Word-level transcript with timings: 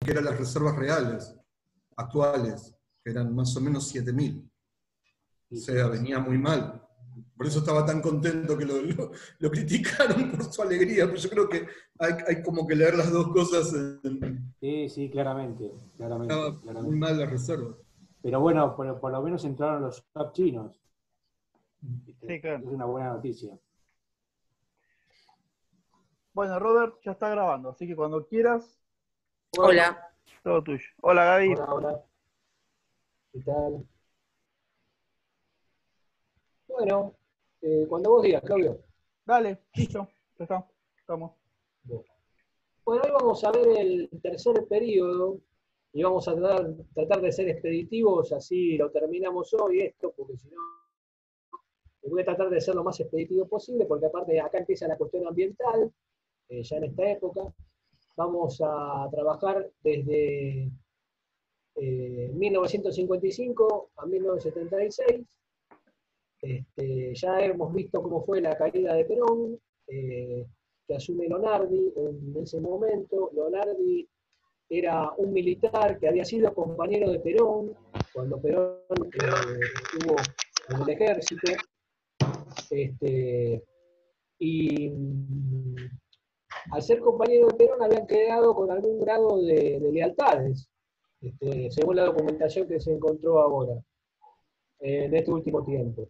que 0.00 0.10
eran 0.10 0.24
las 0.24 0.38
reservas 0.38 0.76
reales, 0.76 1.34
actuales, 1.96 2.74
que 3.02 3.10
eran 3.10 3.34
más 3.34 3.56
o 3.56 3.60
menos 3.60 3.94
7.000. 3.94 4.48
O 5.50 5.56
sea, 5.56 5.88
venía 5.88 6.18
muy 6.18 6.38
mal. 6.38 6.82
Por 7.36 7.46
eso 7.46 7.58
estaba 7.60 7.84
tan 7.84 8.00
contento 8.00 8.56
que 8.56 8.64
lo, 8.64 8.80
lo, 9.38 9.50
criticaron 9.50 10.30
por 10.30 10.44
su 10.44 10.62
alegría, 10.62 11.06
pero 11.06 11.16
yo 11.16 11.30
creo 11.30 11.48
que 11.48 11.66
hay, 11.98 12.12
hay, 12.26 12.42
como 12.42 12.66
que 12.66 12.74
leer 12.74 12.96
las 12.96 13.10
dos 13.10 13.28
cosas. 13.28 13.74
Sí, 14.60 14.88
sí, 14.88 15.10
claramente. 15.10 15.70
claramente, 15.96 16.34
estaba 16.34 16.82
muy 16.82 16.96
mal 16.96 17.18
la 17.18 17.26
reserva. 17.26 17.76
Pero 18.22 18.40
bueno, 18.40 18.74
por, 18.74 18.98
por 19.00 19.12
lo 19.12 19.22
menos 19.22 19.44
entraron 19.44 19.82
los 19.82 19.96
sub 20.12 20.32
chinos. 20.32 20.80
Sí, 22.26 22.40
claro. 22.40 22.66
Es 22.66 22.72
una 22.72 22.86
buena 22.86 23.10
noticia. 23.10 23.58
Bueno, 26.32 26.58
Robert, 26.58 26.96
ya 27.02 27.12
está 27.12 27.30
grabando, 27.30 27.70
así 27.70 27.86
que 27.86 27.96
cuando 27.96 28.26
quieras. 28.26 28.78
Hola. 29.58 30.12
Todo 30.42 30.62
tuyo. 30.62 30.84
Hola, 31.00 31.24
Gaby. 31.24 31.54
Hola, 31.54 31.74
hola. 31.74 32.04
¿Qué 33.32 33.40
tal? 33.40 33.86
Bueno, 36.68 37.14
eh, 37.62 37.86
cuando 37.88 38.10
vos 38.10 38.22
digas, 38.22 38.42
Claudio. 38.42 38.78
Dale, 39.24 39.62
listo. 39.74 40.08
Ya 40.38 40.44
está. 40.44 40.66
Estamos. 40.98 41.32
Bueno, 41.84 43.02
hoy 43.02 43.10
vamos 43.12 43.42
a 43.44 43.50
ver 43.50 43.68
el 43.78 44.10
tercer 44.22 44.66
periodo 44.68 45.40
y 45.92 46.02
vamos 46.02 46.28
a 46.28 46.34
tratar, 46.34 46.74
tratar 46.94 47.20
de 47.22 47.32
ser 47.32 47.48
expeditivos, 47.48 48.32
así 48.32 48.76
lo 48.76 48.90
terminamos 48.90 49.54
hoy 49.54 49.80
esto, 49.80 50.12
porque 50.14 50.36
si 50.36 50.48
no, 50.50 50.60
voy 52.02 52.20
a 52.20 52.24
tratar 52.26 52.50
de 52.50 52.60
ser 52.60 52.74
lo 52.74 52.84
más 52.84 53.00
expeditivo 53.00 53.48
posible, 53.48 53.86
porque 53.86 54.06
aparte 54.06 54.38
acá 54.38 54.58
empieza 54.58 54.86
la 54.86 54.98
cuestión 54.98 55.26
ambiental, 55.26 55.90
eh, 56.48 56.62
ya 56.62 56.76
en 56.76 56.84
esta 56.84 57.10
época. 57.10 57.40
Vamos 58.16 58.62
a 58.64 59.08
trabajar 59.10 59.70
desde 59.82 60.70
1955 61.76 63.90
a 63.96 64.06
1976. 64.06 65.26
Este, 66.40 67.14
ya 67.14 67.40
hemos 67.40 67.74
visto 67.74 68.02
cómo 68.02 68.24
fue 68.24 68.40
la 68.40 68.56
caída 68.56 68.94
de 68.94 69.04
Perón, 69.04 69.60
eh, 69.88 70.46
que 70.86 70.94
asume 70.94 71.28
Leonardi 71.28 71.92
en 71.96 72.36
ese 72.42 72.58
momento. 72.60 73.30
Leonardi 73.34 74.08
era 74.68 75.12
un 75.18 75.32
militar 75.32 75.98
que 75.98 76.08
había 76.08 76.24
sido 76.24 76.52
compañero 76.54 77.10
de 77.10 77.20
Perón 77.20 77.74
cuando 78.12 78.40
Perón 78.40 78.78
eh, 78.88 79.60
estuvo 79.92 80.16
en 80.70 80.82
el 80.82 80.88
ejército. 80.88 81.52
Este, 82.70 83.62
y 84.38 84.90
al 86.70 86.82
ser 86.82 87.00
compañero 87.00 87.48
de 87.48 87.54
Perón 87.54 87.82
habían 87.82 88.06
quedado 88.06 88.54
con 88.54 88.70
algún 88.70 89.00
grado 89.00 89.42
de, 89.42 89.80
lealtades, 89.92 90.68
este, 91.20 91.70
según 91.70 91.96
la 91.96 92.04
documentación 92.04 92.68
que 92.68 92.80
se 92.80 92.92
encontró 92.92 93.40
ahora, 93.40 93.80
en 94.80 95.14
este 95.14 95.30
último 95.30 95.64
tiempo. 95.64 96.08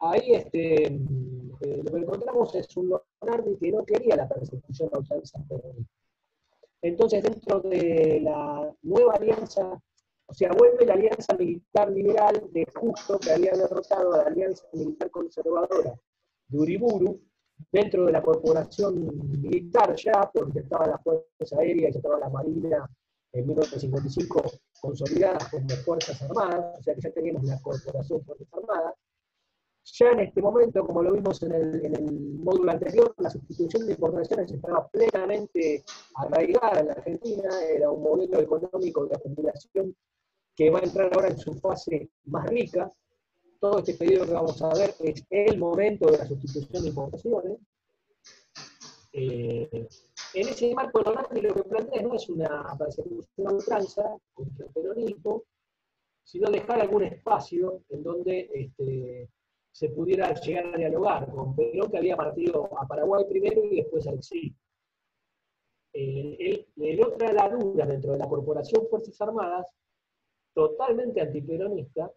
Ahí 0.00 0.32
este, 0.32 0.86
eh, 0.86 1.82
lo 1.82 1.92
que 1.92 1.98
encontramos 1.98 2.54
es 2.54 2.76
un 2.76 2.90
Leonardi 2.90 3.56
que 3.56 3.72
no 3.72 3.84
quería 3.84 4.16
la 4.16 4.28
persecución 4.28 4.90
de 4.90 5.26
San 5.26 5.46
peronista. 5.48 5.92
Entonces, 6.82 7.22
dentro 7.22 7.60
de 7.60 8.20
la 8.22 8.70
nueva 8.82 9.14
alianza, 9.14 9.80
o 10.26 10.34
sea, 10.34 10.52
vuelve 10.52 10.84
la 10.84 10.94
alianza 10.94 11.34
militar 11.34 11.90
liberal 11.90 12.46
de 12.52 12.66
Justo, 12.74 13.18
que 13.18 13.32
había 13.32 13.52
derrotado 13.52 14.12
a 14.12 14.18
la 14.18 14.22
alianza 14.24 14.66
militar 14.74 15.10
conservadora 15.10 15.94
de 16.48 16.58
Uriburu, 16.58 17.20
dentro 17.70 18.06
de 18.06 18.12
la 18.12 18.22
corporación 18.22 19.30
militar 19.40 19.94
ya, 19.96 20.30
porque 20.32 20.60
estaba 20.60 20.86
la 20.86 20.98
Fuerza 20.98 21.58
Aérea 21.58 21.88
y 21.88 21.96
estaba 21.96 22.18
la 22.18 22.28
Marina 22.28 22.88
en 23.32 23.46
1955 23.46 24.42
consolidadas 24.80 25.48
como 25.48 25.68
Fuerzas 25.68 26.22
Armadas, 26.22 26.78
o 26.78 26.82
sea 26.82 26.94
que 26.94 27.00
ya 27.00 27.10
teníamos 27.12 27.44
la 27.44 27.60
Corporación 27.60 28.24
Fuerzas 28.24 28.48
Armadas. 28.52 28.94
Ya 29.86 30.10
en 30.10 30.20
este 30.20 30.40
momento, 30.40 30.86
como 30.86 31.02
lo 31.02 31.12
vimos 31.12 31.42
en 31.42 31.52
el, 31.52 32.38
módulo 32.38 32.72
anterior, 32.72 33.14
la 33.18 33.28
sustitución 33.28 33.86
de 33.86 33.92
importaciones 33.92 34.50
estaba 34.50 34.88
plenamente 34.88 35.84
arraigada 36.14 36.80
en 36.80 36.86
la 36.86 36.92
Argentina, 36.94 37.50
era 37.62 37.90
un 37.90 38.02
modelo 38.02 38.40
económico 38.40 39.06
de 39.06 39.16
acumulación 39.16 39.94
que 40.56 40.70
va 40.70 40.78
a 40.78 40.84
entrar 40.84 41.10
ahora 41.12 41.28
en 41.28 41.38
su 41.38 41.54
fase 41.54 42.10
más 42.24 42.46
rica, 42.48 42.90
todo 43.64 43.78
este 43.78 43.94
periodo 43.94 44.26
que 44.26 44.32
vamos 44.32 44.60
a 44.60 44.74
ver 44.74 44.94
es 45.00 45.24
el 45.30 45.56
momento 45.56 46.10
de 46.10 46.18
la 46.18 46.26
sustitución 46.26 46.82
de 46.82 46.88
importaciones. 46.90 47.58
Eh, 49.10 49.88
en 50.34 50.48
ese 50.48 50.74
marco, 50.74 51.00
lo 51.00 51.54
que 51.54 51.62
plantea 51.62 52.02
no 52.02 52.14
es 52.14 52.28
una 52.28 52.76
persecución 52.78 53.48
a 53.48 53.52
ultranza 53.52 54.18
contra 54.34 54.66
el 54.66 54.70
peronismo, 54.70 55.44
sino 56.22 56.50
dejar 56.50 56.82
algún 56.82 57.04
espacio 57.04 57.84
en 57.88 58.02
donde 58.02 58.50
este, 58.52 59.30
se 59.72 59.88
pudiera 59.88 60.34
llegar 60.34 60.74
a 60.74 60.76
dialogar 60.76 61.32
con 61.32 61.56
Perón, 61.56 61.90
que 61.90 61.96
había 61.96 62.18
partido 62.18 62.68
a 62.78 62.86
Paraguay 62.86 63.24
primero 63.26 63.64
y 63.64 63.76
después 63.76 64.06
al 64.06 64.16
exilio. 64.16 64.54
El, 65.90 66.66
el, 66.76 67.02
otro 67.02 67.32
la 67.32 67.48
dentro 67.86 68.12
de 68.12 68.18
la 68.18 68.28
Corporación 68.28 68.86
Fuerzas 68.90 69.18
Armadas, 69.22 69.66
totalmente 70.52 71.22
antiperonista, 71.22 72.12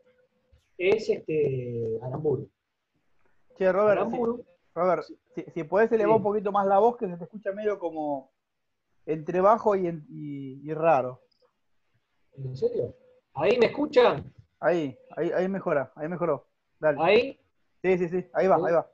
es 0.77 1.09
este 1.09 1.99
Aramburu. 2.01 2.49
Che, 3.57 3.71
Robert, 3.71 4.01
Robert 4.73 5.03
si, 5.33 5.43
si, 5.53 5.63
podés 5.63 5.91
elevar 5.91 6.17
un 6.17 6.23
poquito 6.23 6.51
más 6.51 6.67
la 6.67 6.79
voz, 6.79 6.97
que 6.97 7.07
se 7.07 7.17
te 7.17 7.23
escucha 7.23 7.51
medio 7.51 7.79
como 7.79 8.31
entre 9.05 9.41
bajo 9.41 9.75
y, 9.75 9.87
y, 10.09 10.73
raro. 10.73 11.21
¿En 12.33 12.55
serio? 12.55 12.95
¿Ahí 13.33 13.57
me 13.57 13.67
escuchan? 13.67 14.31
Ahí, 14.59 14.97
ahí, 15.15 15.31
ahí 15.31 15.47
mejora, 15.47 15.91
ahí 15.95 16.07
mejoró. 16.07 16.47
Dale. 16.79 16.97
¿Ahí? 17.01 17.39
Sí, 17.81 17.97
sí, 17.97 18.09
sí, 18.09 18.25
ahí 18.33 18.47
va, 18.47 18.55
ahí 18.55 18.73
va. 18.73 18.91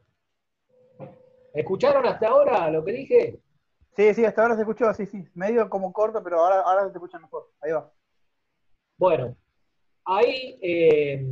¿Escucharon 1.53 2.05
hasta 2.05 2.27
ahora 2.27 2.69
lo 2.69 2.83
que 2.83 2.91
dije? 2.93 3.39
Sí, 3.95 4.13
sí, 4.13 4.25
hasta 4.25 4.41
ahora 4.41 4.55
se 4.55 4.61
escuchó 4.61 4.87
así, 4.87 5.05
sí. 5.05 5.23
Medio 5.35 5.69
como 5.69 5.93
corto, 5.93 6.23
pero 6.23 6.39
ahora, 6.39 6.61
ahora 6.61 6.85
se 6.85 6.91
te 6.91 6.97
escucha 6.97 7.19
mejor. 7.19 7.51
Ahí 7.61 7.71
va. 7.71 7.91
Bueno, 8.97 9.35
ahí 10.05 10.59
eh, 10.61 11.25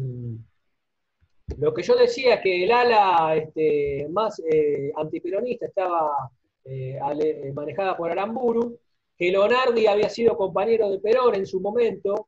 lo 1.57 1.73
que 1.73 1.83
yo 1.83 1.95
decía 1.95 2.41
que 2.41 2.63
el 2.63 2.71
ala 2.71 3.35
este, 3.35 4.07
más 4.09 4.41
eh, 4.45 4.91
antiperonista 4.95 5.65
estaba 5.65 6.31
eh, 6.63 6.99
eh, 6.99 7.51
manejada 7.53 7.97
por 7.97 8.11
Aramburu, 8.11 8.77
que 9.17 9.31
Leonardi 9.31 9.87
había 9.87 10.09
sido 10.09 10.37
compañero 10.37 10.89
de 10.89 10.99
Perón 10.99 11.35
en 11.35 11.45
su 11.45 11.59
momento, 11.59 12.27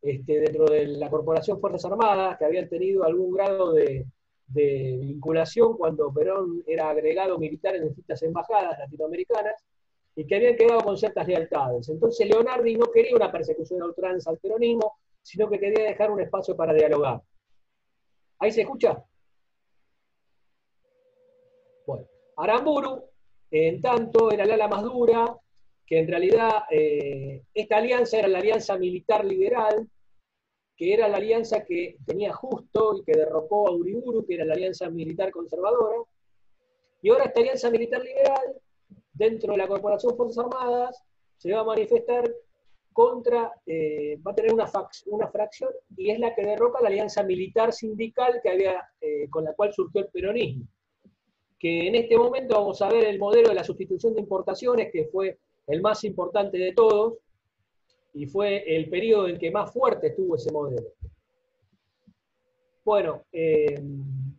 este, 0.00 0.40
dentro 0.40 0.64
de 0.66 0.86
la 0.86 1.10
Corporación 1.10 1.60
Fuerzas 1.60 1.90
Armadas, 1.90 2.38
que 2.38 2.44
habían 2.44 2.68
tenido 2.68 3.04
algún 3.04 3.32
grado 3.32 3.72
de, 3.72 4.06
vinculación 4.54 5.78
cuando 5.78 6.12
Perón 6.12 6.62
era 6.66 6.90
agregado 6.90 7.38
militar 7.38 7.74
en 7.74 7.84
distintas 7.84 8.22
embajadas 8.22 8.78
latinoamericanas, 8.78 9.54
y 10.14 10.26
que 10.26 10.34
habían 10.34 10.56
quedado 10.56 10.80
con 10.82 10.98
ciertas 10.98 11.26
lealtades. 11.26 11.88
Entonces 11.88 12.28
Leonardi 12.28 12.76
no 12.76 12.90
quería 12.92 13.16
una 13.16 13.32
persecución 13.32 13.80
a 13.80 13.86
ultranza 13.86 14.28
al 14.28 14.36
peronismo, 14.36 14.96
sino 15.22 15.48
que 15.48 15.58
quería 15.58 15.84
dejar 15.84 16.10
un 16.10 16.20
espacio 16.20 16.54
para 16.54 16.74
dialogar. 16.74 17.22
¿Ahí 18.42 18.50
se 18.50 18.62
escucha? 18.62 19.00
Bueno, 21.86 22.08
Aramburu, 22.36 23.04
en 23.52 23.80
tanto, 23.80 24.32
era 24.32 24.42
el 24.42 24.50
ala 24.50 24.66
más 24.66 24.82
dura, 24.82 25.38
que 25.86 26.00
en 26.00 26.08
realidad 26.08 26.64
eh, 26.68 27.44
esta 27.54 27.76
alianza 27.76 28.18
era 28.18 28.26
la 28.26 28.38
alianza 28.38 28.76
militar 28.76 29.24
liberal, 29.24 29.88
que 30.76 30.92
era 30.92 31.06
la 31.06 31.18
alianza 31.18 31.62
que 31.64 31.98
tenía 32.04 32.32
justo 32.32 32.96
y 32.96 33.04
que 33.04 33.16
derrocó 33.16 33.68
a 33.68 33.76
Uriburu, 33.76 34.26
que 34.26 34.34
era 34.34 34.44
la 34.44 34.54
alianza 34.54 34.90
militar 34.90 35.30
conservadora. 35.30 35.98
Y 37.00 37.10
ahora 37.10 37.26
esta 37.26 37.38
alianza 37.38 37.70
militar 37.70 38.02
liberal, 38.02 38.60
dentro 39.12 39.52
de 39.52 39.58
la 39.58 39.68
Corporación 39.68 40.16
Fuerzas 40.16 40.44
Armadas, 40.44 41.00
se 41.36 41.52
va 41.52 41.60
a 41.60 41.64
manifestar 41.64 42.28
contra, 42.92 43.52
eh, 43.66 44.18
va 44.26 44.32
a 44.32 44.34
tener 44.34 44.52
una, 44.52 44.70
una, 45.06 45.28
fracción 45.28 45.70
y 45.96 46.10
es 46.10 46.18
la 46.18 46.34
que 46.34 46.42
derroca 46.42 46.80
la 46.80 46.88
alianza 46.88 47.22
militar 47.22 47.72
sindical 47.72 48.40
que 48.42 48.50
había, 48.50 48.88
eh, 49.00 49.28
con 49.30 49.44
la 49.44 49.54
cual 49.54 49.72
surgió 49.72 50.02
el 50.02 50.08
peronismo. 50.08 50.66
Que 51.58 51.88
en 51.88 51.94
este 51.94 52.16
momento 52.16 52.54
vamos 52.54 52.82
a 52.82 52.88
ver 52.88 53.04
el 53.04 53.18
modelo 53.18 53.48
de 53.48 53.54
la 53.54 53.64
sustitución 53.64 54.14
de 54.14 54.20
importaciones, 54.20 54.90
que 54.92 55.04
fue 55.06 55.38
el 55.66 55.80
más 55.80 56.04
importante 56.04 56.58
de 56.58 56.72
todos 56.72 57.14
y 58.14 58.26
fue 58.26 58.76
el 58.76 58.88
periodo 58.90 59.28
en 59.28 59.38
que 59.38 59.50
más 59.50 59.72
fuerte 59.72 60.08
estuvo 60.08 60.36
ese 60.36 60.52
modelo. 60.52 60.88
Bueno, 62.84 63.22
eh, 63.32 63.80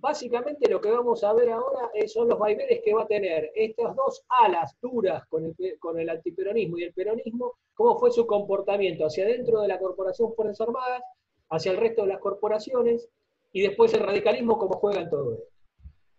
básicamente 0.04 0.70
lo 0.70 0.82
que 0.82 0.92
vamos 0.92 1.24
a 1.24 1.32
ver 1.32 1.50
ahora 1.50 1.90
son 2.08 2.28
los 2.28 2.38
vaivenes 2.38 2.82
que 2.84 2.94
va 2.94 3.04
a 3.04 3.08
tener 3.08 3.50
estas 3.56 3.96
dos 3.96 4.26
alas 4.28 4.78
duras 4.82 5.26
con 5.30 5.46
el, 5.46 5.80
con 5.80 5.98
el 5.98 6.10
antiperonismo 6.10 6.78
y 6.78 6.84
el 6.84 6.94
peronismo, 6.94 7.54
cómo 7.74 7.98
fue 7.98 8.12
su 8.12 8.28
comportamiento 8.28 9.06
hacia 9.06 9.26
dentro 9.26 9.62
de 9.62 9.70
la 9.70 9.80
Corporación 9.80 10.36
Fuerzas 10.36 10.60
Armadas, 10.60 11.02
hacia 11.50 11.72
el 11.72 11.78
resto 11.78 12.02
de 12.02 12.10
las 12.10 12.20
corporaciones, 12.20 13.08
y 13.54 13.62
después 13.62 13.94
el 13.94 14.02
radicalismo, 14.02 14.58
cómo 14.58 14.74
juega 14.74 15.00
en 15.04 15.10
todo 15.10 15.36
esto. 15.36 15.48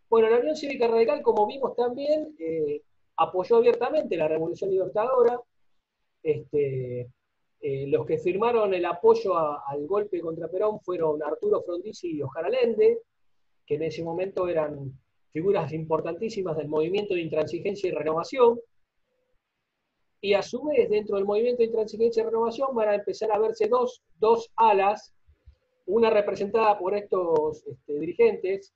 Bueno, 0.09 0.31
la 0.31 0.39
Unión 0.39 0.57
Cívica 0.57 0.89
Radical, 0.89 1.21
como 1.21 1.47
vimos 1.47 1.77
también, 1.77 2.35
eh, 2.39 2.81
apoyó 3.19 3.57
abiertamente 3.57 4.17
la 4.17 4.29
Revolución 4.29 4.71
Libertadora, 4.71 5.39
este, 6.23 7.11
eh, 7.61 7.87
los 7.89 8.07
que 8.07 8.17
firmaron 8.17 8.73
el 8.73 8.87
apoyo 8.87 9.37
al 9.37 9.87
golpe 9.87 10.23
contra 10.23 10.49
Perón 10.49 10.81
fueron 10.81 11.23
Arturo 11.23 11.61
Frondizi 11.61 12.17
y 12.17 12.23
Oscar 12.23 12.47
Allende, 12.47 13.03
que 13.67 13.77
en 13.77 13.83
ese 13.85 14.03
momento 14.03 14.49
eran 14.49 14.93
figuras 15.31 15.73
importantísimas 15.73 16.57
del 16.57 16.69
movimiento 16.69 17.15
de 17.15 17.23
intransigencia 17.23 17.89
y 17.89 17.93
renovación. 17.93 18.61
Y 20.21 20.35
a 20.35 20.43
su 20.43 20.63
vez, 20.65 20.89
dentro 20.89 21.17
del 21.17 21.25
movimiento 21.25 21.59
de 21.59 21.67
intransigencia 21.67 22.23
y 22.23 22.27
renovación 22.27 22.75
van 22.75 22.89
a 22.89 22.95
empezar 22.95 23.31
a 23.33 23.39
verse 23.39 23.69
dos, 23.69 24.51
alas, 24.57 25.13
una 25.87 26.09
representada 26.09 26.79
por 26.79 26.95
estos 26.95 27.67
este, 27.67 27.99
dirigentes, 27.99 28.73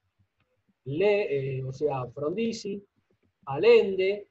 eh, 0.85 1.63
o 1.67 1.73
sea, 1.73 2.07
Frondizi, 2.13 2.85
Allende, 3.47 4.29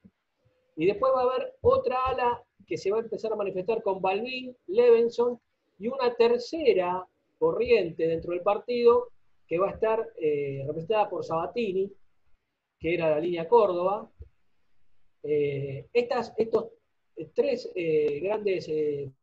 y 0.76 0.86
después 0.86 1.12
va 1.14 1.22
a 1.22 1.34
haber 1.34 1.54
otra 1.60 1.96
ala 2.06 2.42
que 2.66 2.76
se 2.76 2.90
va 2.90 2.98
a 2.98 3.02
empezar 3.02 3.32
a 3.32 3.36
manifestar 3.36 3.82
con 3.82 4.00
Balvin, 4.00 4.54
Levenson 4.66 5.40
y 5.78 5.88
una 5.88 6.14
tercera 6.14 7.04
corriente 7.38 8.06
dentro 8.06 8.32
del 8.32 8.42
partido 8.42 9.08
que 9.48 9.58
va 9.58 9.70
a 9.70 9.72
estar 9.72 10.12
eh, 10.20 10.62
representada 10.66 11.08
por 11.08 11.24
Sabatini, 11.24 11.90
que 12.78 12.94
era 12.94 13.10
la 13.10 13.18
línea 13.18 13.48
Córdoba. 13.48 14.08
Eh, 15.22 15.88
estas 15.92 16.34
estos 16.36 16.68
tres 17.34 17.68
eh, 17.74 18.20
grandes 18.20 18.70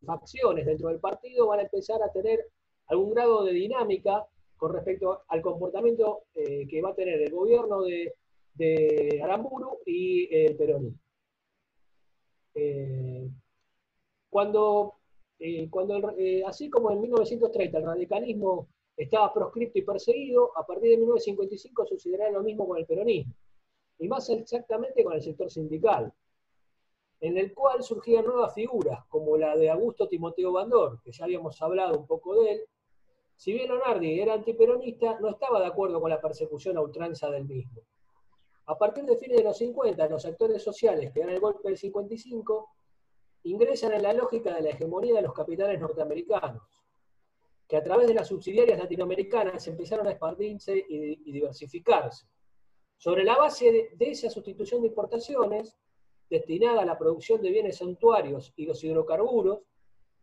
facciones 0.04 0.66
dentro 0.66 0.88
del 0.88 0.98
partido 0.98 1.46
van 1.46 1.60
a 1.60 1.62
empezar 1.62 2.02
a 2.02 2.12
tener 2.12 2.44
algún 2.88 3.14
grado 3.14 3.44
de 3.44 3.52
dinámica 3.52 4.26
con 4.56 4.74
respecto 4.74 5.22
al 5.28 5.40
comportamiento 5.40 6.24
que 6.34 6.80
va 6.82 6.90
a 6.90 6.94
tener 6.94 7.22
el 7.22 7.30
gobierno 7.30 7.82
de, 7.82 9.20
Aramburu 9.22 9.78
y 9.86 10.34
el 10.34 10.56
peronismo. 10.56 10.98
Cuando, 14.28 14.94
cuando 15.70 16.14
así 16.46 16.68
como 16.68 16.90
en 16.90 17.00
1930 17.00 17.78
el 17.78 17.84
radicalismo 17.84 18.68
estaba 18.96 19.32
proscripto 19.32 19.78
y 19.78 19.82
perseguido, 19.82 20.56
a 20.56 20.66
partir 20.66 20.90
de 20.90 20.96
1955 20.96 21.86
sucederá 21.86 22.30
lo 22.30 22.42
mismo 22.42 22.66
con 22.66 22.78
el 22.78 22.86
peronismo, 22.86 23.34
y 23.98 24.08
más 24.08 24.28
exactamente 24.30 25.04
con 25.04 25.12
el 25.12 25.22
sector 25.22 25.50
sindical, 25.50 26.12
en 27.20 27.38
el 27.38 27.54
cual 27.54 27.82
surgían 27.82 28.24
nuevas 28.24 28.54
figuras, 28.54 29.04
como 29.08 29.36
la 29.36 29.56
de 29.56 29.70
Augusto 29.70 30.08
Timoteo 30.08 30.52
Bandor, 30.52 31.00
que 31.02 31.12
ya 31.12 31.24
habíamos 31.24 31.60
hablado 31.62 31.98
un 31.98 32.06
poco 32.06 32.34
de 32.42 32.52
él. 32.52 32.60
Si 33.36 33.52
bien 33.52 33.68
Leonardi 33.68 34.20
era 34.20 34.34
antiperonista, 34.34 35.18
no 35.20 35.28
estaba 35.28 35.60
de 35.60 35.66
acuerdo 35.66 36.00
con 36.00 36.10
la 36.10 36.20
persecución 36.20 36.76
a 36.76 36.82
ultranza 36.82 37.30
del 37.30 37.44
mismo. 37.44 37.82
A 38.66 38.76
partir 38.76 39.04
de 39.04 39.16
fines 39.16 39.38
de 39.38 39.44
los 39.44 39.56
50, 39.58 40.08
los 40.08 40.24
actores 40.24 40.62
sociales 40.62 41.12
que 41.12 41.20
dan 41.20 41.30
el 41.30 41.40
golpe 41.40 41.68
del 41.68 41.78
55 41.78 42.70
ingresan 43.44 43.92
en 43.92 44.02
la 44.02 44.12
lógica 44.12 44.54
de 44.54 44.62
la 44.62 44.70
hegemonía 44.70 45.14
de 45.14 45.22
los 45.22 45.32
capitales 45.32 45.80
norteamericanos, 45.80 46.62
que 47.68 47.76
a 47.76 47.82
través 47.82 48.06
de 48.06 48.14
las 48.14 48.28
subsidiarias 48.28 48.78
latinoamericanas 48.78 49.66
empezaron 49.66 50.06
a 50.06 50.12
expandirse 50.12 50.84
y, 50.88 51.32
diversificarse. 51.32 52.26
Sobre 52.96 53.24
la 53.24 53.36
base 53.36 53.90
de, 53.92 54.10
esa 54.10 54.30
sustitución 54.30 54.82
de 54.82 54.88
importaciones, 54.88 55.76
destinada 56.30 56.82
a 56.82 56.86
la 56.86 56.98
producción 56.98 57.42
de 57.42 57.50
bienes 57.50 57.78
santuarios 57.78 58.52
y 58.56 58.66
los 58.66 58.82
hidrocarburos, 58.82 59.60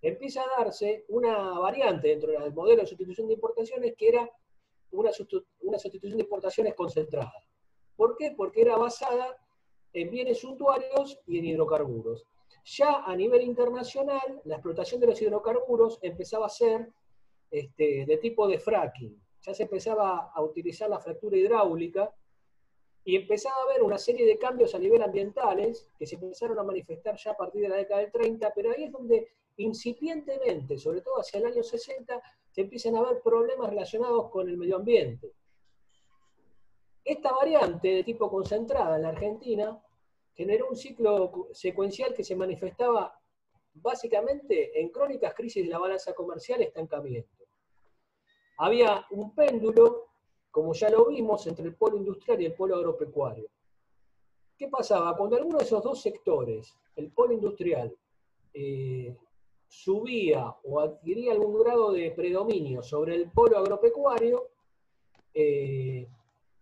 empieza 0.02 0.42
a 0.42 0.64
darse 0.64 1.06
una 1.10 1.60
variante 1.60 2.10
dentro 2.10 2.32
del 2.32 2.54
modelo 2.54 2.82
de 2.82 2.88
sustitución 2.88 3.28
de 3.28 3.36
importaciones 3.36 3.94
que 3.98 4.10
era 4.10 4.30
una 4.92 5.12
sustitución 5.14 6.18
de 6.18 6.24
importaciones 6.24 6.74
concentrada. 6.76 7.34
¿Por 7.96 8.18
qué? 8.18 8.34
Porque 8.36 8.62
era 8.62 8.76
basada 8.78 9.38
en 9.94 10.10
bienes 10.10 10.40
suntuarios 10.40 11.20
y 11.28 11.40
en 11.40 11.46
hidrocarburos. 11.46 12.26
Ya 12.66 13.04
a 13.04 13.16
nivel 13.16 13.42
internacional, 13.42 14.42
la 14.46 14.56
explotación 14.56 15.00
de 15.02 15.08
los 15.08 15.22
hidrocarburos 15.22 16.00
empezaba 16.02 16.48
a 16.48 16.50
ser 16.50 16.92
este, 17.54 18.04
de 18.08 18.18
tipo 18.18 18.48
de 18.48 18.58
fracking. 18.58 19.16
Ya 19.44 19.54
se 19.54 19.64
empezaba 19.64 20.32
a 20.34 20.42
utilizar 20.42 20.90
la 20.90 21.00
fractura 21.00 21.38
hidráulica 21.38 22.12
y 23.04 23.16
empezaba 23.16 23.56
a 23.58 23.64
haber 23.70 23.84
una 23.84 24.00
serie 24.00 24.26
de 24.26 24.40
cambios 24.40 24.74
a 24.74 24.80
nivel 24.80 25.04
ambientales 25.04 25.88
que 26.00 26.08
se 26.08 26.16
empezaron 26.16 26.58
a 26.58 26.64
manifestar 26.64 27.16
ya 27.16 27.32
a 27.32 27.38
partir 27.38 27.62
de 27.62 27.70
la 27.70 27.76
década 27.76 28.02
del 28.02 28.12
30, 28.12 28.52
pero 28.56 28.72
ahí 28.72 28.86
es 28.86 28.92
donde 28.92 29.28
incipientemente, 29.58 30.80
sobre 30.80 31.02
todo 31.02 31.20
hacia 31.20 31.38
el 31.42 31.46
año 31.46 31.62
60, 31.62 32.24
se 32.50 32.62
empiezan 32.62 32.96
a 32.96 33.04
ver 33.04 33.22
problemas 33.22 33.70
relacionados 33.70 34.32
con 34.32 34.50
el 34.50 34.58
medio 34.58 34.78
ambiente. 34.78 35.32
Esta 37.06 37.34
variante 37.34 37.88
de 37.88 38.04
tipo 38.04 38.32
concentrada 38.32 38.96
en 38.96 39.04
la 39.04 39.10
Argentina 39.10 39.80
generó 40.34 40.70
un 40.70 40.76
ciclo 40.76 41.50
secuencial 41.52 42.16
que 42.16 42.24
se 42.24 42.36
manifestaba 42.36 43.16
básicamente 43.76 44.82
en 44.82 44.90
crónicas 44.90 45.36
crisis 45.36 45.64
de 45.64 45.70
la 45.70 45.78
balanza 45.78 46.14
comercial 46.14 46.64
estancamiento. 46.64 47.43
Había 48.64 49.06
un 49.12 49.36
péndulo, 49.36 50.06
como 50.50 50.74
ya 50.74 50.90
lo 50.90 51.08
vimos, 51.08 51.46
entre 51.48 51.66
el 51.66 51.76
polo 51.76 51.98
industrial 51.98 52.42
y 52.42 52.46
el 52.46 52.54
polo 52.54 52.78
agropecuario. 52.78 53.50
¿Qué 54.58 54.70
pasaba? 54.70 55.18
Cuando 55.18 55.36
alguno 55.36 55.58
de 55.58 55.66
esos 55.66 55.84
dos 55.84 56.02
sectores, 56.02 56.74
el 56.96 57.12
polo 57.12 57.34
industrial, 57.34 57.94
eh, 58.54 59.18
subía 59.68 60.56
o 60.64 60.80
adquiría 60.80 61.34
algún 61.34 61.62
grado 61.62 61.92
de 61.92 62.12
predominio 62.12 62.82
sobre 62.82 63.16
el 63.16 63.30
polo 63.32 63.58
agropecuario, 63.58 64.48
eh, 65.34 66.08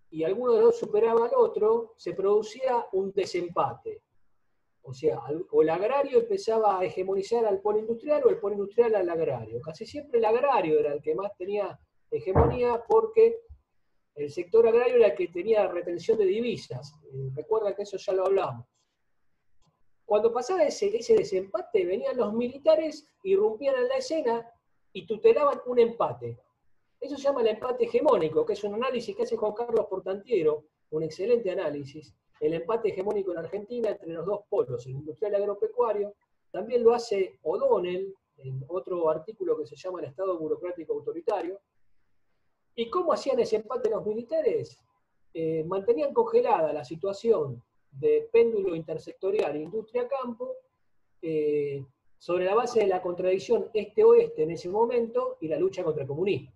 y 0.09 0.23
alguno 0.23 0.53
de 0.53 0.61
los 0.61 0.79
superaba 0.79 1.27
al 1.27 1.35
otro, 1.37 1.93
se 1.97 2.13
producía 2.13 2.87
un 2.93 3.11
desempate. 3.11 4.01
O 4.81 4.91
sea, 4.91 5.21
o 5.51 5.61
el 5.61 5.69
agrario 5.69 6.17
empezaba 6.17 6.79
a 6.79 6.83
hegemonizar 6.83 7.45
al 7.45 7.61
polo 7.61 7.77
industrial 7.77 8.23
o 8.25 8.29
el 8.29 8.39
polo 8.39 8.55
industrial 8.55 8.95
al 8.95 9.07
agrario. 9.07 9.61
Casi 9.61 9.85
siempre 9.85 10.17
el 10.17 10.25
agrario 10.25 10.79
era 10.79 10.93
el 10.93 11.01
que 11.03 11.13
más 11.13 11.37
tenía 11.37 11.79
hegemonía 12.11 12.83
porque 12.87 13.41
el 14.15 14.29
sector 14.29 14.67
agrario 14.67 14.97
era 14.97 15.07
el 15.07 15.15
que 15.15 15.29
tenía 15.29 15.67
retención 15.67 16.17
de 16.17 16.25
divisas. 16.25 16.93
Eh, 17.05 17.31
recuerda 17.33 17.75
que 17.75 17.83
eso 17.83 17.97
ya 17.97 18.13
lo 18.13 18.25
hablamos. 18.25 18.67
Cuando 20.05 20.33
pasaba 20.33 20.63
ese, 20.63 20.95
ese 20.95 21.15
desempate, 21.15 21.85
venían 21.85 22.17
los 22.17 22.33
militares, 22.33 23.07
irrumpían 23.23 23.75
en 23.75 23.87
la 23.87 23.95
escena 23.95 24.51
y 24.91 25.05
tutelaban 25.05 25.61
un 25.65 25.79
empate. 25.79 26.37
Eso 26.99 27.15
se 27.15 27.23
llama 27.23 27.41
el 27.41 27.47
empate 27.47 27.85
hegemónico, 27.85 28.45
que 28.45 28.53
es 28.53 28.63
un 28.63 28.75
análisis 28.75 29.15
que 29.15 29.23
hace 29.23 29.37
Juan 29.37 29.53
Carlos 29.53 29.87
Portantiero, 29.89 30.65
un 30.91 31.03
excelente 31.03 31.49
análisis. 31.49 32.13
El 32.39 32.53
empate 32.53 32.89
hegemónico 32.89 33.31
en 33.31 33.37
Argentina 33.37 33.89
entre 33.89 34.09
los 34.09 34.25
dos 34.25 34.41
polos, 34.49 34.85
el 34.85 34.93
industrial 34.93 35.35
agropecuario. 35.35 36.13
También 36.51 36.83
lo 36.83 36.93
hace 36.93 37.39
O'Donnell 37.43 38.13
en 38.37 38.65
otro 38.67 39.09
artículo 39.09 39.57
que 39.57 39.65
se 39.65 39.75
llama 39.75 39.99
El 39.99 40.07
Estado 40.07 40.37
Burocrático 40.37 40.93
Autoritario. 40.93 41.59
¿Y 42.81 42.89
cómo 42.89 43.13
hacían 43.13 43.39
ese 43.39 43.57
empate 43.57 43.91
los 43.91 44.03
militares? 44.03 44.75
Eh, 45.35 45.63
mantenían 45.65 46.15
congelada 46.15 46.73
la 46.73 46.83
situación 46.83 47.63
de 47.91 48.27
péndulo 48.33 48.75
intersectorial 48.75 49.55
industria-campo 49.55 50.55
eh, 51.21 51.85
sobre 52.17 52.45
la 52.45 52.55
base 52.55 52.79
de 52.79 52.87
la 52.87 52.99
contradicción 52.99 53.69
este-oeste 53.71 54.41
en 54.41 54.49
ese 54.49 54.67
momento 54.67 55.37
y 55.41 55.47
la 55.47 55.59
lucha 55.59 55.83
contra 55.83 56.01
el 56.01 56.07
comunismo. 56.07 56.51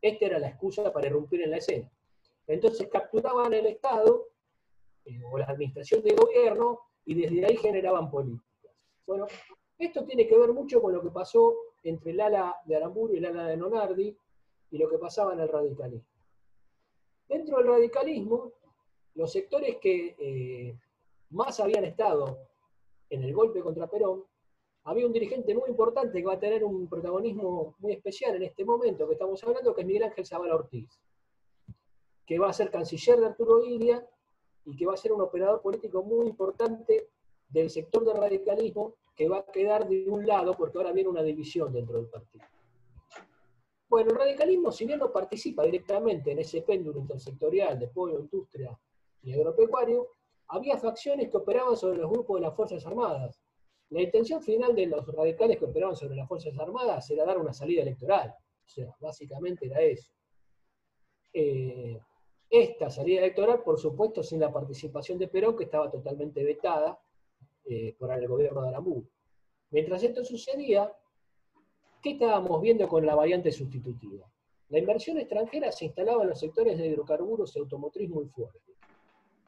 Esta 0.00 0.26
era 0.26 0.38
la 0.38 0.46
excusa 0.46 0.92
para 0.92 1.08
irrumpir 1.08 1.42
en 1.42 1.50
la 1.50 1.56
escena. 1.56 1.90
Entonces 2.46 2.86
capturaban 2.86 3.52
el 3.52 3.66
Estado 3.66 4.28
eh, 5.06 5.20
o 5.28 5.38
la 5.38 5.46
administración 5.46 6.04
de 6.04 6.14
gobierno 6.14 6.82
y 7.04 7.16
desde 7.16 7.44
ahí 7.44 7.56
generaban 7.56 8.08
políticas. 8.08 8.70
Bueno, 9.04 9.26
esto 9.76 10.04
tiene 10.04 10.24
que 10.28 10.38
ver 10.38 10.52
mucho 10.52 10.80
con 10.80 10.92
lo 10.92 11.02
que 11.02 11.10
pasó 11.10 11.56
entre 11.82 12.12
el 12.12 12.20
ala 12.20 12.54
de 12.64 12.76
Aramburu 12.76 13.14
y 13.14 13.18
el 13.18 13.24
ala 13.24 13.48
de 13.48 13.56
Nonardi 13.56 14.16
y 14.70 14.78
lo 14.78 14.88
que 14.88 14.98
pasaba 14.98 15.32
en 15.32 15.40
el 15.40 15.48
radicalismo. 15.48 16.08
Dentro 17.28 17.58
del 17.58 17.66
radicalismo, 17.66 18.52
los 19.14 19.32
sectores 19.32 19.76
que 19.76 20.16
eh, 20.18 20.78
más 21.30 21.60
habían 21.60 21.84
estado 21.84 22.38
en 23.10 23.22
el 23.22 23.34
golpe 23.34 23.60
contra 23.60 23.86
Perón 23.86 24.24
había 24.84 25.06
un 25.06 25.12
dirigente 25.12 25.54
muy 25.54 25.68
importante 25.68 26.18
que 26.18 26.26
va 26.26 26.34
a 26.34 26.40
tener 26.40 26.64
un 26.64 26.88
protagonismo 26.88 27.74
muy 27.78 27.92
especial 27.92 28.36
en 28.36 28.44
este 28.44 28.64
momento 28.64 29.06
que 29.06 29.14
estamos 29.14 29.42
hablando, 29.44 29.74
que 29.74 29.82
es 29.82 29.86
Miguel 29.86 30.04
Ángel 30.04 30.24
Zavala 30.24 30.54
Ortiz, 30.54 30.88
que 32.24 32.38
va 32.38 32.48
a 32.48 32.52
ser 32.52 32.70
canciller 32.70 33.20
de 33.20 33.26
Arturo 33.26 33.64
Ilia 33.64 34.06
y 34.64 34.76
que 34.76 34.86
va 34.86 34.94
a 34.94 34.96
ser 34.96 35.12
un 35.12 35.20
operador 35.20 35.60
político 35.60 36.02
muy 36.02 36.26
importante 36.26 37.08
del 37.48 37.68
sector 37.70 38.04
del 38.04 38.16
radicalismo 38.16 38.94
que 39.14 39.28
va 39.28 39.38
a 39.38 39.46
quedar 39.46 39.88
de 39.88 40.08
un 40.08 40.26
lado 40.26 40.54
porque 40.56 40.78
ahora 40.78 40.92
viene 40.92 41.10
una 41.10 41.22
división 41.22 41.72
dentro 41.72 41.98
del 41.98 42.08
partido. 42.08 42.44
Bueno, 43.88 44.10
el 44.10 44.16
radicalismo, 44.16 44.70
si 44.70 44.84
bien 44.84 44.98
no 44.98 45.10
participa 45.10 45.64
directamente 45.64 46.32
en 46.32 46.38
ese 46.40 46.62
péndulo 46.62 47.00
intersectorial 47.00 47.78
de 47.78 47.88
pueblo, 47.88 48.20
industria 48.20 48.78
y 49.22 49.32
agropecuario, 49.32 50.08
había 50.48 50.76
facciones 50.76 51.30
que 51.30 51.36
operaban 51.38 51.76
sobre 51.76 51.98
los 51.98 52.10
grupos 52.10 52.38
de 52.38 52.46
las 52.46 52.54
Fuerzas 52.54 52.84
Armadas, 52.86 53.40
la 53.90 54.02
intención 54.02 54.42
final 54.42 54.74
de 54.74 54.86
los 54.86 55.06
radicales 55.06 55.58
que 55.58 55.64
operaban 55.64 55.96
sobre 55.96 56.16
las 56.16 56.28
Fuerzas 56.28 56.58
Armadas 56.58 57.10
era 57.10 57.24
dar 57.24 57.38
una 57.38 57.54
salida 57.54 57.82
electoral. 57.82 58.34
O 58.66 58.68
sea, 58.68 58.94
básicamente 59.00 59.66
era 59.66 59.80
eso. 59.80 60.12
Eh, 61.32 61.98
esta 62.50 62.90
salida 62.90 63.20
electoral, 63.20 63.62
por 63.62 63.78
supuesto, 63.78 64.22
sin 64.22 64.40
la 64.40 64.52
participación 64.52 65.18
de 65.18 65.28
Perón, 65.28 65.56
que 65.56 65.64
estaba 65.64 65.90
totalmente 65.90 66.44
vetada 66.44 67.00
eh, 67.64 67.94
por 67.98 68.12
el 68.12 68.28
gobierno 68.28 68.62
de 68.62 68.68
Aramburu. 68.68 69.08
Mientras 69.70 70.02
esto 70.02 70.22
sucedía, 70.22 70.92
¿qué 72.02 72.10
estábamos 72.10 72.60
viendo 72.60 72.88
con 72.88 73.04
la 73.04 73.14
variante 73.14 73.52
sustitutiva? 73.52 74.30
La 74.70 74.78
inversión 74.78 75.18
extranjera 75.18 75.72
se 75.72 75.86
instalaba 75.86 76.22
en 76.22 76.30
los 76.30 76.40
sectores 76.40 76.76
de 76.78 76.86
hidrocarburos 76.86 77.56
y 77.56 77.58
automotriz 77.58 78.10
muy 78.10 78.26
fuerte. 78.26 78.74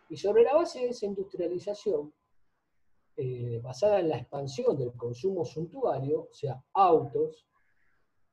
Y 0.09 0.17
sobre 0.17 0.43
la 0.43 0.55
base 0.55 0.81
de 0.81 0.89
esa 0.89 1.07
industrialización, 1.07 2.13
eh, 3.17 3.61
basada 3.63 4.01
en 4.01 4.09
la 4.09 4.17
expansión 4.17 4.77
del 4.79 4.93
consumo 4.93 5.45
suntuario, 5.45 6.29
o 6.31 6.33
sea, 6.33 6.63
autos, 6.73 7.47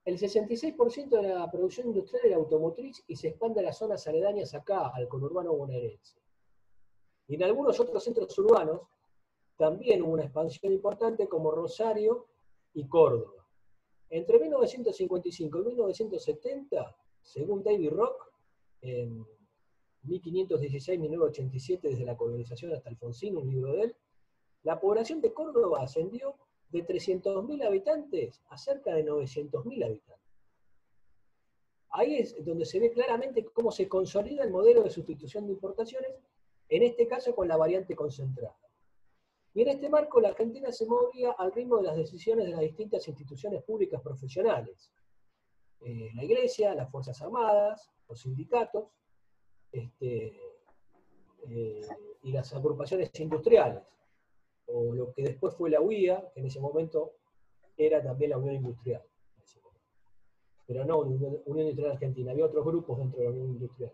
el 0.05 0.17
66% 0.17 1.21
de 1.21 1.33
la 1.33 1.51
producción 1.51 1.88
industrial 1.88 2.25
era 2.25 2.38
automotriz 2.38 3.03
y 3.07 3.17
se 3.17 3.27
expande 3.27 3.59
a 3.59 3.63
las 3.63 3.77
zonas 3.77 4.07
aledañas 4.07 4.53
acá, 4.53 4.88
al 4.88 5.09
conurbano 5.09 5.53
bonaerense. 5.53 6.17
Y 7.27 7.36
en 7.36 7.43
algunos 7.43 7.77
otros 7.81 8.01
centros 8.01 8.38
urbanos 8.39 8.83
también 9.57 10.01
hubo 10.03 10.13
una 10.13 10.24
expansión 10.24 10.71
importante 10.71 11.27
como 11.27 11.51
Rosario 11.51 12.27
y 12.74 12.88
Córdoba. 12.88 13.37
Entre 14.10 14.40
1955 14.40 15.60
y 15.60 15.64
1970, 15.64 16.96
según 17.22 17.64
David 17.64 17.90
Rock, 17.90 18.32
en 18.82 19.26
1516-1987, 20.06 21.82
desde 21.82 22.06
la 22.06 22.16
colonización 22.16 22.74
hasta 22.74 22.90
Alfonsín, 22.90 23.36
un 23.38 23.50
libro 23.50 23.74
de 23.74 23.82
él, 23.84 23.96
la 24.64 24.80
población 24.80 25.22
de 25.22 25.34
Córdoba 25.34 25.82
ascendió 25.82 26.36
de 26.70 26.86
300.000 26.86 27.66
habitantes 27.66 28.42
a 28.50 28.58
cerca 28.58 28.94
de 28.94 29.06
900.000 29.06 29.86
habitantes. 29.86 30.28
Ahí 31.90 32.18
es 32.18 32.44
donde 32.44 32.66
se 32.66 32.80
ve 32.80 32.92
claramente 32.92 33.46
cómo 33.46 33.72
se 33.72 33.88
consolida 33.88 34.44
el 34.44 34.52
modelo 34.52 34.84
de 34.84 34.90
sustitución 34.90 35.48
de 35.48 35.54
importaciones, 35.54 36.12
en 36.70 36.84
este 36.84 37.08
caso 37.08 37.34
con 37.34 37.48
la 37.48 37.58
variante 37.58 37.96
concentrada. 37.96 38.58
Y 39.58 39.64
en 39.64 39.70
este 39.70 39.90
marco 39.90 40.22
la 40.22 40.28
Argentina 40.28 40.72
se 40.72 40.86
movía 40.86 41.32
al 41.32 41.52
ritmo 41.52 41.78
de 41.78 41.88
las 41.88 41.98
decisiones 41.98 42.46
de 42.46 42.52
las 42.52 42.60
distintas 42.60 43.08
instituciones 43.08 43.64
públicas 43.64 44.00
profesionales. 44.04 44.92
Eh, 45.82 46.12
la 46.14 46.24
Iglesia, 46.24 46.76
las 46.76 46.92
Fuerzas 46.92 47.20
Armadas, 47.24 47.92
los 48.08 48.20
sindicatos 48.22 48.86
este, 49.72 50.40
eh, 51.50 51.82
y 52.22 52.32
las 52.32 52.54
agrupaciones 52.54 53.10
industriales 53.20 53.82
o 54.68 54.94
lo 54.94 55.12
que 55.12 55.24
después 55.24 55.56
fue 55.56 55.72
la 55.72 55.82
UIA, 55.82 56.30
que 56.36 56.42
en 56.42 56.46
ese 56.46 56.60
momento 56.60 57.14
era 57.76 58.04
también 58.04 58.30
la 58.30 58.38
Unión 58.38 58.58
Industrial. 58.58 59.02
Pero 60.68 60.86
no 60.86 61.00
Unión, 61.00 61.42
Industrial 61.48 61.94
Argentina, 61.94 62.32
había 62.32 62.46
otros 62.46 62.64
grupos 62.64 63.00
dentro 63.00 63.18
de 63.18 63.26
la 63.26 63.32
Unión 63.32 63.48
Industrial. 63.54 63.92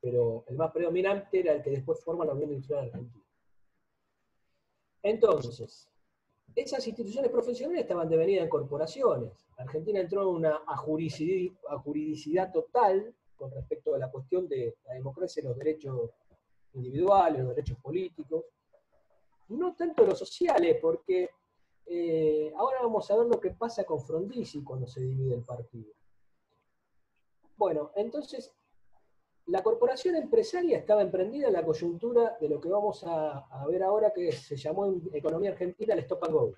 Pero 0.00 0.42
el 0.48 0.56
más 0.56 0.72
predominante 0.72 1.38
era 1.38 1.52
el 1.52 1.62
que 1.62 1.70
después 1.70 2.02
forma 2.02 2.24
la 2.24 2.32
Unión 2.32 2.50
Industrial 2.50 2.86
Argentina. 2.86 3.27
Entonces, 5.08 5.88
esas 6.54 6.86
instituciones 6.86 7.30
profesionales 7.30 7.82
estaban 7.82 8.08
devenidas 8.08 8.44
en 8.44 8.50
corporaciones. 8.50 9.46
Argentina 9.56 10.00
entró 10.00 10.22
en 10.22 10.28
una 10.28 10.60
juridicidad 10.76 12.52
total 12.52 13.14
con 13.36 13.50
respecto 13.50 13.94
a 13.94 13.98
la 13.98 14.10
cuestión 14.10 14.48
de 14.48 14.76
la 14.84 14.94
democracia 14.94 15.40
y 15.40 15.46
los 15.46 15.56
derechos 15.56 16.10
individuales, 16.74 17.42
los 17.42 17.54
derechos 17.54 17.78
políticos 17.78 18.44
no 19.48 19.74
tanto 19.74 20.04
los 20.04 20.18
sociales, 20.18 20.76
porque 20.80 21.30
eh, 21.86 22.52
ahora 22.56 22.82
vamos 22.82 23.10
a 23.10 23.16
ver 23.16 23.26
lo 23.26 23.40
que 23.40 23.50
pasa 23.50 23.84
con 23.84 24.00
Frondizi 24.00 24.62
cuando 24.62 24.86
se 24.86 25.00
divide 25.00 25.34
el 25.34 25.42
partido. 25.42 25.92
Bueno, 27.56 27.90
entonces, 27.96 28.52
la 29.48 29.62
corporación 29.62 30.14
empresaria 30.16 30.78
estaba 30.78 31.00
emprendida 31.00 31.46
en 31.48 31.54
la 31.54 31.64
coyuntura 31.64 32.36
de 32.38 32.48
lo 32.50 32.60
que 32.60 32.68
vamos 32.68 33.02
a, 33.06 33.46
ver 33.66 33.82
ahora, 33.82 34.12
que 34.14 34.30
se 34.30 34.56
llamó 34.56 34.86
en 34.86 35.02
economía 35.12 35.50
argentina 35.50 35.94
el 35.94 36.00
stop 36.00 36.24
and 36.24 36.32
go. 36.32 36.52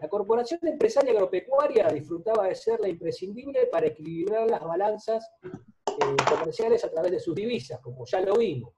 La 0.00 0.08
corporación 0.08 0.60
empresaria 0.64 1.12
agropecuaria 1.12 1.88
disfrutaba 1.88 2.46
de 2.46 2.54
ser 2.54 2.78
la 2.80 2.88
imprescindible 2.88 3.66
para 3.68 3.86
equilibrar 3.86 4.50
las 4.50 4.62
balanzas 4.62 5.30
eh, 5.42 6.16
comerciales 6.28 6.84
a 6.84 6.90
través 6.90 7.12
de 7.12 7.20
sus 7.20 7.34
divisas, 7.34 7.80
como 7.80 8.04
ya 8.04 8.20
lo 8.20 8.36
vimos. 8.36 8.72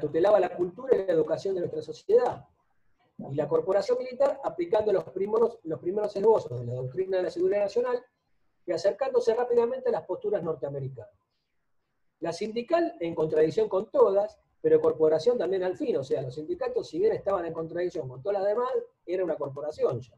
tutelaba 0.00 0.38
la 0.38 0.54
cultura 0.54 0.94
y 0.94 1.06
la 1.06 1.12
educación 1.12 1.56
de 1.56 1.62
nuestra 1.62 1.82
sociedad. 1.82 2.46
Y 3.18 3.34
la 3.34 3.48
corporación 3.48 3.98
militar 3.98 4.40
aplicando 4.44 4.92
los 4.92 5.04
primeros, 5.04 5.58
los 5.64 5.80
primeros 5.80 6.14
esbozos 6.14 6.60
de 6.60 6.66
la 6.66 6.74
doctrina 6.74 7.16
de 7.16 7.24
la 7.24 7.30
seguridad 7.30 7.62
nacional 7.62 8.04
y 8.64 8.72
acercándose 8.72 9.34
rápidamente 9.34 9.88
a 9.88 9.92
las 9.92 10.06
posturas 10.06 10.42
norteamericanas. 10.42 11.12
La 12.20 12.32
sindical 12.32 12.96
en 13.00 13.14
contradicción 13.14 13.68
con 13.68 13.90
todas, 13.90 14.38
pero 14.60 14.80
corporación 14.80 15.38
también 15.38 15.62
al 15.62 15.76
fin, 15.76 15.96
o 15.96 16.04
sea, 16.04 16.22
los 16.22 16.34
sindicatos, 16.34 16.88
si 16.88 16.98
bien 16.98 17.12
estaban 17.12 17.44
en 17.44 17.52
contradicción 17.52 18.08
con 18.08 18.22
todas 18.22 18.40
las 18.40 18.48
demás, 18.48 18.70
era 19.06 19.24
una 19.24 19.36
corporación 19.36 20.00
ya. 20.00 20.14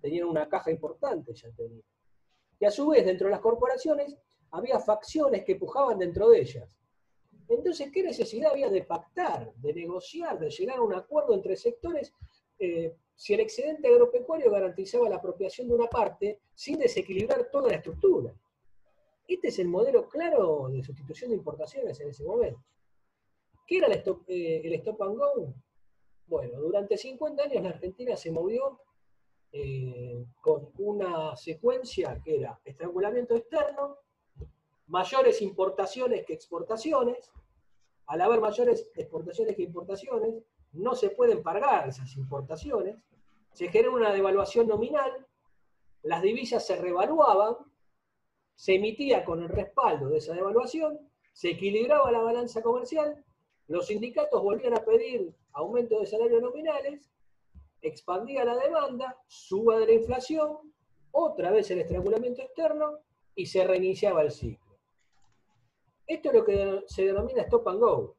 Tenían 0.00 0.26
una 0.28 0.48
caja 0.48 0.70
importante 0.70 1.34
ya 1.34 1.50
tenían. 1.52 1.84
Y 2.58 2.64
a 2.64 2.70
su 2.70 2.88
vez, 2.88 3.04
dentro 3.04 3.26
de 3.26 3.32
las 3.32 3.40
corporaciones, 3.40 4.16
había 4.50 4.78
facciones 4.80 5.44
que 5.44 5.56
pujaban 5.56 5.98
dentro 5.98 6.28
de 6.30 6.40
ellas. 6.40 6.76
Entonces, 7.48 7.90
¿qué 7.92 8.02
necesidad 8.02 8.52
había 8.52 8.68
de 8.68 8.84
pactar, 8.84 9.52
de 9.54 9.72
negociar, 9.74 10.38
de 10.38 10.50
llegar 10.50 10.78
a 10.78 10.82
un 10.82 10.94
acuerdo 10.94 11.34
entre 11.34 11.56
sectores 11.56 12.12
eh, 12.60 12.94
si 13.16 13.34
el 13.34 13.40
excedente 13.40 13.88
agropecuario 13.88 14.50
garantizaba 14.50 15.08
la 15.08 15.16
apropiación 15.16 15.68
de 15.68 15.74
una 15.74 15.86
parte 15.88 16.40
sin 16.54 16.78
desequilibrar 16.78 17.50
toda 17.50 17.70
la 17.70 17.76
estructura? 17.76 18.34
Este 19.26 19.48
es 19.48 19.58
el 19.58 19.68
modelo 19.68 20.08
claro 20.08 20.68
de 20.68 20.82
sustitución 20.82 21.30
de 21.30 21.36
importaciones 21.36 21.98
en 22.00 22.10
ese 22.10 22.24
momento. 22.24 22.62
¿Qué 23.66 23.78
era 23.78 23.86
el 23.86 23.94
stop, 23.94 24.22
eh, 24.28 24.60
el 24.64 24.74
stop 24.74 25.02
and 25.02 25.16
go? 25.18 25.54
Bueno, 26.26 26.60
durante 26.60 26.96
50 26.96 27.42
años 27.42 27.62
la 27.62 27.70
Argentina 27.70 28.16
se 28.16 28.30
movió 28.30 28.80
eh, 29.52 30.24
con 30.40 30.70
una 30.78 31.36
secuencia 31.36 32.20
que 32.22 32.36
era 32.36 32.60
estrangulamiento 32.64 33.34
externo, 33.34 33.98
mayores 34.86 35.42
importaciones 35.42 36.24
que 36.24 36.34
exportaciones, 36.34 37.32
al 38.06 38.20
haber 38.20 38.40
mayores 38.40 38.88
exportaciones 38.94 39.56
que 39.56 39.62
importaciones, 39.62 40.44
no 40.72 40.94
se 40.94 41.10
pueden 41.10 41.42
pagar 41.42 41.88
esas 41.88 42.16
importaciones, 42.16 42.98
se 43.52 43.68
genera 43.68 43.90
una 43.90 44.12
devaluación 44.12 44.68
nominal, 44.68 45.26
las 46.02 46.22
divisas 46.22 46.66
se 46.66 46.76
revaluaban, 46.76 47.56
se 48.54 48.74
emitía 48.74 49.24
con 49.24 49.42
el 49.42 49.48
respaldo 49.48 50.08
de 50.08 50.18
esa 50.18 50.34
devaluación, 50.34 50.98
se 51.32 51.50
equilibraba 51.50 52.10
la 52.12 52.20
balanza 52.20 52.62
comercial, 52.62 53.24
los 53.68 53.86
sindicatos 53.86 54.42
volvían 54.42 54.74
a 54.74 54.84
pedir 54.84 55.34
aumento 55.52 56.00
de 56.00 56.06
salarios 56.06 56.42
nominales, 56.42 57.10
expandía 57.82 58.44
la 58.44 58.56
demanda, 58.56 59.16
suba 59.26 59.78
de 59.78 59.86
la 59.86 59.92
inflación, 59.92 60.58
otra 61.12 61.50
vez 61.50 61.70
el 61.70 61.80
estrangulamiento 61.80 62.42
externo 62.42 62.98
y 63.34 63.46
se 63.46 63.64
reiniciaba 63.64 64.22
el 64.22 64.30
ciclo. 64.30 64.78
Esto 66.06 66.28
es 66.28 66.34
lo 66.34 66.44
que 66.44 66.84
se 66.86 67.04
denomina 67.04 67.42
stop 67.42 67.68
and 67.68 67.80
go. 67.80 68.16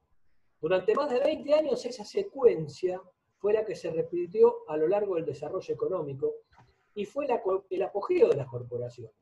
Durante 0.61 0.93
más 0.93 1.09
de 1.09 1.19
20 1.19 1.53
años 1.55 1.83
esa 1.87 2.05
secuencia 2.05 3.01
fue 3.37 3.53
la 3.53 3.65
que 3.65 3.75
se 3.75 3.89
repitió 3.89 4.69
a 4.69 4.77
lo 4.77 4.87
largo 4.87 5.15
del 5.15 5.25
desarrollo 5.25 5.73
económico 5.73 6.35
y 6.93 7.05
fue 7.05 7.25
el 7.25 7.81
apogeo 7.81 8.29
de 8.29 8.35
las 8.35 8.47
corporaciones. 8.47 9.15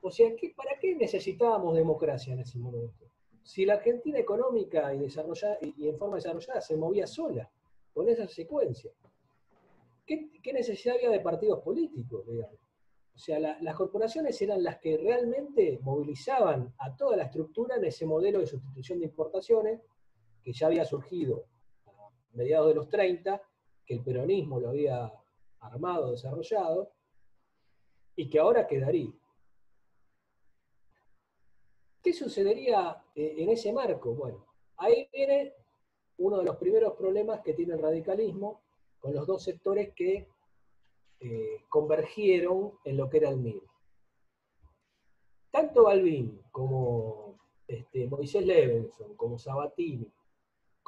O 0.00 0.10
sea, 0.10 0.30
¿para 0.56 0.76
qué 0.80 0.96
necesitábamos 0.96 1.76
democracia 1.76 2.32
en 2.32 2.40
ese 2.40 2.58
momento? 2.58 3.06
Si 3.44 3.64
la 3.64 3.74
Argentina 3.74 4.18
económica 4.18 4.92
y, 4.92 4.98
desarrollada, 4.98 5.58
y 5.60 5.88
en 5.88 5.96
forma 5.96 6.16
desarrollada 6.16 6.60
se 6.60 6.76
movía 6.76 7.06
sola, 7.06 7.48
con 7.94 8.08
esa 8.08 8.26
secuencia, 8.26 8.90
¿qué, 10.04 10.30
qué 10.42 10.52
necesidad 10.52 10.96
había 10.96 11.10
de 11.10 11.20
partidos 11.20 11.60
políticos? 11.60 12.24
O 13.14 13.18
sea, 13.18 13.38
las 13.38 13.76
corporaciones 13.76 14.40
eran 14.42 14.64
las 14.64 14.78
que 14.78 14.96
realmente 14.96 15.78
movilizaban 15.82 16.74
a 16.78 16.96
toda 16.96 17.16
la 17.16 17.24
estructura 17.24 17.76
en 17.76 17.84
ese 17.84 18.06
modelo 18.06 18.40
de 18.40 18.46
sustitución 18.46 18.98
de 18.98 19.04
importaciones 19.04 19.80
que 20.42 20.52
ya 20.52 20.66
había 20.66 20.84
surgido 20.84 21.46
a 21.86 21.90
mediados 22.32 22.68
de 22.68 22.74
los 22.74 22.88
30, 22.88 23.40
que 23.84 23.94
el 23.94 24.02
peronismo 24.02 24.60
lo 24.60 24.70
había 24.70 25.12
armado, 25.60 26.12
desarrollado, 26.12 26.92
y 28.16 28.28
que 28.28 28.38
ahora 28.38 28.66
quedaría. 28.66 29.12
¿Qué 32.02 32.12
sucedería 32.12 33.02
eh, 33.14 33.34
en 33.38 33.50
ese 33.50 33.72
marco? 33.72 34.14
Bueno, 34.14 34.46
ahí 34.76 35.08
viene 35.12 35.54
uno 36.18 36.38
de 36.38 36.44
los 36.44 36.56
primeros 36.56 36.94
problemas 36.94 37.40
que 37.40 37.54
tiene 37.54 37.74
el 37.74 37.82
radicalismo 37.82 38.62
con 38.98 39.14
los 39.14 39.26
dos 39.26 39.42
sectores 39.42 39.92
que 39.94 40.28
eh, 41.20 41.64
convergieron 41.68 42.78
en 42.84 42.96
lo 42.96 43.08
que 43.08 43.18
era 43.18 43.30
el 43.30 43.38
MIR. 43.38 43.62
Tanto 45.50 45.84
Balbín 45.84 46.42
como 46.50 47.38
este, 47.66 48.06
Moisés 48.06 48.46
Levenson, 48.46 49.14
como 49.16 49.38
Sabatini, 49.38 50.10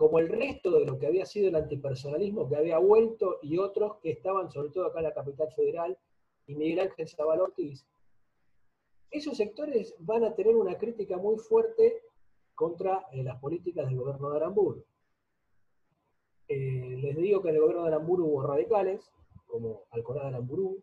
como 0.02 0.18
el 0.18 0.28
resto 0.28 0.72
de 0.72 0.84
lo 0.84 0.98
que 0.98 1.06
había 1.06 1.24
sido 1.24 1.46
el 1.46 1.54
antipersonalismo 1.54 2.48
que 2.48 2.56
había 2.56 2.76
vuelto 2.78 3.38
y 3.40 3.56
otros 3.58 3.98
que 3.98 4.10
estaban 4.10 4.50
sobre 4.50 4.70
todo 4.70 4.86
acá 4.86 4.98
en 4.98 5.04
la 5.04 5.14
capital 5.14 5.52
federal, 5.52 5.96
y 6.48 6.56
Miguel 6.56 6.80
Ángel 6.80 7.08
Zabal 7.08 7.40
Ortiz, 7.40 7.86
esos 9.12 9.36
sectores 9.36 9.94
van 10.00 10.24
a 10.24 10.34
tener 10.34 10.56
una 10.56 10.76
crítica 10.76 11.18
muy 11.18 11.38
fuerte 11.38 12.02
contra 12.56 13.06
eh, 13.12 13.22
las 13.22 13.38
políticas 13.38 13.86
del 13.86 13.96
gobierno 13.96 14.30
de 14.30 14.36
Aramburu. 14.38 14.84
digo 16.48 17.40
que 17.40 17.50
en 17.50 17.54
el 17.54 17.60
gobierno 17.60 17.82
de 17.82 17.88
Aramburu 17.94 18.26
hubo 18.26 18.42
radicales, 18.42 19.08
como 19.46 19.84
Alconá 19.90 20.22
de 20.22 20.28
Aramburu, 20.30 20.82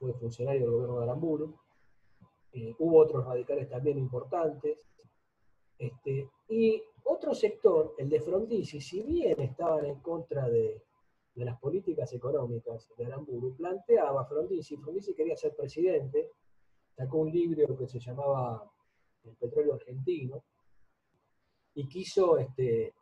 fue 0.00 0.12
funcionario 0.14 0.62
del 0.62 0.70
gobierno 0.72 0.96
de 0.96 1.04
Aramburu. 1.04 1.54
Eh, 2.52 2.74
hubo 2.80 2.98
otros 2.98 3.24
radicales 3.24 3.68
también 3.68 3.96
importantes. 3.96 4.76
Este, 5.78 6.28
y 6.50 6.82
otro 7.04 7.32
sector, 7.32 7.94
el 7.96 8.08
de 8.08 8.20
Frondizi, 8.20 8.80
si 8.80 9.02
bien 9.02 9.40
estaban 9.40 9.86
en 9.86 10.00
contra 10.00 10.48
de, 10.48 10.82
las 11.36 11.58
políticas 11.58 12.12
económicas 12.12 12.90
de 12.98 13.06
Aramburu, 13.06 13.56
planteaba 13.56 14.26
Frondizi, 14.26 14.76
Frondizi 14.76 15.14
quería 15.14 15.36
ser 15.36 15.54
presidente, 15.56 16.32
sacó 16.94 17.18
un 17.18 17.30
libro 17.30 17.78
que 17.78 17.86
se 17.86 17.98
llamaba 17.98 18.70
El 19.22 19.36
petróleo 19.36 19.74
argentino, 19.74 20.44
y 21.74 21.88
quiso, 21.88 22.36
este, 22.36 22.92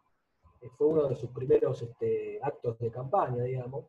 fue 0.76 0.86
uno 0.86 1.08
de 1.08 1.16
sus 1.16 1.30
primeros 1.30 1.82
este, 1.82 2.38
actos 2.42 2.78
de 2.78 2.90
campaña, 2.90 3.42
digamos, 3.42 3.86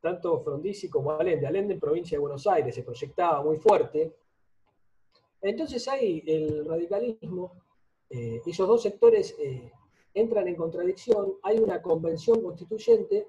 tanto 0.00 0.40
Frondizi 0.40 0.90
como 0.90 1.12
Allende. 1.12 1.46
Allende 1.46 1.74
en 1.74 1.80
provincia 1.80 2.16
de 2.16 2.20
Buenos 2.20 2.46
Aires 2.46 2.74
se 2.74 2.82
proyectaba 2.82 3.42
muy 3.42 3.56
fuerte. 3.56 4.14
Entonces 5.40 5.86
ahí 5.88 6.22
el 6.26 6.66
radicalismo 6.66 7.63
eh, 8.16 8.40
esos 8.46 8.68
dos 8.68 8.80
sectores 8.80 9.34
eh, 9.40 9.72
entran 10.14 10.46
en 10.46 10.54
contradicción, 10.54 11.34
hay 11.42 11.58
una 11.58 11.82
convención 11.82 12.40
constituyente, 12.42 13.26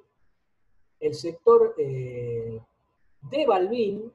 el 1.00 1.16
sector 1.16 1.74
eh, 1.80 2.62
de 3.22 3.46
Balbín 3.48 4.14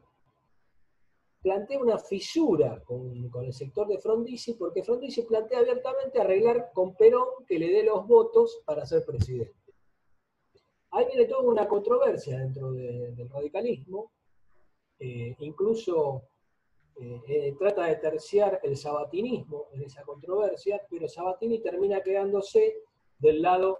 plantea 1.42 1.80
una 1.80 1.98
fisura 1.98 2.80
con, 2.84 3.12
el 3.42 3.52
sector 3.52 3.88
de 3.88 3.98
Frondizi, 3.98 4.54
porque 4.54 4.84
Frondizi 4.84 5.22
plantea 5.22 5.58
abiertamente 5.58 6.20
arreglar 6.20 6.70
con 6.72 6.94
Perón 6.94 7.44
que 7.48 7.58
le 7.58 7.72
dé 7.72 7.82
los 7.82 8.06
votos 8.06 8.62
para 8.64 8.86
ser 8.86 9.04
presidente. 9.04 9.74
Ahí 10.92 11.06
viene 11.06 11.24
toda 11.24 11.40
una 11.40 11.66
controversia 11.66 12.38
dentro 12.38 12.72
del 12.72 13.28
radicalismo, 13.28 14.12
incluso 14.98 16.24
eh, 17.00 17.22
eh, 17.28 17.54
trata 17.58 17.86
de 17.86 17.96
terciar 17.96 18.60
el 18.62 18.76
sabatinismo 18.76 19.68
en 19.72 19.84
esa 19.84 20.02
controversia, 20.02 20.82
pero 20.90 21.08
Sabatini 21.08 21.58
termina 21.60 22.02
quedándose 22.02 22.76
del 23.18 23.40
lado 23.40 23.78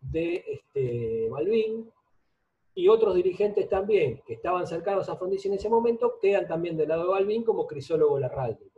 de 0.00 0.42
este, 0.46 1.28
y 2.74 2.88
otros 2.88 3.14
dirigentes 3.14 3.68
también 3.68 4.22
que 4.26 4.34
estaban 4.34 4.66
cercanos 4.66 5.06
a 5.10 5.16
Frondizi 5.16 5.48
en 5.48 5.54
ese 5.54 5.68
momento 5.68 6.18
quedan 6.18 6.48
también 6.48 6.74
del 6.78 6.88
lado 6.88 7.02
de 7.02 7.10
Balbín 7.10 7.44
como 7.44 7.66
Crisólogo 7.66 8.18
Larralde. 8.18 8.70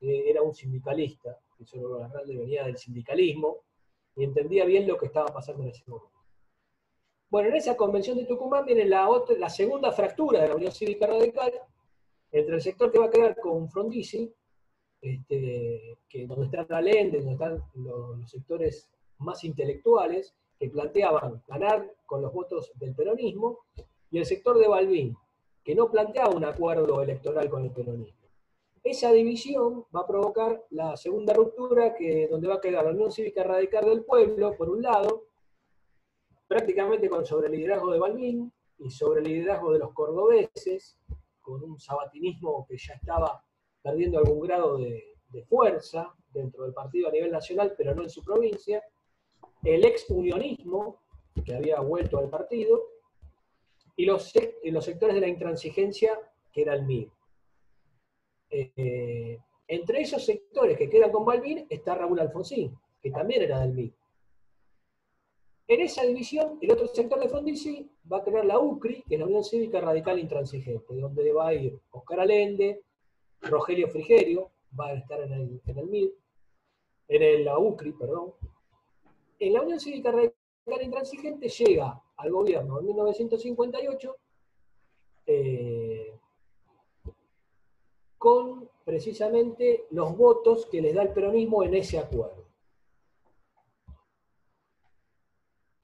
Era 0.00 0.40
un 0.42 0.54
sindicalista, 0.54 1.36
Crisólogo 1.56 1.98
Larralde 1.98 2.36
venía 2.36 2.64
del 2.64 2.76
sindicalismo 2.76 3.58
y 4.14 4.22
entendía 4.22 4.64
bien 4.64 4.86
lo 4.86 4.96
que 4.96 5.06
estaba 5.06 5.26
pasando 5.26 5.64
en 5.64 5.70
ese 5.70 5.82
momento. 5.88 6.12
Bueno, 7.28 7.48
en 7.48 7.56
esa 7.56 7.76
convención 7.76 8.16
de 8.18 8.26
Tucumán 8.26 8.64
viene 8.64 8.84
la, 8.84 9.08
la 9.36 9.50
segunda 9.50 9.90
fractura 9.90 10.42
de 10.42 10.48
la 10.48 10.54
Unión 10.54 10.70
Cívica 10.70 11.08
Radical, 11.08 11.52
el 12.32 12.62
sector 12.62 12.90
que 12.90 12.98
va 12.98 13.06
a 13.06 13.10
quedar 13.10 13.38
con 13.38 13.68
Frondizi, 13.68 14.32
este, 15.00 15.98
que 16.08 16.26
donde 16.26 16.46
están 16.46 16.66
Allende, 16.70 17.18
donde 17.18 17.32
están 17.32 17.62
los, 17.74 18.30
sectores 18.30 18.88
más 19.18 19.44
intelectuales, 19.44 20.34
que 20.58 20.70
planteaban 20.70 21.42
ganar 21.46 21.92
con 22.06 22.22
los 22.22 22.32
votos 22.32 22.72
del 22.76 22.94
peronismo, 22.94 23.58
y 24.10 24.18
el 24.18 24.26
sector 24.26 24.58
de 24.58 24.68
Balbín, 24.68 25.16
que 25.64 25.74
no 25.74 25.90
planteaba 25.90 26.34
un 26.34 26.44
acuerdo 26.44 27.02
electoral 27.02 27.48
con 27.50 27.64
el 27.64 27.70
peronismo. 27.70 28.20
Esa 28.82 29.12
división 29.12 29.84
va 29.94 30.00
a 30.00 30.06
provocar 30.06 30.64
la 30.70 30.96
segunda 30.96 31.34
ruptura, 31.34 31.94
que, 31.94 32.28
donde 32.28 32.48
va 32.48 32.54
a 32.54 32.60
quedar 32.60 32.84
la 32.84 32.90
Unión 32.90 33.12
Cívica 33.12 33.44
Radical 33.44 33.84
del 33.84 34.04
Pueblo, 34.04 34.56
por 34.56 34.70
un 34.70 34.82
lado, 34.82 35.24
prácticamente 36.48 37.08
con 37.08 37.24
sobre 37.24 37.46
el 37.46 37.54
liderazgo 37.54 37.92
de 37.92 37.98
Balbín 37.98 38.52
y 38.78 38.90
sobre 38.90 39.22
liderazgo 39.22 39.72
de 39.72 39.78
los 39.78 39.92
cordobeses, 39.92 40.98
con 41.42 41.62
un 41.62 41.78
sabatinismo 41.78 42.66
que 42.66 42.76
ya 42.78 42.94
estaba 42.94 43.44
perdiendo 43.82 44.18
algún 44.18 44.40
grado 44.40 44.78
de, 44.78 45.08
fuerza 45.48 46.14
dentro 46.32 46.64
del 46.64 46.74
partido 46.74 47.08
a 47.08 47.10
nivel 47.10 47.32
nacional, 47.32 47.74
pero 47.76 47.94
no 47.94 48.02
en 48.02 48.10
su 48.10 48.22
provincia, 48.22 48.82
el 49.64 49.82
ex-unionismo, 49.82 51.00
que 51.42 51.54
había 51.54 51.80
vuelto 51.80 52.18
al 52.18 52.28
partido, 52.28 52.82
y 53.96 54.04
los, 54.04 54.30
sectores 54.30 55.14
de 55.14 55.20
la 55.22 55.28
intransigencia, 55.28 56.18
que 56.52 56.62
era 56.62 56.74
el 56.74 56.84
MIR. 56.84 57.10
Eh, 58.50 59.38
entre 59.68 60.02
esos 60.02 60.22
sectores 60.22 60.76
que 60.76 60.90
quedan 60.90 61.10
con 61.10 61.24
Balbín 61.24 61.66
está 61.70 61.94
Raúl 61.94 62.20
Alfonsín, 62.20 62.78
que 63.00 63.10
también 63.10 63.42
era 63.42 63.60
del 63.60 63.72
MIR. 63.72 63.94
En 65.72 65.80
esa 65.80 66.04
división, 66.04 66.58
el 66.60 66.70
otro 66.70 66.86
sector 66.86 67.18
de 67.18 67.30
Frondizi 67.30 67.90
va 68.12 68.18
a 68.18 68.22
crear 68.22 68.44
la 68.44 68.58
UCRI, 68.58 69.04
que 69.08 69.14
es 69.14 69.18
la 69.18 69.24
Unión 69.24 69.42
Cívica 69.42 69.80
Radical 69.80 70.18
Intransigente, 70.18 70.94
donde 70.94 71.32
va 71.32 71.46
a 71.46 71.54
ir 71.54 71.80
Oscar 71.92 72.20
Allende, 72.20 72.82
Rogelio 73.40 73.88
Frigerio, 73.88 74.50
va 74.78 74.88
a 74.88 74.92
estar 74.92 75.22
en 75.22 75.32
el, 75.32 75.62
en 75.64 75.78
el 75.78 75.86
MID, 75.86 76.10
en 77.08 77.44
la 77.46 77.58
UCRI, 77.58 77.92
perdón. 77.92 78.34
En 79.38 79.54
la 79.54 79.62
Unión 79.62 79.80
Cívica 79.80 80.10
Radical 80.10 80.82
Intransigente 80.82 81.48
llega 81.48 82.02
al 82.16 82.30
gobierno 82.30 82.78
en 82.78 82.86
1958 82.88 84.16
eh, 85.24 86.18
con 88.18 88.68
precisamente 88.84 89.86
los 89.88 90.14
votos 90.18 90.66
que 90.66 90.82
les 90.82 90.94
da 90.94 91.00
el 91.00 91.14
peronismo 91.14 91.62
en 91.62 91.72
ese 91.76 91.98
acuerdo. 91.98 92.41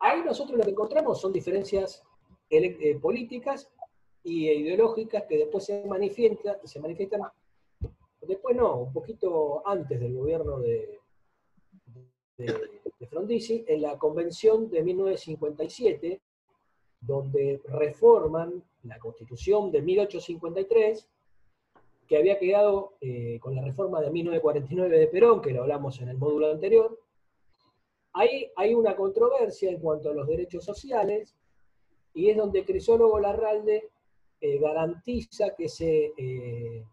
Ahí 0.00 0.22
nosotros 0.24 0.56
lo 0.56 0.64
que 0.64 0.70
encontramos 0.70 1.20
son 1.20 1.32
diferencias 1.32 2.02
eh, 2.50 2.98
políticas 3.00 3.70
y 4.22 4.48
ideológicas 4.48 5.24
que 5.24 5.38
después 5.38 5.64
se 5.64 5.84
manifiestan, 5.86 6.56
se 6.64 6.80
manifiestan, 6.80 7.22
después 8.22 8.56
no, 8.56 8.76
un 8.76 8.92
poquito 8.92 9.62
antes 9.66 9.98
del 9.98 10.14
gobierno 10.14 10.58
de, 10.58 11.00
de, 12.36 13.06
Frondizi, 13.08 13.64
en 13.66 13.82
la 13.82 13.98
convención 13.98 14.70
de 14.70 14.82
1957, 14.82 16.20
donde 17.00 17.60
reforman 17.64 18.62
la 18.82 18.98
constitución 18.98 19.70
de 19.70 19.82
1853, 19.82 21.08
que 22.06 22.16
había 22.16 22.38
quedado 22.38 22.94
eh, 23.00 23.38
con 23.40 23.54
la 23.54 23.62
reforma 23.62 24.00
de 24.00 24.10
1949 24.10 24.98
de 24.98 25.06
Perón, 25.08 25.40
que 25.40 25.52
lo 25.52 25.62
hablamos 25.62 26.00
en 26.00 26.08
el 26.08 26.18
módulo 26.18 26.50
anterior. 26.50 26.98
Ahí 28.12 28.50
hay 28.56 28.74
una 28.74 28.96
controversia 28.96 29.70
en 29.70 29.78
cuanto 29.80 30.10
a 30.10 30.14
los 30.14 30.26
derechos 30.26 30.64
sociales, 30.64 31.34
y 32.14 32.30
es 32.30 32.36
donde 32.36 32.64
Crisólogo 32.64 33.20
Larralde 33.20 33.90
eh, 34.40 34.58
garantiza 34.58 35.54
que 35.54 35.68
se, 35.68 36.12
eh, 36.16 36.84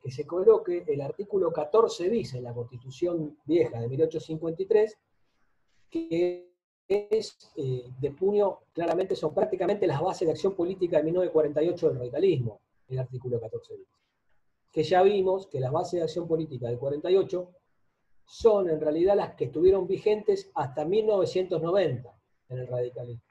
que 0.00 0.10
se 0.10 0.26
coloque 0.26 0.84
el 0.86 1.00
artículo 1.00 1.52
14 1.52 2.08
bis 2.08 2.34
en 2.34 2.44
la 2.44 2.52
Constitución 2.52 3.38
vieja 3.44 3.80
de 3.80 3.88
1853, 3.88 4.98
que 5.90 6.54
es 6.86 7.36
eh, 7.56 7.90
de 7.98 8.10
puño, 8.10 8.60
claramente 8.72 9.16
son 9.16 9.32
prácticamente 9.32 9.86
las 9.86 10.00
bases 10.00 10.26
de 10.26 10.32
acción 10.32 10.54
política 10.54 10.98
de 10.98 11.04
1948 11.04 11.88
del 11.88 11.98
radicalismo, 11.98 12.60
el 12.88 12.98
artículo 12.98 13.40
14 13.40 13.76
bis. 13.76 13.88
Que 14.70 14.82
ya 14.82 15.02
vimos 15.02 15.46
que 15.46 15.60
las 15.60 15.72
bases 15.72 16.00
de 16.00 16.02
acción 16.02 16.26
política 16.28 16.68
del 16.68 16.78
48 16.78 17.48
son 18.26 18.70
en 18.70 18.80
realidad 18.80 19.16
las 19.16 19.34
que 19.34 19.46
estuvieron 19.46 19.86
vigentes 19.86 20.50
hasta 20.54 20.84
1990 20.84 22.14
en 22.48 22.58
el 22.58 22.66
radicalismo. 22.66 23.22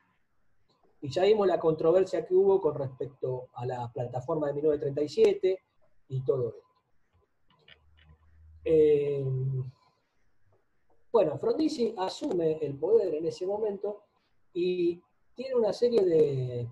Y 1.02 1.10
ya 1.10 1.24
vimos 1.24 1.48
la 1.48 1.60
controversia 1.60 2.26
que 2.26 2.34
hubo 2.34 2.62
con 2.62 2.76
respecto 2.76 3.50
a 3.54 3.66
la 3.66 3.92
plataforma 3.92 4.48
de 4.48 4.54
1937 4.54 5.60
y 6.08 6.24
todo 6.24 6.50
esto. 6.50 6.64
Eh, 8.66 9.26
bueno, 11.12 11.38
Frondizi 11.38 11.94
asume 11.98 12.58
el 12.62 12.78
poder 12.80 13.16
en 13.16 13.26
ese 13.26 13.46
momento 13.46 14.04
y 14.54 15.02
tiene 15.36 15.56
una 15.56 15.74
serie 15.74 16.02
de, 16.04 16.70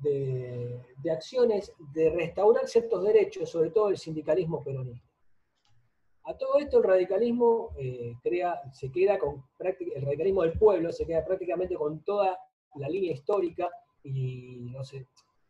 de, 0.00 1.10
acciones 1.10 1.72
de 1.92 2.10
restaurar 2.10 2.66
ciertos 2.66 3.04
derechos, 3.04 3.50
sobre 3.50 3.70
todo 3.70 3.90
el 3.90 3.98
sindicalismo 3.98 4.62
peronista. 4.62 5.09
A 6.30 6.38
todo 6.38 6.60
esto 6.60 6.78
el 6.78 6.84
radicalismo 6.84 7.70
eh, 7.76 8.14
crea, 8.22 8.60
se 8.72 8.92
queda 8.92 9.18
con 9.18 9.42
el 9.58 10.02
radicalismo 10.02 10.42
del 10.42 10.56
pueblo 10.56 10.92
se 10.92 11.04
queda 11.04 11.24
prácticamente 11.24 11.74
con 11.74 12.04
toda 12.04 12.38
la 12.76 12.88
línea 12.88 13.12
histórica 13.12 13.68
y 14.04 14.70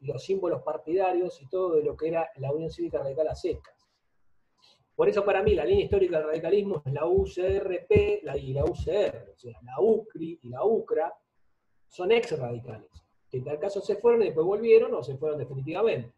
los 0.01 0.25
símbolos 0.25 0.63
partidarios 0.63 1.39
y 1.43 1.49
todo 1.51 1.77
de 1.77 1.83
lo 1.83 1.95
que 1.95 2.09
era 2.09 2.31
la 2.37 2.51
Unión 2.51 2.71
Cívica 2.71 2.97
Radical 2.97 3.29
a 3.29 3.35
secas. 3.35 3.75
Por 4.97 5.07
eso 5.11 5.23
para 5.23 5.43
mí 5.43 5.55
la 5.55 5.67
línea 5.67 5.85
histórica 5.85 6.17
del 6.17 6.29
radicalismo 6.29 6.83
es 6.87 6.93
la 6.95 7.05
UCRP 7.05 8.23
y 8.23 8.53
la 8.55 8.65
UCR, 8.65 9.33
o 9.35 9.37
sea, 9.37 9.61
la 9.63 9.81
UCRI 9.81 10.41
y 10.43 10.49
la 10.49 10.65
UCRA 10.65 11.13
son 11.89 12.11
ex 12.13 12.39
radicales, 12.39 12.91
que 13.29 13.37
en 13.37 13.45
tal 13.45 13.59
caso 13.59 13.83
se 13.83 13.97
fueron 13.97 14.23
y 14.23 14.27
después 14.27 14.47
volvieron 14.47 14.95
o 14.95 15.03
se 15.03 15.19
fueron 15.19 15.39
definitivamente. 15.39 16.15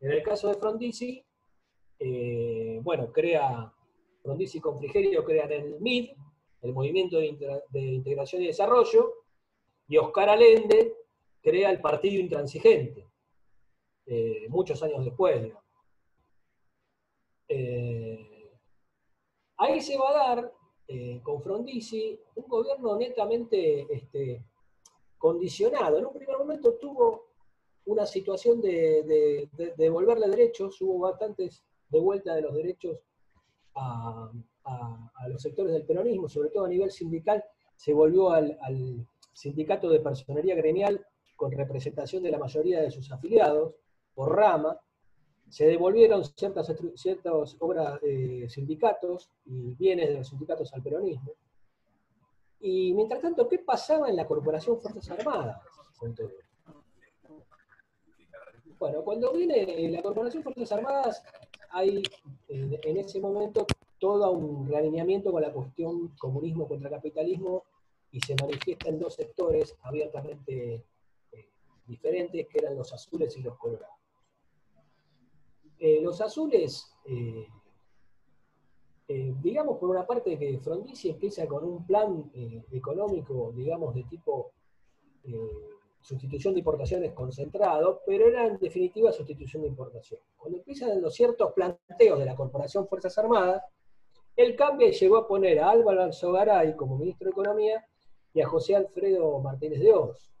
En 0.00 0.12
el 0.12 0.22
caso 0.22 0.48
de 0.48 0.54
Frondizi, 0.54 1.22
eh, 1.98 2.65
bueno, 2.82 3.12
crea, 3.12 3.72
Frondizi 4.22 4.60
con 4.60 4.78
Frigerio 4.78 5.24
crean 5.24 5.52
el 5.52 5.80
MID, 5.80 6.10
el 6.62 6.72
Movimiento 6.72 7.18
de 7.18 7.80
Integración 7.80 8.42
y 8.42 8.48
Desarrollo, 8.48 9.14
Y 9.88 9.98
Oscar 9.98 10.30
Allende 10.30 10.94
crea 11.40 11.70
el 11.70 11.80
Partido 11.80 12.20
Intransigente, 12.20 13.06
eh, 14.06 14.46
muchos 14.48 14.82
años 14.82 15.04
después. 15.04 15.52
Eh, 17.48 18.50
ahí 19.58 19.80
se 19.80 19.96
va 19.96 20.10
a 20.10 20.12
dar, 20.12 20.52
eh, 20.88 21.20
con 21.22 21.40
Frondizi, 21.40 22.18
un 22.34 22.48
gobierno 22.48 22.96
netamente 22.96 23.86
este, 23.94 24.44
condicionado. 25.18 25.98
En 25.98 26.06
un 26.06 26.14
primer 26.14 26.36
momento 26.36 26.74
tuvo 26.74 27.26
una 27.84 28.04
situación 28.06 28.60
de, 28.60 29.48
devolverle 29.76 30.28
derechos, 30.28 30.80
hubo 30.82 31.00
bastantes 31.00 31.64
de 31.88 32.00
vuelta 32.00 32.34
de 32.34 32.42
los 32.42 32.54
derechos 32.54 32.98
a, 33.74 34.30
los 35.28 35.42
sectores 35.42 35.72
del 35.72 35.84
peronismo, 35.84 36.28
sobre 36.28 36.50
todo 36.50 36.64
a 36.64 36.68
nivel 36.68 36.90
sindical, 36.90 37.44
se 37.74 37.92
volvió 37.92 38.30
al, 38.30 38.58
sindicato 39.32 39.90
de 39.90 40.00
personería 40.00 40.54
gremial 40.54 41.04
con 41.36 41.52
representación 41.52 42.22
de 42.22 42.30
la 42.30 42.38
mayoría 42.38 42.80
de 42.80 42.90
sus 42.90 43.12
afiliados, 43.12 43.74
por 44.14 44.34
rama, 44.34 44.80
se 45.50 45.66
devolvieron 45.66 46.24
ciertas, 46.24 46.72
ciertas 46.94 47.56
obras 47.60 48.00
de 48.00 48.48
sindicatos 48.48 49.30
y 49.44 49.74
bienes 49.74 50.08
de 50.08 50.14
los 50.14 50.28
sindicatos 50.28 50.72
al 50.72 50.82
peronismo. 50.82 51.32
Y 52.60 52.94
mientras 52.94 53.20
tanto, 53.20 53.46
¿qué 53.48 53.58
pasaba 53.58 54.08
en 54.08 54.16
la 54.16 54.26
Corporación 54.26 54.80
Fuerzas 54.80 55.10
Armadas 55.10 55.60
Bueno, 58.78 59.02
cuando 59.04 59.32
viene 59.32 59.88
la 59.90 60.02
Corporación 60.02 60.42
Fuerzas 60.42 60.72
Armadas, 60.72 61.22
hay 61.76 62.02
en 62.48 62.96
ese 62.96 63.20
momento 63.20 63.66
todo 63.98 64.30
un 64.30 64.66
realineamiento 64.66 65.30
con 65.30 65.42
la 65.42 65.52
cuestión 65.52 66.08
comunismo 66.16 66.66
contra 66.66 66.88
capitalismo 66.88 67.64
y 68.10 68.20
se 68.20 68.34
manifiesta 68.40 68.88
en 68.88 68.98
dos 68.98 69.14
sectores 69.14 69.76
abiertamente 69.82 70.86
eh, 71.32 71.48
diferentes, 71.86 72.46
que 72.48 72.58
eran 72.58 72.76
los 72.76 72.94
azules 72.94 73.36
y 73.36 73.42
los 73.42 73.58
colorados. 73.58 73.94
Eh, 75.78 76.00
los 76.00 76.18
azules, 76.22 76.96
eh, 77.04 77.46
digamos 79.42 79.76
por 79.76 79.90
una 79.90 80.06
parte 80.06 80.38
que 80.38 80.58
Frondizi 80.58 81.10
empieza 81.10 81.46
con 81.46 81.62
un 81.62 81.86
plan 81.86 82.30
económico, 82.72 83.52
digamos, 83.54 83.94
de 83.94 84.04
tipo 84.04 84.52
sustitución 86.06 86.54
de 86.54 86.60
importaciones 86.60 87.12
concentrado, 87.12 88.00
pero 88.06 88.28
era 88.28 88.46
en 88.46 88.58
definitiva 88.58 89.10
sustitución 89.12 89.62
de 89.62 89.68
importación. 89.68 90.20
Cuando 90.36 90.58
empiezan 90.58 91.02
los 91.02 91.12
ciertos 91.12 91.52
planteos 91.52 92.20
de 92.20 92.24
la 92.24 92.36
Corporación 92.36 92.86
Fuerzas 92.86 93.18
Armadas, 93.18 93.60
él 94.36 94.54
cambia 94.54 94.86
y 94.86 94.92
llegó 94.92 95.16
a 95.16 95.26
poner 95.26 95.58
a 95.58 95.70
Álvaro 95.70 96.04
Alzogaray 96.04 96.76
como 96.76 96.96
ministro 96.96 97.24
de 97.24 97.30
Economía 97.32 97.84
y 98.32 98.40
a 98.40 98.46
José 98.46 98.76
Alfredo 98.76 99.40
Martínez 99.40 99.80
de 99.80 99.92
Oz. 99.92 100.32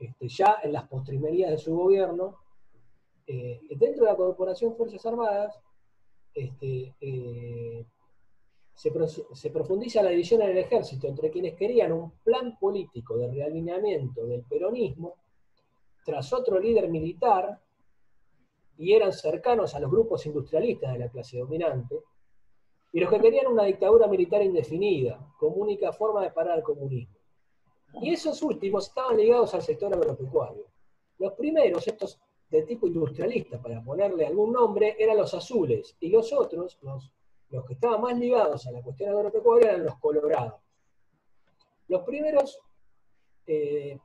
Este, 0.00 0.28
ya 0.28 0.56
en 0.64 0.72
las 0.72 0.88
postrimerías 0.88 1.50
de 1.52 1.58
su 1.58 1.76
gobierno, 1.76 2.38
eh, 3.24 3.60
dentro 3.70 4.04
de 4.04 4.10
la 4.10 4.16
Corporación 4.16 4.76
Fuerzas 4.76 5.06
Armadas, 5.06 5.60
este, 6.34 6.94
eh, 7.00 7.86
se, 8.78 9.50
profundiza 9.50 10.02
la 10.04 10.10
división 10.10 10.40
en 10.42 10.50
el 10.50 10.58
ejército 10.58 11.08
entre 11.08 11.30
quienes 11.32 11.56
querían 11.56 11.92
un 11.92 12.12
plan 12.22 12.56
político 12.60 13.18
de 13.18 13.28
realineamiento 13.28 14.24
del 14.24 14.44
peronismo 14.44 15.16
tras 16.04 16.32
otro 16.32 16.60
líder 16.60 16.88
militar 16.88 17.60
y 18.76 18.92
eran 18.92 19.12
cercanos 19.12 19.74
a 19.74 19.80
los 19.80 19.90
grupos 19.90 20.24
industrialistas 20.26 20.92
de 20.92 21.00
la 21.00 21.08
clase 21.08 21.38
dominante, 21.38 21.98
y 22.92 23.00
los 23.00 23.10
que 23.10 23.18
querían 23.18 23.48
una 23.48 23.64
dictadura 23.64 24.06
militar 24.06 24.40
indefinida, 24.42 25.18
como 25.36 25.56
única 25.56 25.92
forma 25.92 26.22
de 26.22 26.30
parar 26.30 26.58
el 26.58 26.64
comunismo. 26.64 27.16
Y 28.00 28.12
esos 28.12 28.40
últimos 28.42 28.86
estaban 28.86 29.16
ligados 29.16 29.52
al 29.54 29.62
sector 29.62 29.92
agropecuario. 29.92 30.66
Los 31.18 31.32
primeros, 31.32 31.86
estos 31.88 32.20
de 32.48 32.62
tipo 32.62 32.86
industrialista, 32.86 33.60
para 33.60 33.82
ponerle 33.82 34.24
algún 34.24 34.52
nombre, 34.52 34.94
eran 34.96 35.16
los 35.16 35.34
azules, 35.34 35.96
y 35.98 36.08
los 36.10 36.32
otros, 36.32 36.78
los, 36.82 37.12
los 37.50 37.64
que 37.64 37.74
estaban 37.74 38.00
más 38.00 38.18
ligados 38.18 38.66
a 38.66 38.72
la 38.72 38.82
cuestión 38.82 39.10
agropecuaria, 39.10 39.70
eran 39.70 39.84
los 39.84 39.98
colorados. 39.98 40.60
Los 41.88 42.02
primeros, 42.02 42.60
eh, 43.46 43.98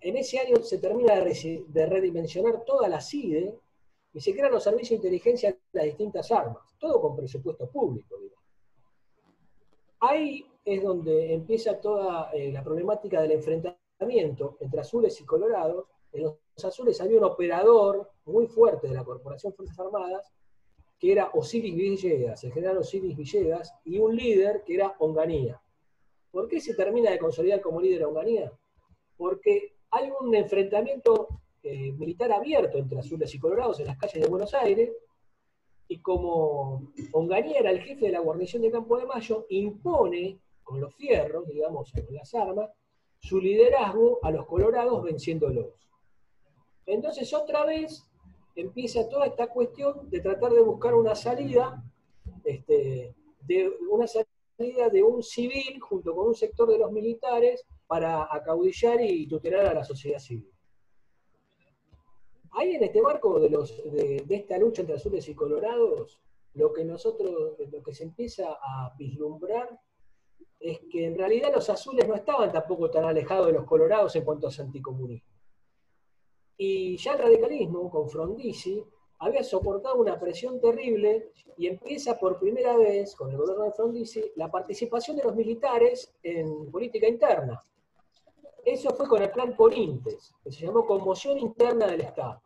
en 0.00 0.16
ese 0.16 0.38
año 0.40 0.56
se 0.62 0.78
termina 0.78 1.14
de, 1.14 1.86
redimensionar 1.86 2.64
toda 2.64 2.88
la 2.88 3.00
CIDE, 3.00 3.58
y 4.12 4.20
se 4.20 4.32
crean 4.32 4.50
los 4.50 4.64
servicios 4.64 4.90
de 5.00 5.06
inteligencia 5.06 5.50
de 5.50 5.58
las 5.72 5.84
distintas 5.84 6.32
armas, 6.32 6.64
todo 6.78 7.00
con 7.00 7.14
presupuesto 7.14 7.70
público. 7.70 8.16
Ahí 10.00 10.44
es 10.64 10.82
donde 10.82 11.32
empieza 11.32 11.80
toda 11.80 12.30
eh, 12.32 12.50
la 12.50 12.64
problemática 12.64 13.20
del 13.22 13.32
enfrentamiento 13.32 14.56
entre 14.58 14.80
azules 14.80 15.20
y 15.20 15.24
colorados. 15.24 15.86
En 16.12 16.24
los 16.24 16.38
azules 16.64 17.00
había 17.00 17.18
un 17.18 17.24
operador 17.24 18.10
muy 18.24 18.48
fuerte 18.48 18.88
de 18.88 18.94
la 18.94 19.04
Corporación 19.04 19.52
Fuerzas 19.52 19.78
Armadas, 19.78 20.32
que 21.00 21.12
era 21.12 21.30
Osiris 21.32 21.74
Villegas, 21.74 22.44
el 22.44 22.52
general 22.52 22.76
Osiris 22.76 23.16
Villegas, 23.16 23.74
y 23.84 23.98
un 23.98 24.14
líder 24.14 24.62
que 24.66 24.74
era 24.74 24.94
Onganía. 24.98 25.58
¿Por 26.30 26.46
qué 26.46 26.60
se 26.60 26.74
termina 26.74 27.10
de 27.10 27.18
consolidar 27.18 27.62
como 27.62 27.80
líder 27.80 28.04
Onganía? 28.04 28.52
Porque 29.16 29.76
hay 29.90 30.10
un 30.20 30.34
enfrentamiento 30.34 31.28
eh, 31.62 31.92
militar 31.92 32.30
abierto 32.30 32.76
entre 32.76 32.98
azules 32.98 33.34
y 33.34 33.38
colorados 33.38 33.80
en 33.80 33.86
las 33.86 33.96
calles 33.96 34.22
de 34.22 34.28
Buenos 34.28 34.52
Aires, 34.52 34.90
y 35.88 35.98
como 36.00 36.92
Onganía 37.12 37.60
era 37.60 37.70
el 37.70 37.80
jefe 37.80 38.06
de 38.06 38.12
la 38.12 38.20
guarnición 38.20 38.60
de 38.60 38.70
Campo 38.70 38.98
de 38.98 39.06
Mayo, 39.06 39.46
impone 39.48 40.38
con 40.62 40.82
los 40.82 40.94
fierros, 40.94 41.48
digamos, 41.48 41.90
con 41.92 42.14
las 42.14 42.34
armas, 42.34 42.70
su 43.18 43.40
liderazgo 43.40 44.18
a 44.22 44.30
los 44.30 44.46
colorados 44.46 45.02
venciéndolos. 45.02 45.88
Entonces 46.84 47.32
otra 47.32 47.64
vez 47.64 48.09
empieza 48.54 49.08
toda 49.08 49.26
esta 49.26 49.48
cuestión 49.48 50.08
de 50.10 50.20
tratar 50.20 50.52
de 50.52 50.60
buscar 50.60 50.94
una 50.94 51.14
salida, 51.14 51.82
este, 52.44 53.14
de 53.40 53.72
una 53.90 54.06
salida 54.06 54.88
de 54.92 55.02
un 55.02 55.22
civil 55.22 55.80
junto 55.80 56.14
con 56.14 56.28
un 56.28 56.34
sector 56.34 56.68
de 56.68 56.78
los 56.78 56.92
militares 56.92 57.64
para 57.86 58.28
acaudillar 58.30 59.00
y 59.00 59.26
tutelar 59.26 59.66
a 59.66 59.74
la 59.74 59.84
sociedad 59.84 60.18
civil. 60.18 60.52
Ahí 62.52 62.74
en 62.74 62.82
este 62.82 63.00
marco 63.00 63.38
de, 63.38 64.24
esta 64.28 64.58
lucha 64.58 64.82
entre 64.82 64.96
azules 64.96 65.28
y 65.28 65.34
colorados, 65.34 66.20
lo 66.54 66.72
que 66.72 66.84
nosotros, 66.84 67.56
lo 67.70 67.82
que 67.82 67.94
se 67.94 68.04
empieza 68.04 68.58
a 68.60 68.92
vislumbrar 68.98 69.80
es 70.58 70.80
que 70.90 71.06
en 71.06 71.16
realidad 71.16 71.52
los 71.54 71.70
azules 71.70 72.06
no 72.06 72.14
estaban 72.14 72.52
tampoco 72.52 72.90
tan 72.90 73.04
alejados 73.04 73.46
de 73.46 73.52
los 73.52 73.64
colorados 73.64 74.14
en 74.16 74.24
cuanto 74.24 74.48
a 74.48 74.50
anticomunismo. 74.58 75.29
Y 76.62 76.98
ya 76.98 77.14
el 77.14 77.20
radicalismo, 77.20 77.90
con 77.90 78.06
Frondizi, 78.10 78.84
había 79.20 79.42
soportado 79.42 79.96
una 79.96 80.20
presión 80.20 80.60
terrible 80.60 81.32
y 81.56 81.66
empieza 81.66 82.18
por 82.18 82.38
primera 82.38 82.76
vez, 82.76 83.16
con 83.16 83.30
el 83.30 83.38
gobierno 83.38 83.64
de 83.64 83.72
Frondizi, 83.72 84.32
la 84.36 84.50
participación 84.50 85.16
de 85.16 85.22
los 85.22 85.34
militares 85.34 86.12
en 86.22 86.70
política 86.70 87.08
interna. 87.08 87.58
Eso 88.62 88.90
fue 88.90 89.08
con 89.08 89.22
el 89.22 89.30
plan 89.30 89.54
Corintes, 89.56 90.34
que 90.44 90.52
se 90.52 90.66
llamó 90.66 90.84
Conmoción 90.84 91.38
Interna 91.38 91.86
del 91.86 92.02
Estado. 92.02 92.42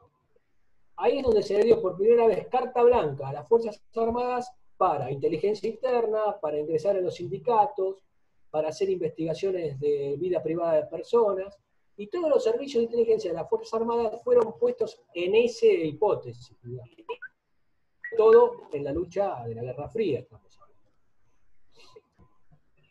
Ahí 0.94 1.18
es 1.18 1.24
donde 1.24 1.42
se 1.42 1.54
le 1.54 1.64
dio 1.64 1.82
por 1.82 1.96
primera 1.96 2.28
vez 2.28 2.46
carta 2.46 2.84
blanca 2.84 3.30
a 3.30 3.32
las 3.32 3.48
Fuerzas 3.48 3.82
Armadas 3.96 4.48
para 4.76 5.10
inteligencia 5.10 5.68
interna, 5.68 6.38
para 6.40 6.60
ingresar 6.60 6.96
en 6.96 7.02
los 7.02 7.16
sindicatos, 7.16 7.96
para 8.48 8.68
hacer 8.68 8.90
investigaciones 8.90 9.80
de 9.80 10.14
vida 10.20 10.40
privada 10.40 10.74
de 10.74 10.86
personas, 10.86 11.58
y 11.96 12.08
todos 12.08 12.28
los 12.28 12.42
servicios 12.42 12.80
de 12.80 12.84
inteligencia 12.84 13.30
de 13.30 13.36
las 13.36 13.48
Fuerzas 13.48 13.74
Armadas 13.74 14.20
fueron 14.22 14.58
puestos 14.58 15.00
en 15.14 15.34
esa 15.34 15.66
hipótesis. 15.66 16.56
Todo 18.16 18.68
en 18.72 18.84
la 18.84 18.92
lucha 18.92 19.44
de 19.44 19.54
la 19.54 19.62
Guerra 19.62 19.88
Fría, 19.88 20.20
estamos 20.20 20.58
hablando. 20.58 20.90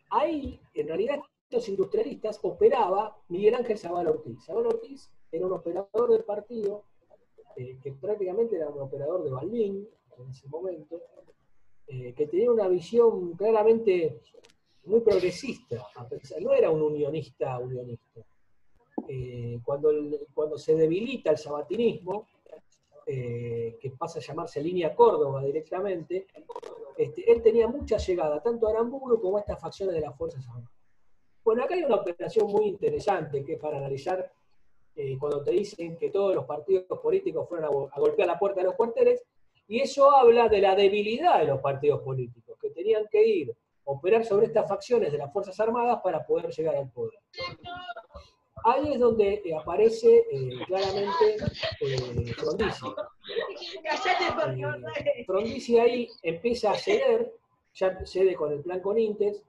Ahí, 0.10 0.60
en 0.74 0.88
realidad, 0.88 1.20
estos 1.50 1.70
industrialistas 1.70 2.40
operaba 2.44 3.18
Miguel 3.30 3.56
Ángel 3.56 3.78
Zavala 3.78 4.12
Ortiz. 4.12 4.44
Zavala 4.46 4.70
Ortiz 4.70 5.12
era 5.32 5.46
un 5.46 5.54
operador 5.54 6.10
del 6.12 6.24
partido 6.24 6.86
eh, 7.56 7.78
que 7.82 7.94
prácticamente 7.94 8.56
era 8.56 8.70
un 8.70 8.82
operador 8.82 9.24
de 9.24 9.32
Balbín 9.32 9.88
en 10.18 10.30
ese 10.30 10.48
momento, 10.48 11.02
eh, 11.88 12.14
que 12.14 12.28
tenía 12.28 12.52
una 12.52 12.68
visión 12.68 13.34
claramente 13.34 14.22
muy 14.86 15.02
progresista, 15.02 15.88
no 16.42 16.54
era 16.54 16.70
un 16.70 16.82
unionista 16.82 17.58
unionista. 17.60 18.03
Eh, 19.08 19.60
cuando, 19.64 19.92
cuando 20.34 20.58
se 20.58 20.76
debilita 20.76 21.32
el 21.32 21.38
sabatinismo, 21.38 22.28
que 23.06 23.92
pasa 23.98 24.20
a 24.20 24.22
llamarse 24.22 24.62
línea 24.62 24.96
Córdoba 24.96 25.44
directamente, 25.44 26.26
este, 26.98 27.30
él 27.32 27.42
tenía 27.42 27.68
mucha 27.68 27.98
llegada 27.98 28.42
tanto 28.42 28.68
a 28.68 28.72
Aramburu 28.72 29.20
como 29.20 29.38
a 29.38 29.42
estas 29.42 29.60
facciones 29.60 29.96
de 29.96 30.02
las 30.02 30.16
Fuerzas 30.18 30.48
Armadas. 30.48 30.70
Bueno, 31.44 31.64
acá 31.64 31.76
hay 31.76 31.84
una 31.84 31.96
operación 31.96 32.48
muy 32.48 32.68
interesante 32.68 33.44
que 33.44 33.54
es 33.54 33.60
para 33.60 33.78
analizar 33.78 34.32
eh, 34.96 35.18
cuando 35.20 35.44
te 35.44 35.52
dicen 35.52 35.98
que 35.98 36.10
todos 36.10 36.36
los 36.36 36.46
partidos 36.46 37.00
políticos 37.00 37.48
fueron 37.50 37.66
a, 37.66 38.00
golpear 38.00 38.28
la 38.28 38.40
puerta 38.40 38.62
de 38.62 38.68
los 38.68 38.76
cuarteles, 38.76 39.24
y 39.68 39.80
eso 39.80 40.12
habla 40.16 40.48
de 40.50 40.62
la 40.62 40.76
debilidad 40.76 41.40
de 41.40 41.46
los 41.46 41.60
partidos 41.62 42.02
políticos, 42.02 42.58
que 42.62 42.70
tenían 42.70 43.08
que 43.10 43.26
ir, 43.26 43.56
operar 43.86 44.24
sobre 44.24 44.46
estas 44.48 44.68
facciones 44.68 45.12
de 45.12 45.18
las 45.18 45.34
Fuerzas 45.34 45.60
Armadas 45.60 46.00
para 46.04 46.26
poder 46.26 46.50
llegar 46.52 46.76
al 46.76 46.90
poder. 46.90 47.20
Ahí 48.66 48.94
es 48.94 49.00
donde 49.00 49.42
eh, 49.46 49.56
aparece 49.56 50.26
eh, 50.32 50.60
claramente 50.66 51.38
eh, 51.82 52.34
Frondizi. 52.34 52.86
Frondizi 55.26 55.80
ahí 55.80 56.08
empieza 56.22 56.72
a 56.72 56.76
ceder, 56.76 57.36
ya 57.74 58.06
cede 58.06 58.36
con 58.36 58.54
el 58.54 58.62
plan 58.62 58.80
Conintes, 58.80 59.44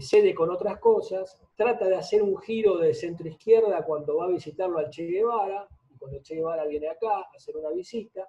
cede 0.00 0.34
con 0.34 0.50
otras 0.50 0.78
cosas, 0.78 1.38
trata 1.54 1.86
de 1.86 1.94
hacer 1.94 2.22
un 2.22 2.36
giro 2.38 2.78
de 2.78 2.92
centro 2.92 3.28
izquierda 3.28 3.84
cuando 3.84 4.16
va 4.16 4.24
a 4.24 4.28
visitarlo 4.28 4.78
al 4.78 4.90
Che 4.90 5.06
Guevara, 5.06 5.68
y 5.88 5.96
cuando 5.96 6.20
Che 6.20 6.34
Guevara 6.34 6.66
viene 6.66 6.88
acá 6.88 7.18
a 7.18 7.30
hacer 7.34 7.56
una 7.56 7.70
visita. 7.70 8.28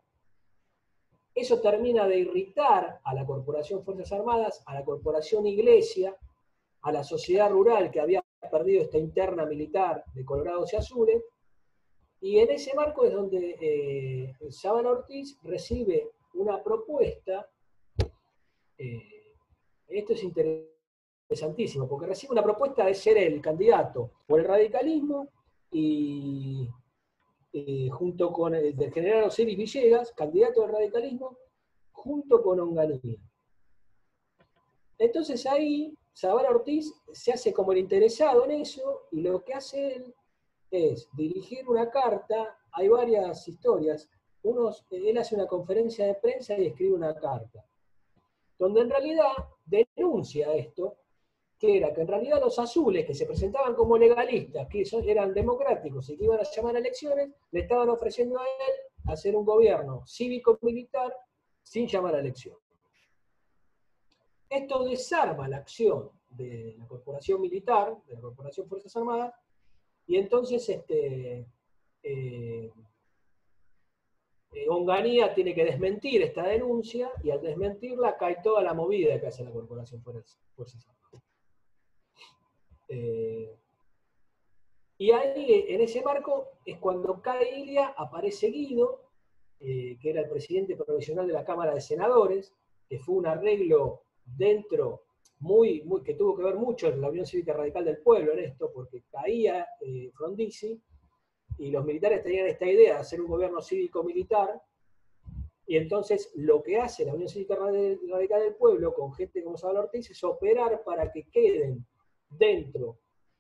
Eso 1.34 1.60
termina 1.60 2.08
de 2.08 2.20
irritar 2.20 3.02
a 3.04 3.14
la 3.16 3.26
Corporación 3.26 3.84
Fuerzas 3.84 4.12
Armadas, 4.12 4.62
a 4.68 4.76
la 4.76 4.86
Corporación 4.86 5.48
Iglesia, 5.48 6.16
a 6.84 6.92
la 6.92 7.04
sociedad 7.04 7.50
rural 7.50 7.90
que 7.90 8.00
había 8.00 8.23
perdido 8.54 8.84
esta 8.84 9.00
interna 9.00 9.48
militar 9.48 10.04
de 10.14 10.24
colorados 10.24 10.72
y 10.72 10.76
azules, 10.76 11.24
y 12.22 12.38
en 12.38 12.52
ese 12.52 12.76
marco 12.76 13.04
es 13.04 13.14
donde 13.14 13.58
eh, 13.60 14.34
Ortiz 14.86 15.40
recibe 15.42 16.12
una 16.36 16.62
propuesta, 16.64 17.50
eh, 18.78 19.34
esto 19.88 20.14
es 20.14 20.24
interesantísimo, 20.24 21.88
porque 21.90 22.06
recibe 22.06 22.34
una 22.34 22.44
propuesta 22.44 22.86
de 22.86 22.94
ser 22.94 23.18
el 23.18 23.42
candidato 23.42 24.12
por 24.28 24.40
el 24.40 24.46
radicalismo 24.46 25.30
y 25.72 26.70
junto 27.92 28.32
con 28.32 28.54
el 28.54 28.76
del 28.76 28.94
general 28.94 29.24
Osiris 29.24 29.58
Villegas, 29.58 30.12
candidato 30.14 30.62
del 30.62 30.72
radicalismo, 30.72 31.38
junto 31.92 32.44
con 32.44 32.60
Onganía. 32.60 33.18
Entonces 35.00 35.46
ahí 35.48 35.98
Zavala 36.16 36.50
Ortiz 36.50 36.94
se 37.12 37.34
hace 37.34 37.52
como 37.52 37.72
el 37.72 37.80
interesado 37.80 38.46
en 38.46 38.52
eso 38.52 39.08
y 39.12 39.22
lo 39.22 39.44
que 39.44 39.54
hace 39.54 39.96
él 39.96 40.16
es 40.70 41.08
dirigir 41.14 41.68
una 41.68 41.90
carta, 41.90 42.58
hay 42.72 42.88
varias 42.88 43.48
historias, 43.48 44.10
Unos, 44.44 44.86
él 44.92 45.18
hace 45.18 45.36
una 45.36 45.48
conferencia 45.48 46.06
de 46.06 46.16
prensa 46.16 46.58
y 46.58 46.68
escribe 46.68 46.94
una 46.94 47.16
carta, 47.16 47.66
donde 48.60 48.82
en 48.82 48.90
realidad 48.90 49.32
denuncia 49.66 50.54
esto, 50.54 50.98
que 51.58 51.78
era 51.78 51.94
que 51.94 52.02
en 52.02 52.08
realidad 52.08 52.42
los 52.42 52.60
azules 52.60 53.06
que 53.06 53.14
se 53.14 53.26
presentaban 53.26 53.74
como 53.74 53.98
legalistas, 53.98 54.68
que 54.68 54.84
eran 55.06 55.34
democráticos 55.34 56.10
y 56.10 56.18
que 56.18 56.26
iban 56.26 56.40
a 56.40 56.44
llamar 56.44 56.76
a 56.76 56.80
elecciones, 56.80 57.30
le 57.52 57.62
estaban 57.62 57.90
ofreciendo 57.90 58.38
a 58.40 58.44
él 58.44 59.12
hacer 59.12 59.36
un 59.36 59.46
gobierno 59.46 60.04
cívico-militar 60.06 61.16
sin 61.62 61.88
llamar 61.88 62.16
a 62.16 62.20
elecciones. 62.20 62.63
Esto 64.54 64.84
desarma 64.84 65.48
la 65.48 65.58
acción 65.58 66.12
de 66.30 66.76
la 66.78 66.86
corporación 66.86 67.42
militar, 67.42 67.98
de 68.06 68.14
la 68.14 68.22
corporación 68.22 68.68
Fuerzas 68.68 68.96
Armadas, 68.96 69.34
y 70.06 70.18
entonces 70.18 70.70
este, 70.70 71.48
eh, 72.04 72.72
eh, 74.52 74.70
Onganía 74.70 75.34
tiene 75.34 75.56
que 75.56 75.66
desmentir 75.66 76.22
esta 76.22 76.44
denuncia, 76.44 77.10
y 77.24 77.32
al 77.32 77.42
desmentirla 77.42 78.16
cae 78.16 78.44
toda 78.44 78.62
la 78.62 78.76
movida 78.76 79.20
que 79.20 79.26
hace 79.26 79.44
la 79.44 79.50
corporación 79.50 80.04
Fuerzas, 80.04 80.88
Armadas. 80.88 81.28
Eh, 82.90 83.58
y 85.00 85.12
ahí, 85.14 85.66
en 85.68 85.82
ese 85.82 86.04
marco, 86.04 86.50
es 86.64 86.78
cuando 86.78 87.20
cae 87.24 87.58
Ilia, 87.58 87.96
aparece 87.98 88.52
Guido, 88.52 89.02
que 89.58 89.98
era 90.04 90.22
el 90.22 90.30
presidente 90.30 90.76
provisional 90.76 91.26
de 91.26 91.34
la 91.34 91.44
Cámara 91.44 91.74
de 91.74 91.82
Senadores, 91.82 92.54
que 92.88 93.00
fue 93.00 93.16
un 93.16 93.26
arreglo 93.26 94.04
dentro, 94.26 95.04
muy, 95.40 95.84
que 96.04 96.16
tuvo 96.16 96.36
que 96.36 96.44
ver 96.44 96.56
mucho 96.56 96.88
en 96.88 97.02
la 97.02 97.10
Unión 97.10 97.26
Cívica 97.26 97.54
Radical 97.54 97.86
del 97.86 97.98
Pueblo 97.98 98.34
en 98.34 98.40
esto, 98.40 98.72
porque 98.74 99.04
caía 99.12 99.68
eh, 99.82 100.10
Frondizi 100.14 100.82
y 101.58 101.70
los 101.70 101.86
militares 101.86 102.24
tenían 102.24 102.48
esta 102.48 102.66
idea 102.66 102.96
de 102.96 103.00
hacer 103.02 103.22
un 103.22 103.28
gobierno 103.28 103.62
cívico-militar, 103.62 104.62
y 105.66 105.78
entonces 105.78 106.32
lo 106.36 106.62
que 106.62 106.78
hace 106.78 107.06
la 107.06 107.14
Unión 107.14 107.30
Cívica 107.30 107.56
Radical 107.56 108.42
del 108.42 108.56
Pueblo 108.56 108.94
con 108.94 109.14
gente 109.14 109.44
como 109.44 109.58
Salvador 109.58 109.86
Ortiz 109.86 110.10
es 110.10 110.24
operar 110.24 110.84
para 110.84 111.12
que 111.12 111.24
queden 111.30 111.86
dentro 112.30 113.00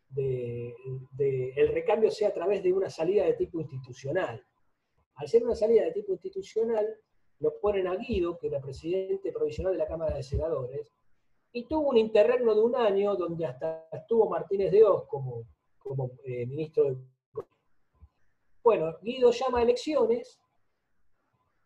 del 0.10 0.74
de, 1.12 1.54
el 1.56 1.69
recambio 1.69 2.12
sea 2.12 2.30
a 2.30 2.34
través 2.34 2.63
de 2.63 2.72
una 2.72 2.89
salida 2.89 3.26
de 3.26 3.34
tipo 3.34 3.60
institucional. 3.60 4.46
Al 5.15 5.28
ser 5.28 5.43
una 5.43 5.56
salida 5.56 5.84
de 5.84 5.91
tipo 5.91 6.13
institucional, 6.13 6.88
lo 7.39 7.60
ponen 7.60 7.88
a 7.88 7.96
Guido, 7.96 8.38
que 8.38 8.48
era 8.48 8.62
presidente 8.62 9.32
provisional 9.32 9.74
de 9.74 9.80
la 9.80 9.88
Cámara 9.88 10.15
de 10.15 10.24
Senadores, 10.24 10.91
y 11.52 11.65
tuvo 11.65 11.89
un 11.89 11.98
interregno 11.98 12.56
de 12.56 12.62
un 12.62 12.76
año 12.76 13.15
donde 13.15 13.46
hasta 13.46 13.88
estuvo 13.91 14.30
Martínez 14.30 14.72
de 14.72 14.84
Oz 14.84 15.06
como, 15.08 15.43
como 15.78 16.12
eh, 16.24 16.46
ministro 16.46 16.86
de... 16.86 16.98
Bueno, 18.63 18.98
Guido 19.02 19.32
llama 19.32 19.60
a 19.60 19.63
elecciones, 19.63 20.39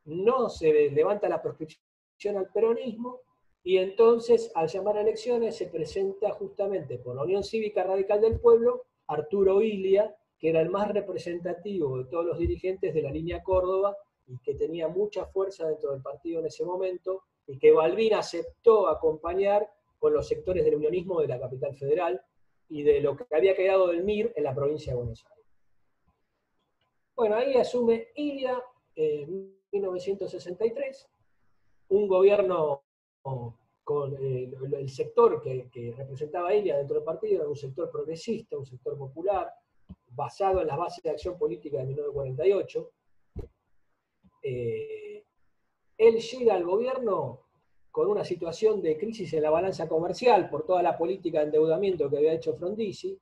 no 0.06 0.50
se 0.50 0.90
levanta 0.90 1.30
la 1.30 1.42
proscripción 1.42 2.38
al 2.38 2.50
peronismo, 2.52 3.22
y 3.64 3.78
entonces 3.80 4.50
al 4.56 4.70
llamar 4.70 4.98
a 4.98 5.02
elecciones 5.02 5.58
se 5.58 5.68
presenta 5.68 6.32
justamente 6.32 6.98
por 7.00 7.16
la 7.18 7.24
Unión 7.24 7.44
Cívica 7.44 7.84
Radical 7.84 8.22
del 8.22 8.40
Pueblo 8.40 8.86
Arturo 9.08 9.62
Ilia, 9.62 10.16
que 10.40 10.50
era 10.50 10.62
el 10.62 10.70
más 10.70 10.88
representativo 10.90 11.98
de 11.98 12.06
todos 12.06 12.26
los 12.26 12.38
dirigentes 12.38 12.94
de 12.94 13.02
la 13.02 13.12
línea 13.12 13.44
Córdoba 13.44 13.98
y 14.28 14.38
que 14.40 14.56
tenía 14.56 14.88
mucha 14.88 15.26
fuerza 15.26 15.68
dentro 15.68 15.92
del 15.92 16.02
partido 16.02 16.40
en 16.40 16.48
ese 16.48 16.66
momento, 16.66 17.24
y 17.48 17.58
que 17.58 17.72
Balbín 17.72 18.14
aceptó 18.14 18.88
acompañar 18.88 19.70
con 19.98 20.14
los 20.14 20.28
sectores 20.28 20.64
del 20.64 20.76
unionismo 20.76 21.22
de 21.22 21.28
la 21.28 21.40
capital 21.40 21.76
federal 21.76 22.22
y 22.70 22.84
de 22.84 23.00
lo 23.00 23.16
que 23.16 23.36
había 23.36 23.56
quedado 23.56 23.88
del 23.88 24.04
MIR 24.04 24.34
en 24.36 24.44
la 24.44 24.54
provincia 24.54 24.92
de 24.92 24.98
Buenos 24.98 25.26
Aires. 25.26 25.46
Bueno, 27.16 27.36
ahí 27.36 27.56
asume 27.56 28.10
Ilia 28.16 28.62
en 28.96 29.58
1963, 29.72 31.10
un 31.90 32.08
gobierno 32.08 32.84
con 33.84 34.16
el, 34.18 34.90
sector 34.90 35.42
que, 35.42 35.70
que, 35.72 35.94
representaba 35.94 36.54
Ilia 36.54 36.78
dentro 36.78 36.98
del 36.98 37.06
partido, 37.06 37.42
era 37.42 37.50
un 37.50 37.56
sector 37.56 37.90
progresista, 37.90 38.58
un 38.58 38.66
sector 38.66 38.98
popular, 38.98 39.50
basado 40.10 40.62
en 40.62 40.68
las 40.68 40.78
bases 40.78 41.04
de 41.04 41.10
acción 41.10 41.38
política 41.38 41.78
de 41.78 41.86
1948, 41.86 42.92
eh, 44.42 45.24
él 45.98 46.20
llega 46.20 46.56
al 46.56 46.64
gobierno 46.64 47.42
con 47.92 48.08
una 48.08 48.24
situación 48.24 48.82
de 48.82 48.98
crisis 48.98 49.34
en 49.34 49.42
la 49.42 49.50
balanza 49.50 49.88
comercial 49.88 50.50
por 50.50 50.66
toda 50.66 50.84
la 50.84 50.98
política 50.98 51.40
de 51.40 51.46
endeudamiento 51.46 52.10
que 52.10 52.18
había 52.18 52.34
hecho 52.34 52.56
Frondizi, 52.56 53.20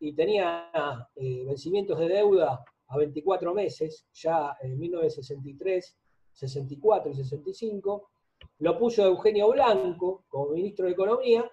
y 0.00 0.12
tenía 0.12 0.70
eh, 1.16 1.44
vencimientos 1.46 1.98
de 1.98 2.08
deuda 2.08 2.62
a 2.88 2.98
24 2.98 3.54
meses, 3.54 4.06
ya 4.12 4.56
en 4.60 4.78
1963, 4.78 5.96
64 6.32 7.12
y 7.12 7.14
65, 7.14 8.10
lo 8.58 8.78
puso 8.78 9.06
Eugenio 9.06 9.48
Blanco 9.50 10.24
como 10.28 10.50
ministro 10.50 10.86
de 10.86 10.92
Economía, 10.92 11.50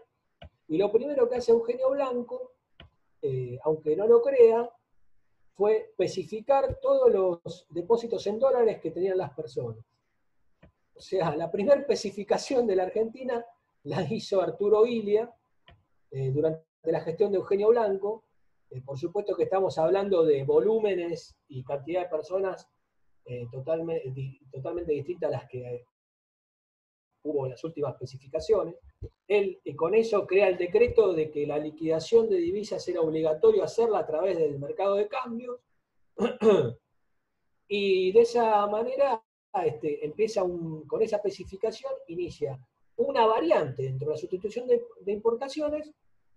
y 0.67 0.77
lo 0.77 0.91
primero 0.91 1.29
que 1.29 1.35
hace 1.35 1.51
Eugenio 1.51 1.91
Blanco, 1.91 2.51
eh, 3.21 3.57
aunque 3.63 3.95
no 3.95 4.07
lo 4.07 4.21
crea, 4.21 4.69
fue 5.53 5.77
especificar 5.77 6.79
todos 6.81 7.11
los 7.11 7.67
depósitos 7.69 8.25
en 8.27 8.39
dólares 8.39 8.79
que 8.81 8.91
tenían 8.91 9.17
las 9.17 9.33
personas. 9.33 9.83
O 10.95 11.01
sea, 11.01 11.35
la 11.35 11.51
primera 11.51 11.79
especificación 11.79 12.67
de 12.67 12.75
la 12.75 12.83
Argentina 12.83 13.45
la 13.83 14.01
hizo 14.03 14.41
Arturo 14.41 14.85
Ilia 14.85 15.33
eh, 16.11 16.31
durante 16.31 16.63
la 16.83 17.01
gestión 17.01 17.31
de 17.31 17.37
Eugenio 17.39 17.69
Blanco. 17.69 18.25
Eh, 18.69 18.81
por 18.81 18.97
supuesto 18.97 19.35
que 19.35 19.43
estamos 19.43 19.77
hablando 19.77 20.23
de 20.23 20.43
volúmenes 20.43 21.35
y 21.47 21.63
cantidad 21.63 22.03
de 22.03 22.09
personas 22.09 22.69
eh, 23.25 23.47
totalmente, 23.51 24.39
totalmente 24.51 24.93
distintas 24.93 25.29
a 25.29 25.37
las 25.37 25.49
que 25.49 25.85
hubo 27.23 27.47
las 27.47 27.63
últimas 27.63 27.93
especificaciones. 27.93 28.75
Él 29.27 29.59
con 29.75 29.95
eso 29.95 30.25
crea 30.25 30.47
el 30.47 30.57
decreto 30.57 31.13
de 31.13 31.31
que 31.31 31.45
la 31.45 31.57
liquidación 31.57 32.29
de 32.29 32.37
divisas 32.37 32.87
era 32.87 33.01
obligatorio 33.01 33.63
hacerla 33.63 33.99
a 33.99 34.05
través 34.05 34.37
del 34.37 34.59
mercado 34.59 34.95
de 34.95 35.07
cambios. 35.07 35.59
y 37.67 38.11
de 38.11 38.21
esa 38.21 38.67
manera 38.67 39.23
este, 39.63 40.05
empieza 40.05 40.43
con 40.87 41.01
esa 41.01 41.17
especificación, 41.17 41.91
inicia 42.07 42.59
una 42.97 43.25
variante 43.25 43.83
dentro 43.83 44.07
de 44.07 44.13
la 44.13 44.19
sustitución 44.19 44.67
de, 44.67 45.11
importaciones, 45.11 45.91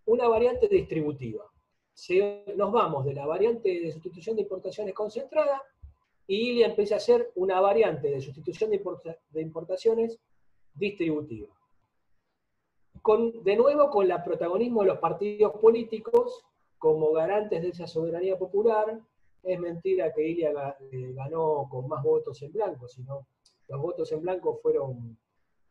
una 0.07 0.29
variante 0.29 0.69
distributiva. 0.69 1.45
nos 2.57 2.73
vamos 2.73 3.05
de 3.05 3.15
la 3.15 3.27
variante 3.27 3.69
de 3.81 3.93
sustitución 3.93 4.37
de 4.37 4.43
importaciones 4.43 4.95
concentrada 4.95 5.63
y 6.27 6.51
ILIA 6.51 6.69
empieza 6.69 6.95
a 6.95 6.99
hacer 6.99 7.31
una 7.35 7.61
variante 7.61 8.11
de 8.11 8.21
sustitución 8.21 8.71
de 8.71 9.43
importaciones 9.43 10.19
distributiva. 10.75 11.49
De 13.43 13.57
nuevo 13.57 13.91
con 13.91 14.11
el 14.11 14.23
protagonismo 14.23 14.81
de 14.83 14.89
los 14.89 14.99
partidos 14.99 15.53
políticos 15.61 16.43
como 16.79 17.13
garantes 17.13 17.63
de 17.63 17.69
esa 17.69 17.87
soberanía 17.87 18.39
popular, 18.39 19.01
es 19.43 19.61
mentira 19.61 20.13
que 20.13 20.27
Ilia 20.27 20.77
eh, 20.81 21.13
ganó 21.15 21.69
con 21.71 21.87
más 21.89 22.03
votos 22.03 22.41
en 22.43 22.53
blanco, 22.53 22.89
sino 22.89 23.27
los 23.69 23.81
votos 23.81 24.11
en 24.13 24.23
blanco 24.23 24.59
fueron 24.63 25.19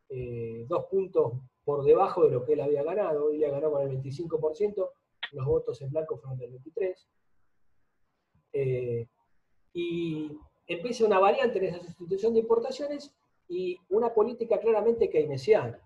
eh, 0.09 0.65
dos 0.67 0.85
puntos 0.85 1.33
por 1.63 1.83
debajo 1.83 2.25
de 2.25 2.31
lo 2.31 2.45
que 2.45 2.53
él 2.53 2.61
había 2.61 2.83
ganado. 2.83 3.33
Ilia 3.33 3.49
ganó 3.49 3.71
con 3.71 3.81
el 3.81 3.99
25%, 3.99 4.89
los 5.31 5.45
votos 5.45 5.81
en 5.81 5.89
blanco 5.89 6.17
fueron 6.17 6.37
del 6.37 6.51
23. 6.51 7.07
Eh, 8.53 9.07
y 9.73 10.31
empieza 10.67 11.05
una 11.05 11.19
variante 11.19 11.57
en 11.57 11.65
esa 11.65 11.83
sustitución 11.83 12.33
de 12.33 12.41
importaciones 12.41 13.15
y 13.47 13.77
una 13.89 14.13
política 14.13 14.59
claramente 14.59 15.09
keynesiana. 15.09 15.79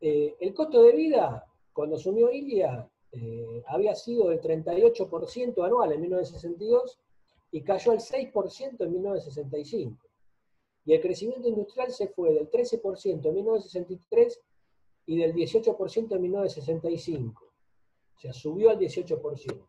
Eh, 0.00 0.36
el 0.40 0.54
costo 0.54 0.82
de 0.82 0.92
vida, 0.92 1.46
cuando 1.72 1.96
asumió 1.96 2.30
Ilia, 2.30 2.88
eh, 3.12 3.62
había 3.68 3.94
sido 3.94 4.28
del 4.28 4.40
38% 4.40 5.64
anual 5.64 5.92
en 5.92 6.00
1962 6.02 7.00
y 7.50 7.62
cayó 7.62 7.92
al 7.92 8.00
6% 8.00 8.84
en 8.84 8.92
1965. 8.92 10.06
Y 10.84 10.92
el 10.92 11.00
crecimiento 11.00 11.48
industrial 11.48 11.90
se 11.90 12.08
fue 12.08 12.32
del 12.32 12.50
13% 12.50 13.28
en 13.28 13.34
1963 13.34 14.40
y 15.06 15.18
del 15.18 15.34
18% 15.34 16.14
en 16.14 16.22
1965. 16.22 17.44
O 18.16 18.18
sea, 18.18 18.32
subió 18.32 18.70
al 18.70 18.78
18%. 18.78 19.66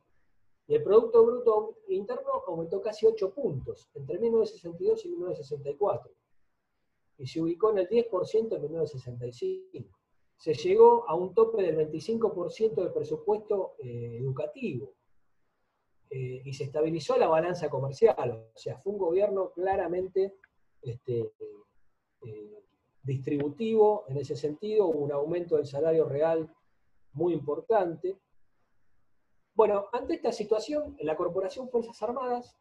Y 0.67 0.75
el 0.75 0.83
Producto 0.83 1.25
Bruto 1.25 1.77
Interno 1.87 2.43
aumentó 2.45 2.81
casi 2.81 3.05
8 3.05 3.33
puntos 3.33 3.89
entre 3.93 4.19
1962 4.19 5.05
y 5.05 5.09
1964. 5.09 6.11
Y 7.17 7.27
se 7.27 7.41
ubicó 7.41 7.71
en 7.71 7.79
el 7.79 7.89
10% 7.89 8.55
en 8.55 8.61
1965. 8.61 9.99
Se 10.35 10.53
llegó 10.53 11.09
a 11.09 11.15
un 11.15 11.33
tope 11.33 11.63
del 11.63 11.77
25% 11.89 12.75
del 12.75 12.93
presupuesto 12.93 13.75
eh, 13.79 14.17
educativo. 14.19 14.93
Eh, 16.09 16.41
y 16.45 16.53
se 16.53 16.65
estabilizó 16.65 17.17
la 17.17 17.27
balanza 17.27 17.69
comercial. 17.69 18.47
O 18.53 18.57
sea, 18.57 18.77
fue 18.77 18.93
un 18.93 18.99
gobierno 18.99 19.51
claramente 19.51 20.35
este, 20.81 21.33
eh, 22.21 22.63
distributivo 23.03 24.05
en 24.07 24.17
ese 24.17 24.35
sentido, 24.35 24.87
un 24.87 25.11
aumento 25.11 25.57
del 25.57 25.65
salario 25.65 26.05
real 26.05 26.53
muy 27.13 27.33
importante. 27.33 28.17
Bueno, 29.55 29.87
ante 29.91 30.13
esta 30.13 30.31
situación, 30.31 30.95
la 31.01 31.17
Corporación 31.17 31.69
Fuerzas 31.69 32.01
Armadas, 32.03 32.55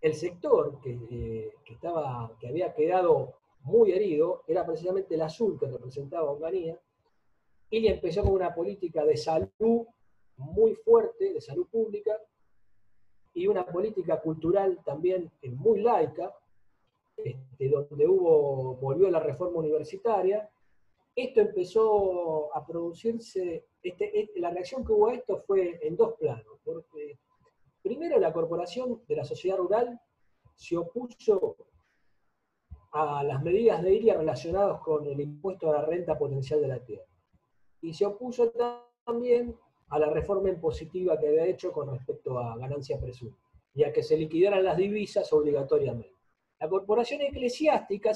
el 0.00 0.14
sector 0.14 0.80
que, 0.82 1.54
estaba, 1.64 2.36
que 2.38 2.48
había 2.48 2.74
quedado 2.74 3.34
muy 3.64 3.92
herido 3.92 4.44
era 4.46 4.64
precisamente 4.64 5.14
el 5.14 5.22
azul 5.22 5.58
que 5.58 5.66
representaba 5.66 6.28
a 6.28 6.32
Onganía, 6.32 6.80
y 7.70 7.86
empezó 7.88 8.22
con 8.22 8.32
una 8.32 8.54
política 8.54 9.04
de 9.04 9.16
salud 9.16 9.86
muy 10.36 10.74
fuerte, 10.74 11.32
de 11.32 11.40
salud 11.40 11.66
pública, 11.66 12.12
y 13.34 13.48
una 13.48 13.66
política 13.66 14.20
cultural 14.20 14.80
también 14.84 15.30
muy 15.42 15.80
laica, 15.80 16.32
este, 17.16 17.68
donde 17.68 18.06
hubo, 18.06 18.76
volvió 18.76 19.10
la 19.10 19.20
reforma 19.20 19.58
universitaria. 19.58 20.48
Esto 21.16 21.40
empezó 21.40 22.54
a 22.54 22.64
producirse, 22.64 23.66
este, 23.82 24.30
la 24.36 24.50
reacción 24.50 24.84
que 24.84 24.92
hubo 24.92 25.08
a 25.08 25.14
esto 25.14 25.42
fue 25.46 25.80
en 25.82 25.96
dos 25.96 26.14
planos. 26.14 26.58
Porque, 26.64 27.18
primero, 27.82 28.18
la 28.20 28.32
corporación 28.32 29.02
de 29.08 29.16
la 29.16 29.24
sociedad 29.24 29.56
rural 29.56 30.00
se 30.54 30.76
opuso 30.76 31.56
a 32.94 33.24
las 33.24 33.42
medidas 33.42 33.82
de 33.82 33.92
IRIA 33.92 34.14
relacionadas 34.14 34.80
con 34.80 35.04
el 35.06 35.20
impuesto 35.20 35.68
a 35.68 35.80
la 35.80 35.84
renta 35.84 36.16
potencial 36.16 36.62
de 36.62 36.68
la 36.68 36.78
tierra. 36.78 37.04
Y 37.82 37.92
se 37.92 38.06
opuso 38.06 38.52
también 39.04 39.56
a 39.88 39.98
la 39.98 40.10
reforma 40.10 40.48
impositiva 40.48 41.18
que 41.18 41.28
había 41.28 41.44
hecho 41.44 41.72
con 41.72 41.90
respecto 41.90 42.38
a 42.38 42.56
ganancia 42.56 42.98
presunta 43.00 43.36
y 43.74 43.82
a 43.82 43.92
que 43.92 44.04
se 44.04 44.16
liquidaran 44.16 44.64
las 44.64 44.76
divisas 44.76 45.32
obligatoriamente. 45.32 46.14
La 46.60 46.68
corporación 46.68 47.20
eclesiástica 47.22 48.12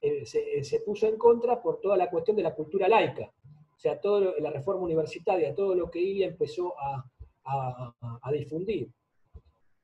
eh, 0.00 0.26
se, 0.26 0.80
puso 0.80 1.06
en 1.06 1.16
contra 1.16 1.62
por 1.62 1.80
toda 1.80 1.96
la 1.96 2.10
cuestión 2.10 2.36
de 2.36 2.42
la 2.42 2.54
cultura 2.54 2.88
laica, 2.88 3.32
o 3.52 3.78
sea, 3.78 4.00
toda 4.00 4.34
la 4.38 4.50
reforma 4.50 4.82
universitaria, 4.82 5.54
todo 5.54 5.76
lo 5.76 5.88
que 5.88 6.00
ILIA 6.00 6.26
empezó 6.26 6.74
a, 6.76 7.04
difundir. 8.32 8.90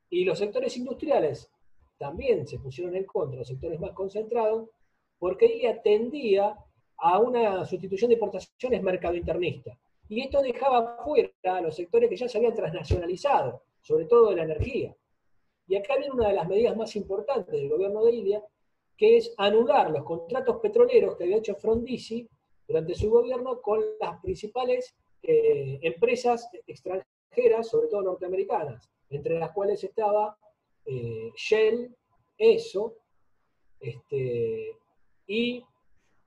Y 0.09 0.25
los 0.25 0.39
sectores 0.39 0.75
industriales 0.75 1.51
también 1.99 2.47
se 2.47 2.57
pusieron 2.57 2.95
en 2.95 3.03
contra, 3.03 3.39
los 3.39 3.47
sectores 3.47 3.79
más 3.79 3.91
concentrados, 3.91 4.69
porque 5.19 5.45
ILIA 5.45 5.81
tendía 5.81 6.57
a 6.97 7.19
una 7.19 7.65
sustitución 7.65 8.09
de 8.09 8.15
importaciones 8.15 8.81
mercado 8.81 9.15
internista. 9.15 9.77
Y 10.07 10.21
esto 10.21 10.41
dejaba 10.41 11.03
fuera 11.03 11.29
a 11.43 11.61
los 11.61 11.75
sectores 11.75 12.09
que 12.09 12.15
ya 12.15 12.27
se 12.27 12.37
habían 12.37 12.55
transnacionalizado, 12.55 13.61
sobre 13.81 14.05
todo 14.05 14.29
de 14.29 14.37
la 14.37 14.43
energía. 14.43 14.95
Y 15.67 15.75
acá 15.75 15.97
viene 15.97 16.13
una 16.13 16.29
de 16.29 16.33
las 16.33 16.47
medidas 16.47 16.75
más 16.75 16.95
importantes 16.95 17.53
del 17.53 17.69
gobierno 17.69 18.03
de 18.03 18.11
Libia, 18.13 18.43
que 18.97 19.17
es 19.17 19.33
anular 19.37 19.91
los 19.91 20.03
contratos 20.03 20.57
petroleros 20.57 21.15
que 21.15 21.25
había 21.25 21.37
hecho 21.37 21.55
Frondizi 21.55 22.27
durante 22.67 22.95
su 22.95 23.09
gobierno 23.09 23.61
con 23.61 23.81
las 23.99 24.19
principales 24.21 24.95
eh, 25.21 25.79
empresas 25.81 26.49
extranjeras, 26.65 27.67
sobre 27.67 27.87
todo 27.87 28.01
norteamericanas, 28.01 28.89
entre 29.09 29.37
las 29.37 29.51
cuales 29.51 29.83
estaba 29.83 30.37
eh, 30.85 31.31
Shell, 31.35 31.95
ESO, 32.37 32.95
este, 33.79 34.75
y 35.27 35.63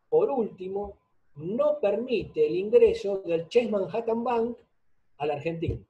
por 0.09 0.31
último, 0.31 0.99
no 1.37 1.81
permite 1.81 2.47
el 2.47 2.57
ingreso 2.57 3.23
del 3.23 3.49
Chase 3.49 3.69
Manhattan 3.69 4.23
Bank 4.23 4.59
a 5.19 5.27
la 5.27 5.35
Argentina. 5.35 5.83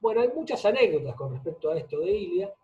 Bueno, 0.00 0.20
hay 0.20 0.28
muchas 0.28 0.64
anécdotas 0.66 1.16
con 1.16 1.32
respecto 1.32 1.70
a 1.70 1.78
esto 1.78 2.00
de 2.00 2.10
Ilia, 2.10 2.54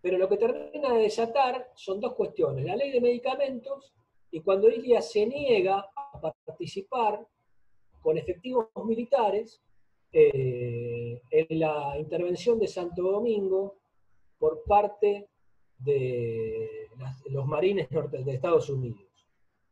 pero 0.00 0.16
lo 0.16 0.28
que 0.28 0.38
termina 0.38 0.94
de 0.94 1.02
desatar 1.02 1.70
son 1.74 2.00
dos 2.00 2.14
cuestiones, 2.14 2.64
la 2.64 2.76
ley 2.76 2.90
de 2.90 3.00
medicamentos 3.00 3.92
y 4.30 4.40
cuando 4.40 4.68
Ilia 4.68 5.02
se 5.02 5.26
niega 5.26 5.90
a 5.94 6.20
participar 6.20 7.26
con 8.00 8.16
efectivos 8.16 8.68
militares 8.84 9.60
eh, 10.12 10.99
en 11.30 11.60
la 11.60 11.96
intervención 11.98 12.58
de 12.58 12.68
Santo 12.68 13.02
Domingo 13.02 13.78
por 14.38 14.62
parte 14.64 15.28
de 15.78 16.88
los 17.26 17.46
marines 17.46 17.88
de 17.90 18.32
Estados 18.32 18.68
Unidos. 18.68 19.10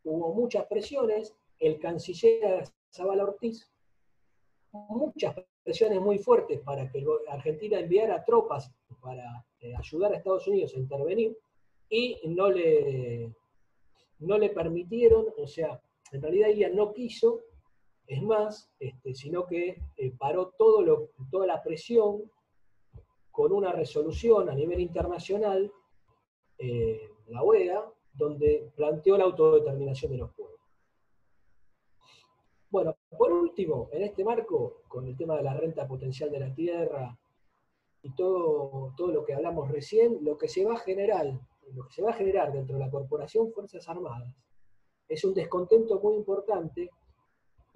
Hubo 0.04 0.34
muchas 0.34 0.66
presiones, 0.66 1.34
el 1.58 1.78
canciller 1.78 2.64
Zavala 2.90 3.24
Ortiz, 3.24 3.70
muchas 4.72 5.34
presiones 5.62 6.00
muy 6.00 6.18
fuertes 6.18 6.60
para 6.60 6.90
que 6.90 7.04
Argentina 7.28 7.80
enviara 7.80 8.24
tropas 8.24 8.72
para 9.00 9.44
eh, 9.60 9.74
ayudar 9.76 10.12
a 10.12 10.16
Estados 10.16 10.46
Unidos 10.48 10.74
a 10.74 10.78
intervenir 10.78 11.36
y 11.90 12.20
no 12.28 12.50
le, 12.50 13.32
no 14.20 14.38
le 14.38 14.50
permitieron, 14.50 15.26
o 15.36 15.46
sea, 15.46 15.80
en 16.12 16.22
realidad 16.22 16.50
ella 16.50 16.70
no 16.70 16.92
quiso, 16.92 17.40
es 18.08 18.22
más, 18.22 18.72
este, 18.80 19.14
sino 19.14 19.46
que 19.46 19.80
eh, 19.96 20.12
paró 20.18 20.52
toda 20.58 21.46
la 21.46 21.62
presión 21.62 22.22
con 23.30 23.52
una 23.52 23.70
resolución 23.70 24.48
a 24.48 24.54
nivel 24.54 24.80
internacional, 24.80 25.70
eh, 26.58 27.10
la 27.28 27.42
OEA, 27.42 27.84
donde 28.12 28.72
planteó 28.74 29.16
la 29.16 29.24
autodeterminación 29.24 30.10
de 30.10 30.18
los 30.18 30.32
pueblos. 30.32 30.58
Bueno, 32.70 32.96
por 33.16 33.32
último, 33.32 33.88
en 33.92 34.02
este 34.02 34.24
marco, 34.24 34.82
con 34.88 35.06
el 35.06 35.16
tema 35.16 35.36
de 35.36 35.44
la 35.44 35.54
renta 35.54 35.86
potencial 35.86 36.30
de 36.32 36.40
la 36.40 36.52
tierra 36.52 37.16
y 38.02 38.14
todo, 38.14 38.94
todo 38.96 39.12
lo 39.12 39.24
que 39.24 39.34
hablamos 39.34 39.70
recién, 39.70 40.18
lo 40.22 40.36
que 40.36 40.48
se 40.48 40.64
va 40.64 40.74
a 40.74 40.78
generar, 40.78 41.26
lo 41.72 41.86
que 41.86 41.92
se 41.92 42.02
va 42.02 42.10
a 42.10 42.14
generar 42.14 42.52
dentro 42.52 42.76
de 42.76 42.84
la 42.84 42.90
Corporación 42.90 43.52
Fuerzas 43.52 43.88
Armadas 43.88 44.34
es 45.08 45.24
un 45.24 45.34
descontento 45.34 45.98
muy 46.00 46.16
importante. 46.16 46.90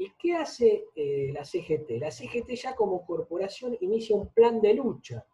¿Y 0.02 0.10
qué 0.18 0.34
hace 0.34 0.88
eh, 0.96 1.30
la 1.32 1.44
CGT? 1.44 2.00
La 2.00 2.10
CGT 2.10 2.56
ya 2.56 2.74
como 2.74 3.06
corporación 3.06 3.76
inicia 3.82 4.16
un 4.16 4.30
plan 4.30 4.60
de 4.60 4.74
lucha, 4.74 5.24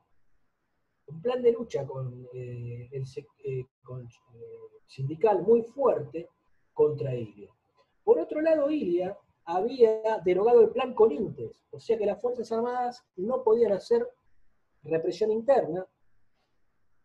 un 1.06 1.22
plan 1.22 1.40
de 1.40 1.52
lucha 1.52 1.86
con, 1.86 2.28
eh, 2.34 2.90
el 2.92 3.04
eh, 3.44 3.66
sindical 4.84 5.40
muy 5.40 5.62
fuerte 5.62 6.28
contra 6.74 7.14
Ilia. 7.14 7.50
Por 8.04 8.18
otro 8.18 8.42
lado, 8.42 8.70
Ilia 8.70 9.16
había 9.46 10.18
derogado 10.22 10.60
el 10.60 10.68
plan 10.68 10.92
Conintes, 10.92 11.64
o 11.70 11.80
sea 11.80 11.96
que 11.96 12.04
las 12.04 12.20
Fuerzas 12.20 12.52
Armadas 12.52 13.02
no 13.16 13.42
podían 13.42 13.72
hacer 13.72 14.06
represión 14.82 15.30
interna. 15.30 15.86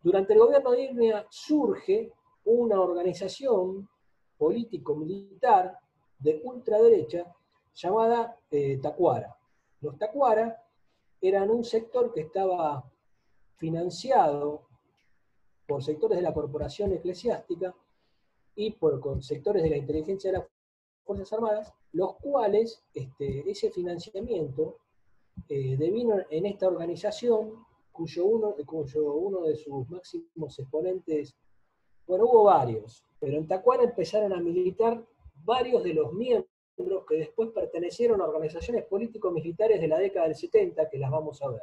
Durante 0.02 0.34
el 0.34 0.40
gobierno 0.40 0.70
de 0.72 0.82
Irnia 0.82 1.26
surge 1.30 2.12
una 2.44 2.78
organización 2.78 3.88
político-militar 4.36 5.78
de 6.18 6.42
ultraderecha 6.44 7.24
llamada 7.74 8.38
eh, 8.50 8.78
Tacuara. 8.80 9.36
Los 9.80 9.98
Tacuara 9.98 10.62
eran 11.20 11.50
un 11.50 11.64
sector 11.64 12.12
que 12.12 12.22
estaba 12.22 12.84
financiado 13.56 14.62
por 15.66 15.82
sectores 15.82 16.16
de 16.16 16.22
la 16.22 16.34
corporación 16.34 16.92
eclesiástica 16.92 17.74
y 18.54 18.72
por 18.72 19.22
sectores 19.22 19.62
de 19.62 19.70
la 19.70 19.76
inteligencia 19.76 20.30
de 20.30 20.38
la 20.38 20.48
Fuerzas 21.04 21.32
Armadas, 21.34 21.72
los 21.92 22.16
cuales 22.16 22.82
este, 22.94 23.48
ese 23.50 23.70
financiamiento 23.70 24.78
eh, 25.48 25.76
devino 25.76 26.16
en 26.30 26.46
esta 26.46 26.66
organización, 26.66 27.64
cuyo 27.92 28.24
uno, 28.24 28.54
cuyo 28.64 29.12
uno 29.12 29.42
de 29.42 29.56
sus 29.56 29.88
máximos 29.90 30.58
exponentes, 30.58 31.36
bueno, 32.06 32.24
hubo 32.24 32.44
varios, 32.44 33.04
pero 33.20 33.36
en 33.36 33.46
Tacuara 33.46 33.84
empezaron 33.84 34.32
a 34.32 34.40
militar 34.40 35.04
varios 35.44 35.84
de 35.84 35.94
los 35.94 36.12
miembros 36.12 36.53
miembros 36.76 37.04
que 37.06 37.16
después 37.16 37.50
pertenecieron 37.50 38.20
a 38.20 38.24
organizaciones 38.24 38.84
político-militares 38.84 39.80
de 39.80 39.88
la 39.88 39.98
década 39.98 40.26
del 40.26 40.36
70, 40.36 40.88
que 40.88 40.98
las 40.98 41.10
vamos 41.10 41.40
a 41.42 41.48
ver. 41.48 41.62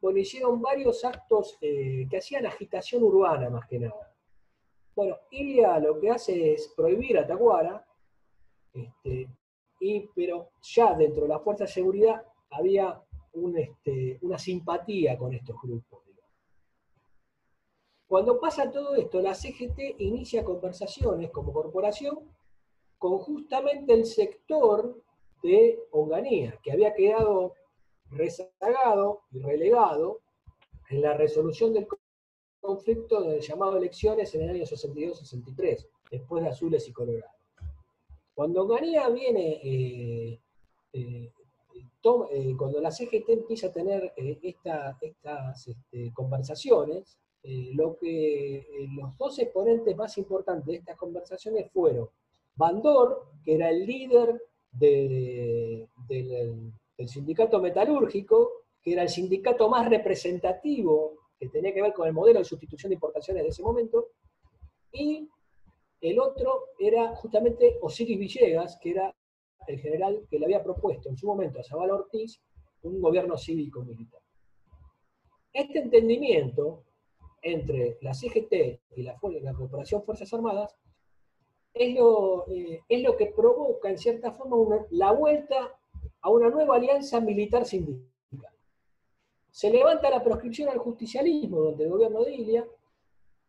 Bueno, 0.00 0.18
hicieron 0.18 0.60
varios 0.62 1.04
actos 1.04 1.58
eh, 1.60 2.06
que 2.08 2.16
hacían 2.16 2.46
agitación 2.46 3.02
urbana 3.02 3.50
más 3.50 3.66
que 3.68 3.78
nada. 3.78 4.14
Bueno, 4.94 5.18
Ilia 5.30 5.78
lo 5.78 6.00
que 6.00 6.10
hace 6.10 6.54
es 6.54 6.72
prohibir 6.76 7.18
a 7.18 7.26
Tacuara, 7.26 7.86
este, 8.72 9.28
y, 9.80 10.08
pero 10.14 10.50
ya 10.62 10.94
dentro 10.94 11.22
de 11.22 11.28
la 11.28 11.40
fuerza 11.40 11.64
de 11.64 11.70
seguridad 11.70 12.22
había 12.50 13.02
este, 13.56 14.18
una 14.22 14.38
simpatía 14.38 15.16
con 15.16 15.32
estos 15.34 15.56
grupos. 15.62 16.00
Cuando 18.10 18.40
pasa 18.40 18.68
todo 18.72 18.96
esto, 18.96 19.22
la 19.22 19.34
CGT 19.34 20.00
inicia 20.00 20.44
conversaciones 20.44 21.30
como 21.30 21.52
corporación 21.52 22.18
con 23.00 23.18
justamente 23.18 23.94
el 23.94 24.04
sector 24.04 24.94
de 25.42 25.82
Onganía, 25.90 26.60
que 26.62 26.70
había 26.70 26.94
quedado 26.94 27.54
rezagado 28.10 29.22
y 29.32 29.38
relegado 29.38 30.20
en 30.90 31.00
la 31.00 31.14
resolución 31.14 31.72
del 31.72 31.88
conflicto 32.60 33.38
llamado 33.38 33.78
elecciones 33.78 34.34
en 34.34 34.42
el 34.42 34.50
año 34.50 34.64
62-63, 34.64 35.86
después 36.10 36.44
de 36.44 36.50
Azules 36.50 36.86
y 36.88 36.92
Colorado. 36.92 37.32
Cuando 38.34 38.64
Onganía 38.64 39.08
viene, 39.08 39.60
eh, 39.64 40.40
eh, 40.92 41.32
eh, 41.32 42.54
cuando 42.58 42.82
la 42.82 42.90
CGT 42.90 43.30
empieza 43.30 43.68
a 43.68 43.72
tener 43.72 44.12
estas 44.42 45.68
este, 45.68 46.12
conversaciones, 46.12 47.18
lo 47.42 47.96
que 47.96 48.66
los 48.94 49.16
dos 49.16 49.38
exponentes 49.38 49.96
más 49.96 50.18
importantes 50.18 50.66
de 50.66 50.74
estas 50.74 50.98
conversaciones 50.98 51.70
fueron 51.72 52.10
Bandor, 52.54 53.32
que 53.44 53.54
era 53.54 53.70
el 53.70 53.86
líder 53.86 54.42
del, 54.72 55.88
sindicato 57.06 57.60
metalúrgico, 57.60 58.64
que 58.82 58.92
era 58.92 59.02
el 59.02 59.08
sindicato 59.08 59.68
más 59.68 59.88
representativo 59.88 61.18
que 61.38 61.48
tenía 61.48 61.72
que 61.72 61.82
ver 61.82 61.92
con 61.92 62.06
el 62.06 62.12
modelo 62.12 62.38
de 62.38 62.44
sustitución 62.44 62.90
de 62.90 62.94
importaciones 62.94 63.42
de 63.42 63.48
ese 63.48 63.62
momento, 63.62 64.08
y 64.92 65.28
el 66.00 66.18
otro 66.18 66.68
era 66.78 67.14
justamente 67.16 67.78
Osiris 67.80 68.18
Villegas, 68.18 68.78
que 68.80 68.90
era 68.90 69.14
el 69.66 69.78
general 69.78 70.26
que 70.28 70.38
le 70.38 70.46
había 70.46 70.62
propuesto 70.62 71.08
en 71.08 71.16
su 71.16 71.26
momento 71.26 71.60
a 71.60 71.64
Zabal 71.64 71.90
Ortiz 71.90 72.40
un 72.82 73.00
gobierno 73.00 73.36
cívico-militar. 73.36 74.20
Este 75.52 75.80
entendimiento 75.80 76.84
entre 77.42 77.98
la 78.02 78.14
CGT 78.14 78.52
y 78.96 79.02
la, 79.02 79.18
la 79.42 79.54
Corporación 79.54 80.02
Fuerzas 80.02 80.32
Armadas 80.32 80.76
es 81.74 81.94
lo, 81.94 82.46
eh, 82.48 82.82
es 82.88 83.02
lo 83.02 83.16
que 83.16 83.26
provoca, 83.26 83.88
en 83.88 83.98
cierta 83.98 84.32
forma, 84.32 84.86
la 84.90 85.12
vuelta 85.12 85.78
a 86.20 86.30
una 86.30 86.48
nueva 86.48 86.76
alianza 86.76 87.20
militar 87.20 87.64
sindical. 87.64 88.10
Se 89.50 89.70
levanta 89.70 90.10
la 90.10 90.22
proscripción 90.22 90.68
al 90.68 90.78
justicialismo 90.78 91.60
donde 91.60 91.84
el 91.84 91.90
gobierno 91.90 92.22
de 92.22 92.34
Ilia, 92.34 92.68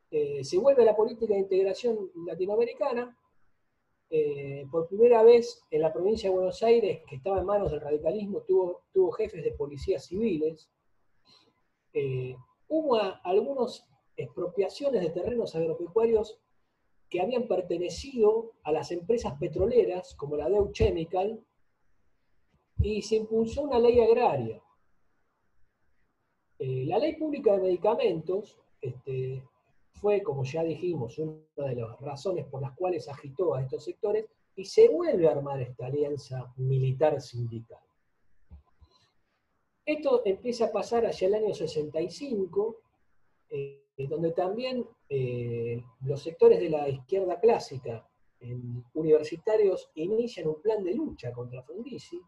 eh, 0.10 0.44
se 0.44 0.58
vuelve 0.58 0.84
a 0.84 0.86
la 0.86 0.96
política 0.96 1.34
de 1.34 1.40
integración 1.40 2.12
latinoamericana, 2.26 3.18
eh, 4.10 4.66
por 4.70 4.88
primera 4.88 5.24
vez 5.24 5.64
en 5.72 5.82
la 5.82 5.94
provincia 5.94 6.30
de 6.30 6.36
Buenos 6.36 6.62
Aires, 6.64 7.02
que 7.08 7.16
estaba 7.16 7.40
en 7.40 7.46
manos 7.46 7.72
del 7.72 7.80
radicalismo, 7.80 8.42
tuvo, 8.42 8.82
tuvo 8.92 9.12
jefes 9.12 9.42
de 9.42 9.52
policías 9.52 10.06
civiles, 10.06 10.70
hubo 12.68 12.98
algunas 13.24 13.86
expropiaciones 14.18 15.02
de 15.02 15.10
terrenos 15.12 15.56
agropecuarios 15.56 16.42
que 17.12 17.22
habían 17.22 17.46
pertenecido 17.46 18.54
a 18.64 18.72
las 18.72 18.90
empresas 18.92 19.38
petroleras, 19.38 20.16
como 20.16 20.38
la 20.38 20.48
Dow 20.48 20.72
Chemical, 20.72 21.46
y 22.78 23.02
se 23.02 23.18
impulsó 23.18 23.64
una 23.64 23.78
ley 23.78 24.00
agraria. 24.00 24.64
Eh, 26.58 26.86
la 26.86 26.98
ley 26.98 27.18
pública 27.18 27.54
de 27.54 27.64
medicamentos 27.64 28.58
este, 28.82 29.44
fue, 29.92 30.24
como 30.24 30.46
ya 30.46 30.64
dijimos, 30.64 31.20
una 31.20 31.68
de 31.68 31.76
las 31.76 32.00
razones 32.00 32.46
por 32.46 32.62
las 32.62 32.72
cuales 32.78 33.10
agitó 33.10 33.56
a 33.56 33.62
estos 33.62 33.84
sectores 33.84 34.26
y 34.56 34.64
se 34.64 34.88
vuelve 34.88 35.28
a 35.28 35.32
armar 35.32 35.62
esta 35.62 35.88
alianza 35.88 36.54
militar 36.56 37.20
sindical. 37.20 37.82
Esto 39.86 40.22
empieza 40.24 40.66
a 40.68 40.72
pasar 40.72 41.06
hacia 41.06 41.28
el 41.28 41.36
año 41.36 41.54
65, 41.54 42.78
eh, 43.50 43.81
donde 43.98 44.32
también 44.32 44.86
eh, 45.10 45.84
los 46.06 46.22
sectores 46.24 46.60
de 46.60 46.70
la 46.70 46.90
izquierda 46.90 47.40
clásica 47.40 48.08
universitarios 48.94 49.92
inician 49.94 50.48
un 50.48 50.60
plan 50.60 50.84
de 50.84 50.96
lucha 50.96 51.32
contra 51.32 51.62
Frondizi, 51.62 52.20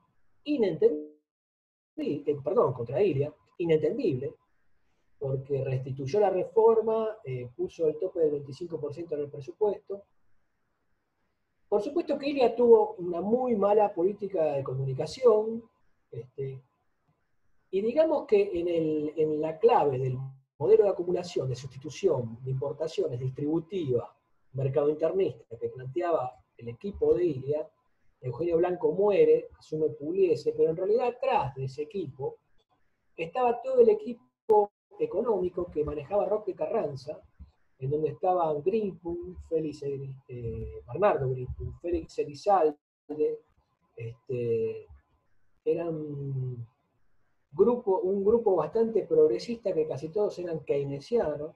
inentendible, 0.43 1.17
eh, 1.97 2.37
perdón, 2.43 2.73
contra 2.73 3.01
Iria, 3.01 3.33
inentendible, 3.57 4.35
porque 5.17 5.63
restituyó 5.63 6.19
la 6.19 6.29
reforma, 6.29 7.17
puso 7.55 7.87
el 7.87 7.97
tope 7.97 8.19
del 8.19 8.45
25% 8.45 9.13
en 9.13 9.19
el 9.21 9.29
presupuesto. 9.29 10.03
Por 11.67 11.81
supuesto 11.81 12.19
que 12.19 12.29
Iria 12.29 12.55
tuvo 12.55 12.93
una 12.99 13.19
muy 13.21 13.55
mala 13.55 13.91
política 13.91 14.53
de 14.53 14.63
comunicación, 14.63 15.63
este, 16.11 16.61
y 17.73 17.81
digamos 17.81 18.27
que 18.27 18.51
en, 19.15 19.41
la 19.41 19.57
clave 19.57 19.97
del 19.97 20.15
modelo 20.57 20.83
de 20.83 20.89
acumulación, 20.89 21.49
de 21.49 21.55
sustitución, 21.55 22.37
de 22.43 22.51
importaciones, 22.51 23.19
distributiva, 23.19 24.15
mercado 24.53 24.89
internista 24.89 25.57
que 25.57 25.69
planteaba 25.69 26.31
el 26.57 26.69
equipo 26.69 27.13
de 27.15 27.25
Ilia, 27.25 27.69
Eugenio 28.21 28.57
Blanco 28.57 28.91
muere, 28.93 29.49
asume 29.59 29.89
Pugliese, 29.89 30.53
pero 30.53 30.69
en 30.69 30.77
realidad 30.77 31.07
atrás 31.07 31.53
de 31.55 31.65
ese 31.65 31.83
equipo 31.83 32.37
estaba 33.17 33.61
todo 33.61 33.81
el 33.81 33.89
equipo 33.89 34.71
económico 34.99 35.69
que 35.69 35.83
manejaba 35.83 36.25
Roque 36.25 36.55
Carranza, 36.55 37.19
en 37.79 37.89
donde 37.89 38.09
estaban 38.09 38.61
Greenpun, 38.63 39.35
Félix, 39.49 39.83
eh, 39.83 40.81
Bernardo 40.87 41.33
Félix 41.81 42.17
Elizalde, 42.19 42.77
este, 43.95 44.87
eran 45.65 46.65
grupo, 47.53 47.99
un 47.99 48.23
grupo 48.23 48.55
bastante 48.55 49.05
progresista 49.05 49.73
que 49.73 49.87
casi 49.87 50.09
todos 50.09 50.37
eran 50.39 50.59
keynesianos 50.61 51.55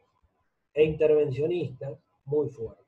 e 0.74 0.84
intervencionistas, 0.84 1.98
muy 2.26 2.50
fuertes. 2.50 2.86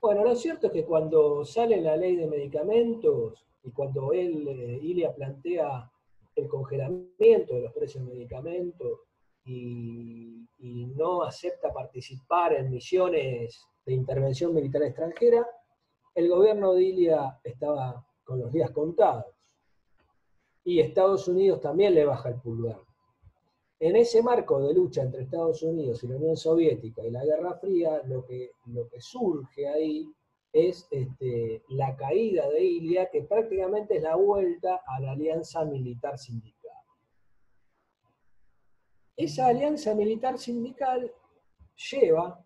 Bueno, 0.00 0.24
lo 0.24 0.34
cierto 0.34 0.66
es 0.66 0.72
que 0.72 0.84
cuando 0.84 1.44
sale 1.44 1.80
la 1.80 1.96
ley 1.96 2.16
de 2.16 2.26
medicamentos 2.26 3.46
y 3.62 3.70
cuando 3.70 4.12
él, 4.12 4.46
eh, 4.48 4.78
Ilia, 4.82 5.14
plantea 5.14 5.90
el 6.34 6.48
congelamiento 6.48 7.54
de 7.54 7.62
los 7.62 7.72
precios 7.72 8.04
de 8.04 8.12
medicamentos 8.12 9.00
y, 9.44 10.46
y 10.58 10.86
no 10.86 11.22
acepta 11.22 11.72
participar 11.72 12.54
en 12.54 12.70
misiones 12.70 13.64
de 13.86 13.92
intervención 13.92 14.52
militar 14.52 14.82
extranjera, 14.82 15.46
el 16.14 16.28
gobierno 16.28 16.74
de 16.74 16.82
Ilia 16.82 17.40
estaba 17.44 18.04
con 18.24 18.40
los 18.40 18.52
días 18.52 18.70
contados 18.72 19.31
y 20.64 20.80
Estados 20.80 21.28
Unidos 21.28 21.60
también 21.60 21.94
le 21.94 22.04
baja 22.04 22.28
el 22.30 22.40
pulgar. 22.40 22.80
En 23.80 23.96
ese 23.96 24.22
marco 24.22 24.60
de 24.60 24.74
lucha 24.74 25.02
entre 25.02 25.22
Estados 25.22 25.62
Unidos 25.62 26.04
y 26.04 26.06
la 26.08 26.16
Unión 26.16 26.36
Soviética 26.36 27.02
y 27.04 27.10
la 27.10 27.24
Guerra 27.24 27.54
Fría, 27.54 28.00
lo 28.04 28.24
que, 28.24 28.52
lo 28.66 28.88
que 28.88 29.00
surge 29.00 29.66
ahí 29.66 30.08
es 30.52 30.86
este, 30.90 31.64
la 31.70 31.96
caída 31.96 32.48
de 32.48 32.62
Ilia, 32.62 33.10
que 33.10 33.22
prácticamente 33.22 33.96
es 33.96 34.02
la 34.02 34.14
vuelta 34.14 34.82
a 34.86 35.00
la 35.00 35.12
alianza 35.12 35.64
militar 35.64 36.18
sindical. 36.18 36.76
Esa 39.16 39.46
alianza 39.46 39.94
militar 39.94 40.38
sindical 40.38 41.12
lleva 41.90 42.44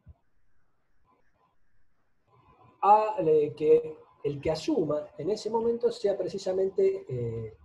a 2.81 3.17
eh, 3.19 3.55
que 3.57 3.97
el 4.25 4.41
que 4.41 4.51
asuma 4.51 5.07
en 5.19 5.31
ese 5.31 5.51
momento 5.51 5.93
sea 5.93 6.17
precisamente 6.17 7.05
eh, 7.09 7.57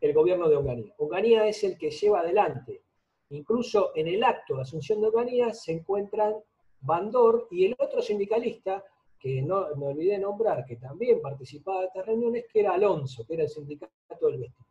el 0.00 0.12
gobierno 0.12 0.48
de 0.48 0.56
Onganía. 0.56 0.94
Onganía 0.98 1.46
es 1.46 1.62
el 1.64 1.78
que 1.78 1.90
lleva 1.90 2.20
adelante. 2.20 2.82
Incluso 3.30 3.92
en 3.94 4.08
el 4.08 4.22
acto 4.22 4.56
de 4.56 4.62
asunción 4.62 5.00
de 5.00 5.08
Onganía 5.08 5.52
se 5.54 5.72
encuentran 5.72 6.34
Bandor 6.80 7.48
y 7.50 7.66
el 7.66 7.76
otro 7.78 8.02
sindicalista, 8.02 8.84
que 9.18 9.40
no 9.40 9.74
me 9.76 9.86
olvidé 9.86 10.18
nombrar, 10.18 10.64
que 10.64 10.76
también 10.76 11.20
participaba 11.20 11.80
de 11.80 11.86
estas 11.86 12.06
reuniones, 12.06 12.44
que 12.52 12.60
era 12.60 12.72
Alonso, 12.72 13.24
que 13.24 13.34
era 13.34 13.44
el 13.44 13.48
sindicato 13.48 14.26
del 14.26 14.40
vestido. 14.40 14.66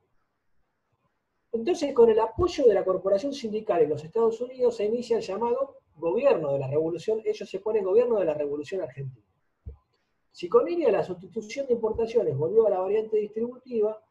Entonces, 1.53 1.93
con 1.93 2.09
el 2.09 2.19
apoyo 2.19 2.65
de 2.65 2.73
la 2.73 2.83
corporación 2.83 3.33
sindical 3.33 3.81
en 3.81 3.89
los 3.89 4.03
Estados 4.03 4.39
Unidos, 4.41 4.75
se 4.75 4.85
inicia 4.85 5.17
el 5.17 5.23
llamado 5.23 5.77
gobierno 5.95 6.53
de 6.53 6.59
la 6.59 6.67
revolución, 6.67 7.21
ellos 7.25 7.49
se 7.49 7.59
ponen 7.59 7.83
gobierno 7.83 8.19
de 8.19 8.25
la 8.25 8.33
revolución 8.33 8.81
argentina. 8.81 9.25
Si 10.31 10.47
con 10.47 10.67
ella 10.67 10.91
la 10.91 11.03
sustitución 11.03 11.67
de 11.67 11.73
importaciones 11.73 12.37
volvió 12.37 12.65
a 12.67 12.69
la 12.69 12.79
variante 12.79 13.17
distributiva, 13.17 14.01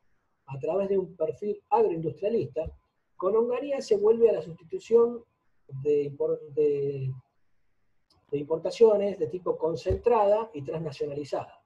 a 0.52 0.58
través 0.58 0.88
de 0.88 0.98
un 0.98 1.16
perfil 1.16 1.62
agroindustrialista, 1.70 2.70
con 3.16 3.36
Onganía 3.36 3.80
se 3.80 3.96
vuelve 3.96 4.30
a 4.30 4.32
la 4.32 4.42
sustitución 4.42 5.24
de, 5.68 6.12
importaciones 8.32 9.18
de 9.18 9.26
tipo 9.28 9.56
concentrada 9.56 10.50
y 10.54 10.62
transnacionalizada. 10.62 11.56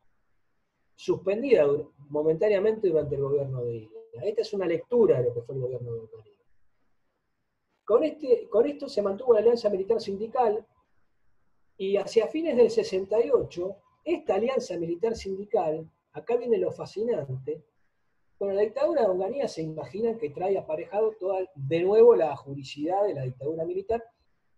suspendida 0.97 1.67
momentáneamente 2.09 2.89
durante 2.89 3.17
el 3.17 3.23
gobierno 3.23 3.65
de 3.65 3.77
Ilia. 3.77 4.01
Esta 4.23 4.43
es 4.43 4.53
una 4.53 4.67
lectura 4.67 5.19
de 5.19 5.29
lo 5.29 5.35
que 5.35 5.43
fue 5.43 5.57
el 5.57 5.63
gobierno 5.63 5.93
de 5.93 6.01
Onganía. 6.01 6.33
Con, 7.85 8.05
este, 8.05 8.49
con 8.49 8.67
esto 8.67 8.89
se 8.89 9.03
mantuvo 9.03 9.35
la 9.35 9.41
alianza 9.41 9.69
militar 9.71 10.01
sindical 10.01 10.65
y 11.77 11.97
hacia 11.97 12.29
fines 12.29 12.57
del 12.57 12.71
68, 12.71 13.77
esta 14.05 14.37
alianza 14.37 14.77
militar 14.77 15.17
sindical, 15.17 15.91
acá 16.13 16.37
viene 16.37 16.59
lo 16.59 16.71
fascinante, 16.71 17.65
con 18.39 18.55
la 18.55 18.63
dictadura 18.63 19.03
de 19.03 19.09
Onganía 19.09 19.49
se 19.49 19.63
imaginan 19.63 20.19
que 20.19 20.31
trae 20.31 20.59
aparejado 20.59 21.13
toda, 21.19 21.39
de 21.55 21.83
nuevo 21.83 22.15
la 22.17 22.35
juricidad 22.37 23.05
de 23.05 23.15
la 23.15 23.23
dictadura 23.23 23.65
militar 23.65 24.03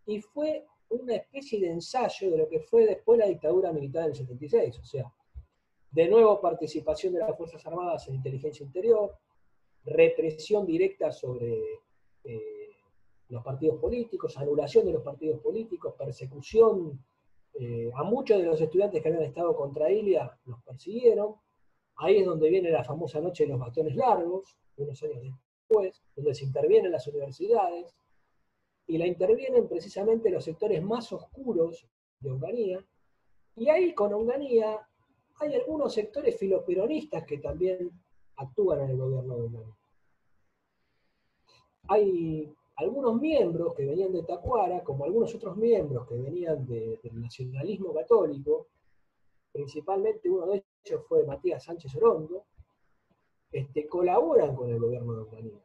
y 0.07 0.21
fue 0.21 0.67
una 0.89 1.17
especie 1.17 1.61
de 1.61 1.71
ensayo 1.71 2.31
de 2.31 2.39
lo 2.39 2.49
que 2.49 2.61
fue 2.61 2.87
después 2.87 3.19
la 3.19 3.27
dictadura 3.27 3.73
militar 3.73 4.05
del 4.05 4.15
76, 4.15 4.79
o 4.79 4.85
sea, 4.85 5.13
de 5.91 6.09
nuevo 6.09 6.41
participación 6.41 7.15
de 7.15 7.21
las 7.21 7.37
Fuerzas 7.37 7.65
Armadas 7.67 8.07
en 8.09 8.17
inteligencia 8.17 8.65
interior, 8.65 9.17
represión 9.85 10.67
directa 10.67 11.11
sobre 11.13 11.59
eh, 12.25 12.71
los 13.29 13.43
partidos 13.43 13.81
políticos, 13.81 14.37
anulación 14.37 14.87
de 14.87 14.93
los 14.93 15.03
partidos 15.03 15.41
políticos, 15.41 15.95
persecución 15.99 17.05
eh, 17.59 17.91
a 17.95 18.05
muchos 18.05 18.39
de 18.39 18.45
los 18.45 18.61
estudiantes 18.61 19.03
que 19.03 19.09
habían 19.09 19.25
estado 19.25 19.57
contra 19.57 19.91
Ilia, 19.91 20.39
los 20.45 20.63
persiguieron. 20.63 21.37
Ahí 21.97 22.19
es 22.19 22.27
donde 22.27 22.51
viene 22.51 22.71
la 22.71 22.85
famosa 22.85 23.21
noche 23.21 23.45
de 23.45 23.51
los 23.51 23.61
bastones 23.61 23.97
largos, 23.97 24.57
unos 24.77 25.03
años 25.03 25.23
después, 25.23 26.03
donde 26.15 26.35
se 26.35 26.45
intervienen 26.45 26.93
las 26.93 27.07
universidades, 27.07 27.95
y 28.87 28.99
la 28.99 29.07
intervienen 29.07 29.67
precisamente 29.67 30.31
los 30.31 30.45
sectores 30.45 30.83
más 30.83 31.13
oscuros 31.13 31.87
de 32.21 32.31
Onganía, 32.31 32.85
y 33.57 33.69
ahí 33.71 33.95
con 33.95 34.13
Onganía 34.13 34.87
hay 35.41 35.55
algunos 35.55 35.95
sectores 35.95 36.37
filoperonistas 36.39 37.25
que 37.25 37.39
también 37.39 37.91
actúan 38.37 38.83
en 38.83 38.91
el 38.91 38.97
gobierno 38.97 39.37
de 39.37 39.45
Onganía. 39.45 39.77
Hay 41.89 42.55
algunos 42.77 43.21
miembros 43.21 43.75
que 43.75 43.87
venían 43.87 44.13
de 44.13 44.23
Tacuara, 44.23 44.85
como 44.85 45.05
algunos 45.05 45.35
otros 45.35 45.57
miembros 45.57 46.07
que 46.07 46.17
venían 46.17 46.67
del 46.67 47.01
nacionalismo 47.13 47.95
católico, 47.95 48.67
principalmente 49.53 50.29
uno 50.29 50.47
de 50.47 50.59
fue 51.09 51.25
Matías 51.25 51.65
Sánchez 51.65 51.95
Orondo, 51.97 52.47
este, 53.51 53.87
colaboran 53.87 54.55
con 54.55 54.71
el 54.71 54.79
gobierno 54.79 55.15
de 55.15 55.23
Onganía. 55.23 55.65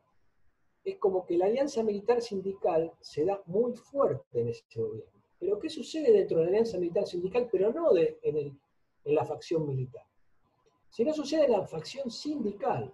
Es 0.84 0.98
como 0.98 1.26
que 1.26 1.38
la 1.38 1.46
alianza 1.46 1.84
militar 1.84 2.22
sindical 2.22 2.92
se 3.00 3.26
da 3.26 3.42
muy 3.46 3.74
fuerte 3.76 4.42
en 4.42 4.50
ese 4.50 4.64
gobierno. 4.76 5.22
Pero 5.40 5.60
¿qué 5.60 5.70
sucede 5.70 6.12
dentro 6.12 6.38
de 6.38 6.44
la 6.44 6.50
alianza 6.50 6.78
militar 6.78 7.06
sindical, 7.06 7.50
pero 7.52 7.72
no 7.72 7.94
de, 7.94 8.20
en, 8.24 8.38
en 8.38 9.16
la 9.16 9.26
facción 9.26 9.68
militar? 9.68 10.04
Si 10.90 11.04
no 11.06 11.14
sucede 11.14 11.46
en 11.46 11.52
la 11.52 11.66
facción 11.66 12.10
sindical, 12.10 12.94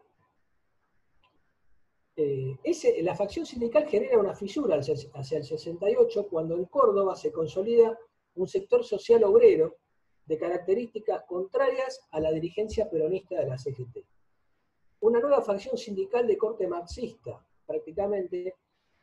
eh, 2.16 2.58
la 3.04 3.16
facción 3.16 3.46
sindical 3.46 3.88
genera 3.88 4.18
una 4.18 4.34
fisura 4.34 4.80
hacia 4.80 5.38
el 5.38 5.44
68 5.44 6.28
cuando 6.28 6.56
en 6.56 6.66
Córdoba 6.66 7.16
se 7.16 7.32
consolida 7.32 7.98
un 8.36 8.48
sector 8.48 8.84
social 8.84 9.24
obrero 9.24 9.78
de 10.28 10.38
características 10.38 11.24
contrarias 11.26 12.06
a 12.12 12.20
la 12.20 12.32
dirigencia 12.32 12.90
peronista 12.90 13.40
de 13.40 13.48
la 13.48 13.58
CGT. 13.58 13.98
Una 15.00 15.20
nueva 15.20 15.42
facción 15.42 15.78
sindical 15.78 16.28
de 16.28 16.38
corte 16.38 16.68
marxista, 16.68 17.44
prácticamente, 17.66 18.56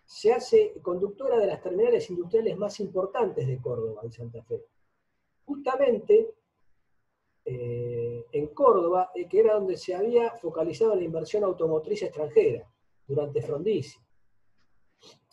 se 0.05 0.33
hace 0.33 0.75
conductora 0.83 1.39
de 1.39 1.47
las 1.47 1.63
terminales 1.63 2.11
industriales 2.11 2.57
más 2.57 2.79
importantes 2.81 3.47
de 3.47 3.59
Córdoba 3.59 4.03
y 4.05 4.13
Santa 4.13 4.43
Fe. 4.43 4.63
Justamente 5.47 6.35
eh, 7.45 8.25
en 8.33 8.47
Córdoba, 8.49 9.11
eh, 9.15 9.27
que 9.29 9.41
era 9.41 9.55
donde 9.55 9.77
se 9.77 9.95
había 9.95 10.31
focalizado 10.33 10.95
la 10.95 11.05
inversión 11.05 11.45
automotriz 11.45 12.03
extranjera 12.03 12.67
durante 13.07 13.43
Frondizi. 13.43 13.99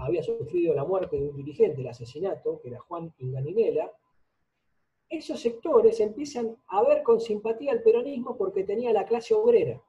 había 0.00 0.22
sufrido 0.22 0.74
la 0.74 0.84
muerte 0.84 1.16
de 1.16 1.28
un 1.28 1.36
dirigente, 1.36 1.82
el 1.82 1.88
asesinato, 1.88 2.60
que 2.60 2.68
era 2.68 2.80
Juan 2.80 3.12
Inganinela, 3.18 3.92
esos 5.08 5.40
sectores 5.40 6.00
empiezan 6.00 6.56
a 6.68 6.82
ver 6.82 7.02
con 7.02 7.20
simpatía 7.20 7.72
al 7.72 7.82
peronismo 7.82 8.36
porque 8.36 8.64
tenía 8.64 8.92
la 8.92 9.04
clase 9.04 9.34
obrera. 9.34 9.82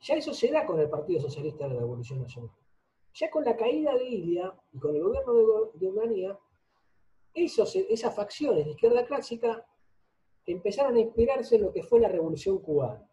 Ya 0.00 0.16
eso 0.16 0.32
se 0.32 0.50
da 0.50 0.66
con 0.66 0.80
el 0.80 0.90
Partido 0.90 1.20
Socialista 1.20 1.68
de 1.68 1.74
la 1.74 1.80
Revolución 1.80 2.22
Nacional. 2.22 2.50
Ya 3.14 3.30
con 3.30 3.44
la 3.44 3.56
caída 3.56 3.94
de 3.94 4.04
Ilia 4.04 4.52
y 4.72 4.78
con 4.78 4.96
el 4.96 5.02
gobierno 5.02 5.32
de, 5.74 5.86
Humanía, 5.86 6.38
esas 7.34 8.16
facciones 8.16 8.64
de 8.64 8.70
izquierda 8.72 9.04
clásica 9.04 9.64
empezaron 10.46 10.96
a 10.96 11.00
inspirarse 11.00 11.56
en 11.56 11.62
lo 11.62 11.72
que 11.72 11.82
fue 11.82 12.00
la 12.00 12.08
Revolución 12.08 12.58
Cubana. 12.58 13.06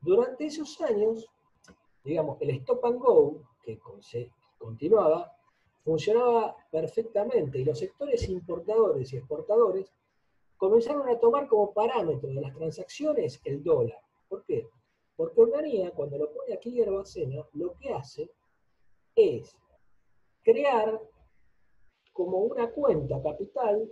Durante 0.00 0.46
esos 0.46 0.78
años, 0.80 1.26
digamos, 2.04 2.36
el 2.42 2.50
stop 2.50 2.84
and 2.84 2.98
go, 2.98 3.49
que 3.62 3.78
continuaba, 4.58 5.32
funcionaba 5.84 6.56
perfectamente 6.70 7.58
y 7.58 7.64
los 7.64 7.78
sectores 7.78 8.28
importadores 8.28 9.12
y 9.12 9.16
exportadores 9.16 9.92
comenzaron 10.56 11.08
a 11.08 11.18
tomar 11.18 11.48
como 11.48 11.72
parámetro 11.72 12.28
de 12.28 12.40
las 12.40 12.54
transacciones 12.54 13.40
el 13.44 13.62
dólar. 13.62 13.98
¿Por 14.28 14.44
qué? 14.44 14.68
Porque 15.16 15.40
Organia, 15.40 15.90
cuando 15.90 16.18
lo 16.18 16.32
pone 16.32 16.54
aquí 16.54 16.80
Herbacena, 16.80 17.46
lo 17.54 17.74
que 17.74 17.92
hace 17.92 18.30
es 19.14 19.56
crear 20.42 21.00
como 22.12 22.38
una 22.38 22.70
cuenta 22.70 23.22
capital 23.22 23.90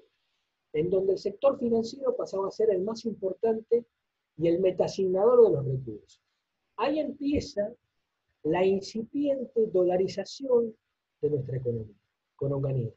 en 0.72 0.90
donde 0.90 1.12
el 1.12 1.18
sector 1.18 1.58
financiero 1.58 2.14
pasaba 2.16 2.48
a 2.48 2.50
ser 2.50 2.70
el 2.70 2.82
más 2.82 3.04
importante 3.04 3.86
y 4.36 4.48
el 4.48 4.60
metasignador 4.60 5.44
de 5.44 5.52
los 5.52 5.64
recursos. 5.64 6.20
Ahí 6.76 7.00
empieza 7.00 7.72
la 8.44 8.64
incipiente 8.64 9.66
dolarización 9.66 10.74
de 11.20 11.30
nuestra 11.30 11.56
economía, 11.56 11.96
con 12.36 12.52
Onganía. 12.52 12.92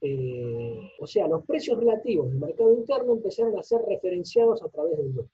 Eh, 0.00 0.92
o 1.00 1.06
sea, 1.06 1.26
los 1.26 1.44
precios 1.44 1.78
relativos 1.78 2.28
del 2.28 2.38
mercado 2.38 2.72
interno 2.72 3.12
empezaron 3.14 3.58
a 3.58 3.62
ser 3.62 3.82
referenciados 3.82 4.62
a 4.62 4.68
través 4.68 4.96
del 4.96 5.12
dólar. 5.12 5.30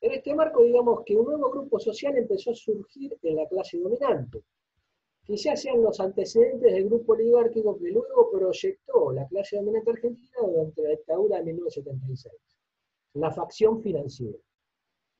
En 0.00 0.12
este 0.12 0.34
marco, 0.34 0.62
digamos 0.62 1.02
que 1.04 1.16
un 1.16 1.24
nuevo 1.24 1.50
grupo 1.50 1.80
social 1.80 2.16
empezó 2.16 2.50
a 2.50 2.54
surgir 2.54 3.16
en 3.22 3.36
la 3.36 3.48
clase 3.48 3.78
dominante. 3.78 4.42
Quizás 5.24 5.62
sean 5.62 5.82
los 5.82 5.98
antecedentes 5.98 6.70
del 6.70 6.84
grupo 6.84 7.14
oligárquico 7.14 7.78
que 7.78 7.90
luego 7.90 8.30
proyectó 8.30 9.10
la 9.12 9.26
clase 9.26 9.56
dominante 9.56 9.90
argentina 9.90 10.36
durante 10.42 10.82
la 10.82 10.90
dictadura 10.90 11.38
de 11.38 11.44
1976. 11.44 12.34
La 13.14 13.30
facción 13.30 13.82
financiera. 13.82 14.36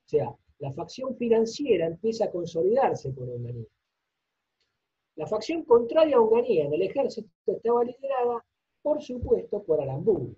O 0.05 0.07
sea, 0.07 0.35
la 0.59 0.71
facción 0.71 1.15
financiera 1.17 1.87
empieza 1.87 2.25
a 2.25 2.31
consolidarse 2.31 3.13
con 3.13 3.29
Onganía. 3.29 3.67
La 5.15 5.25
facción 5.25 5.63
contraria 5.63 6.17
a 6.17 6.21
Onganía 6.21 6.65
en 6.65 6.73
el 6.73 6.83
ejército 6.83 7.29
estaba 7.47 7.83
liderada, 7.83 8.45
por 8.81 9.01
supuesto, 9.01 9.63
por 9.63 9.81
Aramburu, 9.81 10.35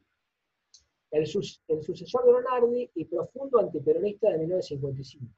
el, 1.12 1.28
sucesor 1.28 2.26
de 2.26 2.32
Leonardi 2.32 2.90
y 2.96 3.06
profundo 3.06 3.60
antiperonista 3.60 4.30
de 4.30 4.38
1955. 4.38 5.34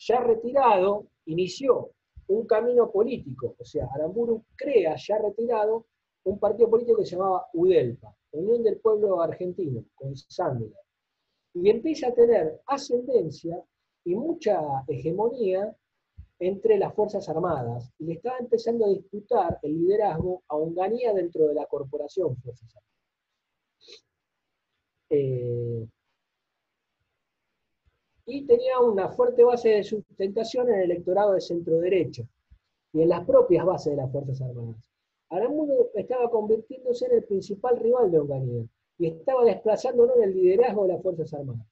Ya 0.00 0.20
retirado, 0.20 1.06
inició 1.26 1.92
un 2.28 2.46
camino 2.46 2.90
político, 2.90 3.56
o 3.58 3.64
sea, 3.64 3.88
Aramburu 3.94 4.44
crea, 4.56 4.94
ya 4.96 5.18
retirado, 5.18 5.86
un 6.24 6.38
partido 6.38 6.68
político 6.68 6.98
que 6.98 7.06
se 7.06 7.16
llamaba 7.16 7.46
UDELPA, 7.54 8.14
Unión 8.32 8.62
del 8.62 8.78
Pueblo 8.78 9.22
Argentino, 9.22 9.84
con 9.94 10.14
Sandler, 10.14 10.72
y 11.62 11.70
empieza 11.70 12.08
a 12.08 12.14
tener 12.14 12.60
ascendencia 12.66 13.62
y 14.04 14.14
mucha 14.14 14.60
hegemonía 14.86 15.76
entre 16.38 16.78
las 16.78 16.94
Fuerzas 16.94 17.28
Armadas, 17.28 17.92
y 17.98 18.04
le 18.04 18.12
estaba 18.14 18.38
empezando 18.38 18.86
a 18.86 18.90
disputar 18.90 19.58
el 19.62 19.74
liderazgo 19.74 20.42
a 20.48 20.56
Onganía 20.56 21.12
dentro 21.12 21.48
de 21.48 21.54
la 21.54 21.66
corporación 21.66 22.36
Fuerzas 22.36 22.68
Armadas. 22.76 22.88
Eh, 25.10 25.88
y 28.26 28.46
tenía 28.46 28.78
una 28.78 29.08
fuerte 29.08 29.42
base 29.42 29.70
de 29.70 29.82
sustentación 29.82 30.68
en 30.68 30.76
el 30.76 30.90
electorado 30.90 31.32
de 31.32 31.40
centro-derecha 31.40 32.22
y 32.92 33.02
en 33.02 33.08
las 33.08 33.24
propias 33.26 33.64
bases 33.64 33.96
de 33.96 34.02
las 34.02 34.12
Fuerzas 34.12 34.40
Armadas. 34.42 34.88
Aramundo 35.30 35.90
estaba 35.94 36.30
convirtiéndose 36.30 37.06
en 37.06 37.16
el 37.16 37.24
principal 37.24 37.78
rival 37.78 38.10
de 38.10 38.18
Onganía 38.20 38.68
y 38.98 39.06
estaba 39.06 39.44
desplazándolo 39.44 40.16
en 40.16 40.24
el 40.24 40.34
liderazgo 40.34 40.82
de 40.82 40.92
las 40.94 41.02
Fuerzas 41.02 41.32
Armadas. 41.34 41.66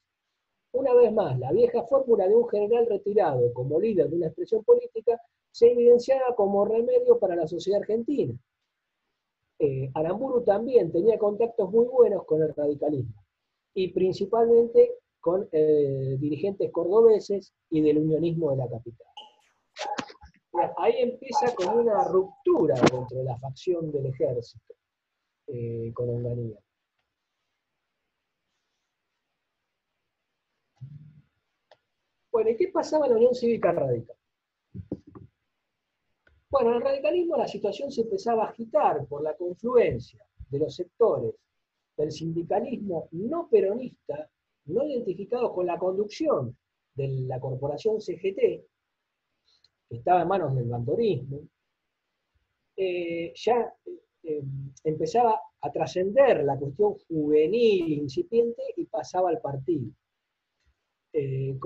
Una 0.73 0.95
vez 0.95 1.13
más, 1.13 1.39
la 1.39 1.53
vieja 1.53 1.83
fórmula 1.85 2.29
de 2.29 2.37
un 2.37 2.49
general 2.49 2.87
retirado 2.87 3.53
como 3.53 3.81
líder 3.81 4.09
de 4.09 4.17
una 4.17 4.27
expresión 4.27 4.63
política 4.63 5.21
se 5.51 5.73
evidenciaba 5.73 6.35
como 6.37 6.65
remedio 6.65 7.19
para 7.19 7.35
la 7.35 7.47
sociedad 7.47 7.81
argentina. 7.81 8.39
Eh, 9.59 9.91
Aramburu 9.95 10.45
también 10.45 10.93
tenía 10.93 11.19
contactos 11.19 11.71
muy 11.71 11.87
buenos 11.87 12.25
con 12.27 12.43
el 12.43 12.55
radicalismo 12.55 13.25
y 13.73 13.89
principalmente 13.89 14.99
con 15.19 15.49
eh, 15.51 16.17
dirigentes 16.21 16.71
cordobeses 16.71 17.55
y 17.71 17.81
del 17.81 17.99
unionismo 17.99 18.51
de 18.51 18.59
la 18.59 18.69
capital. 18.69 19.07
Ahí 20.77 20.95
empieza 20.99 21.55
con 21.55 21.79
una 21.79 22.05
ruptura 22.05 22.75
dentro 22.75 23.19
de 23.19 23.25
la 23.25 23.37
facción 23.39 23.91
del 23.91 24.07
ejército 24.07 24.75
eh, 25.47 25.91
con 25.95 26.09
Onganía. 26.11 26.59
Bueno, 32.37 32.51
¿y 32.51 32.57
qué 32.59 32.69
pasaba 32.69 33.07
en 33.07 33.13
la 33.13 33.17
Unión 33.17 33.35
Cívica 33.35 33.73
Radical? 33.73 34.15
Bueno, 36.51 36.69
en 36.69 36.77
el 36.77 36.83
radicalismo 36.83 37.35
la 37.39 37.49
situación 37.49 37.91
se 37.91 38.03
empezaba 38.03 38.45
a 38.45 38.51
agitar 38.51 39.07
por 39.07 39.23
la 39.23 39.35
confluencia 39.35 40.23
de 40.51 40.59
los 40.59 40.77
sectores 40.77 41.33
del 41.97 42.13
sindicalismo 42.13 43.09
no 43.13 43.49
peronista, 43.49 44.29
no 44.67 44.85
identificado 44.85 45.51
con 45.55 45.65
la 45.65 45.79
conducción 45.79 46.55
de 46.95 47.09
la 47.27 47.41
corporación 47.41 48.03
CGT, 48.03 48.37
que 49.89 49.97
estaba 49.97 50.21
en 50.21 50.29
manos 50.29 50.55
del 50.55 50.69
bandorismo, 50.69 51.41
eh, 52.77 53.33
ya 53.35 53.75
eh, 54.25 54.43
empezaba 54.85 55.41
a 55.63 55.73
trascender 55.73 56.45
la 56.45 56.59
cuestión 56.59 56.99
juvenil, 57.09 57.95
incipiente, 57.95 58.63
y 58.77 58.85
pasaba 58.85 59.31
al 59.31 59.41
partido. 59.41 59.91
Eh, 61.19 61.59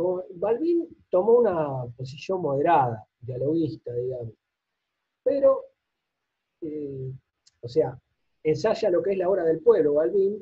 tomó 1.08 1.38
una 1.38 1.84
posición 1.96 2.40
moderada, 2.40 3.04
dialoguista, 3.20 3.92
digamos, 3.92 4.34
pero, 5.24 5.64
o 7.60 7.68
sea, 7.68 8.00
ensaya 8.44 8.90
lo 8.90 9.02
que 9.02 9.10
es 9.10 9.18
la 9.18 9.28
hora 9.28 9.42
del 9.42 9.58
pueblo, 9.58 9.94
Balbín, 9.94 10.40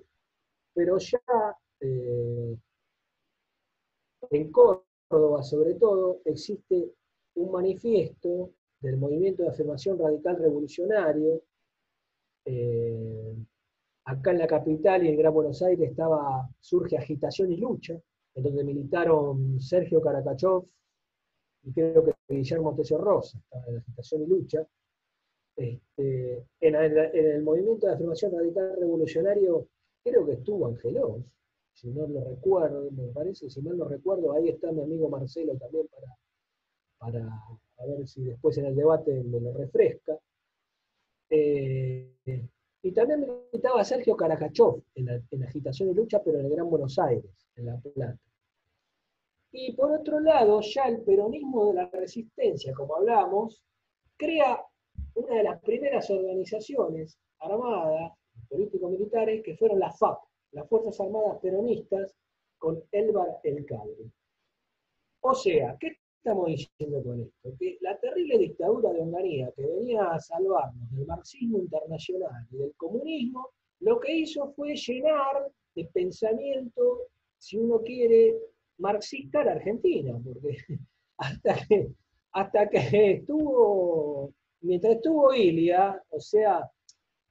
pero 0.75 0.99
ya 0.99 1.23
eh, 1.81 2.55
en 4.31 4.53
Córdoba, 4.53 5.43
sobre 5.43 5.75
todo, 5.77 6.21
existe 6.27 6.93
un 7.37 7.51
manifiesto 7.51 8.51
del 8.79 8.99
movimiento 8.99 9.43
de 9.43 9.49
afirmación 9.49 9.99
radical 9.99 10.37
revolucionario. 10.37 11.43
Eh, 12.45 13.35
acá 14.05 14.33
en 14.33 14.39
la 14.39 14.47
capital 14.47 15.05
y 15.05 15.09
en 15.09 15.17
Gran 15.17 15.33
Buenos 15.33 15.63
Aires 15.63 15.91
estaba, 15.91 16.47
surge 16.61 16.99
agitación 16.99 17.51
y 17.53 17.57
lucha, 17.57 17.99
en 18.39 18.45
donde 18.45 18.63
militaron 18.63 19.61
Sergio 19.61 20.01
Caracachov 20.01 20.65
y 21.65 21.73
creo 21.73 22.05
que 22.05 22.15
Guillermo 22.29 22.75
Tesio 22.75 22.99
Rosa, 22.99 23.43
en 23.67 23.79
agitación 23.79 24.23
y 24.23 24.27
lucha. 24.27 24.67
Este, 25.57 26.47
en, 26.61 26.75
el, 26.77 27.43
movimiento 27.43 27.89
de 27.89 27.95
afirmación 27.95 28.31
radical 28.31 28.77
revolucionario, 28.79 29.67
creo 30.05 30.25
que 30.25 30.35
estuvo 30.35 30.69
Angelos, 30.69 31.25
si 31.73 31.89
no 31.89 32.07
lo 32.07 32.23
recuerdo, 32.23 32.89
me 32.93 33.09
parece, 33.09 33.51
si 33.51 33.61
mal 33.61 33.77
no 33.77 33.89
recuerdo, 33.89 34.33
ahí 34.33 34.51
está 34.51 34.71
mi 34.71 34.83
amigo 34.83 35.09
Marcelo 35.09 35.57
también 35.57 35.89
para, 35.89 37.29
para 37.77 37.89
ver 37.89 38.07
si 38.07 38.23
después 38.23 38.57
en 38.59 38.67
el 38.67 38.77
debate 38.77 39.13
me 39.25 39.41
lo 39.41 39.53
refresca. 39.53 40.17
Eh, 41.29 42.15
y 42.83 42.93
también 42.93 43.21
me 43.21 43.27
invitaba 43.27 43.81
a 43.81 43.85
Sergio 43.85 44.17
Caracachov 44.17 44.81
en, 44.95 45.27
en 45.29 45.43
Agitación 45.43 45.91
y 45.91 45.95
Lucha, 45.95 46.23
pero 46.23 46.39
en 46.39 46.47
el 46.47 46.53
Gran 46.53 46.71
Buenos 46.71 46.97
Aires, 47.01 47.49
en 47.57 47.67
La 47.67 47.77
Plata. 47.81 48.28
Y 49.53 49.73
por 49.73 49.93
otro 49.93 50.21
lado, 50.21 50.61
ya 50.61 50.85
el 50.85 51.03
peronismo 51.03 51.67
de 51.67 51.75
la 51.75 51.87
resistencia, 51.87 52.73
como 52.75 52.97
hablábamos, 52.97 53.63
crea 54.17 54.63
una 55.15 55.37
de 55.37 55.43
las 55.43 55.61
primeras 55.63 56.11
organizaciones 56.11 57.19
armadas, 57.39 58.13
político-militares, 58.49 59.43
que 59.43 59.57
fueron 59.57 59.79
las 59.79 59.99
FAP, 59.99 60.19
las 60.53 60.69
Fuerzas 60.69 61.01
Armadas 61.01 61.39
Peronistas, 61.41 62.15
con 62.59 62.83
Elbar 62.93 63.41
El 63.43 63.65
Cadre. 63.65 64.11
O 65.21 65.35
sea, 65.35 65.77
¿qué 65.81 65.97
estamos 66.17 66.47
diciendo 66.47 67.03
con 67.03 67.21
esto? 67.21 67.57
Que 67.59 67.79
la 67.81 67.99
terrible 67.99 68.39
dictadura 68.39 68.93
de 68.93 69.01
Onganía, 69.01 69.53
que 69.53 69.67
venía 69.67 70.05
a 70.05 70.21
salvarnos 70.21 70.91
del 70.91 71.07
marxismo 71.07 71.59
internacional 71.59 72.47
y 72.51 72.57
del 72.59 72.75
comunismo, 72.77 73.51
lo 73.81 73.99
que 74.01 74.13
hizo 74.13 74.53
fue 74.53 74.75
llenar 74.75 75.51
de 75.75 75.85
pensamiento, 75.87 77.03
si 77.39 77.57
uno 77.59 77.81
quiere, 77.83 78.37
marxista 78.79 79.45
la 79.45 79.53
Argentina, 79.53 80.19
porque 80.25 80.57
hasta 81.19 81.55
que, 81.67 81.91
hasta 82.33 82.69
que 82.69 83.13
estuvo 83.13 84.33
mientras 84.61 84.97
estuvo 84.97 85.33
Ilia, 85.35 86.03
o 86.11 86.21
sea, 86.21 86.71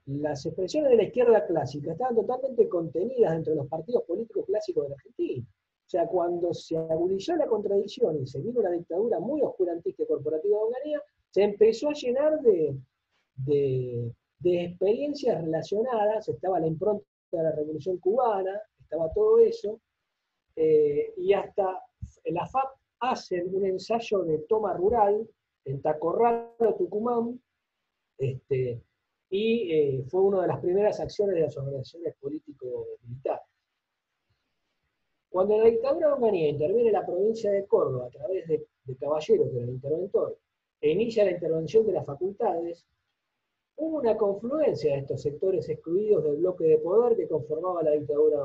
las 0.05 0.45
expresiones 0.45 0.91
de 0.91 0.97
la 0.97 1.03
izquierda 1.03 1.45
clásica 1.45 1.91
estaban 1.91 2.15
totalmente 2.15 2.69
contenidas 2.69 3.33
dentro 3.33 3.51
de 3.53 3.57
los 3.57 3.67
partidos 3.67 4.03
políticos 4.03 4.45
clásicos 4.45 4.83
de 4.83 4.89
la 4.89 4.95
Argentina. 4.95 5.45
O 5.45 5.89
sea, 5.89 6.07
cuando 6.07 6.53
se 6.53 6.77
agudizó 6.77 7.35
la 7.35 7.47
contradicción 7.47 8.21
y 8.21 8.27
se 8.27 8.41
vino 8.41 8.59
una 8.59 8.71
dictadura 8.71 9.19
muy 9.19 9.41
oscurantista 9.41 10.03
y 10.03 10.07
corporativa 10.07 10.57
de 10.83 10.99
se 11.29 11.43
empezó 11.43 11.89
a 11.89 11.93
llenar 11.93 12.41
de, 12.41 14.13
experiencias 14.43 15.41
relacionadas, 15.41 16.27
estaba 16.27 16.59
la 16.59 16.67
impronta 16.67 17.05
de 17.31 17.43
la 17.43 17.51
Revolución 17.51 17.97
Cubana, 17.97 18.61
estaba 18.79 19.11
todo 19.13 19.39
eso, 19.39 19.79
eh, 20.57 21.13
y 21.17 21.33
hasta 21.33 21.83
la 22.25 22.45
FAP 22.47 22.77
hacen 22.99 23.47
un 23.53 23.65
ensayo 23.65 24.23
de 24.23 24.39
toma 24.39 24.73
rural 24.73 25.29
en 25.65 25.81
Tacorralo, 25.83 26.75
Tucumán, 26.75 27.39
este, 28.17 28.81
y 29.29 29.71
eh, 29.71 30.03
fue 30.09 30.21
una 30.23 30.41
de 30.41 30.47
las 30.47 30.59
primeras 30.59 30.99
acciones 30.99 31.35
de 31.35 31.41
las 31.41 31.57
organizaciones 31.57 32.15
político-militares. 32.19 33.45
Cuando 35.29 35.59
la 35.59 35.65
dictadura 35.65 36.15
de 36.15 36.37
interviene 36.37 36.87
en 36.87 36.93
la 36.93 37.05
provincia 37.05 37.51
de 37.51 37.67
Córdoba 37.67 38.07
a 38.07 38.09
través 38.09 38.47
de, 38.47 38.65
Caballero, 38.99 39.51
que 39.51 39.57
era 39.57 39.65
el 39.65 39.73
interventor, 39.73 40.39
e 40.81 40.89
inicia 40.89 41.25
la 41.25 41.31
intervención 41.31 41.85
de 41.85 41.91
las 41.91 42.05
facultades, 42.05 42.87
hubo 43.75 43.97
una 43.97 44.17
confluencia 44.17 44.93
de 44.93 45.01
estos 45.01 45.21
sectores 45.21 45.69
excluidos 45.69 46.23
del 46.23 46.37
bloque 46.37 46.63
de 46.63 46.77
poder 46.79 47.15
que 47.15 47.27
conformaba 47.27 47.83
la 47.83 47.91
dictadura 47.91 48.37
de 48.37 48.43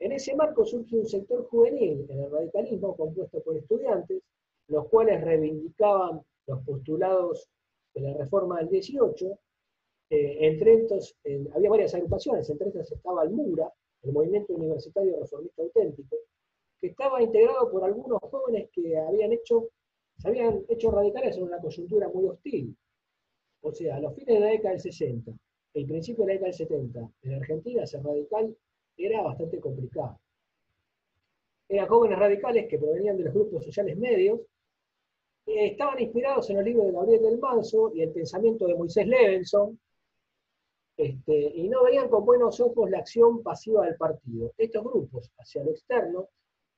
En 0.00 0.12
ese 0.12 0.34
marco 0.34 0.64
surge 0.64 0.96
un 0.96 1.06
sector 1.06 1.46
juvenil 1.48 2.06
en 2.08 2.20
el 2.20 2.30
radicalismo 2.30 2.96
compuesto 2.96 3.40
por 3.42 3.54
estudiantes, 3.54 4.22
los 4.68 4.88
cuales 4.88 5.20
reivindicaban 5.20 6.22
los 6.46 6.62
postulados 6.64 7.46
de 7.94 8.00
la 8.00 8.14
reforma 8.14 8.58
del 8.60 8.70
18. 8.70 9.38
Eh, 10.08 10.38
entre 10.40 10.74
estos, 10.74 11.14
había 11.54 11.70
varias 11.70 11.94
agrupaciones, 11.94 12.48
entre 12.48 12.68
estas 12.68 12.90
estaba 12.90 13.24
el 13.24 13.30
MURA, 13.30 13.70
el 14.02 14.12
Movimiento 14.12 14.54
Universitario 14.54 15.20
Reformista 15.20 15.62
Auténtico, 15.62 16.16
que 16.80 16.86
estaba 16.88 17.22
integrado 17.22 17.70
por 17.70 17.84
algunos 17.84 18.20
jóvenes 18.22 18.70
que 18.72 18.96
habían 18.96 19.32
hecho, 19.32 19.68
se 20.16 20.28
habían 20.28 20.64
hecho 20.68 20.90
radicales 20.90 21.36
en 21.36 21.42
una 21.42 21.60
coyuntura 21.60 22.08
muy 22.08 22.26
hostil. 22.26 22.74
O 23.62 23.70
sea, 23.70 23.96
a 23.96 24.00
los 24.00 24.14
fines 24.14 24.34
de 24.36 24.40
la 24.40 24.46
década 24.46 24.70
del 24.70 24.80
60, 24.80 25.32
el 25.74 25.86
principio 25.86 26.24
de 26.24 26.28
la 26.28 26.32
década 26.32 26.46
del 26.46 26.54
70, 26.54 27.10
en 27.22 27.34
Argentina 27.34 27.86
ser 27.86 28.02
radical 28.02 28.56
era 29.06 29.22
bastante 29.22 29.60
complicado. 29.60 30.18
Eran 31.68 31.86
jóvenes 31.86 32.18
radicales 32.18 32.66
que 32.68 32.78
provenían 32.78 33.16
de 33.16 33.24
los 33.24 33.34
grupos 33.34 33.64
sociales 33.64 33.96
medios, 33.96 34.40
estaban 35.46 36.00
inspirados 36.00 36.48
en 36.50 36.58
el 36.58 36.64
libro 36.64 36.84
de 36.84 36.92
Gabriel 36.92 37.22
del 37.22 37.38
Manso 37.38 37.92
y 37.94 38.02
el 38.02 38.12
pensamiento 38.12 38.66
de 38.66 38.74
Moisés 38.74 39.06
Levenson, 39.06 39.78
este, 40.96 41.52
y 41.54 41.68
no 41.68 41.82
veían 41.82 42.08
con 42.08 42.24
buenos 42.26 42.60
ojos 42.60 42.90
la 42.90 42.98
acción 42.98 43.42
pasiva 43.42 43.86
del 43.86 43.96
partido. 43.96 44.52
Estos 44.58 44.84
grupos, 44.84 45.30
hacia 45.38 45.64
lo 45.64 45.70
externo, 45.70 46.28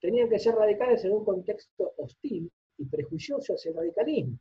tenían 0.00 0.28
que 0.28 0.38
ser 0.38 0.54
radicales 0.54 1.04
en 1.04 1.12
un 1.12 1.24
contexto 1.24 1.92
hostil 1.96 2.50
y 2.78 2.84
prejuicioso 2.86 3.54
hacia 3.54 3.70
el 3.70 3.76
radicalismo. 3.76 4.38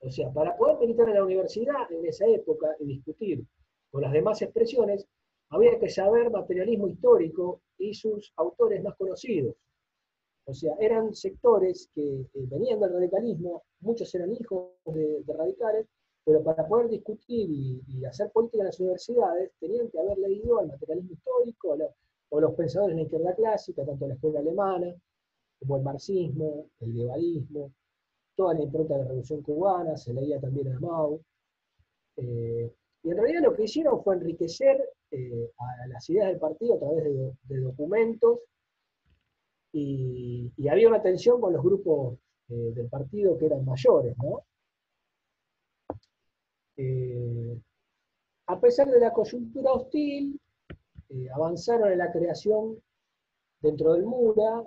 O 0.00 0.10
sea, 0.10 0.30
para 0.30 0.56
poder 0.56 0.78
militar 0.78 1.08
en 1.08 1.14
la 1.16 1.24
universidad 1.24 1.90
en 1.90 2.06
esa 2.06 2.26
época 2.26 2.74
y 2.78 2.86
discutir 2.86 3.44
con 3.90 4.02
las 4.02 4.12
demás 4.12 4.40
expresiones, 4.42 5.06
había 5.50 5.78
que 5.78 5.88
saber 5.88 6.30
materialismo 6.30 6.88
histórico 6.88 7.62
y 7.78 7.94
sus 7.94 8.32
autores 8.36 8.82
más 8.82 8.96
conocidos. 8.96 9.56
O 10.44 10.54
sea, 10.54 10.74
eran 10.80 11.14
sectores 11.14 11.90
que 11.94 12.26
venían 12.34 12.80
del 12.80 12.92
radicalismo, 12.92 13.62
muchos 13.80 14.12
eran 14.14 14.32
hijos 14.32 14.70
de, 14.86 15.22
radicales, 15.26 15.86
pero 16.24 16.42
para 16.42 16.66
poder 16.66 16.88
discutir 16.88 17.48
y, 17.50 18.04
hacer 18.04 18.30
política 18.32 18.62
en 18.62 18.66
las 18.66 18.80
universidades 18.80 19.52
tenían 19.60 19.88
que 19.90 19.98
haber 19.98 20.18
leído 20.18 20.58
al 20.58 20.68
materialismo 20.68 21.12
histórico 21.12 21.76
o 22.30 22.40
los 22.40 22.54
pensadores 22.54 22.96
de 22.96 23.02
la 23.02 23.06
izquierda 23.06 23.34
clásica, 23.34 23.84
tanto 23.84 24.06
la 24.06 24.14
escuela 24.14 24.40
alemana 24.40 24.94
como 25.58 25.76
el 25.76 25.82
marxismo, 25.82 26.66
el 26.80 26.94
liberalismo, 26.94 27.72
toda 28.34 28.54
la 28.54 28.62
impronta 28.62 28.94
de 28.94 29.00
la 29.00 29.06
Revolución 29.08 29.42
Cubana, 29.42 29.96
se 29.96 30.14
leía 30.14 30.40
también 30.40 30.68
a 30.68 30.80
Mao. 30.80 31.20
Eh, 32.16 32.72
y 33.02 33.10
en 33.10 33.16
realidad 33.16 33.42
lo 33.42 33.54
que 33.54 33.64
hicieron 33.64 34.02
fue 34.02 34.16
enriquecer 34.16 34.82
eh, 35.10 35.50
a 35.58 35.86
las 35.88 36.08
ideas 36.10 36.28
del 36.28 36.38
partido 36.38 36.74
a 36.74 36.78
través 36.78 37.04
de, 37.04 37.60
documentos 37.60 38.40
y, 39.72 40.52
había 40.68 40.88
una 40.88 41.02
tensión 41.02 41.40
con 41.40 41.52
los 41.52 41.62
grupos 41.62 42.18
eh, 42.48 42.72
del 42.74 42.88
partido 42.88 43.36
que 43.38 43.46
eran 43.46 43.64
mayores, 43.64 44.16
¿no? 44.18 44.44
a 48.46 48.58
pesar 48.58 48.90
de 48.90 48.98
la 48.98 49.12
coyuntura 49.12 49.72
hostil, 49.72 50.40
avanzaron 51.34 51.92
en 51.92 51.98
la 51.98 52.10
creación 52.10 52.80
dentro 53.60 53.92
del 53.92 54.04
MURA, 54.04 54.66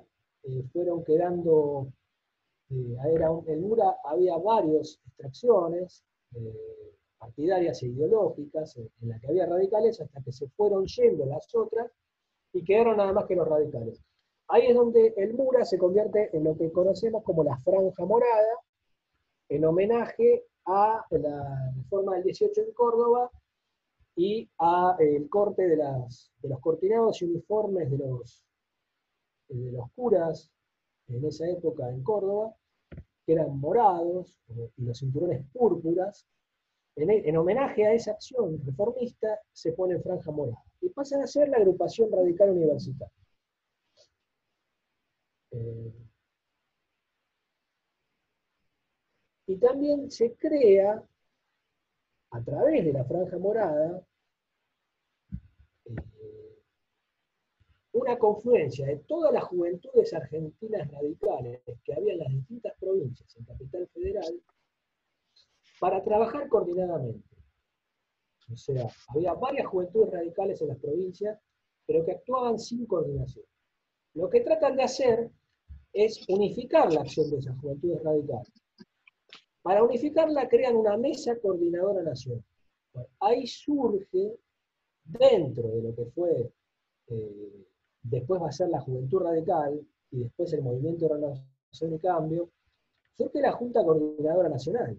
fueron 0.71 1.03
quedando 1.03 1.91
eh, 2.73 2.97
era 3.13 3.29
en 3.47 3.61
Mura 3.61 3.97
había 4.03 4.37
varias 4.37 4.99
extracciones 5.05 6.03
eh, 6.35 6.92
partidarias 7.23 7.81
e 7.81 7.87
ideológicas 7.87 8.75
en, 8.77 8.89
las 9.09 9.21
que 9.21 9.27
había 9.27 9.45
radicales 9.45 10.01
hasta 10.01 10.21
que 10.21 10.31
se 10.31 10.49
fueron 10.49 10.85
yendo 10.85 11.25
las 11.25 11.47
otras 11.55 11.89
y 12.51 12.63
quedaron 12.63 12.97
nada 12.97 13.13
más 13.13 13.25
que 13.25 13.35
los 13.35 13.47
radicales. 13.47 14.03
Ahí 14.49 14.67
es 14.67 14.75
donde 14.75 15.13
el 15.15 15.33
Mura 15.33 15.63
se 15.63 15.77
convierte 15.77 16.35
en 16.35 16.43
lo 16.43 16.57
que 16.57 16.71
conocemos 16.71 17.23
como 17.23 17.43
la 17.43 17.57
franja 17.59 18.05
morada, 18.05 18.55
en 19.47 19.63
homenaje 19.63 20.45
a 20.65 21.05
la 21.11 21.73
reforma 21.75 22.15
del 22.15 22.23
18 22.23 22.61
en 22.61 22.73
Córdoba 22.73 23.31
y 24.15 24.49
a 24.59 24.95
el 24.99 25.29
corte 25.29 25.67
de, 25.67 25.77
las, 25.77 26.31
de 26.41 26.49
los 26.49 26.59
cortinados 26.59 27.21
y 27.21 27.25
uniformes 27.25 27.89
de 27.89 27.97
los, 27.97 28.43
de 29.47 29.71
los 29.71 29.89
curas 29.95 30.51
en 31.07 31.25
esa 31.25 31.47
época 31.49 31.89
en 31.89 32.03
Córdoba, 32.03 32.53
que 33.25 33.33
eran 33.33 33.57
morados, 33.57 34.35
y 34.77 34.83
los 34.83 34.99
cinturones 34.99 35.45
púrpuras, 35.53 36.27
en, 36.95 37.37
homenaje 37.37 37.85
a 37.85 37.93
esa 37.93 38.11
acción 38.11 38.59
reformista, 38.65 39.39
se 39.51 39.73
pone 39.73 39.99
franja 39.99 40.31
morada. 40.31 40.63
Y 40.81 40.89
pasan 40.89 41.21
a 41.21 41.27
ser 41.27 41.49
la 41.49 41.57
agrupación 41.57 42.11
radical 42.11 42.51
universitaria. 42.51 43.13
Eh, 45.51 45.93
y 49.47 49.57
también 49.57 50.11
se 50.11 50.35
crea, 50.35 51.03
a 52.31 52.41
través 52.43 52.85
de 52.85 52.93
la 52.93 53.05
franja 53.05 53.37
morada, 53.37 54.03
una 57.93 58.17
confluencia 58.17 58.87
de 58.87 58.97
todas 58.97 59.31
las 59.31 59.43
juventudes 59.43 60.13
argentinas 60.13 60.89
radicales 60.91 61.61
que 61.83 61.93
había 61.93 62.13
en 62.13 62.19
las 62.19 62.29
distintas 62.29 62.73
provincias 62.79 63.35
en 63.37 63.45
Capital 63.45 63.87
Federal 63.89 64.41
para 65.83 66.01
trabajar 66.01 66.47
coordinadamente. 66.47 67.27
O 68.49 68.55
sea, 68.55 68.87
había 69.09 69.33
varias 69.33 69.67
juventudes 69.67 70.13
radicales 70.13 70.61
en 70.61 70.69
las 70.69 70.77
provincias, 70.77 71.37
pero 71.85 72.05
que 72.05 72.13
actuaban 72.13 72.57
sin 72.57 72.85
coordinación. 72.85 73.43
Lo 74.13 74.29
que 74.29 74.39
tratan 74.39 74.77
de 74.77 74.83
hacer 74.83 75.29
es 75.91 76.25
unificar 76.29 76.89
la 76.93 77.01
acción 77.01 77.29
de 77.29 77.39
esas 77.39 77.59
juventudes 77.59 78.01
radicales. 78.01 78.53
Para 79.61 79.83
unificarla 79.83 80.47
crean 80.47 80.77
una 80.77 80.95
mesa 80.95 81.37
coordinadora 81.41 82.01
nacional. 82.01 82.45
ahí 83.19 83.45
surge, 83.45 84.37
dentro 85.03 85.67
de 85.67 85.81
lo 85.81 85.93
que 85.93 86.05
fue 86.11 86.49
eh, 87.07 87.65
después 88.03 88.41
va 88.41 88.47
a 88.47 88.53
ser 88.53 88.69
la 88.69 88.79
Juventud 88.79 89.19
Radical 89.19 89.85
y 90.11 90.19
después 90.19 90.53
el 90.53 90.61
Movimiento 90.61 91.09
de 91.09 91.15
Renovación 91.15 91.93
y 91.93 91.99
Cambio, 91.99 92.51
surge 93.17 93.41
la 93.41 93.51
Junta 93.51 93.83
Coordinadora 93.83 94.47
Nacional, 94.47 94.97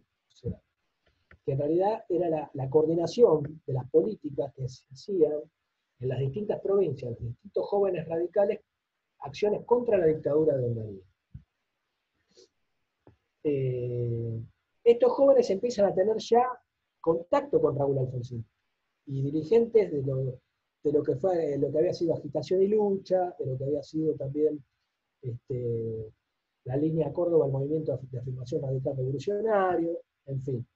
que 1.44 1.52
en 1.52 1.58
realidad 1.58 2.04
era 2.08 2.50
la, 2.52 2.70
coordinación 2.70 3.60
de 3.66 3.72
las 3.72 3.88
políticas 3.90 4.52
que 4.54 4.68
se 4.68 4.84
hacían 4.90 5.40
en 6.00 6.08
las 6.08 6.18
distintas 6.18 6.60
provincias, 6.60 7.10
los 7.12 7.20
distintos 7.20 7.66
jóvenes 7.66 8.08
radicales, 8.08 8.60
acciones 9.20 9.64
contra 9.64 9.98
la 9.98 10.06
dictadura 10.06 10.56
de 10.56 10.64
Ondaría. 10.64 11.02
Eh, 13.44 14.40
estos 14.84 15.12
jóvenes 15.12 15.50
empiezan 15.50 15.86
a 15.86 15.94
tener 15.94 16.16
ya 16.18 16.46
contacto 17.00 17.60
con 17.60 17.76
Raúl 17.76 17.98
Alfonsín 17.98 18.44
y 19.06 19.22
dirigentes 19.22 19.92
de 19.92 20.02
los 20.02 20.34
de 20.84 20.92
lo 20.92 21.02
que 21.02 21.16
fue 21.16 21.56
lo 21.58 21.72
que 21.72 21.78
había 21.78 21.94
sido 21.94 22.14
agitación 22.14 22.62
y 22.62 22.68
lucha, 22.68 23.34
de 23.38 23.46
lo 23.46 23.56
que 23.56 23.64
había 23.64 23.82
sido 23.82 24.14
también 24.14 24.62
este, 25.22 26.12
la 26.64 26.76
línea 26.76 27.12
Córdoba, 27.12 27.46
el 27.46 27.52
movimiento 27.52 27.98
de 28.10 28.18
afirmación 28.18 28.62
radical 28.62 28.96
revolucionario, 28.96 29.98
en 30.26 30.42
fin. 30.42 30.66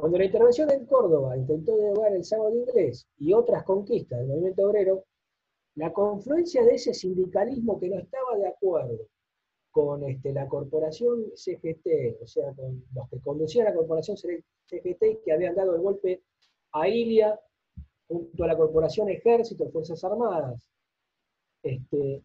Cuando 0.00 0.18
la 0.18 0.24
intervención 0.24 0.70
en 0.70 0.86
Córdoba 0.86 1.36
intentó 1.36 1.76
derogar 1.76 2.12
el 2.12 2.24
sábado 2.24 2.54
inglés 2.54 3.06
y 3.18 3.32
otras 3.32 3.64
conquistas 3.64 4.18
del 4.18 4.28
movimiento 4.28 4.66
obrero, 4.66 5.04
la 5.76 5.92
confluencia 5.92 6.64
de 6.64 6.74
ese 6.74 6.94
sindicalismo 6.94 7.78
que 7.78 7.88
no 7.88 7.98
estaba 7.98 8.36
de 8.36 8.48
acuerdo 8.48 9.06
con 9.70 10.02
este, 10.04 10.32
la 10.32 10.48
corporación 10.48 11.26
CGT, 11.34 12.22
o 12.22 12.26
sea, 12.26 12.52
con 12.54 12.82
los 12.94 13.08
que 13.10 13.20
conducían 13.20 13.66
la 13.66 13.74
corporación 13.74 14.16
CGT 14.16 15.22
que 15.24 15.32
habían 15.32 15.54
dado 15.54 15.74
el 15.74 15.82
golpe 15.82 16.22
a 16.72 16.88
Ilia 16.88 17.38
junto 18.08 18.44
a 18.44 18.46
la 18.46 18.56
Corporación 18.56 19.08
Ejército, 19.08 19.68
Fuerzas 19.70 20.02
Armadas, 20.04 20.66
este, 21.62 22.22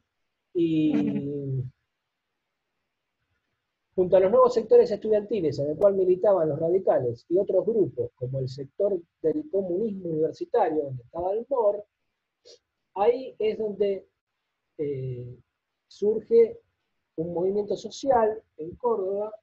y 0.54 0.94
junto 4.02 4.18
a 4.18 4.20
los 4.20 4.32
nuevos 4.32 4.56
sectores 4.56 4.90
estudiantiles 4.90 5.60
en 5.60 5.70
el 5.70 5.78
cual 5.78 5.94
militaban 5.94 6.50
los 6.50 6.60
radicales 6.60 7.24
y 7.30 7.38
otros 7.38 7.64
grupos, 7.64 8.10
como 8.16 8.40
el 8.40 8.50
sector 8.50 9.00
del 9.22 9.48
comunismo 9.52 10.10
universitario, 10.10 10.86
donde 10.86 11.04
estaba 11.04 11.34
el 11.34 11.46
MOR, 11.48 11.86
ahí 12.96 13.36
es 13.38 13.60
donde 13.60 14.08
eh, 14.80 15.38
surge 15.88 16.58
un 17.18 17.32
movimiento 17.32 17.76
social 17.78 18.42
en 18.58 18.76
Córdoba 18.76 19.36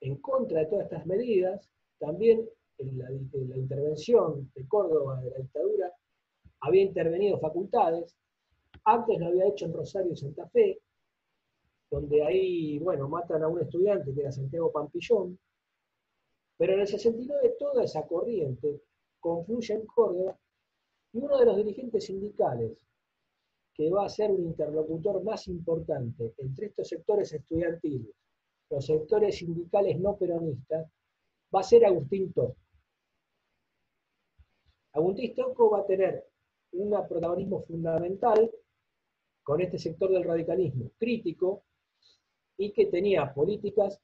en 0.00 0.16
contra 0.16 0.58
de 0.58 0.66
todas 0.66 0.86
estas 0.86 1.06
medidas, 1.06 1.70
también 2.00 2.44
en 2.78 2.98
la, 2.98 3.12
intervención 3.12 4.50
de 4.56 4.66
Córdoba 4.66 5.20
de 5.20 5.30
la 5.30 5.36
dictadura, 5.36 5.92
había 6.62 6.82
intervenido 6.82 7.38
facultades, 7.38 8.12
antes 8.82 9.20
lo 9.20 9.26
había 9.28 9.46
hecho 9.46 9.66
en 9.66 9.74
Rosario 9.74 10.14
y 10.14 10.16
Santa 10.16 10.48
Fe, 10.48 10.80
donde 11.92 12.24
ahí, 12.24 12.78
bueno, 12.78 13.06
matan 13.06 13.42
a 13.42 13.48
un 13.48 13.60
estudiante 13.60 14.14
que 14.14 14.22
era 14.22 14.32
Santiago 14.32 14.72
Pampillón, 14.72 15.38
pero 16.56 16.72
en 16.72 16.80
el 16.80 16.86
69 16.86 17.56
toda 17.58 17.84
esa 17.84 18.06
corriente 18.06 18.80
confluye 19.20 19.74
en 19.74 19.84
Córdoba 19.84 20.38
y 21.12 21.18
uno 21.18 21.36
de 21.36 21.44
los 21.44 21.56
dirigentes 21.58 22.06
sindicales 22.06 22.78
que 23.74 23.90
va 23.90 24.06
a 24.06 24.08
ser 24.08 24.30
un 24.30 24.40
interlocutor 24.40 25.22
más 25.22 25.46
importante 25.48 26.32
entre 26.38 26.68
estos 26.68 26.88
sectores 26.88 27.30
estudiantiles, 27.30 28.14
los 28.70 28.86
sectores 28.86 29.36
sindicales 29.36 30.00
no 30.00 30.16
peronistas, 30.16 30.90
va 31.54 31.60
a 31.60 31.62
ser 31.62 31.84
Agustín 31.84 32.32
Tosco. 32.32 32.56
Agustín 34.92 35.34
Tosco 35.34 35.68
va 35.68 35.80
a 35.80 35.86
tener 35.86 36.26
un 36.72 36.90
protagonismo 37.06 37.60
fundamental 37.64 38.50
con 39.42 39.60
este 39.60 39.78
sector 39.78 40.10
del 40.10 40.24
radicalismo 40.24 40.90
crítico 40.96 41.64
y 42.56 42.72
que 42.72 42.86
tenía 42.86 43.32
políticas 43.32 44.00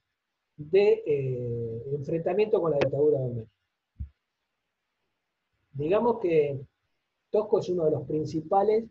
de 0.59 1.05
eh, 1.07 1.83
enfrentamiento 1.93 2.61
con 2.61 2.73
la 2.73 2.79
dictadura 2.79 3.21
de 3.21 3.29
México. 3.29 3.53
Digamos 5.71 6.19
que 6.19 6.61
Tosco 7.31 7.61
es 7.61 7.69
uno 7.69 7.85
de 7.85 7.93
los 7.93 8.07
principales 8.07 8.85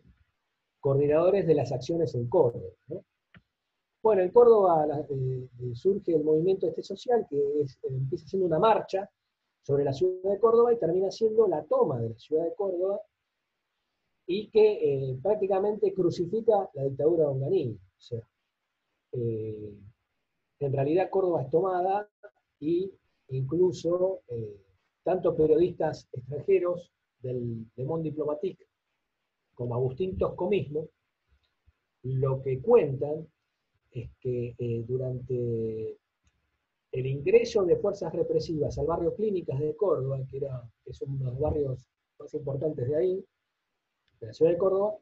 coordinadores 0.80 1.46
de 1.46 1.54
las 1.54 1.70
acciones 1.70 2.14
en 2.14 2.26
Córdoba. 2.28 2.70
Bueno, 4.02 4.22
en 4.22 4.30
Córdoba 4.30 4.86
eh, 5.10 5.48
eh, 5.60 5.74
surge 5.74 6.14
el 6.14 6.24
movimiento 6.24 6.66
este 6.66 6.82
social 6.82 7.26
que 7.28 7.66
empieza 7.82 8.26
siendo 8.26 8.46
una 8.46 8.58
marcha 8.58 9.10
sobre 9.62 9.84
la 9.84 9.92
ciudad 9.92 10.30
de 10.30 10.38
Córdoba 10.38 10.72
y 10.72 10.78
termina 10.78 11.10
siendo 11.10 11.46
la 11.46 11.62
toma 11.64 12.00
de 12.00 12.10
la 12.10 12.18
ciudad 12.18 12.44
de 12.44 12.54
Córdoba 12.54 13.00
y 14.26 14.48
que 14.48 15.18
prácticamente 15.22 15.92
crucifica 15.92 16.70
la 16.74 16.84
dictadura 16.84 17.24
de 17.24 17.30
Onganini. 17.30 17.74
O 17.74 18.00
sea, 18.00 18.22
en 19.12 20.72
realidad 20.72 21.10
Córdoba 21.10 21.42
es 21.42 21.50
tomada 21.50 22.08
y 22.60 22.92
incluso 23.28 24.22
eh, 24.28 24.60
tanto 25.02 25.36
periodistas 25.36 26.08
extranjeros 26.12 26.92
del 27.20 27.66
Monde 27.76 28.10
Diplomatique 28.10 28.66
como 29.54 29.74
Agustín 29.74 30.16
Tosco 30.16 30.48
mismo, 30.48 30.88
lo 32.04 32.40
que 32.42 32.60
cuentan 32.60 33.26
es 33.90 34.08
que 34.20 34.54
eh, 34.56 34.84
durante 34.86 35.98
el 36.92 37.06
ingreso 37.06 37.64
de 37.64 37.76
fuerzas 37.76 38.12
represivas 38.12 38.78
al 38.78 38.86
barrio 38.86 39.14
Clínicas 39.14 39.58
de 39.58 39.74
Córdoba, 39.76 40.20
que, 40.30 40.36
era, 40.36 40.62
es 40.84 41.02
uno 41.02 41.18
de 41.18 41.24
los 41.24 41.40
barrios 41.40 41.86
más 42.20 42.32
importantes 42.34 42.88
de 42.88 42.96
ahí, 42.96 43.24
de 44.20 44.26
la 44.28 44.32
ciudad 44.32 44.52
de 44.52 44.58
Córdoba, 44.58 44.96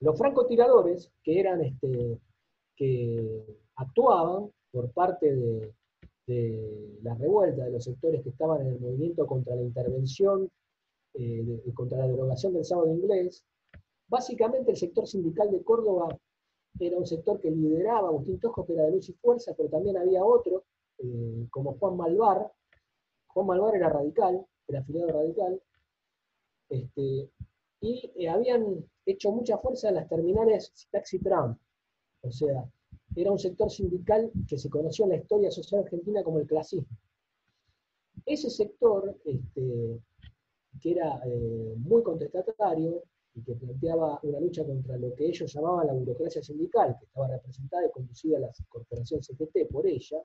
los 0.00 0.18
francotiradores, 0.18 1.10
que 1.22 1.40
eran 1.40 1.62
este, 1.62 2.20
que 2.78 3.44
actuaban 3.76 4.50
por 4.70 4.90
parte 4.92 5.34
de, 5.34 5.74
la 7.02 7.14
revuelta 7.14 7.64
de 7.64 7.70
los 7.70 7.84
sectores 7.84 8.22
que 8.22 8.28
estaban 8.28 8.60
en 8.60 8.74
el 8.74 8.80
movimiento 8.80 9.26
contra 9.26 9.56
la 9.56 9.62
intervención, 9.62 10.48
eh, 11.14 11.62
contra 11.74 11.98
la 11.98 12.06
derogación 12.06 12.52
del 12.52 12.66
sábado 12.66 12.92
inglés. 12.92 13.42
Básicamente 14.08 14.70
el 14.70 14.76
sector 14.76 15.06
sindical 15.06 15.50
de 15.50 15.62
Córdoba 15.62 16.08
era 16.78 16.98
un 16.98 17.06
sector 17.06 17.40
que 17.40 17.50
lideraba 17.50 18.08
Agustín 18.08 18.38
Tosco, 18.38 18.66
que 18.66 18.74
era 18.74 18.84
de 18.84 18.92
luz 18.92 19.08
y 19.08 19.14
fuerza, 19.14 19.54
pero 19.56 19.70
también 19.70 19.96
había 19.96 20.22
otro, 20.22 20.64
eh, 20.98 21.46
como 21.50 21.78
Juan 21.78 21.96
Malvar. 21.96 22.52
Juan 23.28 23.46
Malvar 23.46 23.76
era 23.76 23.88
radical, 23.88 24.46
era 24.68 24.80
afiliado 24.80 25.12
radical, 25.12 25.62
este, 26.68 27.30
y 27.80 28.12
eh, 28.16 28.28
habían 28.28 28.84
hecho 29.06 29.32
mucha 29.32 29.56
fuerza 29.58 29.88
en 29.88 29.94
las 29.94 30.08
terminales 30.08 30.88
taxi-tram, 30.90 31.58
o 32.22 32.30
sea, 32.30 32.68
era 33.14 33.32
un 33.32 33.38
sector 33.38 33.70
sindical 33.70 34.30
que 34.46 34.58
se 34.58 34.68
conoció 34.68 35.04
en 35.04 35.10
la 35.10 35.16
historia 35.16 35.50
social 35.50 35.82
argentina 35.82 36.22
como 36.22 36.38
el 36.38 36.46
clasismo. 36.46 36.96
Ese 38.26 38.50
sector, 38.50 39.16
este, 39.24 40.00
que 40.80 40.90
era 40.90 41.20
eh, 41.24 41.74
muy 41.78 42.02
contestatario 42.02 43.02
y 43.34 43.42
que 43.42 43.54
planteaba 43.54 44.18
una 44.22 44.40
lucha 44.40 44.64
contra 44.64 44.96
lo 44.96 45.14
que 45.14 45.26
ellos 45.26 45.52
llamaban 45.52 45.86
la 45.86 45.92
burocracia 45.92 46.42
sindical, 46.42 46.96
que 46.98 47.06
estaba 47.06 47.28
representada 47.28 47.86
y 47.86 47.90
conducida 47.90 48.38
a 48.38 48.40
la 48.40 48.52
corporación 48.68 49.22
CGT 49.22 49.68
por 49.70 49.86
ella, 49.86 50.18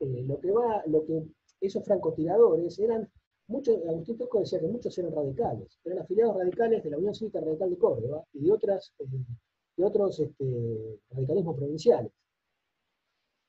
eh, 0.00 0.22
lo, 0.26 0.40
que 0.40 0.50
va, 0.50 0.82
lo 0.86 1.04
que 1.04 1.24
esos 1.60 1.84
francotiradores 1.84 2.78
eran, 2.78 3.08
muchos, 3.46 3.76
Agustín 3.88 4.18
Tosco 4.18 4.40
decía 4.40 4.60
que 4.60 4.66
muchos 4.66 4.96
eran 4.98 5.12
radicales, 5.12 5.78
eran 5.84 6.00
afiliados 6.00 6.36
radicales 6.36 6.82
de 6.82 6.90
la 6.90 6.98
Unión 6.98 7.14
Cívica 7.14 7.40
Radical 7.40 7.70
de 7.70 7.78
Córdoba 7.78 8.24
y 8.32 8.44
de 8.44 8.52
otras 8.52 8.92
eh, 8.98 9.06
y 9.76 9.82
otros 9.82 10.20
este, 10.20 11.00
radicalismos 11.10 11.56
provinciales. 11.56 12.12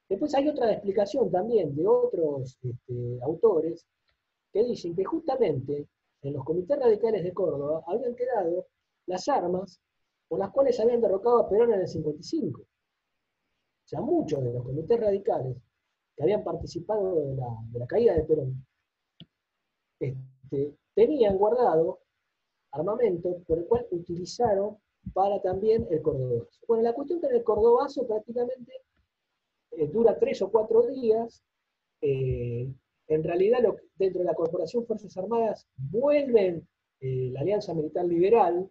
Después 0.09 0.34
hay 0.36 0.47
otra 0.49 0.71
explicación 0.71 1.32
también 1.32 1.76
de 1.76 1.88
otros 1.88 2.57
este, 2.61 3.19
autores 3.24 3.86
que 4.51 4.63
dicen 4.63 4.95
que 4.95 5.03
justamente 5.03 5.88
en 6.21 6.34
los 6.34 6.43
comités 6.43 6.78
radicales 6.78 7.24
de 7.24 7.34
Córdoba 7.34 7.84
habían 7.88 8.15
quedado 8.15 8.67
las 9.07 9.28
armas 9.28 9.82
por 10.28 10.39
las 10.39 10.51
cuales 10.51 10.80
habían 10.80 11.01
derrocado 11.01 11.39
a 11.39 11.49
Perón 11.49 11.74
en 11.74 11.82
el 11.82 11.88
55. 11.88 12.61
O 12.61 12.65
sea, 13.86 14.01
muchos 14.01 14.43
de 14.43 14.53
los 14.53 14.63
comités 14.63 14.99
radicales 14.99 15.57
que 16.15 16.24
habían 16.24 16.43
participado 16.43 17.15
de 17.15 17.36
la, 17.80 17.88
caída 17.88 18.13
de 18.13 18.24
Perón 18.24 18.65
este, 19.99 20.78
tenían 20.93 21.38
guardado 21.38 21.99
armamento 22.71 23.39
por 23.47 23.59
el 23.59 23.65
cual 23.65 23.88
utilizaron 23.91 24.78
para 25.11 25.41
también 25.41 25.87
el 25.89 26.01
cordobazo. 26.01 26.59
Bueno, 26.67 26.83
la 26.83 26.93
cuestión 26.93 27.19
que 27.19 27.27
en 27.27 27.35
el 27.35 27.43
cordobazo 27.43 28.07
prácticamente 28.07 28.73
eh, 29.77 29.87
dura 29.87 30.17
tres 30.17 30.41
o 30.41 30.51
cuatro 30.51 30.83
días. 30.87 31.43
Eh, 32.01 32.71
en 33.07 33.23
realidad, 33.23 33.59
dentro 33.95 34.19
de 34.19 34.25
la 34.25 34.33
Corporación 34.33 34.85
Fuerzas 34.85 35.15
Armadas 35.17 35.67
vuelven 35.75 36.67
eh, 36.99 37.29
la 37.31 37.41
Alianza 37.41 37.73
Militar 37.73 38.05
Liberal, 38.05 38.69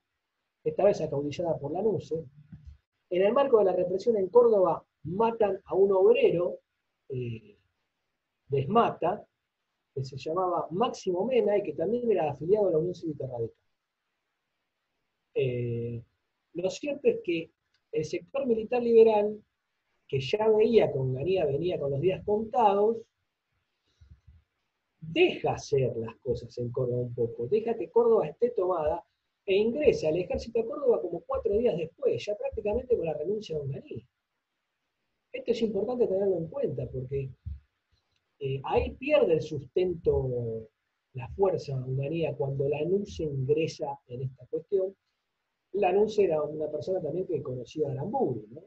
esta 0.65 0.85
vez 0.85 1.01
acaudillada 1.01 1.59
por 1.59 1.73
la 1.73 1.83
NUCE. 1.83 2.25
En 3.11 3.23
el 3.23 3.33
marco 3.33 3.59
de 3.59 3.65
la 3.65 3.73
represión 3.73 4.17
en 4.17 4.29
Córdoba, 4.29 4.85
matan 5.05 5.61
a 5.65 5.75
un 5.75 5.93
obrero, 5.93 6.61
desmata, 8.49 9.27
que 9.95 10.03
se 10.03 10.17
llamaba 10.17 10.67
Máximo 10.71 11.27
Mena 11.27 11.59
y 11.59 11.63
que 11.63 11.75
también 11.75 12.11
era 12.11 12.31
afiliado 12.31 12.69
a 12.69 12.71
la 12.71 12.79
Unión 12.79 12.95
Cívica 12.95 13.27
Radical. 13.27 13.55
Lo 16.55 16.71
cierto 16.71 17.09
es 17.09 17.21
que 17.25 17.51
el 17.93 18.05
sector 18.05 18.47
militar 18.47 18.83
liberal, 18.83 19.43
que 20.09 20.21
ya 20.21 20.49
veía 20.49 20.93
que 20.93 20.99
Onganía 20.99 21.47
venía 21.47 21.79
con 21.79 21.91
los 21.91 22.01
días 22.01 22.23
contados, 22.25 22.99
deja 25.01 25.55
hacer 25.55 25.97
las 25.97 26.17
cosas 26.17 26.57
en 26.59 26.71
Córdoba 26.71 27.03
un 27.03 27.15
poco, 27.15 27.47
deja 27.49 27.77
que 27.77 27.91
Córdoba 27.91 28.29
esté 28.29 28.51
tomada 28.51 29.05
e 29.45 29.57
ingresa 29.57 30.09
al 30.09 30.19
ejército 30.19 30.61
de 30.61 30.67
Córdoba 30.67 31.01
como 31.01 31.21
cuatro 31.21 31.57
días 31.57 31.77
después, 31.77 32.25
ya 32.25 32.37
prácticamente 32.37 32.97
con 32.97 33.07
la 33.07 33.15
renuncia 33.15 33.57
de 33.57 33.63
Onganía. 33.63 34.07
Esto 35.33 35.51
es 35.51 35.63
importante 35.63 36.07
tenerlo 36.07 36.37
en 36.37 36.47
cuenta 36.47 36.87
porque 36.87 37.31
eh, 38.39 38.61
ahí 38.65 38.93
pierde 38.93 39.35
el 39.35 39.43
sustento 39.43 40.69
la 41.15 41.29
fuerza 41.29 41.75
Onganía 41.75 42.35
cuando 42.35 42.69
la 42.69 42.79
anuncia 42.79 43.27
ingresa 43.27 43.99
en 44.07 44.23
esta 44.23 44.47
cuestión 44.47 44.95
Lanús 45.75 46.19
era 46.19 46.43
una 46.43 46.71
persona 46.71 47.01
también 47.01 47.27
que 47.27 47.43
conocía 47.43 47.89
a 47.89 47.93
Aramburu, 47.93 48.47
¿no? 48.51 48.63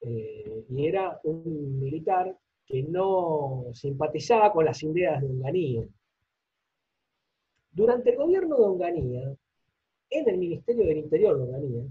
Eh, 0.00 0.64
y 0.68 0.86
era 0.86 1.20
un 1.24 1.80
militar 1.80 2.36
que 2.66 2.82
no 2.82 3.66
simpatizaba 3.72 4.52
con 4.52 4.64
las 4.64 4.82
ideas 4.82 5.20
de 5.20 5.28
Onganía. 5.28 5.84
Durante 7.70 8.10
el 8.10 8.16
gobierno 8.16 8.56
de 8.56 8.64
Onganía, 8.64 9.36
en 10.10 10.28
el 10.28 10.38
Ministerio 10.38 10.86
del 10.86 10.98
Interior 10.98 11.36
de 11.36 11.44
Onganía, 11.44 11.84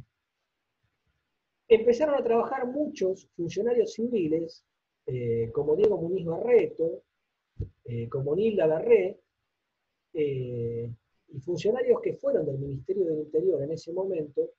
empezaron 1.68 2.16
a 2.16 2.24
trabajar 2.24 2.68
muchos 2.68 3.28
funcionarios 3.36 3.94
civiles, 3.94 4.64
eh, 5.06 5.50
como 5.54 5.76
Diego 5.76 5.98
Muniz 5.98 6.26
Barreto, 6.26 7.04
eh, 7.86 8.08
como 8.10 8.36
Nilda 8.36 8.68
Garré, 8.68 9.20
y 11.30 11.40
funcionarios 11.40 12.02
que 12.02 12.14
fueron 12.14 12.46
del 12.46 12.58
Ministerio 12.58 13.06
del 13.06 13.20
Interior 13.20 13.62
en 13.64 13.72
ese 13.72 13.92
momento, 13.92 14.50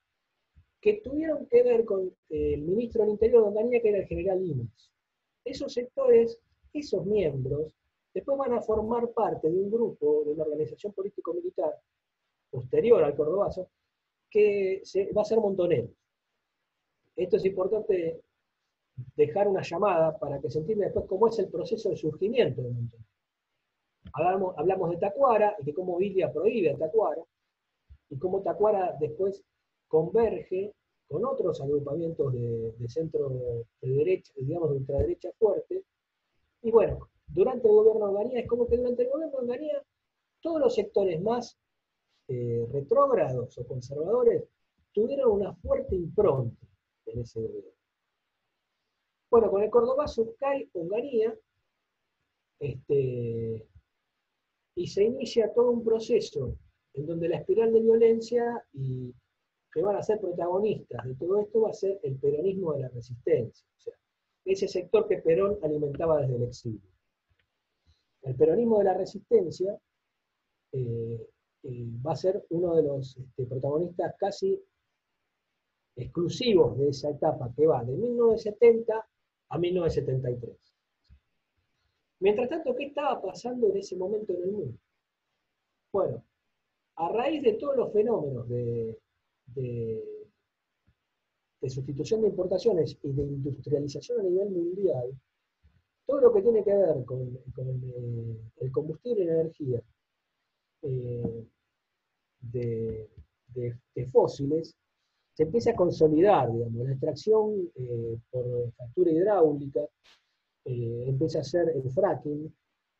que 0.79 1.01
tuvieron 1.03 1.45
que 1.47 1.63
ver 1.63 1.85
con 1.85 2.07
eh, 2.29 2.53
el 2.53 2.61
ministro 2.61 3.03
del 3.03 3.11
Interior 3.11 3.43
de 3.43 3.49
Onganía, 3.49 3.81
que 3.81 3.89
era 3.89 3.99
el 3.99 4.07
general 4.07 4.45
Imes. 4.45 4.91
Esos 5.43 5.73
sectores, 5.73 6.39
esos 6.73 7.05
miembros, 7.05 7.73
después 8.13 8.37
van 8.37 8.53
a 8.53 8.61
formar 8.61 9.09
parte 9.11 9.49
de 9.49 9.57
un 9.57 9.69
grupo, 9.69 10.23
de 10.25 10.31
una 10.31 10.43
organización 10.43 10.93
político-militar 10.93 11.75
posterior 12.49 13.03
al 13.03 13.15
Cordobazo, 13.15 13.69
que 14.29 14.81
va 15.15 15.21
a 15.21 15.25
ser 15.25 15.39
Montonero. 15.39 15.89
Esto 17.15 17.37
es 17.37 17.45
importante 17.45 18.21
dejar 19.15 19.47
una 19.47 19.61
llamada 19.61 20.17
para 20.17 20.39
que 20.39 20.49
se 20.49 20.59
entienda 20.59 20.85
después 20.85 21.05
cómo 21.07 21.27
es 21.27 21.39
el 21.39 21.49
proceso 21.49 21.89
de 21.89 21.97
surgimiento 21.97 22.61
de 22.61 22.69
Montonero. 22.69 23.08
Hablamos, 24.13 24.89
de 24.91 24.97
Tacuara 24.97 25.55
y 25.59 25.65
de 25.65 25.73
cómo 25.73 25.99
Ilia 26.01 26.31
prohíbe 26.31 26.71
a 26.71 26.77
Tacuara 26.77 27.23
y 28.09 28.17
cómo 28.17 28.41
Tacuara 28.41 28.95
después 28.99 29.43
converge 29.87 30.73
con 31.07 31.25
otros 31.25 31.61
agrupamientos 31.61 32.33
de, 32.33 32.87
centro 32.87 33.29
de 33.81 33.89
derecha, 33.89 34.31
digamos 34.35 34.71
de 34.71 34.77
ultraderecha 34.77 35.29
fuerte. 35.37 35.83
Y 36.61 36.71
bueno, 36.71 37.09
durante 37.27 37.67
el 37.67 37.73
gobierno 37.73 38.05
de 38.05 38.11
Onganía, 38.11 38.39
es 38.41 38.47
como 38.47 38.67
que 38.67 38.77
durante 38.77 39.03
el 39.03 39.09
gobierno 39.09 39.37
de 39.37 39.43
Onganía 39.43 39.83
todos 40.41 40.59
los 40.59 40.75
sectores 40.75 41.21
más 41.21 41.57
eh, 42.27 42.67
retrógrados 42.71 43.57
o 43.57 43.67
conservadores 43.67 44.43
tuvieron 44.93 45.31
una 45.31 45.53
fuerte 45.55 45.95
impronta 45.95 46.67
en 47.05 47.21
ese 47.21 47.41
gobierno. 47.41 47.71
Bueno, 49.31 49.51
con 49.51 49.63
el 49.63 49.69
cordobazo 49.69 50.35
cae 50.39 50.69
Onganía 50.73 51.35
este, 52.59 53.67
y 54.79 54.87
se 54.87 55.03
inicia 55.03 55.53
todo 55.53 55.71
un 55.71 55.83
proceso 55.83 56.55
en 56.93 57.05
donde 57.05 57.27
la 57.27 57.39
espiral 57.39 57.73
de 57.73 57.81
violencia 57.81 58.63
y 58.71 59.13
que 59.73 59.81
van 59.81 59.97
a 59.97 60.01
ser 60.01 60.21
protagonistas 60.21 61.05
de 61.05 61.15
todo 61.15 61.37
esto 61.41 61.61
va 61.61 61.71
a 61.71 61.73
ser 61.73 61.99
el 62.01 62.17
peronismo 62.17 62.73
de 62.73 62.79
la 62.83 62.87
resistencia, 62.87 63.67
o 63.77 63.81
sea, 63.81 63.93
ese 64.45 64.69
sector 64.69 65.05
que 65.09 65.17
Perón 65.17 65.59
alimentaba 65.61 66.21
desde 66.21 66.37
el 66.37 66.43
exilio. 66.43 66.89
El 68.21 68.35
peronismo 68.35 68.77
de 68.77 68.85
la 68.85 68.93
resistencia 68.93 69.77
eh, 70.71 71.27
eh, 71.63 71.87
va 72.05 72.13
a 72.13 72.15
ser 72.15 72.45
uno 72.49 72.73
de 72.73 72.83
los 72.83 73.17
este, 73.17 73.45
protagonistas 73.47 74.15
casi 74.17 74.63
exclusivos 75.97 76.77
de 76.77 76.87
esa 76.87 77.09
etapa 77.09 77.51
que 77.53 77.67
va 77.67 77.83
de 77.83 77.97
1970 77.97 79.07
a 79.49 79.57
1973. 79.57 80.68
Mientras 82.19 82.49
tanto, 82.49 82.75
¿qué 82.75 82.85
estaba 82.85 83.21
pasando 83.21 83.69
en 83.69 83.77
ese 83.77 83.95
momento 83.95 84.33
en 84.33 84.43
el 84.43 84.51
mundo? 84.51 84.77
Bueno, 85.91 86.23
a 86.97 87.09
raíz 87.09 87.41
de 87.41 87.53
todos 87.53 87.77
los 87.77 87.93
fenómenos 87.93 88.47
de, 88.49 88.97
sustitución 91.67 92.21
de 92.21 92.27
importaciones 92.27 92.97
y 93.03 93.11
de 93.11 93.23
industrialización 93.23 94.19
a 94.19 94.23
nivel 94.23 94.49
mundial, 94.49 95.09
todo 96.05 96.21
lo 96.21 96.33
que 96.33 96.41
tiene 96.41 96.63
que 96.63 96.73
ver 96.73 97.05
con, 97.05 97.39
eh, 97.57 98.37
el 98.57 98.71
combustible 98.71 99.23
y 99.23 99.27
energía 99.27 99.81
eh, 100.81 101.45
de, 102.41 103.07
fósiles 104.11 104.75
se 105.33 105.43
empieza 105.43 105.71
a 105.71 105.75
consolidar, 105.75 106.51
digamos, 106.51 106.85
la 106.85 106.91
extracción 106.91 107.69
eh, 107.75 108.17
por 108.29 108.71
fractura 108.73 109.11
hidráulica, 109.11 109.81
empieza 111.07 111.39
a 111.39 111.43
ser 111.43 111.69
el 111.69 111.89
fracking, 111.91 112.53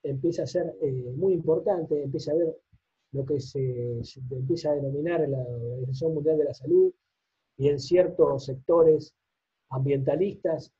empieza 0.03 0.43
a 0.43 0.47
ser 0.47 0.75
muy 1.15 1.33
importante, 1.33 2.01
empieza 2.03 2.31
a 2.31 2.35
haber 2.35 2.57
lo 3.11 3.25
que 3.25 3.39
se, 3.39 4.01
empieza 4.31 4.71
a 4.71 4.75
denominar 4.75 5.27
la 5.27 5.39
Organización 5.39 6.13
Mundial 6.13 6.37
de 6.37 6.43
la 6.45 6.53
Salud 6.53 6.93
y 7.57 7.69
en 7.69 7.79
ciertos 7.79 8.45
sectores 8.45 9.13
ambientalistas 9.69 10.71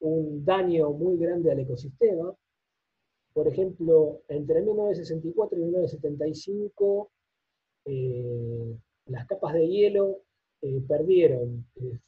un 0.00 0.44
daño 0.44 0.90
muy 0.90 1.18
grande 1.18 1.50
al 1.50 1.60
ecosistema. 1.60 2.34
Por 3.32 3.48
ejemplo, 3.48 4.22
entre 4.28 4.62
1964 4.62 5.58
y 5.58 5.62
1975, 5.62 7.10
eh, 7.86 8.76
las 9.06 9.26
capas 9.26 9.54
de 9.54 9.68
hielo 9.68 10.22
eh, 10.62 10.82
perdieron 10.86 11.66
eh, 11.76 11.98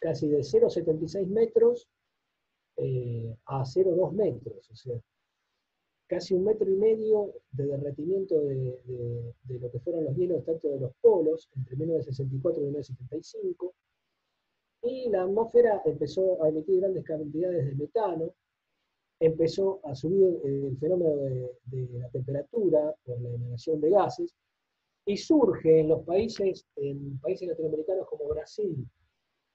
casi 0.00 0.28
de 0.28 0.38
0,76 0.38 1.26
metros 1.28 1.88
a 2.76 3.64
0,2 3.64 4.12
metros. 4.12 4.70
O 4.70 4.76
sea, 4.76 5.00
casi 6.06 6.34
un 6.34 6.44
metro 6.44 6.70
y 6.70 6.76
medio 6.76 7.32
de 7.52 7.66
derretimiento 7.66 8.38
de, 8.40 9.32
lo 9.48 9.70
que 9.70 9.80
fueron 9.80 10.04
los 10.04 10.14
hielos 10.14 10.44
tanto 10.44 10.68
de 10.68 10.80
los 10.80 10.92
polos 11.00 11.48
entre 11.56 11.76
1964 11.76 12.60
y 12.60 12.64
1975, 12.66 13.74
y 14.82 15.08
la 15.08 15.22
atmósfera 15.22 15.80
empezó 15.86 16.42
a 16.42 16.48
emitir 16.48 16.80
grandes 16.80 17.04
cantidades 17.04 17.64
de 17.64 17.74
metano, 17.76 18.34
empezó 19.20 19.80
a 19.84 19.94
subir 19.94 20.38
el 20.44 20.76
fenómeno 20.78 21.16
de, 21.16 21.50
de 21.66 21.98
la 21.98 22.10
temperatura 22.10 22.94
por 23.04 23.20
la 23.20 23.30
emanación 23.30 23.80
de 23.80 23.90
gases, 23.90 24.34
y 25.06 25.16
surge 25.16 25.80
en 25.80 25.88
los 25.88 26.04
países, 26.04 26.66
en 26.76 27.18
países 27.20 27.48
latinoamericanos 27.48 28.06
como 28.06 28.28
Brasil 28.28 28.86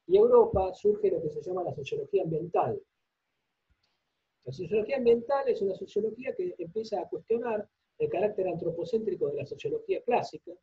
y 0.08 0.18
Europa, 0.18 0.74
surge 0.74 1.12
lo 1.12 1.22
que 1.22 1.30
se 1.30 1.42
llama 1.42 1.64
la 1.64 1.76
sociología 1.76 2.24
ambiental, 2.24 2.82
la 4.48 4.54
sociología 4.54 4.96
ambiental 4.96 5.46
es 5.50 5.62
una 5.62 5.76
sociología 5.76 6.34
que 6.34 6.56
empieza 6.58 7.02
a 7.02 7.10
cuestionar 7.10 7.68
el 7.98 8.10
carácter 8.10 8.48
antropocéntrico 8.48 9.28
de 9.28 9.36
la 9.36 9.46
sociología 9.46 10.02
clásica. 10.04 10.54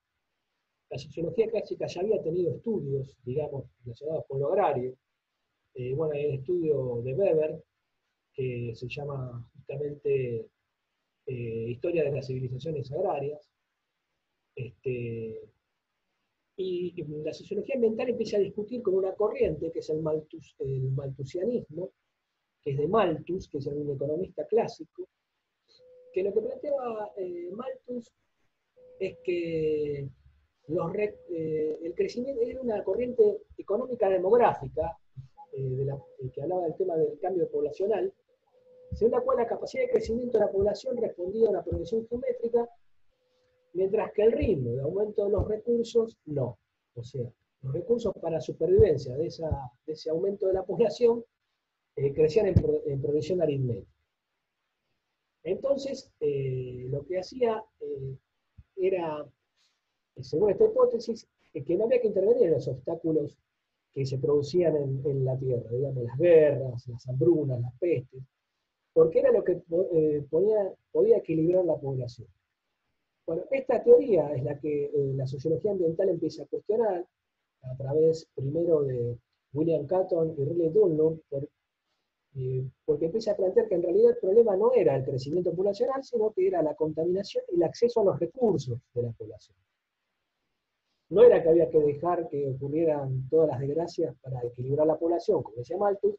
La 0.88 0.96
sociología 0.96 1.50
clásica 1.50 1.86
ya 1.86 2.00
había 2.00 2.22
tenido 2.22 2.54
estudios, 2.54 3.14
digamos, 3.22 3.66
relacionados 3.84 4.24
con 4.26 4.40
lo 4.40 4.48
agrario. 4.48 4.96
Eh, 5.74 5.92
bueno, 5.92 6.14
hay 6.14 6.24
un 6.24 6.34
estudio 6.36 7.02
de 7.02 7.12
Weber 7.12 7.62
que 8.32 8.72
se 8.74 8.88
llama 8.88 9.46
justamente 9.54 10.46
eh, 11.26 11.66
Historia 11.68 12.04
de 12.04 12.12
las 12.12 12.26
civilizaciones 12.26 12.90
agrarias. 12.90 13.50
Este, 14.56 15.42
y 16.56 16.94
la 17.22 17.34
sociología 17.34 17.74
ambiental 17.74 18.08
empieza 18.08 18.38
a 18.38 18.40
discutir 18.40 18.80
con 18.80 18.94
una 18.94 19.14
corriente 19.14 19.70
que 19.70 19.80
es 19.80 19.90
el, 19.90 20.02
el 20.60 20.90
maltusianismo, 20.92 21.90
que 22.64 22.70
es 22.70 22.78
de 22.78 22.88
Malthus, 22.88 23.48
que 23.48 23.58
es 23.58 23.66
un 23.66 23.90
economista 23.90 24.46
clásico, 24.46 25.06
que 26.12 26.22
lo 26.22 26.32
que 26.32 26.40
planteaba 26.40 27.12
eh, 27.16 27.50
Malthus 27.52 28.10
es 28.98 29.18
que 29.22 30.08
eh, 30.68 31.78
el 31.82 31.94
crecimiento 31.94 32.40
era 32.40 32.60
una 32.60 32.82
corriente 32.82 33.42
económica 33.58 34.08
demográfica, 34.08 34.96
eh, 35.52 35.86
que 36.32 36.42
hablaba 36.42 36.62
del 36.62 36.76
tema 36.76 36.96
del 36.96 37.18
cambio 37.20 37.50
poblacional, 37.50 38.12
según 38.92 39.12
la 39.12 39.20
cual 39.20 39.38
la 39.38 39.46
capacidad 39.46 39.82
de 39.82 39.90
crecimiento 39.90 40.38
de 40.38 40.46
la 40.46 40.50
población 40.50 40.96
respondía 40.96 41.48
a 41.48 41.50
una 41.50 41.62
progresión 41.62 42.06
geométrica, 42.08 42.66
mientras 43.74 44.12
que 44.12 44.22
el 44.22 44.32
ritmo 44.32 44.70
de 44.70 44.80
aumento 44.80 45.24
de 45.24 45.30
los 45.32 45.46
recursos 45.46 46.16
no. 46.24 46.58
O 46.94 47.02
sea, 47.02 47.28
los 47.62 47.74
recursos 47.74 48.14
para 48.22 48.40
supervivencia 48.40 49.16
de, 49.16 49.24
de 49.24 49.92
ese 49.92 50.10
aumento 50.10 50.46
de 50.46 50.54
la 50.54 50.64
población 50.64 51.24
eh, 51.96 52.12
crecían 52.12 52.46
en, 52.46 52.54
en, 52.86 53.00
progresión 53.00 53.40
aritmética. 53.40 53.90
Entonces, 55.44 56.10
eh, 56.20 56.86
lo 56.90 57.04
que 57.04 57.18
hacía 57.18 57.62
eh, 57.80 58.16
era, 58.76 59.24
según 60.20 60.50
esta 60.50 60.64
hipótesis, 60.64 61.28
que 61.52 61.76
no 61.76 61.84
había 61.84 62.00
que 62.00 62.08
intervenir 62.08 62.44
en 62.44 62.52
los 62.52 62.66
obstáculos 62.66 63.38
que 63.92 64.04
se 64.04 64.18
producían 64.18 64.74
en, 65.04 65.24
la 65.24 65.38
Tierra, 65.38 65.70
digamos, 65.70 66.02
las 66.02 66.18
guerras, 66.18 66.88
las 66.88 67.08
hambrunas, 67.08 67.60
las 67.60 67.78
pestes, 67.78 68.24
porque 68.92 69.20
era 69.20 69.30
lo 69.30 69.44
que 69.44 69.62
podía 70.90 71.16
equilibrar 71.16 71.64
la 71.64 71.76
población. 71.76 72.26
Bueno, 73.24 73.44
esta 73.52 73.84
teoría 73.84 74.34
es 74.34 74.42
la 74.42 74.58
que 74.58 74.90
la 75.14 75.28
sociología 75.28 75.70
ambiental 75.70 76.08
empieza 76.08 76.42
a 76.42 76.46
cuestionar 76.46 77.06
a 77.62 77.76
través 77.76 78.28
primero 78.34 78.82
de 78.82 79.16
William 79.52 79.86
Catton 79.86 80.34
y 80.36 80.44
Riley 80.44 80.70
Dunlop, 80.70 81.20
por, 81.28 81.48
eh, 82.36 82.68
porque 82.84 83.06
empieza 83.06 83.32
a 83.32 83.36
plantear 83.36 83.68
que 83.68 83.76
en 83.76 83.82
realidad 83.82 84.10
el 84.10 84.18
problema 84.18 84.56
no 84.56 84.72
era 84.72 84.96
el 84.96 85.04
crecimiento 85.04 85.54
poblacional, 85.54 86.02
sino 86.02 86.32
que 86.32 86.48
era 86.48 86.62
la 86.62 86.74
contaminación 86.74 87.44
y 87.52 87.56
el 87.56 87.62
acceso 87.62 88.00
a 88.00 88.04
los 88.04 88.18
recursos 88.18 88.78
de 88.92 89.02
la 89.02 89.12
población. 89.12 89.56
No 91.10 91.22
era 91.22 91.42
que 91.42 91.48
había 91.48 91.70
que 91.70 91.78
dejar 91.78 92.28
que 92.28 92.48
ocurrieran 92.48 93.28
todas 93.28 93.48
las 93.48 93.60
desgracias 93.60 94.16
para 94.20 94.42
equilibrar 94.42 94.86
la 94.86 94.98
población, 94.98 95.42
como 95.42 95.58
decía 95.58 95.76
Malthus, 95.76 96.16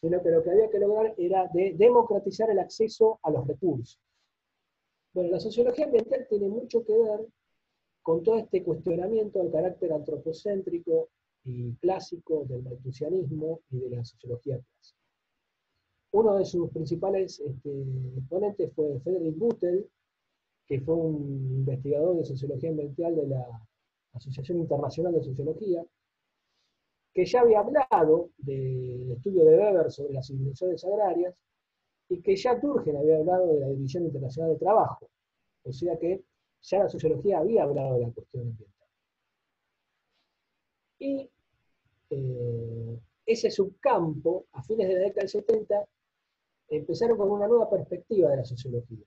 sino 0.00 0.22
que 0.22 0.30
lo 0.30 0.42
que 0.42 0.50
había 0.50 0.70
que 0.70 0.78
lograr 0.78 1.14
era 1.18 1.46
de 1.52 1.74
democratizar 1.76 2.48
el 2.50 2.58
acceso 2.58 3.18
a 3.22 3.30
los 3.30 3.46
recursos. 3.46 4.00
Bueno, 5.12 5.30
la 5.30 5.40
sociología 5.40 5.84
ambiental 5.84 6.26
tiene 6.28 6.48
mucho 6.48 6.82
que 6.84 6.96
ver 6.96 7.26
con 8.02 8.22
todo 8.22 8.38
este 8.38 8.62
cuestionamiento 8.62 9.40
del 9.40 9.52
carácter 9.52 9.92
antropocéntrico 9.92 11.10
y 11.44 11.74
clásico 11.76 12.44
del 12.48 12.62
malthusianismo 12.62 13.60
y 13.70 13.80
de 13.80 13.90
la 13.90 14.04
sociología 14.04 14.58
clásica. 14.58 14.99
Uno 16.12 16.36
de 16.36 16.44
sus 16.44 16.70
principales 16.70 17.38
este, 17.40 17.84
exponentes 18.16 18.72
fue 18.74 18.98
Frederick 19.00 19.38
Buttel, 19.38 19.88
que 20.66 20.80
fue 20.80 20.94
un 20.94 21.54
investigador 21.58 22.16
de 22.16 22.24
sociología 22.24 22.70
ambiental 22.70 23.14
de 23.14 23.26
la 23.28 23.46
Asociación 24.12 24.58
Internacional 24.58 25.12
de 25.14 25.22
Sociología, 25.22 25.84
que 27.12 27.24
ya 27.24 27.40
había 27.40 27.60
hablado 27.60 28.30
del 28.38 29.12
estudio 29.12 29.44
de 29.44 29.56
Weber 29.56 29.90
sobre 29.90 30.14
las 30.14 30.26
civilizaciones 30.26 30.84
agrarias 30.84 31.34
y 32.08 32.20
que 32.20 32.36
ya 32.36 32.60
Turgen 32.60 32.96
había 32.96 33.18
hablado 33.18 33.52
de 33.52 33.60
la 33.60 33.68
División 33.68 34.04
Internacional 34.04 34.52
de 34.52 34.58
Trabajo. 34.58 35.08
O 35.64 35.72
sea 35.72 35.96
que 35.98 36.22
ya 36.62 36.80
la 36.80 36.88
sociología 36.88 37.38
había 37.38 37.64
hablado 37.64 37.94
de 37.94 38.00
la 38.00 38.12
cuestión 38.12 38.48
ambiental. 38.48 38.88
Y 40.98 41.30
eh, 42.10 43.00
ese 43.26 43.50
subcampo, 43.50 44.46
a 44.52 44.62
fines 44.62 44.88
de 44.88 44.94
la 44.94 45.00
década 45.00 45.20
del 45.20 45.28
70, 45.28 45.88
empezaron 46.70 47.18
con 47.18 47.30
una 47.30 47.46
nueva 47.46 47.68
perspectiva 47.68 48.30
de 48.30 48.38
la 48.38 48.44
sociología, 48.44 49.04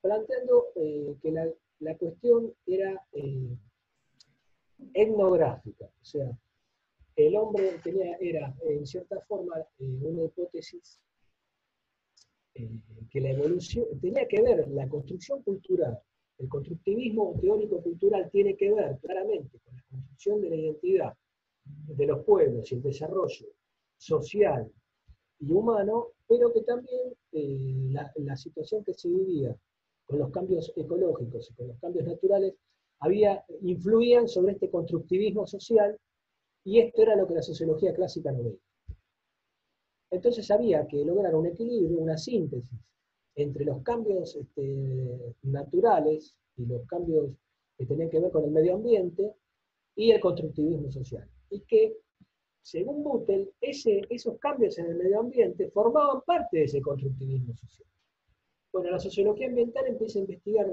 planteando 0.00 0.66
eh, 0.74 1.16
que 1.22 1.30
la, 1.32 1.96
cuestión 1.96 2.52
era 2.66 3.02
eh, 3.12 3.56
etnográfica, 4.94 5.86
o 5.86 6.04
sea, 6.04 6.38
el 7.16 7.36
hombre 7.36 7.78
tenía, 7.82 8.16
era 8.20 8.54
en 8.62 8.86
cierta 8.86 9.20
forma 9.22 9.58
eh, 9.78 9.98
una 10.02 10.24
hipótesis 10.24 11.00
que 13.10 13.20
la 13.20 13.30
evolución 13.30 13.86
tenía 14.00 14.26
que 14.26 14.42
ver 14.42 14.66
la 14.68 14.88
construcción 14.88 15.42
cultural 15.44 16.02
el 16.38 16.48
constructivismo 16.48 17.34
teórico-cultural 17.40 18.30
tiene 18.30 18.56
que 18.56 18.72
ver 18.72 18.98
claramente 18.98 19.58
con 19.58 19.74
la 19.74 19.82
construcción 19.90 20.40
de 20.40 20.50
la 20.50 20.56
identidad 20.56 21.14
de 21.64 22.06
los 22.06 22.24
pueblos 22.24 22.70
y 22.70 22.76
el 22.76 22.82
desarrollo 22.82 23.46
social 23.96 24.70
y 25.40 25.52
humano, 25.52 26.08
pero 26.26 26.52
que 26.52 26.62
también 26.62 27.14
eh, 27.32 27.90
la, 28.16 28.36
situación 28.36 28.84
que 28.84 28.94
se 28.94 29.08
vivía 29.08 29.56
con 30.06 30.18
los 30.18 30.30
cambios 30.30 30.72
ecológicos 30.76 31.50
y 31.50 31.54
con 31.54 31.68
los 31.68 31.78
cambios 31.78 32.06
naturales 32.06 32.54
había, 33.00 33.44
influían 33.62 34.28
sobre 34.28 34.52
este 34.52 34.70
constructivismo 34.70 35.46
social 35.46 35.96
y 36.64 36.80
esto 36.80 37.02
era 37.02 37.16
lo 37.16 37.26
que 37.26 37.34
la 37.34 37.42
sociología 37.42 37.94
clásica 37.94 38.32
no 38.32 38.42
veía. 38.42 38.58
Entonces 40.10 40.50
había 40.50 40.86
que 40.86 41.04
lograr 41.04 41.34
un 41.34 41.46
equilibrio, 41.46 41.98
una 41.98 42.16
síntesis 42.16 42.94
entre 43.34 43.64
los 43.64 43.82
cambios 43.82 44.34
este, 44.34 45.34
naturales 45.42 46.34
y 46.56 46.66
los 46.66 46.84
cambios 46.86 47.30
que 47.76 47.86
tenían 47.86 48.10
que 48.10 48.18
ver 48.18 48.32
con 48.32 48.44
el 48.44 48.50
medio 48.50 48.74
ambiente 48.74 49.32
y 49.94 50.10
el 50.10 50.20
constructivismo 50.20 50.90
social. 50.90 51.28
Y 51.50 51.60
que, 51.60 51.96
según 52.70 53.02
Buttel, 53.02 53.50
esos 53.62 54.38
cambios 54.38 54.76
en 54.78 54.86
el 54.86 54.96
medio 54.96 55.20
ambiente 55.20 55.70
formaban 55.70 56.20
parte 56.20 56.58
de 56.58 56.64
ese 56.64 56.82
constructivismo 56.82 57.54
social. 57.56 57.88
Bueno, 58.70 58.90
la 58.90 58.98
sociología 58.98 59.46
ambiental 59.46 59.86
empieza 59.86 60.18
a 60.18 60.20
investigar 60.20 60.66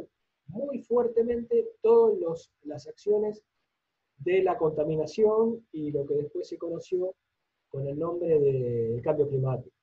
muy 0.48 0.80
fuertemente 0.80 1.70
todas 1.82 2.52
las 2.64 2.86
acciones 2.86 3.42
de 4.18 4.44
la 4.44 4.58
contaminación 4.58 5.66
y 5.72 5.92
lo 5.92 6.06
que 6.06 6.16
después 6.16 6.50
se 6.50 6.58
conoció 6.58 7.16
con 7.70 7.88
el 7.88 7.98
nombre 7.98 8.40
de 8.40 9.02
cambio 9.02 9.30
climático. 9.30 9.74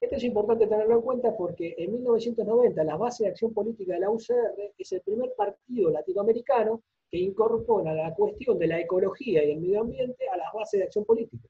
Esto 0.00 0.16
es 0.16 0.24
importante 0.24 0.66
tenerlo 0.66 0.94
en 0.94 1.02
cuenta 1.02 1.36
porque 1.36 1.74
en 1.76 1.92
1990 1.92 2.82
la 2.84 2.96
base 2.96 3.24
de 3.24 3.30
acción 3.30 3.52
política 3.52 3.92
de 3.92 4.00
la 4.00 4.10
UCR 4.10 4.72
es 4.78 4.92
el 4.92 5.02
primer 5.02 5.34
partido 5.36 5.90
latinoamericano 5.90 6.82
que 7.10 7.18
incorpora 7.18 7.94
la 7.94 8.14
cuestión 8.14 8.58
de 8.58 8.66
la 8.66 8.80
ecología 8.80 9.44
y 9.44 9.52
el 9.52 9.60
medio 9.60 9.80
ambiente 9.80 10.28
a 10.28 10.36
las 10.36 10.52
bases 10.52 10.78
de 10.78 10.84
acción 10.84 11.04
política. 11.04 11.48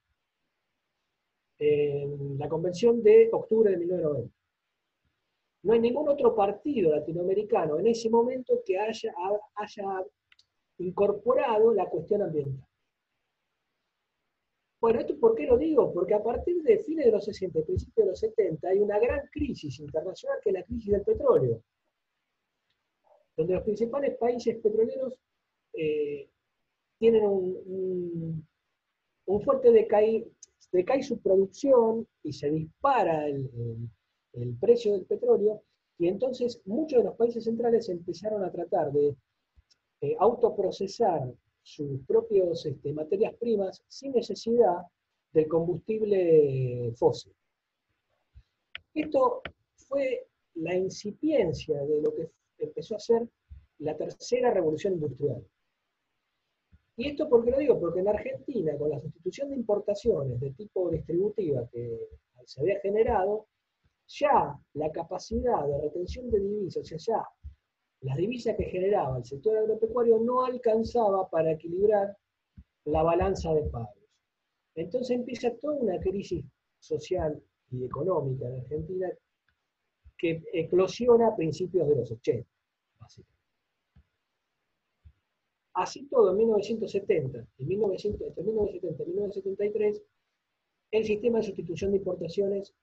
La 1.59 2.49
convención 2.49 3.03
de 3.03 3.29
octubre 3.33 3.71
de 3.71 3.77
1990. 3.79 4.35
No 5.65 5.73
hay 5.73 5.81
ningún 5.81 6.09
otro 6.09 6.35
partido 6.37 6.93
latinoamericano 6.93 7.81
en 7.81 7.89
ese 7.89 8.09
momento 8.09 8.63
que 8.65 8.79
haya, 8.79 9.13
haya 9.57 10.05
incorporado 10.79 11.75
la 11.75 11.89
cuestión 11.89 12.23
ambiental. 12.23 12.65
Bueno, 14.81 15.01
¿esto 15.01 15.19
por 15.19 15.35
qué 15.35 15.45
lo 15.45 15.59
digo? 15.59 15.93
Porque 15.93 16.15
a 16.15 16.23
partir 16.23 16.63
de 16.63 16.79
fines 16.79 17.07
de 17.07 17.11
los 17.11 17.25
60 17.25 17.59
y 17.59 17.63
principios 17.65 18.07
de 18.07 18.11
los 18.11 18.21
70 18.21 18.69
hay 18.69 18.79
una 18.79 19.01
gran 19.01 19.27
crisis 19.33 19.81
internacional 19.81 20.39
que 20.41 20.51
es 20.51 20.55
la 20.55 20.63
crisis 20.63 20.93
del 20.93 21.03
petróleo, 21.03 21.61
donde 23.37 23.55
los 23.55 23.65
principales 23.65 24.17
países 24.17 24.57
petroleros 24.59 25.19
eh, 25.81 26.29
tienen 26.99 27.23
un, 27.25 28.45
fuerte 29.45 29.71
decae, 29.71 30.27
decae 30.73 31.03
su 31.03 31.21
producción 31.21 32.07
y 32.25 32.33
se 32.33 32.51
dispara 32.51 33.27
el, 33.29 33.49
precio 34.61 34.93
del 34.93 35.05
petróleo, 35.05 35.63
y 35.99 36.09
entonces 36.09 36.61
muchos 36.65 36.99
de 36.99 37.05
los 37.05 37.17
países 37.17 37.45
centrales 37.45 37.89
empezaron 37.89 38.45
a 38.45 38.51
tratar 38.51 38.93
de 38.93 39.17
eh, 40.01 40.17
autoprocesar 40.19 41.33
sus 41.63 42.01
propias 42.07 42.67
este, 42.67 42.93
materias 42.93 43.35
primas 43.37 43.83
sin 43.89 44.13
necesidad 44.13 44.83
del 45.33 45.49
combustible 45.49 46.93
fósil. 46.97 47.33
Esto 48.95 49.43
fue 49.77 50.27
la 50.55 50.75
incipiencia 50.75 51.85
de 51.85 52.03
lo 52.03 52.15
que 52.15 52.31
empezó 52.59 52.97
a 52.97 53.01
ser 53.01 53.29
la 53.79 53.97
tercera 53.97 54.53
revolución 54.53 54.95
industrial. 54.95 55.45
¿Y 56.99 57.11
esto 57.11 57.29
por 57.29 57.45
qué 57.45 57.53
lo 57.53 57.59
digo? 57.59 57.79
Porque 57.79 58.01
en 58.01 58.09
Argentina, 58.09 58.77
con 58.77 58.91
la 58.91 58.99
sustitución 58.99 59.51
de 59.51 59.55
importaciones 59.55 60.41
de 60.41 60.51
tipo 60.51 60.91
distributiva 60.91 61.65
que 61.71 62.09
se 62.45 62.61
había 62.61 62.81
generado, 62.81 63.47
ya 64.09 64.59
la 64.75 64.91
capacidad 64.91 65.65
de 65.65 65.81
retención 65.81 66.29
de 66.29 66.41
divisas, 66.41 66.83
o 66.83 66.85
sea, 66.85 66.99
ya 66.99 67.29
las 68.01 68.17
divisas 68.17 68.57
que 68.57 68.65
generaba 68.65 69.17
el 69.17 69.25
sector 69.25 69.59
agropecuario 69.59 70.19
no 70.19 70.45
alcanzaba 70.45 71.29
para 71.31 71.53
equilibrar 71.53 72.17
la 72.87 73.05
balanza 73.05 73.55
de 73.55 73.63
pagos. 73.71 73.95
Entonces 74.75 75.17
empieza 75.17 75.55
toda 75.61 75.77
una 75.77 76.01
crisis 76.01 76.45
social 76.81 77.41
y 77.71 77.85
económica 77.85 78.49
en 78.49 78.61
Argentina 78.61 79.09
que 80.17 80.43
eclosiona 80.53 81.29
a 81.29 81.37
principios 81.37 81.89
de 81.89 81.95
los 81.95 82.11
80, 82.11 82.49
básicamente. 82.99 83.38
Así 85.79 86.09
todo, 86.09 86.33
en 86.33 86.39
1970, 86.39 87.39
entre 87.39 87.65
1970 87.65 88.41
y 88.41 89.07
1973, 89.07 90.03
el 90.91 91.05
sistema 91.05 91.39
de 91.39 91.45
sustitución 91.45 91.93
de 91.93 91.99
importaciones 91.99 92.75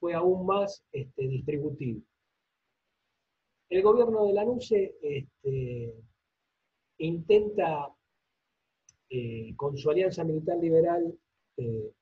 fue 0.00 0.14
aún 0.14 0.44
más 0.46 0.84
este, 0.90 1.28
distributivo. 1.28 2.00
El 3.68 3.82
gobierno 3.82 4.26
de 4.26 4.32
Lanuse 4.32 4.96
este, 5.00 5.94
intenta, 6.98 7.94
eh, 9.10 9.54
con 9.54 9.76
su 9.76 9.88
alianza 9.88 10.24
militar 10.24 10.58
liberal, 10.58 11.16
eh, 11.56 11.92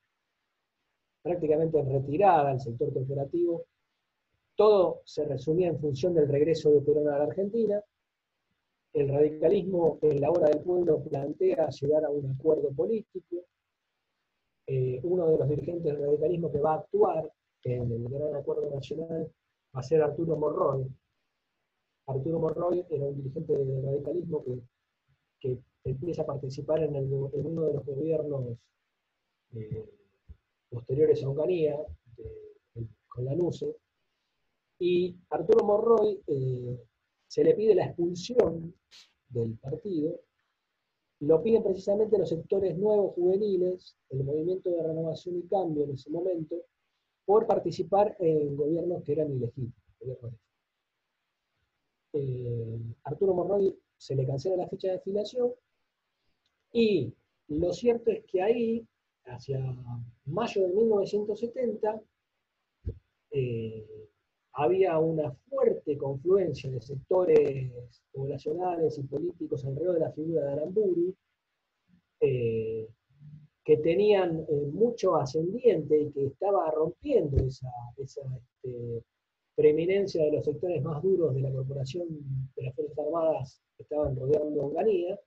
prácticamente 1.20 1.82
retirada 1.82 2.52
al 2.52 2.60
sector 2.60 2.90
cooperativo, 2.94 3.66
todo 4.56 5.02
se 5.04 5.26
resumía 5.26 5.68
en 5.68 5.78
función 5.78 6.14
del 6.14 6.26
regreso 6.26 6.70
de 6.70 6.80
Perón 6.80 7.08
a 7.08 7.18
la 7.18 7.24
Argentina. 7.24 7.82
El 8.92 9.08
radicalismo 9.08 9.98
en 10.02 10.20
la 10.20 10.30
hora 10.30 10.48
del 10.48 10.60
pueblo 10.60 11.02
plantea 11.02 11.68
llegar 11.68 12.04
a 12.04 12.10
un 12.10 12.30
acuerdo 12.30 12.70
político. 12.72 13.36
Eh, 14.66 15.00
uno 15.02 15.28
de 15.28 15.38
los 15.38 15.48
dirigentes 15.48 15.84
del 15.84 16.02
radicalismo 16.02 16.50
que 16.50 16.60
va 16.60 16.72
a 16.72 16.78
actuar 16.78 17.32
en 17.64 17.92
el 17.92 18.08
Gran 18.08 18.36
Acuerdo 18.36 18.70
Nacional 18.70 19.30
va 19.74 19.80
a 19.80 19.82
ser 19.82 20.02
Arturo 20.02 20.36
Morroy, 20.36 20.86
Arturo 22.08 22.38
Monroy 22.38 22.84
era 22.88 23.06
un 23.06 23.16
dirigente 23.16 23.52
del 23.52 23.82
radicalismo 23.82 24.42
que, 25.38 25.58
empieza 25.84 26.22
a 26.22 26.26
participar 26.26 26.82
en, 26.82 26.94
uno 26.96 27.62
de 27.62 27.72
los 27.72 27.86
gobiernos 27.86 28.58
eh, 29.54 29.88
posteriores 30.68 31.22
a 31.22 31.28
Onganía, 31.28 31.78
con 33.08 33.24
la 33.24 33.34
NUCE, 33.34 33.74
y 34.80 35.16
Arturo 35.30 35.64
Monroy 35.64 36.20
eh, 36.26 36.84
se 37.28 37.44
le 37.44 37.54
pide 37.54 37.74
la 37.74 37.84
expulsión 37.84 38.74
del 39.28 39.56
partido, 39.58 40.20
lo 41.20 41.42
piden 41.42 41.62
precisamente 41.62 42.18
los 42.18 42.28
sectores 42.28 42.76
nuevos 42.76 43.14
juveniles, 43.14 43.96
el 44.10 44.24
movimiento 44.24 44.70
de 44.70 44.82
renovación 44.82 45.36
y 45.36 45.42
cambio 45.42 45.84
en 45.84 45.92
ese 45.92 46.10
momento, 46.10 46.56
por 47.24 47.46
participar 47.46 48.16
en 48.18 48.56
gobiernos 48.56 49.02
que 49.02 49.12
eran 49.12 49.30
ilegítimos, 49.30 49.74
eh, 52.14 52.80
Arturo 53.04 53.34
Morroy 53.34 53.76
se 53.96 54.14
le 54.14 54.26
cancela 54.26 54.56
la 54.56 54.68
fecha 54.68 54.88
de 54.88 54.96
afiliación 54.96 55.52
y 56.72 57.12
lo 57.48 57.72
cierto 57.72 58.10
es 58.10 58.24
que 58.24 58.42
ahí, 58.42 58.86
hacia 59.24 59.58
mayo 60.24 60.62
de 60.62 60.68
1970, 60.74 62.00
eh, 63.30 64.07
había 64.58 64.98
una 64.98 65.30
fuerte 65.48 65.96
confluencia 65.96 66.68
de 66.70 66.80
sectores 66.80 67.70
poblacionales 68.12 68.98
y 68.98 69.02
políticos 69.04 69.64
alrededor 69.64 69.94
de 69.94 70.00
la 70.00 70.12
figura 70.12 70.44
de 70.44 70.52
Aramburu, 70.52 71.14
eh, 72.20 72.88
que 73.64 73.76
tenían 73.76 74.44
mucho 74.72 75.14
ascendiente 75.14 76.00
y 76.00 76.10
que 76.10 76.26
estaba 76.26 76.70
rompiendo 76.72 77.36
esa, 77.36 77.70
este, 77.98 79.04
preeminencia 79.54 80.24
de 80.24 80.32
los 80.32 80.44
sectores 80.44 80.82
más 80.82 81.02
duros 81.02 81.34
de 81.34 81.42
la 81.42 81.52
corporación 81.52 82.08
de 82.56 82.62
las 82.62 82.74
Fuerzas 82.74 82.98
Armadas 82.98 83.62
que 83.76 83.84
estaban 83.84 84.16
rodeando 84.16 84.62
Onganía. 84.62 85.20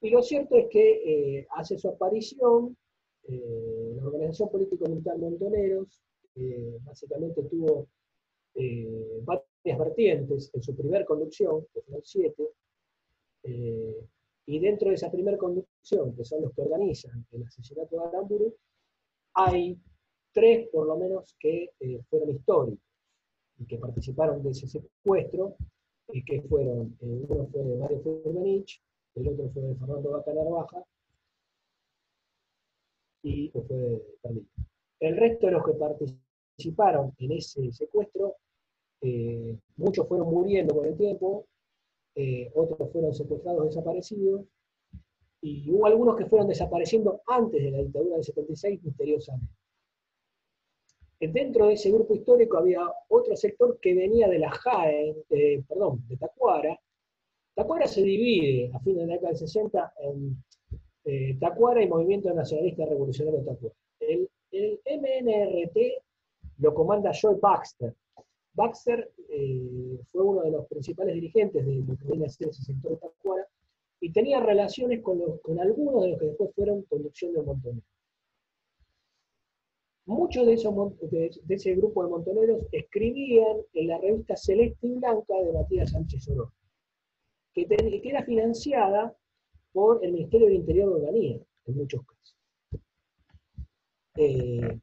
Y 0.00 0.10
lo 0.10 0.22
cierto 0.22 0.56
es 0.56 0.66
que 0.70 1.38
eh, 1.38 1.46
hace 1.56 1.76
su 1.76 1.88
aparición 1.88 2.76
eh, 3.24 3.94
la 3.96 4.04
Organización 4.04 4.50
Político-Militar 4.50 5.18
Montoneros, 5.18 6.02
básicamente 6.84 7.42
tuvo 7.44 7.88
eh, 8.54 9.20
varias 9.22 9.78
vertientes 9.78 10.50
en 10.54 10.62
su 10.62 10.74
primer 10.76 11.04
conducción, 11.04 11.66
que 11.72 11.82
fueron 11.82 12.02
siete, 12.04 12.48
y 14.46 14.58
dentro 14.58 14.88
de 14.88 14.96
esa 14.96 15.10
primera 15.10 15.38
conducción, 15.38 16.14
que 16.16 16.24
son 16.24 16.42
los 16.42 16.52
que 16.52 16.62
organizan 16.62 17.24
el 17.30 17.44
asesinato 17.44 17.96
de 17.96 18.04
Aramburu, 18.04 18.54
hay 19.34 19.78
tres 20.32 20.68
por 20.70 20.86
lo 20.86 20.96
menos 20.96 21.36
que 21.38 21.70
eh, 21.78 22.00
fueron 22.08 22.30
históricos 22.30 22.84
y 23.58 23.66
que 23.66 23.78
participaron 23.78 24.42
de 24.42 24.50
ese 24.50 24.66
secuestro, 24.66 25.56
y 26.12 26.24
que 26.24 26.42
fueron, 26.42 26.96
eh, 27.00 27.26
uno 27.28 27.46
fue 27.52 27.62
de 27.62 27.76
Mario 27.76 28.00
Firmenich, 28.02 28.82
el 29.14 29.28
otro 29.28 29.50
fue 29.50 29.62
de 29.62 29.76
Fernando 29.76 30.10
Bacalar 30.10 30.50
Baja, 30.50 30.84
y 33.22 33.50
fue 33.50 33.76
de 33.76 34.02
El 35.00 35.16
resto 35.16 35.46
de 35.46 35.52
los 35.52 35.64
que 35.64 35.72
participaron 35.72 37.14
en 37.18 37.32
ese 37.32 37.72
secuestro 37.72 38.36
eh, 39.00 39.56
muchos 39.76 40.06
fueron 40.06 40.28
muriendo 40.28 40.74
con 40.76 40.86
el 40.86 40.96
tiempo, 40.96 41.46
eh, 42.14 42.50
otros 42.54 42.92
fueron 42.92 43.14
secuestrados, 43.14 43.64
desaparecidos, 43.64 44.44
y 45.40 45.70
hubo 45.70 45.86
algunos 45.86 46.16
que 46.16 46.26
fueron 46.26 46.48
desapareciendo 46.48 47.22
antes 47.26 47.62
de 47.62 47.70
la 47.70 47.78
dictadura 47.78 48.16
del 48.16 48.24
76 48.24 48.82
misteriosamente. 48.82 49.54
Dentro 51.18 51.66
de 51.66 51.74
ese 51.74 51.90
grupo 51.90 52.14
histórico 52.14 52.58
había 52.58 52.80
otro 53.08 53.36
sector 53.36 53.78
que 53.80 53.94
venía 53.94 54.26
de 54.28 54.38
la 54.38 54.50
JAE, 54.50 55.16
perdón, 55.68 56.02
de 56.08 56.16
Tacuara. 56.16 56.78
Tacuara 57.54 57.86
se 57.86 58.02
divide 58.02 58.70
a 58.74 58.80
fines 58.80 59.02
de 59.02 59.06
la 59.06 59.12
década 59.14 59.28
del 59.28 59.38
60 59.38 59.92
en 59.98 60.44
eh, 61.04 61.36
Tacuara 61.38 61.82
y 61.82 61.88
Movimiento 61.88 62.32
Nacionalista 62.32 62.86
Revolucionario 62.86 63.44
Tacuara. 63.44 63.74
El, 64.52 64.80
MNRT 64.84 65.76
lo 66.58 66.74
comanda 66.74 67.12
Joe 67.18 67.36
Baxter. 67.40 67.94
Baxter 68.52 69.10
eh, 69.28 69.98
fue 70.10 70.22
uno 70.22 70.42
de 70.42 70.50
los 70.50 70.66
principales 70.66 71.14
dirigentes 71.14 71.64
de 71.64 71.76
lo 71.76 71.96
que 71.96 72.04
viene 72.04 72.26
a 72.26 72.28
ser 72.28 72.48
ese 72.48 72.62
sector 72.62 72.92
de 72.92 72.96
Tacuara 72.98 73.46
y 74.00 74.10
tenía 74.12 74.40
relaciones 74.40 75.02
con, 75.02 75.20
algunos 75.60 76.02
de 76.02 76.08
los 76.10 76.18
que 76.18 76.26
después 76.26 76.54
fueron 76.54 76.82
conducción 76.82 77.34
de 77.34 77.42
Montonero. 77.42 77.86
Muchos 80.06 80.46
de, 80.46 80.54
esos, 80.54 80.74
de, 81.10 81.30
ese 81.48 81.74
grupo 81.74 82.02
de 82.02 82.10
montoneros 82.10 82.62
escribían 82.72 83.58
en 83.74 83.88
la 83.88 83.98
revista 83.98 84.36
Celeste 84.36 84.86
y 84.86 84.94
Blanca 84.94 85.34
de 85.40 85.52
Matías 85.52 85.92
Sánchez 85.92 86.28
Oro, 86.30 86.52
que, 87.54 87.66
era 88.02 88.24
financiada 88.24 89.14
por 89.72 90.04
el 90.04 90.12
Ministerio 90.12 90.48
del 90.48 90.56
Interior 90.56 90.88
de 90.88 90.94
Organia, 90.94 91.40
en 91.66 91.76
muchos 91.76 92.04
casos. 92.04 92.39
Eh, 94.16 94.80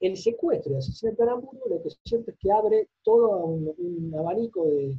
el 0.00 0.16
secuestro 0.16 0.72
de 0.72 0.78
asesinato 0.78 1.22
de 1.22 1.30
Aramburu 1.30 1.60
lo 1.68 1.82
que 1.82 1.90
cierto 2.04 2.30
es 2.30 2.38
que 2.38 2.50
abre 2.50 2.88
todo 3.02 3.44
un, 3.44 4.14
abanico 4.18 4.66
de, 4.66 4.96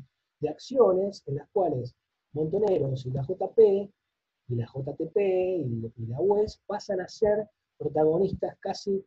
acciones 0.48 1.24
en 1.28 1.36
las 1.36 1.48
cuales 1.50 1.96
Montoneros 2.34 3.06
y 3.06 3.12
la 3.12 3.22
JP, 3.22 3.60
y 3.60 4.56
la 4.56 4.66
JTP, 4.66 5.18
y, 5.18 6.08
la 6.08 6.20
UES 6.20 6.62
pasan 6.66 7.02
a 7.02 7.08
ser 7.08 7.48
protagonistas 7.78 8.58
casi 8.60 9.04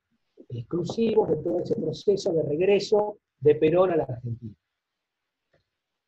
exclusivos 0.48 1.30
de 1.30 1.36
todo 1.36 1.60
ese 1.60 1.76
proceso 1.76 2.32
de 2.32 2.42
regreso 2.42 3.18
de 3.38 3.54
Perón 3.54 3.92
a 3.92 3.96
la 3.96 4.04
Argentina. 4.04 4.54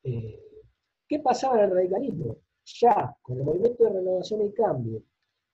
Eh, 0.03 0.43
¿Qué 1.07 1.19
pasaba 1.19 1.57
en 1.57 1.65
el 1.65 1.71
radicalismo? 1.71 2.37
Ya 2.65 3.15
con 3.21 3.37
el 3.37 3.43
movimiento 3.43 3.83
de 3.85 3.89
renovación 3.91 4.41
y 4.45 4.53
cambio, 4.53 5.03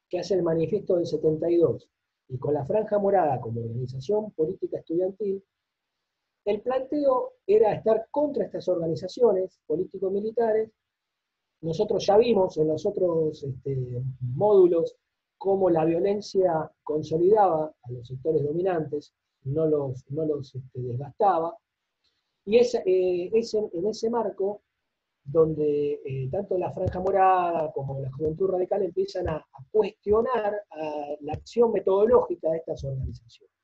que 0.10 0.19
hace 0.19 0.35
el 0.35 0.44
manifiesto 0.44 0.98
del 0.98 1.06
72, 1.06 1.90
y 2.30 2.38
con 2.38 2.54
la 2.54 2.66
Franja 2.66 2.98
Morada 3.00 3.40
como 3.40 3.62
organización 3.62 4.32
política 4.32 4.80
estudiantil, 4.80 5.44
el 6.45 6.62
planteo 6.62 7.34
era 7.48 7.74
estar 7.74 8.08
contra 8.12 8.45
estas 8.45 8.68
organizaciones 8.68 9.60
político-militares. 9.66 10.72
Nosotros 11.62 12.06
ya 12.06 12.18
vimos 12.18 12.58
en 12.58 12.68
los 12.68 12.86
otros 12.86 13.44
este, 13.44 14.04
módulos 14.20 14.98
cómo 15.38 15.70
la 15.70 15.86
violencia 15.86 16.70
consolidaba 16.84 17.74
a 17.82 17.91
los 17.91 18.08
sectores 18.08 18.44
dominantes, 18.44 19.14
no 19.44 19.66
los, 19.68 20.04
no 20.10 20.26
los 20.26 20.54
este, 20.56 20.82
desgastaba. 20.82 21.58
Y 22.45 22.58
eh, 22.58 23.32
en 23.34 23.88
ese 23.88 24.10
marco 24.10 24.64
donde 25.24 26.02
eh, 26.06 26.30
tanto 26.32 26.58
la 26.58 26.72
Franja 26.72 27.00
Morada 27.00 27.72
como 27.72 28.00
la 28.02 28.12
Juventud 28.12 28.50
Radical 28.50 28.84
empiezan 28.84 29.30
a, 29.30 29.45
cuestionar 29.72 30.54
la 31.22 31.34
acción 31.34 31.72
metodológica 31.72 32.52
de 32.52 32.58
estas 32.58 32.84
organizaciones. 32.84 33.56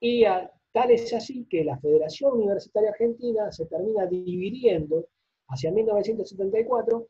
Y 0.00 0.24
tal 0.72 0.90
es 0.90 1.12
así 1.12 1.46
que 1.48 1.64
la 1.64 1.78
Federación 1.78 2.32
Universitaria 2.34 2.90
Argentina 2.90 3.52
se 3.52 3.66
termina 3.66 4.06
dividiendo 4.06 5.06
hacia 5.48 5.70
1974 5.70 7.06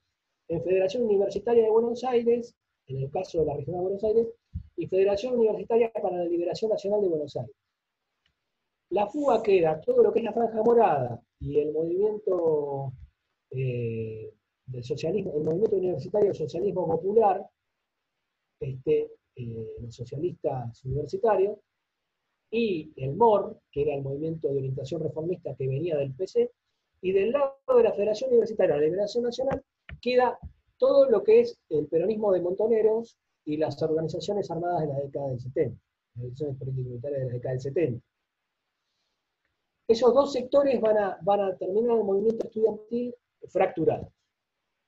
en 0.49 0.63
Federación 0.63 1.05
Universitaria 1.05 1.65
de 1.65 1.71
Buenos 1.71 2.05
Aires, 2.05 2.55
en 2.87 3.03
el 3.03 3.11
caso 3.11 3.41
de 3.41 3.47
la 3.47 3.57
región 3.57 3.77
de 3.77 3.83
Buenos 3.83 4.05
Aires, 4.05 4.29
y 4.77 4.87
Federación 4.87 5.35
Universitaria 5.35 5.91
para 5.93 6.19
la 6.19 6.25
Liberación 6.25 6.71
Nacional 6.71 7.01
de 7.01 7.09
Buenos 7.09 7.37
Aires. 7.37 7.57
La 8.91 9.07
fuga 9.07 9.43
queda 9.43 9.81
todo 9.81 10.03
lo 10.03 10.13
que 10.13 10.21
es 10.21 10.25
la 10.25 10.33
franja 10.33 10.63
morada 10.63 11.21
y 11.41 11.59
el 11.59 11.73
movimiento 11.73 12.93
eh, 13.51 14.33
del 14.67 14.85
socialismo, 14.85 15.33
el 15.37 15.45
movimiento 15.45 15.77
universitario 15.77 16.29
del 16.29 16.37
socialismo 16.37 16.87
popular, 16.87 17.45
este, 18.61 19.11
eh, 19.37 19.77
los 19.81 19.95
socialistas 19.95 20.85
universitarios, 20.85 21.59
y 22.51 22.93
el 22.97 23.17
MOR, 23.17 23.61
que 23.71 23.83
era 23.83 23.95
el 23.95 24.03
movimiento 24.03 24.49
de 24.49 24.59
orientación 24.59 25.03
reformista 25.03 25.55
que 25.57 25.67
venía 25.67 25.97
del 25.97 26.15
PC, 26.15 26.51
y 27.01 27.13
del 27.13 27.33
lado 27.33 27.57
de 27.77 27.83
la 27.83 27.93
Federación 27.93 28.31
Universitaria 28.31 28.75
de 28.75 28.81
la 28.81 28.87
Liberación 28.87 29.25
Nacional 29.25 29.63
queda 30.01 30.39
todo 30.79 31.09
lo 31.09 31.23
que 31.23 31.41
es 31.41 31.59
el 31.69 31.87
peronismo 31.87 32.33
de 32.33 32.41
Montoneros 32.41 33.17
y 33.45 33.57
las 33.57 33.81
organizaciones 33.83 34.51
armadas 34.51 34.83
de 34.83 34.89
la 34.89 35.01
década 35.01 35.29
del 35.29 35.41
70, 35.41 35.77
las 35.77 36.17
organizaciones 36.17 36.59
políticas 36.59 36.87
militares 36.87 37.19
de 37.19 37.27
la 37.27 37.33
década 37.33 37.53
del 37.53 37.61
70. 37.61 38.07
Esos 39.89 40.13
dos 40.13 40.33
sectores 40.33 40.81
van 40.81 40.99
a, 40.99 41.57
terminar 41.59 41.99
el 41.99 42.05
movimiento 42.05 42.47
estudiantil 42.47 43.15
fracturado. 43.49 44.13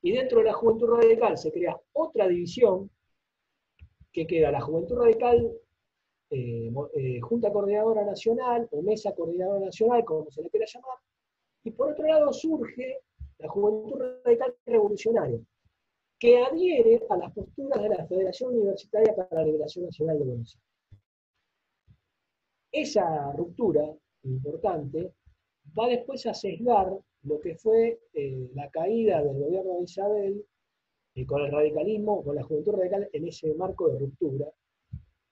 Y 0.02 0.12
dentro 0.12 0.38
de 0.38 0.46
la 0.46 0.52
Juventud 0.52 0.88
Radical 0.88 1.38
se 1.38 1.52
crea 1.52 1.80
otra 1.92 2.26
división 2.26 2.90
que 4.12 4.26
queda 4.26 4.50
la 4.50 4.60
Juventud 4.60 4.96
Radical 4.96 5.52
eh, 6.30 6.70
eh, 6.96 7.20
Junta 7.20 7.52
Coordinadora 7.52 8.04
Nacional 8.04 8.68
o 8.72 8.82
Mesa 8.82 9.14
Coordinadora 9.14 9.66
Nacional, 9.66 10.04
como 10.04 10.30
se 10.30 10.42
le 10.42 10.50
quiera 10.50 10.66
llamar, 10.66 10.98
y 11.64 11.70
por 11.70 11.92
otro 11.92 12.06
lado 12.06 12.32
surge 12.32 12.98
la 13.38 13.48
Juventud 13.48 14.00
Radical 14.24 14.56
Revolucionaria, 14.66 15.40
que 16.18 16.42
adhiere 16.42 17.06
a 17.08 17.16
las 17.16 17.32
posturas 17.32 17.82
de 17.82 17.88
la 17.90 18.06
Federación 18.06 18.54
Universitaria 18.54 19.14
para 19.14 19.28
la 19.40 19.44
Liberación 19.44 19.84
Nacional 19.84 20.18
de 20.18 20.24
Buenos 20.24 20.56
Aires. 20.56 20.68
Esa 22.70 23.32
ruptura 23.32 23.94
importante, 24.24 25.12
va 25.78 25.88
después 25.88 26.26
a 26.26 26.34
sesgar 26.34 26.96
lo 27.22 27.40
que 27.40 27.56
fue 27.56 28.00
eh, 28.14 28.50
la 28.54 28.70
caída 28.70 29.22
del 29.22 29.38
gobierno 29.38 29.74
de 29.74 29.84
Isabel 29.84 30.44
eh, 31.14 31.26
con 31.26 31.42
el 31.42 31.52
radicalismo, 31.52 32.22
con 32.22 32.36
la 32.36 32.42
juventud 32.42 32.74
radical 32.74 33.08
en 33.12 33.28
ese 33.28 33.54
marco 33.54 33.88
de 33.88 33.98
ruptura, 33.98 34.46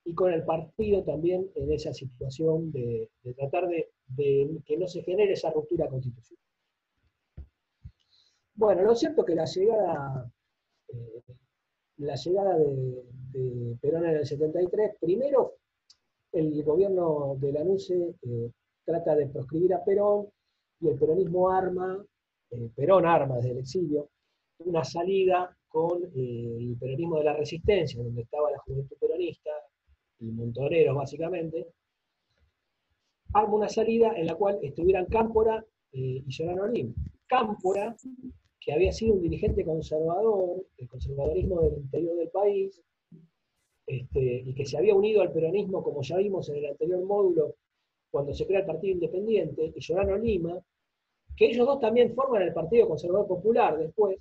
y 0.06 0.14
con 0.14 0.32
el 0.32 0.44
partido 0.44 1.02
también 1.02 1.50
en 1.56 1.72
esa 1.72 1.92
situación 1.92 2.70
de, 2.70 3.10
tratar 3.36 3.68
de, 3.68 4.60
que 4.64 4.76
no 4.76 4.86
se 4.86 5.02
genere 5.02 5.32
esa 5.32 5.50
ruptura 5.50 5.88
constitucional. 5.88 6.44
Bueno, 8.54 8.82
lo 8.82 8.94
cierto 8.94 9.22
es 9.22 9.26
que 9.26 9.34
la 9.34 9.44
llegada, 9.44 10.32
eh, 10.88 11.22
la 11.98 12.14
llegada 12.14 12.56
de, 12.56 13.02
Perón 13.82 14.06
en 14.06 14.16
el 14.16 14.26
73, 14.26 14.92
primero 14.98 15.56
el 16.32 16.62
gobierno 16.62 17.36
de 17.38 17.52
la 17.52 17.64
NUCE 17.64 18.14
trata 18.86 19.16
de 19.16 19.26
proscribir 19.26 19.74
a 19.74 19.84
Perón 19.84 20.28
y 20.80 20.88
el 20.88 20.98
peronismo 20.98 21.50
arma, 21.50 22.02
eh, 22.50 22.70
Perón 22.74 23.04
arma 23.04 23.36
desde 23.36 23.50
el 23.50 23.58
exilio, 23.58 24.08
una 24.60 24.84
salida 24.84 25.54
con 25.68 26.02
eh, 26.04 26.56
el 26.58 26.76
peronismo 26.78 27.18
de 27.18 27.24
la 27.24 27.34
resistencia, 27.34 28.02
donde 28.02 28.22
estaba 28.22 28.50
la 28.50 28.58
juventud 28.58 28.96
peronista 28.98 29.50
y 30.20 30.26
montoneros 30.26 30.96
básicamente, 30.96 31.66
arma 33.34 33.54
una 33.54 33.68
salida 33.68 34.12
en 34.16 34.26
la 34.26 34.36
cual 34.36 34.58
estuvieran 34.62 35.06
Cámpora 35.06 35.62
eh, 35.92 36.22
y 36.24 36.32
Solano 36.32 36.68
Lim. 36.68 36.94
Cámpora, 37.26 37.96
que 38.60 38.72
había 38.72 38.92
sido 38.92 39.14
un 39.14 39.22
dirigente 39.22 39.64
conservador, 39.64 40.64
del 40.78 40.88
conservadorismo 40.88 41.60
del 41.62 41.78
interior 41.78 42.16
del 42.16 42.30
país, 42.30 42.80
este, 43.86 44.42
y 44.46 44.54
que 44.54 44.64
se 44.64 44.78
había 44.78 44.94
unido 44.94 45.22
al 45.22 45.32
peronismo, 45.32 45.82
como 45.82 46.02
ya 46.02 46.16
vimos 46.18 46.48
en 46.48 46.56
el 46.56 46.66
anterior 46.66 47.04
módulo, 47.04 47.56
cuando 48.10 48.32
se 48.32 48.46
crea 48.46 48.60
el 48.60 48.66
Partido 48.66 48.94
Independiente, 48.94 49.72
y 49.74 49.80
Llorano 49.80 50.16
Lima, 50.16 50.60
que 51.36 51.46
ellos 51.46 51.66
dos 51.66 51.80
también 51.80 52.14
forman 52.14 52.42
el 52.42 52.52
Partido 52.52 52.88
Conservador 52.88 53.28
Popular 53.28 53.78
después, 53.78 54.18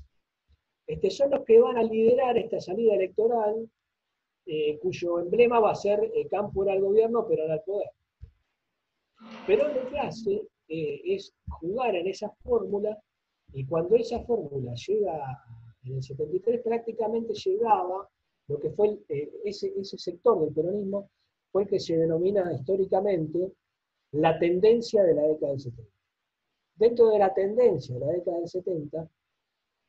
este, 0.87 1.09
son 1.09 1.31
los 1.31 1.43
que 1.45 1.59
van 1.59 1.77
a 1.77 1.83
liderar 1.83 2.37
esta 2.37 2.59
salida 2.59 2.95
electoral, 2.95 3.69
eh, 4.45 4.77
cuyo 4.79 5.19
emblema 5.19 5.59
va 5.59 5.71
a 5.71 5.75
ser 5.75 6.11
eh, 6.13 6.27
Campo 6.27 6.63
era 6.63 6.73
el 6.73 6.81
gobierno, 6.81 7.25
pero 7.27 7.45
era 7.45 7.55
el 7.55 7.61
poder. 7.61 7.89
Pero 9.47 9.67
lo 9.73 9.89
que 9.89 9.99
hace 9.99 10.47
eh, 10.67 11.01
es 11.05 11.33
jugar 11.49 11.95
en 11.95 12.07
esa 12.07 12.29
fórmula, 12.43 12.97
y 13.53 13.65
cuando 13.65 13.95
esa 13.95 14.19
fórmula 14.23 14.73
llega 14.75 15.43
en 15.83 15.95
el 15.95 16.03
73, 16.03 16.61
prácticamente 16.61 17.33
llegaba 17.33 18.07
lo 18.47 18.59
que 18.59 18.69
fue 18.71 18.99
ese, 19.43 19.73
ese 19.79 19.97
sector 19.97 20.39
del 20.41 20.53
peronismo, 20.53 21.09
fue 21.51 21.63
el 21.63 21.69
que 21.69 21.79
se 21.79 21.97
denomina 21.97 22.53
históricamente 22.53 23.53
la 24.15 24.39
tendencia 24.39 25.03
de 25.03 25.13
la 25.13 25.23
década 25.23 25.51
del 25.51 25.59
70. 25.59 25.91
Dentro 26.75 27.09
de 27.09 27.19
la 27.19 27.33
tendencia 27.33 27.95
de 27.95 28.05
la 28.05 28.11
década 28.11 28.37
del 28.37 28.47
70, 28.47 29.09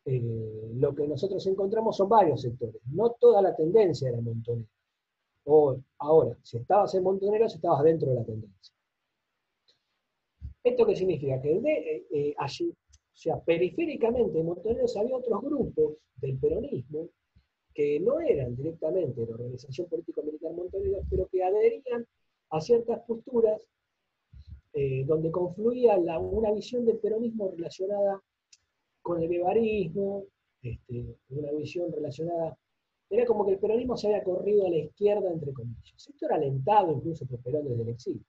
eh, 0.07 0.71
lo 0.75 0.95
que 0.95 1.07
nosotros 1.07 1.47
encontramos 1.47 1.97
son 1.97 2.09
varios 2.09 2.43
sectores. 2.43 2.81
No 2.93 3.11
toda 3.21 3.43
la 3.43 3.55
tendencia 3.55 4.09
era 4.09 4.21
montonera. 4.21 4.69
O, 5.45 5.77
ahora, 5.99 6.37
si 6.43 6.59
estabas 6.59 6.95
en 6.95 7.05
montonera, 7.05 7.47
estabas 7.47 7.85
dentro 7.85 8.09
de 8.11 8.15
la 8.17 8.25
tendencia. 8.25 8.75
¿Esto 10.63 10.87
qué 10.87 10.97
significa? 10.97 11.41
Que 11.41 11.61
de, 11.61 12.07
eh, 12.11 12.35
allí, 12.39 12.71
o 12.71 13.17
sea, 13.17 13.39
periféricamente 13.39 14.41
en 14.41 14.47
Montoneros 14.47 14.97
había 14.97 15.17
otros 15.17 15.41
grupos 15.41 15.95
del 16.17 16.37
peronismo 16.39 17.09
que 17.73 18.01
no 18.01 18.19
eran 18.19 18.57
directamente 18.57 19.25
la 19.25 19.35
organización 19.35 19.89
político-militar 19.89 20.53
Montoneros, 20.53 21.05
pero 21.09 21.29
que 21.29 21.45
adherían 21.45 22.05
a 22.51 22.61
ciertas 22.61 23.01
posturas 23.07 23.61
eh, 24.79 25.05
donde 25.07 25.31
confluía 25.31 25.97
una 25.97 26.53
visión 26.53 26.85
del 26.85 26.99
peronismo 26.99 27.51
relacionada 27.51 28.23
con 29.01 29.23
el 29.23 29.29
guevarismo, 29.29 30.25
este, 30.61 31.17
una 31.31 31.51
visión 31.53 31.91
relacionada 31.91 32.59
era 33.09 33.25
como 33.25 33.47
que 33.47 33.53
el 33.53 33.59
peronismo 33.59 33.97
se 33.97 34.09
había 34.09 34.23
corrido 34.23 34.67
a 34.67 34.71
la 34.71 34.77
izquierda, 34.77 35.31
entre 35.31 35.55
comillas. 35.55 36.07
Esto 36.07 36.27
era 36.27 36.37
alentado 36.37 36.93
incluso 36.93 37.25
por 37.25 37.41
Perón 37.41 37.67
desde 37.69 37.83
el 37.85 37.89
exilio. 37.89 38.25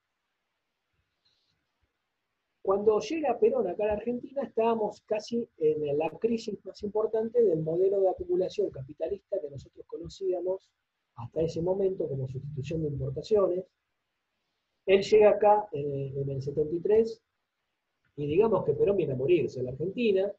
Cuando 2.62 2.98
llega 3.02 3.38
Perón 3.38 3.68
acá 3.68 3.84
a 3.84 3.88
la 3.88 3.94
Argentina, 3.94 4.44
estábamos 4.44 5.02
casi 5.02 5.50
en 5.58 5.98
la 5.98 6.10
crisis 6.12 6.64
más 6.64 6.82
importante 6.82 7.44
del 7.44 7.60
modelo 7.60 8.00
de 8.00 8.10
acumulación 8.10 8.70
capitalista 8.70 9.38
que 9.42 9.50
nosotros 9.50 9.86
conocíamos 9.86 10.72
hasta 11.16 11.42
ese 11.42 11.62
momento 11.62 12.08
como 12.08 12.28
sustitución 12.30 12.84
de 12.84 12.88
importaciones. 12.88 13.66
Él 14.88 15.04
llega 15.04 15.32
acá 15.32 15.68
en, 15.74 16.30
el 16.30 16.42
73 16.42 17.22
y 18.16 18.26
digamos 18.26 18.64
que 18.66 18.74
Perón 18.74 18.96
viene 18.96 19.14
a 19.14 19.18
morirse 19.18 19.60
en 19.60 19.66
la 19.66 19.72
Argentina. 19.72 20.32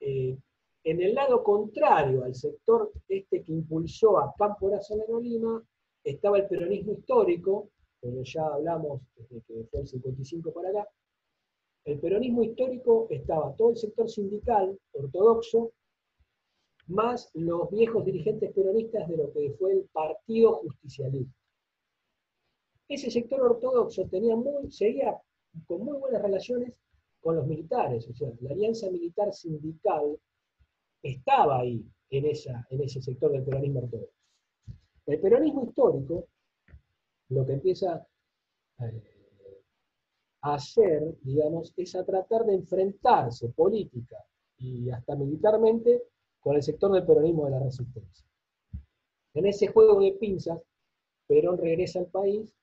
Eh, 0.00 0.36
en 0.82 1.00
el 1.00 1.14
lado 1.14 1.42
contrario 1.44 2.24
al 2.24 2.34
sector 2.34 2.92
este 3.08 3.42
que 3.42 3.52
impulsó 3.52 4.18
a 4.18 4.34
Cámpora 4.36 4.80
Solano 4.80 5.20
Lima, 5.20 5.62
estaba 6.02 6.38
el 6.38 6.48
peronismo 6.48 6.92
histórico, 6.92 7.70
como 8.00 8.22
ya 8.24 8.46
hablamos 8.46 9.00
desde 9.14 9.42
que 9.42 9.64
fue 9.70 9.80
el 9.80 9.86
55 9.86 10.52
para 10.52 10.70
acá. 10.70 10.88
El 11.84 12.00
peronismo 12.00 12.42
histórico 12.42 13.06
estaba 13.10 13.54
todo 13.54 13.70
el 13.70 13.76
sector 13.76 14.08
sindical 14.08 14.76
ortodoxo, 14.92 15.72
más 16.88 17.30
los 17.34 17.70
viejos 17.70 18.04
dirigentes 18.04 18.52
peronistas 18.52 19.08
de 19.08 19.16
lo 19.16 19.32
que 19.32 19.52
fue 19.52 19.72
el 19.72 19.88
Partido 19.92 20.54
Justicialista. 20.56 21.45
Ese 22.88 23.10
sector 23.10 23.40
ortodoxo 23.40 24.06
tenía 24.08 24.36
muy, 24.36 24.70
seguía 24.70 25.20
con 25.66 25.82
muy 25.82 25.98
buenas 25.98 26.22
relaciones 26.22 26.80
con 27.20 27.36
los 27.36 27.46
militares, 27.46 28.08
o 28.08 28.14
sea, 28.14 28.30
la 28.40 28.50
alianza 28.50 28.88
militar 28.90 29.32
sindical 29.32 30.18
estaba 31.02 31.60
ahí, 31.60 31.84
en, 32.10 32.26
esa, 32.26 32.66
en 32.70 32.82
ese 32.82 33.02
sector 33.02 33.32
del 33.32 33.42
peronismo 33.42 33.80
ortodoxo. 33.80 34.14
El 35.06 35.20
peronismo 35.20 35.64
histórico 35.64 36.28
lo 37.30 37.44
que 37.44 37.54
empieza 37.54 38.06
eh, 38.80 39.62
a 40.42 40.54
hacer, 40.54 41.16
digamos, 41.22 41.72
es 41.76 41.94
a 41.96 42.04
tratar 42.04 42.44
de 42.44 42.54
enfrentarse 42.54 43.48
política 43.48 44.24
y 44.58 44.90
hasta 44.90 45.16
militarmente 45.16 46.04
con 46.40 46.54
el 46.54 46.62
sector 46.62 46.92
del 46.92 47.04
peronismo 47.04 47.46
de 47.46 47.50
la 47.50 47.58
resistencia. 47.60 48.24
En 49.34 49.46
ese 49.46 49.66
juego 49.66 50.00
de 50.00 50.12
pinzas, 50.12 50.60
Perón 51.26 51.58
regresa 51.58 51.98
al 51.98 52.06
país 52.06 52.54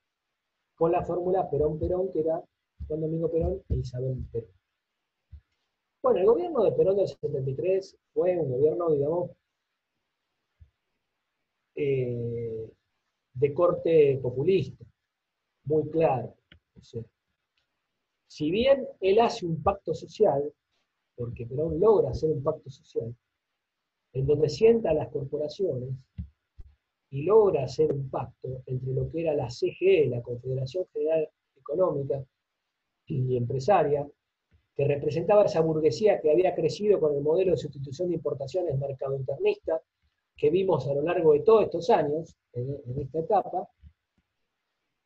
con 0.75 0.91
la 0.91 1.03
fórmula 1.03 1.49
Perón-Perón, 1.49 2.11
que 2.11 2.21
era 2.21 2.43
Juan 2.87 3.01
Domingo 3.01 3.31
Perón 3.31 3.61
e 3.69 3.75
Isabel 3.75 4.17
Perón. 4.31 4.49
Bueno, 6.01 6.19
el 6.19 6.25
gobierno 6.25 6.63
de 6.63 6.71
Perón 6.73 6.97
del 6.97 7.07
73 7.07 7.97
fue 8.13 8.37
un 8.37 8.51
gobierno, 8.51 8.91
digamos, 8.91 9.31
eh, 11.75 12.69
de 13.33 13.53
corte 13.53 14.19
populista, 14.21 14.85
muy 15.63 15.89
claro. 15.89 16.35
si 18.27 18.51
bien 18.51 18.87
él 18.99 19.19
hace 19.19 19.45
un 19.45 19.63
pacto 19.63 19.93
social, 19.93 20.53
porque 21.15 21.45
Perón 21.45 21.79
logra 21.79 22.11
hacer 22.11 22.31
un 22.31 22.43
pacto 22.43 22.69
social, 22.69 23.15
en 24.13 24.25
donde 24.27 24.49
sienta 24.49 24.91
a 24.91 24.93
las 24.93 25.09
corporaciones 25.09 25.89
y 27.13 27.21
logra 27.21 27.65
hacer 27.65 27.93
un 27.93 28.09
pacto 28.09 28.63
entre 28.65 28.91
lo 28.91 29.07
que 29.11 29.21
era 29.21 29.35
la 29.35 29.47
CGE, 29.47 30.07
la 30.07 30.23
Confederación 30.23 30.87
General 30.91 31.29
Económica 31.55 32.25
y 33.05 33.37
Empresaria, 33.37 34.07
que 34.75 34.87
representaba 34.87 35.45
esa 35.45 35.61
burguesía 35.61 36.19
que 36.19 36.31
había 36.31 36.55
crecido 36.55 36.99
con 36.99 37.15
el 37.15 37.21
modelo 37.21 37.51
de 37.51 37.57
sustitución 37.57 38.09
de 38.09 38.15
importaciones 38.15 38.79
mercado 38.79 39.15
internista 39.15 39.79
que 40.35 40.49
vimos 40.49 40.87
a 40.87 40.93
lo 40.95 41.03
largo 41.03 41.33
de 41.33 41.41
todos 41.41 41.65
estos 41.65 41.87
años, 41.91 42.35
en, 42.53 42.81
esta 42.97 43.19
etapa, 43.19 43.69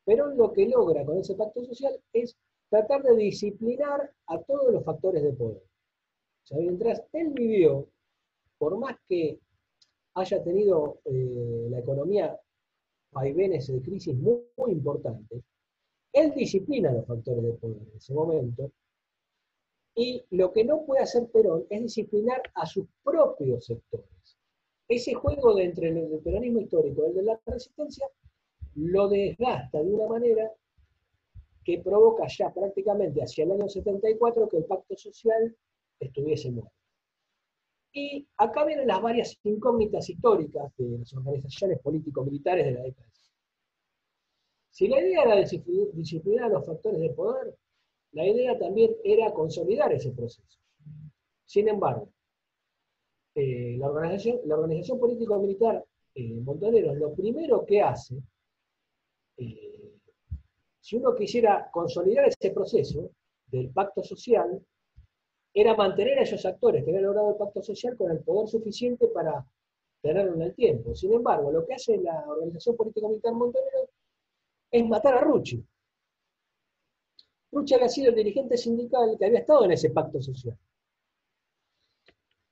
pero 0.06 0.28
lo 0.28 0.54
que 0.54 0.66
logra 0.66 1.04
con 1.04 1.18
ese 1.18 1.36
pacto 1.36 1.66
social 1.66 1.92
es 2.14 2.38
tratar 2.70 3.04
de 3.04 3.18
disciplinar 3.18 4.10
a 4.28 4.42
todos 4.44 4.72
los 4.72 4.86
factores 4.86 5.24
de 5.24 5.34
poder. 5.34 5.62
O 5.62 6.48
sea, 6.48 6.58
mientras 6.58 7.04
él 7.12 7.32
vivió, 7.34 7.86
por 8.58 8.78
más 8.78 8.96
que 9.10 9.42
haya 10.18 10.44
tenido 10.44 11.00
eh, 11.06 11.68
la 11.70 11.80
economía 11.80 12.40
vaivenes 13.12 13.68
de 13.68 13.82
crisis 13.82 14.16
muy, 14.16 14.42
muy 14.58 14.72
importantes, 14.72 15.44
él 16.12 16.34
disciplina 16.34 16.92
los 16.92 17.06
factores 17.06 17.44
de 17.44 17.54
poder 17.54 17.78
en 17.78 17.98
ese 17.98 18.14
momento 18.14 18.72
y 19.96 20.24
lo 20.32 20.52
que 20.52 20.64
no 20.64 20.84
puede 20.86 21.04
hacer 21.04 21.28
Perón 21.32 21.66
es 21.70 21.82
disciplinar 21.82 22.42
a 22.56 22.66
sus 22.66 22.88
propios 23.04 23.66
sectores. 23.66 24.38
Ese 24.88 25.14
juego 25.14 25.54
de 25.56 25.66
entre 25.66 25.90
el 25.90 26.20
peronismo 26.20 26.62
histórico 26.62 27.04
y 27.04 27.10
el 27.10 27.16
de 27.16 27.24
la 27.24 27.40
resistencia 27.46 28.08
lo 28.76 29.10
desgasta 29.10 29.84
de 29.84 29.94
una 29.94 30.08
manera 30.08 30.52
que 31.64 31.80
provoca 31.80 32.26
ya 32.28 32.54
prácticamente 32.54 33.22
hacia 33.22 33.44
el 33.44 33.52
año 33.52 33.68
74 33.68 34.48
que 34.50 34.58
el 34.58 34.66
pacto 34.66 34.96
social 34.96 35.56
estuviese 36.00 36.52
muerto. 36.52 36.77
Y 37.94 38.28
acá 38.38 38.66
vienen 38.66 38.88
las 38.88 39.02
varias 39.02 39.38
incógnitas 39.44 40.10
históricas 40.10 40.72
de 40.78 41.00
las 41.00 41.14
organizaciones 41.14 41.80
político-militares 41.80 42.66
de 42.66 42.72
la 42.72 42.84
década. 42.84 43.08
Si 44.70 44.88
la 44.88 45.02
idea 45.02 45.24
era 45.24 45.36
disciplinar 45.94 46.52
los 46.52 46.64
factores 46.64 47.00
de 47.00 47.10
poder, 47.10 47.58
la 48.12 48.28
idea 48.28 48.58
también 48.60 48.96
era 49.04 49.34
consolidar 49.34 49.92
ese 49.92 50.12
proceso. 50.12 50.60
Sin 51.46 51.68
embargo, 51.68 52.10
eh, 53.34 53.76
la, 53.80 53.90
organización, 53.90 54.40
la 54.46 54.58
político-militar 55.00 55.84
eh, 56.14 56.42
lo 56.44 57.14
primero 57.16 57.66
que 57.66 57.82
hace, 57.82 58.22
eh, 59.38 59.94
si 60.80 60.96
uno 60.96 61.16
quisiera 61.16 61.70
consolidar 61.72 62.28
ese 62.28 62.52
proceso 62.52 63.12
del 63.48 63.70
pacto 63.70 64.04
social, 64.04 64.60
era 65.60 65.76
mantener 65.76 66.20
a 66.20 66.22
esos 66.22 66.46
actores 66.46 66.84
que 66.84 66.92
habían 66.92 67.06
logrado 67.06 67.32
el 67.32 67.36
pacto 67.36 67.64
social 67.64 67.98
con 67.98 68.12
el 68.12 68.20
poder 68.20 68.48
suficiente 68.48 69.08
para 69.08 69.44
tenerlo 70.04 70.36
en 70.36 70.44
el 70.44 70.54
tiempo. 70.54 70.94
Sin 70.94 71.12
embargo, 71.14 71.52
lo 71.52 71.66
que 71.66 71.74
hace 71.74 71.98
la 71.98 72.26
organización 72.28 72.78
político-militar 72.78 73.34
Montoneros 73.34 73.90
es 74.70 74.88
matar 74.88 75.16
a 75.16 75.22
Rucci. 75.22 75.66
Rucci 77.52 77.74
había 77.74 77.90
sido 77.90 78.10
el 78.10 78.16
dirigente 78.16 78.56
sindical 78.56 79.16
que 79.18 79.26
había 79.26 79.40
estado 79.40 79.66
en 79.66 79.72
ese 79.72 79.90
pacto 79.90 80.22
social. 80.22 80.56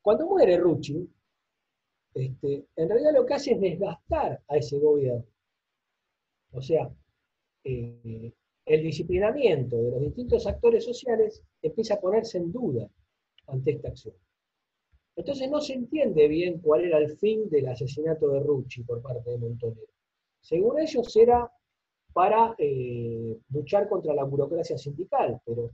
Cuando 0.02 0.26
muere 0.26 0.58
Rucci, 0.58 1.08
este, 2.16 2.66
en 2.76 2.90
realidad 2.90 3.14
lo 3.14 3.26
que 3.26 3.36
hace 3.36 3.52
es 3.52 3.62
desgastar 3.62 4.42
a 4.48 4.58
ese 4.58 4.80
gobierno. 4.80 5.26
O 6.54 6.62
sea, 6.62 6.90
eh, 7.64 8.34
el 8.66 8.82
disciplinamiento 8.82 9.78
de 9.78 9.92
los 9.92 10.02
distintos 10.02 10.48
actores 10.48 10.84
sociales 10.84 11.44
empieza 11.62 11.96
a 11.96 12.02
ponerse 12.02 12.38
en 12.38 12.52
duda 12.52 12.90
ante 13.48 13.72
esta 13.72 13.90
acción. 13.90 14.16
Entonces 15.16 15.50
no 15.50 15.62
se 15.62 15.74
entiende 15.74 16.28
bien 16.28 16.60
cuál 16.60 16.84
era 16.84 16.98
el 16.98 17.16
fin 17.18 17.50
del 17.50 17.68
asesinato 17.68 18.28
de 18.30 18.40
Rucci 18.42 18.84
por 18.84 19.02
parte 19.02 19.30
de 19.30 19.38
Montonero. 19.38 19.88
Según 20.42 20.80
ellos 20.80 21.16
era 21.16 21.50
para 22.12 22.56
eh, 22.58 23.38
luchar 23.50 23.88
contra 23.88 24.14
la 24.14 24.24
burocracia 24.24 24.78
sindical, 24.78 25.40
pero 25.46 25.72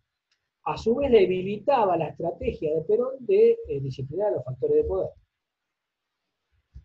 a 0.64 0.78
su 0.78 0.96
vez 0.96 1.12
debilitaba 1.12 1.98
la 1.98 2.10
estrategia 2.10 2.76
de 2.76 2.82
Perón 2.82 3.16
de 3.20 3.58
eh, 3.68 3.80
disciplinar 3.80 4.28
a 4.28 4.36
los 4.36 4.44
factores 4.46 4.78
de 4.78 4.84
poder. 4.84 5.10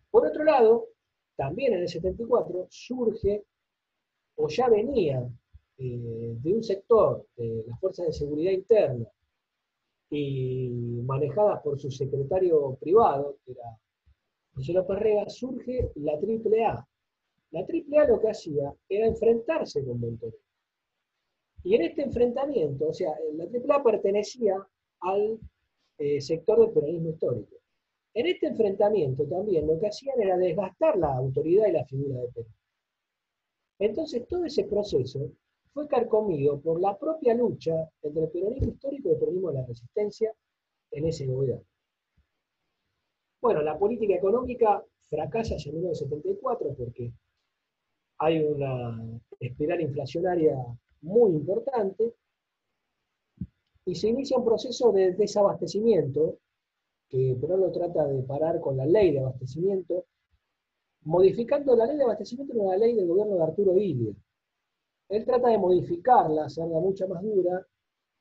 Por 0.09 0.25
otro 0.25 0.43
lado, 0.43 0.87
también 1.35 1.73
en 1.73 1.81
el 1.81 1.89
74 1.89 2.67
surge, 2.69 3.45
o 4.35 4.47
ya 4.47 4.67
venía 4.69 5.27
eh, 5.79 6.35
de 6.41 6.53
un 6.53 6.63
sector 6.63 7.25
de 7.35 7.63
las 7.67 7.79
fuerzas 7.79 8.07
de 8.07 8.13
seguridad 8.13 8.51
interna 8.51 9.07
y 10.09 10.69
manejadas 11.05 11.61
por 11.61 11.79
su 11.79 11.91
secretario 11.91 12.75
privado, 12.79 13.37
que 13.45 13.51
era 13.51 13.77
José 14.55 14.73
López 14.73 14.99
Rega, 14.99 15.29
surge 15.29 15.91
la 15.95 16.13
AAA, 16.13 16.87
la 17.51 17.59
AAA 17.61 18.07
lo 18.07 18.19
que 18.19 18.29
hacía 18.29 18.73
era 18.89 19.07
enfrentarse 19.07 19.85
con 19.85 19.99
Montoneros. 19.99 20.39
Y 21.63 21.75
en 21.75 21.83
este 21.83 22.03
enfrentamiento, 22.03 22.89
o 22.89 22.93
sea, 22.93 23.13
la 23.33 23.45
AAA 23.45 23.83
pertenecía 23.83 24.55
al 25.01 25.39
eh, 25.97 26.21
sector 26.21 26.59
del 26.59 26.71
peronismo 26.71 27.09
histórico. 27.09 27.55
En 28.13 28.25
este 28.25 28.47
enfrentamiento 28.47 29.25
también 29.25 29.67
lo 29.67 29.79
que 29.79 29.87
hacían 29.87 30.19
era 30.19 30.37
desgastar 30.37 30.97
la 30.97 31.13
autoridad 31.13 31.67
y 31.67 31.71
la 31.71 31.85
figura 31.85 32.21
de 32.21 32.27
Perón. 32.29 32.53
Entonces 33.79 34.27
todo 34.27 34.45
ese 34.45 34.63
proceso 34.63 35.31
fue 35.77 35.87
carcomido 35.87 36.59
por 36.59 36.81
la 36.81 36.97
propia 36.97 37.35
lucha 37.35 37.87
entre 38.01 38.23
el 38.23 38.29
peronismo 38.31 38.69
histórico 38.69 39.09
y 39.09 39.11
el 39.11 39.19
peronismo 39.19 39.49
de 39.49 39.59
la 39.59 39.67
resistencia 39.67 40.33
en 40.89 41.05
ese 41.05 41.27
gobierno. 41.27 41.63
Bueno, 43.39 43.61
la 43.61 43.77
política 43.77 44.15
económica 44.15 44.83
fracasa 45.07 45.53
en 45.63 45.75
1974 45.75 46.73
porque 46.75 47.13
hay 48.17 48.39
una 48.39 49.19
espiral 49.39 49.81
inflacionaria 49.81 50.57
muy 51.01 51.33
importante 51.33 52.11
y 53.85 53.93
se 53.93 54.07
inicia 54.07 54.39
un 54.39 54.45
proceso 54.45 54.91
de 54.91 55.11
desabastecimiento 55.11 56.39
que 57.07 57.37
Perón 57.39 57.61
lo 57.61 57.71
trata 57.71 58.07
de 58.07 58.23
parar 58.23 58.59
con 58.61 58.77
la 58.77 58.87
ley 58.87 59.11
de 59.11 59.19
abastecimiento, 59.19 60.05
modificando 61.03 61.75
la 61.75 61.85
ley 61.85 61.97
de 61.97 62.03
abastecimiento 62.03 62.53
en 62.53 62.61
una 62.61 62.77
ley 62.77 62.95
del 62.95 63.05
gobierno 63.05 63.35
de 63.35 63.43
Arturo 63.43 63.77
Illia. 63.77 64.15
Él 65.09 65.25
trata 65.25 65.49
de 65.49 65.57
modificarla, 65.57 66.45
hacerla 66.45 66.79
mucho 66.79 67.07
más 67.07 67.23
dura, 67.23 67.65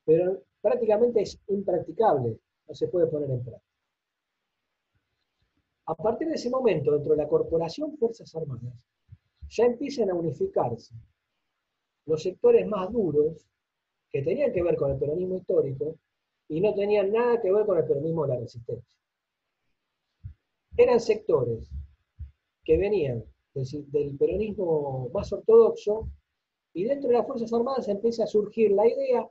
pero 0.05 0.43
prácticamente 0.61 1.23
es 1.23 1.39
impracticable, 1.49 2.39
no 2.69 2.75
se 2.75 2.89
puede 2.89 3.07
poner 3.07 3.31
en 3.31 3.45
práctica. 3.45 3.67
A 5.87 5.95
partir 5.95 6.29
de 6.29 6.35
ese 6.35 6.51
momento, 6.51 6.93
dentro 6.93 7.13
de 7.13 7.19
la 7.19 7.29
Corporación 7.29 7.97
Fuerzas 7.97 8.35
Armadas, 8.35 8.85
ya 9.49 9.65
empiezan 9.65 10.11
a 10.11 10.15
unificarse 10.15 10.95
los 12.07 12.23
sectores 12.23 12.67
más 12.67 12.93
duros 12.93 13.47
que 14.11 14.23
tenían 14.23 14.53
que 14.53 14.63
ver 14.63 14.77
con 14.77 14.91
el 14.93 14.99
peronismo 14.99 15.37
histórico 15.37 15.97
y 16.49 16.61
no 16.61 16.75
tenían 16.75 17.13
nada 17.13 17.41
que 17.41 17.53
ver 17.53 17.67
con 17.67 17.79
el 17.79 17.85
peronismo 17.85 18.27
de 18.27 18.35
la 18.35 18.41
resistencia. 18.41 18.97
Eran 20.77 21.01
sectores 21.01 21.71
que 22.65 22.77
venían 22.77 23.25
del, 23.55 24.17
peronismo 24.19 25.09
más 25.13 25.33
ortodoxo 25.33 26.09
y 26.77 26.85
dentro 26.85 27.09
de 27.09 27.17
las 27.17 27.27
Fuerzas 27.27 27.51
Armadas 27.55 27.89
empieza 27.89 28.25
a 28.25 28.27
surgir 28.27 28.71
la 28.73 28.87
idea 28.87 29.27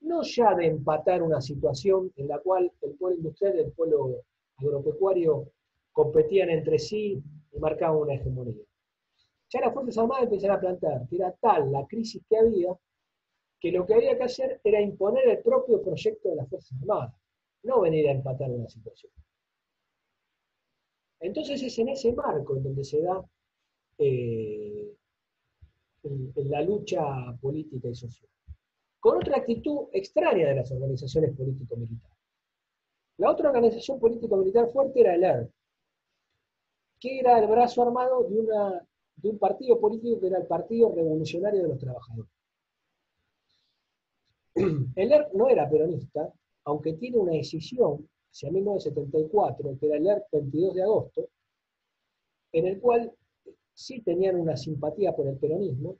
no 0.00 0.22
ya 0.22 0.54
de 0.54 0.68
empatar 0.68 1.22
una 1.22 1.38
situación 1.38 2.10
en 2.16 2.28
la 2.28 2.38
cual 2.38 2.72
el 2.80 2.94
pueblo 2.94 3.18
industrial 3.18 3.56
y 3.56 3.60
el 3.60 3.72
pueblo 3.72 4.22
agropecuario 4.56 5.50
competían 5.92 6.48
entre 6.48 6.78
sí 6.78 7.22
y 7.52 7.58
marcaban 7.58 7.98
una 7.98 8.14
hegemonía. 8.14 8.64
Ya 9.50 9.60
las 9.60 9.74
Fuerzas 9.74 9.98
Armadas 9.98 10.24
empezaron 10.24 10.56
a 10.56 10.60
plantear 10.60 11.06
que 11.10 11.16
era 11.16 11.30
tal 11.32 11.70
la 11.70 11.86
crisis 11.86 12.22
que 12.26 12.38
había 12.38 12.74
que 13.60 13.70
lo 13.70 13.84
que 13.84 13.92
había 13.92 14.16
que 14.16 14.24
hacer 14.24 14.58
era 14.64 14.80
imponer 14.80 15.28
el 15.28 15.42
propio 15.42 15.82
proyecto 15.82 16.30
de 16.30 16.36
las 16.36 16.48
Fuerzas 16.48 16.72
Armadas, 16.80 17.12
no 17.64 17.82
venir 17.82 18.08
a 18.08 18.12
empatar 18.12 18.50
una 18.50 18.66
situación. 18.66 19.12
Entonces 21.20 21.62
es 21.62 21.78
en 21.78 21.90
ese 21.90 22.14
marco 22.14 22.56
en 22.56 22.62
donde 22.62 22.84
se 22.84 23.02
da 23.02 23.22
eh, 23.98 24.77
la 26.36 26.62
lucha 26.62 27.00
política 27.40 27.88
y 27.88 27.94
social. 27.94 28.28
Con 29.00 29.16
otra 29.16 29.36
actitud 29.36 29.88
extraña 29.92 30.48
de 30.48 30.54
las 30.56 30.70
organizaciones 30.72 31.36
político-militares. 31.36 32.16
La 33.18 33.30
otra 33.30 33.48
organización 33.48 33.98
político-militar 33.98 34.68
fuerte 34.70 35.00
era 35.00 35.14
el 35.14 35.24
ERP, 35.24 35.50
que 37.00 37.18
era 37.20 37.38
el 37.38 37.46
brazo 37.46 37.82
armado 37.82 38.24
de, 38.24 38.38
una, 38.38 38.86
de 39.16 39.28
un 39.28 39.38
partido 39.38 39.80
político 39.80 40.20
que 40.20 40.26
era 40.28 40.38
el 40.38 40.46
Partido 40.46 40.92
Revolucionario 40.94 41.62
de 41.62 41.68
los 41.68 41.78
Trabajadores. 41.78 42.30
El 44.96 45.12
ERP 45.12 45.32
no 45.34 45.48
era 45.48 45.68
peronista, 45.70 46.32
aunque 46.64 46.94
tiene 46.94 47.18
una 47.18 47.32
decisión 47.32 48.08
hacia 48.30 48.50
1974, 48.50 49.78
que 49.78 49.86
era 49.86 49.96
el 49.96 50.06
ERP 50.06 50.24
22 50.32 50.74
de 50.74 50.82
agosto, 50.82 51.28
en 52.52 52.66
el 52.66 52.80
cual 52.80 53.12
sí 53.78 54.00
tenían 54.00 54.34
una 54.34 54.56
simpatía 54.56 55.14
por 55.14 55.28
el 55.28 55.38
peronismo. 55.38 55.98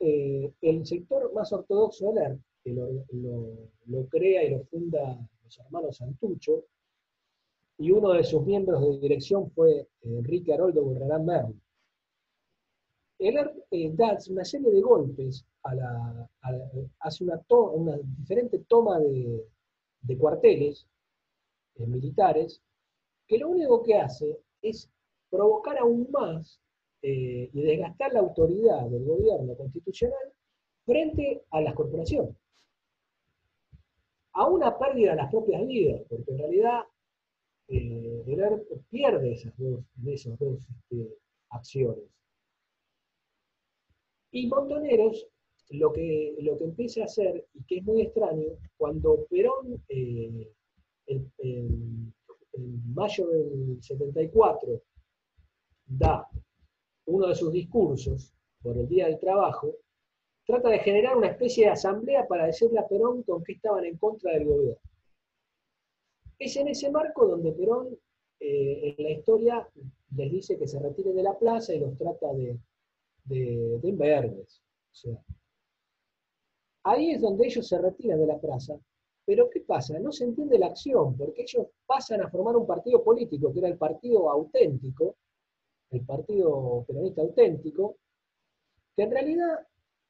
Eh, 0.00 0.50
el 0.62 0.86
sector 0.86 1.30
más 1.34 1.52
ortodoxo 1.52 2.12
del 2.14 2.38
ERP, 2.38 2.40
que 2.64 2.72
lo, 2.72 4.06
crea 4.08 4.42
y 4.42 4.50
lo 4.50 4.64
funda 4.64 5.18
los 5.44 5.58
hermanos 5.58 5.98
Santucho, 5.98 6.64
y 7.76 7.90
uno 7.90 8.12
de 8.14 8.24
sus 8.24 8.42
miembros 8.46 8.80
de 8.80 9.00
dirección 9.00 9.50
fue 9.50 9.86
Enrique 10.00 10.54
Haroldo 10.54 10.82
Burrerán 10.82 11.26
Merlo. 11.26 11.54
El 13.18 13.36
eh, 13.70 13.92
da 13.94 14.16
una 14.30 14.44
serie 14.44 14.70
de 14.70 14.80
golpes 14.80 15.44
hace 17.00 17.24
una, 17.24 17.98
diferente 18.18 18.60
toma 18.66 18.98
de, 18.98 19.46
cuarteles 20.18 20.86
eh, 21.74 21.86
militares, 21.86 22.62
que 23.26 23.36
lo 23.36 23.50
único 23.50 23.82
que 23.82 23.96
hace 23.96 24.38
es 24.62 24.90
provocar 25.30 25.78
aún 25.78 26.08
más 26.10 26.60
eh, 27.02 27.50
y 27.52 27.62
desgastar 27.62 28.12
la 28.12 28.20
autoridad 28.20 28.86
del 28.88 29.04
gobierno 29.04 29.54
constitucional 29.56 30.32
frente 30.84 31.42
a 31.50 31.60
las 31.60 31.74
corporaciones. 31.74 32.34
A 34.32 34.48
una 34.48 34.78
pérdida 34.78 35.10
de 35.10 35.16
las 35.16 35.30
propias 35.30 35.66
vidas, 35.66 36.02
porque 36.08 36.30
en 36.30 36.38
realidad 36.38 36.80
eh, 37.68 38.24
el 38.26 38.80
pierde 38.90 39.32
esas 39.32 39.56
dos, 39.56 39.80
esas 40.06 40.38
dos 40.38 40.58
este, 40.68 41.16
acciones. 41.50 42.04
Y 44.30 44.46
Montoneros 44.46 45.26
lo 45.70 45.92
que, 45.92 46.36
lo 46.40 46.58
que 46.58 46.64
empieza 46.64 47.02
a 47.02 47.06
hacer, 47.06 47.46
y 47.54 47.64
que 47.64 47.78
es 47.78 47.84
muy 47.84 48.02
extraño, 48.02 48.46
cuando 48.76 49.26
Perón, 49.30 49.82
eh, 49.88 50.52
en 51.06 52.12
mayo 52.94 53.26
del 53.28 53.78
74, 53.82 54.82
da 55.86 56.28
uno 57.06 57.28
de 57.28 57.34
sus 57.34 57.52
discursos 57.52 58.34
por 58.62 58.76
el 58.76 58.88
Día 58.88 59.06
del 59.06 59.18
Trabajo, 59.18 59.76
trata 60.44 60.68
de 60.68 60.78
generar 60.80 61.16
una 61.16 61.28
especie 61.28 61.66
de 61.66 61.72
asamblea 61.72 62.26
para 62.26 62.46
decirle 62.46 62.78
a 62.78 62.86
Perón 62.86 63.22
con 63.22 63.42
qué 63.42 63.52
estaban 63.52 63.84
en 63.84 63.96
contra 63.96 64.32
del 64.32 64.44
gobierno. 64.44 64.80
Es 66.38 66.56
en 66.56 66.68
ese 66.68 66.90
marco 66.90 67.26
donde 67.26 67.52
Perón, 67.52 67.96
eh, 68.40 68.94
en 68.98 69.04
la 69.04 69.10
historia, 69.10 69.68
les 70.14 70.30
dice 70.30 70.58
que 70.58 70.66
se 70.66 70.78
retiren 70.78 71.16
de 71.16 71.22
la 71.22 71.38
plaza 71.38 71.74
y 71.74 71.80
los 71.80 71.96
trata 71.96 72.32
de, 72.34 72.58
de, 73.24 73.80
Ahí 76.84 77.10
es 77.10 77.20
donde 77.20 77.46
ellos 77.46 77.66
se 77.66 77.78
retiran 77.78 78.20
de 78.20 78.26
la 78.26 78.38
plaza. 78.38 78.78
Pero 79.24 79.50
¿qué 79.50 79.60
pasa? 79.60 79.98
No 79.98 80.12
se 80.12 80.24
entiende 80.24 80.58
la 80.58 80.66
acción, 80.66 81.16
porque 81.16 81.42
ellos 81.42 81.66
pasan 81.84 82.22
a 82.22 82.30
formar 82.30 82.56
un 82.56 82.66
partido 82.66 83.02
político, 83.02 83.52
que 83.52 83.58
era 83.58 83.68
el 83.68 83.76
partido 83.76 84.30
auténtico, 84.30 85.16
el 85.90 86.04
partido 86.04 86.84
peronista 86.86 87.22
auténtico, 87.22 87.96
que 88.94 89.02
en 89.02 89.10
realidad 89.10 89.66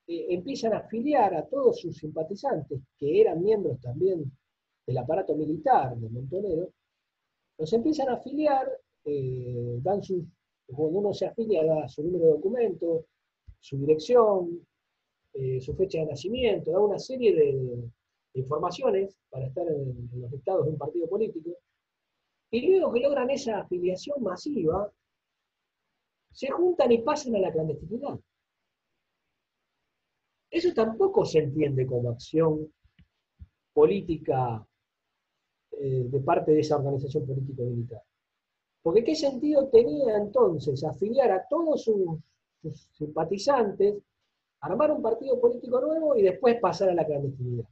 eh, 0.06 0.26
empiezan 0.30 0.72
a 0.72 0.78
afiliar 0.78 1.34
a 1.34 1.46
todos 1.46 1.80
sus 1.80 1.96
simpatizantes, 1.96 2.80
que 2.98 3.20
eran 3.20 3.42
miembros 3.42 3.80
también 3.80 4.30
del 4.86 4.98
aparato 4.98 5.34
militar 5.34 5.96
de 5.96 6.08
Montonero, 6.08 6.70
los 7.58 7.72
empiezan 7.72 8.08
a 8.10 8.14
afiliar, 8.14 8.70
eh, 9.04 9.78
dan 9.82 10.02
su, 10.02 10.24
cuando 10.66 10.98
uno 10.98 11.14
se 11.14 11.26
afilia 11.26 11.64
da 11.64 11.88
su 11.88 12.02
número 12.02 12.26
de 12.26 12.30
documento, 12.32 13.06
su 13.58 13.78
dirección, 13.78 14.64
eh, 15.32 15.60
su 15.60 15.74
fecha 15.74 15.98
de 15.98 16.06
nacimiento, 16.06 16.70
da 16.70 16.80
una 16.80 16.98
serie 16.98 17.34
de, 17.34 17.90
informaciones 18.34 19.16
para 19.30 19.46
estar 19.46 19.66
en, 19.66 20.10
los 20.20 20.30
estados 20.30 20.66
de 20.66 20.72
un 20.72 20.78
partido 20.78 21.08
político, 21.08 21.56
y 22.50 22.68
luego 22.68 22.92
que 22.92 23.00
logran 23.00 23.30
esa 23.30 23.60
afiliación 23.60 24.22
masiva, 24.22 24.92
se 26.36 26.50
juntan 26.50 26.92
y 26.92 26.98
pasan 26.98 27.34
a 27.36 27.38
la 27.38 27.50
clandestinidad. 27.50 28.20
Eso 30.50 30.74
tampoco 30.74 31.24
se 31.24 31.38
entiende 31.38 31.86
como 31.86 32.10
acción 32.10 32.70
política 33.72 34.64
eh, 35.72 36.04
de 36.06 36.20
parte 36.20 36.52
de 36.52 36.60
esa 36.60 36.76
organización 36.76 37.26
político-militar. 37.26 38.02
Porque 38.82 39.02
¿qué 39.02 39.16
sentido 39.16 39.68
tenía 39.68 40.18
entonces 40.18 40.84
afiliar 40.84 41.30
a 41.32 41.46
todos 41.48 41.84
sus 41.84 42.20
simpatizantes 42.92 43.96
armar 44.60 44.90
un 44.90 45.02
partido 45.02 45.40
político 45.40 45.80
nuevo 45.80 46.16
y 46.16 46.22
después 46.22 46.60
pasar 46.60 46.90
a 46.90 46.94
la 46.94 47.06
clandestinidad. 47.06 47.68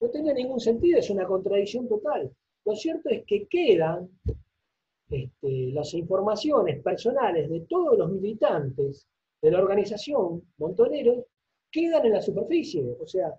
No 0.00 0.10
tenía 0.10 0.32
ningún 0.32 0.60
sentido, 0.60 0.98
es 0.98 1.10
una 1.10 1.26
contradicción 1.26 1.86
total. 1.88 2.34
Lo 2.64 2.74
cierto 2.76 3.10
es 3.10 3.24
que 3.26 3.46
quedan 3.46 4.08
este, 5.10 5.72
las 5.72 5.94
informaciones 5.94 6.82
personales 6.82 7.48
de 7.50 7.60
todos 7.60 7.98
los 7.98 8.10
militantes 8.10 9.06
de 9.40 9.50
la 9.50 9.60
organización 9.60 10.42
Montoneros, 10.58 11.24
quedan 11.70 12.06
en 12.06 12.12
la 12.12 12.22
superficie. 12.22 12.96
O 13.00 13.06
sea, 13.06 13.34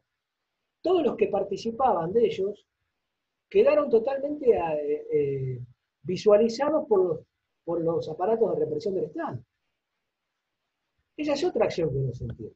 todos 0.81 1.03
los 1.03 1.15
que 1.15 1.27
participaban 1.27 2.13
de 2.13 2.25
ellos 2.25 2.65
quedaron 3.49 3.89
totalmente 3.89 4.51
eh, 4.51 5.07
eh, 5.11 5.59
visualizados 6.03 6.87
por 6.87 7.25
por 7.69 7.83
los 7.83 8.09
aparatos 8.09 8.51
de 8.51 8.65
represión 8.65 8.95
del 8.95 9.03
Estado. 9.03 9.39
Esa 11.15 11.33
es 11.33 11.43
otra 11.43 11.65
acción 11.65 11.91
que 11.91 11.99
no 11.99 12.11
se 12.11 12.23
entiende. 12.23 12.55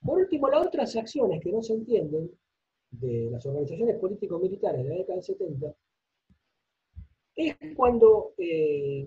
Por 0.00 0.20
último, 0.20 0.48
las 0.48 0.64
otras 0.64 0.94
acciones 0.94 1.42
que 1.42 1.50
no 1.50 1.60
se 1.60 1.72
entienden 1.72 2.30
de 2.92 3.28
las 3.28 3.44
organizaciones 3.44 3.98
político-militares 3.98 4.84
de 4.84 4.88
la 4.88 4.94
década 4.94 5.16
del 5.16 5.24
70 5.24 5.74
es 7.38 7.56
cuando 7.76 8.34
eh, 8.36 9.06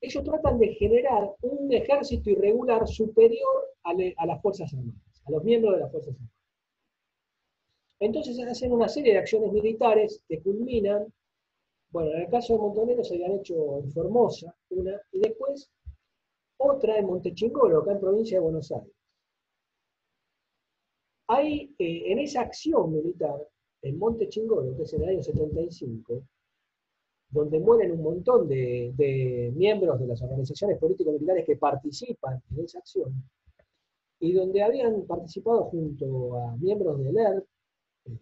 ellos 0.00 0.24
tratan 0.24 0.58
de 0.58 0.74
generar 0.74 1.32
un 1.42 1.72
ejército 1.72 2.28
irregular 2.30 2.86
superior 2.88 3.68
a, 3.84 3.94
las 4.26 4.42
Fuerzas 4.42 4.74
Armadas, 4.74 5.22
a 5.24 5.30
los 5.30 5.44
miembros 5.44 5.74
de 5.74 5.80
las 5.80 5.90
Fuerzas 5.90 6.14
Armadas. 6.14 6.34
Entonces 8.00 8.38
hacen 8.40 8.72
una 8.72 8.88
serie 8.88 9.12
de 9.12 9.18
acciones 9.20 9.52
militares 9.52 10.22
que 10.28 10.40
culminan, 10.40 11.06
bueno, 11.90 12.10
en 12.12 12.22
el 12.22 12.28
caso 12.28 12.54
de 12.54 12.58
Montonero 12.58 13.04
se 13.04 13.14
habían 13.14 13.38
hecho 13.38 13.78
en 13.78 13.90
Formosa, 13.92 14.54
una, 14.70 15.00
y 15.12 15.20
después 15.20 15.70
otra 16.56 16.98
en 16.98 17.06
Montechingolo, 17.06 17.80
acá 17.80 17.92
en 17.92 18.00
provincia 18.00 18.38
de 18.38 18.42
Buenos 18.42 18.72
Aires. 18.72 18.92
Hay, 21.28 21.74
eh, 21.78 22.10
en 22.12 22.18
esa 22.18 22.40
acción 22.40 22.92
militar, 22.92 23.40
en 23.82 23.98
Montechingolo, 23.98 24.76
que 24.76 24.82
es 24.82 24.92
en 24.94 25.02
el 25.02 25.08
año 25.10 25.22
75, 25.22 26.22
donde 27.30 27.60
mueren 27.60 27.92
un 27.92 28.02
montón 28.02 28.48
de, 28.48 29.52
miembros 29.54 30.00
de 30.00 30.06
las 30.06 30.22
organizaciones 30.22 30.78
político-militares 30.78 31.44
que 31.44 31.56
participan 31.56 32.42
en 32.50 32.64
esa 32.64 32.78
acción, 32.78 33.12
y 34.20 34.32
donde 34.32 34.62
habían 34.62 35.02
participado 35.02 35.64
junto 35.64 36.36
a 36.36 36.56
miembros 36.56 36.98
del 37.04 37.16
ERP, 37.16 37.46
eh, 38.06 38.18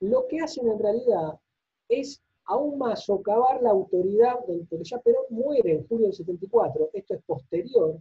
lo 0.00 0.26
que 0.26 0.40
hacen 0.40 0.68
en 0.68 0.78
realidad 0.78 1.38
es 1.88 2.20
aún 2.46 2.76
más 2.78 3.04
socavar 3.04 3.62
la 3.62 3.70
autoridad, 3.70 4.40
porque 4.46 4.84
ya 4.84 4.98
Perón 4.98 5.24
muere 5.30 5.72
en 5.72 5.86
julio 5.86 6.06
del 6.06 6.14
74, 6.14 6.90
esto 6.92 7.14
es 7.14 7.22
posterior, 7.24 7.98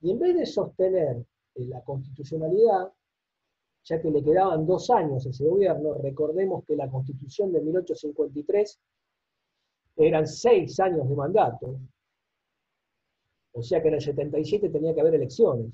y 0.00 0.10
en 0.10 0.18
vez 0.18 0.36
de 0.36 0.46
sostener 0.46 1.24
eh, 1.54 1.64
la 1.66 1.82
constitucionalidad, 1.82 2.90
ya 3.84 4.00
que 4.00 4.10
le 4.10 4.24
quedaban 4.24 4.66
dos 4.66 4.88
años 4.90 5.26
a 5.26 5.30
ese 5.30 5.46
gobierno, 5.46 5.94
recordemos 5.94 6.64
que 6.64 6.74
la 6.74 6.90
constitución 6.90 7.52
de 7.52 7.60
1853 7.60 8.80
eran 9.96 10.26
seis 10.26 10.78
años 10.80 11.08
de 11.08 11.14
mandato, 11.14 11.78
o 13.52 13.62
sea 13.62 13.80
que 13.80 13.88
en 13.88 13.94
el 13.94 14.00
77 14.00 14.68
tenía 14.68 14.94
que 14.94 15.00
haber 15.00 15.14
elecciones. 15.14 15.72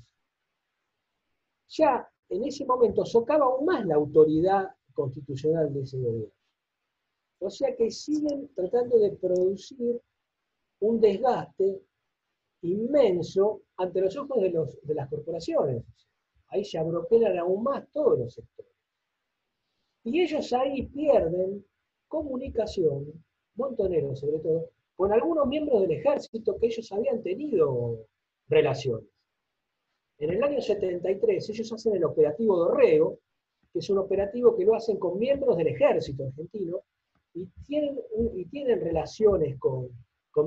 Ya 1.69 2.07
en 2.29 2.43
ese 2.43 2.65
momento 2.65 3.05
socava 3.05 3.45
aún 3.45 3.65
más 3.65 3.85
la 3.85 3.95
autoridad 3.95 4.69
constitucional 4.93 5.73
de 5.73 5.81
ese 5.81 5.97
gobierno. 5.97 6.33
O 7.39 7.49
sea 7.49 7.75
que 7.75 7.89
siguen 7.89 8.53
tratando 8.53 8.99
de 8.99 9.11
producir 9.13 9.99
un 10.81 11.01
desgaste 11.01 11.81
inmenso 12.61 13.63
ante 13.77 14.01
los 14.01 14.15
ojos 14.15 14.41
de, 14.41 14.51
de 14.83 14.93
las 14.93 15.09
corporaciones. 15.09 15.83
Ahí 16.49 16.63
se 16.63 16.77
abroquelan 16.77 17.39
aún 17.39 17.63
más 17.63 17.89
todos 17.91 18.19
los 18.19 18.33
sectores. 18.33 18.71
Y 20.03 20.21
ellos 20.21 20.53
ahí 20.53 20.85
pierden 20.87 21.65
comunicación, 22.07 23.23
montoneros 23.61 24.19
sobre 24.19 24.39
todo, 24.39 24.69
con 24.95 25.13
algunos 25.13 25.47
miembros 25.47 25.81
del 25.81 25.91
ejército 25.91 26.57
que 26.57 26.67
ellos 26.67 26.91
habían 26.91 27.23
tenido 27.23 28.05
relaciones. 28.49 29.07
En 30.19 30.29
el 30.29 30.43
año 30.43 30.61
73 30.61 31.49
ellos 31.49 31.73
hacen 31.73 31.95
el 31.95 32.03
operativo 32.03 32.57
Dorrego, 32.57 33.17
que 33.73 33.79
es 33.79 33.89
un 33.89 33.97
operativo 33.97 34.55
que 34.55 34.65
lo 34.65 34.75
hacen 34.75 34.97
con 34.97 35.17
miembros 35.17 35.57
del 35.57 35.67
ejército 35.67 36.25
argentino, 36.25 36.81
y 37.33 37.47
tienen, 37.65 37.99
y 38.35 38.45
tienen 38.45 38.81
relaciones 38.81 39.57
con, 39.57 39.89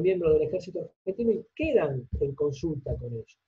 miembros 0.00 0.34
del 0.34 0.42
ejército 0.42 0.92
argentino 1.00 1.32
y 1.32 1.46
quedan 1.54 2.08
en 2.20 2.34
consulta 2.34 2.96
con 2.96 3.12
ellos. 3.12 3.38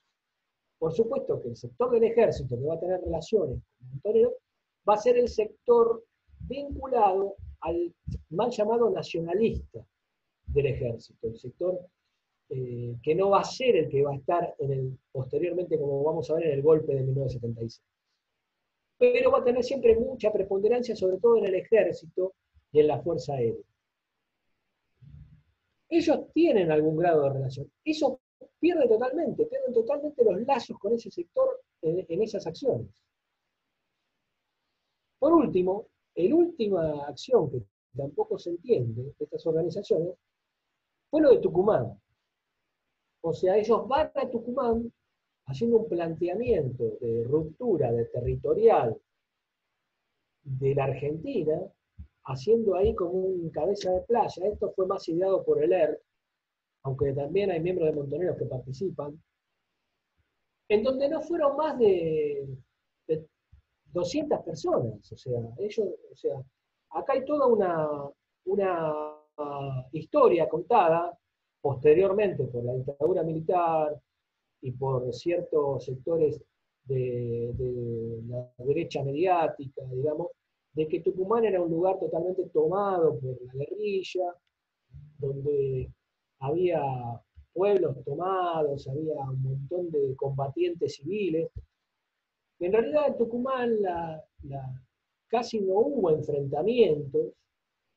Por 0.78 0.92
supuesto 0.92 1.40
que 1.40 1.48
el 1.48 1.56
sector 1.56 1.90
del 1.90 2.04
ejército 2.04 2.58
que 2.58 2.66
va 2.66 2.74
a 2.74 2.80
tener 2.80 3.00
relaciones 3.00 3.62
con 3.78 3.88
Montonero 3.88 4.34
va 4.88 4.94
a 4.94 4.98
ser 4.98 5.16
el 5.16 5.28
sector 5.28 6.04
vinculado 6.40 7.36
al 7.66 7.94
mal 8.30 8.50
llamado 8.50 8.90
nacionalista 8.90 9.84
del 10.46 10.66
ejército, 10.66 11.26
el 11.28 11.36
sector 11.36 11.80
eh, 12.48 12.96
que 13.02 13.14
no 13.14 13.30
va 13.30 13.40
a 13.40 13.44
ser 13.44 13.76
el 13.76 13.88
que 13.88 14.02
va 14.02 14.12
a 14.12 14.16
estar 14.16 14.54
en 14.58 14.72
el, 14.72 14.98
posteriormente, 15.10 15.78
como 15.78 16.04
vamos 16.04 16.30
a 16.30 16.34
ver, 16.34 16.46
en 16.46 16.52
el 16.52 16.62
golpe 16.62 16.94
de 16.94 17.02
1976. 17.02 17.82
Pero 18.98 19.30
va 19.30 19.38
a 19.38 19.44
tener 19.44 19.64
siempre 19.64 19.96
mucha 19.96 20.32
preponderancia, 20.32 20.96
sobre 20.96 21.18
todo 21.18 21.38
en 21.38 21.46
el 21.46 21.54
ejército, 21.56 22.34
y 22.72 22.80
en 22.80 22.88
la 22.88 23.00
Fuerza 23.00 23.34
Aérea. 23.34 23.64
Ellos 25.88 26.32
tienen 26.32 26.70
algún 26.70 26.96
grado 26.96 27.22
de 27.24 27.30
relación. 27.30 27.70
Eso 27.84 28.20
pierde 28.58 28.88
totalmente, 28.88 29.46
pierden 29.46 29.72
totalmente 29.72 30.24
los 30.24 30.40
lazos 30.42 30.78
con 30.78 30.94
ese 30.94 31.10
sector 31.10 31.60
en, 31.82 32.22
esas 32.22 32.46
acciones. 32.46 33.02
Por 35.18 35.32
último, 35.32 35.86
la 36.16 36.34
última 36.34 37.06
acción 37.06 37.50
que 37.50 37.62
tampoco 37.96 38.38
se 38.38 38.50
entiende 38.50 39.02
de 39.02 39.14
estas 39.24 39.46
organizaciones 39.46 40.14
fue 41.10 41.22
lo 41.22 41.30
de 41.30 41.38
Tucumán. 41.38 42.00
O 43.22 43.32
sea, 43.32 43.56
ellos 43.56 43.86
van 43.86 44.10
a 44.14 44.30
Tucumán 44.30 44.92
haciendo 45.46 45.78
un 45.78 45.88
planteamiento 45.88 46.84
de 47.00 47.24
ruptura 47.24 47.92
de 47.92 48.06
territorial 48.06 48.96
de 50.42 50.74
la 50.74 50.84
Argentina 50.84 51.60
haciendo 52.24 52.74
ahí 52.74 52.94
como 52.94 53.12
un 53.12 53.50
cabeza 53.50 53.92
de 53.92 54.00
playa. 54.02 54.46
Esto 54.46 54.72
fue 54.72 54.86
más 54.86 55.08
ideado 55.08 55.44
por 55.44 55.62
el 55.62 55.72
ERT, 55.72 56.00
aunque 56.82 57.12
también 57.12 57.50
hay 57.50 57.60
miembros 57.60 57.88
de 57.88 57.96
Montoneros 57.96 58.36
que 58.36 58.46
participan, 58.46 59.20
en 60.68 60.82
donde 60.82 61.08
no 61.08 61.22
fueron 61.22 61.56
más 61.56 61.78
de, 61.78 62.48
200 63.92 64.40
personas. 64.42 65.12
O 65.12 65.16
sea, 65.16 65.40
ellos, 65.58 65.88
o 66.12 66.16
sea, 66.16 66.42
acá 66.90 67.14
hay 67.14 67.24
toda 67.24 67.46
una, 67.46 67.88
una 68.44 68.92
historia 69.92 70.48
contada 70.48 71.16
posteriormente 71.60 72.44
por 72.44 72.64
la 72.64 72.74
dictadura 72.74 73.22
militar 73.22 74.00
y 74.62 74.72
por 74.72 75.12
ciertos 75.12 75.84
sectores 75.84 76.40
de, 76.84 77.52
de 77.54 78.22
la 78.28 78.52
derecha 78.58 79.02
mediática, 79.02 79.82
digamos, 79.90 80.28
de 80.72 80.86
que 80.86 81.00
Tucumán 81.00 81.44
era 81.44 81.60
un 81.60 81.70
lugar 81.70 81.98
totalmente 81.98 82.44
tomado 82.50 83.18
por 83.18 83.36
la 83.42 83.54
guerrilla, 83.54 84.34
donde 85.18 85.90
había 86.38 86.80
pueblos 87.52 87.96
tomados, 88.04 88.86
había 88.86 89.18
un 89.20 89.42
montón 89.42 89.90
de 89.90 90.14
combatientes 90.16 90.96
civiles. 90.96 91.50
En 92.58 92.72
realidad 92.72 93.08
en 93.08 93.18
Tucumán 93.18 93.76
casi 95.28 95.60
no 95.60 95.74
hubo 95.74 96.10
enfrentamientos, 96.10 97.32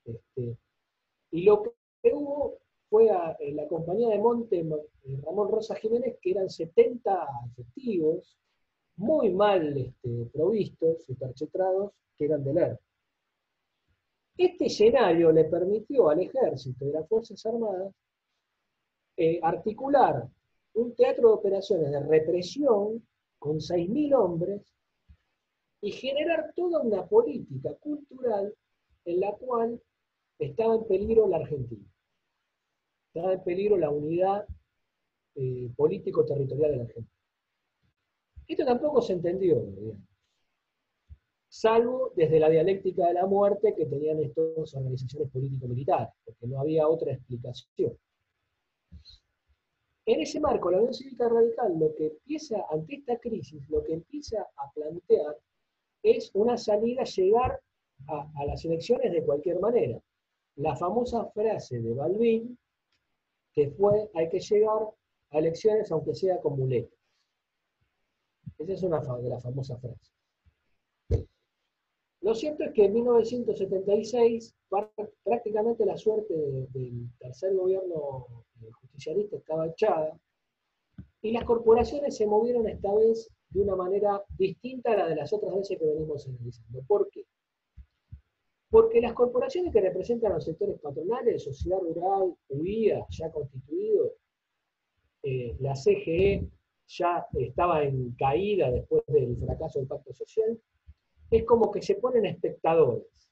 este, 0.06 0.58
y 1.32 1.44
lo 1.44 1.64
que 1.64 2.14
hubo 2.14 2.60
fue 2.90 3.10
en 3.40 3.56
la 3.56 3.68
compañía 3.68 4.10
de 4.10 4.18
monte 4.18 4.66
Ramón 5.24 5.52
Rosa 5.52 5.76
Jiménez, 5.76 6.18
que 6.22 6.32
eran 6.32 6.50
70 6.50 7.28
efectivos, 7.52 8.38
muy 8.98 9.32
mal 9.32 9.78
este, 9.78 10.26
provistos 10.34 11.08
y 11.08 11.14
perchetrados, 11.14 11.94
que 12.18 12.26
eran 12.26 12.44
del 12.44 12.58
ERP. 12.58 12.80
Este 14.38 14.66
escenario 14.66 15.32
le 15.32 15.46
permitió 15.46 16.10
al 16.10 16.22
ejército 16.22 16.86
y 16.86 16.90
a 16.90 17.00
las 17.00 17.08
Fuerzas 17.08 17.46
Armadas 17.46 17.94
eh, 19.18 19.40
articular 19.44 20.28
un 20.74 20.96
teatro 20.96 21.28
de 21.28 21.34
operaciones 21.34 21.92
de 21.92 22.00
represión 22.00 23.06
con 23.40 23.58
6.000 23.58 24.14
hombres 24.14 24.62
y 25.82 25.92
generar 25.92 26.54
toda 26.56 26.82
una 26.82 27.08
política 27.08 27.74
cultural 27.76 28.54
en 29.06 29.20
la 29.20 29.32
cual 29.34 29.82
estaba 30.38 30.76
en 30.76 30.88
peligro 30.88 31.28
la 31.28 31.38
Argentina. 31.38 31.86
Estaba 33.08 33.34
en 33.34 33.44
peligro 33.44 33.78
la 33.78 33.90
unidad 33.90 34.46
eh, 35.36 35.72
político-territorial 35.76 36.72
de 36.72 36.78
la 36.78 36.84
Argentina. 36.84 37.16
Esto 38.48 38.66
tampoco 38.66 39.02
se 39.02 39.14
entendió, 39.14 39.62
digamos 39.62 40.10
salvo 41.50 42.14
desde 42.16 42.40
la 42.40 42.50
dialéctica 42.50 43.08
de 43.08 43.16
la 43.16 43.26
muerte 43.26 43.74
que 43.76 43.88
tenían 43.88 44.20
estas 44.20 44.74
organizaciones 44.76 45.32
político-militares, 45.32 46.14
porque 46.24 46.48
no 46.48 46.60
había 46.60 46.88
otra 46.88 47.12
explicación. 47.12 47.98
En 50.10 50.22
ese 50.22 50.40
marco, 50.40 50.72
la 50.72 50.78
Unión 50.78 50.92
Cívica 50.96 51.30
Radical 51.30 51.78
lo 51.78 51.94
que 51.94 52.08
empieza, 52.08 52.66
ante 52.72 52.96
esta 52.96 53.20
crisis, 53.20 53.62
lo 53.70 53.84
que 53.84 53.94
empieza 53.94 54.42
a 54.56 54.72
plantear 54.72 55.38
es 56.02 56.32
una 56.34 56.58
salida, 56.58 57.04
llegar 57.04 57.62
a, 58.08 58.46
las 58.46 58.66
elecciones 58.66 59.12
de 59.12 59.24
cualquier 59.24 59.60
manera. 59.60 60.02
La 60.56 60.76
famosa 60.76 61.28
frase 61.28 61.80
de 61.80 61.94
Balbín, 61.94 62.58
que 63.54 63.70
fue, 63.70 64.10
hay 64.16 64.30
que 64.30 64.40
llegar 64.40 64.82
a 65.30 65.38
elecciones 65.38 65.92
aunque 65.92 66.16
sea 66.16 66.42
con 66.42 66.58
muletas. 66.58 66.98
Esa 68.58 68.74
es 68.74 68.82
una 68.82 69.02
de 69.02 69.30
las 69.30 69.44
famosas 69.44 69.80
frases. 69.80 70.12
Lo 72.22 72.34
cierto 72.34 72.64
es 72.64 72.72
que 72.74 72.86
en 72.86 72.94
1976 72.94 74.56
prácticamente 75.24 75.86
la 75.86 75.98
suerte 75.98 76.34
del 76.34 77.12
tercer 77.20 77.54
gobierno 77.54 78.26
justicialista 78.72 79.38
estaba 79.38 79.68
echada 79.68 80.20
y 81.22 81.32
las 81.32 81.44
corporaciones 81.44 82.16
se 82.16 82.26
movieron 82.26 82.68
esta 82.68 82.94
vez 82.94 83.30
de 83.50 83.62
una 83.62 83.76
manera 83.76 84.24
distinta 84.38 84.94
a 84.94 84.98
la 84.98 85.08
de 85.08 85.16
las 85.16 85.34
otras 85.34 85.56
veces 85.56 85.78
que 85.78 85.86
venimos 85.86 86.28
analizando. 86.28 86.82
¿Por 86.88 87.10
qué? 87.10 87.26
Porque 88.70 89.02
las 89.02 89.14
corporaciones 89.14 89.74
que 89.74 89.82
representan 89.82 90.34
los 90.34 90.46
sectores 90.46 90.80
patronales, 90.80 91.44
sociedad 91.44 91.80
rural, 91.80 92.36
UIA, 92.50 93.06
ya 93.10 93.32
constituido, 93.32 94.14
eh, 95.24 95.56
la 95.60 95.74
CGE 95.74 96.48
ya 96.88 97.26
estaba 97.34 97.84
en 97.84 98.12
caída 98.12 98.72
después 98.72 99.04
del 99.08 99.38
fracaso 99.38 99.80
del 99.80 99.88
pacto 99.88 100.14
social, 100.14 100.60
es 101.32 101.44
como 101.46 101.72
que 101.72 101.82
se 101.82 101.96
ponen 101.96 102.26
espectadores. 102.26 103.30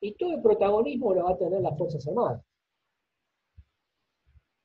Y 0.00 0.14
todo 0.14 0.34
el 0.34 0.42
protagonismo 0.42 1.14
lo 1.14 1.24
va 1.24 1.32
a 1.32 1.38
tener 1.38 1.60
las 1.60 1.76
Fuerzas 1.76 2.06
Armadas. 2.08 2.42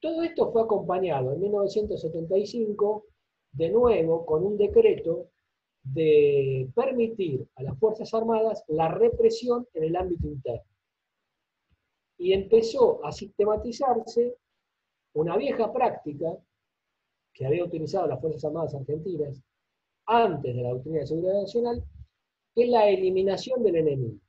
Todo 0.05 0.21
esto 0.21 0.51
fue 0.51 0.61
acompañado 0.61 1.33
en 1.33 1.39
1975, 1.39 3.07
de 3.53 3.69
nuevo, 3.71 4.23
con 4.23 4.45
un 4.45 4.55
decreto 4.55 5.31
de 5.81 6.69
permitir 6.75 7.47
a 7.55 7.63
las 7.63 7.79
Fuerzas 7.79 8.13
Armadas 8.13 8.63
la 8.67 8.87
represión 8.89 9.67
en 9.73 9.85
el 9.85 9.95
ámbito 9.95 10.27
interno. 10.27 10.69
Y 12.19 12.33
empezó 12.33 13.03
a 13.03 13.11
sistematizarse 13.11 14.37
una 15.15 15.37
vieja 15.37 15.73
práctica 15.73 16.37
que 17.33 17.47
había 17.47 17.65
utilizado 17.65 18.05
las 18.05 18.21
Fuerzas 18.21 18.45
Armadas 18.45 18.75
argentinas 18.75 19.41
antes 20.05 20.55
de 20.55 20.61
la 20.61 20.69
doctrina 20.69 20.99
de 20.99 21.07
seguridad 21.07 21.41
nacional, 21.41 21.83
que 22.53 22.63
es 22.65 22.69
la 22.69 22.87
eliminación 22.87 23.63
del 23.63 23.77
enemigo. 23.77 24.19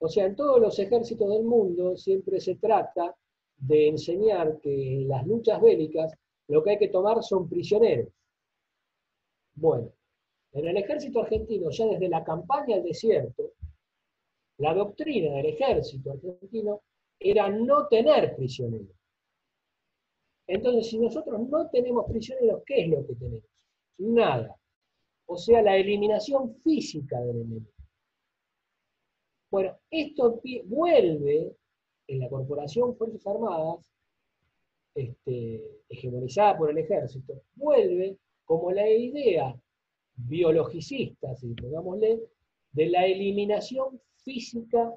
O 0.00 0.08
sea, 0.08 0.26
en 0.26 0.34
todos 0.34 0.60
los 0.60 0.76
ejércitos 0.80 1.30
del 1.30 1.44
mundo 1.44 1.96
siempre 1.96 2.40
se 2.40 2.56
trata 2.56 3.16
de 3.60 3.88
enseñar 3.88 4.58
que 4.60 4.94
en 4.94 5.08
las 5.08 5.26
luchas 5.26 5.60
bélicas 5.60 6.12
lo 6.48 6.62
que 6.62 6.70
hay 6.70 6.78
que 6.78 6.88
tomar 6.88 7.22
son 7.22 7.48
prisioneros. 7.48 8.08
Bueno, 9.54 9.92
en 10.52 10.66
el 10.66 10.76
ejército 10.78 11.20
argentino, 11.20 11.70
ya 11.70 11.86
desde 11.86 12.08
la 12.08 12.24
campaña 12.24 12.76
al 12.76 12.82
desierto, 12.82 13.52
la 14.58 14.74
doctrina 14.74 15.36
del 15.36 15.46
ejército 15.46 16.12
argentino 16.12 16.82
era 17.18 17.48
no 17.48 17.86
tener 17.86 18.34
prisioneros. 18.34 18.96
Entonces, 20.46 20.88
si 20.88 20.98
nosotros 20.98 21.48
no 21.48 21.70
tenemos 21.70 22.06
prisioneros, 22.10 22.62
¿qué 22.66 22.82
es 22.82 22.88
lo 22.88 23.06
que 23.06 23.14
tenemos? 23.14 23.44
Nada. 23.98 24.56
O 25.26 25.36
sea, 25.36 25.62
la 25.62 25.76
eliminación 25.76 26.56
física 26.56 27.20
del 27.20 27.36
enemigo. 27.36 27.70
Bueno, 29.50 29.78
esto 29.90 30.40
vuelve 30.64 31.56
en 32.10 32.18
la 32.18 32.28
corporación 32.28 32.96
Fuerzas 32.96 33.24
Armadas, 33.26 33.88
este, 34.94 35.82
hegemonizada 35.88 36.58
por 36.58 36.70
el 36.70 36.78
ejército, 36.78 37.42
vuelve 37.54 38.18
como 38.44 38.72
la 38.72 38.88
idea 38.90 39.54
biologicista, 40.16 41.36
si 41.36 41.54
pongámosle, 41.54 42.20
de 42.72 42.86
la 42.88 43.06
eliminación 43.06 44.00
física 44.24 44.92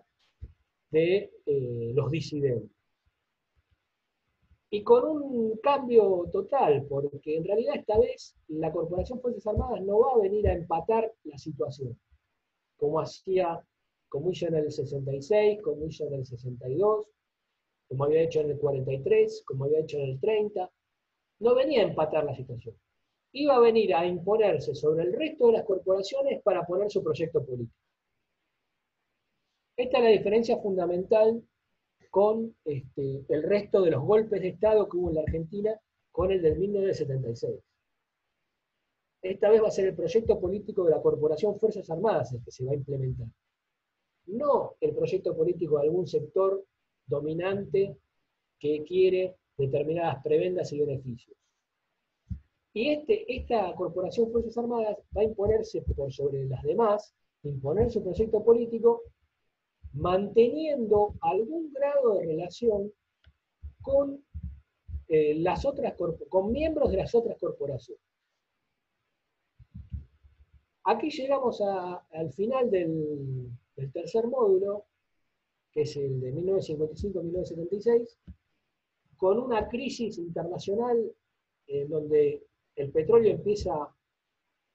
de 0.89 1.31
eh, 1.45 1.91
los 1.93 2.09
disidentes. 2.09 2.71
Y 4.71 4.81
con 4.81 5.05
un 5.05 5.57
cambio 5.57 6.27
total, 6.31 6.87
porque 6.89 7.37
en 7.37 7.43
realidad 7.43 7.75
esta 7.75 7.99
vez 7.99 8.35
la 8.47 8.71
Corporación 8.71 9.21
Fuerzas 9.21 9.45
Armadas 9.45 9.83
no 9.83 9.99
va 9.99 10.13
a 10.13 10.17
venir 10.17 10.47
a 10.47 10.53
empatar 10.53 11.13
la 11.25 11.37
situación, 11.37 11.95
como 12.75 12.99
hacía 12.99 13.63
como 14.13 14.29
hizo 14.29 14.45
en 14.45 14.53
el 14.53 14.71
66, 14.71 15.59
como 15.63 15.87
hizo 15.87 16.05
en 16.05 16.13
el 16.13 16.23
62, 16.23 17.07
como 17.87 18.03
había 18.03 18.21
hecho 18.21 18.41
en 18.41 18.51
el 18.51 18.59
43, 18.59 19.43
como 19.43 19.65
había 19.65 19.79
hecho 19.79 19.97
en 19.97 20.03
el 20.03 20.19
30. 20.19 20.71
No 21.39 21.55
venía 21.55 21.81
a 21.81 21.87
empatar 21.87 22.23
la 22.23 22.35
situación. 22.35 22.75
Iba 23.31 23.55
a 23.55 23.59
venir 23.59 23.95
a 23.95 24.05
imponerse 24.05 24.75
sobre 24.75 25.05
el 25.05 25.13
resto 25.13 25.47
de 25.47 25.53
las 25.53 25.65
corporaciones 25.65 26.43
para 26.43 26.63
poner 26.63 26.91
su 26.91 27.03
proyecto 27.03 27.43
político. 27.43 27.75
Esta 29.75 29.97
es 29.97 30.03
la 30.03 30.09
diferencia 30.11 30.59
fundamental 30.59 31.41
con 32.11 32.55
este, 32.65 33.25
el 33.29 33.41
resto 33.41 33.81
de 33.81 33.89
los 33.89 34.03
golpes 34.03 34.41
de 34.41 34.49
Estado 34.49 34.87
que 34.87 34.97
hubo 34.97 35.09
en 35.09 35.15
la 35.15 35.21
Argentina 35.21 35.81
con 36.11 36.31
el 36.31 36.39
del 36.39 36.59
1976. 36.59 37.59
Esta 39.23 39.49
vez 39.49 39.63
va 39.63 39.69
a 39.69 39.71
ser 39.71 39.87
el 39.87 39.95
proyecto 39.95 40.39
político 40.39 40.83
de 40.83 40.91
la 40.91 41.01
Corporación 41.01 41.57
Fuerzas 41.57 41.89
Armadas 41.89 42.31
el 42.31 42.43
que 42.43 42.51
se 42.51 42.63
va 42.63 42.73
a 42.73 42.75
implementar 42.75 43.25
no 44.27 44.75
el 44.79 44.93
proyecto 44.93 45.35
político 45.35 45.77
de 45.77 45.83
algún 45.83 46.07
sector 46.07 46.65
dominante 47.05 47.97
que 48.59 48.83
quiere 48.83 49.35
determinadas 49.57 50.23
prebendas 50.23 50.71
y 50.71 50.79
beneficios. 50.79 51.37
Y 52.73 52.89
este, 52.89 53.35
esta 53.35 53.73
Corporación 53.75 54.31
Fuerzas 54.31 54.57
Armadas 54.57 54.97
va 55.15 55.21
a 55.21 55.25
imponerse 55.25 55.81
por 55.81 56.11
sobre 56.11 56.45
las 56.45 56.63
demás, 56.63 57.13
imponer 57.43 57.91
su 57.91 58.03
proyecto 58.03 58.43
político, 58.43 59.03
manteniendo 59.93 61.13
algún 61.21 61.71
grado 61.71 62.15
de 62.15 62.25
relación 62.25 62.91
con, 63.81 64.25
eh, 65.07 65.35
las 65.35 65.65
otras, 65.65 65.93
con 66.29 66.51
miembros 66.51 66.89
de 66.89 66.97
las 66.97 67.13
otras 67.13 67.37
corporaciones. 67.37 68.01
Aquí 70.85 71.09
llegamos 71.11 71.61
al 71.61 72.33
final 72.33 72.69
del, 72.69 73.49
el 73.75 73.91
tercer 73.91 74.27
módulo, 74.27 74.85
que 75.71 75.81
es 75.81 75.95
el 75.97 76.19
de 76.21 76.33
1955-1976, 76.33 78.17
con 79.17 79.39
una 79.39 79.67
crisis 79.67 80.17
internacional 80.17 81.11
en 81.67 81.89
donde 81.89 82.45
el 82.75 82.91
petróleo 82.91 83.31
empieza 83.31 83.73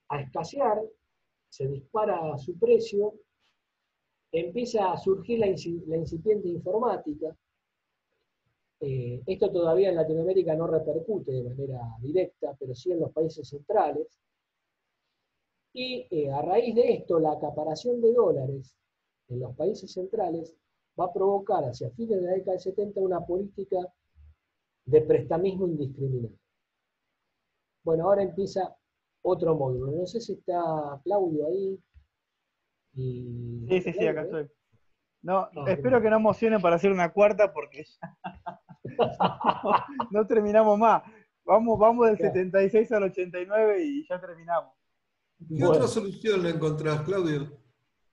a 0.08 0.20
escasear, 0.20 0.82
se 1.48 1.68
dispara 1.68 2.36
su 2.38 2.58
precio, 2.58 3.14
empieza 4.32 4.92
a 4.92 4.98
surgir 4.98 5.38
la, 5.38 5.46
incipiente 5.46 6.48
informática. 6.48 7.36
Eh, 8.80 9.22
esto 9.26 9.50
todavía 9.50 9.88
en 9.88 9.96
Latinoamérica 9.96 10.54
no 10.54 10.66
repercute 10.66 11.32
de 11.32 11.42
manera 11.42 11.80
directa, 12.00 12.56
pero 12.58 12.74
sí 12.74 12.92
en 12.92 13.00
los 13.00 13.12
países 13.12 13.48
centrales. 13.48 14.18
Y 15.72 16.06
eh, 16.10 16.30
a 16.30 16.42
raíz 16.42 16.74
de 16.74 16.92
esto, 16.94 17.18
la 17.18 17.32
acaparación 17.32 18.00
de 18.00 18.12
dólares 18.12 18.74
en 19.28 19.40
los 19.40 19.54
países 19.56 19.92
centrales 19.92 20.54
va 20.98 21.06
a 21.06 21.12
provocar 21.12 21.64
hacia 21.64 21.90
fines 21.90 22.20
de 22.20 22.26
la 22.26 22.32
década 22.32 22.52
del 22.52 22.60
70 22.60 23.00
una 23.00 23.24
política 23.24 23.78
de 24.84 25.02
prestamismo 25.02 25.66
indiscriminado. 25.66 26.34
Bueno, 27.84 28.04
ahora 28.04 28.22
empieza 28.22 28.74
otro 29.22 29.54
módulo. 29.54 29.92
No 29.92 30.06
sé 30.06 30.20
si 30.20 30.32
está 30.32 31.00
Claudio 31.04 31.46
ahí. 31.46 31.78
Sí, 32.94 33.80
sí, 33.82 33.92
sí, 33.92 34.06
acá 34.06 34.22
estoy. 34.22 34.50
No, 35.22 35.38
ah, 35.38 35.64
espero 35.68 36.00
que 36.00 36.10
no 36.10 36.16
emocione 36.16 36.58
para 36.60 36.76
hacer 36.76 36.92
una 36.92 37.12
cuarta 37.12 37.52
porque 37.52 37.84
no, 40.10 40.26
terminamos 40.26 40.78
más. 40.78 41.02
Vamos, 41.44 41.78
vamos 41.78 42.06
del 42.06 42.18
76 42.18 42.92
al 42.92 43.04
89 43.04 43.84
y 43.84 44.06
ya 44.06 44.20
terminamos. 44.20 44.74
¿Qué 45.56 45.64
otra 45.64 45.86
solución 45.86 46.42
le 46.42 46.50
encontrás, 46.50 47.02
Claudio? 47.02 47.58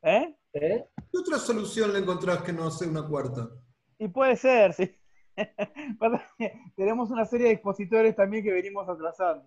¿Eh? 0.04 0.36
¿Eh? 0.56 0.88
¿Qué 1.12 1.18
otra 1.18 1.38
solución 1.38 1.92
le 1.92 2.00
encontrás 2.00 2.42
que 2.42 2.54
no 2.54 2.72
sea 2.72 2.88
una 2.88 3.06
cuarta? 3.06 3.50
Y 4.00 4.08
puede 4.08 4.38
ser, 4.38 4.74
sí. 4.74 4.90
Tenemos 6.78 7.12
una 7.12 7.26
serie 7.26 7.48
de 7.48 7.54
expositores 7.54 8.16
también 8.16 8.42
que 8.42 8.54
venimos 8.54 8.88
atrasando. 8.88 9.46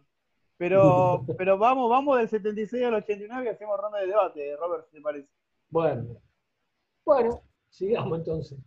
Pero, 0.59 1.25
pero 1.39 1.57
vamos, 1.57 1.89
vamos 1.89 2.19
del 2.19 2.29
76 2.29 2.85
al 2.85 2.95
89 2.95 3.47
y 3.47 3.49
hacemos 3.49 3.81
ronda 3.81 3.99
de 4.01 4.07
debate, 4.07 4.57
Robert, 4.57 4.85
si 4.87 4.97
te 4.97 5.01
parece. 5.01 5.29
Bueno. 5.71 6.21
Bueno, 7.07 7.43
sigamos 7.71 8.19
entonces. 8.19 8.59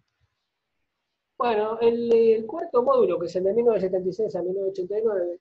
Bueno, 1.38 1.80
el, 1.80 2.44
cuarto 2.48 2.82
módulo, 2.82 3.20
que 3.20 3.28
es 3.28 3.36
el 3.36 3.44
de 3.44 3.54
1976 3.54 4.36
a 4.36 4.42
1989, 4.42 5.40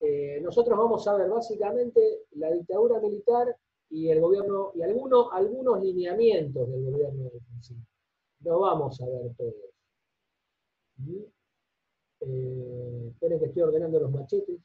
eh, 0.00 0.40
nosotros 0.40 0.78
vamos 0.78 1.06
a 1.08 1.16
ver 1.16 1.28
básicamente 1.28 2.26
la 2.32 2.52
dictadura 2.52 3.00
militar 3.00 3.56
y 3.90 4.08
el 4.10 4.20
gobierno, 4.20 4.72
y 4.74 4.82
algunos, 4.82 5.28
algunos 5.32 5.80
lineamientos 5.82 6.68
del 6.68 6.84
gobierno 6.84 7.24
de. 7.24 7.40
No 8.40 8.60
vamos 8.60 9.00
a 9.00 9.06
ver 9.06 9.34
todo 9.36 9.54
eh, 12.20 13.08
esperen 13.10 13.38
que 13.38 13.46
estoy 13.46 13.62
ordenando 13.62 14.00
los 14.00 14.10
machetes. 14.10 14.60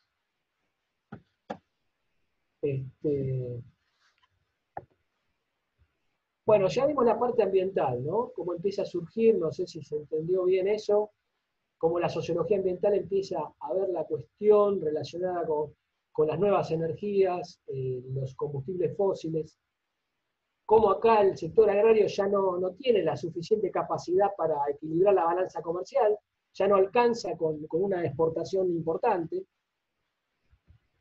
Este, 2.62 3.62
bueno, 6.46 6.68
ya 6.68 6.86
vimos 6.86 7.06
la 7.06 7.20
parte 7.20 7.44
ambiental, 7.44 8.04
¿no? 8.04 8.32
Cómo 8.36 8.54
empieza 8.54 8.84
a 8.84 8.86
surgir, 8.86 9.38
no 9.38 9.52
sé 9.52 9.66
si 9.66 9.82
se 9.82 9.96
entendió 9.96 10.44
bien 10.46 10.68
eso, 10.68 11.12
cómo 11.78 12.00
la 12.00 12.10
sociología 12.10 12.58
ambiental 12.58 12.94
empieza 12.94 13.40
a 13.60 13.74
ver 13.74 13.90
la 13.90 14.06
cuestión 14.06 14.82
relacionada 14.82 15.46
con 15.46 15.74
con 16.12 16.28
las 16.28 16.40
nuevas 16.40 16.72
energías, 16.72 17.62
eh, 17.68 18.04
los 18.14 18.36
combustibles 18.36 18.96
fósiles, 18.96 19.58
como 20.66 20.90
acá 20.90 21.22
el 21.22 21.38
sector 21.38 21.70
agrario 21.70 22.08
ya 22.08 22.28
no, 22.28 22.58
no, 22.58 22.72
tiene 22.72 23.04
la 23.04 23.18
suficiente 23.18 23.70
capacidad 23.72 24.30
para 24.38 24.56
equilibrar 24.70 25.14
la 25.14 25.26
balanza 25.26 25.62
comercial, 25.62 26.18
ya 26.54 26.68
no 26.68 26.76
alcanza 26.76 27.36
con, 27.36 27.66
con, 27.68 27.84
una 27.84 28.06
exportación 28.06 28.70
importante. 28.70 29.46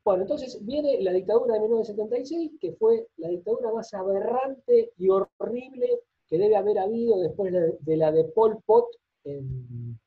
Bueno, 0.05 0.23
entonces 0.23 0.59
viene 0.65 1.01
la 1.03 1.13
dictadura 1.13 1.55
de 1.55 1.61
1976, 1.61 2.53
que 2.61 2.73
fue 2.73 3.07
la 3.19 3.29
dictadura 3.29 3.73
más 3.73 3.93
aberrante 3.95 4.93
y 4.97 5.09
horrible 5.09 6.01
que 6.27 6.39
debe 6.39 6.57
haber 6.57 6.79
habido 6.79 7.21
después 7.21 7.53
de 7.53 7.97
la 7.97 8.11
de 8.13 8.25
Pol 8.25 8.63
Pot 8.65 8.87
en, 9.25 9.99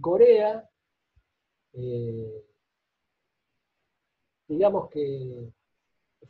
Corea. 0.00 0.68
Eh, 1.72 2.44
digamos 4.54 4.88
que 4.90 5.50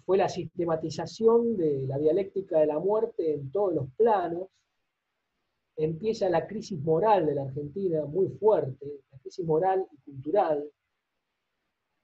fue 0.04 0.16
la 0.16 0.28
sistematización 0.28 1.56
de 1.56 1.86
la 1.86 1.98
dialéctica 1.98 2.58
de 2.60 2.66
la 2.66 2.78
muerte 2.78 3.34
en 3.34 3.50
todos 3.50 3.74
los 3.74 3.90
planos. 3.96 4.48
Empieza 5.76 6.28
la 6.28 6.46
crisis 6.46 6.80
moral 6.80 7.26
de 7.26 7.34
la 7.34 7.42
Argentina 7.42 8.04
muy 8.04 8.28
fuerte, 8.28 9.00
la 9.10 9.18
crisis 9.18 9.44
moral 9.44 9.86
y 9.90 10.10
cultural. 10.10 10.64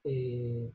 Eh, 0.05 0.72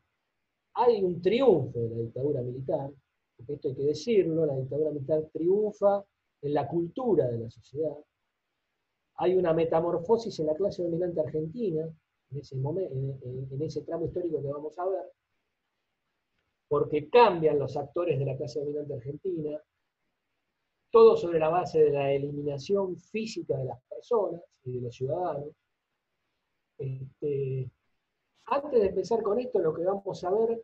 hay 0.74 1.04
un 1.04 1.22
triunfo 1.22 1.80
de 1.80 1.90
la 1.90 1.98
dictadura 1.98 2.42
militar, 2.42 2.92
porque 3.38 3.54
esto 3.54 3.70
hay 3.70 3.76
que 3.76 3.84
decirlo, 3.84 4.46
la 4.46 4.56
dictadura 4.56 4.92
militar 4.92 5.24
triunfa 5.32 6.04
en 6.42 6.54
la 6.54 6.68
cultura 6.68 7.28
de 7.28 7.40
la 7.40 7.50
sociedad. 7.50 7.98
Hay 9.18 9.36
una 9.36 9.54
metamorfosis 9.54 10.40
en 10.40 10.48
la 10.48 10.56
clase 10.56 10.84
dominante 10.84 11.22
argentina, 11.22 11.90
en 12.32 12.38
ese, 12.40 12.56
en 12.56 13.62
ese 13.62 13.82
tramo 13.82 14.06
histórico 14.06 14.42
que 14.42 14.48
vamos 14.48 14.78
a 14.78 14.86
ver, 14.86 15.12
porque 16.68 17.10
cambian 17.10 17.60
los 17.60 17.78
actores 17.78 18.18
de 18.18 18.26
la 18.26 18.36
clase 18.36 18.60
dominante 18.60 18.96
argentina, 18.96 19.62
todo 20.92 21.18
sobre 21.18 21.40
la 21.40 21.50
base 21.50 21.84
de 21.84 21.92
la 21.92 22.12
eliminación 22.12 22.98
física 22.98 23.58
de 23.58 23.66
las 23.66 23.82
personas 23.84 24.42
y 24.64 24.74
de 24.74 24.82
los 24.82 24.96
ciudadanos. 24.96 25.50
Este, 26.78 27.70
antes 28.46 28.80
de 28.80 28.88
empezar 28.88 29.22
con 29.22 29.40
esto, 29.40 29.60
lo 29.60 29.74
que 29.74 29.84
vamos 29.84 30.24
a 30.24 30.32
ver 30.32 30.64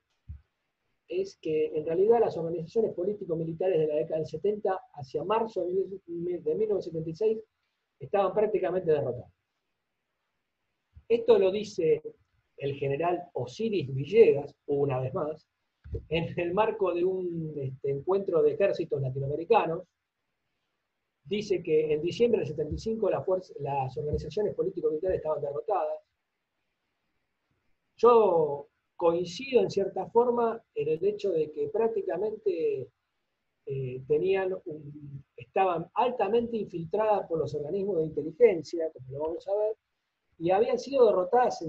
es 1.08 1.38
que 1.42 1.66
en 1.76 1.86
realidad 1.86 2.22
las 2.22 2.38
organizaciones 2.38 2.94
político-militares 2.94 3.78
de 3.78 3.88
la 3.88 3.96
década 3.96 4.20
del 4.20 4.28
70 4.28 4.80
hacia 4.94 5.24
marzo 5.24 5.66
de 5.66 6.00
1976 6.08 7.40
estaban 8.00 8.34
prácticamente 8.34 8.92
derrotadas. 8.92 9.32
Esto 11.10 11.38
lo 11.38 11.52
dice 11.52 12.02
el 12.56 12.76
general 12.76 13.22
Osiris 13.34 13.94
Villegas, 13.94 14.56
una 14.68 15.00
vez 15.00 15.14
más, 15.14 15.46
en 16.10 16.40
el 16.40 16.54
marco 16.54 16.94
de 16.94 17.04
un 17.04 17.54
este, 17.58 17.92
encuentro 17.92 18.42
de 18.42 18.54
ejércitos 18.54 19.02
latinoamericanos, 19.02 19.84
dice 21.24 21.62
que 21.62 21.94
en 21.94 22.02
diciembre 22.02 22.40
del 22.40 22.50
75 22.50 23.10
las 23.10 23.98
organizaciones 23.98 24.56
político-militares 24.56 25.18
estaban 25.18 25.42
derrotadas. 25.42 26.00
Yo 27.98 28.68
coincido 28.96 29.62
en 29.62 29.70
cierta 29.70 30.08
forma 30.08 30.62
en 30.76 30.88
el 30.88 31.06
hecho 31.06 31.32
de 31.32 31.52
que 31.52 31.70
prácticamente 31.70 32.90
eh, 33.66 34.02
tenían 34.08 34.56
estaban 35.36 35.90
altamente 35.94 36.58
infiltradas 36.58 37.28
por 37.28 37.40
los 37.40 37.54
organismos 37.54 37.98
de 37.98 38.04
inteligencia, 38.04 38.92
como 38.92 39.12
lo 39.12 39.20
vamos 39.20 39.48
a 39.48 39.56
ver, 39.56 39.76
y 40.40 40.50
habían 40.52 40.80
sido 40.80 41.06
derrotadas 41.06 41.62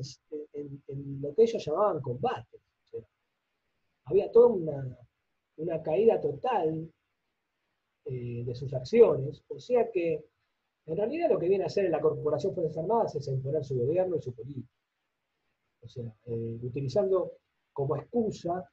en 0.55 1.21
lo 1.21 1.35
que 1.35 1.43
ellos 1.43 1.65
llamaban 1.65 2.01
combate 2.01 2.59
había 4.05 4.31
toda 4.31 4.49
una, 4.49 5.83
caída 5.83 6.21
total 6.21 6.91
eh, 8.05 8.45
de 8.45 8.55
sus 8.55 8.73
acciones, 8.75 9.45
o 9.49 9.59
sea 9.59 9.91
que 9.91 10.25
en 10.87 10.97
realidad 10.97 11.31
lo 11.31 11.39
que 11.39 11.49
viene 11.49 11.65
a 11.65 11.69
hacer 11.69 11.89
la 11.89 12.01
Corporación 12.01 12.55
Fuerzas 12.55 12.79
Armadas 12.79 13.15
es 13.15 13.29
imponer 13.29 13.65
su 13.65 13.79
gobierno 13.79 14.17
y 14.17 14.23
su 14.23 14.35
política. 14.35 14.69
O 15.81 15.89
sea, 15.89 16.13
eh, 16.27 16.59
utilizando 16.63 17.33
como 17.73 17.97
excusa 17.97 18.69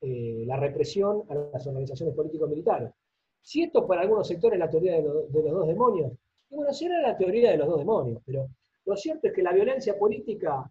eh, 0.00 0.44
la 0.46 0.56
represión 0.56 1.24
a 1.28 1.34
las 1.34 1.66
organizaciones 1.66 2.14
político-militares. 2.14 2.92
Si 3.40 3.62
esto 3.62 3.86
para 3.86 4.02
algunos 4.02 4.28
sectores 4.28 4.54
es 4.54 4.60
la 4.60 4.70
teoría 4.70 4.96
de, 4.96 5.02
los 5.02 5.30
dos 5.30 5.66
demonios, 5.66 6.12
y 6.50 6.54
bueno, 6.54 6.72
si 6.72 6.84
era 6.84 7.00
la 7.00 7.16
teoría 7.16 7.50
de 7.50 7.56
los 7.56 7.68
dos 7.68 7.78
demonios, 7.78 8.22
pero 8.24 8.48
lo 8.84 8.96
cierto 8.96 9.26
es 9.26 9.32
que 9.32 9.42
la 9.42 9.52
violencia 9.52 9.98
política 9.98 10.70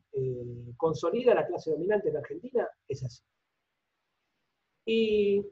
consolida 0.78 1.34
a 1.34 1.36
la 1.36 1.48
clase 1.48 1.72
dominante 1.72 2.10
en 2.10 2.18
Argentina, 2.18 2.68
es 2.88 3.04
así. 3.04 3.24
Y 4.86 5.46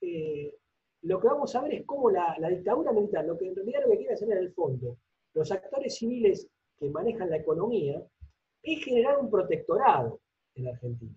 eh, 0.00 0.54
lo 1.02 1.20
que 1.20 1.26
vamos 1.26 1.54
a 1.54 1.62
ver 1.62 1.74
es 1.74 1.86
cómo 1.86 2.10
la, 2.10 2.36
dictadura 2.50 2.92
militar, 2.92 3.24
lo 3.24 3.36
que 3.38 3.48
en 3.48 3.54
realidad 3.54 3.82
lo 3.84 3.90
que 3.90 3.98
quiere 3.98 4.14
hacer 4.14 4.30
en 4.30 4.38
el 4.38 4.52
fondo, 4.52 4.98
los 5.34 5.50
actores 5.50 5.96
civiles 5.96 6.48
que 6.78 6.90
manejan 6.90 7.30
la 7.30 7.36
economía, 7.36 8.02
es 8.62 8.84
generar 8.84 9.18
un 9.18 9.30
protectorado 9.30 10.20
en 10.54 10.68
Argentina. 10.68 11.14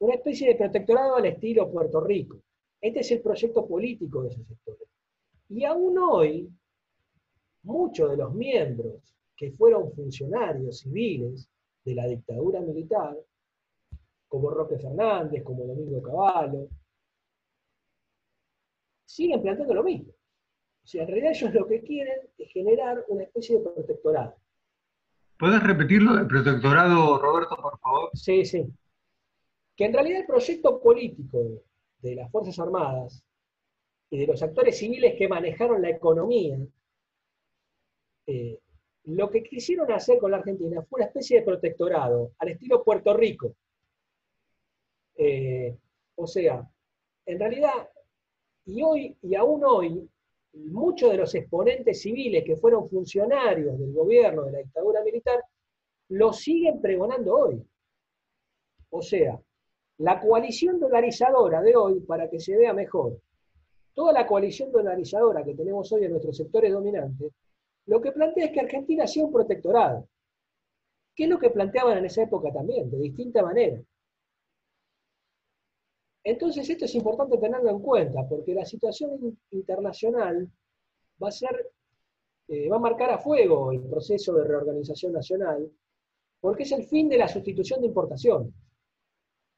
Una 0.00 0.14
especie 0.14 0.48
de 0.48 0.56
protectorado 0.56 1.16
al 1.16 1.26
estilo 1.26 1.70
Puerto 1.70 2.00
Rico. 2.00 2.38
Este 2.80 3.00
es 3.00 3.10
el 3.12 3.22
proyecto 3.22 3.66
político 3.66 4.22
de 4.22 4.30
esos 4.30 4.46
sectores. 4.46 4.88
Y 5.48 5.64
aún 5.64 5.96
hoy, 5.98 6.50
muchos 7.62 8.10
de 8.10 8.16
los 8.16 8.34
miembros 8.34 9.14
que 9.36 9.52
fueron 9.52 9.92
funcionarios 9.92 10.80
civiles 10.80 11.48
de 11.84 11.94
la 11.94 12.06
dictadura 12.06 12.60
militar 12.60 13.16
como 14.32 14.48
Roque 14.48 14.78
Fernández, 14.78 15.42
como 15.44 15.66
Domingo 15.66 16.00
Cavallo, 16.00 16.66
siguen 19.04 19.42
planteando 19.42 19.74
lo 19.74 19.82
mismo. 19.82 20.10
O 20.10 20.86
sea, 20.86 21.02
en 21.02 21.08
realidad 21.08 21.32
ellos 21.32 21.52
lo 21.52 21.66
que 21.66 21.82
quieren 21.82 22.18
es 22.38 22.50
generar 22.50 23.04
una 23.08 23.24
especie 23.24 23.58
de 23.58 23.64
protectorado. 23.64 24.34
¿Puedes 25.38 25.62
repetirlo, 25.62 26.18
el 26.18 26.26
protectorado, 26.26 27.18
Roberto, 27.18 27.56
por 27.60 27.78
favor? 27.78 28.08
Sí, 28.14 28.46
sí. 28.46 28.66
Que 29.76 29.84
en 29.84 29.92
realidad 29.92 30.20
el 30.20 30.26
proyecto 30.26 30.80
político 30.80 31.62
de 31.98 32.14
las 32.14 32.30
Fuerzas 32.30 32.58
Armadas 32.58 33.22
y 34.08 34.18
de 34.18 34.28
los 34.28 34.42
actores 34.42 34.78
civiles 34.78 35.14
que 35.18 35.28
manejaron 35.28 35.82
la 35.82 35.90
economía, 35.90 36.56
eh, 38.26 38.58
lo 39.04 39.28
que 39.28 39.42
quisieron 39.42 39.92
hacer 39.92 40.18
con 40.18 40.30
la 40.30 40.38
Argentina 40.38 40.80
fue 40.88 41.00
una 41.00 41.08
especie 41.08 41.40
de 41.40 41.44
protectorado 41.44 42.32
al 42.38 42.48
estilo 42.48 42.82
Puerto 42.82 43.12
Rico, 43.12 43.56
eh, 45.16 45.76
o 46.14 46.26
sea, 46.26 46.68
en 47.26 47.38
realidad, 47.38 47.88
y 48.66 48.82
hoy, 48.82 49.16
y 49.22 49.34
aún 49.34 49.64
hoy, 49.64 50.08
muchos 50.54 51.10
de 51.10 51.16
los 51.16 51.34
exponentes 51.34 52.02
civiles 52.02 52.44
que 52.44 52.56
fueron 52.56 52.88
funcionarios 52.88 53.78
del 53.78 53.92
gobierno 53.92 54.44
de 54.44 54.52
la 54.52 54.58
dictadura 54.58 55.02
militar, 55.02 55.42
lo 56.08 56.32
siguen 56.32 56.80
pregonando 56.80 57.34
hoy. 57.34 57.62
O 58.90 59.00
sea, 59.00 59.40
la 59.98 60.20
coalición 60.20 60.78
dolarizadora 60.78 61.62
de 61.62 61.76
hoy, 61.76 62.00
para 62.00 62.28
que 62.28 62.40
se 62.40 62.56
vea 62.56 62.72
mejor, 62.74 63.18
toda 63.94 64.12
la 64.12 64.26
coalición 64.26 64.70
dolarizadora 64.70 65.44
que 65.44 65.54
tenemos 65.54 65.90
hoy 65.92 66.04
en 66.04 66.10
nuestros 66.10 66.36
sectores 66.36 66.72
dominantes, 66.72 67.32
lo 67.86 68.00
que 68.00 68.12
plantea 68.12 68.46
es 68.46 68.52
que 68.52 68.60
Argentina 68.60 69.06
sea 69.06 69.24
un 69.24 69.32
protectorado. 69.32 70.08
¿Qué 71.14 71.24
es 71.24 71.30
lo 71.30 71.38
que 71.38 71.50
planteaban 71.50 71.98
en 71.98 72.06
esa 72.06 72.22
época 72.22 72.52
también, 72.52 72.90
de 72.90 72.98
distinta 72.98 73.42
manera? 73.42 73.80
Entonces 76.24 76.68
esto 76.68 76.84
es 76.84 76.94
importante 76.94 77.38
tenerlo 77.38 77.70
en 77.70 77.80
cuenta, 77.80 78.26
porque 78.28 78.54
la 78.54 78.64
situación 78.64 79.38
internacional 79.50 80.48
va 81.22 81.28
a 81.28 81.32
ser, 81.32 81.72
eh, 82.48 82.68
va 82.68 82.76
a 82.76 82.80
marcar 82.80 83.10
a 83.10 83.18
fuego 83.18 83.72
el 83.72 83.82
proceso 83.82 84.34
de 84.34 84.44
reorganización 84.44 85.12
nacional, 85.12 85.70
porque 86.40 86.62
es 86.62 86.72
el 86.72 86.84
fin 86.84 87.08
de 87.08 87.18
la 87.18 87.28
sustitución 87.28 87.80
de 87.80 87.88
importación. 87.88 88.54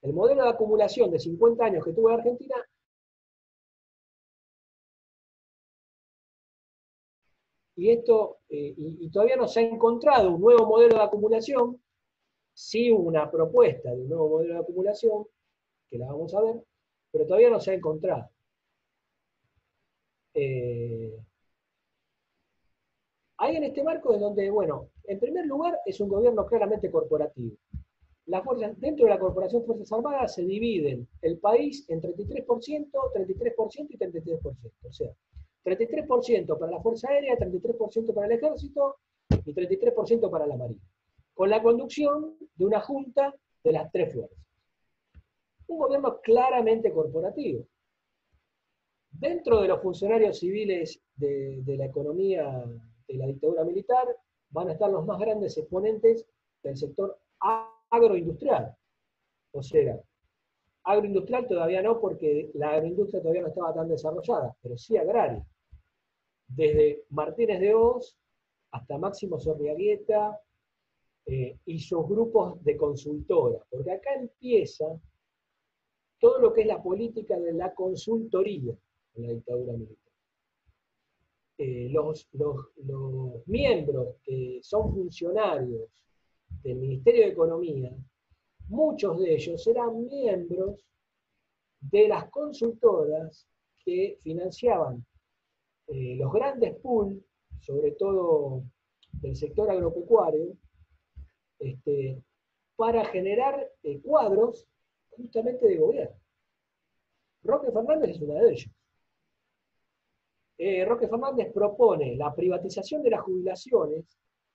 El 0.02 0.12
modelo 0.12 0.42
de 0.44 0.50
acumulación 0.50 1.10
de 1.10 1.18
50 1.18 1.64
años 1.64 1.84
que 1.84 1.92
tuvo 1.92 2.10
Argentina 2.10 2.56
y 7.76 7.90
esto 7.90 8.38
eh, 8.48 8.74
y, 8.76 9.10
todavía 9.10 9.36
no 9.36 9.48
se 9.48 9.60
ha 9.60 9.62
encontrado 9.62 10.30
un 10.34 10.40
nuevo 10.40 10.66
modelo 10.66 10.96
de 10.96 11.02
acumulación, 11.02 11.82
sí 12.52 12.90
una 12.90 13.30
propuesta 13.30 13.90
de 13.90 14.02
un 14.02 14.08
nuevo 14.08 14.28
modelo 14.28 14.54
de 14.54 14.60
acumulación, 14.60 15.26
que 15.94 15.98
la 15.98 16.08
vamos 16.08 16.34
a 16.34 16.40
ver, 16.40 16.60
pero 17.12 17.24
todavía 17.24 17.50
no 17.50 17.60
se 17.60 17.70
ha 17.70 17.74
encontrado. 17.74 18.28
Eh, 20.34 21.16
hay 23.36 23.56
en 23.56 23.62
este 23.62 23.84
marco 23.84 24.12
en 24.12 24.20
donde, 24.20 24.50
bueno, 24.50 24.88
en 25.04 25.20
primer 25.20 25.46
lugar 25.46 25.78
es 25.86 26.00
un 26.00 26.08
gobierno 26.08 26.44
claramente 26.46 26.90
corporativo. 26.90 27.56
dentro 28.78 29.04
de 29.06 29.10
la 29.10 29.20
Corporación 29.20 29.64
Fuerzas 29.64 29.92
Armadas 29.92 30.34
se 30.34 30.42
dividen 30.42 31.06
el 31.22 31.38
país 31.38 31.88
en 31.88 32.00
33%, 32.00 32.90
33% 33.14 33.86
y 33.90 33.96
33%. 33.96 34.72
O 34.82 34.92
sea, 34.92 35.12
33% 35.64 36.58
para 36.58 36.72
la 36.72 36.82
Fuerza 36.82 37.08
Aérea, 37.08 37.38
33% 37.38 38.12
para 38.12 38.26
el 38.26 38.32
Ejército 38.32 38.96
y 39.30 39.54
33% 39.54 40.28
para 40.28 40.44
la 40.44 40.56
Marina. 40.56 40.82
Con 41.34 41.50
la 41.50 41.62
conducción 41.62 42.36
de 42.56 42.64
una 42.64 42.80
junta 42.80 43.32
de 43.62 43.72
las 43.72 43.92
tres 43.92 44.12
fuerzas 44.12 44.44
un 45.68 45.78
gobierno 45.78 46.20
claramente 46.20 46.92
corporativo. 46.92 47.66
Dentro 49.10 49.60
de 49.60 49.68
los 49.68 49.80
funcionarios 49.80 50.38
civiles 50.38 51.00
de, 51.16 51.62
la 51.66 51.86
economía 51.86 52.64
de 53.06 53.14
la 53.14 53.26
dictadura 53.26 53.64
militar 53.64 54.08
van 54.50 54.68
a 54.68 54.72
estar 54.72 54.90
los 54.90 55.06
más 55.06 55.18
grandes 55.18 55.56
exponentes 55.56 56.26
del 56.62 56.76
sector 56.76 57.18
agroindustrial. 57.90 58.74
O 59.52 59.62
sea, 59.62 60.00
agroindustrial 60.82 61.46
todavía 61.46 61.82
no 61.82 62.00
porque 62.00 62.50
la 62.54 62.72
agroindustria 62.72 63.22
todavía 63.22 63.42
no 63.42 63.48
estaba 63.48 63.74
tan 63.74 63.88
desarrollada, 63.88 64.56
pero 64.62 64.76
sí 64.76 64.96
agraria. 64.96 65.46
desde 66.48 67.04
Martínez 67.10 67.60
de 67.60 67.74
Oz 67.74 68.18
hasta 68.72 68.98
Máximo 68.98 69.38
Sorriagueta 69.38 70.40
eh, 71.26 71.56
y 71.64 71.78
sus 71.78 72.06
grupos 72.06 72.62
de 72.64 72.76
consultora, 72.76 73.58
porque 73.70 73.92
acá 73.92 74.14
empieza 74.14 74.84
todo 76.18 76.38
lo 76.38 76.52
que 76.52 76.62
es 76.62 76.66
la 76.66 76.82
política 76.82 77.38
de 77.38 77.52
la 77.52 77.74
consultoría 77.74 78.74
en 79.14 79.22
la 79.22 79.32
dictadura 79.32 79.72
militar. 79.74 80.12
Eh, 81.56 81.88
los, 81.90 82.28
los 82.32 83.46
miembros 83.46 84.16
que 84.24 84.58
son 84.62 84.92
funcionarios 84.92 85.88
del 86.62 86.76
Ministerio 86.76 87.22
de 87.22 87.32
Economía, 87.32 87.92
muchos 88.68 89.20
de 89.20 89.34
ellos 89.34 89.66
eran 89.66 90.04
miembros 90.06 90.84
de 91.80 92.08
las 92.08 92.28
consultoras 92.30 93.46
que 93.84 94.18
financiaban 94.22 95.04
eh, 95.88 96.16
los 96.16 96.32
grandes 96.32 96.74
pools, 96.76 97.22
sobre 97.60 97.92
todo 97.92 98.62
del 99.12 99.36
sector 99.36 99.70
agropecuario, 99.70 100.56
este, 101.58 102.22
para 102.76 103.04
generar 103.04 103.70
eh, 103.82 104.00
cuadros 104.00 104.66
justamente 105.16 105.66
de 105.66 105.76
gobierno. 105.76 106.16
Roque 107.42 107.70
Fernández 107.70 108.10
es 108.10 108.20
una 108.20 108.34
de 108.40 108.50
ellos. 108.50 108.70
Eh, 110.56 110.84
Roque 110.84 111.08
Fernández 111.08 111.52
propone 111.52 112.16
la 112.16 112.34
privatización 112.34 113.02
de 113.02 113.10
las 113.10 113.22
jubilaciones 113.22 114.04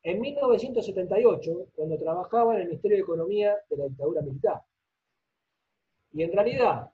en 0.02 0.22
1978, 0.22 1.68
cuando 1.76 1.98
trabajaba 1.98 2.56
en 2.56 2.62
el 2.62 2.68
Ministerio 2.68 2.98
de 2.98 3.04
Economía 3.04 3.58
de 3.70 3.78
la 3.78 3.86
dictadura 3.86 4.22
militar. 4.22 4.62
Y 6.14 6.24
en 6.24 6.32
realidad, 6.32 6.90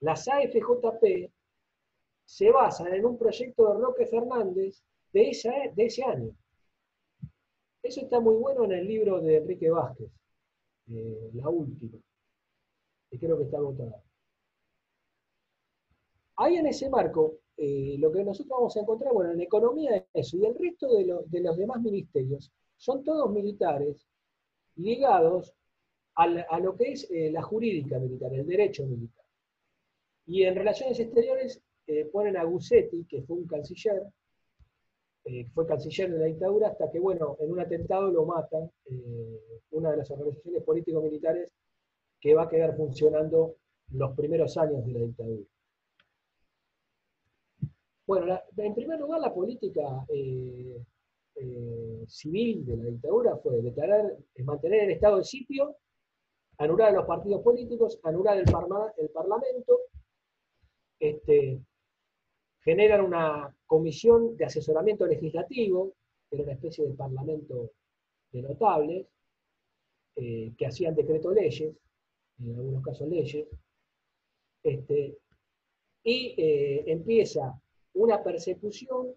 las 0.00 0.28
AFJP 0.28 1.30
se 2.24 2.50
basan 2.50 2.92
en 2.92 3.04
un 3.04 3.16
proyecto 3.16 3.68
de 3.68 3.80
Roque 3.80 4.06
Fernández 4.06 4.82
de, 5.12 5.72
de 5.74 5.84
ese 5.84 6.04
año. 6.04 6.34
Eso 7.82 8.00
está 8.02 8.20
muy 8.20 8.34
bueno 8.34 8.64
en 8.64 8.72
el 8.72 8.86
libro 8.86 9.20
de 9.20 9.36
Enrique 9.36 9.70
Vázquez, 9.70 10.10
eh, 10.90 11.30
la 11.34 11.48
última, 11.48 11.98
que 13.10 13.18
creo 13.18 13.36
que 13.36 13.44
está 13.44 13.58
agotado. 13.58 14.02
Ahí 16.36 16.56
en 16.56 16.66
ese 16.66 16.88
marco, 16.88 17.40
eh, 17.56 17.96
lo 17.98 18.10
que 18.10 18.24
nosotros 18.24 18.56
vamos 18.56 18.76
a 18.76 18.80
encontrar, 18.80 19.12
bueno, 19.12 19.32
en 19.32 19.40
economía 19.40 19.96
es 19.96 20.04
eso, 20.14 20.36
y 20.38 20.46
el 20.46 20.54
resto 20.54 20.88
de, 20.94 21.40
los 21.42 21.56
demás 21.56 21.82
ministerios 21.82 22.50
son 22.76 23.04
todos 23.04 23.30
militares 23.30 24.06
ligados 24.76 25.54
a, 26.14 26.58
lo 26.60 26.76
que 26.76 26.92
es 26.92 27.10
eh, 27.10 27.30
la 27.30 27.42
jurídica 27.42 27.98
militar, 27.98 28.32
el 28.32 28.46
derecho 28.46 28.86
militar. 28.86 29.24
Y 30.26 30.44
en 30.44 30.54
relaciones 30.54 30.98
exteriores 31.00 31.62
eh, 31.86 32.06
ponen 32.06 32.36
a 32.36 32.44
Gussetti, 32.44 33.04
que 33.04 33.22
fue 33.22 33.36
un 33.36 33.46
canciller, 33.46 34.02
eh, 35.24 35.46
fue 35.52 35.66
canciller 35.66 36.12
de 36.12 36.18
la 36.18 36.26
dictadura, 36.26 36.68
hasta 36.68 36.90
que, 36.90 36.98
bueno, 36.98 37.36
en 37.40 37.50
un 37.50 37.60
atentado 37.60 38.10
lo 38.10 38.24
matan, 38.24 38.70
una 39.70 39.90
de 39.90 39.96
las 39.98 40.10
organizaciones 40.10 40.62
político-militares 40.62 41.52
que 42.20 42.34
va 42.34 42.42
a 42.42 42.48
quedar 42.48 42.76
funcionando 42.76 43.56
los 43.92 44.14
primeros 44.14 44.56
años 44.56 44.84
de 44.84 44.92
la 44.92 45.00
dictadura. 45.00 45.44
Bueno, 48.06 48.40
en 48.56 48.74
primer 48.74 49.00
lugar, 49.00 49.20
la 49.20 49.32
política 49.32 50.04
civil 52.06 52.66
de 52.66 52.76
la 52.76 52.84
dictadura 52.84 53.36
fue 53.36 53.62
declarar, 53.62 54.16
mantener 54.44 54.84
el 54.84 54.90
estado 54.90 55.18
de 55.18 55.24
sitio, 55.24 55.76
anular 56.58 56.88
a 56.90 56.96
los 56.96 57.06
partidos 57.06 57.42
políticos, 57.42 57.98
anular 58.02 58.36
el, 58.36 58.44
el 58.98 59.10
parlamento, 59.10 59.80
este, 60.98 61.60
generan 62.62 63.02
una 63.02 63.56
comisión 63.66 64.36
de 64.36 64.44
asesoramiento 64.44 65.06
legislativo, 65.06 65.94
que 66.28 66.36
era 66.36 66.44
una 66.44 66.52
especie 66.52 66.86
de 66.86 66.94
parlamento 66.94 67.70
de 68.32 68.42
notables, 68.42 69.06
eh, 70.16 70.52
que 70.58 70.66
hacían 70.66 70.94
decreto 70.94 71.30
leyes, 71.30 71.74
en 72.40 72.54
algunos 72.56 72.82
casos 72.82 73.08
leyes, 73.08 73.46
este, 74.62 75.18
y 76.02 76.34
eh, 76.36 76.84
empieza 76.86 77.60
una 77.94 78.22
persecución 78.22 79.14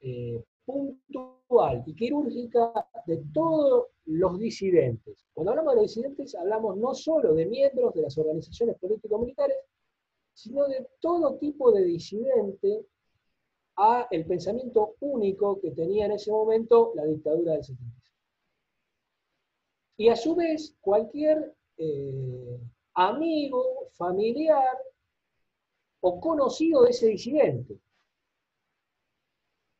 eh, 0.00 0.42
puntual 0.64 1.82
y 1.86 1.94
quirúrgica 1.94 2.88
de 3.06 3.22
todos 3.32 3.88
los 4.06 4.38
disidentes. 4.38 5.26
Cuando 5.32 5.52
hablamos 5.52 5.74
de 5.74 5.80
los 5.80 5.94
disidentes, 5.94 6.34
hablamos 6.34 6.76
no 6.76 6.94
solo 6.94 7.34
de 7.34 7.46
miembros 7.46 7.94
de 7.94 8.02
las 8.02 8.16
organizaciones 8.18 8.78
político-militares, 8.78 9.56
sino 10.34 10.66
de 10.66 10.88
todo 11.00 11.36
tipo 11.36 11.72
de 11.72 11.84
disidente 11.84 12.86
a 13.76 14.06
el 14.10 14.26
pensamiento 14.26 14.96
único 15.00 15.60
que 15.60 15.70
tenía 15.70 16.06
en 16.06 16.12
ese 16.12 16.30
momento 16.30 16.92
la 16.94 17.04
dictadura 17.04 17.52
del 17.52 17.64
76. 17.64 18.12
Y 19.98 20.08
a 20.08 20.16
su 20.16 20.34
vez, 20.34 20.76
cualquier 20.80 21.54
eh, 21.76 22.60
amigo, 22.94 23.88
familiar 23.92 24.78
o 26.00 26.20
conocido 26.20 26.82
de 26.82 26.90
ese 26.90 27.06
disidente. 27.06 27.78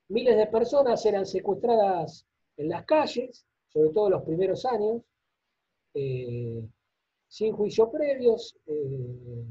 Miles 0.09 0.37
de 0.37 0.47
personas 0.47 1.05
eran 1.07 1.27
secuestradas 1.27 2.27
en 2.57 2.69
las 2.69 2.85
calles, 2.85 3.47
sobre 3.69 3.91
todo 3.91 4.07
en 4.07 4.13
los 4.13 4.23
primeros 4.23 4.65
años, 4.67 5.03
eh, 5.95 6.63
sin 7.29 7.53
juicio 7.55 7.91
previos, 7.91 8.57
eh, 8.67 9.45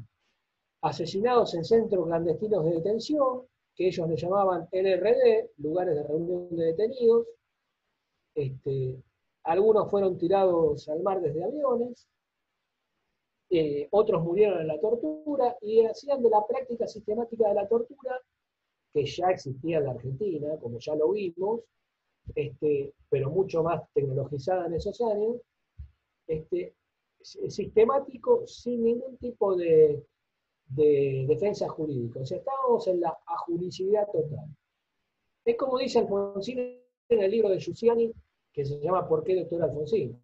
asesinados 0.81 1.53
en 1.55 1.65
centros 1.65 2.05
clandestinos 2.05 2.63
de 2.65 2.71
detención, 2.73 3.43
que 3.75 3.87
ellos 3.87 4.07
le 4.07 4.15
llamaban 4.15 4.67
LRD, 4.71 5.51
lugares 5.57 5.95
de 5.95 6.03
reunión 6.03 6.55
de 6.55 6.65
detenidos. 6.65 7.27
Este, 8.35 9.01
algunos 9.43 9.89
fueron 9.89 10.17
tirados 10.17 10.87
al 10.89 11.01
mar 11.01 11.21
desde 11.21 11.43
aviones, 11.43 12.07
eh, 13.51 13.87
otros 13.91 14.23
murieron 14.23 14.61
en 14.61 14.67
la 14.67 14.79
tortura 14.79 15.55
y 15.61 15.85
hacían 15.85 16.23
de 16.23 16.29
la 16.29 16.45
práctica 16.47 16.87
sistemática 16.87 17.49
de 17.49 17.55
la 17.55 17.67
tortura, 17.67 18.19
que 18.93 19.05
ya 19.05 19.27
existía 19.29 19.77
en 19.77 19.85
la 19.85 19.91
Argentina, 19.91 20.57
como 20.59 20.79
ya 20.79 20.95
lo 20.95 21.11
vimos, 21.11 21.61
este, 22.35 22.93
pero 23.09 23.29
mucho 23.29 23.63
más 23.63 23.81
tecnologizada 23.93 24.65
en 24.67 24.73
esos 24.73 24.99
años, 25.01 25.37
este, 26.27 26.73
sistemático 27.21 28.47
sin 28.47 28.83
ningún 28.83 29.17
tipo 29.17 29.55
de 29.55 30.03
de 30.75 31.25
defensa 31.27 31.67
jurídica. 31.67 32.19
O 32.21 32.25
sea, 32.25 32.37
estamos 32.37 32.87
en 32.87 33.01
la 33.01 33.17
ajuricidad 33.25 34.07
total. 34.07 34.45
Es 35.45 35.57
como 35.57 35.77
dice 35.77 35.99
Alfonsín 35.99 36.59
en 37.09 37.21
el 37.21 37.31
libro 37.31 37.49
de 37.49 37.59
Giussiani, 37.59 38.11
que 38.53 38.65
se 38.65 38.79
llama 38.79 39.07
¿Por 39.07 39.23
qué 39.23 39.35
doctor 39.35 39.63
Alfonsín? 39.63 40.21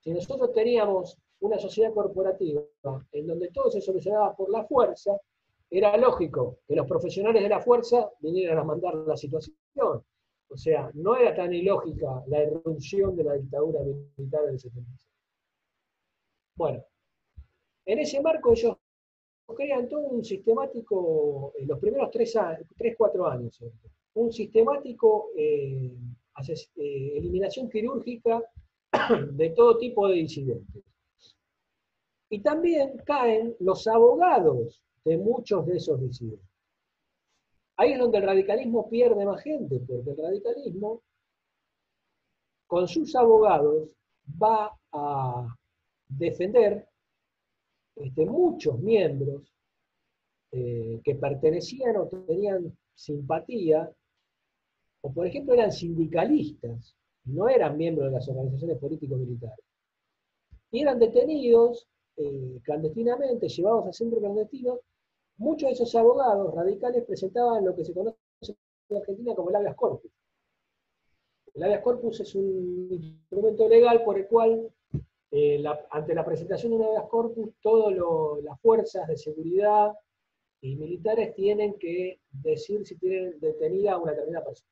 Si 0.00 0.10
nosotros 0.10 0.52
teníamos 0.52 1.18
una 1.42 1.58
sociedad 1.58 1.92
corporativa 1.92 2.62
en 3.12 3.26
donde 3.26 3.48
todo 3.48 3.70
se 3.70 3.80
solucionaba 3.80 4.34
por 4.34 4.48
la 4.50 4.64
fuerza, 4.64 5.18
era 5.68 5.96
lógico 5.96 6.58
que 6.66 6.76
los 6.76 6.86
profesionales 6.86 7.42
de 7.42 7.48
la 7.48 7.60
fuerza 7.60 8.10
vinieran 8.20 8.58
a 8.58 8.64
mandar 8.64 8.94
la 8.94 9.16
situación. 9.16 9.56
O 9.76 10.56
sea, 10.56 10.90
no 10.94 11.16
era 11.16 11.34
tan 11.34 11.52
ilógica 11.52 12.22
la 12.28 12.42
irrupción 12.42 13.16
de 13.16 13.24
la 13.24 13.34
dictadura 13.34 13.80
militar 13.80 14.44
del 14.46 14.60
76. 14.60 15.08
Bueno, 16.56 16.84
en 17.86 17.98
ese 17.98 18.20
marco 18.20 18.52
ellos 18.52 18.76
crean 19.56 19.88
todo 19.88 20.02
un 20.02 20.24
sistemático, 20.24 21.54
en 21.58 21.66
los 21.66 21.78
primeros 21.80 22.10
tres, 22.10 22.38
tres 22.76 22.94
cuatro 22.96 23.26
años, 23.26 23.58
un 24.14 24.32
sistemático 24.32 25.30
eh, 25.36 25.90
eh, 26.76 27.12
eliminación 27.16 27.68
quirúrgica 27.68 28.42
de 29.32 29.50
todo 29.50 29.78
tipo 29.78 30.06
de 30.06 30.18
incidentes. 30.18 30.91
Y 32.32 32.40
también 32.40 32.96
caen 33.04 33.54
los 33.60 33.86
abogados 33.86 34.82
de 35.04 35.18
muchos 35.18 35.66
de 35.66 35.76
esos 35.76 36.00
incidentes. 36.00 36.48
Ahí 37.76 37.92
es 37.92 37.98
donde 37.98 38.16
el 38.16 38.24
radicalismo 38.24 38.88
pierde 38.88 39.26
más 39.26 39.42
gente, 39.42 39.80
porque 39.80 40.12
el 40.12 40.16
radicalismo, 40.16 41.02
con 42.66 42.88
sus 42.88 43.14
abogados, 43.16 43.90
va 44.42 44.74
a 44.92 45.46
defender 46.08 46.88
este, 47.96 48.24
muchos 48.24 48.78
miembros 48.78 49.52
eh, 50.52 51.02
que 51.04 51.14
pertenecían 51.16 51.98
o 51.98 52.08
tenían 52.08 52.74
simpatía, 52.94 53.92
o 55.02 55.12
por 55.12 55.26
ejemplo 55.26 55.52
eran 55.52 55.70
sindicalistas, 55.70 56.96
no 57.24 57.50
eran 57.50 57.76
miembros 57.76 58.06
de 58.06 58.12
las 58.12 58.26
organizaciones 58.26 58.78
político-militares, 58.78 59.66
y 60.70 60.80
eran 60.80 60.98
detenidos 60.98 61.86
eh, 62.16 62.60
clandestinamente, 62.62 63.48
llevados 63.48 63.86
a 63.86 63.92
centros 63.92 64.20
clandestinos. 64.20 64.80
Muchos 65.38 65.68
de 65.68 65.72
esos 65.74 65.94
abogados 65.94 66.54
radicales 66.54 67.04
presentaban 67.04 67.64
lo 67.64 67.74
que 67.74 67.84
se 67.84 67.94
conoce 67.94 68.16
en 68.88 68.96
Argentina 68.96 69.34
como 69.34 69.50
el 69.50 69.56
habeas 69.56 69.74
corpus. 69.74 70.10
El 71.54 71.62
habeas 71.62 71.82
corpus 71.82 72.20
es 72.20 72.34
un 72.34 72.88
instrumento 72.90 73.68
legal 73.68 74.04
por 74.04 74.18
el 74.18 74.26
cual 74.26 74.70
eh, 75.30 75.62
ante 75.90 76.14
la 76.14 76.24
presentación 76.24 76.72
de 76.72 76.78
un 76.78 76.84
habeas 76.84 77.08
corpus, 77.08 77.50
todas 77.60 77.94
las 78.42 78.60
fuerzas 78.60 79.08
de 79.08 79.16
seguridad 79.16 79.92
y 80.60 80.76
militares 80.76 81.34
tienen 81.34 81.74
que 81.78 82.20
decir 82.30 82.86
si 82.86 82.96
tienen 82.96 83.40
detenida 83.40 83.92
a 83.92 83.98
una 83.98 84.12
determinada 84.12 84.44
persona. 84.44 84.70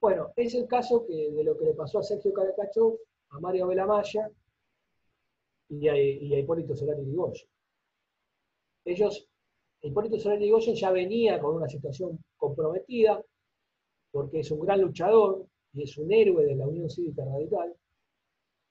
Bueno, 0.00 0.32
es 0.36 0.54
el 0.54 0.66
caso 0.66 1.06
que, 1.06 1.30
de 1.30 1.44
lo 1.44 1.56
que 1.56 1.64
le 1.64 1.74
pasó 1.74 2.00
a 2.00 2.02
Sergio 2.02 2.32
Caracachov, 2.34 2.98
a 3.30 3.40
Mario 3.40 3.68
Belamaya 3.68 4.30
y 5.80 5.88
a, 5.88 5.96
y 5.96 6.34
a 6.34 6.38
Hipólito 6.38 6.74
Solari 6.74 7.04
Ligoyen. 7.04 7.48
Ellos, 8.84 9.28
Hipólito 9.82 10.18
Solari 10.18 10.44
Ligoyen 10.44 10.74
ya 10.74 10.90
venía 10.90 11.40
con 11.40 11.56
una 11.56 11.68
situación 11.68 12.18
comprometida, 12.36 13.22
porque 14.10 14.40
es 14.40 14.50
un 14.50 14.60
gran 14.60 14.80
luchador 14.80 15.46
y 15.72 15.82
es 15.82 15.98
un 15.98 16.12
héroe 16.12 16.44
de 16.46 16.54
la 16.54 16.66
Unión 16.66 16.88
Cívica 16.88 17.24
Radical. 17.24 17.74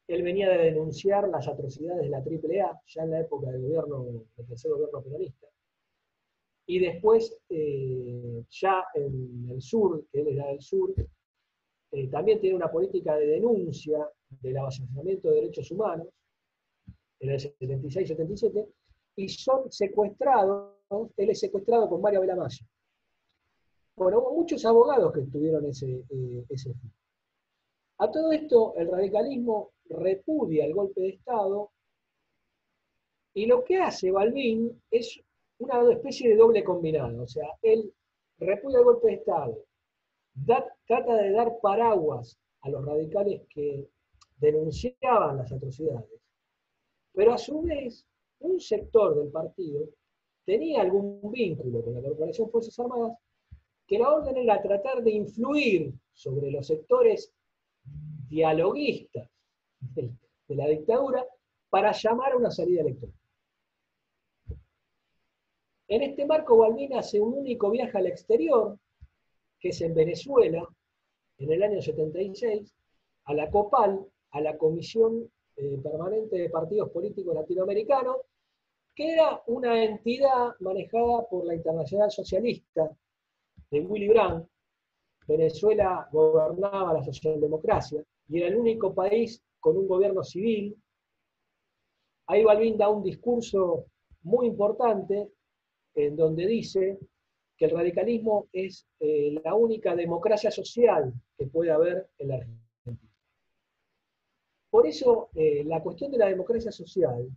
Él 0.07 0.23
venía 0.23 0.49
de 0.49 0.71
denunciar 0.71 1.27
las 1.29 1.47
atrocidades 1.47 2.03
de 2.03 2.09
la 2.09 2.17
AAA, 2.17 2.81
ya 2.85 3.03
en 3.03 3.11
la 3.11 3.21
época 3.21 3.51
del 3.51 3.61
gobierno, 3.61 4.03
del 4.37 4.47
tercer 4.47 4.71
gobierno 4.71 5.01
peronista. 5.01 5.47
Y 6.65 6.79
después, 6.79 7.37
eh, 7.49 8.43
ya 8.49 8.85
en 8.95 9.49
el 9.49 9.61
sur, 9.61 10.05
que 10.11 10.21
él 10.21 10.27
era 10.29 10.47
del 10.47 10.61
sur, 10.61 10.93
eh, 11.91 12.07
también 12.07 12.39
tiene 12.39 12.55
una 12.55 12.71
política 12.71 13.15
de 13.15 13.27
denuncia 13.27 14.09
del 14.41 14.57
avasallamiento 14.57 15.29
de 15.29 15.35
derechos 15.35 15.69
humanos, 15.71 16.07
en 17.23 17.29
el 17.29 17.39
76-77, 17.39 18.67
y 19.15 19.29
son 19.29 19.71
secuestrados, 19.71 20.73
él 21.17 21.29
es 21.29 21.39
secuestrado 21.39 21.89
con 21.89 22.01
Mario 22.01 22.21
Belamaya. 22.21 22.65
Bueno, 23.95 24.19
hubo 24.19 24.35
muchos 24.35 24.65
abogados 24.65 25.13
que 25.13 25.21
tuvieron 25.21 25.65
ese, 25.65 26.03
eh, 26.09 26.45
ese 26.49 26.73
fin. 26.73 26.91
A 27.99 28.11
todo 28.11 28.31
esto, 28.31 28.73
el 28.75 28.89
radicalismo 28.89 29.71
repudia 29.85 30.65
el 30.65 30.73
golpe 30.73 31.01
de 31.01 31.09
Estado 31.09 31.71
y 33.35 33.45
lo 33.45 33.63
que 33.63 33.77
hace 33.77 34.11
Balbín 34.11 34.81
es 34.91 35.19
una 35.59 35.91
especie 35.91 36.29
de 36.29 36.35
doble 36.35 36.63
combinado. 36.63 37.23
O 37.23 37.27
sea, 37.27 37.47
él 37.61 37.93
repudia 38.39 38.79
el 38.79 38.85
golpe 38.85 39.07
de 39.07 39.13
Estado, 39.13 39.63
trata 40.85 41.15
de 41.15 41.31
dar 41.31 41.59
paraguas 41.61 42.37
a 42.61 42.69
los 42.69 42.83
radicales 42.85 43.43
que 43.49 43.87
denunciaban 44.37 45.37
las 45.37 45.51
atrocidades, 45.51 46.09
pero 47.13 47.33
a 47.33 47.37
su 47.37 47.61
vez 47.61 48.05
un 48.39 48.59
sector 48.59 49.15
del 49.15 49.31
partido 49.31 49.87
tenía 50.45 50.81
algún 50.81 51.31
vínculo 51.31 51.83
con 51.83 51.93
la 51.93 52.01
Corporación 52.01 52.49
Fuerzas 52.49 52.77
Armadas, 52.79 53.17
que 53.87 53.99
la 53.99 54.09
orden 54.09 54.37
era 54.37 54.61
tratar 54.61 55.03
de 55.03 55.11
influir 55.11 55.93
sobre 56.13 56.51
los 56.51 56.67
sectores 56.67 57.33
dialoguistas 58.27 59.29
de, 59.79 60.11
la 60.49 60.67
dictadura 60.67 61.25
para 61.69 61.91
llamar 61.91 62.33
a 62.33 62.37
una 62.37 62.51
salida 62.51 62.81
electoral. 62.81 63.15
En 65.87 66.01
este 66.01 66.25
marco, 66.25 66.57
Balbín 66.57 66.93
hace 66.93 67.19
un 67.19 67.33
único 67.33 67.69
viaje 67.71 67.97
al 67.97 68.07
exterior, 68.07 68.77
que 69.59 69.69
es 69.69 69.81
en 69.81 69.93
Venezuela, 69.93 70.67
en 71.37 71.51
el 71.51 71.63
año 71.63 71.81
76, 71.81 72.73
a 73.25 73.33
la 73.33 73.49
COPAL, 73.49 74.05
a 74.31 74.41
la 74.41 74.57
Comisión 74.57 75.31
eh, 75.55 75.79
Permanente 75.83 76.37
de 76.37 76.49
Partidos 76.49 76.89
Políticos 76.89 77.35
Latinoamericanos, 77.35 78.17
que 78.95 79.13
era 79.13 79.41
una 79.47 79.83
entidad 79.83 80.55
manejada 80.59 81.27
por 81.29 81.45
la 81.45 81.55
Internacional 81.55 82.11
Socialista 82.11 82.89
de 83.71 83.79
Willy 83.81 84.07
Brandt. 84.07 84.47
Venezuela 85.27 86.07
gobernaba 86.11 86.93
la 86.93 87.03
socialdemocracia 87.03 88.03
y 88.27 88.39
era 88.39 88.47
el 88.47 88.57
único 88.57 88.93
país 88.93 89.41
con 89.59 89.77
un 89.77 89.87
gobierno 89.87 90.23
civil. 90.23 90.75
Ahí 92.27 92.43
Balbín 92.43 92.77
da 92.77 92.89
un 92.89 93.03
discurso 93.03 93.85
muy 94.23 94.47
importante 94.47 95.29
en 95.95 96.15
donde 96.15 96.45
dice 96.45 96.99
que 97.57 97.65
el 97.65 97.71
radicalismo 97.71 98.47
es 98.51 98.85
eh, 98.99 99.35
la 99.43 99.53
única 99.55 99.95
democracia 99.95 100.51
social 100.51 101.13
que 101.37 101.47
puede 101.47 101.71
haber 101.71 102.09
en 102.17 102.27
la 102.27 102.35
Argentina. 102.35 102.62
Por 104.73 104.87
eso, 104.87 105.29
eh, 105.35 105.63
la 105.65 105.83
cuestión 105.83 106.09
de 106.09 106.17
la 106.17 106.29
democracia 106.29 106.71
social 106.71 107.29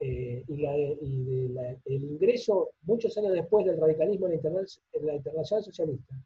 eh, 0.00 0.42
y, 0.48 0.64
el 0.64 2.02
ingreso 2.02 2.72
muchos 2.82 3.16
años 3.16 3.32
después 3.32 3.64
del 3.64 3.80
radicalismo 3.80 4.26
en 4.26 4.42
la, 4.42 4.66
la 5.02 5.14
Internacional 5.14 5.62
Socialista, 5.62 6.16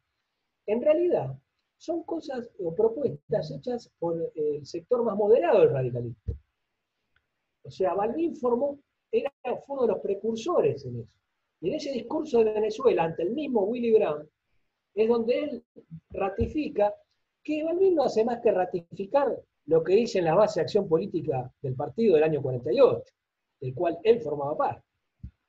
en 0.65 0.81
realidad 0.81 1.37
son 1.77 2.01
cosas 2.01 2.49
o 2.57 2.73
propuestas 2.73 3.51
hechas 3.51 3.91
por 3.99 4.31
el 4.33 4.65
sector 4.65 5.03
más 5.03 5.15
moderado 5.15 5.59
del 5.59 5.69
radicalismo. 5.69 6.33
O 7.61 7.69
sea, 7.69 7.93
Balbín 7.93 8.35
formó, 8.35 8.79
era, 9.11 9.31
fue 9.43 9.75
uno 9.75 9.81
de 9.83 9.87
los 9.89 10.01
precursores 10.01 10.83
en 10.83 11.01
eso. 11.01 11.13
Y 11.59 11.69
en 11.69 11.75
ese 11.75 11.91
discurso 11.91 12.39
de 12.39 12.53
Venezuela 12.53 13.03
ante 13.03 13.21
el 13.21 13.33
mismo 13.33 13.65
Willy 13.65 13.91
Brandt, 13.91 14.27
es 14.95 15.07
donde 15.07 15.43
él 15.43 15.63
ratifica 16.09 16.91
que 17.43 17.63
Balbín 17.63 17.93
no 17.93 18.05
hace 18.05 18.25
más 18.25 18.41
que 18.41 18.51
ratificar 18.51 19.39
lo 19.65 19.83
que 19.83 19.93
dice 19.93 20.19
en 20.19 20.25
la 20.25 20.35
base 20.35 20.59
de 20.59 20.63
acción 20.63 20.87
política 20.87 21.51
del 21.61 21.75
partido 21.75 22.15
del 22.15 22.23
año 22.23 22.41
48, 22.41 23.13
del 23.59 23.73
cual 23.73 23.99
él 24.03 24.19
formaba 24.21 24.57
parte. 24.57 24.85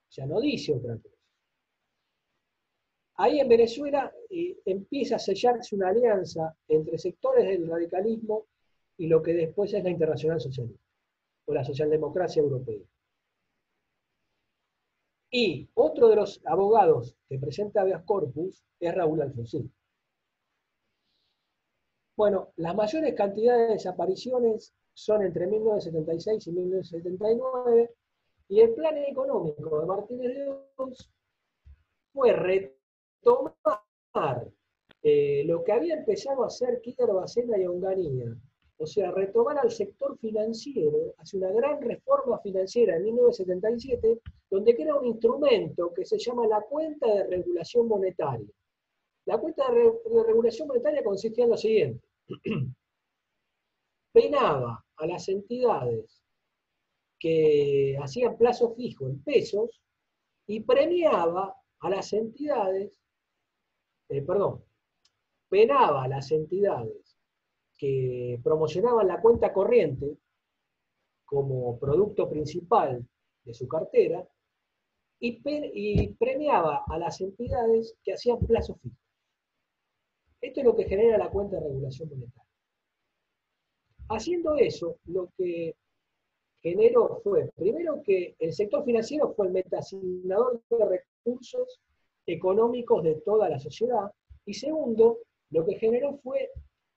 Sea, 0.09 0.26
no 0.26 0.40
dice 0.40 0.74
otra 0.74 0.97
cosa. 0.98 1.16
Ahí 3.16 3.40
en 3.40 3.48
Venezuela 3.48 4.12
eh, 4.30 4.59
empieza 4.64 5.16
a 5.16 5.18
sellarse 5.18 5.74
una 5.74 5.89
alianza 5.89 6.56
entre 6.68 6.98
sectores 6.98 7.47
del 7.47 7.68
radicalismo 7.68 8.47
y 8.97 9.06
lo 9.06 9.22
que 9.22 9.32
después 9.34 9.72
es 9.74 9.82
la 9.84 9.90
Internacional 9.90 10.40
Socialista, 10.40 10.82
o 11.47 11.55
la 11.55 11.64
socialdemocracia 11.64 12.40
europea. 12.40 12.80
Y 15.30 15.68
otro 15.74 16.09
de 16.09 16.16
los 16.16 16.43
abogados 16.44 17.16
que 17.28 17.39
presenta 17.39 17.80
habeas 17.80 18.02
corpus 18.05 18.62
es 18.78 18.94
Raúl 18.94 19.22
Alfonsín. 19.22 19.72
Bueno, 22.16 22.52
las 22.56 22.74
mayores 22.74 23.14
cantidades 23.14 23.68
de 23.68 23.74
desapariciones 23.74 24.74
son 24.93 25.22
entre 25.22 25.47
1976 25.47 26.47
y 26.47 26.52
1979, 26.52 27.90
y 28.48 28.60
el 28.60 28.74
plan 28.74 28.97
económico 28.98 29.80
de 29.80 29.86
Martínez 29.86 30.34
de 30.34 30.55
Oz 30.76 31.10
fue 32.12 32.32
retomar 32.34 33.82
eh, 35.02 35.43
lo 35.47 35.64
que 35.64 35.72
había 35.72 35.94
empezado 35.94 36.44
a 36.44 36.48
hacer 36.48 36.80
Kinder 36.82 37.14
Bacena 37.14 37.59
y 37.59 37.66
Onganía, 37.66 38.36
o 38.76 38.86
sea, 38.86 39.10
retomar 39.10 39.59
al 39.59 39.70
sector 39.70 40.18
financiero, 40.18 41.14
hace 41.16 41.39
una 41.39 41.51
gran 41.51 41.80
reforma 41.80 42.39
financiera 42.40 42.97
en 42.97 43.05
1977, 43.05 44.20
donde 44.51 44.74
crea 44.74 44.97
un 44.97 45.06
instrumento 45.06 45.94
que 45.94 46.05
se 46.05 46.18
llama 46.18 46.47
la 46.47 46.60
cuenta 46.60 47.06
de 47.06 47.24
regulación 47.24 47.89
monetaria. 47.89 48.48
La 49.27 49.39
cuenta 49.39 49.70
de, 49.70 49.93
regulación 50.27 50.69
monetaria 50.69 51.05
consistía 51.05 51.44
en 51.44 51.51
lo 51.51 51.57
siguiente. 51.57 52.07
Penaba 54.12 54.85
a 54.97 55.07
las 55.07 55.28
entidades 55.28 56.23
que 57.19 57.97
hacían 58.03 58.36
plazo 58.36 58.74
fijo 58.74 59.07
en 59.07 59.23
pesos 59.23 59.81
y 60.47 60.61
premiaba 60.61 61.57
a 61.81 61.90
las 61.90 62.12
entidades, 62.12 62.93
eh, 64.09 64.23
perdón, 64.23 64.65
penaba 65.49 66.05
a 66.05 66.09
las 66.09 66.31
entidades 66.32 67.16
que 67.78 68.40
promocionaban 68.43 69.07
la 69.07 69.20
cuenta 69.20 69.53
corriente 69.53 70.19
como 71.24 71.78
producto 71.78 72.28
principal 72.28 73.07
de 73.44 73.55
su 73.55 73.66
cartera 73.66 74.27
y, 75.19 76.09
premiaba 76.15 76.85
a 76.89 76.99
las 76.99 77.20
entidades 77.20 77.97
que 78.03 78.12
hacían 78.12 78.39
plazo 78.40 78.74
fijo. 78.82 79.02
Esto 80.43 80.60
es 80.60 80.66
lo 80.66 80.74
que 80.74 80.85
genera 80.85 81.16
la 81.16 81.31
cuenta 81.31 81.56
de 81.56 81.69
regulación 81.69 82.09
monetaria. 82.09 82.51
Haciendo 84.09 84.56
eso, 84.56 84.97
lo 85.06 85.31
que 85.39 85.77
generó 86.60 87.20
fue, 87.23 87.48
primero 87.56 88.02
que 88.02 88.35
el 88.39 88.52
sector 88.52 88.85
financiero 88.85 89.32
fue 89.35 89.47
el 89.47 89.52
metasignador 89.52 90.60
de 90.69 90.85
recursos 90.85 91.81
económicos 92.27 93.05
de 93.05 93.14
toda 93.24 93.48
la 93.48 93.59
sociedad, 93.59 94.10
y 94.44 94.55
segundo, 94.55 95.20
lo 95.51 95.64
que 95.64 95.78
generó 95.78 96.19
fue 96.19 96.51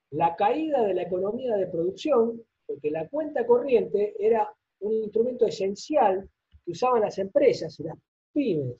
la 0.09 0.35
caída 0.35 0.83
de 0.83 0.95
la 0.95 1.03
economía 1.03 1.55
de 1.55 1.67
producción, 1.67 2.41
porque 2.65 2.89
la 2.89 3.07
cuenta 3.07 3.45
corriente 3.45 4.15
era 4.19 4.51
un 4.79 4.93
instrumento 4.93 5.45
esencial 5.45 6.27
que 6.63 6.71
usaban 6.71 7.01
las 7.01 7.19
empresas 7.19 7.79
y 7.79 7.83
las 7.83 7.97
pymes 8.33 8.75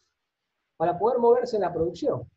para 0.76 0.98
poder 0.98 1.20
moverse 1.20 1.56
en 1.56 1.62
la 1.62 1.74
producción. 1.74 2.28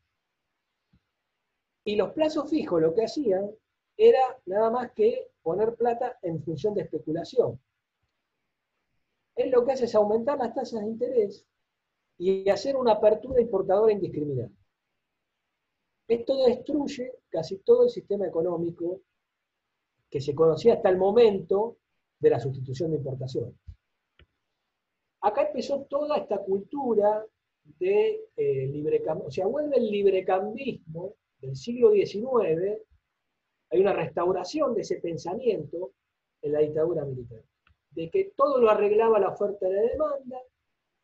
Y 1.89 1.97
los 1.97 2.13
plazos 2.13 2.51
fijos 2.51 2.83
lo 2.83 2.95
que 2.95 3.05
hacían 3.05 3.51
era 3.97 4.21
nada 4.45 4.71
más 4.71 4.93
que 4.93 5.31
poner 5.43 5.75
plata 5.75 6.19
en 6.21 6.43
función 6.43 6.75
de 6.75 6.83
especulación. 6.83 7.59
Él 9.35 9.51
lo 9.51 9.65
que 9.65 9.73
hace 9.73 9.87
es 9.87 9.95
aumentar 9.95 10.37
las 10.37 10.55
tasas 10.55 10.83
de 10.83 10.91
interés 10.91 11.47
y 12.19 12.47
hacer 12.51 12.77
una 12.77 12.93
apertura 12.93 13.41
importadora 13.41 13.91
indiscriminada. 13.91 14.51
Esto 16.07 16.37
destruye 16.45 17.11
casi 17.31 17.57
todo 17.59 17.85
el 17.85 17.91
sistema 17.91 18.27
económico 18.27 19.01
que 20.11 20.21
se 20.21 20.35
conocía 20.35 20.75
hasta 20.75 20.91
el 20.91 20.99
momento 20.99 21.79
de 22.19 22.31
la 22.31 22.39
sustitución 22.39 22.91
de 22.91 22.99
importaciones 22.99 23.55
acá 25.21 25.43
empezó 25.43 25.83
toda 25.83 26.17
esta 26.17 26.39
cultura 26.39 27.25
de 27.79 28.29
eh, 28.37 28.67
librecambio, 28.69 29.27
o 29.27 29.31
sea, 29.31 29.47
vuelve 29.47 29.77
el 29.77 29.91
librecambismo 29.91 31.15
del 31.41 31.57
siglo 31.57 31.91
XIX, 31.93 32.79
hay 33.71 33.81
una 33.81 33.93
restauración 33.93 34.75
de 34.75 34.83
ese 34.83 34.97
pensamiento 34.97 35.93
en 36.43 36.53
la 36.53 36.61
dictadura 36.61 37.05
militar, 37.05 37.43
de 37.91 38.11
que 38.11 38.33
todo 38.37 38.61
lo 38.61 38.71
arreglaba 38.71 39.19
la 39.19 39.29
oferta 39.29 39.69
y 39.69 39.73
la 39.73 39.83
demanda, 39.83 40.41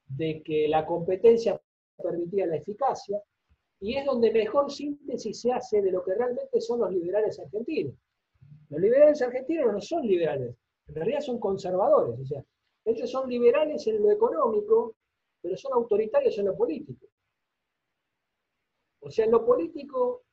de 0.06 0.42
que 0.42 0.68
la 0.68 0.86
competencia 0.86 1.60
permitía 1.96 2.46
la 2.46 2.56
eficacia, 2.56 3.22
y 3.80 3.96
es 3.96 4.06
donde 4.06 4.32
mejor 4.32 4.70
síntesis 4.70 5.40
se 5.40 5.52
hace 5.52 5.82
de 5.82 5.90
lo 5.90 6.04
que 6.04 6.14
realmente 6.14 6.60
son 6.60 6.80
los 6.80 6.90
liberales 6.90 7.38
argentinos. 7.38 7.94
Los 8.70 8.80
liberales 8.80 9.20
argentinos 9.22 9.72
no 9.72 9.80
son 9.80 10.06
liberales, 10.06 10.56
en 10.86 10.94
realidad 10.94 11.20
son 11.20 11.38
conservadores, 11.38 12.18
o 12.18 12.24
sea, 12.24 12.44
ellos 12.84 13.10
son 13.10 13.28
liberales 13.28 13.86
en 13.86 14.02
lo 14.02 14.10
económico, 14.10 14.96
pero 15.40 15.56
son 15.56 15.72
autoritarios 15.74 16.36
en 16.38 16.46
lo 16.46 16.56
político. 16.56 17.06
O 19.00 19.10
sea, 19.10 19.26
en 19.26 19.32
lo 19.32 19.44
político 19.44 20.23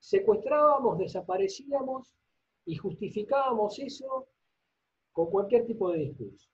secuestrábamos, 0.00 0.98
desaparecíamos 0.98 2.14
y 2.64 2.76
justificábamos 2.76 3.78
eso 3.78 4.28
con 5.12 5.30
cualquier 5.30 5.66
tipo 5.66 5.90
de 5.90 5.98
discurso. 5.98 6.48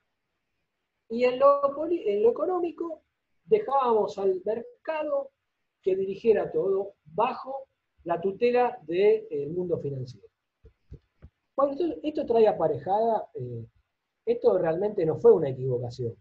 Y 1.09 1.25
en 1.25 1.39
lo, 1.39 1.87
económico 2.31 3.03
dejábamos 3.45 4.19
al 4.19 4.41
mercado 4.45 5.31
que 5.83 5.97
dirigiera 5.97 6.51
todo 6.51 6.95
bajo 7.05 7.67
la 8.05 8.21
tutela 8.21 8.79
del 8.83 9.51
mundo 9.51 9.79
financiero. 9.79 10.29
Bueno, 11.55 11.77
esto, 12.03 12.25
trae 12.25 12.49
aparejada, 12.49 13.29
eh, 13.35 13.67
esto 14.25 14.57
realmente 14.59 15.05
no 15.05 15.19
fue 15.19 15.33
una 15.33 15.51
equivocación. 15.51 16.17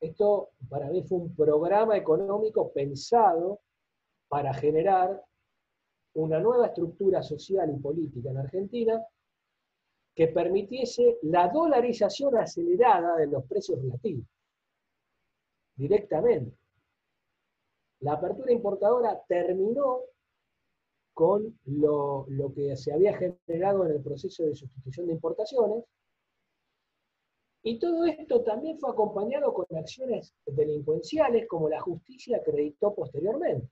Esto 0.00 0.50
para 0.68 0.88
mí 0.90 1.02
fue 1.02 1.18
un 1.18 1.34
programa 1.34 1.96
económico 1.96 2.70
pensado 2.72 3.60
para 4.28 4.52
generar 4.52 5.24
una 6.16 6.40
nueva 6.40 6.66
estructura 6.66 7.22
social 7.22 7.70
y 7.74 7.78
política 7.78 8.30
en 8.30 8.38
Argentina 8.38 9.06
que 10.14 10.28
permitiese 10.28 11.18
la 11.22 11.48
dolarización 11.48 12.36
acelerada 12.38 13.16
de 13.16 13.26
los 13.26 13.44
precios 13.44 13.80
relativos, 13.80 14.24
directamente. 15.74 16.56
La 18.00 18.14
apertura 18.14 18.50
importadora 18.50 19.20
terminó 19.28 20.00
con 21.12 21.58
lo, 21.64 22.26
que 22.54 22.76
se 22.76 22.92
había 22.92 23.16
generado 23.16 23.84
en 23.84 23.92
el 23.92 24.02
proceso 24.02 24.44
de 24.44 24.54
sustitución 24.54 25.06
de 25.06 25.14
importaciones. 25.14 25.84
Y 27.62 27.78
todo 27.78 28.04
esto 28.04 28.42
también 28.42 28.78
fue 28.78 28.90
acompañado 28.90 29.52
con 29.52 29.66
acciones 29.76 30.34
delincuenciales 30.46 31.46
como 31.48 31.68
la 31.68 31.80
justicia 31.80 32.38
acreditó 32.38 32.94
posteriormente. 32.94 33.68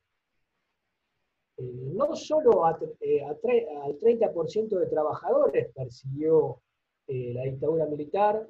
Eh, 1.57 1.63
no 1.63 2.17
solo 2.17 2.63
eh, 3.01 3.23
al 3.23 3.41
30% 3.41 4.69
de 4.79 4.87
trabajadores 4.87 5.73
persiguió 5.73 6.61
eh, 7.07 7.33
la 7.35 7.43
dictadura 7.43 7.87
militar, 7.87 8.49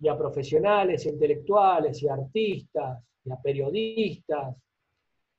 y 0.00 0.08
a 0.08 0.18
profesionales, 0.18 1.06
intelectuales, 1.06 2.02
y 2.02 2.08
artistas, 2.08 3.04
y 3.24 3.30
a 3.30 3.36
periodistas, 3.40 4.56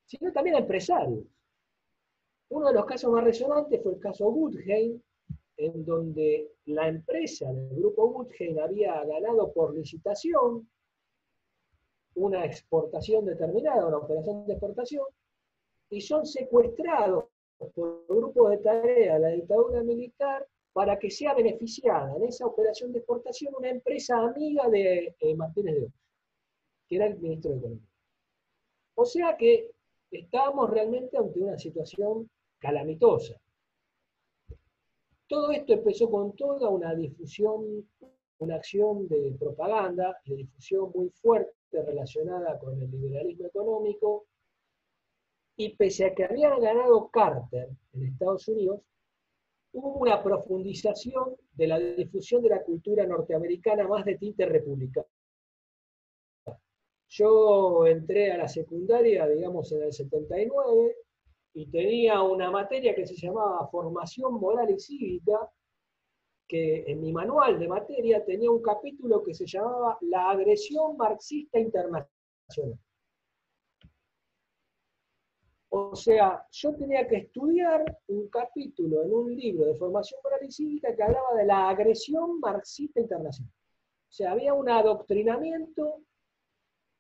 sino 0.05 0.31
también 0.31 0.55
a 0.55 0.59
empresarios. 0.59 1.25
Uno 2.49 2.67
de 2.67 2.73
los 2.73 2.85
casos 2.85 3.11
más 3.11 3.25
resonantes 3.25 3.83
fue 3.83 3.93
el 3.93 3.99
caso 3.99 4.29
Woodheim, 4.29 5.01
en 5.57 5.85
donde 5.85 6.51
la 6.65 6.87
empresa 6.87 7.51
del 7.51 7.75
grupo 7.75 8.05
Woodheim 8.05 8.57
había 8.59 9.03
ganado 9.03 9.51
por 9.51 9.75
licitación 9.75 10.69
una 12.15 12.45
exportación 12.45 13.25
determinada, 13.25 13.87
una 13.87 13.97
operación 13.97 14.45
de 14.45 14.53
exportación, 14.53 15.05
y 15.93 16.01
son 16.01 16.25
secuestrados 16.25 17.25
por 17.75 18.05
grupos 18.07 18.49
de 18.49 18.57
tarea 18.57 19.13
de 19.13 19.19
la 19.19 19.29
dictadura 19.29 19.83
militar 19.83 20.47
para 20.73 20.97
que 20.97 21.11
sea 21.11 21.35
beneficiada 21.35 22.15
en 22.15 22.23
esa 22.23 22.47
operación 22.47 22.91
de 22.91 22.97
exportación 22.97 23.53
una 23.55 23.69
empresa 23.69 24.17
amiga 24.17 24.67
de 24.69 25.15
eh, 25.19 25.35
Martínez 25.35 25.75
de 25.75 25.85
Oz, 25.85 25.93
que 26.89 26.95
era 26.95 27.05
el 27.05 27.19
ministro 27.19 27.51
de 27.51 27.57
Economía. 27.57 27.87
O 28.95 29.05
sea 29.05 29.37
que 29.37 29.71
estábamos 30.09 30.71
realmente 30.71 31.15
ante 31.15 31.39
una 31.39 31.59
situación 31.59 32.27
calamitosa. 32.57 33.39
Todo 35.27 35.51
esto 35.51 35.73
empezó 35.73 36.09
con 36.09 36.35
toda 36.35 36.69
una 36.69 36.95
difusión, 36.95 37.87
una 38.39 38.55
acción 38.55 39.07
de 39.07 39.35
propaganda, 39.39 40.17
de 40.25 40.37
difusión 40.37 40.91
muy 40.93 41.09
fuerte 41.09 41.53
relacionada 41.71 42.57
con 42.57 42.81
el 42.81 42.89
liberalismo 42.89 43.45
económico, 43.45 44.25
y 45.55 45.75
pese 45.75 46.05
a 46.05 46.15
que 46.15 46.25
habían 46.25 46.59
ganado 46.59 47.09
Carter 47.09 47.69
en 47.93 48.03
Estados 48.03 48.47
Unidos, 48.47 48.81
hubo 49.73 49.99
una 49.99 50.21
profundización 50.23 51.35
de 51.53 51.67
la 51.67 51.79
difusión 51.79 52.41
de 52.41 52.49
la 52.49 52.63
cultura 52.63 53.05
norteamericana 53.05 53.87
más 53.87 54.05
de 54.05 54.17
tinte 54.17 54.45
republicano. 54.45 55.07
Yo 57.09 57.85
entré 57.85 58.31
a 58.31 58.37
la 58.37 58.47
secundaria, 58.47 59.27
digamos, 59.27 59.71
en 59.71 59.83
el 59.83 59.93
79, 59.93 60.95
y 61.55 61.67
tenía 61.67 62.23
una 62.23 62.49
materia 62.49 62.95
que 62.95 63.05
se 63.05 63.15
llamaba 63.15 63.67
Formación 63.67 64.33
Moral 64.35 64.71
y 64.71 64.79
Cívica, 64.79 65.51
que 66.47 66.83
en 66.87 67.01
mi 67.01 67.13
manual 67.13 67.59
de 67.59 67.67
materia 67.67 68.25
tenía 68.25 68.49
un 68.49 68.61
capítulo 68.61 69.21
que 69.23 69.35
se 69.35 69.45
llamaba 69.45 69.97
La 70.01 70.31
agresión 70.31 70.97
marxista 70.97 71.59
internacional. 71.59 72.09
O 75.75 75.95
sea, 75.95 76.45
yo 76.51 76.75
tenía 76.75 77.07
que 77.07 77.15
estudiar 77.15 77.83
un 78.05 78.27
capítulo 78.27 79.01
en 79.01 79.11
un 79.11 79.35
libro 79.35 79.65
de 79.65 79.73
formación 79.73 80.19
moral 80.23 80.41
y 80.43 80.51
cívica 80.51 80.95
que 80.95 81.01
hablaba 81.01 81.33
de 81.35 81.47
la 81.47 81.69
agresión 81.69 82.39
marxista 82.39 82.99
internacional. 82.99 83.51
O 84.07 84.11
sea, 84.11 84.33
había 84.33 84.53
un 84.53 84.69
adoctrinamiento 84.69 86.03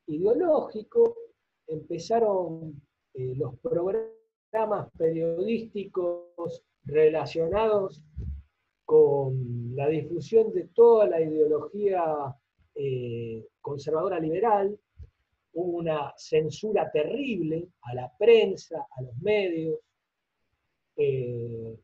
ideológico, 0.07 1.15
empezaron 1.67 2.81
eh, 3.13 3.35
los 3.35 3.59
programas 3.59 4.89
periodísticos 4.97 6.63
relacionados 6.83 8.03
con 8.85 9.75
la 9.75 9.87
difusión 9.87 10.51
de 10.51 10.69
toda 10.69 11.05
la 11.05 11.21
ideología 11.21 12.35
eh, 12.73 13.45
conservadora 13.61 14.19
liberal, 14.19 14.79
una 15.53 16.13
censura 16.17 16.89
terrible 16.91 17.69
a 17.81 17.93
la 17.95 18.11
prensa, 18.17 18.87
a 18.89 19.01
los 19.01 19.15
medios, 19.17 19.79
eh, 20.95 21.79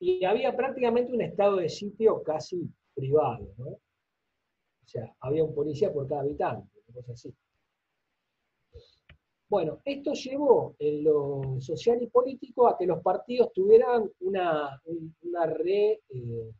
y 0.00 0.24
había 0.24 0.56
prácticamente 0.56 1.12
un 1.12 1.22
estado 1.22 1.56
de 1.56 1.68
sitio 1.68 2.22
casi 2.22 2.68
privado, 2.94 3.48
O 3.58 4.86
sea, 4.86 5.14
había 5.20 5.44
un 5.44 5.54
policía 5.54 5.92
por 5.92 6.08
cada 6.08 6.22
habitante, 6.22 6.70
una 6.86 6.94
cosa 6.96 7.12
así. 7.12 7.34
Bueno, 9.48 9.80
esto 9.84 10.12
llevó 10.12 10.76
en 10.78 11.04
lo 11.04 11.60
social 11.60 12.02
y 12.02 12.08
político 12.08 12.68
a 12.68 12.76
que 12.76 12.86
los 12.86 13.02
partidos 13.02 13.52
tuvieran 13.54 14.10
una, 14.20 14.80
una 15.22 15.44
eh, 15.64 16.52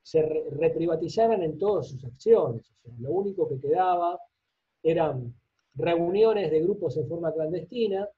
se 0.00 0.22
reprivatizaran 0.22 1.42
en 1.42 1.58
todas 1.58 1.88
sus 1.88 2.04
acciones. 2.04 2.70
O 2.70 2.74
sea, 2.82 2.92
lo 2.98 3.10
único 3.10 3.48
que 3.48 3.58
quedaba 3.58 4.18
eran 4.82 5.34
reuniones 5.74 6.50
de 6.50 6.60
grupos 6.60 6.96
en 6.96 7.08
forma 7.08 7.32
clandestina, 7.32 8.08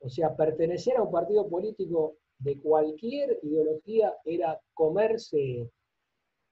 o 0.00 0.08
sea, 0.08 0.36
pertenecer 0.36 0.96
a 0.96 1.02
un 1.02 1.10
partido 1.10 1.48
político 1.48 2.16
de 2.38 2.58
cualquier 2.58 3.38
ideología 3.42 4.14
era 4.24 4.60
comerse, 4.74 5.70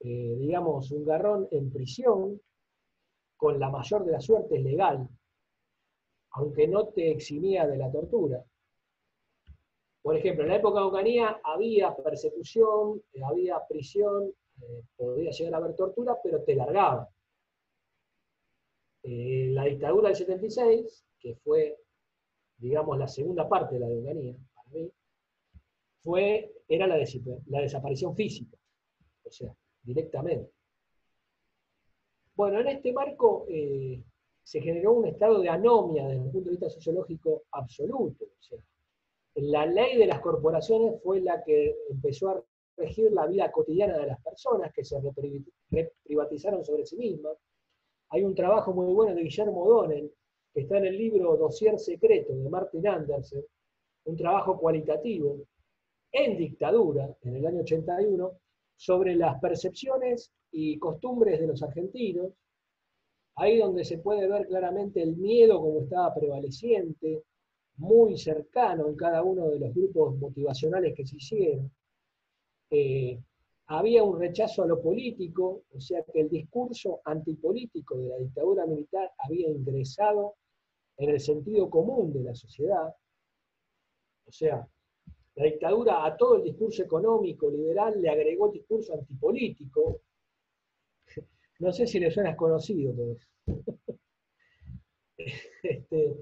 eh, 0.00 0.36
digamos, 0.38 0.90
un 0.90 1.04
garrón 1.04 1.48
en 1.50 1.70
prisión, 1.70 2.40
con 3.36 3.60
la 3.60 3.70
mayor 3.70 4.04
de 4.04 4.12
las 4.12 4.24
suertes 4.24 4.62
legal, 4.62 5.06
aunque 6.30 6.66
no 6.66 6.88
te 6.88 7.10
eximía 7.10 7.66
de 7.66 7.76
la 7.76 7.90
tortura. 7.90 8.42
Por 10.02 10.16
ejemplo, 10.16 10.44
en 10.44 10.50
la 10.50 10.56
época 10.56 10.80
de 10.80 10.86
Ocanía 10.86 11.40
había 11.44 11.94
persecución, 11.94 13.02
había 13.24 13.60
prisión, 13.68 14.32
eh, 14.62 14.82
podía 14.96 15.30
llegar 15.30 15.54
a 15.54 15.56
haber 15.58 15.76
tortura, 15.76 16.18
pero 16.22 16.42
te 16.42 16.54
largaban. 16.54 17.06
Eh, 19.08 19.50
la 19.52 19.64
dictadura 19.64 20.08
del 20.08 20.16
76, 20.16 21.04
que 21.20 21.36
fue, 21.36 21.78
digamos, 22.58 22.98
la 22.98 23.06
segunda 23.06 23.48
parte 23.48 23.76
de 23.76 23.80
la 23.80 23.88
de 23.88 24.00
Ocanía, 24.00 24.34
para 24.52 24.68
mí, 24.70 24.90
fue, 26.02 26.52
era 26.66 26.88
la, 26.88 26.96
desaparición 26.96 28.16
física, 28.16 28.56
o 29.22 29.30
sea, 29.30 29.54
directamente. 29.84 30.50
Bueno, 32.34 32.58
en 32.60 32.66
este 32.66 32.92
marco, 32.92 33.46
se 34.42 34.60
generó 34.60 34.94
un 34.94 35.06
estado 35.06 35.40
de 35.40 35.50
anomia 35.50 36.08
desde 36.08 36.24
el 36.24 36.30
punto 36.32 36.50
de 36.50 36.56
vista 36.56 36.68
sociológico 36.68 37.44
absoluto. 37.52 38.26
La 39.36 39.66
ley 39.66 39.98
de 39.98 40.06
las 40.06 40.20
corporaciones 40.20 41.00
fue 41.00 41.20
la 41.20 41.44
que 41.44 41.76
empezó 41.90 42.30
a 42.30 42.44
regir 42.76 43.12
la 43.12 43.26
vida 43.26 43.52
cotidiana 43.52 43.98
de 43.98 44.06
las 44.08 44.20
personas 44.20 44.72
que 44.72 44.84
se 44.84 45.00
reprivatizaron 45.00 46.64
sobre 46.64 46.86
sí 46.86 46.96
mismas. 46.96 47.36
Hay 48.10 48.24
un 48.24 48.34
trabajo 48.34 48.72
muy 48.72 48.92
bueno 48.92 49.14
de 49.14 49.22
Guillermo 49.22 49.62
O'Donnell, 49.62 50.12
que 50.52 50.60
está 50.60 50.78
en 50.78 50.86
el 50.86 50.96
libro 50.96 51.36
Dossier 51.36 51.78
Secreto 51.78 52.34
de 52.34 52.48
Martin 52.48 52.86
Anderson, 52.86 53.42
un 54.04 54.16
trabajo 54.16 54.58
cualitativo 54.58 55.38
en 56.12 56.36
dictadura, 56.36 57.14
en 57.22 57.36
el 57.36 57.46
año 57.46 57.60
81, 57.60 58.32
sobre 58.76 59.16
las 59.16 59.40
percepciones 59.40 60.30
y 60.52 60.78
costumbres 60.78 61.40
de 61.40 61.46
los 61.46 61.62
argentinos, 61.62 62.32
ahí 63.36 63.58
donde 63.58 63.84
se 63.84 63.98
puede 63.98 64.28
ver 64.28 64.46
claramente 64.46 65.02
el 65.02 65.16
miedo 65.16 65.60
como 65.60 65.80
estaba 65.80 66.14
prevaleciente, 66.14 67.22
muy 67.76 68.16
cercano 68.16 68.88
en 68.88 68.96
cada 68.96 69.22
uno 69.22 69.48
de 69.48 69.58
los 69.58 69.74
grupos 69.74 70.16
motivacionales 70.16 70.94
que 70.94 71.06
se 71.06 71.16
hicieron. 71.16 71.70
Eh, 72.70 73.20
había 73.68 74.04
un 74.04 74.18
rechazo 74.18 74.62
a 74.62 74.66
lo 74.66 74.80
político, 74.80 75.64
o 75.72 75.80
sea 75.80 76.02
que 76.04 76.20
el 76.20 76.28
discurso 76.28 77.00
antipolítico 77.04 77.98
de 77.98 78.08
la 78.08 78.18
dictadura 78.18 78.66
militar 78.66 79.10
había 79.18 79.48
ingresado 79.48 80.36
en 80.98 81.10
el 81.10 81.20
sentido 81.20 81.68
común 81.68 82.12
de 82.12 82.22
la 82.22 82.34
sociedad. 82.34 82.94
O 84.26 84.32
sea, 84.32 84.66
la 85.34 85.44
dictadura 85.44 86.04
a 86.04 86.16
todo 86.16 86.36
el 86.36 86.44
discurso 86.44 86.82
económico 86.82 87.50
liberal 87.50 88.00
le 88.00 88.08
agregó 88.08 88.46
el 88.46 88.52
discurso 88.52 88.94
antipolítico. 88.94 90.00
No 91.58 91.72
sé 91.72 91.86
si 91.86 91.98
le 91.98 92.10
suena 92.10 92.36
conocido 92.36 92.94
todo 92.94 93.12
eso. 93.12 93.28
Este, 95.62 96.14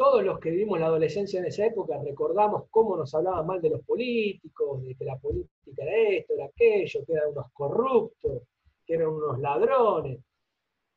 todos 0.00 0.24
los 0.24 0.40
que 0.40 0.50
vivimos 0.50 0.80
la 0.80 0.86
adolescencia 0.86 1.40
en 1.40 1.44
esa 1.44 1.66
época 1.66 2.00
recordamos 2.02 2.64
cómo 2.70 2.96
nos 2.96 3.14
hablaban 3.14 3.46
mal 3.46 3.60
de 3.60 3.68
los 3.68 3.82
políticos, 3.82 4.82
de 4.82 4.94
que 4.94 5.04
la 5.04 5.18
política 5.18 5.82
era 5.82 6.08
esto, 6.08 6.32
era 6.32 6.46
aquello, 6.46 7.04
que 7.04 7.12
eran 7.12 7.28
unos 7.28 7.52
corruptos, 7.52 8.42
que 8.86 8.94
eran 8.94 9.08
unos 9.08 9.38
ladrones. 9.38 10.18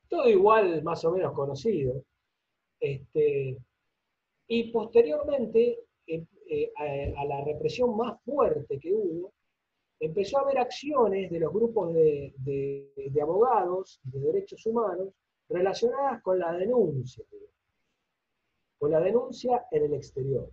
Todo 0.07 0.29
igual, 0.29 0.81
más 0.83 1.03
o 1.03 1.11
menos 1.11 1.33
conocido. 1.33 2.01
Este, 2.79 3.57
y 4.47 4.71
posteriormente, 4.71 5.79
eh, 6.07 6.23
eh, 6.49 7.13
a, 7.17 7.25
la 7.25 7.43
represión 7.43 7.97
más 7.97 8.23
fuerte 8.23 8.79
que 8.79 8.93
hubo, 8.93 9.33
empezó 9.99 10.37
a 10.37 10.43
haber 10.43 10.59
acciones 10.59 11.29
de 11.29 11.41
los 11.41 11.51
grupos 11.51 11.93
de, 11.93 12.33
de, 12.37 12.89
de 12.95 13.21
abogados 13.21 13.99
de 14.05 14.19
derechos 14.21 14.65
humanos 14.65 15.09
relacionadas 15.49 16.21
con 16.21 16.39
la 16.39 16.53
denuncia 16.53 17.25
con 18.83 18.91
la 18.91 18.99
denuncia 18.99 19.65
en 19.71 19.85
el 19.85 19.93
exterior. 19.93 20.51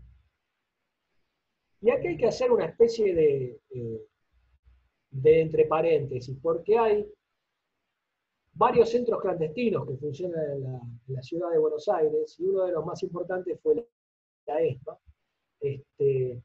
Y 1.81 1.91
aquí 1.91 2.07
hay 2.07 2.17
que 2.17 2.29
hacer 2.29 2.53
una 2.53 2.67
especie 2.67 3.13
de, 3.13 3.61
eh, 3.71 4.07
de 5.11 5.41
entre 5.41 5.65
paréntesis, 5.65 6.39
porque 6.41 6.79
hay 6.79 7.13
varios 8.53 8.89
centros 8.89 9.21
clandestinos 9.21 9.85
que 9.85 9.97
funcionan 9.97 10.49
en 10.49 10.63
la, 11.09 11.23
ciudad 11.25 11.51
de 11.51 11.59
Buenos 11.59 11.89
Aires, 11.89 12.39
y 12.39 12.45
uno 12.45 12.67
de 12.67 12.71
los 12.71 12.87
más 12.87 13.03
importantes 13.03 13.59
fue 13.61 13.85
la 14.47 14.61
ESPA. 14.61 14.97
Este, 15.59 16.41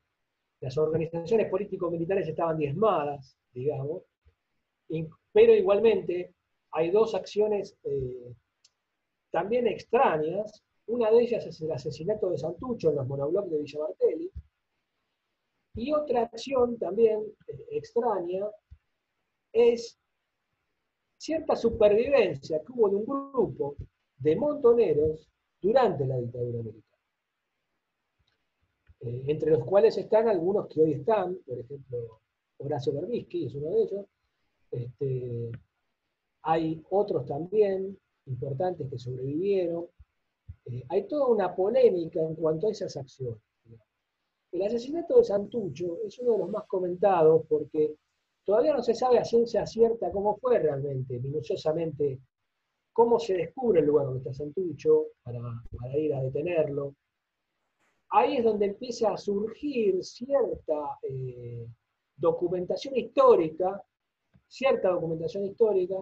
las 0.62 0.76
organizaciones 0.80 1.52
político-militares 1.52 2.28
estaban 2.28 2.57
diezmadas, 2.57 3.38
digamos, 3.53 4.02
pero 5.32 5.53
igualmente 5.53 6.34
hay 6.72 6.90
dos 6.90 7.14
acciones 7.14 7.78
eh, 7.84 8.34
también 9.30 9.68
extrañas 9.68 10.66
una 10.88 11.12
de 11.12 11.24
ellas 11.24 11.45
es 11.45 11.62
el 11.62 11.72
asesinato 11.72 12.30
de 12.30 12.38
Santucho 12.38 12.90
en 12.90 12.95
los 12.98 13.07
monoblocks 13.07 13.49
de 13.49 13.57
Villa 13.57 13.80
Martelli. 13.80 14.32
Y 15.76 15.94
otra 15.94 16.22
acción 16.24 16.78
también 16.78 17.22
eh, 17.48 17.66
extraña 17.72 18.48
es 19.52 19.98
cierta 21.18 21.56
supervivencia 21.56 22.60
que 22.60 22.72
hubo 22.72 22.90
de 22.90 22.95
un 22.98 23.06
grupo 23.06 23.76
de 24.18 24.36
montoneros 24.36 25.30
durante 25.62 26.06
la 26.06 26.18
dictadura 26.18 26.60
militar. 26.60 26.99
Eh, 29.02 29.24
entre 29.28 29.52
los 29.52 29.66
cuales 29.66 29.98
están 29.98 30.30
algunos 30.30 30.68
que 30.68 30.82
hoy 30.82 30.94
están, 30.94 31.36
por 31.45 31.60
ejemplo, 31.60 32.22
Horacio 32.57 32.94
Berbisky 32.94 33.45
es 33.45 33.56
uno 33.56 33.72
de 33.72 33.82
ellos. 33.84 34.06
Este, 34.72 35.52
hay 36.44 36.84
otros 36.90 37.26
también 37.26 37.98
importantes 38.26 38.90
que 38.90 38.98
sobrevivieron, 38.98 39.88
eh, 40.66 40.84
hay 40.90 41.08
toda 41.08 41.28
una 41.28 41.56
polémica 41.56 42.22
en 42.22 42.36
cuanto 42.36 42.68
a 42.68 42.72
esas 42.72 42.96
acciones. 42.98 43.42
El 44.52 44.62
asesinato 44.62 45.18
de 45.18 45.24
Santucho 45.24 45.98
es 46.06 46.18
uno 46.20 46.34
de 46.34 46.38
los 46.40 46.50
más 46.50 46.66
comentados 46.66 47.46
porque 47.50 47.96
todavía 48.46 48.74
no 48.74 48.82
se 48.82 48.96
sabe 48.96 49.20
a 49.20 49.26
ciencia 49.26 49.66
cierta 49.66 50.12
cómo 50.12 50.38
fue 50.38 50.60
realmente, 50.60 51.20
minuciosamente, 51.20 52.20
cómo 52.94 53.20
se 53.20 53.34
descubre 53.34 53.82
el 53.82 53.88
lugar 53.88 54.06
donde 54.06 54.20
está 54.20 54.34
Santucho 54.34 55.08
para, 55.24 55.40
ir 55.98 56.14
a 56.14 56.22
detenerlo. 56.22 56.96
Ahí 58.10 58.38
es 58.38 58.46
donde 58.46 58.68
empieza 58.68 59.12
a 59.12 59.18
surgir 59.18 60.02
cierta 60.04 61.00
eh, 61.04 61.68
documentación 62.16 62.96
histórica, 62.96 63.84
cierta 64.48 64.90
documentación 64.92 65.44
histórica, 65.44 65.96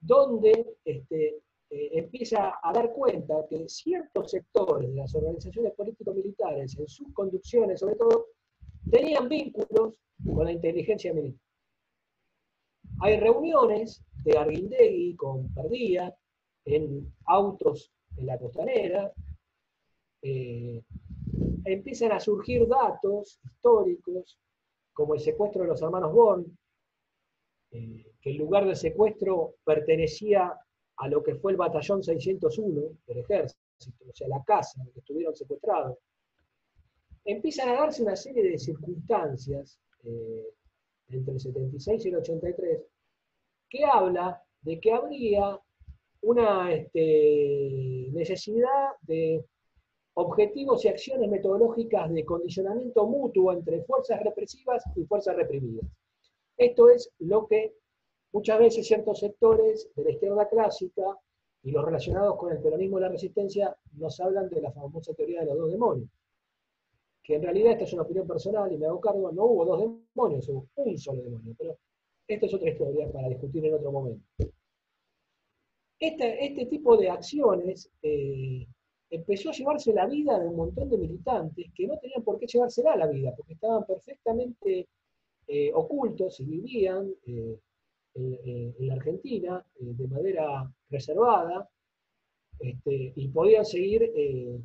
donde 0.00 0.76
este, 0.84 1.42
eh, 1.70 1.90
empieza 1.98 2.58
a 2.62 2.72
dar 2.72 2.92
cuenta 2.92 3.46
que 3.48 3.68
ciertos 3.68 4.30
sectores 4.30 4.88
de 4.88 4.96
las 4.96 5.14
organizaciones 5.14 5.74
político-militares, 5.74 6.78
en 6.78 6.88
sus 6.88 7.12
conducciones 7.12 7.80
sobre 7.80 7.96
todo, 7.96 8.28
tenían 8.90 9.28
vínculos 9.28 10.00
con 10.24 10.46
la 10.46 10.52
inteligencia 10.52 11.12
militar. 11.12 11.40
Hay 13.00 13.20
reuniones 13.20 14.02
de 14.24 14.38
Arguindegui 14.38 15.14
con 15.14 15.52
Perdía 15.54 16.14
en 16.64 17.14
autos 17.26 17.92
en 18.16 18.26
la 18.26 18.38
costanera. 18.38 19.12
Eh, 20.22 20.82
empiezan 21.64 22.12
a 22.12 22.20
surgir 22.20 22.66
datos 22.66 23.40
históricos, 23.44 24.38
como 24.92 25.14
el 25.14 25.20
secuestro 25.20 25.62
de 25.62 25.68
los 25.68 25.82
hermanos 25.82 26.12
Bond, 26.12 26.46
eh, 27.70 28.12
que 28.20 28.30
el 28.30 28.38
lugar 28.38 28.66
del 28.66 28.74
secuestro 28.74 29.56
pertenecía 29.64 30.58
a 30.98 31.08
lo 31.08 31.22
que 31.22 31.36
fue 31.36 31.52
el 31.52 31.58
batallón 31.58 32.02
601 32.02 32.82
del 33.06 33.18
ejército, 33.18 33.60
o 34.08 34.14
sea, 34.14 34.28
la 34.28 34.42
casa 34.44 34.80
en 34.80 34.86
la 34.86 34.92
que 34.92 35.00
estuvieron 35.00 35.34
secuestrados, 35.34 35.96
empiezan 37.24 37.68
a 37.68 37.74
darse 37.74 38.02
una 38.02 38.16
serie 38.16 38.42
de 38.42 38.58
circunstancias 38.58 39.78
eh, 40.04 40.54
entre 41.08 41.34
el 41.34 41.40
76 41.40 42.04
y 42.04 42.08
el 42.08 42.16
83 42.16 42.82
que 43.68 43.84
habla 43.84 44.42
de 44.62 44.80
que 44.80 44.92
habría 44.92 45.60
una 46.22 46.72
este, 46.72 48.08
necesidad 48.12 48.92
de 49.02 49.44
objetivos 50.14 50.84
y 50.84 50.88
acciones 50.88 51.30
metodológicas 51.30 52.12
de 52.12 52.24
condicionamiento 52.24 53.06
mutuo 53.06 53.52
entre 53.52 53.82
fuerzas 53.82 54.20
represivas 54.22 54.82
y 54.96 55.04
fuerzas 55.04 55.36
reprimidas. 55.36 55.86
Esto 56.56 56.90
es 56.90 57.12
lo 57.20 57.46
que 57.46 57.74
Muchas 58.32 58.58
veces 58.58 58.86
ciertos 58.86 59.20
sectores 59.20 59.88
de 59.94 60.04
la 60.04 60.10
izquierda 60.10 60.48
clásica 60.48 61.18
y 61.62 61.70
los 61.70 61.84
relacionados 61.84 62.36
con 62.36 62.52
el 62.52 62.60
peronismo 62.60 62.98
y 62.98 63.02
la 63.02 63.08
resistencia 63.08 63.76
nos 63.94 64.20
hablan 64.20 64.48
de 64.48 64.60
la 64.60 64.70
famosa 64.70 65.14
teoría 65.14 65.40
de 65.40 65.46
los 65.46 65.58
dos 65.58 65.72
demonios. 65.72 66.10
Que 67.22 67.36
en 67.36 67.42
realidad 67.42 67.72
esta 67.72 67.84
es 67.84 67.92
una 67.92 68.02
opinión 68.02 68.26
personal 68.26 68.72
y 68.72 68.78
me 68.78 68.86
hago 68.86 69.00
cargo, 69.00 69.32
no 69.32 69.44
hubo 69.44 69.64
dos 69.64 69.80
demonios, 70.14 70.48
hubo 70.48 70.66
un 70.76 70.98
solo 70.98 71.22
demonio. 71.22 71.54
Pero 71.58 71.78
esta 72.26 72.46
es 72.46 72.54
otra 72.54 72.70
historia 72.70 73.10
para 73.10 73.28
discutir 73.28 73.64
en 73.64 73.74
otro 73.74 73.90
momento. 73.90 74.24
Este, 75.98 76.46
este 76.46 76.66
tipo 76.66 76.96
de 76.96 77.10
acciones 77.10 77.90
eh, 78.02 78.66
empezó 79.10 79.50
a 79.50 79.52
llevarse 79.52 79.92
la 79.92 80.06
vida 80.06 80.38
de 80.38 80.46
un 80.46 80.56
montón 80.56 80.88
de 80.90 80.98
militantes 80.98 81.66
que 81.74 81.86
no 81.86 81.98
tenían 81.98 82.22
por 82.22 82.38
qué 82.38 82.46
llevársela 82.46 82.96
la 82.96 83.06
vida, 83.06 83.34
porque 83.34 83.54
estaban 83.54 83.84
perfectamente 83.84 84.86
eh, 85.46 85.72
ocultos 85.74 86.38
y 86.40 86.44
vivían 86.44 87.12
eh, 87.26 87.58
en, 88.14 88.74
la 88.86 88.94
Argentina 88.94 89.64
eh, 89.80 89.92
de 89.96 90.08
manera 90.08 90.70
reservada 90.90 91.68
este, 92.58 93.12
y 93.14 93.28
podían 93.28 93.64
seguir 93.64 94.02
eh, 94.02 94.60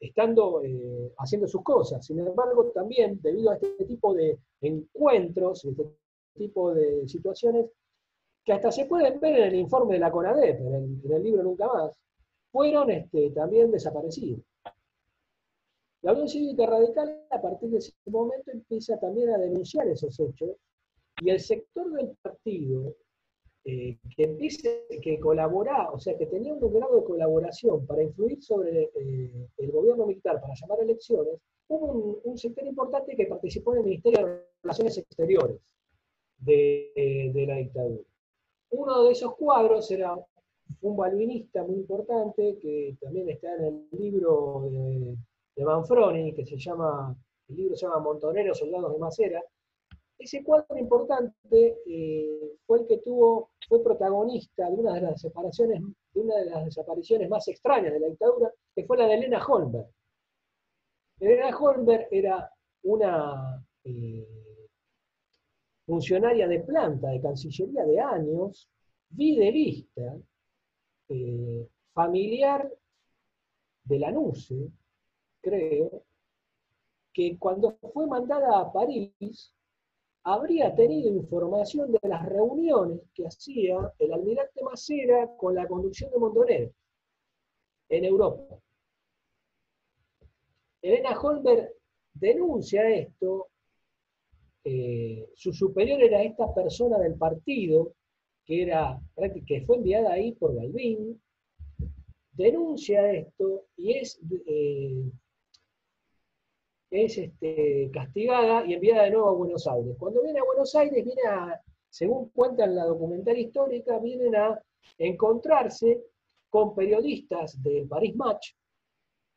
estando, 0.00 0.62
eh, 0.64 1.12
haciendo 1.18 1.48
sus 1.48 1.62
cosas. 1.62 2.04
Sin 2.04 2.18
embargo, 2.20 2.70
también 2.74 3.20
debido 3.20 3.50
a 3.50 3.54
este 3.54 3.84
tipo 3.84 4.14
de 4.14 4.38
encuentros, 4.60 5.64
este 5.64 5.84
tipo 6.34 6.72
de 6.72 7.08
situaciones, 7.08 7.66
que 8.44 8.52
hasta 8.52 8.70
se 8.70 8.86
pueden 8.86 9.20
ver 9.20 9.40
en 9.40 9.44
el 9.48 9.54
informe 9.56 9.94
de 9.94 10.00
la 10.00 10.10
CONADEP, 10.10 10.60
en 10.60 11.12
el, 11.12 11.22
libro 11.22 11.42
Nunca 11.42 11.66
Más, 11.66 11.92
fueron 12.50 12.90
este, 12.90 13.30
también 13.30 13.70
desaparecidos. 13.70 14.40
La 16.02 16.12
Unión 16.12 16.28
Cívica 16.28 16.64
Radical, 16.64 17.26
a 17.30 17.42
partir 17.42 17.70
de 17.70 17.78
ese 17.78 17.92
momento, 18.06 18.52
empieza 18.52 18.98
también 18.98 19.30
a 19.30 19.38
denunciar 19.38 19.88
esos 19.88 20.18
hechos 20.20 20.50
y 21.20 21.30
el 21.30 21.40
sector 21.40 21.90
del 21.92 22.16
partido 22.22 22.94
eh, 23.64 23.98
que 24.16 24.24
empiece, 24.24 24.86
que 25.02 25.20
colabora, 25.20 25.90
o 25.90 25.98
sea, 25.98 26.16
que 26.16 26.26
tenía 26.26 26.54
un 26.54 26.72
grado 26.72 27.00
de 27.00 27.04
colaboración 27.04 27.84
para 27.86 28.02
influir 28.02 28.42
sobre 28.42 28.90
eh, 28.94 29.48
el 29.58 29.70
gobierno 29.70 30.06
militar, 30.06 30.40
para 30.40 30.54
llamar 30.54 30.80
elecciones, 30.80 31.38
hubo 31.68 32.20
un, 32.24 32.38
sector 32.38 32.66
importante 32.66 33.14
que 33.14 33.26
participó 33.26 33.72
en 33.74 33.80
el 33.80 33.84
Ministerio 33.84 34.26
de 34.26 34.42
Relaciones 34.62 34.96
Exteriores 34.96 35.60
de, 36.38 37.44
la 37.46 37.56
dictadura. 37.56 38.02
Uno 38.70 39.04
de 39.04 39.12
esos 39.12 39.34
cuadros 39.36 39.90
era 39.90 40.16
un 40.80 40.96
balvinista 40.96 41.62
muy 41.62 41.76
importante 41.76 42.58
que 42.58 42.96
también 43.00 43.28
está 43.28 43.54
en 43.56 43.64
el 43.64 43.88
libro 43.98 44.68
de, 44.70 45.16
de 45.56 45.64
Manfroni, 45.64 46.32
que 46.32 46.46
se 46.46 46.56
llama, 46.56 47.14
el 47.48 47.56
libro 47.56 47.76
se 47.76 47.86
llama 47.86 47.98
Montoneros, 47.98 48.58
Soldados 48.58 48.92
de 48.92 48.98
Macera. 48.98 49.42
Ese 50.18 50.42
cuadro 50.42 50.76
importante 50.76 51.78
eh, 51.86 52.56
fue 52.66 52.80
el 52.80 52.86
que 52.86 52.98
tuvo, 52.98 53.50
fue 53.68 53.82
protagonista 53.84 54.68
de 54.68 54.74
una 54.74 54.94
de 54.94 55.02
las 55.02 55.20
separaciones, 55.20 55.80
de 56.12 56.20
una 56.20 56.36
de 56.38 56.46
las 56.46 56.64
desapariciones 56.64 57.28
más 57.28 57.46
extrañas 57.46 57.92
de 57.92 58.00
la 58.00 58.08
dictadura, 58.08 58.52
que 58.74 58.84
fue 58.84 58.98
la 58.98 59.06
de 59.06 59.14
Elena 59.14 59.44
Holmberg. 59.46 59.88
Elena 61.20 61.56
Holmberg 61.56 62.08
era 62.10 62.50
una 62.82 63.64
eh, 63.84 64.26
funcionaria 65.86 66.48
de 66.48 66.60
planta 66.60 67.10
de 67.10 67.20
Cancillería 67.20 67.84
de 67.84 68.00
años, 68.00 68.68
videísta, 69.10 70.16
eh, 71.08 71.68
familiar 71.92 72.70
de 73.84 73.98
la 73.98 74.10
NUCE, 74.10 74.70
creo, 75.40 76.04
que 77.12 77.38
cuando 77.38 77.78
fue 77.92 78.06
mandada 78.06 78.60
a 78.60 78.72
París, 78.72 79.54
habría 80.30 80.74
tenido 80.74 81.08
información 81.08 81.90
de 81.90 82.06
las 82.06 82.26
reuniones 82.26 83.00
que 83.14 83.26
hacía 83.26 83.76
el 83.98 84.12
almirante 84.12 84.62
Macera 84.62 85.34
con 85.38 85.54
la 85.54 85.66
conducción 85.66 86.10
de 86.10 86.18
Montonero 86.18 86.70
en 87.88 88.04
Europa. 88.04 88.60
Elena 90.82 91.18
Holberg 91.18 91.72
denuncia 92.12 92.90
esto, 92.90 93.48
eh, 94.64 95.30
su 95.34 95.54
superior 95.54 96.02
era 96.02 96.22
esta 96.22 96.52
persona 96.54 96.98
del 96.98 97.14
partido, 97.14 97.94
que, 98.44 98.64
era, 98.64 99.00
que 99.46 99.62
fue 99.62 99.76
enviada 99.76 100.12
ahí 100.12 100.32
por 100.32 100.54
Galvín, 100.54 101.22
denuncia 102.32 103.10
esto 103.12 103.64
y 103.78 103.94
es, 103.94 104.20
eh, 104.46 105.10
es 106.90 107.18
este, 107.18 107.90
castigada 107.92 108.64
y 108.64 108.74
enviada 108.74 109.04
de 109.04 109.10
nuevo 109.10 109.28
a 109.28 109.34
Buenos 109.34 109.66
Aires. 109.66 109.96
Cuando 109.98 110.22
viene 110.22 110.40
a 110.40 110.44
Buenos 110.44 110.74
Aires, 110.74 111.04
viene 111.04 111.22
a, 111.28 111.60
según 111.90 112.30
cuentan 112.30 112.74
la 112.74 112.84
documental 112.84 113.36
histórica, 113.36 113.98
vienen 113.98 114.34
a 114.36 114.60
encontrarse 114.96 116.02
con 116.48 116.74
periodistas 116.74 117.62
de 117.62 117.86
Paris 117.88 118.16
Match 118.16 118.52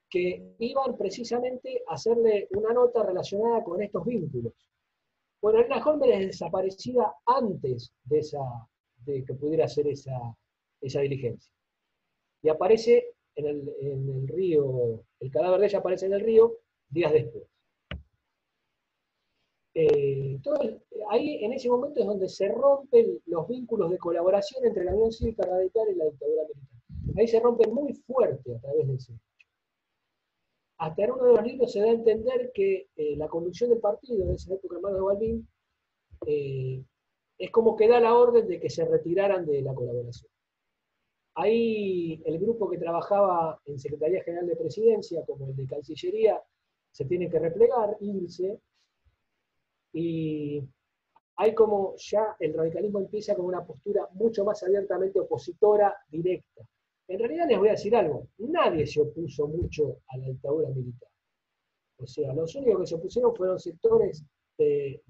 que 0.10 0.56
iban 0.60 0.98
precisamente 0.98 1.84
a 1.88 1.94
hacerle 1.94 2.48
una 2.52 2.74
nota 2.74 3.04
relacionada 3.04 3.64
con 3.64 3.82
estos 3.82 4.06
vínculos. 4.06 4.54
Bueno, 5.42 5.60
Elena 5.60 5.84
Holmer 5.84 6.12
es 6.12 6.28
desaparecida 6.28 7.16
antes 7.26 7.94
de, 8.04 8.20
esa, 8.20 8.40
de 9.06 9.24
que 9.26 9.34
pudiera 9.34 9.66
hacer 9.66 9.88
esa, 9.88 10.14
esa 10.82 11.02
diligencia. 11.02 11.52
Y 12.44 12.50
aparece 12.50 13.16
en 13.36 13.46
el, 13.46 13.76
en 13.80 14.10
el 14.10 14.28
río, 14.28 15.04
el 15.20 15.32
cadáver 15.32 15.62
de 15.62 15.68
ella 15.68 15.80
aparece 15.80 16.06
en 16.06 16.14
el 16.14 16.22
río 16.22 16.58
días 16.92 17.12
después. 17.12 17.44
Eh, 19.74 20.38
ahí 21.10 21.46
en 21.46 21.54
ese 21.54 21.70
momento 21.70 22.02
es 22.02 22.06
donde 22.06 22.28
se 22.28 22.50
rompen 22.50 23.20
los 23.26 23.48
vínculos 23.48 23.90
de 23.90 23.98
colaboración 23.98 24.66
entre 24.66 24.84
la 24.84 24.94
Unión 24.94 25.12
Cívica 25.12 25.46
Radical 25.46 25.88
y 25.90 25.96
la 25.96 26.06
dictadura 26.06 26.44
militar. 26.44 27.20
Ahí 27.20 27.28
se 27.28 27.40
rompen 27.40 27.74
muy 27.74 27.94
fuerte 27.94 28.56
a 28.56 28.60
través 28.60 28.88
de 28.88 28.96
ese 28.96 29.14
hasta 30.82 31.04
en 31.04 31.12
uno 31.12 31.26
de 31.26 31.34
los 31.34 31.46
libros 31.46 31.72
se 31.72 31.80
da 31.80 31.86
a 31.86 31.92
entender 31.92 32.52
que 32.56 32.88
eh, 32.96 33.16
la 33.16 33.28
conducción 33.28 33.70
del 33.70 33.80
partido 33.80 34.26
de 34.26 34.34
esa 34.34 34.52
época, 34.52 34.78
hermano 34.78 34.96
de 34.96 35.02
Balbín, 35.04 35.48
eh, 36.26 36.84
es 37.38 37.52
como 37.52 37.76
que 37.76 37.88
da 37.88 38.00
la 38.00 38.16
orden 38.16 38.48
de 38.48 38.60
que 38.60 38.68
se 38.68 38.84
retiraran 38.86 39.46
de 39.46 39.62
la 39.62 39.76
colaboración. 39.76 40.32
Ahí 41.36 42.20
el 42.26 42.40
grupo 42.40 42.68
que 42.68 42.80
trabajaba 42.80 43.62
en 43.66 43.78
Secretaría 43.78 44.24
General 44.24 44.48
de 44.48 44.56
Presidencia, 44.56 45.24
como 45.24 45.46
el 45.46 45.56
de 45.56 45.68
Cancillería, 45.68 46.42
se 46.92 47.06
tiene 47.06 47.30
que 47.30 47.40
replegar, 47.40 47.98
irse, 48.02 48.60
y 49.94 50.64
hay 51.38 51.54
como 51.54 51.96
ya 51.98 52.36
el 52.40 52.54
radicalismo 52.54 53.00
empieza 53.00 53.36
con 53.36 53.46
una 53.46 53.66
postura 53.66 54.08
mucho 54.14 54.44
más 54.46 54.62
abiertamente 54.64 55.20
opositora, 55.20 55.96
directa. 56.10 56.62
En 57.08 57.20
realidad 57.20 57.48
les 57.48 57.58
voy 57.58 57.70
a 57.70 57.72
decir 57.72 57.96
algo, 57.96 58.28
nadie 58.38 58.86
se 58.86 59.02
opuso 59.02 59.48
mucho 59.48 59.98
a 60.08 60.18
la 60.18 60.28
dictadura 60.28 60.70
militar. 60.70 61.10
O 61.98 62.08
sea, 62.08 62.34
los 62.34 62.56
únicos 62.56 62.82
que 62.82 62.88
se 62.88 62.96
opusieron 62.96 63.36
fueron 63.36 63.60
sectores 63.60 64.24
de, 64.58 65.02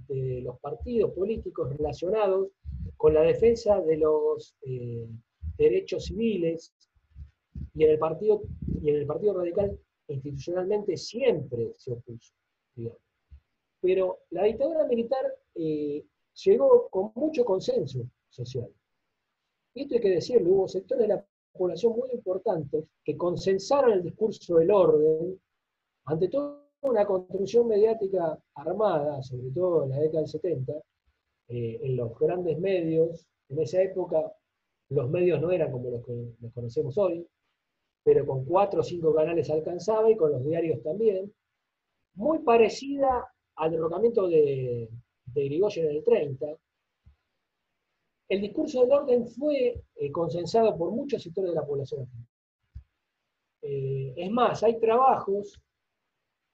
los 0.43 0.59
partidos 0.59 1.11
políticos 1.11 1.69
relacionados 1.69 2.49
con 2.97 3.13
la 3.13 3.21
defensa 3.21 3.81
de 3.81 3.97
los 3.97 4.55
eh, 4.61 5.07
derechos 5.57 6.05
civiles 6.05 6.73
y 7.73 7.83
en 7.83 7.91
el 7.91 7.99
partido 7.99 8.41
y 8.81 8.89
en 8.89 8.95
el 8.95 9.05
partido 9.05 9.33
radical 9.37 9.77
institucionalmente 10.13 10.97
siempre 10.97 11.73
se 11.77 11.93
opuso, 11.93 12.33
Pero 13.81 14.19
la 14.29 14.43
dictadura 14.43 14.85
militar 14.85 15.25
eh, 15.55 16.05
llegó 16.43 16.87
con 16.89 17.11
mucho 17.15 17.43
consenso 17.45 17.99
social. 18.29 18.69
Y 19.73 19.83
esto 19.83 19.95
hay 19.95 20.01
que 20.01 20.09
decirlo, 20.09 20.51
hubo 20.51 20.67
sectores 20.67 21.07
de 21.07 21.15
la 21.15 21.25
población 21.53 21.93
muy 21.93 22.11
importante 22.11 22.85
que 23.03 23.17
consensaron 23.17 23.91
el 23.93 24.03
discurso 24.03 24.57
del 24.57 24.71
orden 24.71 25.39
ante 26.05 26.27
todo 26.29 26.61
una 26.81 27.05
construcción 27.05 27.67
mediática 27.67 28.39
armada, 28.55 29.21
sobre 29.21 29.51
todo 29.51 29.83
en 29.83 29.91
la 29.91 29.99
década 29.99 30.21
del 30.21 30.29
70, 30.29 30.73
eh, 31.49 31.79
en 31.81 31.95
los 31.95 32.17
grandes 32.17 32.57
medios. 32.59 33.27
En 33.49 33.59
esa 33.59 33.81
época 33.81 34.33
los 34.89 35.09
medios 35.09 35.39
no 35.41 35.51
eran 35.51 35.71
como 35.71 35.89
los 35.89 36.05
que 36.05 36.33
los 36.39 36.51
conocemos 36.53 36.97
hoy, 36.97 37.27
pero 38.03 38.25
con 38.25 38.45
cuatro 38.45 38.81
o 38.81 38.83
cinco 38.83 39.13
canales 39.13 39.49
alcanzaba 39.49 40.09
y 40.09 40.15
con 40.15 40.31
los 40.31 40.43
diarios 40.43 40.81
también, 40.83 41.33
muy 42.15 42.39
parecida 42.39 43.31
al 43.55 43.71
derrocamiento 43.71 44.27
de, 44.27 44.89
de 45.25 45.43
Irigoyen 45.43 45.85
en 45.85 45.95
el 45.97 46.03
30, 46.03 46.45
el 48.29 48.41
discurso 48.41 48.81
del 48.81 48.91
orden 48.91 49.27
fue 49.27 49.83
eh, 49.95 50.11
consensado 50.11 50.77
por 50.77 50.91
muchos 50.91 51.21
sectores 51.21 51.51
de 51.51 51.55
la 51.55 51.65
población 51.65 52.07
eh, 53.61 54.13
es 54.17 54.31
más, 54.31 54.63
hay 54.63 54.79
trabajos 54.79 55.61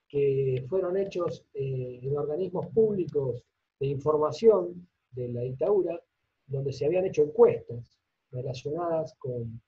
que 0.08 0.64
fueron 0.68 0.96
hechos 0.96 1.44
eh, 1.54 2.00
en 2.02 2.16
organismos 2.16 2.66
públicos 2.68 3.42
de 3.80 3.86
información 3.86 4.88
de 5.12 5.28
la 5.28 5.42
dictadura, 5.42 6.00
donde 6.46 6.72
se 6.72 6.86
habían 6.86 7.06
hecho 7.06 7.22
encuestas 7.22 7.98
relacionadas 8.30 9.14
con 9.18 9.60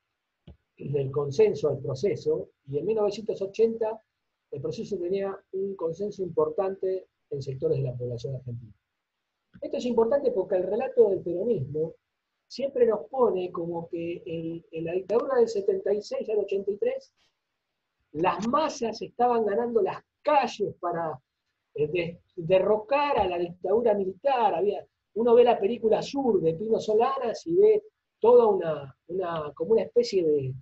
el 0.80 1.10
consenso 1.10 1.68
al 1.68 1.78
proceso, 1.78 2.50
y 2.68 2.78
en 2.78 2.86
1980 2.86 4.02
el 4.52 4.60
proceso 4.60 4.96
tenía 4.98 5.36
un 5.52 5.76
consenso 5.76 6.22
importante 6.22 7.06
en 7.30 7.42
sectores 7.42 7.78
de 7.78 7.84
la 7.84 7.94
población 7.94 8.34
argentina. 8.34 8.72
Esto 9.60 9.76
es 9.76 9.86
importante 9.86 10.30
porque 10.32 10.56
el 10.56 10.64
relato 10.64 11.10
del 11.10 11.20
peronismo 11.20 11.94
siempre 12.46 12.86
nos 12.86 13.06
pone 13.08 13.52
como 13.52 13.88
que 13.88 14.22
en, 14.26 14.84
la 14.84 14.92
dictadura 14.92 15.36
del 15.36 15.48
76 15.48 16.28
al 16.30 16.38
83, 16.38 17.12
las 18.12 18.48
masas 18.48 19.00
estaban 19.02 19.44
ganando 19.44 19.82
las 19.82 20.02
calles 20.22 20.74
para 20.80 21.20
eh, 21.74 22.18
derrocar 22.34 23.18
a 23.18 23.28
la 23.28 23.38
dictadura 23.38 23.94
militar. 23.94 24.54
Había, 24.54 24.84
uno 25.14 25.34
ve 25.34 25.44
la 25.44 25.60
película 25.60 26.02
Sur 26.02 26.40
de 26.40 26.54
Pino 26.54 26.80
Solanas 26.80 27.46
y 27.46 27.54
ve 27.54 27.82
toda 28.18 28.46
una, 28.46 28.96
como 29.54 29.72
una 29.72 29.82
especie 29.82 30.24
de, 30.24 30.54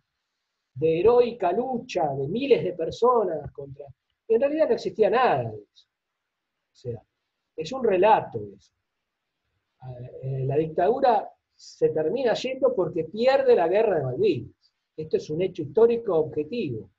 de 0.78 1.00
heroica 1.00 1.52
lucha 1.52 2.09
de 2.14 2.28
miles 2.28 2.62
de 2.62 2.72
personas 2.72 3.50
contra... 3.52 3.86
En 4.28 4.40
realidad 4.40 4.68
no 4.68 4.74
existía 4.74 5.10
nada 5.10 5.50
de 5.50 5.56
eso. 5.56 5.86
O 6.72 6.74
sea, 6.74 7.02
es 7.56 7.72
un 7.72 7.82
relato 7.82 8.40
eso. 8.56 8.72
Eh, 10.22 10.44
la 10.44 10.56
dictadura 10.56 11.28
se 11.55 11.88
termina 11.90 12.34
yendo 12.34 12.74
porque 12.74 13.05
pierde 13.05 13.55
la 13.55 13.68
guerra 13.68 13.98
de 13.98 14.05
Malvinas. 14.05 14.72
Esto 14.96 15.16
es 15.16 15.30
un 15.30 15.42
hecho 15.42 15.62
histórico 15.62 16.16
objetivo. 16.16 16.90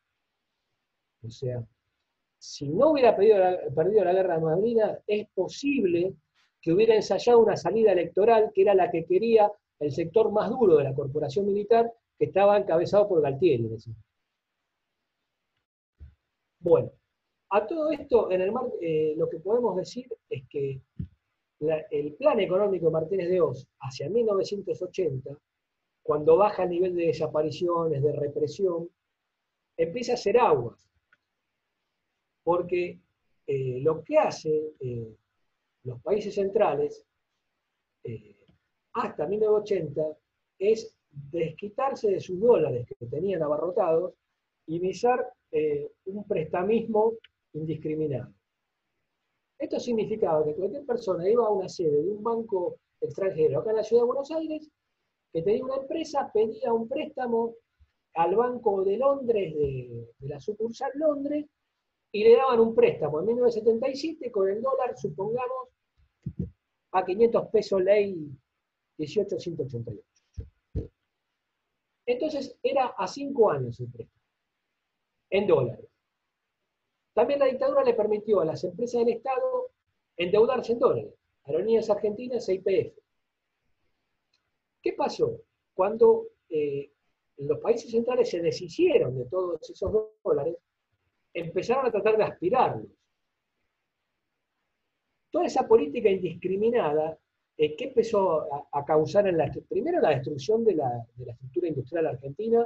O 1.26 1.30
sea, 1.30 1.64
si 2.38 2.69
no 2.69 2.91
hubiera 2.91 3.15
perdido 3.15 3.38
la, 4.03 4.14
guerra 4.14 4.35
de 4.35 4.41
Malvinas, 4.41 4.99
es 5.06 5.27
posible 5.30 6.14
que 6.61 6.73
hubiera 6.73 6.95
ensayado 6.95 7.39
una 7.39 7.56
salida 7.56 7.91
electoral 7.91 8.51
que 8.53 8.61
era 8.64 8.73
la 8.73 8.89
que 8.91 9.06
quería 9.06 9.51
el 9.80 9.91
sector 9.91 10.31
más 10.31 10.49
duro 10.49 10.77
de 10.77 10.84
la 10.85 10.93
corporación 10.93 11.45
militar, 11.45 11.91
que 12.19 12.25
estaba 12.25 12.57
encabezado 12.57 13.07
por 13.07 13.21
Galtieri. 13.21 13.69
Bueno, 16.59 16.91
a 17.49 17.65
todo 17.65 17.89
esto, 17.91 18.29
en 18.29 18.41
el 18.41 18.51
mar, 18.51 18.65
eh, 18.81 19.13
lo 19.17 19.29
que 19.29 19.39
podemos 19.39 19.77
decir 19.77 20.05
es 20.29 20.43
que 20.49 20.81
el 21.91 22.13
plan 22.15 22.39
económico 22.39 22.87
de 22.87 22.91
Martínez 22.91 23.29
de 23.29 23.41
Oz 23.41 23.67
hacia 23.79 24.09
1980, 24.09 25.37
cuando 26.03 26.35
baja 26.37 26.63
el 26.63 26.69
nivel 26.69 26.95
de 26.95 27.07
desapariciones, 27.07 28.03
de 28.03 28.11
represión, 28.11 28.89
empieza 29.77 30.11
a 30.11 30.15
hacer 30.15 30.37
aguas. 30.37 30.85
Porque 32.43 32.99
eh, 33.47 33.79
lo 33.81 34.03
que 34.03 34.17
hacen 34.17 34.73
los 35.83 36.01
países 36.01 36.35
centrales, 36.35 37.05
eh, 38.03 38.35
hasta 38.93 39.25
1980, 39.25 40.17
es 40.59 40.98
desquitarse 41.11 42.11
de 42.11 42.19
sus 42.19 42.40
dólares 42.40 42.88
que 42.88 43.06
tenían 43.06 43.44
abarrotados 43.44 44.14
y 44.68 44.77
iniciar 44.77 45.34
eh, 45.52 45.91
un 46.06 46.27
prestamismo 46.27 47.14
indiscriminado. 47.53 48.34
Esto 49.57 49.80
significaba 49.80 50.45
que 50.45 50.56
cualquier 50.56 50.86
persona 50.86 51.30
iba 51.30 51.45
a 51.45 51.49
una 51.49 51.68
sede 51.68 52.03
de 52.03 52.11
un 52.11 52.23
banco 52.23 52.77
extranjero 53.02 53.60
acá 53.60 53.72
en 53.72 53.77
la 53.77 53.84
ciudad 53.84 54.03
de 54.03 54.07
Buenos 54.07 54.31
Aires, 54.31 54.69
que 55.34 55.41
tenía 55.41 55.65
una 55.65 55.76
empresa, 55.76 56.31
pedía 56.34 56.73
un 56.73 56.88
préstamo 56.88 57.56
al 58.15 58.36
Banco 58.36 58.84
de 58.84 58.98
Londres, 58.98 59.53
de, 59.56 60.07
la 60.22 60.40
sucursal 60.40 60.91
Londres, 60.95 61.45
y 62.11 62.23
le 62.23 62.36
daban 62.38 62.60
un 62.60 62.73
préstamo 62.73 63.19
en 63.19 63.27
1977 63.27 64.31
con 64.31 64.49
el 64.49 64.61
dólar, 64.61 64.98
supongamos, 64.98 65.69
a 66.91 67.06
500 67.06 67.48
pesos 67.49 67.84
ley 67.84 68.31
1888. 68.98 70.09
Entonces 72.10 72.57
era 72.64 72.88
a 72.98 73.07
cinco 73.07 73.52
años 73.52 73.80
el 73.80 73.91
préstamo, 73.91 74.23
en 75.30 75.45
dólares. 75.45 75.86
También 77.14 77.40
la 77.40 77.45
dictadura 77.45 77.84
le 77.84 77.94
permitió 77.94 78.40
a 78.40 78.45
las 78.45 78.64
empresas 78.64 79.06
del 79.06 79.18
Estado 79.18 79.69
endeudarse 80.18 80.72
en 80.72 80.80
dólares, 80.80 81.14
Aerolíneas 81.44 81.88
Argentinas 81.88 82.49
e 82.49 82.56
IPF. 82.56 82.98
¿Qué 84.81 84.94
pasó? 84.94 85.40
Cuando 85.76 86.30
eh, 86.49 86.91
los 87.38 87.60
países 87.60 87.91
centrales 87.91 88.27
se 88.27 88.41
deshicieron 88.41 89.15
de 89.15 89.26
todos 89.26 89.69
esos 89.69 89.94
dólares, 90.23 90.57
empezaron 91.31 91.86
a 91.86 91.91
tratar 91.91 92.18
de 92.18 92.23
aspirarlos. 92.23 92.91
Toda 95.30 95.45
esa 95.45 95.68
política 95.68 96.10
indiscriminada, 96.10 97.19
eh, 97.60 97.76
¿qué 97.76 97.86
empezó 97.86 98.48
a, 98.72 98.86
causar 98.86 99.27
en 99.27 99.38
la... 99.38 99.52
Primero 99.68 99.99
la 99.99 100.11
destrucción 100.11 100.64
de 100.64 100.76
la, 100.76 101.06
estructura 101.18 101.68
industrial 101.68 102.07
argentina. 102.07 102.65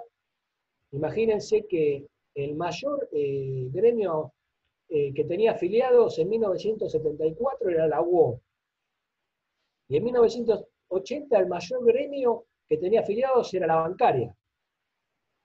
Imagínense 0.92 1.66
que 1.66 2.06
el 2.36 2.56
mayor 2.56 3.10
eh, 3.12 3.70
gremio 3.72 4.34
eh, 4.90 5.12
que 5.16 5.24
tenía 5.24 5.54
afiliados 5.54 6.20
en 6.20 6.30
1974 6.30 7.70
era 7.72 7.88
la 7.88 8.02
UO. 8.04 8.40
Y 9.88 9.98
en 9.98 10.04
1980 10.04 11.40
el 11.40 11.48
mayor 11.48 11.86
gremio 11.86 12.46
que 12.70 12.78
tenía 12.78 13.02
afiliados 13.02 13.52
era 13.52 13.66
la 13.66 13.78
bancaria. 13.78 14.36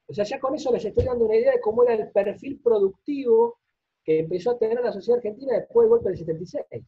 O 0.09 0.13
sea, 0.13 0.25
ya 0.25 0.39
con 0.39 0.57
eso 0.57 0.71
les 0.73 0.85
estoy 0.85 1.07
dando 1.07 1.25
una 1.25 1.37
idea 1.37 1.53
de 1.53 1.61
cómo 1.61 1.85
era 1.85 1.95
el 1.95 2.11
perfil 2.11 2.61
productivo 2.63 3.61
que 4.05 4.19
empezó 4.19 4.51
a 4.51 4.59
tener 4.59 4.79
la 4.83 4.93
sociedad 4.93 5.17
argentina 5.17 5.55
después 5.55 5.85
del 5.85 5.91
golpe 5.91 6.11
del 6.11 6.19
76. 6.19 6.85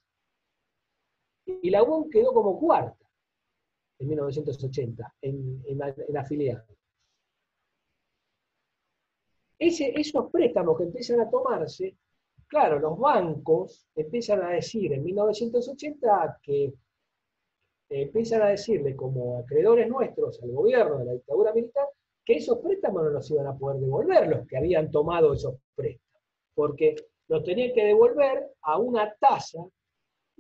Y 1.47 1.71
la 1.71 1.83
UOM 1.83 2.09
quedó 2.11 2.33
como 2.33 2.59
cuarta 2.59 3.07
en 3.99 4.09
1980 4.09 5.15
en, 5.23 5.62
en, 5.67 6.17
afiliados. 6.17 6.65
esos 9.59 10.31
préstamos 10.31 10.79
que 10.79 10.85
empiezan 10.85 11.21
a 11.21 11.29
tomarse, 11.29 11.97
claro, 12.47 12.79
los 12.79 12.99
bancos 12.99 13.87
empiezan 13.95 14.43
a 14.43 14.51
decir 14.51 14.93
en 14.93 15.05
1980 15.05 16.41
que 16.43 16.73
empiezan 17.91 18.43
a 18.43 18.49
decirle 18.49 18.97
como 18.97 19.39
acreedores 19.39 19.89
nuestros 19.89 20.43
al 20.43 20.53
gobierno 20.53 20.99
de 20.99 21.05
la 21.05 21.12
dictadura 21.12 21.53
militar 21.53 21.87
que 22.25 22.37
esos 22.37 22.59
préstamos 22.59 23.03
no 23.03 23.11
los 23.11 23.31
iban 23.31 23.49
a 23.49 23.57
poder 23.57 23.81
devolver 23.81 24.29
los 24.29 24.47
que 24.47 24.57
habían 24.57 24.91
tomado 24.91 25.35
esos 25.35 25.57
préstamos, 25.75 26.23
porque 26.55 26.95
los 27.29 27.43
tenían 27.45 27.75
que 27.75 27.85
devolver 27.85 28.51
a 28.62 28.79
una 28.79 29.12
tasa 29.15 29.59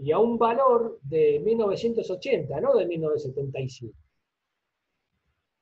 y 0.02 0.12
a 0.12 0.18
un 0.18 0.38
valor 0.38 0.98
de 1.02 1.40
1980, 1.40 2.58
no 2.60 2.74
de 2.74 2.86
1977. 2.86 3.94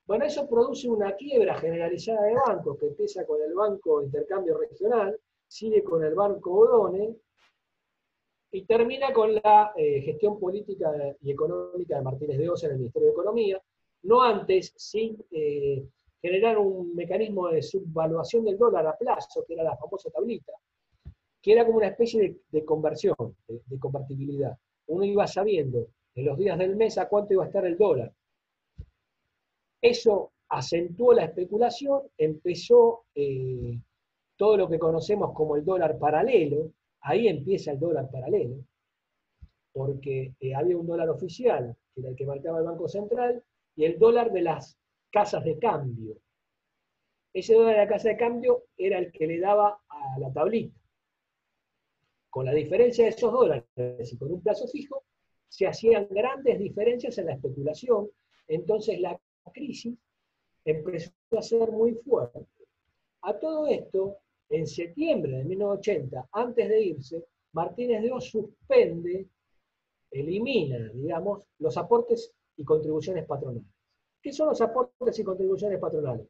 Bueno, 0.07 0.25
eso 0.25 0.49
produce 0.49 0.89
una 0.89 1.15
quiebra 1.17 1.59
generalizada 1.59 2.23
de 2.23 2.35
bancos 2.35 2.79
que 2.79 2.87
empieza 2.87 3.27
con 3.27 3.43
el 3.43 3.53
Banco 3.53 4.03
Intercambio 4.03 4.57
Regional, 4.57 5.19
sigue 5.47 5.83
con 5.83 6.05
el 6.05 6.15
Banco 6.15 6.53
Odone 6.53 7.17
y 8.53 8.65
termina 8.65 9.13
con 9.13 9.35
la 9.35 9.73
eh, 9.77 10.03
gestión 10.03 10.39
política 10.39 10.91
y 11.21 11.33
económica 11.33 11.97
de 11.97 12.03
Martínez 12.03 12.39
de 12.39 12.49
Osa 12.49 12.67
en 12.67 12.73
el 12.73 12.79
Ministerio 12.79 13.09
de 13.09 13.13
Economía, 13.13 13.63
no 14.05 14.23
antes, 14.23 14.73
sin 14.77 15.23
eh, 15.33 15.85
generar 16.23 16.59
un 16.59 16.95
mecanismo 16.95 17.49
de 17.49 17.61
subvaluación 17.61 18.45
del 18.45 18.57
dólar 18.57 18.87
a 18.87 18.97
plazo, 18.97 19.45
que 19.47 19.55
era 19.55 19.65
la 19.65 19.77
famosa 19.77 20.11
tablita, 20.11 20.53
que 21.41 21.53
era 21.53 21.65
como 21.65 21.79
una 21.79 21.89
especie 21.89 22.41
de, 22.51 22.65
conversión, 22.65 23.17
de, 23.47 23.79
convertibilidad. 23.79 24.57
Uno 24.87 25.05
iba 25.05 25.27
sabiendo 25.27 25.89
en 26.15 26.25
los 26.25 26.37
días 26.39 26.59
del 26.59 26.77
mes 26.77 26.99
a 26.99 27.09
cuánto 27.09 27.35
iba 27.35 27.45
a 27.45 27.47
estar 27.47 27.65
el 27.65 27.77
dólar. 27.77 28.13
Eso 29.81 30.33
acentuó 30.49 31.13
la 31.13 31.25
especulación, 31.25 32.03
empezó 32.17 33.05
eh, 33.15 33.79
todo 34.37 34.57
lo 34.57 34.69
que 34.69 34.79
conocemos 34.79 35.33
como 35.33 35.57
el 35.57 35.65
dólar 35.65 35.99
paralelo, 35.99 36.73
ahí 37.03 37.29
empieza 37.29 37.73
el 37.73 37.79
dólar 37.79 38.11
paralelo, 38.11 38.57
porque 39.73 40.35
eh, 40.41 40.55
había 40.55 40.77
un 40.77 40.87
dólar 40.87 41.11
oficial, 41.11 41.77
que 41.95 42.01
era 42.01 42.11
el 42.11 42.17
que 42.17 42.27
marcaba 42.27 42.59
el 42.59 42.65
Banco 42.65 42.89
Central, 42.89 43.43
y 43.77 43.85
el 43.85 43.99
dólar 43.99 44.33
de 44.33 44.43
las 44.43 44.77
casas 45.11 45.45
de 45.45 45.59
cambio. 45.59 46.17
Ese 47.33 47.55
dólar 47.55 47.75
de 47.75 47.85
la 47.85 47.89
casa 47.89 48.09
de 48.09 48.17
cambio 48.17 48.65
era 48.77 48.99
el 48.99 49.13
que 49.13 49.27
le 49.27 49.39
daba 49.39 49.81
a 49.89 50.19
la 50.19 50.33
tablita. 50.33 50.79
Con 52.39 52.47
la 52.47 52.55
diferencia 52.55 53.03
de 53.03 53.11
esos 53.11 53.33
dólares 53.33 54.13
y 54.13 54.17
con 54.17 54.31
un 54.31 54.41
plazo 54.41 54.69
fijo, 54.69 55.03
se 55.49 55.67
hacían 55.67 56.07
grandes 56.09 56.57
diferencias 56.61 57.19
en 57.19 57.27
la 57.27 57.33
especulación. 57.33 58.09
Entonces 58.47 59.01
la 59.01 59.21
crisis 59.53 59.99
empezó 60.65 61.11
a 61.37 61.43
ser 61.43 61.73
muy 61.73 61.95
fuerte. 61.95 62.47
A 63.23 63.37
todo 63.37 63.67
esto, 63.67 64.19
en 64.51 64.69
septiembre 64.69 65.39
de 65.39 65.45
1980, 65.47 66.29
antes 66.31 66.69
de 66.69 66.81
irse, 66.81 67.25
Martínez 67.55 68.03
de 68.03 68.13
O 68.13 68.21
suspende, 68.21 69.27
elimina, 70.13 70.93
digamos, 70.95 71.43
los 71.59 71.77
aportes 71.77 72.33
y 72.57 72.63
contribuciones 72.63 73.27
patronales. 73.27 73.67
¿Qué 74.23 74.33
son 74.33 74.51
los 74.51 74.61
aportes 74.61 75.19
y 75.19 75.25
contribuciones 75.25 75.81
patronales? 75.81 76.29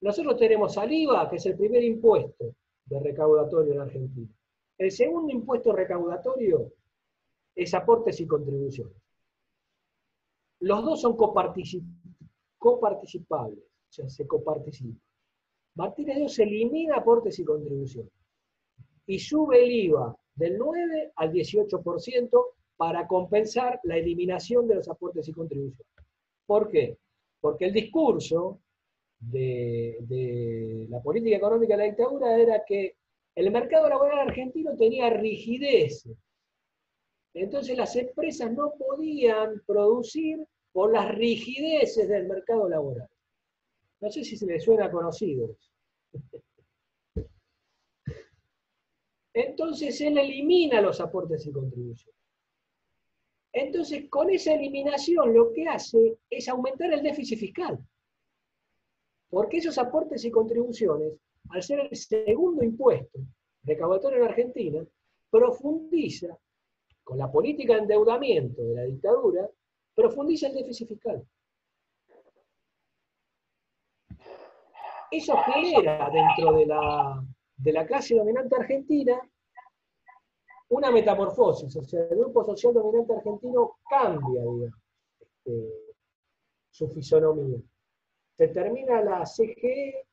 Nosotros 0.00 0.36
tenemos 0.36 0.76
al 0.76 0.92
IVA, 0.92 1.30
que 1.30 1.36
es 1.36 1.46
el 1.46 1.56
primer 1.56 1.84
impuesto 1.84 2.56
de 2.86 2.98
recaudatorio 2.98 3.72
en 3.72 3.80
Argentina. 3.82 4.32
El 4.78 4.90
segundo 4.90 5.32
impuesto 5.32 5.72
recaudatorio 5.72 6.72
es 7.54 7.72
aportes 7.74 8.20
y 8.20 8.26
contribuciones. 8.26 8.96
Los 10.60 10.84
dos 10.84 11.00
son 11.00 11.16
coparticipables, 11.16 11.94
o 12.60 13.92
sea, 13.92 14.08
se 14.08 14.26
coparticipan. 14.26 15.00
Martínez 15.74 16.16
Dios 16.16 16.38
elimina 16.38 16.96
aportes 16.96 17.38
y 17.38 17.44
contribuciones 17.44 18.12
y 19.06 19.18
sube 19.18 19.64
el 19.64 19.70
IVA 19.70 20.16
del 20.34 20.58
9 20.58 21.12
al 21.16 21.32
18% 21.32 22.46
para 22.76 23.06
compensar 23.06 23.80
la 23.84 23.96
eliminación 23.96 24.66
de 24.66 24.76
los 24.76 24.88
aportes 24.88 25.28
y 25.28 25.32
contribuciones. 25.32 25.86
¿Por 26.46 26.68
qué? 26.68 26.98
Porque 27.40 27.66
el 27.66 27.72
discurso 27.72 28.60
de, 29.18 30.86
la 30.88 31.00
política 31.00 31.36
económica 31.36 31.74
de 31.74 31.82
la 31.82 31.88
dictadura 31.88 32.38
era 32.38 32.62
que 32.66 32.96
el 33.36 33.50
mercado 33.50 33.88
laboral 33.88 34.28
argentino 34.28 34.74
tenía 34.76 35.10
rigidez. 35.10 36.08
Entonces 37.34 37.76
las 37.76 37.94
empresas 37.94 38.50
no 38.50 38.72
podían 38.78 39.62
producir 39.66 40.44
por 40.72 40.92
las 40.92 41.14
rigideces 41.14 42.08
del 42.08 42.26
mercado 42.26 42.68
laboral. 42.68 43.08
No 44.00 44.10
sé 44.10 44.24
si 44.24 44.36
se 44.36 44.46
les 44.46 44.64
suena 44.64 44.90
conocido. 44.90 45.54
Entonces 49.34 50.00
él 50.00 50.16
elimina 50.16 50.80
los 50.80 50.98
aportes 50.98 51.46
y 51.46 51.52
contribuciones. 51.52 52.16
Entonces, 53.52 54.08
con 54.10 54.30
esa 54.30 54.54
eliminación 54.54 55.32
lo 55.32 55.52
que 55.52 55.66
hace 55.66 56.18
es 56.28 56.48
aumentar 56.48 56.92
el 56.92 57.02
déficit 57.02 57.38
fiscal. 57.38 57.78
Porque 59.28 59.58
esos 59.58 59.76
aportes 59.78 60.24
y 60.24 60.30
contribuciones, 60.30 61.14
al 61.50 61.62
ser 61.62 61.80
el 61.80 61.96
segundo 61.96 62.64
impuesto 62.64 63.18
recaudatorio 63.62 64.18
en 64.18 64.28
Argentina, 64.28 64.86
profundiza, 65.30 66.38
con 67.02 67.18
la 67.18 67.30
política 67.30 67.74
de 67.74 67.80
endeudamiento 67.80 68.62
de 68.62 68.74
la 68.74 68.82
dictadura, 68.84 69.48
profundiza 69.94 70.48
el 70.48 70.54
déficit 70.54 70.88
fiscal. 70.88 71.26
Eso 75.10 75.36
genera 75.38 76.10
dentro 76.10 76.52
de 76.52 76.66
la, 76.66 77.24
de 77.56 77.72
la 77.72 77.86
clase 77.86 78.14
dominante 78.14 78.56
argentina 78.56 79.20
una 80.68 80.90
metamorfosis, 80.90 81.76
o 81.76 81.84
sea, 81.84 82.02
el 82.10 82.18
grupo 82.18 82.44
social 82.44 82.74
dominante 82.74 83.14
argentino 83.14 83.78
cambia, 83.88 84.42
este, 85.20 85.94
su 86.70 86.88
fisonomía. 86.88 87.58
Se 88.36 88.48
termina 88.48 89.00
la 89.00 89.24
CGE, 89.24 90.06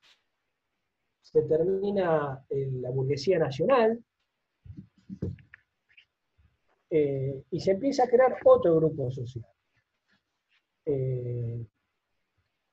se 1.23 1.41
termina 1.43 2.45
la 2.49 2.89
burguesía 2.91 3.39
nacional, 3.39 4.03
eh, 6.95 7.43
y 7.49 7.59
se 7.59 7.71
empieza 7.71 8.03
a 8.03 8.07
crear 8.07 8.37
otro 8.45 8.75
grupo 8.75 9.09
social. 9.09 9.43
Eh, 10.85 11.65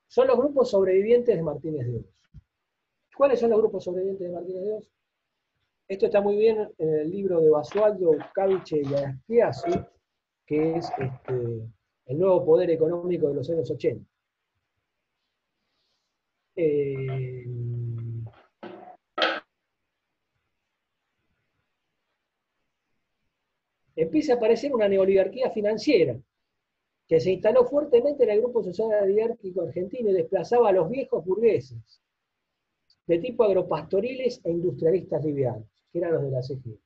son 0.07 0.27
los 0.27 0.37
grupos 0.37 0.69
sobrevivientes 0.69 1.35
de 1.35 1.41
Martínez 1.41 1.87
de 1.87 1.97
Oz. 1.97 2.05
¿Cuáles 3.17 3.39
son 3.39 3.49
los 3.49 3.57
grupos 3.57 3.83
sobrevivientes 3.83 4.27
de 4.27 4.33
Martínez 4.33 4.63
de 4.63 4.73
Oz? 4.73 4.91
Esto 5.87 6.05
está 6.05 6.21
muy 6.21 6.37
bien 6.37 6.71
en 6.77 6.95
el 6.99 7.09
libro 7.09 7.41
de 7.41 7.49
Basualdo, 7.49 8.11
Caviche 8.31 8.83
y 8.83 8.93
Aspiasi, 8.93 9.71
que 10.45 10.75
es 10.75 10.91
este, 10.99 11.67
El 12.05 12.19
nuevo 12.19 12.45
poder 12.45 12.69
económico 12.69 13.27
de 13.27 13.33
los 13.33 13.49
años 13.49 13.71
80. 13.71 14.05
Eh, 16.57 17.20
empieza 24.11 24.33
a 24.33 24.35
aparecer 24.35 24.75
una 24.75 24.89
neoligarquía 24.89 25.51
financiera 25.51 26.19
que 27.07 27.21
se 27.21 27.31
instaló 27.31 27.63
fuertemente 27.65 28.25
en 28.25 28.31
el 28.31 28.41
grupo 28.41 28.61
social 28.61 29.03
oligarquico 29.03 29.61
argentino 29.61 30.09
y 30.09 30.13
desplazaba 30.13 30.67
a 30.67 30.73
los 30.73 30.89
viejos 30.89 31.23
burgueses 31.23 32.01
de 33.07 33.19
tipo 33.19 33.45
agropastoriles 33.45 34.41
e 34.43 34.51
industrialistas 34.51 35.23
livianos, 35.23 35.65
que 35.89 35.99
eran 35.99 36.13
los 36.13 36.23
de 36.23 36.31
la 36.31 36.41
CGI. 36.41 36.77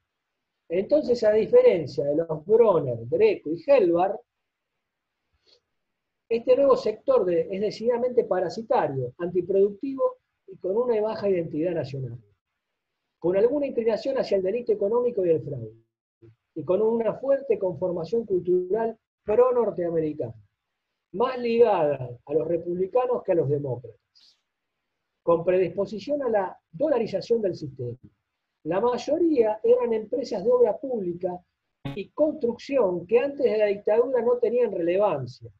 Entonces, 0.70 1.24
a 1.24 1.32
diferencia 1.32 2.06
de 2.06 2.16
los 2.16 2.46
Bronner, 2.46 3.00
Greco 3.10 3.50
y 3.52 3.64
Helvar, 3.66 4.20
este 6.30 6.56
nuevo 6.56 6.78
sector 6.78 7.32
es 7.32 7.60
decididamente 7.60 8.24
parasitario, 8.24 9.16
antiproductivo 9.18 10.18
y 10.46 10.58
con 10.58 10.78
una 10.78 11.02
baja 11.02 11.28
identidad 11.28 11.74
nacional, 11.74 12.20
con 13.18 13.36
alguna 13.36 13.66
inclinación 13.66 14.18
hacia 14.20 14.38
el 14.38 14.44
delito 14.44 14.72
económico 14.72 15.26
y 15.26 15.30
el 15.30 15.42
fraude, 15.42 15.85
y 16.56 16.64
con 16.64 16.82
una 16.82 17.14
fuerte 17.16 17.60
conformación 17.60 18.26
cultural 18.26 18.98
pro-norteamericana, 19.24 20.34
más 21.14 21.38
ligada 21.38 22.10
a 22.26 22.34
los 22.34 22.48
republicanos 22.48 23.24
que 23.24 23.34
a 23.34 23.36
los 23.36 23.50
demócratas, 23.50 24.38
con 25.22 25.44
predisposición 25.44 26.24
a 26.24 26.30
la 26.30 26.60
dolarización 26.72 27.42
del 27.42 27.56
sistema. 27.56 27.98
La 28.64 28.82
mayoría 28.82 29.60
eran 29.64 29.94
empresas 29.94 30.44
de 30.44 30.52
obra 30.52 30.78
pública 30.78 31.40
y 31.96 32.10
construcción 32.10 33.06
que 33.06 33.20
antes 33.20 33.44
de 33.44 33.58
la 33.58 33.66
dictadura 33.66 34.22
no 34.22 34.38
tenían 34.38 34.72
relevancia, 34.72 35.52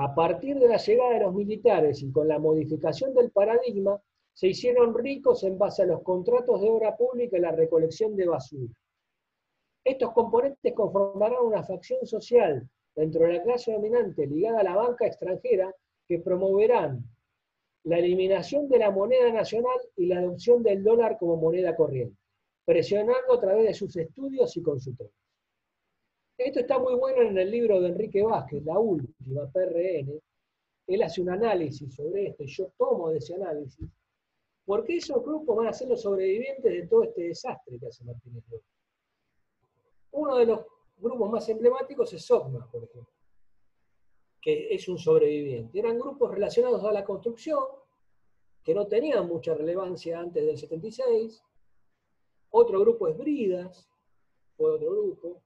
a 0.00 0.14
partir 0.14 0.56
de 0.60 0.68
la 0.68 0.76
llegada 0.76 1.14
de 1.14 1.20
los 1.20 1.34
militares 1.34 2.02
y 2.02 2.12
con 2.12 2.28
la 2.28 2.38
modificación 2.38 3.12
del 3.14 3.32
paradigma, 3.32 4.00
se 4.32 4.46
hicieron 4.46 4.94
ricos 4.94 5.42
en 5.42 5.58
base 5.58 5.82
a 5.82 5.86
los 5.86 6.02
contratos 6.02 6.60
de 6.60 6.68
obra 6.68 6.96
pública 6.96 7.36
y 7.36 7.40
la 7.40 7.50
recolección 7.50 8.14
de 8.14 8.28
basura. 8.28 8.72
Estos 9.84 10.12
componentes 10.12 10.74
conformarán 10.74 11.44
una 11.44 11.62
facción 11.62 12.04
social 12.06 12.68
dentro 12.94 13.26
de 13.26 13.34
la 13.34 13.42
clase 13.42 13.72
dominante 13.72 14.26
ligada 14.26 14.60
a 14.60 14.64
la 14.64 14.76
banca 14.76 15.06
extranjera 15.06 15.74
que 16.06 16.18
promoverán 16.18 17.04
la 17.84 17.98
eliminación 17.98 18.68
de 18.68 18.78
la 18.78 18.90
moneda 18.90 19.32
nacional 19.32 19.78
y 19.96 20.06
la 20.06 20.18
adopción 20.18 20.62
del 20.62 20.82
dólar 20.82 21.16
como 21.18 21.36
moneda 21.36 21.76
corriente, 21.76 22.16
presionando 22.64 23.32
a 23.32 23.40
través 23.40 23.66
de 23.66 23.74
sus 23.74 23.96
estudios 23.96 24.56
y 24.56 24.62
consultores. 24.62 25.14
Esto 26.36 26.60
está 26.60 26.78
muy 26.78 26.94
bueno 26.94 27.22
en 27.22 27.36
el 27.36 27.50
libro 27.50 27.80
de 27.80 27.88
Enrique 27.88 28.22
Vázquez, 28.22 28.64
La 28.64 28.78
Última, 28.78 29.50
PRN. 29.50 30.20
Él 30.86 31.02
hace 31.02 31.20
un 31.20 31.30
análisis 31.30 31.94
sobre 31.94 32.28
esto 32.28 32.44
y 32.44 32.46
yo 32.46 32.72
tomo 32.76 33.10
de 33.10 33.18
ese 33.18 33.34
análisis, 33.34 33.88
porque 34.64 34.96
esos 34.96 35.22
grupos 35.22 35.56
van 35.56 35.68
a 35.68 35.72
ser 35.72 35.88
los 35.88 36.02
sobrevivientes 36.02 36.72
de 36.72 36.86
todo 36.86 37.04
este 37.04 37.22
desastre 37.22 37.78
que 37.78 37.86
hace 37.86 38.04
Martínez 38.04 38.44
López. 38.50 38.77
Uno 40.12 40.36
de 40.36 40.46
los 40.46 40.60
grupos 40.98 41.30
más 41.30 41.48
emblemáticos 41.48 42.12
es 42.12 42.24
SOCMA, 42.24 42.70
por 42.70 42.84
ejemplo, 42.84 43.12
que 44.40 44.74
es 44.74 44.88
un 44.88 44.98
sobreviviente. 44.98 45.78
Eran 45.78 45.98
grupos 45.98 46.30
relacionados 46.30 46.82
a 46.84 46.92
la 46.92 47.04
construcción, 47.04 47.64
que 48.62 48.74
no 48.74 48.86
tenían 48.86 49.26
mucha 49.26 49.54
relevancia 49.54 50.18
antes 50.18 50.44
del 50.44 50.58
76. 50.58 51.42
Otro 52.50 52.80
grupo 52.80 53.08
es 53.08 53.16
Bridas, 53.16 53.88
fue 54.56 54.72
otro 54.72 54.90
grupo. 54.90 55.42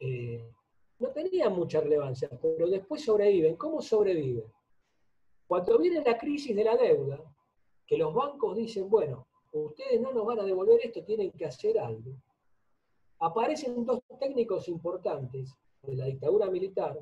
Eh, 0.00 0.50
no 0.98 1.10
tenían 1.10 1.52
mucha 1.52 1.80
relevancia, 1.80 2.28
pero 2.40 2.68
después 2.68 3.04
sobreviven. 3.04 3.56
¿Cómo 3.56 3.82
sobreviven? 3.82 4.50
Cuando 5.46 5.78
viene 5.78 6.02
la 6.02 6.16
crisis 6.16 6.56
de 6.56 6.64
la 6.64 6.76
deuda, 6.76 7.22
que 7.86 7.98
los 7.98 8.14
bancos 8.14 8.56
dicen, 8.56 8.88
bueno, 8.88 9.26
ustedes 9.52 10.00
no 10.00 10.12
nos 10.12 10.24
van 10.24 10.40
a 10.40 10.44
devolver 10.44 10.80
esto, 10.82 11.04
tienen 11.04 11.30
que 11.32 11.44
hacer 11.44 11.78
algo. 11.78 12.12
Aparecen 13.24 13.86
dos 13.86 14.02
técnicos 14.20 14.68
importantes 14.68 15.56
de 15.80 15.96
la 15.96 16.04
dictadura 16.04 16.50
militar. 16.50 16.94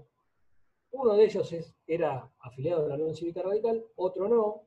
Uno 0.93 1.15
de 1.15 1.25
ellos 1.25 1.53
era 1.85 2.31
afiliado 2.39 2.85
a 2.85 2.89
la 2.91 2.95
Unión 2.95 3.17
Cívica 3.17 3.43
Radical, 3.43 3.85
otro 3.97 4.29
no. 4.29 4.63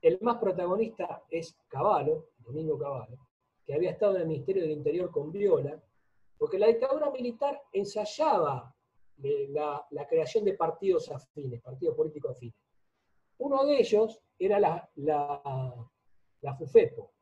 El 0.00 0.18
más 0.22 0.38
protagonista 0.38 1.22
es 1.28 1.54
Cavallo, 1.68 2.30
Domingo 2.38 2.78
Cavallo, 2.78 3.18
que 3.62 3.74
había 3.74 3.90
estado 3.90 4.16
en 4.16 4.22
el 4.22 4.28
Ministerio 4.28 4.62
del 4.62 4.70
Interior 4.70 5.10
con 5.10 5.30
Viola, 5.30 5.78
porque 6.38 6.58
la 6.58 6.68
dictadura 6.68 7.10
militar 7.10 7.60
ensayaba 7.70 8.74
eh, 9.22 9.48
la, 9.50 10.06
creación 10.08 10.46
de 10.46 10.54
partidos 10.54 11.10
afines, 11.10 11.60
partidos 11.60 11.94
políticos 11.94 12.32
afines. 12.36 12.56
Uno 13.36 13.66
de 13.66 13.80
ellos 13.80 14.18
era 14.38 14.58
la, 14.58 14.90
la, 14.94 16.56
FUFEPO, 16.56 17.12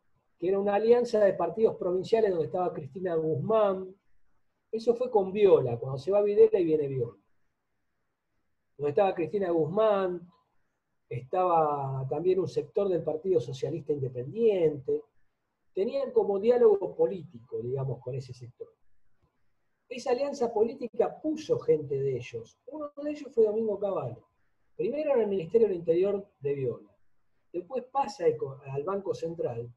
que 0.40 0.48
era 0.48 0.58
una 0.58 0.74
alianza 0.74 1.20
de 1.20 1.34
partidos 1.34 1.76
provinciales 1.76 2.30
donde 2.30 2.46
estaba 2.46 2.72
Cristina 2.72 3.14
Guzmán. 3.14 3.94
Eso 4.72 4.94
fue 4.94 5.10
con 5.10 5.32
Viola, 5.32 5.78
cuando 5.78 5.98
se 5.98 6.10
va 6.10 6.22
Videla 6.22 6.58
y 6.58 6.64
viene 6.64 6.88
Viola. 6.88 7.18
Donde 8.78 8.90
estaba 8.90 9.14
Cristina 9.14 9.50
Guzmán, 9.50 10.26
estaba 11.08 12.06
también 12.08 12.40
un 12.40 12.48
sector 12.48 12.88
del 12.88 13.02
Partido 13.02 13.40
Socialista 13.40 13.92
Independiente. 13.92 15.02
Tenían 15.74 16.10
como 16.12 16.40
diálogo 16.40 16.96
político, 16.96 17.60
digamos, 17.60 18.00
con 18.00 18.14
ese 18.14 18.32
sector 18.32 18.68
esa 19.90 20.12
alianza 20.12 20.52
política 20.52 21.20
puso 21.20 21.58
gente 21.58 22.00
de 22.00 22.16
ellos. 22.16 22.56
Uno 22.66 22.92
de 23.02 23.10
ellos 23.10 23.34
fue 23.34 23.44
Domingo 23.44 23.78
Cavallo. 23.78 24.24
Primero 24.76 25.14
en 25.14 25.22
el 25.22 25.26
Ministerio 25.26 25.66
del 25.66 25.78
Interior 25.78 26.26
de 26.38 26.54
Viola. 26.54 26.96
Después 27.52 27.84
pasa 27.90 28.24
al 28.70 28.84
Banco 28.84 29.14
Central. 29.14 29.68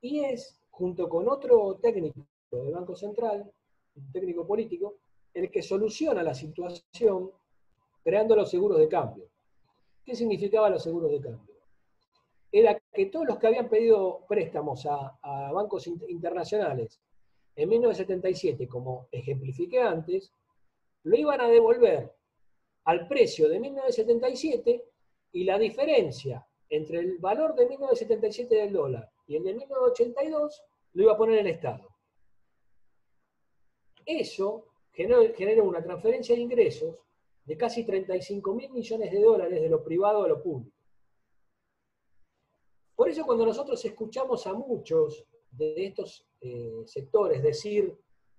Y 0.00 0.20
es, 0.20 0.60
junto 0.70 1.08
con 1.08 1.28
otro 1.28 1.76
técnico 1.82 2.26
del 2.50 2.72
Banco 2.72 2.94
Central, 2.94 3.50
un 3.96 4.12
técnico 4.12 4.46
político, 4.46 4.96
el 5.34 5.50
que 5.50 5.62
soluciona 5.62 6.22
la 6.22 6.34
situación 6.34 7.30
creando 8.02 8.36
los 8.36 8.50
seguros 8.50 8.78
de 8.78 8.88
cambio. 8.88 9.28
¿Qué 10.04 10.14
significaban 10.14 10.72
los 10.72 10.82
seguros 10.82 11.10
de 11.10 11.20
cambio? 11.20 11.54
Era 12.50 12.80
que 12.92 13.06
todos 13.06 13.26
los 13.26 13.38
que 13.38 13.48
habían 13.48 13.68
pedido 13.68 14.24
préstamos 14.26 14.86
a, 14.86 15.18
a 15.20 15.52
bancos 15.52 15.86
internacionales 15.86 17.00
en 17.56 17.68
1977, 17.68 18.68
como 18.68 19.08
ejemplifiqué 19.10 19.82
antes, 19.82 20.32
lo 21.02 21.16
iban 21.16 21.40
a 21.40 21.48
devolver 21.48 22.14
al 22.84 23.06
precio 23.06 23.48
de 23.48 23.60
1977 23.60 24.84
y 25.32 25.44
la 25.44 25.58
diferencia 25.58 26.46
entre 26.70 27.00
el 27.00 27.18
valor 27.18 27.54
de 27.54 27.66
1977 27.66 28.54
del 28.54 28.72
dólar 28.72 29.10
y 29.28 29.36
el 29.36 29.44
de 29.44 29.54
1982 29.54 30.64
lo 30.94 31.02
iba 31.02 31.12
a 31.12 31.16
poner 31.16 31.38
el 31.38 31.46
Estado. 31.48 31.86
Eso 34.04 34.64
generó, 34.90 35.64
una 35.64 35.82
transferencia 35.82 36.34
de 36.34 36.40
ingresos 36.40 36.96
de 37.44 37.56
casi 37.56 37.84
35 37.84 38.54
mil 38.54 38.70
millones 38.70 39.12
de 39.12 39.20
dólares 39.20 39.60
de 39.60 39.68
lo 39.68 39.84
privado 39.84 40.24
a 40.24 40.28
lo 40.28 40.42
público. 40.42 40.76
Por 42.96 43.08
eso 43.10 43.24
cuando 43.24 43.46
nosotros 43.46 43.84
escuchamos 43.84 44.46
a 44.46 44.54
muchos 44.54 45.24
de 45.50 45.86
estos 45.86 46.26
eh, 46.40 46.82
sectores, 46.86 47.42
decir, 47.42 47.96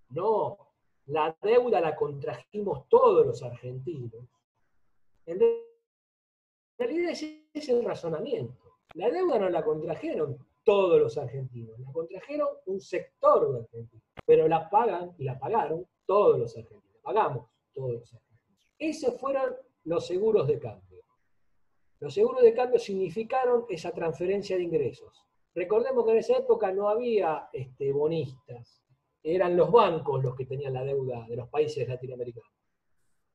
no, 0.09 0.57
la 1.05 1.37
deuda 1.41 1.79
la 1.79 1.95
contrajimos 1.95 2.89
todos 2.89 3.25
los 3.25 3.41
argentinos. 3.43 4.27
En 5.27 5.39
realidad 6.77 7.11
ese 7.11 7.47
es 7.53 7.69
el 7.69 7.85
razonamiento. 7.85 8.79
La 8.95 9.09
deuda 9.09 9.37
no 9.37 9.49
la 9.49 9.63
contrajeron 9.63 10.48
todos 10.69 11.01
los 11.01 11.17
argentinos, 11.17 11.79
la 11.79 11.91
contrajeron 11.91 12.47
un 12.67 12.79
sector 12.79 13.51
de 13.51 13.59
argentinos, 13.61 14.05
pero 14.23 14.47
la 14.47 14.69
pagan 14.69 15.15
y 15.17 15.23
la 15.23 15.39
pagaron 15.39 15.83
todos 16.05 16.37
los 16.37 16.55
argentinos, 16.55 17.01
pagamos 17.01 17.47
todos 17.73 17.93
los 17.93 18.13
argentinos. 18.13 18.67
Esos 18.77 19.19
fueron 19.19 19.55
los 19.85 20.05
seguros 20.05 20.47
de 20.47 20.59
cambio. 20.59 21.03
Los 21.99 22.13
seguros 22.13 22.43
de 22.43 22.53
cambio 22.53 22.77
significaron 22.77 23.65
esa 23.67 23.91
transferencia 23.93 24.57
de 24.57 24.63
ingresos. 24.63 25.25
Recordemos 25.55 26.05
que 26.05 26.11
en 26.11 26.17
esa 26.19 26.37
época 26.37 26.71
no 26.71 26.87
había 26.87 27.49
este, 27.51 27.91
bonistas, 27.91 28.83
eran 29.23 29.57
los 29.57 29.71
bancos 29.71 30.23
los 30.23 30.35
que 30.35 30.45
tenían 30.45 30.75
la 30.75 30.83
deuda 30.83 31.25
de 31.27 31.35
los 31.35 31.49
países 31.49 31.87
latinoamericanos, 31.87 32.53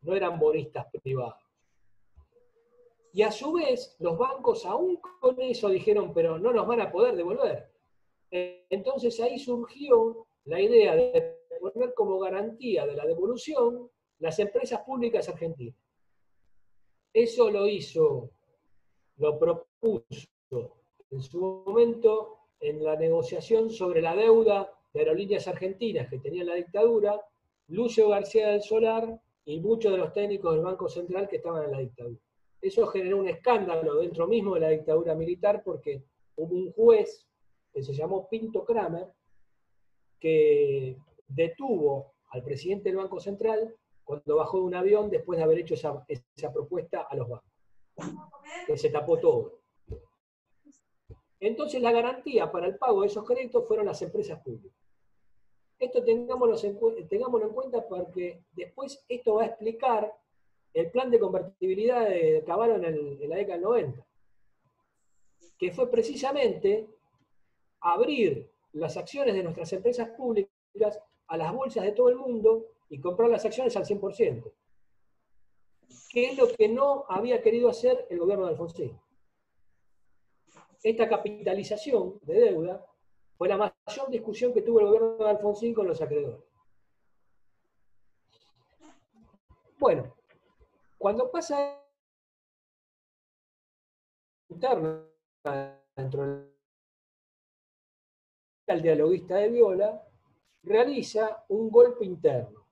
no 0.03 0.15
eran 0.15 0.39
bonistas 0.39 0.87
privados. 1.03 1.44
Y 3.15 3.23
a 3.23 3.31
su 3.31 3.53
vez, 3.53 3.95
los 4.01 4.19
bancos 4.19 4.67
aún 4.67 4.97
con 5.21 5.41
eso 5.41 5.69
dijeron, 5.69 6.13
pero 6.13 6.37
no 6.37 6.53
nos 6.53 6.67
van 6.67 6.81
a 6.81 6.91
poder 6.91 7.15
devolver. 7.15 7.71
Entonces 8.29 9.21
ahí 9.21 9.39
surgió 9.39 10.27
la 10.47 10.61
idea 10.61 10.97
de 10.97 11.39
poner 11.61 11.95
como 11.95 12.19
garantía 12.19 12.85
de 12.85 12.97
la 12.97 13.07
devolución 13.07 13.89
las 14.19 14.37
empresas 14.41 14.81
públicas 14.81 15.29
argentinas. 15.29 15.77
Eso 17.13 17.53
lo 17.53 17.69
hizo, 17.69 18.31
lo 19.19 19.39
propuso 19.39 20.27
en 21.13 21.23
su 21.23 21.41
momento 21.41 22.39
en 22.59 22.83
la 22.83 22.97
negociación 22.97 23.71
sobre 23.71 24.03
la 24.03 24.17
deuda 24.17 24.73
de 24.93 25.01
aerolíneas 25.01 25.47
argentinas 25.47 26.09
que 26.11 26.19
tenía 26.19 26.43
la 26.43 26.55
dictadura, 26.55 27.21
Lucio 27.69 28.09
García 28.09 28.49
del 28.49 28.63
Solar 28.63 29.21
y 29.45 29.61
muchos 29.61 29.93
de 29.93 29.99
los 29.99 30.13
técnicos 30.13 30.53
del 30.53 30.65
Banco 30.65 30.89
Central 30.89 31.29
que 31.29 31.37
estaban 31.37 31.65
en 31.65 31.71
la 31.71 31.79
dictadura. 31.79 32.19
Eso 32.65 32.87
generó 32.87 33.19
un 33.19 33.29
escándalo 33.29 33.97
dentro 33.97 34.27
mismo 34.27 34.55
de 34.55 34.61
la 34.61 34.71
dictadura 34.71 35.15
militar 35.15 35.63
porque 35.63 36.03
hubo 36.37 36.57
un 36.57 36.73
juez 36.73 37.29
que 37.71 37.83
se 37.83 37.93
llamó 37.93 38.27
Pinto 38.27 38.65
Kramer 38.65 39.13
que 40.19 40.97
detuvo 41.29 42.15
al 42.31 42.43
presidente 42.43 42.89
del 42.89 42.97
Banco 42.97 43.21
Central 43.21 43.77
cuando 44.03 44.37
bajó 44.37 44.57
de 44.57 44.65
un 44.65 44.75
avión 44.75 45.11
después 45.11 45.37
de 45.37 45.45
haber 45.45 45.59
hecho 45.59 45.75
esa, 45.75 46.53
propuesta 46.55 47.03
a 47.03 47.15
los 47.15 47.29
bancos. 47.29 47.53
Que 48.67 48.79
se 48.79 48.89
tapó 48.89 49.19
todo. 49.19 49.61
Entonces 51.41 51.83
la 51.83 51.93
garantía 51.93 52.51
para 52.51 52.67
el 52.67 52.79
pago 52.79 53.03
de 53.03 53.09
esos 53.09 53.27
créditos 53.27 53.69
fueron 53.69 53.85
las 53.85 54.01
empresas 54.01 54.41
públicas. 54.41 54.73
Esto 55.79 56.03
tengámoslo 56.03 56.57
en, 56.67 57.09
tengámoslo 57.09 57.47
en 57.47 57.53
cuenta 57.53 57.87
porque 57.87 58.43
después 58.53 59.05
esto 59.07 59.35
va 59.35 59.43
a 59.43 59.47
explicar 59.49 60.11
el 60.75 60.91
plan 60.91 61.11
de 61.11 61.21
convertibilidad 61.21 62.09
de 62.09 62.39
en, 62.39 62.85
en 62.85 63.31
la 63.31 63.37
década 63.37 63.55
del 63.55 63.63
90, 63.63 64.07
que 65.57 65.71
fue 65.71 65.89
precisamente 65.89 66.89
abrir 67.81 68.51
las 68.73 68.97
acciones 68.97 69.35
de 69.35 69.43
nuestras 69.45 69.73
empresas 69.73 70.09
públicas 70.11 70.99
a 71.29 71.37
las 71.37 71.53
bolsas 71.53 71.85
de 71.85 71.93
todo 71.93 72.09
el 72.09 72.17
mundo 72.17 72.67
y 72.89 73.01
comprar 73.01 73.31
las 73.31 73.45
acciones 73.45 73.77
al 73.77 73.85
100%, 73.85 74.53
que 76.11 76.27
es 76.27 76.37
lo 76.37 76.49
que 76.49 76.69
no 76.69 77.05
había 77.09 77.41
querido 77.41 77.69
hacer 77.69 78.07
el 78.11 78.19
gobierno 78.19 78.47
de 78.47 78.53
Alfonsín. 78.53 78.99
Esta 80.83 81.09
capitalización 81.09 82.19
de 82.23 82.35
deuda 82.35 82.85
fue 83.39 83.49
la 83.49 83.57
mayor 83.57 84.11
discusión 84.11 84.53
que 84.53 84.63
tuvo 84.63 84.81
el 84.81 84.87
gobierno 84.87 85.25
de 85.25 85.31
Alfonsín 85.31 85.73
con 85.73 85.87
los 85.87 86.03
acreedores. 86.03 86.43
Bueno, 89.79 90.14
cuando 91.05 91.31
pasa 91.31 91.85
interna 94.49 95.07
dentro 95.95 96.49
del 98.67 98.81
dialoguista 98.81 99.37
de 99.37 99.51
Viola, 99.51 100.03
realiza 100.63 101.45
un 101.51 101.69
golpe 101.69 102.07
interno. 102.07 102.67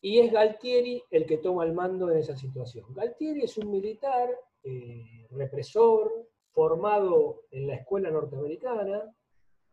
Y 0.00 0.18
es 0.18 0.32
Galtieri 0.32 1.00
el 1.12 1.26
que 1.26 1.38
toma 1.38 1.62
el 1.62 1.74
mando 1.74 2.10
en 2.10 2.18
esa 2.18 2.36
situación. 2.36 2.92
Galtieri 2.92 3.44
es 3.44 3.56
un 3.56 3.70
militar 3.70 4.36
eh, 4.64 5.28
represor, 5.30 6.12
formado 6.50 7.44
en 7.52 7.68
la 7.68 7.76
escuela 7.76 8.10
norteamericana, 8.10 9.14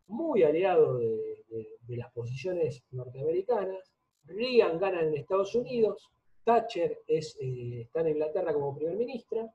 muy 0.05 0.43
aliado 0.43 0.99
de, 0.99 1.43
las 1.87 2.11
posiciones 2.11 2.83
norteamericanas. 2.91 3.91
Reagan 4.25 4.77
gana 4.77 5.01
en 5.01 5.15
Estados 5.15 5.55
Unidos, 5.55 6.11
Thatcher 6.45 7.01
es, 7.07 7.35
eh, 7.41 7.81
está 7.81 8.01
en 8.01 8.09
Inglaterra 8.09 8.53
como 8.53 8.75
primer 8.75 8.95
ministra. 8.95 9.51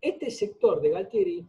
Este 0.00 0.30
sector 0.30 0.80
de 0.80 0.90
Galtieri 0.90 1.48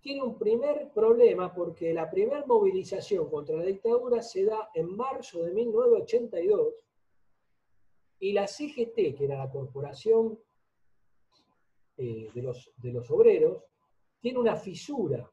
tiene 0.00 0.22
un 0.22 0.38
primer 0.38 0.92
problema 0.92 1.52
porque 1.52 1.92
la 1.92 2.08
primera 2.08 2.46
movilización 2.46 3.28
contra 3.28 3.56
la 3.56 3.64
dictadura 3.64 4.22
se 4.22 4.44
da 4.44 4.70
en 4.72 4.96
marzo 4.96 5.42
de 5.42 5.52
1982 5.52 6.74
y 8.20 8.32
la 8.32 8.46
CGT, 8.46 9.16
que 9.16 9.24
era 9.24 9.36
la 9.36 9.50
corporación 9.50 10.38
eh, 11.96 12.30
de, 12.32 12.42
los, 12.42 12.72
de 12.76 12.92
los 12.92 13.10
obreros, 13.10 13.64
tiene 14.20 14.38
una 14.38 14.56
fisura 14.56 15.28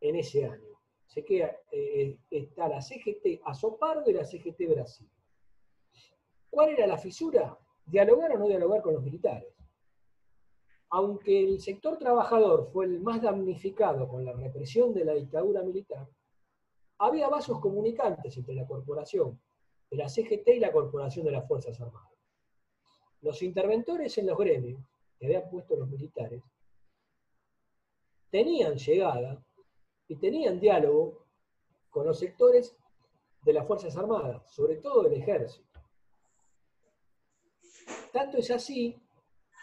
en 0.00 0.16
ese 0.16 0.44
año. 0.44 0.80
Se 1.06 1.24
queda, 1.24 1.56
eh, 1.70 2.18
está 2.30 2.68
la 2.68 2.80
CGT 2.80 3.40
Azopardo 3.44 4.10
y 4.10 4.14
la 4.14 4.24
CGT 4.24 4.68
Brasil. 4.68 5.08
¿Cuál 6.50 6.70
era 6.70 6.86
la 6.86 6.98
fisura? 6.98 7.56
Dialogar 7.86 8.32
o 8.32 8.38
no 8.38 8.48
dialogar 8.48 8.82
con 8.82 8.94
los 8.94 9.02
militares. 9.02 9.54
Aunque 10.90 11.44
el 11.44 11.60
sector 11.60 11.96
trabajador 11.98 12.68
fue 12.72 12.86
el 12.86 13.00
más 13.00 13.22
damnificado 13.22 14.08
con 14.08 14.24
la 14.24 14.32
represión 14.32 14.92
de 14.92 15.04
la 15.04 15.14
dictadura 15.14 15.62
militar, 15.62 16.08
había 16.98 17.28
vasos 17.28 17.60
comunicantes 17.60 18.36
entre 18.36 18.54
la 18.54 18.66
corporación 18.66 19.40
de 19.90 19.96
la 19.96 20.08
CGT 20.08 20.48
y 20.48 20.60
la 20.60 20.72
corporación 20.72 21.24
de 21.24 21.32
las 21.32 21.46
Fuerzas 21.46 21.80
Armadas. 21.80 22.12
Los 23.22 23.42
interventores 23.42 24.18
en 24.18 24.26
los 24.26 24.36
gremios 24.36 24.82
que 25.18 25.26
habían 25.26 25.48
puesto 25.50 25.76
los 25.76 25.88
militares, 25.88 26.42
tenían 28.30 28.76
llegada 28.76 29.44
y 30.08 30.16
tenían 30.16 30.58
diálogo 30.58 31.26
con 31.90 32.06
los 32.06 32.18
sectores 32.18 32.74
de 33.42 33.52
las 33.52 33.66
Fuerzas 33.66 33.96
Armadas, 33.96 34.42
sobre 34.50 34.76
todo 34.76 35.02
del 35.02 35.14
ejército. 35.14 35.69
Tanto 38.12 38.38
es 38.38 38.50
así 38.50 38.96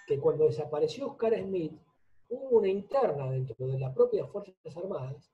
que 0.07 0.19
cuando 0.19 0.45
desapareció 0.45 1.07
Oscar 1.07 1.37
Smith, 1.39 1.73
hubo 2.29 2.57
una 2.57 2.69
interna 2.69 3.29
dentro 3.29 3.67
de 3.67 3.79
las 3.79 3.93
propias 3.93 4.29
Fuerzas 4.29 4.77
Armadas 4.77 5.31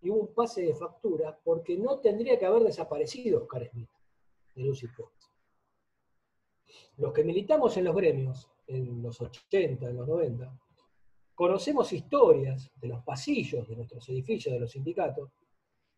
y 0.00 0.10
hubo 0.10 0.20
un 0.20 0.34
pase 0.34 0.62
de 0.62 0.74
factura 0.74 1.38
porque 1.44 1.76
no 1.76 2.00
tendría 2.00 2.38
que 2.38 2.46
haber 2.46 2.62
desaparecido 2.62 3.42
Oscar 3.42 3.68
Smith 3.70 3.90
de 4.54 4.62
Lucy 4.62 4.86
Los 6.96 7.12
que 7.12 7.24
militamos 7.24 7.76
en 7.76 7.84
los 7.84 7.94
gremios 7.94 8.50
en 8.66 9.02
los 9.02 9.20
80, 9.20 9.88
en 9.88 9.96
los 9.96 10.08
90, 10.08 10.58
conocemos 11.34 11.92
historias 11.92 12.70
de 12.76 12.88
los 12.88 13.04
pasillos 13.04 13.68
de 13.68 13.76
nuestros 13.76 14.08
edificios, 14.08 14.54
de 14.54 14.60
los 14.60 14.72
sindicatos, 14.72 15.30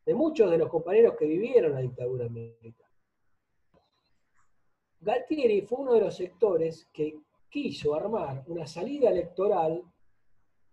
de 0.04 0.14
muchos 0.14 0.50
de 0.50 0.58
los 0.58 0.68
compañeros 0.68 1.14
que 1.18 1.26
vivieron 1.26 1.72
la 1.72 1.80
dictadura 1.80 2.28
militar. 2.28 2.88
Galtieri 5.01 5.62
fue 5.62 5.78
uno 5.78 5.94
de 5.94 6.01
los 6.01 6.17
sectores 6.17 6.89
que 6.93 7.20
quiso 7.49 7.94
armar 7.94 8.44
una 8.47 8.67
salida 8.67 9.10
electoral 9.10 9.83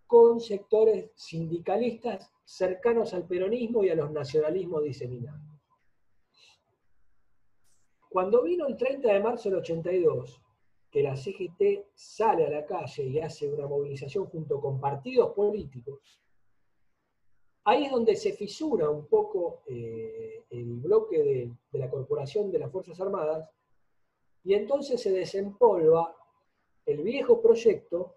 con 0.06 0.40
sectores 0.40 1.10
sindicalistas 1.14 2.32
cercanos 2.44 3.14
al 3.14 3.26
peronismo 3.26 3.82
y 3.84 3.90
a 3.90 3.94
los 3.94 4.10
nacionalismos 4.10 4.82
diseminados. 4.82 5.40
Cuando 8.08 8.42
vino 8.42 8.66
el 8.66 8.76
30 8.76 9.12
de 9.12 9.20
marzo 9.20 9.48
del 9.48 9.58
82, 9.58 10.40
que 10.90 11.02
la 11.02 11.16
CGT 11.16 11.88
sale 11.94 12.46
a 12.46 12.50
la 12.50 12.64
calle 12.64 13.04
y 13.04 13.18
hace 13.18 13.52
una 13.52 13.66
movilización 13.66 14.26
junto 14.26 14.60
con 14.60 14.80
partidos 14.80 15.34
políticos, 15.34 16.20
ahí 17.64 17.84
es 17.84 17.90
donde 17.90 18.16
se 18.16 18.32
fisura 18.32 18.88
un 18.88 19.06
poco 19.06 19.62
eh, 19.66 20.44
el 20.50 20.76
bloque 20.80 21.22
de, 21.22 21.52
de 21.72 21.78
la 21.78 21.90
Corporación 21.90 22.50
de 22.50 22.60
las 22.60 22.70
Fuerzas 22.70 23.00
Armadas 23.00 23.50
y 24.46 24.54
entonces 24.54 25.02
se 25.02 25.10
desempolva 25.10 26.16
el 26.86 27.02
viejo 27.02 27.42
proyecto 27.42 28.14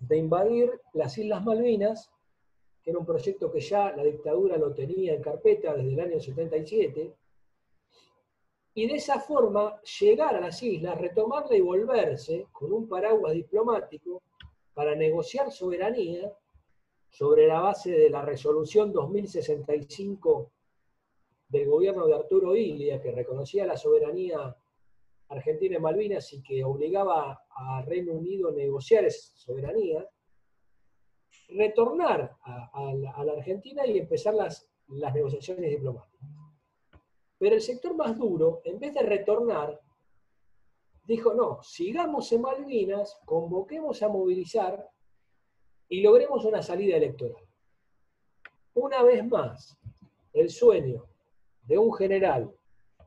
de 0.00 0.16
invadir 0.16 0.80
las 0.94 1.18
Islas 1.18 1.44
Malvinas, 1.44 2.10
que 2.82 2.90
era 2.90 2.98
un 2.98 3.04
proyecto 3.04 3.52
que 3.52 3.60
ya 3.60 3.94
la 3.94 4.02
dictadura 4.02 4.56
lo 4.56 4.72
tenía 4.72 5.12
en 5.12 5.20
carpeta 5.20 5.74
desde 5.74 5.92
el 5.92 6.00
año 6.00 6.18
77, 6.18 7.14
y 8.72 8.86
de 8.88 8.94
esa 8.94 9.20
forma 9.20 9.78
llegar 10.00 10.34
a 10.34 10.40
las 10.40 10.62
islas, 10.62 10.98
retomarla 10.98 11.54
y 11.54 11.60
volverse 11.60 12.46
con 12.50 12.72
un 12.72 12.88
paraguas 12.88 13.34
diplomático 13.34 14.22
para 14.72 14.94
negociar 14.94 15.52
soberanía 15.52 16.32
sobre 17.10 17.46
la 17.46 17.60
base 17.60 17.92
de 17.92 18.08
la 18.08 18.22
resolución 18.22 18.94
2065 18.94 20.50
del 21.48 21.68
gobierno 21.68 22.06
de 22.06 22.14
Arturo 22.14 22.56
Ilia, 22.56 23.00
que 23.00 23.12
reconocía 23.12 23.66
la 23.66 23.76
soberanía 23.76 24.56
argentina 25.34 25.76
en 25.76 25.82
Malvinas 25.82 26.32
y 26.32 26.42
que 26.42 26.64
obligaba 26.64 27.44
a 27.48 27.82
Reino 27.82 28.12
Unido 28.12 28.48
a 28.48 28.52
negociar 28.52 29.04
esa 29.04 29.36
soberanía, 29.36 30.08
retornar 31.50 32.36
a, 32.42 32.94
la, 32.94 33.32
Argentina 33.32 33.86
y 33.86 33.98
empezar 33.98 34.34
las, 34.34 34.68
las 34.88 35.14
negociaciones 35.14 35.70
diplomáticas. 35.70 36.28
Pero 37.38 37.54
el 37.54 37.60
sector 37.60 37.94
más 37.94 38.16
duro, 38.16 38.62
en 38.64 38.78
vez 38.78 38.94
de 38.94 39.02
retornar, 39.02 39.80
dijo, 41.06 41.34
no, 41.34 41.62
sigamos 41.62 42.32
en 42.32 42.40
Malvinas, 42.40 43.18
convoquemos 43.24 44.02
a 44.02 44.08
movilizar 44.08 44.88
y 45.88 46.00
logremos 46.00 46.44
una 46.44 46.62
salida 46.62 46.96
electoral. 46.96 47.44
Una 48.74 49.02
vez 49.02 49.24
más, 49.26 49.78
el 50.32 50.50
sueño 50.50 51.06
de 51.62 51.78
un 51.78 51.92
general 51.92 52.52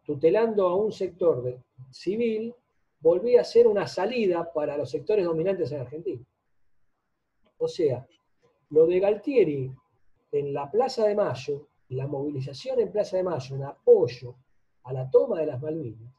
tutelando 0.03 0.69
a 0.69 0.75
un 0.75 0.91
sector 0.91 1.61
civil 1.91 2.53
volvía 2.99 3.41
a 3.41 3.45
ser 3.45 3.67
una 3.67 3.87
salida 3.87 4.51
para 4.51 4.77
los 4.77 4.89
sectores 4.89 5.25
dominantes 5.25 5.71
en 5.71 5.81
Argentina. 5.81 6.25
O 7.57 7.67
sea, 7.67 8.07
lo 8.69 8.85
de 8.85 8.99
Galtieri 8.99 9.71
en 10.31 10.53
la 10.53 10.69
Plaza 10.69 11.05
de 11.05 11.15
Mayo 11.15 11.67
la 11.89 12.07
movilización 12.07 12.79
en 12.79 12.91
Plaza 12.91 13.17
de 13.17 13.23
Mayo 13.23 13.55
en 13.55 13.63
apoyo 13.63 14.35
a 14.83 14.93
la 14.93 15.09
toma 15.09 15.39
de 15.39 15.45
las 15.45 15.61
Malvinas 15.61 16.13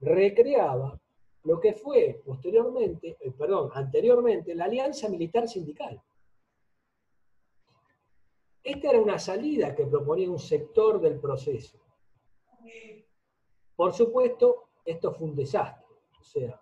recreaba 0.00 0.98
lo 1.44 1.58
que 1.58 1.72
fue 1.72 2.20
posteriormente, 2.24 3.16
eh, 3.20 3.30
perdón, 3.30 3.70
anteriormente, 3.74 4.54
la 4.54 4.66
Alianza 4.66 5.08
Militar 5.08 5.48
Sindical. 5.48 6.00
Esta 8.62 8.90
era 8.90 9.00
una 9.00 9.18
salida 9.18 9.74
que 9.74 9.86
proponía 9.86 10.30
un 10.30 10.38
sector 10.38 11.00
del 11.00 11.18
proceso. 11.18 11.78
Por 13.74 13.94
supuesto, 13.94 14.68
esto 14.84 15.12
fue 15.12 15.28
un 15.28 15.36
desastre. 15.36 15.86
O 16.20 16.24
sea, 16.24 16.60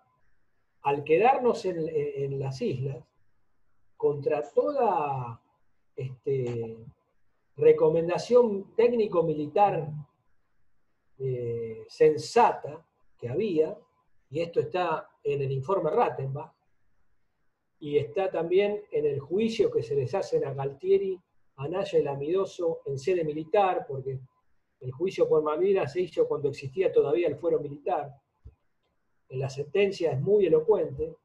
al 0.83 1.03
quedarnos 1.03 1.65
en, 1.65 2.39
las 2.39 2.61
islas, 2.61 3.03
contra 3.97 4.41
toda 4.49 5.41
este, 5.95 6.77
recomendación 7.57 8.73
técnico-militar 8.75 9.89
eh, 11.17 11.85
sensata 11.89 12.85
que 13.17 13.27
había, 13.27 13.77
y 14.29 14.39
esto 14.39 14.61
está 14.61 15.09
en 15.23 15.41
el 15.41 15.51
informe 15.51 15.89
Rattenbach, 15.89 16.53
y 17.79 17.97
está 17.97 18.29
también 18.29 18.83
en 18.91 19.05
el 19.05 19.19
juicio 19.19 19.71
que 19.71 19.83
se 19.83 19.95
les 19.95 20.13
hace 20.13 20.43
a 20.45 20.53
Galtieri, 20.53 21.19
a 21.57 21.67
Naya 21.67 21.99
y 21.99 22.03
Lamidoso 22.03 22.81
en 22.85 22.97
sede 22.97 23.23
militar, 23.23 23.85
porque 23.87 24.19
el 24.79 24.91
juicio 24.91 25.27
por 25.27 25.43
Malvinas 25.43 25.91
se 25.91 26.01
hizo 26.01 26.27
cuando 26.27 26.49
existía 26.49 26.91
todavía 26.91 27.27
el 27.27 27.35
fuero 27.35 27.59
militar. 27.59 28.13
En 29.27 29.39
la 29.39 29.49
sentencia 29.49 30.11
es 30.11 30.21
muy 30.21 30.45
elocuente. 30.45 31.15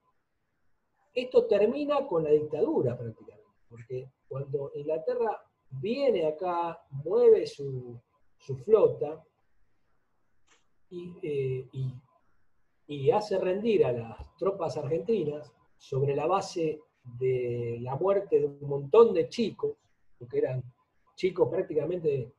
Esto 1.14 1.46
termina 1.46 2.06
con 2.06 2.24
la 2.24 2.30
dictadura 2.30 2.98
prácticamente, 2.98 3.50
porque 3.68 4.10
cuando 4.28 4.72
Inglaterra 4.74 5.40
viene 5.70 6.26
acá, 6.26 6.80
mueve 6.90 7.46
su, 7.46 8.00
flota 8.64 9.24
eh, 10.90 11.68
y, 11.72 11.94
y 12.88 13.10
hace 13.10 13.38
rendir 13.38 13.86
a 13.86 13.92
las 13.92 14.36
tropas 14.36 14.76
argentinas 14.76 15.50
sobre 15.76 16.14
la 16.14 16.26
base 16.26 16.80
de 17.04 17.78
la 17.80 17.94
muerte 17.96 18.40
de 18.40 18.46
un 18.46 18.68
montón 18.68 19.14
de 19.14 19.28
chicos, 19.28 19.76
porque 20.18 20.38
eran 20.38 20.62
chicos 21.14 21.48
prácticamente 21.48 22.34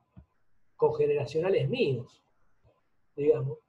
cogeneracionales 0.75 1.69
míos, 1.69 2.23
digamos, 3.15 3.59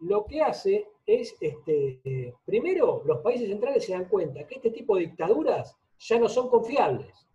lo 0.00 0.26
que 0.26 0.42
hace 0.42 0.86
es, 1.06 1.34
este, 1.40 2.34
primero, 2.44 3.02
los 3.04 3.20
países 3.20 3.48
centrales 3.48 3.84
se 3.84 3.92
dan 3.92 4.06
cuenta 4.06 4.46
que 4.46 4.56
este 4.56 4.70
tipo 4.70 4.96
de 4.96 5.02
dictaduras 5.02 5.76
ya 5.98 6.18
no 6.18 6.28
son 6.28 6.48
confiables 6.48 7.26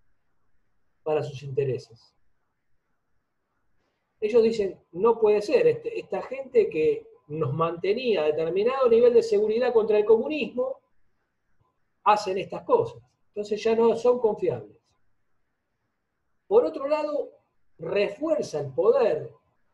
para 1.03 1.23
sus 1.23 1.41
intereses. 1.43 2.13
Ellos 4.21 4.43
dicen, 4.43 4.79
no 4.91 5.19
puede 5.19 5.41
ser, 5.41 5.65
este, 5.67 5.99
esta 5.99 6.21
gente 6.23 6.69
que 6.69 7.07
nos 7.27 7.53
mantenía 7.53 8.23
a 8.23 8.25
determinado 8.25 8.89
nivel 8.89 9.13
de 9.13 9.23
seguridad 9.23 9.71
contra 9.71 9.97
el 9.97 10.05
comunismo, 10.05 10.79
hacen 12.03 12.37
estas 12.37 12.63
cosas. 12.63 13.01
Entonces 13.29 13.63
ya 13.63 13.75
no 13.75 13.95
son 13.95 14.19
confiables. 14.19 14.77
Por 16.47 16.65
otro 16.65 16.87
lado, 16.87 17.29
refuerza 17.79 18.59
el 18.59 18.71
poder 18.73 19.31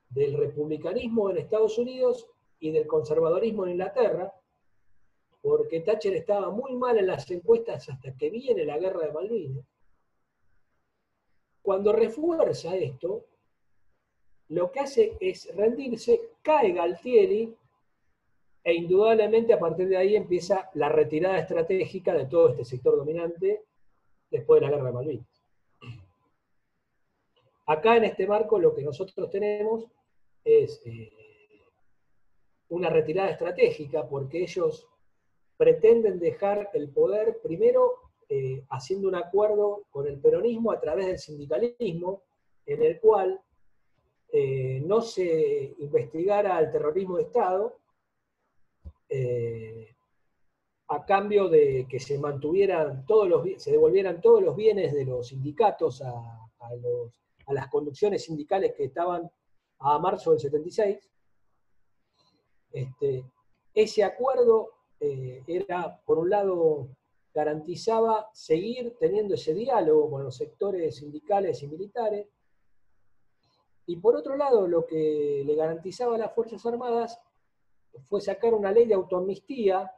del 0.10 0.38
republicanismo 0.38 1.30
en 1.30 1.38
Estados 1.38 1.78
Unidos 1.78 2.28
y 2.60 2.72
del 2.72 2.88
conservadorismo 2.88 3.66
en 3.66 3.72
Inglaterra, 3.72 4.34
porque 5.42 5.82
Thatcher 5.82 6.16
estaba 6.16 6.50
muy 6.50 6.76
mal 6.76 6.98
en 6.98 7.08
las 7.08 7.30
encuestas 7.30 7.90
hasta 7.90 8.16
que 8.16 8.30
viene 8.30 8.66
la 8.66 8.78
guerra 8.78 9.06
de 9.06 9.12
Malvinas. 9.12 9.66
Cuando 11.62 11.92
refuerza 11.92 12.76
esto, 12.76 13.26
lo 14.50 14.72
que 14.72 14.80
hace 14.80 15.18
es 15.20 15.54
rendirse, 15.56 16.34
cae 16.42 16.72
Galtieri, 16.72 17.56
e 18.64 18.74
indudablemente 18.74 19.54
a 19.54 19.60
partir 19.60 19.88
de 19.88 19.98
ahí 19.98 20.16
empieza 20.16 20.72
la 20.74 20.90
retirada 20.90 21.38
estratégica 21.38 22.14
de 22.14 22.26
todo 22.26 22.50
este 22.50 22.66
sector 22.66 22.96
dominante 22.98 23.64
después 24.32 24.60
de 24.60 24.66
la 24.66 24.72
guerra 24.72 24.88
de 24.88 24.94
Malvinas. 24.94 25.35
Acá 27.68 27.98
en 27.98 28.04
este 28.04 28.28
marco 28.28 28.60
lo 28.60 28.76
que 28.76 28.84
nosotros 28.84 29.30
tenemos 29.32 29.88
es 30.44 30.82
eh, 30.86 31.12
una 32.70 32.90
retirada 32.90 33.32
estratégica 33.32 34.08
porque 34.08 34.44
ellos 34.44 34.88
pretenden 35.58 36.20
dejar 36.20 36.70
el 36.74 36.90
poder 36.90 37.40
primero 37.42 37.94
eh, 38.30 38.64
haciendo 38.70 39.08
un 39.08 39.16
acuerdo 39.16 39.86
con 39.90 40.08
el 40.08 40.20
peronismo 40.20 40.72
a 40.72 40.80
través 40.80 41.08
del 41.08 41.18
sindicalismo, 41.18 42.22
en 42.68 42.84
el 42.84 43.00
cual 43.00 43.42
eh, 44.32 44.82
no 44.86 45.02
se 45.02 45.76
investigara 45.80 46.60
el 46.60 46.72
terrorismo 46.72 47.18
de 47.18 47.24
Estado, 47.24 47.78
a 50.88 51.06
cambio 51.06 51.48
de 51.48 51.88
que 51.90 52.00
se 52.00 52.20
mantuvieran 52.20 53.06
todos 53.06 53.30
los 53.30 53.64
se 53.64 53.72
devolvieran 53.72 54.20
todos 54.20 54.44
los 54.44 54.56
bienes 54.56 54.94
de 54.94 55.06
los 55.06 55.28
sindicatos 55.28 56.02
a 56.02 56.76
los 56.76 57.25
a 57.48 57.54
las 57.54 57.68
conducciones 57.68 58.24
sindicales 58.24 58.74
que 58.74 58.86
estaban 58.86 59.30
a 59.80 60.00
marzo 60.00 60.32
del 60.32 60.40
76. 60.40 61.10
Este, 62.72 63.26
ese 63.74 64.04
acuerdo 64.04 64.70
eh, 65.00 65.44
era, 65.48 66.02
por 66.06 66.20
un 66.20 66.30
lado, 66.30 66.90
garantizaba 67.34 68.30
seguir 68.34 68.96
teniendo 69.00 69.36
ese 69.36 69.54
diálogo 69.54 70.10
con 70.10 70.24
los 70.24 70.36
sectores 70.36 70.96
sindicales 70.96 71.62
y 71.64 71.68
militares, 71.68 72.28
y 73.88 73.98
por 73.98 74.16
otro 74.16 74.36
lado, 74.36 74.68
lo 74.68 74.86
que 74.86 75.44
le 75.46 75.56
garantizaba 75.56 76.16
a 76.16 76.18
las 76.18 76.34
Fuerzas 76.34 76.66
Armadas 76.66 77.20
fue 78.06 78.20
sacar 78.20 78.54
una 78.54 78.72
ley 78.72 78.86
de 78.88 78.96
autoamnistía 78.96 79.92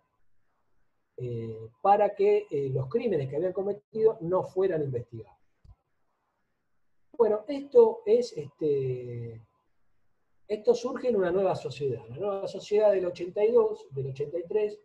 eh, 1.16 1.70
para 1.82 2.14
que 2.14 2.48
eh, 2.52 2.70
los 2.70 2.90
crímenes 2.90 3.30
que 3.30 3.38
habían 3.38 3.54
cometido 3.54 4.18
no 4.22 4.44
fueran 4.44 4.84
investigados. 4.84 5.37
Bueno, 7.18 7.44
esto 7.48 8.04
es, 8.06 8.32
este, 8.38 9.42
esto 10.48 10.76
surge 10.76 11.10
en 11.10 11.16
una 11.16 11.32
nueva 11.32 11.56
sociedad. 11.56 12.06
La 12.10 12.18
nueva 12.18 12.48
sociedad 12.48 12.92
del 12.92 13.08
82, 13.08 13.88
del 13.90 14.10
83, 14.10 14.80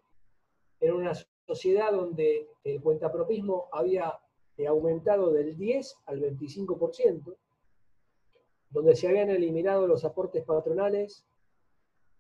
era 0.81 0.94
una 0.94 1.12
sociedad 1.47 1.93
donde 1.93 2.49
el 2.65 2.81
cuentapropismo 2.81 3.69
había 3.70 4.19
aumentado 4.67 5.31
del 5.31 5.59
10 5.59 5.94
al 6.07 6.23
25%, 6.23 7.36
donde 8.70 8.97
se 8.97 9.09
habían 9.09 9.28
eliminado 9.28 9.86
los 9.86 10.07
aportes 10.07 10.43
patronales 10.44 11.27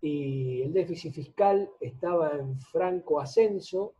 y 0.02 0.60
el 0.60 0.74
déficit 0.74 1.14
fiscal 1.14 1.70
estaba 1.80 2.32
en 2.32 2.60
franco 2.60 3.18
ascenso. 3.18 3.94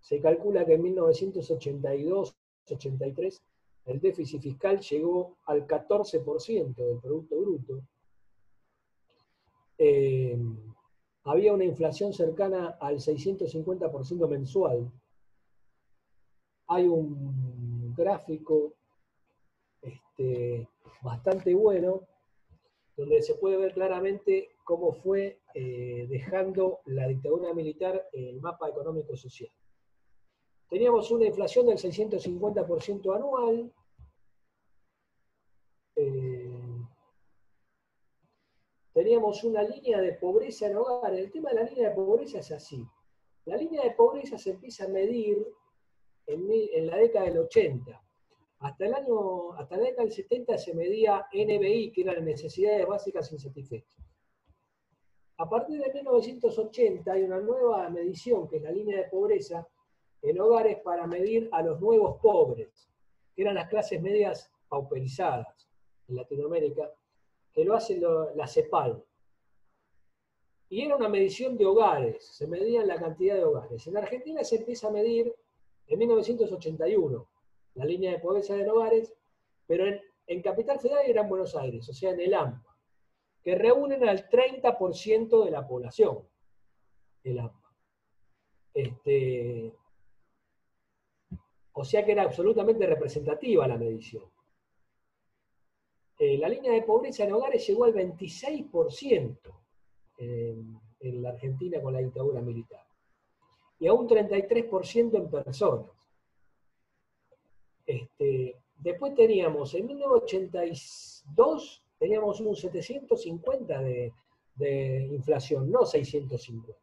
Se 0.00 0.20
calcula 0.20 0.66
que 0.66 0.74
en 0.74 0.82
1982-83 0.82 3.42
el 3.88 4.00
déficit 4.00 4.42
fiscal 4.42 4.80
llegó 4.80 5.38
al 5.46 5.66
14% 5.66 6.74
del 6.74 7.00
Producto 7.00 7.40
Bruto. 7.40 7.82
Eh, 9.78 10.38
había 11.24 11.54
una 11.54 11.64
inflación 11.64 12.12
cercana 12.12 12.76
al 12.80 12.96
650% 12.96 14.28
mensual. 14.28 14.92
Hay 16.66 16.86
un 16.86 17.94
gráfico 17.94 18.74
este, 19.80 20.68
bastante 21.02 21.54
bueno 21.54 22.02
donde 22.94 23.22
se 23.22 23.36
puede 23.36 23.56
ver 23.56 23.72
claramente 23.72 24.50
cómo 24.64 24.92
fue 24.92 25.40
eh, 25.54 26.06
dejando 26.10 26.80
la 26.86 27.06
dictadura 27.06 27.54
militar 27.54 28.06
el 28.12 28.38
mapa 28.40 28.68
económico-social. 28.68 29.50
Teníamos 30.68 31.10
una 31.10 31.24
inflación 31.24 31.66
del 31.66 31.78
650% 31.78 33.16
anual, 33.16 33.72
eh, 35.96 36.50
teníamos 39.08 39.42
una 39.42 39.62
línea 39.62 40.02
de 40.02 40.12
pobreza 40.12 40.66
en 40.66 40.76
hogares. 40.76 41.18
El 41.18 41.32
tema 41.32 41.48
de 41.48 41.54
la 41.56 41.62
línea 41.62 41.88
de 41.88 41.94
pobreza 41.94 42.40
es 42.40 42.52
así. 42.52 42.86
La 43.46 43.56
línea 43.56 43.82
de 43.82 43.92
pobreza 43.92 44.36
se 44.36 44.50
empieza 44.50 44.84
a 44.84 44.88
medir 44.88 45.46
en, 46.26 46.86
la 46.86 46.98
década 46.98 47.24
del 47.24 47.38
80. 47.38 48.02
Hasta, 48.58 48.84
el 48.84 48.92
año, 48.92 49.54
hasta 49.54 49.78
la 49.78 49.84
década 49.84 50.02
del 50.02 50.12
70 50.12 50.58
se 50.58 50.74
medía 50.74 51.26
NBI, 51.32 51.90
que 51.90 52.02
eran 52.02 52.22
necesidades 52.22 52.86
básicas 52.86 53.32
insatisfechas. 53.32 53.96
A 55.38 55.48
partir 55.48 55.80
de 55.80 55.90
1980 55.90 57.10
hay 57.10 57.22
una 57.22 57.40
nueva 57.40 57.88
medición, 57.88 58.46
que 58.46 58.58
es 58.58 58.62
la 58.62 58.72
línea 58.72 58.98
de 58.98 59.08
pobreza, 59.08 59.66
en 60.20 60.38
hogares 60.38 60.80
para 60.84 61.06
medir 61.06 61.48
a 61.52 61.62
los 61.62 61.80
nuevos 61.80 62.20
pobres, 62.20 62.90
que 63.34 63.40
eran 63.40 63.54
las 63.54 63.70
clases 63.70 64.02
medias 64.02 64.52
pauperizadas 64.68 65.66
en 66.08 66.16
Latinoamérica, 66.16 66.92
que 67.52 67.64
lo 67.64 67.74
hace 67.74 68.00
la 68.34 68.46
CEPAL. 68.46 69.04
Y 70.70 70.82
era 70.82 70.96
una 70.96 71.08
medición 71.08 71.56
de 71.56 71.64
hogares, 71.64 72.26
se 72.26 72.46
medía 72.46 72.84
la 72.84 72.96
cantidad 72.96 73.36
de 73.36 73.44
hogares. 73.44 73.86
En 73.86 73.96
Argentina 73.96 74.44
se 74.44 74.56
empieza 74.56 74.88
a 74.88 74.90
medir 74.90 75.34
en 75.86 75.98
1981 75.98 77.28
la 77.74 77.84
línea 77.84 78.12
de 78.12 78.18
pobreza 78.18 78.54
de 78.54 78.68
hogares, 78.68 79.14
pero 79.66 79.86
en, 80.26 80.42
Capital 80.42 80.78
Federal 80.78 81.04
era 81.06 81.22
en 81.22 81.28
Buenos 81.28 81.54
Aires, 81.56 81.88
o 81.88 81.92
sea, 81.92 82.10
en 82.10 82.20
el 82.20 82.34
AMPA, 82.34 82.76
que 83.42 83.54
reúnen 83.54 84.06
al 84.06 84.28
30% 84.28 85.44
de 85.44 85.50
la 85.50 85.66
población. 85.66 86.28
el 87.24 87.38
AMBA. 87.38 87.72
Este, 88.74 89.74
o 91.72 91.84
sea 91.84 92.04
que 92.04 92.12
era 92.12 92.24
absolutamente 92.24 92.86
representativa 92.86 93.66
la 93.66 93.78
medición. 93.78 94.24
Eh, 96.18 96.36
la 96.36 96.48
línea 96.48 96.72
de 96.72 96.82
pobreza 96.82 97.22
en 97.22 97.32
hogares 97.32 97.64
llegó 97.66 97.84
al 97.84 97.94
26% 97.94 99.38
en, 100.18 100.80
la 101.22 101.28
Argentina 101.30 101.80
con 101.80 101.92
la 101.92 102.00
dictadura 102.00 102.40
militar 102.40 102.84
y 103.78 103.86
a 103.86 103.92
un 103.92 104.08
33% 104.08 105.16
en 105.16 105.30
personas. 105.30 105.86
Este, 107.86 108.56
después 108.76 109.14
teníamos, 109.14 109.72
en 109.74 109.86
1982, 109.86 111.84
teníamos 112.00 112.40
un 112.40 112.56
750 112.56 113.80
de, 113.80 114.12
inflación, 115.12 115.70
no 115.70 115.86
650. 115.86 116.76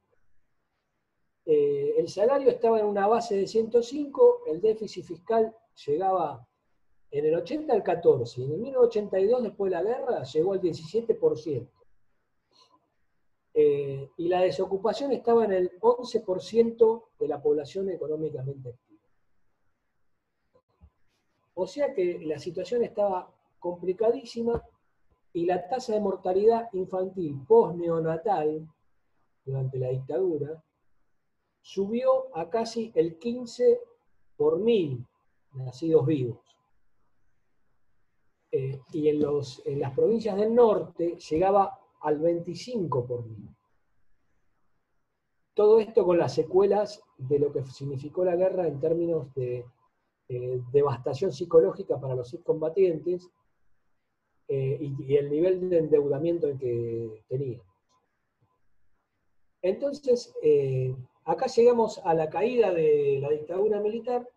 Eh, 1.48 1.96
el 1.98 2.08
salario 2.08 2.50
estaba 2.50 2.80
en 2.80 2.86
una 2.86 3.06
base 3.08 3.36
de 3.36 3.46
105, 3.46 4.44
el 4.48 4.62
déficit 4.62 5.04
fiscal 5.04 5.54
llegaba 5.86 6.48
en 7.18 7.26
el 7.26 7.36
80 7.36 7.74
al 7.74 7.84
14, 7.84 8.42
y 8.42 8.44
en 8.46 8.52
el 8.52 8.58
1982, 8.60 9.44
después 9.44 9.72
de 9.72 9.78
la 9.78 9.84
guerra, 9.84 10.24
llegó 10.24 10.54
al 10.54 10.62
17%. 10.62 11.68
Eh, 13.58 14.10
y 14.18 14.28
la 14.28 14.42
desocupación 14.42 15.14
estaba 15.14 15.46
en 15.46 15.54
el 15.54 15.80
11% 15.80 17.04
de 17.18 17.28
la 17.28 17.42
población 17.42 17.90
económicamente 17.90 18.70
activa. 18.70 19.02
O 21.54 21.66
sea 21.66 21.94
que 21.94 22.20
la 22.20 22.38
situación 22.38 22.84
estaba 22.84 23.34
complicadísima 23.60 24.62
y 25.32 25.46
la 25.46 25.70
tasa 25.70 25.94
de 25.94 26.02
mortalidad 26.02 26.68
infantil 26.74 27.40
post-neonatal 27.48 28.68
durante 29.46 29.80
la 29.80 29.88
dictadura 29.88 30.62
subió 31.62 32.36
a 32.36 32.50
casi 32.50 32.92
el 32.94 33.18
15 33.18 33.80
por 34.36 34.60
mil 34.60 35.06
nacidos 35.54 36.06
vivos. 36.06 36.55
Eh, 38.58 38.80
y 38.94 39.10
en, 39.10 39.20
los, 39.20 39.62
en 39.66 39.82
las 39.82 39.92
provincias 39.94 40.38
del 40.38 40.56
norte 40.56 41.18
llegaba 41.30 41.78
al 42.00 42.20
25 42.20 43.06
por 43.06 43.26
mil. 43.26 43.50
Todo 45.54 45.82
esto 45.82 46.06
con 46.06 46.18
las 46.18 46.36
secuelas 46.36 47.04
de 47.18 47.38
lo 47.38 47.52
que 47.52 47.66
significó 47.66 48.24
la 48.24 48.38
guerra 48.38 48.66
en 48.66 48.80
términos 48.80 49.34
de 49.36 49.66
eh, 50.30 50.62
devastación 50.72 51.34
psicológica 51.34 52.00
para 52.00 52.16
los 52.16 52.34
excombatientes 52.34 53.30
eh, 54.48 54.78
y, 54.80 55.16
el 55.18 55.30
nivel 55.30 55.70
de 55.70 55.80
endeudamiento 55.80 56.48
en 56.48 56.58
que 56.58 57.24
tenían. 57.28 57.62
Entonces, 59.62 60.34
eh, 60.42 60.96
acá 61.26 61.48
llegamos 61.48 62.00
a 62.06 62.14
la 62.14 62.30
caída 62.30 62.74
de 62.74 63.20
la 63.22 63.32
dictadura 63.32 63.82
militar 63.82 64.30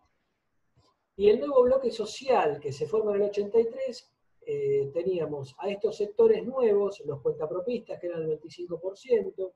y 1.19 1.27
el 1.27 1.37
nuevo 1.41 1.63
bloque 1.63 1.91
social 1.91 2.61
que 2.61 2.71
se 2.71 2.87
forma 2.87 3.11
en 3.11 3.23
el 3.23 3.29
83 3.29 4.09
eh, 4.45 4.89
teníamos 4.93 5.53
a 5.59 5.69
estos 5.69 5.97
sectores 5.97 6.45
nuevos, 6.45 7.03
los 7.05 7.19
cuentapropistas, 7.19 7.99
que 7.99 8.07
eran 8.07 8.21
el 8.21 8.39
25%, 8.39 9.51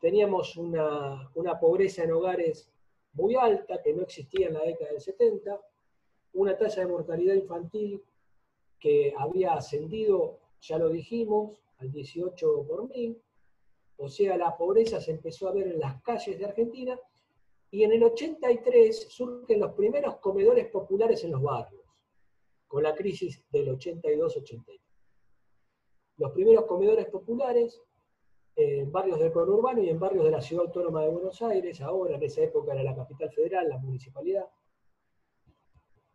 teníamos 0.00 0.56
una, 0.56 1.30
pobreza 1.60 2.02
en 2.02 2.10
hogares 2.10 2.68
muy 3.12 3.36
alta, 3.36 3.80
que 3.80 3.92
no 3.94 4.02
existía 4.02 4.48
en 4.48 4.54
la 4.54 4.64
década 4.64 4.90
del 4.90 5.00
70, 5.00 5.60
una 6.32 6.58
tasa 6.58 6.80
de 6.80 6.88
mortalidad 6.88 7.34
infantil 7.34 8.02
que 8.80 9.14
había 9.16 9.52
ascendido, 9.52 10.40
ya 10.60 10.78
lo 10.78 10.88
dijimos, 10.88 11.62
al 11.78 11.92
18 11.92 12.66
por 12.66 12.88
mil, 12.88 13.22
o 13.98 14.08
sea, 14.08 14.36
la 14.36 14.56
pobreza 14.56 15.00
se 15.00 15.12
empezó 15.12 15.46
a 15.46 15.52
ver 15.52 15.68
en 15.68 15.78
las 15.78 16.02
calles 16.02 16.36
de 16.40 16.44
Argentina, 16.44 16.98
y 17.72 17.84
en 17.84 17.92
el 17.92 18.04
83 18.04 19.08
surgen 19.08 19.60
los 19.60 19.72
primeros 19.72 20.16
comedores 20.18 20.68
populares 20.68 21.24
en 21.24 21.30
los 21.32 21.42
barrios 21.42 21.82
con 22.68 22.82
la 22.82 22.94
crisis 22.94 23.42
del 23.50 23.68
82-83. 23.68 24.78
Los 26.18 26.32
primeros 26.32 26.66
comedores 26.66 27.06
populares 27.06 27.82
en 28.56 28.92
barrios 28.92 29.18
del 29.18 29.32
conurbano 29.32 29.82
y 29.82 29.88
en 29.88 29.98
barrios 29.98 30.24
de 30.24 30.30
la 30.30 30.42
ciudad 30.42 30.66
autónoma 30.66 31.02
de 31.02 31.08
Buenos 31.08 31.40
Aires, 31.40 31.80
ahora 31.80 32.16
en 32.16 32.22
esa 32.22 32.42
época 32.42 32.74
era 32.74 32.82
la 32.82 32.94
capital 32.94 33.32
federal, 33.32 33.68
la 33.68 33.78
municipalidad. 33.78 34.46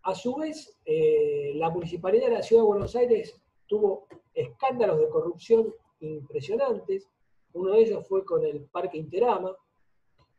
A 0.04 0.14
su 0.14 0.36
vez, 0.36 0.78
eh, 0.86 1.54
la 1.56 1.72
municipalidad 1.72 2.28
de 2.28 2.34
la 2.34 2.44
ciudad 2.44 2.62
de 2.62 2.68
Buenos 2.68 2.96
Aires 2.96 3.42
tuvo 3.66 4.08
escándalos 4.32 5.00
de 5.00 5.10
corrupción 5.10 5.74
impresionantes. 6.02 7.10
Uno 7.54 7.72
de 7.72 7.82
ellos 7.82 8.08
fue 8.08 8.24
con 8.24 8.46
el 8.46 8.66
Parque 8.66 9.00
Interama, 9.00 9.58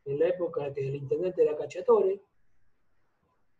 en 0.08 0.18
la 0.18 0.28
época 0.28 0.70
del 0.70 0.94
intendente 0.96 1.42
de 1.42 1.50
la 1.50 1.56
Cachatore, 1.56 2.22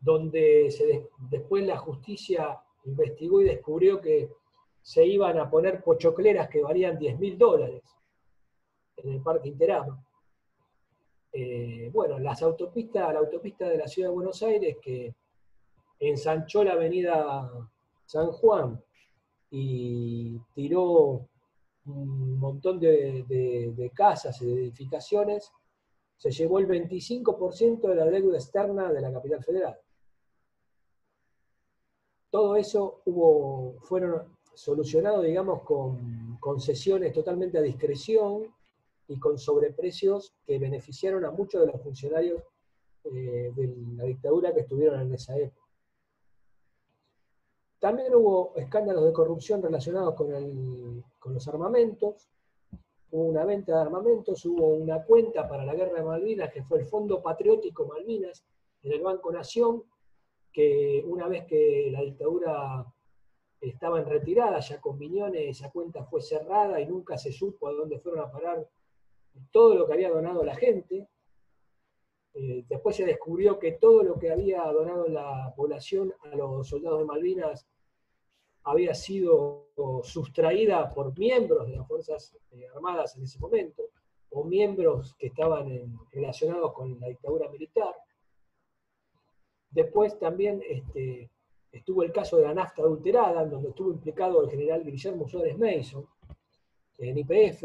donde 0.01 0.71
se 0.71 1.09
después 1.31 1.67
la 1.67 1.77
justicia 1.77 2.59
investigó 2.85 3.43
y 3.43 3.45
descubrió 3.45 4.01
que 4.01 4.31
se 4.81 5.05
iban 5.05 5.39
a 5.39 5.51
poner 5.51 5.83
pochocleras 5.83 6.49
que 6.49 6.63
valían 6.63 6.99
10 6.99 7.19
mil 7.19 7.37
dólares 7.37 7.83
en 8.97 9.13
el 9.13 9.23
Parque 9.23 9.49
Interama. 9.49 10.03
Eh, 11.31 11.91
bueno, 11.93 12.19
las 12.19 12.43
autopistas, 12.43 13.13
la 13.13 13.19
autopista 13.19 13.69
de 13.69 13.77
la 13.77 13.87
Ciudad 13.87 14.09
de 14.09 14.15
Buenos 14.15 14.43
Aires 14.43 14.79
que 14.81 15.15
ensanchó 16.01 16.65
la 16.65 16.73
avenida 16.73 17.51
San 18.07 18.33
Juan 18.33 18.83
y 19.51 20.39
tiró 20.55 21.29
un 21.85 22.39
montón 22.39 22.81
de, 22.81 23.25
de 23.29 23.91
casas 23.95 24.41
y 24.41 24.47
de 24.47 24.55
edificaciones, 24.55 25.53
se 26.19 26.31
llevó 26.33 26.59
el 26.59 26.69
25% 26.69 27.89
de 27.89 27.95
la 27.95 28.05
deuda 28.07 28.37
externa 28.37 28.93
de 28.93 29.01
la 29.01 29.13
capital 29.13 29.43
federal. 29.43 29.79
Todo 32.31 32.57
eso 32.57 33.03
fueron 33.83 34.37
solucionados, 34.53 35.25
digamos, 35.25 35.63
con 35.63 36.37
concesiones 36.41 37.13
totalmente 37.13 37.57
a 37.57 37.63
discreción 37.63 38.53
y 39.07 39.19
con 39.19 39.39
sobreprecios 39.39 40.35
que 40.45 40.59
beneficiaron 40.59 41.25
a 41.25 41.31
muchos 41.31 41.61
de 41.61 41.69
los 41.69 41.81
funcionarios 41.81 42.43
eh, 43.05 43.53
de 43.55 43.75
la 43.97 44.05
dictadura 44.05 44.53
que 44.53 44.61
estuvieron 44.61 45.01
en 45.01 45.15
esa 45.15 45.39
época. 45.39 45.67
También 47.79 48.13
hubo 48.15 48.53
escándalos 48.57 49.05
de 49.05 49.13
corrupción 49.13 49.63
relacionados 49.63 50.15
con, 50.17 51.05
con 51.19 51.33
los 51.33 51.47
armamentos, 51.47 52.29
hubo 53.11 53.25
una 53.25 53.45
venta 53.45 53.75
de 53.75 53.81
armamentos, 53.81 54.45
hubo 54.45 54.69
una 54.69 55.03
cuenta 55.05 55.49
para 55.49 55.65
la 55.65 55.75
guerra 55.75 55.99
de 55.99 56.05
Malvinas, 56.05 56.53
que 56.53 56.63
fue 56.63 56.81
el 56.81 56.87
Fondo 56.87 57.23
Patriótico 57.23 57.87
Malvinas, 57.87 58.45
en 58.83 58.93
el 58.93 59.01
Banco 59.01 59.33
Nación, 59.33 59.83
que 60.53 61.03
una 61.07 61.29
vez 61.29 61.47
que 61.47 61.89
la 61.91 62.03
dictadura 62.03 62.87
estaba 63.61 63.99
en 63.99 64.07
retirada, 64.07 64.61
ya 64.61 64.81
con 64.81 64.99
Miñones, 64.99 65.59
esa 65.59 65.71
cuenta 65.71 66.05
fue 66.05 66.21
cerrada 66.21 66.81
y 66.81 66.87
nunca 66.87 67.19
se 67.19 67.33
supo 67.33 67.69
a 67.69 67.73
dónde 67.73 67.99
fueron 67.99 68.21
a 68.21 68.31
parar 68.31 68.69
todo 69.51 69.75
lo 69.75 69.87
que 69.87 69.95
había 69.95 70.11
donado 70.11 70.45
la 70.45 70.55
gente. 70.55 71.09
Eh, 72.35 72.65
después 72.69 72.97
se 72.97 73.05
descubrió 73.05 73.59
que 73.59 73.73
todo 73.73 74.03
lo 74.03 74.19
que 74.19 74.31
había 74.31 74.63
donado 74.67 75.09
la 75.09 75.53
población 75.57 76.15
a 76.23 76.37
los 76.37 76.69
soldados 76.69 77.01
de 77.01 77.07
Malvinas 77.07 77.67
había 78.65 78.95
sido 78.95 79.69
sustraída 80.03 80.93
por 80.93 81.17
miembros 81.17 81.67
de 81.67 81.77
las 81.77 81.87
Fuerzas 81.87 82.37
eh, 82.51 82.67
Armadas 82.75 83.17
en 83.17 83.25
ese 83.25 83.39
momento, 83.39 83.83
o 84.31 84.45
miembros 84.45 85.15
que 85.19 85.29
estaban 85.29 85.99
relacionados 86.13 86.73
con 86.73 86.99
la 87.01 87.09
dictadura 87.09 87.49
militar. 87.49 87.95
Después 89.71 90.19
también 90.19 90.63
este, 90.69 91.31
estuvo 91.73 92.03
el 92.03 92.13
caso 92.13 92.37
de 92.37 92.45
la 92.45 92.55
nafta 92.55 92.83
adulterada, 92.83 93.43
en 93.43 93.51
donde 93.51 93.69
estuvo 93.71 93.93
implicado 93.93 94.43
el 94.43 94.51
general 94.51 94.85
Guillermo 94.85 95.29
Suárez 95.29 95.57
Mason, 95.59 96.07
en 96.99 97.19
IPF, 97.19 97.65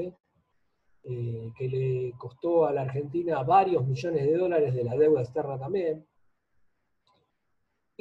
eh, 1.05 1.51
que 1.57 1.67
le 1.67 2.13
costó 2.17 2.65
a 2.65 2.72
la 2.72 2.83
Argentina 2.83 3.43
varios 3.43 3.85
millones 3.85 4.25
de 4.25 4.38
dólares 4.38 4.73
de 4.73 4.83
la 4.83 4.95
deuda 4.95 5.22
externa 5.22 5.57
también. 5.57 6.05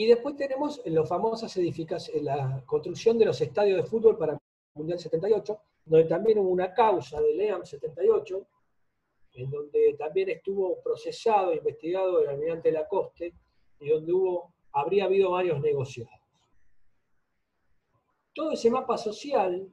Y 0.02 0.06
después 0.06 0.34
tenemos 0.34 0.82
las 0.84 1.08
famosas 1.08 1.56
edificaciones, 1.58 2.24
la 2.24 2.60
construcción 2.66 3.16
de 3.18 3.26
los 3.26 3.40
estadios 3.40 3.76
de 3.76 3.88
fútbol 3.88 4.18
para 4.18 4.32
el 4.32 4.38
Mundial 4.74 4.98
78, 4.98 5.60
donde 5.84 6.08
también 6.08 6.40
hubo 6.40 6.48
una 6.48 6.74
causa 6.74 7.20
del 7.20 7.40
EAM 7.40 7.64
78, 7.64 8.44
en 9.34 9.48
donde 9.48 9.94
también 9.96 10.30
estuvo 10.30 10.82
procesado 10.82 11.54
investigado 11.54 12.20
el 12.20 12.30
almirante 12.30 12.72
Lacoste, 12.72 13.32
y 13.78 13.90
donde 13.90 14.12
hubo, 14.12 14.52
habría 14.72 15.04
habido 15.04 15.30
varios 15.30 15.60
negociados. 15.60 16.18
Todo 18.34 18.50
ese 18.50 18.72
mapa 18.72 18.98
social, 18.98 19.72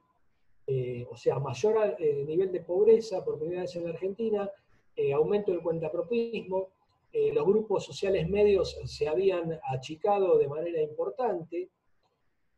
eh, 0.64 1.08
o 1.10 1.16
sea, 1.16 1.40
mayor 1.40 1.96
eh, 1.98 2.24
nivel 2.24 2.52
de 2.52 2.60
pobreza 2.60 3.24
vez 3.40 3.74
en 3.74 3.82
la 3.82 3.90
Argentina, 3.90 4.48
eh, 4.94 5.12
aumento 5.12 5.50
del 5.50 5.60
cuentapropismo, 5.60 6.68
los 7.12 7.44
grupos 7.46 7.84
sociales 7.84 8.28
medios 8.28 8.76
se 8.84 9.08
habían 9.08 9.58
achicado 9.64 10.38
de 10.38 10.48
manera 10.48 10.80
importante, 10.80 11.68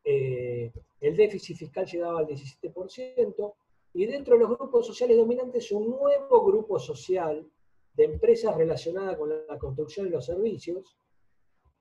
el 0.04 1.16
déficit 1.16 1.56
fiscal 1.56 1.86
llegaba 1.86 2.20
al 2.20 2.26
17%, 2.26 3.54
y 3.94 4.06
dentro 4.06 4.34
de 4.34 4.40
los 4.40 4.58
grupos 4.58 4.86
sociales 4.86 5.16
dominantes 5.16 5.70
un 5.72 5.90
nuevo 5.90 6.44
grupo 6.44 6.78
social 6.78 7.46
de 7.94 8.04
empresas 8.04 8.56
relacionadas 8.56 9.16
con 9.16 9.28
la 9.46 9.58
construcción 9.58 10.06
y 10.06 10.10
los 10.10 10.24
servicios, 10.24 10.96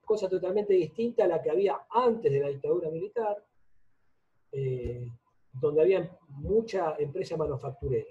cosa 0.04 0.28
totalmente 0.28 0.74
distinta 0.74 1.24
a 1.24 1.28
la 1.28 1.40
que 1.40 1.50
había 1.50 1.86
antes 1.90 2.30
de 2.30 2.40
la 2.40 2.48
dictadura 2.48 2.90
militar, 2.90 3.42
eh, 4.52 5.08
donde 5.52 5.80
había 5.80 6.18
mucha 6.28 6.96
empresa 6.98 7.36
manufacturera. 7.36 8.10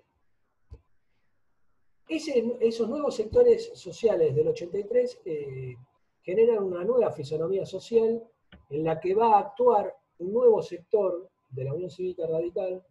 Esos 2.11 2.89
nuevos 2.89 3.15
sectores 3.15 3.71
sociales 3.73 4.35
del 4.35 4.49
83 4.49 5.21
eh, 5.23 5.75
generan 6.21 6.63
una 6.63 6.83
nueva 6.83 7.11
fisonomía 7.11 7.65
social 7.65 8.21
en 8.69 8.83
la 8.83 8.99
que 8.99 9.15
va 9.15 9.35
a 9.35 9.39
actuar 9.39 9.95
un 10.19 10.33
nuevo 10.33 10.61
sector 10.61 11.29
de 11.49 11.63
la 11.63 11.73
Unión 11.73 11.89
Cívica 11.89 12.27
Radical 12.27 12.83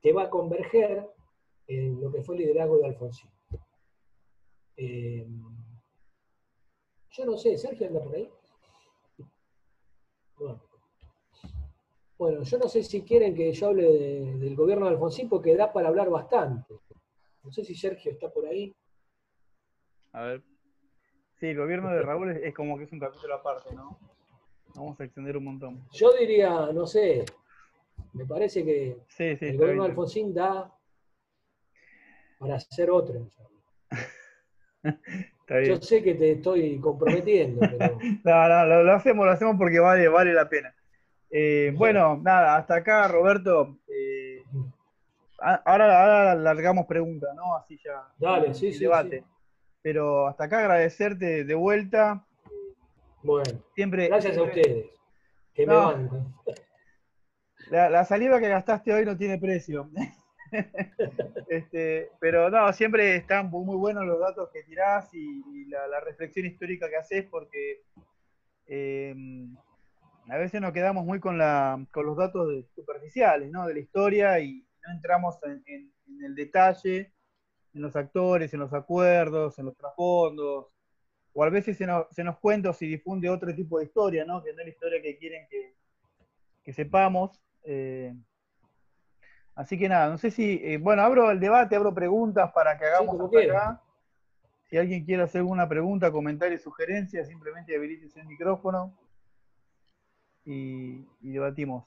que 0.00 0.12
va 0.12 0.24
a 0.24 0.30
converger 0.30 1.08
en 1.66 2.00
lo 2.00 2.12
que 2.12 2.22
fue 2.22 2.36
el 2.36 2.42
liderazgo 2.42 2.78
de 2.78 2.86
Alfonsín. 2.86 3.30
Eh, 4.76 5.26
yo 7.10 7.26
no 7.26 7.36
sé, 7.36 7.56
Sergio 7.56 7.86
anda. 7.86 8.00
Bueno. 12.16 12.42
yo 12.42 12.58
no 12.58 12.68
sé 12.68 12.82
si 12.82 13.02
quieren 13.02 13.34
que 13.34 13.52
yo 13.52 13.68
hable 13.68 13.84
del 14.36 14.54
gobierno 14.54 14.86
de 14.86 14.92
Alfonsín 14.92 15.28
porque 15.28 15.56
da 15.56 15.72
para 15.72 15.88
hablar 15.88 16.10
bastante. 16.10 16.74
No 17.44 17.52
sé 17.52 17.64
si 17.64 17.74
Sergio 17.74 18.10
está 18.12 18.30
por 18.30 18.46
ahí. 18.46 18.74
A 20.12 20.22
ver. 20.22 20.42
Sí, 21.38 21.48
el 21.48 21.58
gobierno 21.58 21.90
de 21.90 22.02
Raúl 22.02 22.30
es, 22.30 22.54
como 22.54 22.78
que 22.78 22.84
es 22.84 22.92
un 22.92 23.00
capítulo 23.00 23.34
aparte, 23.34 23.74
¿no? 23.74 23.98
Vamos 24.74 24.98
a 25.00 25.04
extender 25.04 25.36
un 25.36 25.44
montón. 25.44 25.86
Yo 25.92 26.12
diría, 26.12 26.70
no 26.72 26.86
sé, 26.86 27.24
me 28.12 28.24
parece 28.24 28.64
que 28.64 28.96
el 29.18 29.58
gobierno 29.58 29.84
de 29.84 29.90
Alfonsín 29.90 30.32
da 30.32 30.72
para 32.38 32.56
hacer 32.56 32.90
otro. 32.90 33.28
Yo 35.66 35.76
sé 35.76 36.02
que 36.02 36.14
te 36.14 36.32
estoy 36.32 36.78
comprometiendo, 36.80 37.60
pero... 37.78 37.98
no, 38.24 38.48
no, 38.48 38.82
lo, 38.82 38.92
hacemos, 38.92 39.26
lo 39.26 39.32
hacemos 39.32 39.56
porque 39.58 39.78
vale, 39.78 40.08
vale 40.08 40.32
la 40.32 40.48
pena. 40.48 40.74
Eh, 41.30 41.72
bueno, 41.76 42.20
nada, 42.22 42.56
hasta 42.56 42.76
acá, 42.76 43.08
Roberto. 43.08 43.78
Ahora, 45.44 46.00
ahora 46.00 46.34
largamos 46.36 46.86
preguntas, 46.86 47.28
¿no? 47.36 47.54
Así 47.54 47.78
ya. 47.84 48.08
Dale, 48.18 48.54
sí, 48.54 48.72
sí, 48.72 48.80
debate. 48.80 49.24
Pero 49.82 50.26
hasta 50.26 50.44
acá 50.44 50.60
agradecerte 50.60 51.44
de 51.44 51.54
vuelta. 51.54 52.24
Bueno, 53.22 53.62
siempre, 53.74 54.08
gracias 54.08 54.38
a 54.38 54.42
ustedes. 54.42 54.86
Que 55.52 55.66
me 55.66 55.74
van. 55.74 56.08
La, 57.70 58.04
saliva 58.04 58.40
que 58.40 58.48
gastaste 58.48 58.92
hoy 58.92 59.04
no 59.04 59.16
tiene 59.16 59.38
precio. 59.38 59.90
este, 61.48 62.10
pero 62.20 62.48
no, 62.48 62.72
siempre 62.72 63.16
están 63.16 63.50
muy, 63.50 63.76
buenos 63.76 64.04
los 64.06 64.20
datos 64.20 64.50
que 64.50 64.62
tirás 64.62 65.12
y, 65.12 65.66
la, 65.66 66.00
reflexión 66.00 66.46
histórica 66.46 66.88
que 66.88 66.96
haces 66.96 67.26
porque 67.30 67.82
em, 68.66 69.56
a 70.28 70.36
veces 70.36 70.60
nos 70.60 70.72
quedamos 70.72 71.04
muy 71.04 71.20
con, 71.20 71.36
la, 71.38 71.84
con 71.90 72.06
los 72.06 72.16
datos 72.16 72.66
superficiales 72.74 73.50
¿no? 73.50 73.66
de 73.66 73.74
la 73.74 73.80
historia 73.80 74.38
y 74.40 74.63
no 74.86 74.92
entramos 74.92 75.38
en, 75.44 75.92
el 76.24 76.34
detalle, 76.34 77.12
en 77.72 77.82
los 77.82 77.96
actores, 77.96 78.52
en 78.54 78.60
los 78.60 78.72
acuerdos, 78.72 79.58
en 79.58 79.66
los 79.66 79.76
trasfondos, 79.76 80.66
o 81.32 81.44
a 81.44 81.50
veces 81.50 81.76
se 81.76 81.86
nos, 81.86 82.06
se 82.10 82.22
nos 82.22 82.38
cuenta 82.38 82.70
o 82.70 82.72
se 82.72 82.86
difunde 82.86 83.28
otro 83.28 83.54
tipo 83.54 83.78
de 83.78 83.86
historia, 83.86 84.24
¿no? 84.24 84.42
que 84.42 84.52
no 84.52 84.60
es 84.60 84.66
la 84.66 84.70
historia 84.70 85.02
que 85.02 85.18
quieren 85.18 85.46
que, 85.50 85.74
que 86.62 86.72
sepamos. 86.72 87.42
Eh, 87.64 88.14
así 89.54 89.78
que 89.78 89.88
nada, 89.88 90.08
no 90.08 90.18
sé 90.18 90.30
si, 90.30 90.60
eh, 90.62 90.78
bueno, 90.78 91.02
abro 91.02 91.30
el 91.30 91.40
debate, 91.40 91.76
abro 91.76 91.92
preguntas 91.92 92.52
para 92.52 92.78
que 92.78 92.84
hagamos 92.84 93.20
acá. 93.34 93.80
Si 94.64 94.78
alguien 94.78 95.04
quiere 95.04 95.22
hacer 95.22 95.40
alguna 95.40 95.68
pregunta, 95.68 96.10
comentario, 96.10 96.58
sugerencia, 96.58 97.24
simplemente 97.24 97.76
habilites 97.76 98.16
el 98.16 98.26
micrófono 98.26 98.96
y, 100.44 101.04
debatimos. 101.20 101.84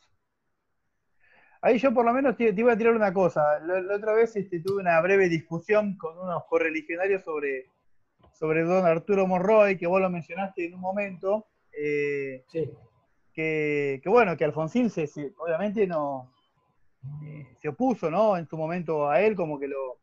Ahí 1.61 1.77
yo 1.79 1.93
por 1.93 2.05
lo 2.05 2.13
menos 2.13 2.35
te, 2.35 2.53
iba 2.55 2.73
a 2.73 2.77
tirar 2.77 2.93
una 2.93 3.13
cosa. 3.13 3.59
La, 3.59 3.95
otra 3.95 4.13
vez 4.13 4.35
este, 4.35 4.59
tuve 4.59 4.81
una 4.81 4.99
breve 5.01 5.29
discusión 5.29 5.97
con 5.97 6.17
unos 6.17 6.43
correligionarios 6.45 7.23
sobre, 7.23 7.69
sobre 8.33 8.63
don 8.63 8.85
Arturo 8.85 9.27
Monroy, 9.27 9.77
que 9.77 9.87
vos 9.87 10.01
lo 10.01 10.09
mencionaste 10.09 10.65
en 10.65 10.75
un 10.75 10.81
momento. 10.81 11.47
Eh, 11.71 12.43
sí 12.47 12.69
que, 13.37 14.01
bueno, 14.05 14.35
que 14.35 14.45
Alfonsín 14.45 14.89
se, 14.89 15.07
obviamente 15.37 15.85
no 15.85 16.33
eh, 17.23 17.55
se 17.61 17.69
opuso, 17.69 18.09
¿no? 18.09 18.35
En 18.35 18.47
su 18.47 18.57
momento 18.57 19.07
a 19.07 19.21
él, 19.21 19.35
como 19.35 19.59
que 19.59 19.67
lo, 19.67 19.99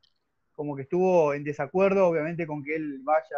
como 0.52 0.76
que 0.76 0.83
estuvo 0.83 1.34
en 1.34 1.42
desacuerdo, 1.42 2.07
obviamente, 2.07 2.47
con 2.47 2.62
que 2.62 2.76
él 2.76 3.00
vaya 3.02 3.36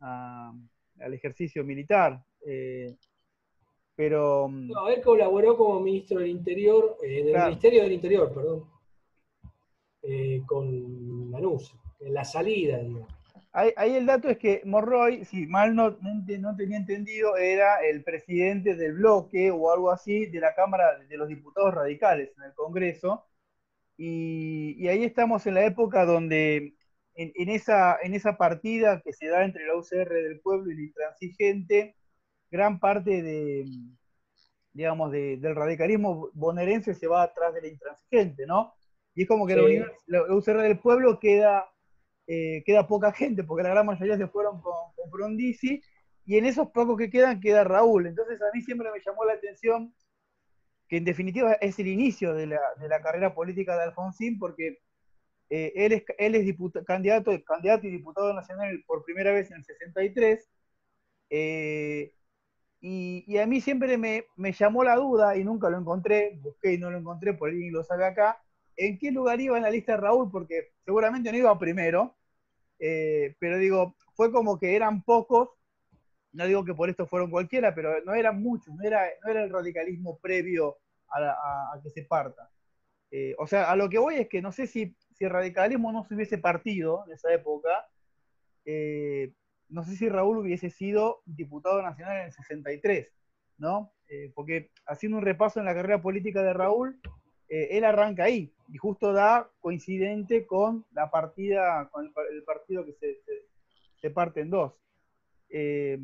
al 0.00 1.14
ejercicio 1.14 1.64
militar. 1.64 2.24
Eh, 2.46 2.96
pero. 3.96 4.48
No, 4.50 4.88
él 4.88 5.00
colaboró 5.02 5.56
como 5.56 5.80
ministro 5.80 6.20
del 6.20 6.28
Interior, 6.28 6.98
eh, 7.02 7.24
del 7.24 7.42
Ministerio 7.42 7.82
del 7.82 7.92
Interior, 7.92 8.32
perdón, 8.32 8.64
con 10.46 11.30
Lanús, 11.30 11.74
en 12.00 12.14
la 12.14 12.24
salida, 12.24 12.78
digamos. 12.78 13.14
Ahí, 13.56 13.94
el 13.94 14.06
dato 14.06 14.28
es 14.28 14.36
que 14.38 14.62
Morroy, 14.64 15.24
si 15.24 15.46
mal 15.46 15.76
no, 15.76 15.96
no, 16.00 16.56
tenía 16.56 16.76
entendido, 16.76 17.36
era 17.36 17.76
el 17.86 18.02
presidente 18.02 18.74
del 18.74 18.94
bloque 18.94 19.52
o 19.52 19.70
algo 19.70 19.92
así 19.92 20.26
de 20.26 20.40
la 20.40 20.56
Cámara 20.56 20.98
de 20.98 21.16
los 21.16 21.28
Diputados 21.28 21.72
Radicales 21.72 22.32
en 22.36 22.44
el 22.44 22.54
Congreso. 22.54 23.24
Y, 23.96 24.88
ahí 24.88 25.04
estamos 25.04 25.46
en 25.46 25.54
la 25.54 25.64
época 25.66 26.04
donde 26.04 26.74
en, 27.14 27.48
esa, 27.48 27.96
en 28.02 28.14
esa 28.14 28.36
partida 28.36 29.00
que 29.02 29.12
se 29.12 29.28
da 29.28 29.44
entre 29.44 29.66
la 29.66 29.76
UCR 29.76 30.12
del 30.12 30.40
pueblo 30.40 30.72
y 30.72 30.74
el 30.74 30.80
intransigente, 30.80 31.94
gran 32.54 32.78
parte 32.78 33.20
de, 33.20 33.66
digamos, 34.72 35.10
del 35.10 35.56
radicalismo 35.56 36.30
bonaerense 36.34 36.94
se 36.94 37.08
va 37.08 37.24
atrás 37.24 37.52
del 37.52 37.66
intransigente, 37.66 38.46
¿no? 38.46 38.74
Y 39.16 39.22
es 39.22 39.28
como 39.28 39.44
que 39.44 39.56
la, 39.56 39.92
la 40.06 40.34
UCR 40.34 40.62
del 40.62 40.78
pueblo 40.78 41.18
queda 41.18 41.68
eh, 42.28 42.62
queda 42.64 42.86
poca 42.86 43.12
gente, 43.12 43.44
porque 43.44 43.64
la 43.64 43.70
gran 43.70 43.86
mayoría 43.86 44.16
se 44.16 44.28
fueron 44.28 44.60
con, 44.62 44.92
con 44.96 45.10
Frondizi, 45.10 45.82
y 46.24 46.38
en 46.38 46.46
esos 46.46 46.70
pocos 46.70 46.96
que 46.96 47.10
quedan 47.10 47.40
queda 47.40 47.64
Raúl. 47.64 48.06
Entonces 48.06 48.40
a 48.40 48.46
mí 48.54 48.62
siempre 48.62 48.90
me 48.90 49.00
llamó 49.04 49.24
la 49.24 49.34
atención 49.34 49.92
que 50.88 50.98
en 50.98 51.04
definitiva 51.04 51.54
es 51.54 51.78
el 51.78 51.88
inicio 51.88 52.34
de 52.34 52.46
la, 52.46 52.60
de 52.80 52.88
la 52.88 53.02
carrera 53.02 53.34
política 53.34 53.76
de 53.76 53.84
Alfonsín, 53.84 54.38
porque 54.38 54.78
eh, 55.50 55.72
él 55.76 55.92
es, 55.92 56.04
él 56.18 56.34
es 56.34 56.56
candidato, 56.86 57.30
candidato 57.44 57.86
y 57.86 57.90
diputado 57.90 58.32
nacional 58.32 58.82
por 58.86 59.04
primera 59.04 59.32
vez 59.32 59.50
en 59.50 59.58
el 59.58 59.64
63, 59.64 60.48
eh, 61.30 62.14
y, 62.86 63.38
a 63.38 63.46
mí 63.46 63.62
siempre 63.62 63.96
me, 63.96 64.52
llamó 64.52 64.84
la 64.84 64.96
duda, 64.96 65.38
y 65.38 65.42
nunca 65.42 65.70
lo 65.70 65.78
encontré, 65.78 66.38
busqué 66.42 66.74
y 66.74 66.78
no 66.78 66.90
lo 66.90 66.98
encontré, 66.98 67.32
por 67.32 67.48
ahí 67.48 67.70
lo 67.70 67.82
sabe 67.82 68.04
acá, 68.04 68.38
en 68.76 68.98
qué 68.98 69.10
lugar 69.10 69.40
iba 69.40 69.56
en 69.56 69.62
la 69.62 69.70
lista 69.70 69.92
de 69.92 70.02
Raúl, 70.02 70.30
porque 70.30 70.74
seguramente 70.84 71.32
no 71.32 71.38
iba 71.38 71.58
primero, 71.58 72.14
eh, 72.78 73.36
pero 73.38 73.56
digo, 73.56 73.96
fue 74.14 74.30
como 74.30 74.58
que 74.58 74.76
eran 74.76 75.02
pocos, 75.02 75.48
no 76.32 76.46
digo 76.46 76.62
que 76.62 76.74
por 76.74 76.90
esto 76.90 77.06
fueron 77.06 77.30
cualquiera, 77.30 77.74
pero 77.74 78.04
no 78.04 78.12
eran 78.12 78.42
muchos, 78.42 78.74
no 78.74 78.82
era, 78.82 79.02
no 79.24 79.30
era 79.30 79.44
el 79.44 79.50
radicalismo 79.50 80.18
previo 80.18 80.76
a, 81.08 81.80
que 81.82 81.88
se 81.88 82.02
parta. 82.02 82.50
Eh, 83.10 83.34
o 83.38 83.46
sea, 83.46 83.70
a 83.70 83.76
lo 83.76 83.88
que 83.88 83.98
voy 83.98 84.16
es 84.16 84.28
que 84.28 84.42
no 84.42 84.52
sé 84.52 84.66
si, 84.66 84.94
si 85.14 85.24
el 85.24 85.30
radicalismo 85.30 85.90
no 85.90 86.04
se 86.04 86.14
hubiese 86.14 86.36
partido 86.36 87.02
en 87.06 87.12
esa 87.12 87.32
época, 87.32 87.88
eh, 88.66 89.32
no 89.74 89.82
sé 89.84 89.96
si 89.96 90.08
Raúl 90.08 90.38
hubiese 90.38 90.70
sido 90.70 91.20
diputado 91.26 91.82
nacional 91.82 92.18
en 92.18 92.26
el 92.26 92.32
63, 92.32 93.12
¿no? 93.58 93.92
porque 94.34 94.70
haciendo 94.86 95.18
un 95.18 95.24
repaso 95.24 95.58
en 95.58 95.66
la 95.66 95.74
carrera 95.74 96.00
política 96.00 96.42
de 96.42 96.52
Raúl, 96.52 97.00
él 97.48 97.84
arranca 97.84 98.24
ahí 98.24 98.54
y 98.68 98.78
justo 98.78 99.12
da 99.12 99.50
coincidente 99.60 100.46
con 100.46 100.84
la 100.92 101.10
partida, 101.10 101.88
con 101.90 102.12
el, 102.32 102.42
partido 102.44 102.84
que 102.84 102.92
se, 102.92 103.18
se, 104.00 104.10
parte 104.10 104.40
en 104.40 104.50
dos. 104.50 104.72
Eh, 105.48 105.98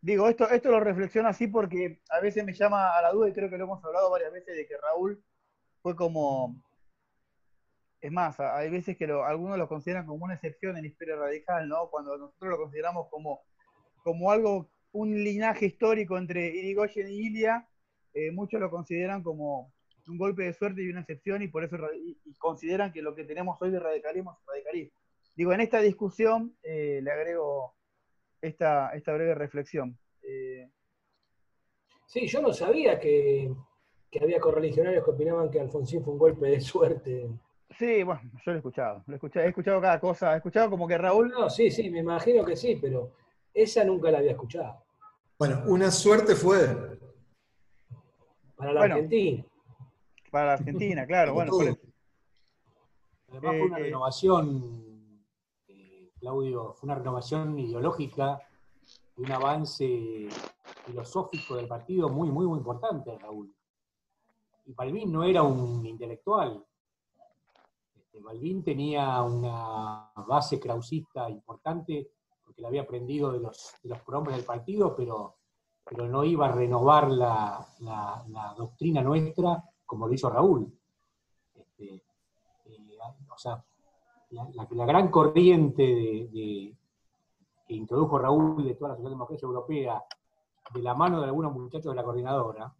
digo, 0.00 0.28
esto, 0.28 0.48
esto 0.50 0.70
lo 0.70 0.80
reflexiono 0.80 1.28
así 1.28 1.46
porque 1.46 2.00
a 2.10 2.20
veces 2.20 2.44
me 2.44 2.52
llama 2.52 2.96
a 2.96 3.02
la 3.02 3.12
duda 3.12 3.28
y 3.28 3.32
creo 3.32 3.50
que 3.50 3.58
lo 3.58 3.64
hemos 3.64 3.84
hablado 3.84 4.10
varias 4.10 4.32
veces 4.32 4.54
de 4.54 4.66
que 4.66 4.76
Raúl 4.76 5.22
fue 5.82 5.96
como... 5.96 6.62
Es 8.04 8.12
más, 8.12 8.38
hay 8.38 8.68
veces 8.68 8.98
que 8.98 9.06
algunos 9.06 9.56
lo 9.56 9.66
consideran 9.66 10.04
como 10.04 10.26
una 10.26 10.34
excepción 10.34 10.76
en 10.76 10.82
la 10.82 10.88
historia 10.88 11.16
radical, 11.16 11.66
¿no? 11.66 11.88
Cuando 11.88 12.18
nosotros 12.18 12.50
lo 12.50 12.58
consideramos 12.58 13.08
como, 13.08 13.40
como 14.02 14.30
algo, 14.30 14.68
un 14.92 15.24
linaje 15.24 15.64
histórico 15.64 16.18
entre 16.18 16.48
Irigoyen 16.48 17.08
y 17.08 17.28
Ilia, 17.28 17.66
eh, 18.12 18.30
muchos 18.30 18.60
lo 18.60 18.68
consideran 18.68 19.22
como, 19.22 19.72
un 20.06 20.18
golpe 20.18 20.42
de 20.42 20.52
suerte 20.52 20.82
y 20.82 20.90
una 20.90 21.00
excepción 21.00 21.40
y 21.40 21.48
por 21.48 21.64
eso 21.64 21.78
consideran 22.36 22.92
que 22.92 23.00
lo 23.00 23.14
que 23.14 23.24
tenemos 23.24 23.56
hoy 23.62 23.70
de 23.70 23.80
radicalismo 23.80 24.32
es 24.32 24.46
radicalismo. 24.48 24.98
Digo, 25.34 25.54
en 25.54 25.62
esta 25.62 25.80
discusión 25.80 26.54
eh, 26.62 27.00
le 27.02 27.10
agrego 27.10 27.74
esta, 28.42 28.90
esta 28.90 29.14
breve 29.14 29.34
reflexión. 29.34 29.98
Eh, 30.20 30.68
sí, 32.04 32.26
yo 32.26 32.42
no 32.42 32.52
sabía 32.52 33.00
que, 33.00 33.50
que 34.10 34.22
había 34.22 34.40
correligionarios 34.40 35.02
que 35.02 35.10
opinaban 35.10 35.50
que 35.50 35.58
Alfonsín 35.58 36.04
fue 36.04 36.12
un 36.12 36.18
golpe 36.18 36.48
de 36.48 36.60
suerte. 36.60 37.30
Sí, 37.78 38.02
bueno, 38.02 38.20
yo 38.24 38.40
lo 38.46 38.52
he 38.52 38.56
escuchado. 38.58 39.02
Lo 39.06 39.14
he 39.14 39.16
escuchado, 39.16 39.46
he 39.46 39.48
escuchado 39.48 39.80
cada 39.80 40.00
cosa. 40.00 40.34
He 40.34 40.36
escuchado 40.36 40.70
como 40.70 40.86
que 40.86 40.96
Raúl. 40.98 41.28
No, 41.30 41.50
sí, 41.50 41.70
sí, 41.70 41.90
me 41.90 42.00
imagino 42.00 42.44
que 42.44 42.56
sí, 42.56 42.78
pero 42.80 43.12
esa 43.52 43.84
nunca 43.84 44.10
la 44.10 44.18
había 44.18 44.32
escuchado. 44.32 44.84
Bueno, 45.38 45.62
una 45.66 45.90
suerte 45.90 46.34
fue. 46.36 46.66
Para 48.56 48.72
la 48.72 48.80
Bueno. 48.80 48.94
Argentina. 48.94 49.44
Para 50.30 50.46
la 50.46 50.52
Argentina, 50.54 51.06
claro. 51.06 51.34
bueno, 51.34 51.50
por. 51.50 51.62
Además 51.64 51.80
fue 53.56 53.62
una 53.62 53.78
Eh, 53.78 53.80
eh. 53.80 53.84
renovación, 53.84 55.24
eh, 55.68 56.10
Claudio, 56.20 56.72
fue 56.74 56.86
una 56.86 56.94
renovación 56.96 57.58
ideológica 57.58 58.40
y 59.16 59.22
un 59.22 59.32
avance 59.32 60.28
filosófico 60.86 61.56
del 61.56 61.66
partido 61.66 62.08
muy, 62.08 62.30
muy, 62.30 62.46
muy 62.46 62.58
importante, 62.58 63.16
Raúl. 63.18 63.52
Y 64.66 64.72
Balbín 64.72 65.12
no 65.12 65.24
era 65.24 65.42
un 65.42 65.84
intelectual. 65.84 66.64
Balbín 68.22 68.62
tenía 68.62 69.22
una 69.22 70.10
base 70.26 70.60
krausista 70.60 71.28
importante 71.28 72.10
porque 72.44 72.62
la 72.62 72.68
había 72.68 72.82
aprendido 72.82 73.32
de 73.32 73.40
los, 73.40 73.74
de 73.82 73.88
los 73.88 73.98
del 74.32 74.44
partido, 74.44 74.94
pero, 74.94 75.36
pero 75.84 76.06
no 76.06 76.22
iba 76.24 76.46
a 76.46 76.52
renovar 76.52 77.10
la, 77.10 77.66
la- 77.80 78.24
doctrina 78.56 79.02
nuestra 79.02 79.62
como 79.84 80.06
lo 80.06 80.14
hizo 80.14 80.30
Raúl. 80.30 80.72
Este, 81.54 81.94
eh, 82.66 82.78
o 83.32 83.38
sea, 83.38 83.64
la, 84.30 84.48
la- 84.54 84.66
gran 84.86 85.10
corriente 85.10 85.82
de- 85.82 86.76
que 87.66 87.74
introdujo 87.74 88.18
Raúl 88.18 88.64
de 88.64 88.74
toda 88.74 88.90
la 88.90 88.96
socialdemocracia 88.96 89.46
europea, 89.46 90.04
de 90.72 90.82
la 90.82 90.94
mano 90.94 91.20
de 91.20 91.26
algunos 91.26 91.52
muchachos 91.52 91.92
de 91.92 91.96
la 91.96 92.04
coordinadora, 92.04 92.72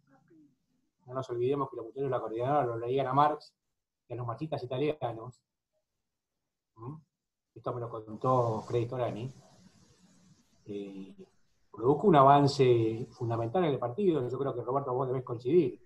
no 1.07 1.13
nos 1.13 1.29
olvidemos 1.29 1.69
que 1.69 1.75
los 1.77 1.85
muchachos 1.85 2.03
de 2.05 2.09
la 2.09 2.19
coordinadora 2.19 2.65
lo 2.65 2.77
leían 2.77 3.07
a 3.07 3.13
Marx 3.13 3.53
a 4.09 4.15
los 4.15 4.27
marxistas 4.27 4.63
italianos, 4.63 5.41
esto 7.53 7.73
me 7.73 7.81
lo 7.81 7.89
contó 7.89 8.61
Freddy 8.61 8.85
Torani, 8.85 9.31
eh, 10.67 11.15
produjo 11.71 12.07
un 12.07 12.15
avance 12.15 13.07
fundamental 13.11 13.63
en 13.65 13.71
el 13.71 13.79
partido, 13.79 14.27
yo 14.27 14.37
creo 14.37 14.55
que 14.55 14.61
Roberto 14.61 14.93
vos 14.93 15.07
debés 15.07 15.23
coincidir. 15.23 15.79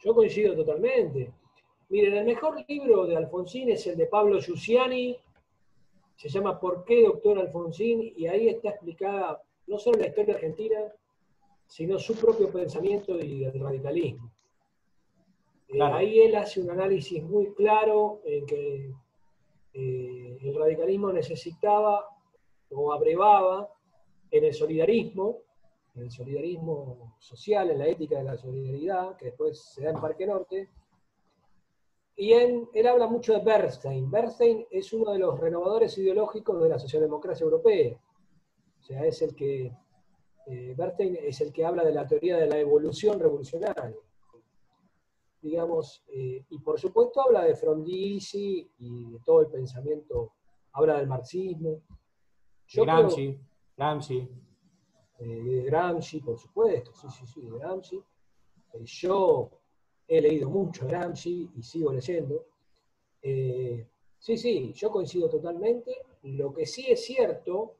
Yo 0.00 0.14
coincido 0.14 0.54
totalmente. 0.54 1.32
Miren, 1.88 2.16
el 2.16 2.26
mejor 2.26 2.64
libro 2.68 3.06
de 3.06 3.16
Alfonsín 3.16 3.70
es 3.70 3.86
el 3.86 3.96
de 3.96 4.06
Pablo 4.06 4.40
Giussiani, 4.40 5.16
se 6.14 6.28
llama 6.28 6.58
¿Por 6.58 6.84
qué 6.84 7.04
doctor 7.04 7.38
Alfonsín? 7.38 8.12
Y 8.16 8.26
ahí 8.26 8.48
está 8.48 8.70
explicada 8.70 9.42
no 9.66 9.78
solo 9.78 9.98
la 9.98 10.08
historia 10.08 10.34
argentina, 10.34 10.80
sino 11.66 11.98
su 11.98 12.14
propio 12.16 12.50
pensamiento 12.50 13.18
y 13.18 13.44
el 13.44 13.60
radicalismo. 13.60 14.32
Eh, 15.68 15.82
ahí 15.82 16.20
él 16.20 16.34
hace 16.36 16.60
un 16.60 16.70
análisis 16.70 17.22
muy 17.22 17.52
claro 17.54 18.20
en 18.24 18.46
que 18.46 18.94
eh, 19.74 20.38
el 20.40 20.54
radicalismo 20.54 21.12
necesitaba 21.12 22.08
o 22.70 22.92
abrevaba 22.92 23.68
en 24.30 24.44
el 24.44 24.54
solidarismo, 24.54 25.42
en 25.94 26.02
el 26.02 26.10
solidarismo 26.10 27.16
social, 27.18 27.70
en 27.70 27.78
la 27.78 27.86
ética 27.86 28.18
de 28.18 28.24
la 28.24 28.36
solidaridad, 28.36 29.16
que 29.16 29.26
después 29.26 29.60
se 29.60 29.82
da 29.82 29.90
en 29.90 30.00
Parque 30.00 30.26
Norte. 30.26 30.70
Y 32.16 32.32
él, 32.32 32.68
él 32.74 32.86
habla 32.86 33.06
mucho 33.06 33.32
de 33.32 33.44
Bernstein. 33.44 34.10
Bernstein 34.10 34.66
es 34.70 34.92
uno 34.92 35.12
de 35.12 35.18
los 35.18 35.38
renovadores 35.38 35.96
ideológicos 35.98 36.60
de 36.62 36.68
la 36.68 36.78
socialdemocracia 36.78 37.44
europea. 37.44 37.96
O 38.80 38.82
sea, 38.82 39.04
es 39.04 39.22
el 39.22 39.34
que, 39.34 39.72
eh, 40.46 40.74
Bernstein 40.76 41.18
es 41.20 41.40
el 41.40 41.52
que 41.52 41.64
habla 41.64 41.84
de 41.84 41.92
la 41.92 42.06
teoría 42.06 42.36
de 42.38 42.46
la 42.46 42.58
evolución 42.58 43.20
revolucionaria. 43.20 43.94
Digamos, 45.40 46.02
eh, 46.08 46.44
y 46.50 46.58
por 46.58 46.80
supuesto 46.80 47.20
habla 47.22 47.44
de 47.44 47.54
Frondizi 47.54 48.68
y 48.78 49.10
de 49.12 49.18
todo 49.20 49.42
el 49.42 49.46
pensamiento, 49.48 50.32
habla 50.72 50.98
del 50.98 51.06
marxismo. 51.06 51.82
Yo 52.66 52.82
creo- 52.82 52.96
Gramsci, 52.96 53.38
Gramsci, 53.76 54.28
eh, 55.20 55.24
de 55.24 55.62
Gramsci, 55.62 56.20
por 56.20 56.38
supuesto, 56.38 56.92
sí, 56.92 57.06
sí, 57.10 57.26
sí, 57.26 57.40
de 57.42 57.58
Gramsci. 57.58 57.96
Eh, 58.74 58.84
yo 58.84 59.50
he 60.08 60.20
leído 60.20 60.50
mucho 60.50 60.84
a 60.84 60.88
Gramsci 60.88 61.50
y 61.56 61.62
sigo 61.62 61.92
leyendo. 61.92 62.44
Sí, 64.20 64.36
sí, 64.36 64.72
yo 64.74 64.90
coincido 64.90 65.28
totalmente. 65.28 65.94
Lo 66.22 66.52
que 66.52 66.66
sí 66.66 66.86
es 66.90 67.04
cierto 67.04 67.74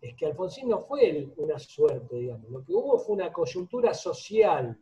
es 0.00 0.14
que 0.14 0.26
Alfonsín 0.26 0.68
no 0.68 0.80
fue 0.80 1.08
el- 1.08 1.32
una 1.38 1.58
suerte, 1.58 2.16
digamos. 2.16 2.50
Lo 2.50 2.62
que 2.64 2.74
hubo 2.74 2.98
fue 2.98 3.14
una 3.14 3.32
coyuntura 3.32 3.94
social 3.94 4.78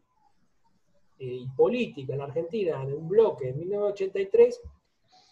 y 1.21 1.47
política 1.49 2.15
en 2.15 2.23
Argentina, 2.23 2.83
en 2.83 2.95
un 2.95 3.07
bloque 3.07 3.51
en 3.51 3.59
1983, 3.59 4.61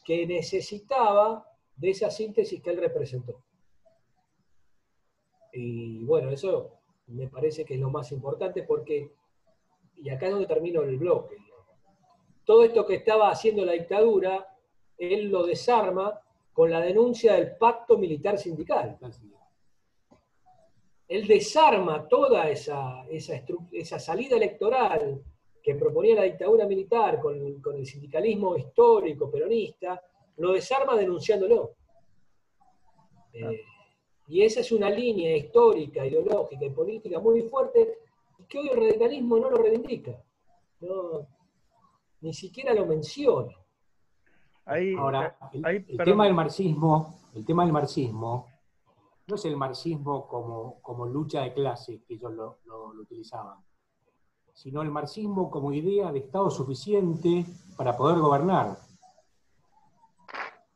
que 0.05 0.26
necesitaba 0.26 1.47
de 1.76 1.91
esa 1.91 2.10
síntesis 2.10 2.62
que 2.62 2.70
él 2.70 2.78
representó. 2.78 3.42
Y 5.52 6.05
bueno, 6.05 6.31
eso 6.31 6.75
me 7.07 7.28
parece 7.28 7.65
que 7.65 7.75
es 7.75 7.81
lo 7.81 7.91
más 7.91 8.12
importante 8.12 8.65
porque, 8.65 9.12
y 9.97 10.10
acá 10.10 10.26
es 10.26 10.33
donde 10.33 10.47
termino 10.47 10.83
el 10.83 10.99
bloque, 10.99 11.39
todo 12.44 12.65
esto 12.65 12.84
que 12.84 12.97
estaba 12.97 13.31
haciendo 13.31 13.65
la 13.65 13.73
dictadura, 13.73 14.47
él 14.99 15.31
lo 15.31 15.47
desarma 15.47 16.20
con 16.52 16.70
la 16.70 16.81
denuncia 16.81 17.34
del 17.34 17.57
pacto 17.57 17.97
militar 17.97 18.36
sindical. 18.36 18.99
Él 21.07 21.26
desarma 21.26 22.07
toda 22.08 22.50
esa, 22.50 23.07
esa, 23.08 23.42
esa 23.73 23.99
salida 23.99 24.36
electoral 24.36 25.23
que 25.68 25.74
proponía 25.74 26.14
la 26.14 26.22
dictadura 26.22 26.64
militar 26.66 27.20
con, 27.20 27.60
con 27.60 27.76
el 27.76 27.84
sindicalismo 27.84 28.56
histórico 28.56 29.30
peronista, 29.30 30.00
lo 30.38 30.52
desarma 30.52 30.97
denunciándolo. 30.97 31.72
Eh, 33.34 33.60
y 34.28 34.42
esa 34.42 34.60
es 34.60 34.72
una 34.72 34.88
línea 34.88 35.36
histórica, 35.36 36.06
ideológica 36.06 36.64
y 36.64 36.70
política 36.70 37.20
muy 37.20 37.42
fuerte 37.42 37.98
que 38.48 38.58
hoy 38.60 38.68
el 38.70 38.78
radicalismo 38.78 39.36
no 39.38 39.50
lo 39.50 39.58
reivindica. 39.58 40.12
No, 40.80 41.26
ni 42.22 42.32
siquiera 42.32 42.72
lo 42.72 42.86
menciona. 42.86 43.52
Ahí, 44.64 44.94
Ahora, 44.94 45.36
el, 45.52 45.66
ahí, 45.66 45.84
el 45.86 45.98
tema 45.98 46.24
del 46.24 46.32
marxismo, 46.34 47.20
el 47.34 47.44
tema 47.44 47.64
del 47.64 47.72
marxismo, 47.74 48.47
no 49.26 49.34
es 49.34 49.44
el 49.44 49.56
marxismo 49.58 50.26
como, 50.26 50.80
como 50.80 51.05
lucha 51.05 51.42
de 51.42 51.52
clase 51.52 52.00
que 52.08 52.14
ellos 52.14 52.32
lo, 52.32 52.58
lo- 52.64 52.94
lo 52.94 53.02
utilizaban, 53.02 53.58
sino 54.59 54.83
el 54.83 54.91
marxismo 54.91 55.53
como 55.53 55.73
idea 55.73 56.11
de 56.11 56.19
Estado 56.19 56.51
suficiente 56.51 57.47
para 57.77 57.97
poder 57.97 58.19
gobernar. 58.19 58.77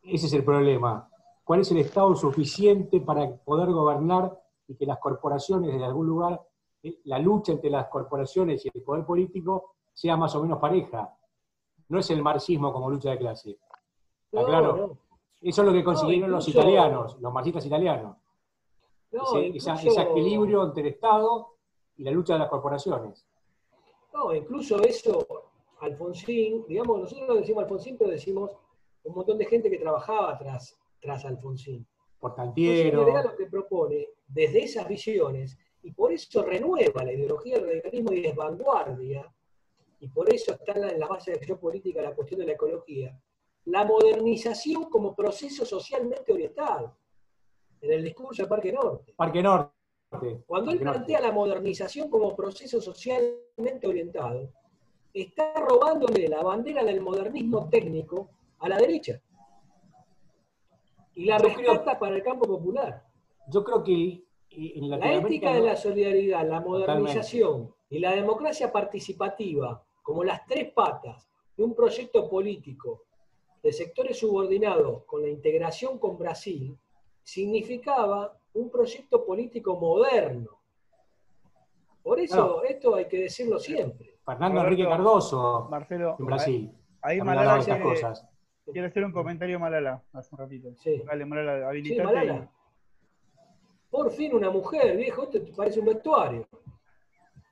Ese 0.04 0.26
es 0.26 0.32
el 0.34 0.44
problema. 0.44 1.08
¿Cuál 1.42 1.62
es 1.62 1.70
el 1.72 1.78
Estado 1.78 2.14
suficiente 2.14 3.00
para 3.00 3.28
poder 3.38 3.72
gobernar 3.72 4.40
y 4.68 4.76
que 4.76 4.86
las 4.86 4.98
corporaciones 5.00 5.76
de 5.76 5.84
algún 5.84 6.06
lugar, 6.06 6.40
eh, 6.84 7.00
la 7.06 7.18
lucha 7.18 7.50
entre 7.50 7.70
las 7.70 7.88
corporaciones 7.88 8.64
y 8.64 8.70
el 8.72 8.84
poder 8.84 9.04
político 9.04 9.74
sea 9.92 10.16
más 10.16 10.32
o 10.36 10.42
menos 10.42 10.60
pareja? 10.60 11.12
No 11.88 11.98
es 11.98 12.08
el 12.10 12.22
marxismo 12.22 12.72
como 12.72 12.88
lucha 12.88 13.10
de 13.10 13.18
clase. 13.18 13.58
¿Está 14.30 14.44
claro? 14.46 14.76
no. 14.76 14.98
Eso 15.40 15.62
es 15.62 15.66
lo 15.66 15.72
que 15.74 15.82
consiguieron 15.82 16.30
los 16.30 16.46
incluso- 16.46 16.68
italianos, 16.68 17.16
los 17.20 17.32
marxistas 17.32 17.66
italianos. 17.66 18.16
No, 19.10 19.22
Ese, 19.24 19.56
esa- 19.56 19.74
ese 19.74 20.02
equilibrio 20.02 20.62
entre 20.62 20.82
el 20.84 20.88
Estado 20.94 21.56
y 21.96 22.04
la 22.04 22.12
lucha 22.12 22.34
de 22.34 22.38
las 22.38 22.48
corporaciones. 22.48 23.26
No, 24.12 24.34
incluso 24.34 24.82
eso, 24.82 25.26
Alfonsín, 25.80 26.64
digamos, 26.68 27.00
nosotros 27.00 27.38
decimos 27.38 27.64
Alfonsín, 27.64 27.96
pero 27.96 28.10
decimos 28.10 28.52
un 29.04 29.14
montón 29.14 29.38
de 29.38 29.46
gente 29.46 29.70
que 29.70 29.78
trabajaba 29.78 30.38
tras, 30.38 30.78
tras 31.00 31.24
Alfonsín. 31.24 31.86
Portantiero, 32.20 32.72
Alfonsín 32.72 32.98
en 32.98 33.06
realidad 33.06 33.30
lo 33.30 33.36
que 33.36 33.46
propone 33.46 34.08
desde 34.28 34.64
esas 34.64 34.88
visiones, 34.88 35.58
y 35.82 35.92
por 35.92 36.12
eso 36.12 36.42
renueva 36.42 37.04
la 37.04 37.12
ideología 37.12 37.56
del 37.56 37.66
radicalismo 37.66 38.12
y 38.12 38.26
es 38.26 38.36
vanguardia, 38.36 39.32
y 39.98 40.08
por 40.08 40.32
eso 40.32 40.52
está 40.52 40.72
en 40.72 40.98
la, 40.98 41.06
base 41.06 41.30
de 41.30 41.36
la 41.36 41.40
acción 41.40 41.58
política 41.58 42.02
la 42.02 42.14
cuestión 42.14 42.40
de 42.40 42.46
la 42.46 42.52
ecología, 42.52 43.18
la 43.66 43.84
modernización 43.84 44.90
como 44.90 45.14
proceso 45.14 45.64
socialmente 45.64 46.32
orientado, 46.32 46.96
en 47.80 47.92
el 47.92 48.04
discurso 48.04 48.42
de 48.42 48.48
Parque 48.48 48.72
Norte. 48.72 49.12
Parque 49.16 49.42
Norte. 49.42 49.72
Cuando 50.46 50.70
él 50.72 50.78
plantea 50.78 51.20
la 51.20 51.32
modernización 51.32 52.10
como 52.10 52.36
proceso 52.36 52.80
socialmente 52.80 53.86
orientado, 53.86 54.50
está 55.12 55.54
robándole 55.60 56.28
la 56.28 56.42
bandera 56.42 56.84
del 56.84 57.00
modernismo 57.00 57.68
técnico 57.68 58.30
a 58.58 58.68
la 58.68 58.78
derecha. 58.78 59.20
Y 61.14 61.24
la 61.26 61.38
Yo 61.38 61.52
creo- 61.54 61.72
rescata 61.72 61.98
para 61.98 62.16
el 62.16 62.22
campo 62.22 62.46
popular. 62.46 63.04
Yo 63.48 63.64
creo 63.64 63.82
que 63.82 64.24
en 64.50 64.90
La 64.90 65.12
ética 65.14 65.54
de 65.54 65.60
la 65.62 65.76
solidaridad, 65.76 66.46
la 66.46 66.60
modernización 66.60 67.74
y 67.88 67.98
la 67.98 68.12
democracia 68.12 68.70
participativa 68.70 69.82
como 70.02 70.24
las 70.24 70.44
tres 70.46 70.70
patas 70.72 71.28
de 71.56 71.64
un 71.64 71.74
proyecto 71.74 72.28
político 72.28 73.04
de 73.62 73.72
sectores 73.72 74.18
subordinados 74.18 75.04
con 75.04 75.22
la 75.22 75.28
integración 75.28 75.98
con 75.98 76.18
Brasil, 76.18 76.76
significaba 77.22 78.36
un 78.54 78.70
proyecto 78.70 79.24
político 79.24 79.78
moderno. 79.78 80.58
Por 82.02 82.18
eso, 82.20 82.62
esto 82.64 82.94
hay 82.96 83.06
que 83.06 83.18
decirlo 83.18 83.58
siempre. 83.58 84.18
Fernando 84.24 84.60
Roberto, 84.60 84.72
Enrique 84.72 84.88
Cardoso 84.88 85.68
Marcelo, 85.70 86.16
en 86.18 86.26
Brasil. 86.26 86.72
ahí 87.00 87.20
Malala 87.20 87.58
estas 87.58 87.76
quiere, 87.76 87.82
cosas. 87.90 88.28
quiere 88.72 88.88
hacer 88.88 89.04
un 89.04 89.12
comentario 89.12 89.58
Malala 89.60 90.02
hace 90.12 90.34
un 90.34 90.38
ratito. 90.38 90.74
Sí. 90.76 91.02
Dale, 91.06 91.24
Malala, 91.24 91.58
Sí, 91.58 91.64
habilitate. 91.64 92.02
Malala. 92.02 92.50
Por 93.90 94.10
fin 94.10 94.34
una 94.34 94.50
mujer, 94.50 94.96
viejo, 94.96 95.24
esto 95.24 95.42
te 95.42 95.52
parece 95.52 95.80
un 95.80 95.86
vestuario. 95.86 96.48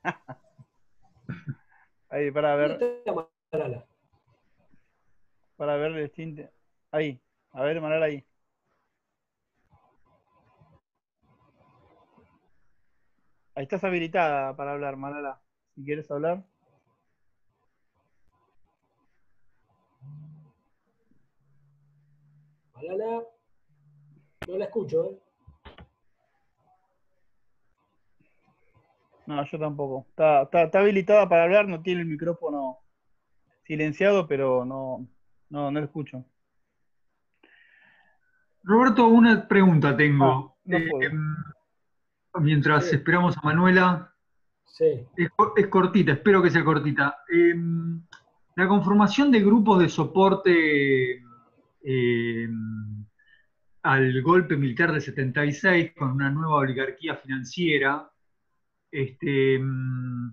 ahí, 2.09 2.31
para 2.31 2.55
ver, 2.55 3.03
para 5.55 5.75
ver 5.77 5.91
el 5.91 6.11
tinte. 6.11 6.49
Ahí, 6.91 7.21
a 7.51 7.63
ver, 7.63 7.79
Malala 7.79 8.07
ahí. 8.07 8.25
Ahí 13.61 13.65
estás 13.65 13.83
habilitada 13.83 14.55
para 14.55 14.71
hablar, 14.71 14.97
Malala. 14.97 15.39
Si 15.75 15.83
quieres 15.83 16.09
hablar. 16.09 16.43
Malala, 22.73 23.21
no 24.47 24.57
la 24.57 24.65
escucho, 24.65 25.11
¿eh? 25.11 25.19
No, 29.27 29.45
yo 29.45 29.59
tampoco. 29.59 30.07
Está, 30.09 30.41
está, 30.41 30.63
está 30.63 30.79
habilitada 30.79 31.29
para 31.29 31.43
hablar, 31.43 31.67
no 31.67 31.83
tiene 31.83 32.01
el 32.01 32.07
micrófono 32.07 32.79
silenciado, 33.67 34.27
pero 34.27 34.65
no, 34.65 35.07
no, 35.49 35.69
no 35.69 35.79
lo 35.79 35.85
escucho. 35.85 36.25
Roberto, 38.63 39.07
una 39.07 39.47
pregunta 39.47 39.95
tengo. 39.95 40.25
Ah, 40.25 40.55
no 40.65 40.77
Eh, 40.77 40.89
puedo. 40.89 41.11
Mientras 42.39 42.89
Sí. 42.89 42.95
esperamos 42.95 43.37
a 43.37 43.41
Manuela, 43.41 44.13
Sí. 44.65 44.85
es, 45.17 45.29
es 45.57 45.67
cortita, 45.67 46.13
espero 46.13 46.41
que 46.41 46.49
sea 46.49 46.63
cortita. 46.63 47.17
Em, 47.29 48.01
la 48.55 48.67
conformación 48.67 49.31
de 49.31 49.41
grupos 49.41 49.79
de 49.79 49.89
soporte 49.89 51.23
em, 51.83 53.05
al 53.83 54.21
golpe 54.21 54.55
militar 54.55 54.91
del 54.91 55.01
76 55.01 55.93
con 55.97 56.11
una 56.11 56.29
nueva 56.29 56.57
oligarquía 56.57 57.15
financiera 57.15 58.07
este, 58.91 59.55
em, 59.55 60.31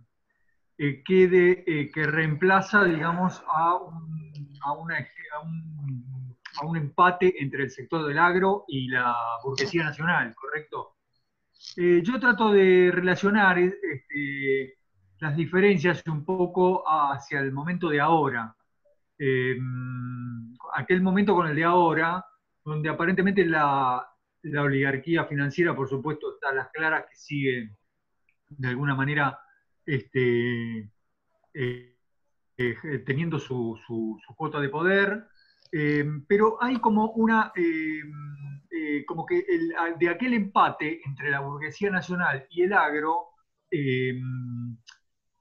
eh, 0.77 1.03
que, 1.05 1.29
de- 1.29 1.65
eh, 1.67 1.91
que 1.93 2.07
reemplaza, 2.07 2.85
digamos, 2.85 3.43
a 3.49 3.77
un, 3.77 4.33
a 4.63 4.73
una 4.73 4.97
a 4.99 5.41
un- 5.41 6.37
a 6.61 6.67
un 6.67 6.77
empate 6.77 7.35
entre 7.43 7.63
el 7.65 7.71
sector 7.71 8.07
del 8.07 8.19
agro 8.19 8.65
y 8.69 8.89
la 8.89 9.15
burguesía 9.45 9.85
nacional, 9.85 10.35
¿correcto? 10.35 10.97
Eh, 11.77 12.03
yo 12.05 12.19
trato 12.21 12.53
de 12.53 12.91
relacionar 12.93 13.59
este, 13.59 14.79
las 15.21 15.37
diferencias 15.37 16.03
un 16.07 16.25
poco 16.25 16.85
hacia 16.89 17.41
el 17.41 17.53
momento 17.53 17.89
de 17.89 18.01
ahora. 18.01 18.55
Eh, 19.19 19.57
aquel 20.75 21.03
momento 21.03 21.35
con 21.35 21.49
el 21.49 21.57
de 21.57 21.65
ahora, 21.65 22.25
donde 22.65 22.89
aparentemente 22.89 23.45
la, 23.45 24.07
oligarquía 24.61 25.25
financiera, 25.25 25.75
por 25.75 25.89
supuesto, 25.89 26.35
está 26.35 26.51
a 26.51 26.55
las 26.55 26.69
claras 26.71 27.05
que 27.11 27.17
sigue 27.17 27.77
de 28.51 28.69
alguna 28.69 28.95
manera 28.95 29.39
este, 29.85 30.91
eh, 31.55 31.97
eh, 32.57 32.99
teniendo 33.05 33.39
su, 33.39 33.79
su- 33.87 34.19
su 34.27 34.35
cuota 34.35 34.61
de 34.61 34.69
poder, 34.69 35.27
eh, 35.73 36.05
pero 36.27 36.63
hay 36.63 36.79
como 36.79 37.11
una, 37.13 37.53
eh, 38.79 39.05
como 39.07 39.25
que 39.27 39.39
el- 39.55 39.73
de 39.99 40.09
aquel 40.09 40.35
empate 40.35 41.01
entre 41.05 41.31
la 41.31 41.41
burguesía 41.41 41.91
nacional 41.91 42.47
y 42.51 42.63
el 42.63 42.73
agro, 42.73 43.13
eh, 43.71 44.15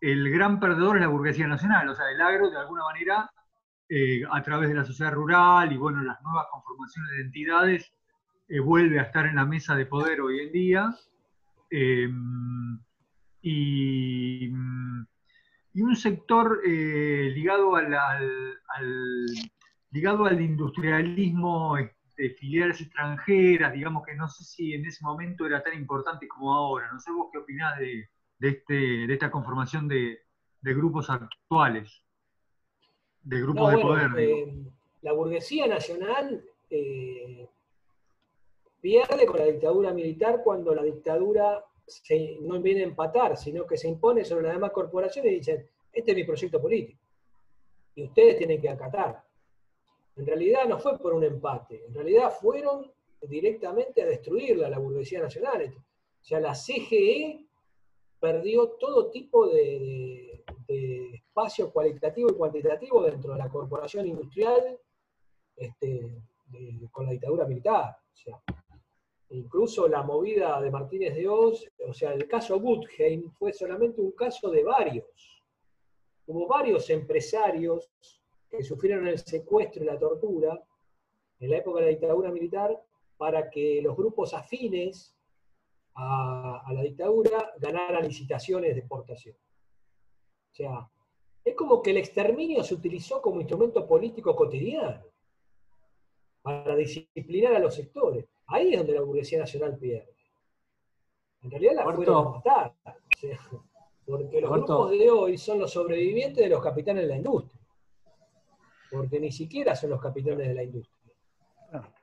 el 0.02 0.30
gran 0.32 0.60
perdedor 0.60 0.98
es 0.98 1.02
la 1.02 1.08
burguesía 1.16 1.48
nacional, 1.48 1.88
o 1.90 1.96
sea, 1.96 2.10
el 2.12 2.22
agro 2.22 2.50
de 2.50 2.58
alguna 2.58 2.84
manera, 2.84 3.30
eh, 3.90 4.22
a 4.30 4.42
través 4.42 4.70
de 4.70 4.76
la 4.76 4.84
sociedad 4.86 5.14
rural 5.14 5.72
y 5.72 5.78
bueno, 5.78 6.02
las 6.04 6.22
nuevas 6.22 6.48
conformaciones 6.52 7.12
de 7.12 7.22
entidades, 7.22 7.94
eh, 8.50 8.60
vuelve 8.60 9.00
a 9.00 9.04
estar 9.04 9.26
en 9.26 9.36
la 9.36 9.46
mesa 9.46 9.76
de 9.76 9.86
poder 9.86 10.22
hoy 10.22 10.40
en 10.40 10.52
día. 10.52 10.96
Eh, 11.70 12.10
y, 13.42 14.48
un 14.50 15.96
sector 15.96 16.60
ligado 16.66 17.76
al, 17.76 17.94
al- 17.94 18.60
al- 18.78 19.26
ligado 19.92 20.26
al 20.26 20.42
industrialismo 20.42 21.78
de 22.18 22.32
filiales 22.32 22.82
extranjeras, 22.82 23.74
digamos 23.74 24.04
que 24.06 24.16
no 24.16 24.28
sé 24.28 24.44
si 24.44 24.74
en 24.74 24.86
ese 24.86 25.06
momento 25.06 25.46
era 25.46 25.62
tan 25.62 25.76
importante 25.76 26.28
como 26.28 26.52
ahora. 26.54 26.92
No 26.92 27.00
sé 27.00 27.12
vos 27.12 27.30
qué 27.32 27.38
opinás 27.38 27.78
de, 27.80 28.10
de 28.40 28.50
este, 28.50 28.74
de 28.74 29.14
esta 29.14 29.30
conformación 29.30 29.88
de, 29.88 30.20
de 30.62 30.74
grupos 30.74 31.10
actuales, 31.12 32.04
de 33.22 33.40
grupos 33.42 33.62
No, 33.64 33.70
de 33.70 33.84
bueno, 33.84 33.90
poder. 34.16 34.30
eh, 34.30 34.64
la 35.04 35.12
burguesía 35.14 35.68
nacional 35.68 36.44
eh, 36.72 37.48
pierde 38.82 39.26
con 39.26 39.38
la 39.40 39.46
dictadura 39.46 39.94
militar 39.94 40.42
cuando 40.44 40.74
la 40.74 40.84
dictadura 40.84 41.64
se- 41.86 42.38
no 42.42 42.60
viene 42.62 42.82
a 42.82 42.86
empatar, 42.88 43.38
sino 43.38 43.66
que 43.68 43.78
se 43.78 43.88
impone 43.88 44.26
sobre 44.26 44.44
las 44.46 44.54
demás 44.54 44.72
corporaciones 44.72 45.32
y 45.32 45.36
dicen, 45.36 45.70
este 45.94 46.12
es 46.12 46.18
mi 46.18 46.24
proyecto 46.24 46.60
político. 46.62 47.00
Y 47.96 48.04
ustedes 48.04 48.38
tienen 48.38 48.60
que 48.60 48.70
acatar. 48.70 49.24
En 50.18 50.26
realidad 50.26 50.66
no 50.68 50.80
fue 50.80 50.98
por 50.98 51.14
un 51.14 51.24
empate, 51.24 51.86
en 51.86 51.94
realidad 51.94 52.32
fueron 52.32 52.92
directamente 53.22 54.02
a 54.02 54.06
destruirla 54.08 54.70
la 54.70 54.80
burguesía 54.80 55.22
nacional. 55.22 55.74
O 56.22 56.24
sea, 56.24 56.40
la 56.40 56.54
CGE 56.54 57.46
perdió 58.20 58.70
todo 58.80 59.10
tipo 59.12 59.48
de, 59.48 60.44
de- 60.68 61.14
espacio 61.14 61.72
cualitativo 61.72 62.32
y 62.32 62.34
cuantitativo 62.36 63.04
dentro 63.04 63.34
de 63.34 63.38
la 63.40 63.48
corporación 63.48 64.08
industrial 64.08 64.80
este, 65.56 66.18
con 66.92 67.06
la 67.06 67.12
dictadura 67.12 67.46
militar. 67.46 67.96
O 68.12 68.16
sea, 68.18 68.42
incluso 69.30 69.88
la 69.88 70.02
movida 70.02 70.60
de 70.60 70.72
Martínez 70.72 71.14
de 71.14 71.28
Oz, 71.28 71.64
o 71.88 71.94
sea, 71.94 72.14
el 72.14 72.28
caso 72.28 72.60
Gutheim 72.60 73.30
fue 73.34 73.54
solamente 73.54 74.02
un 74.02 74.14
caso 74.14 74.50
de 74.50 74.64
varios. 74.64 75.44
Hubo 76.26 76.48
varios 76.48 76.90
empresarios 76.90 77.92
que 78.58 78.64
sufrieron 78.64 79.08
el 79.08 79.20
secuestro 79.20 79.84
y 79.84 79.86
la 79.86 80.00
tortura 80.00 80.62
en 81.40 81.50
la 81.50 81.58
época 81.58 81.80
de 81.80 81.86
la 81.86 81.92
dictadura 81.92 82.32
militar 82.32 82.82
para 83.18 83.50
que 83.50 83.82
los 83.82 83.96
grupos 83.96 84.34
afines 84.34 85.16
a, 85.94 86.64
a 86.66 86.74
la 86.74 86.82
dictadura 86.82 87.54
ganaran 87.60 88.08
licitaciones 88.08 88.74
de 88.74 88.80
exportación. 88.80 89.36
O 90.52 90.56
sea, 90.56 90.90
es 91.44 91.56
como 91.56 91.82
que 91.82 91.92
el 91.92 91.98
exterminio 91.98 92.64
se 92.64 92.74
utilizó 92.74 93.22
como 93.22 93.40
instrumento 93.40 93.88
político 93.88 94.36
cotidiano 94.36 95.06
para 96.42 96.76
disciplinar 96.76 97.56
a 97.56 97.60
los 97.60 97.76
sectores. 97.76 98.26
Ahí 98.48 98.74
es 98.74 98.80
donde 98.80 98.94
la 98.94 99.02
burguesía 99.02 99.40
nacional 99.40 99.78
pierde. 99.78 100.16
En 101.44 101.52
realidad 101.52 101.76
la 101.76 101.94
fueron 101.94 102.28
a 102.28 102.30
matar. 102.30 102.76
o 102.86 103.20
sea, 103.20 103.40
porque 104.06 104.40
los 104.40 104.50
grupos 104.50 104.92
de 104.92 105.10
hoy 105.10 105.38
son 105.38 105.60
los 105.60 105.72
sobrevivientes 105.72 106.44
de 106.44 106.50
los 106.50 106.64
capitanes 106.64 107.04
de 107.04 107.10
la 107.10 107.18
industria. 107.18 107.47
Porque 108.92 109.20
ni 109.20 109.32
siquiera 109.32 109.76
son 109.76 109.92
los 109.92 110.02
capitanes 110.02 110.48
de 110.48 110.54
la 110.54 110.64
industria. 110.64 111.14
Ah. 111.74 111.94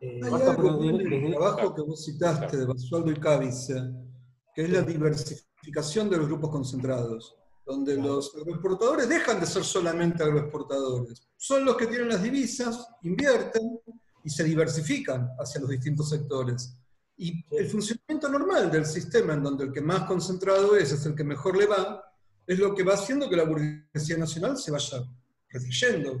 Eh, 0.00 0.20
Hay 0.22 0.30
Marta, 0.30 0.50
algo 0.50 0.84
en 0.84 1.00
el 1.00 1.30
trabajo 1.30 1.74
que 1.74 1.82
vos 1.82 2.04
citaste 2.04 2.56
de 2.58 2.66
Basualdo 2.66 3.10
y 3.10 3.16
Cávice, 3.16 3.74
que 4.54 4.62
es 4.64 4.70
la 4.70 4.82
diversificación 4.82 6.10
de 6.10 6.18
los 6.18 6.26
grupos 6.26 6.50
concentrados, 6.50 7.36
donde 7.64 7.96
los 7.96 8.34
agroexportadores 8.36 9.08
dejan 9.08 9.40
de 9.40 9.46
ser 9.46 9.64
solamente 9.64 10.22
agroexportadores. 10.22 11.26
Son 11.36 11.64
los 11.64 11.76
que 11.76 11.86
tienen 11.86 12.08
las 12.08 12.22
divisas, 12.22 12.86
invierten 13.02 13.80
y 14.22 14.30
se 14.30 14.44
diversifican 14.44 15.30
hacia 15.38 15.60
los 15.60 15.70
distintos 15.70 16.10
sectores. 16.10 16.76
Y 17.16 17.44
el 17.56 17.68
funcionamiento 17.68 18.28
normal 18.28 18.70
del 18.70 18.84
sistema, 18.84 19.34
en 19.34 19.42
donde 19.42 19.64
el 19.64 19.72
que 19.72 19.80
más 19.80 20.02
concentrado 20.02 20.76
es, 20.76 20.92
es 20.92 21.06
el 21.06 21.14
que 21.14 21.24
mejor 21.24 21.56
le 21.56 21.66
va, 21.66 22.02
es 22.46 22.58
lo 22.58 22.74
que 22.74 22.82
va 22.82 22.94
haciendo 22.94 23.30
que 23.30 23.36
la 23.36 23.44
burguesía 23.44 24.18
nacional 24.18 24.58
se 24.58 24.70
vaya 24.70 24.98
retrayendo, 25.54 26.20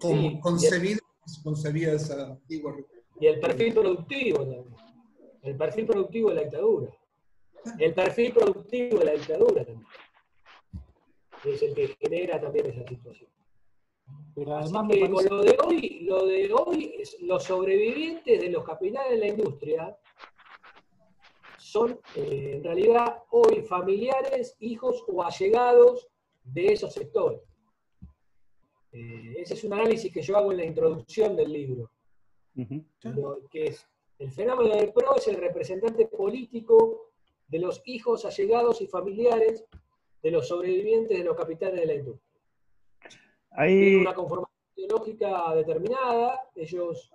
como 0.00 0.20
Sí, 0.20 0.26
el- 0.26 1.00
concebía 1.44 1.92
esa 1.94 2.26
antigua. 2.26 2.76
Y 3.20 3.26
el 3.26 3.40
perfil 3.40 3.72
productivo 3.72 4.38
también. 4.40 4.74
El 5.42 5.56
perfil 5.56 5.86
productivo 5.86 6.28
de 6.30 6.34
la 6.34 6.42
dictadura. 6.42 6.92
El 7.78 7.94
perfil 7.94 8.32
productivo 8.32 8.98
de 8.98 9.04
la 9.04 9.12
dictadura 9.12 9.64
también. 9.64 9.86
Es 11.44 11.62
el 11.62 11.74
que 11.74 11.96
genera 12.00 12.40
también 12.40 12.66
esa 12.66 12.86
situación. 12.88 13.30
Pero 14.34 14.56
además 14.56 14.86
me 14.86 14.96
parece, 15.08 15.28
lo 15.30 15.42
de 15.42 15.56
hoy, 15.64 16.00
lo 16.02 16.26
de 16.26 16.52
hoy, 16.52 16.94
es- 16.98 17.16
los 17.20 17.44
sobrevivientes 17.44 18.40
de 18.40 18.48
los 18.50 18.64
capitales 18.64 19.12
de 19.12 19.18
la 19.18 19.28
industria 19.28 19.96
son 21.58 21.98
eh, 22.16 22.54
en 22.56 22.64
realidad 22.64 23.18
hoy 23.30 23.62
familiares, 23.62 24.56
hijos 24.58 25.04
o 25.08 25.22
allegados 25.22 26.08
de 26.44 26.72
esos 26.72 26.92
sectores. 26.92 27.40
Eh, 28.92 29.34
ese 29.38 29.54
es 29.54 29.64
un 29.64 29.72
análisis 29.72 30.12
que 30.12 30.22
yo 30.22 30.36
hago 30.36 30.52
en 30.52 30.58
la 30.58 30.64
introducción 30.64 31.34
del 31.34 31.52
libro. 31.52 31.90
Lo 33.02 33.40
que 33.50 33.68
es 33.68 33.86
el 34.18 34.30
fenómeno 34.30 34.76
del 34.76 34.92
PRO 34.92 35.16
es 35.16 35.26
el 35.28 35.36
representante 35.36 36.06
político 36.06 37.12
de 37.48 37.58
los 37.58 37.82
hijos 37.86 38.24
allegados 38.24 38.80
y 38.82 38.86
familiares 38.86 39.64
de 40.22 40.30
los 40.30 40.46
sobrevivientes 40.46 41.18
de 41.18 41.24
los 41.24 41.36
capitanes 41.36 41.80
de 41.80 41.86
la 41.86 41.94
industria. 41.94 42.40
Hay 43.50 43.96
una 43.96 44.14
conformación 44.14 44.56
ideológica 44.76 45.54
determinada, 45.54 46.48
ellos 46.54 47.10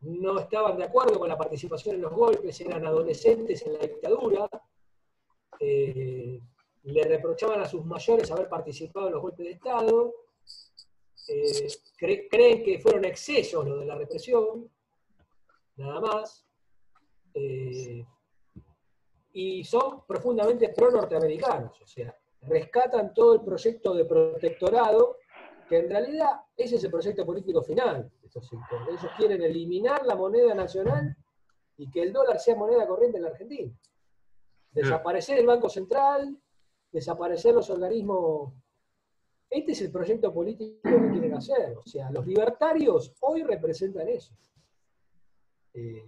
no 0.00 0.38
estaban 0.38 0.76
de 0.76 0.84
acuerdo 0.84 1.18
con 1.18 1.28
la 1.28 1.38
participación 1.38 1.96
en 1.96 2.02
los 2.02 2.12
golpes, 2.12 2.60
eran 2.60 2.84
adolescentes 2.84 3.64
en 3.66 3.74
la 3.74 3.80
dictadura, 3.80 4.48
eh, 5.60 6.40
le 6.82 7.04
reprochaban 7.04 7.60
a 7.60 7.68
sus 7.68 7.84
mayores 7.84 8.30
haber 8.30 8.48
participado 8.48 9.06
en 9.06 9.12
los 9.14 9.22
golpes 9.22 9.46
de 9.46 9.52
Estado, 9.52 10.12
eh, 11.32 12.28
creen 12.30 12.62
que 12.62 12.78
fueron 12.78 13.04
excesos 13.04 13.66
lo 13.66 13.78
de 13.78 13.86
la 13.86 13.96
represión, 13.96 14.70
nada 15.76 16.00
más, 16.00 16.46
eh, 17.34 18.04
y 19.32 19.64
son 19.64 20.04
profundamente 20.06 20.68
pro-norteamericanos, 20.70 21.80
o 21.80 21.86
sea, 21.86 22.14
rescatan 22.42 23.14
todo 23.14 23.34
el 23.34 23.40
proyecto 23.42 23.94
de 23.94 24.04
protectorado, 24.04 25.18
que 25.68 25.78
en 25.78 25.88
realidad 25.88 26.42
ese 26.56 26.76
es 26.76 26.84
el 26.84 26.90
proyecto 26.90 27.24
político 27.24 27.62
final 27.62 28.10
de 28.20 28.26
estos 28.26 28.46
sectores. 28.48 28.88
Ellos 28.88 29.12
quieren 29.16 29.42
eliminar 29.42 30.04
la 30.04 30.16
moneda 30.16 30.54
nacional 30.54 31.16
y 31.78 31.90
que 31.90 32.02
el 32.02 32.12
dólar 32.12 32.38
sea 32.38 32.56
moneda 32.56 32.86
corriente 32.86 33.16
en 33.16 33.24
la 33.24 33.30
Argentina. 33.30 33.72
Desaparecer 34.72 35.38
el 35.38 35.46
Banco 35.46 35.68
Central, 35.68 36.36
desaparecer 36.90 37.54
los 37.54 37.70
organismos. 37.70 38.52
Este 39.52 39.72
es 39.72 39.82
el 39.82 39.92
proyecto 39.92 40.32
político 40.32 40.80
que 40.82 41.10
quieren 41.10 41.34
hacer. 41.34 41.76
O 41.76 41.86
sea, 41.86 42.10
los 42.10 42.26
libertarios 42.26 43.14
hoy 43.20 43.42
representan 43.42 44.08
eso. 44.08 44.34
Eh, 45.74 46.02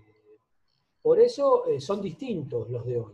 por 1.03 1.21
eso 1.21 1.67
eh, 1.67 1.79
son 1.79 2.01
distintos 2.01 2.71
los 2.71 2.87
de 2.87 2.97
hoy. 2.99 3.13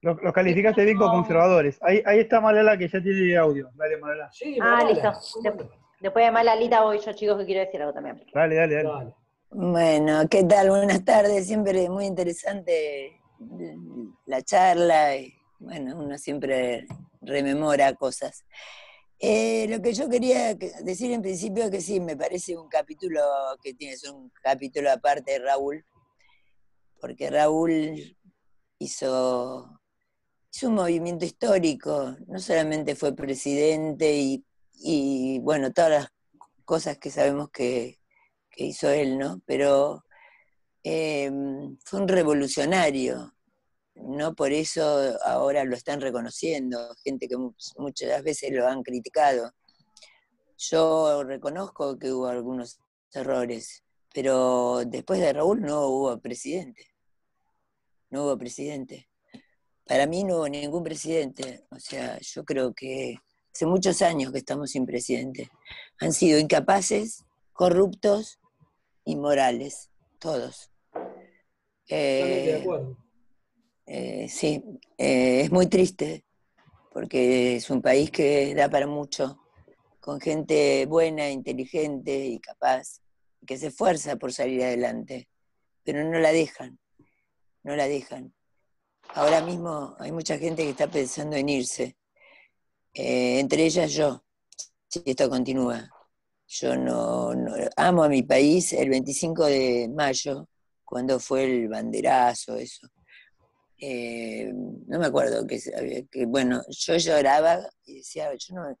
Los, 0.00 0.18
calificaste 0.32 0.86
bien 0.86 0.96
como 0.96 1.12
conservadores. 1.12 1.78
Ahí, 1.82 2.02
ahí 2.06 2.20
está 2.20 2.40
Malala 2.40 2.78
que 2.78 2.88
ya 2.88 3.02
tiene 3.02 3.36
audio. 3.36 3.70
Dale, 3.74 3.98
Malala. 3.98 4.32
Sí, 4.32 4.56
ah, 4.58 4.82
listo. 4.88 5.12
Después, 6.00 6.24
de 6.24 6.32
Malalita 6.32 6.82
voy 6.82 6.98
yo, 6.98 7.12
chicos, 7.12 7.38
que 7.38 7.44
quiero 7.44 7.60
decir 7.60 7.82
algo 7.82 7.92
también. 7.92 8.24
Dale, 8.32 8.54
dale, 8.56 8.82
dale. 8.82 9.14
Bueno, 9.50 10.22
¿qué 10.30 10.44
tal? 10.44 10.70
Buenas 10.70 11.04
tardes. 11.04 11.46
Siempre 11.46 11.90
muy 11.90 12.06
interesante 12.06 13.20
la 14.24 14.40
charla. 14.40 15.14
Y, 15.14 15.34
bueno, 15.58 15.98
uno 15.98 16.16
siempre 16.16 16.86
rememora 17.22 17.94
cosas. 17.94 18.44
Eh, 19.18 19.66
lo 19.68 19.80
que 19.80 19.92
yo 19.92 20.08
quería 20.08 20.54
decir 20.54 21.12
en 21.12 21.22
principio 21.22 21.64
es 21.64 21.70
que 21.70 21.80
sí, 21.80 22.00
me 22.00 22.16
parece 22.16 22.58
un 22.58 22.68
capítulo 22.68 23.20
que 23.62 23.72
tienes 23.72 24.02
un 24.04 24.32
capítulo 24.42 24.90
aparte 24.90 25.32
de 25.32 25.38
Raúl, 25.38 25.84
porque 27.00 27.30
Raúl 27.30 28.16
hizo, 28.80 29.80
un 30.62 30.74
movimiento 30.74 31.24
histórico, 31.24 32.16
no 32.26 32.40
solamente 32.40 32.96
fue 32.96 33.14
presidente 33.14 34.42
y, 34.72 35.38
bueno, 35.38 35.72
todas 35.72 35.90
las 35.90 36.08
cosas 36.64 36.98
que 36.98 37.10
sabemos 37.10 37.50
que, 37.50 38.00
hizo 38.56 38.90
él, 38.90 39.18
¿no? 39.18 39.40
Pero 39.46 40.04
eh, 40.84 41.30
fue 41.84 42.00
un 42.00 42.08
revolucionario, 42.08 43.32
no 43.94 44.34
por 44.34 44.52
eso 44.52 45.18
ahora 45.24 45.64
lo 45.64 45.74
están 45.76 46.00
reconociendo, 46.00 46.94
gente 47.04 47.28
que 47.28 47.36
muchas 47.76 48.22
veces 48.22 48.50
lo 48.52 48.66
han 48.66 48.82
criticado. 48.82 49.52
Yo 50.56 51.24
reconozco 51.24 51.98
que 51.98 52.12
hubo 52.12 52.26
algunos 52.26 52.78
errores, 53.12 53.82
pero 54.14 54.82
después 54.86 55.20
de 55.20 55.32
Raúl 55.32 55.60
no 55.60 55.86
hubo 55.88 56.20
presidente. 56.20 56.86
No 58.10 58.24
hubo 58.24 58.38
presidente. 58.38 59.08
Para 59.84 60.06
mí 60.06 60.24
no 60.24 60.36
hubo 60.36 60.48
ningún 60.48 60.84
presidente. 60.84 61.66
O 61.70 61.78
sea, 61.78 62.18
yo 62.20 62.44
creo 62.44 62.72
que 62.72 63.16
hace 63.52 63.66
muchos 63.66 64.02
años 64.02 64.32
que 64.32 64.38
estamos 64.38 64.70
sin 64.70 64.86
presidente. 64.86 65.50
Han 66.00 66.12
sido 66.12 66.38
incapaces, 66.38 67.24
corruptos, 67.52 68.38
inmorales, 69.04 69.90
todos. 70.18 70.70
de 71.88 72.60
acuerdo. 72.60 72.96
Eh, 73.86 74.28
sí, 74.28 74.62
eh, 74.96 75.42
es 75.42 75.50
muy 75.50 75.66
triste 75.66 76.24
porque 76.92 77.56
es 77.56 77.70
un 77.70 77.80
país 77.80 78.10
que 78.10 78.54
da 78.54 78.68
para 78.68 78.86
mucho, 78.86 79.40
con 79.98 80.20
gente 80.20 80.86
buena, 80.86 81.30
inteligente 81.30 82.26
y 82.26 82.38
capaz, 82.38 83.00
que 83.46 83.56
se 83.56 83.68
esfuerza 83.68 84.16
por 84.16 84.32
salir 84.32 84.62
adelante, 84.62 85.28
pero 85.82 86.04
no 86.04 86.18
la 86.18 86.32
dejan, 86.32 86.78
no 87.62 87.74
la 87.76 87.88
dejan. 87.88 88.34
Ahora 89.14 89.40
mismo 89.40 89.96
hay 89.98 90.12
mucha 90.12 90.38
gente 90.38 90.62
que 90.62 90.70
está 90.70 90.88
pensando 90.88 91.36
en 91.36 91.48
irse, 91.48 91.96
eh, 92.94 93.40
entre 93.40 93.64
ellas 93.64 93.92
yo, 93.92 94.22
si 94.88 95.02
esto 95.04 95.28
continúa. 95.30 95.88
Yo 96.46 96.76
no, 96.76 97.32
amo 97.76 98.04
a 98.04 98.08
mi 98.10 98.22
país 98.22 98.74
el 98.74 98.90
25 98.90 99.46
de 99.46 99.88
mayo, 99.88 100.48
cuando 100.84 101.18
fue 101.18 101.44
el 101.44 101.68
banderazo, 101.68 102.56
eso 102.56 102.91
eh, 103.84 104.48
no 104.54 105.00
me 105.00 105.06
acuerdo 105.06 105.44
que, 105.44 106.06
que, 106.08 106.26
bueno, 106.26 106.62
yo 106.68 106.96
lloraba 106.98 107.68
y 107.84 107.96
decía, 107.96 108.32
yo 108.32 108.54
no, 108.54 108.78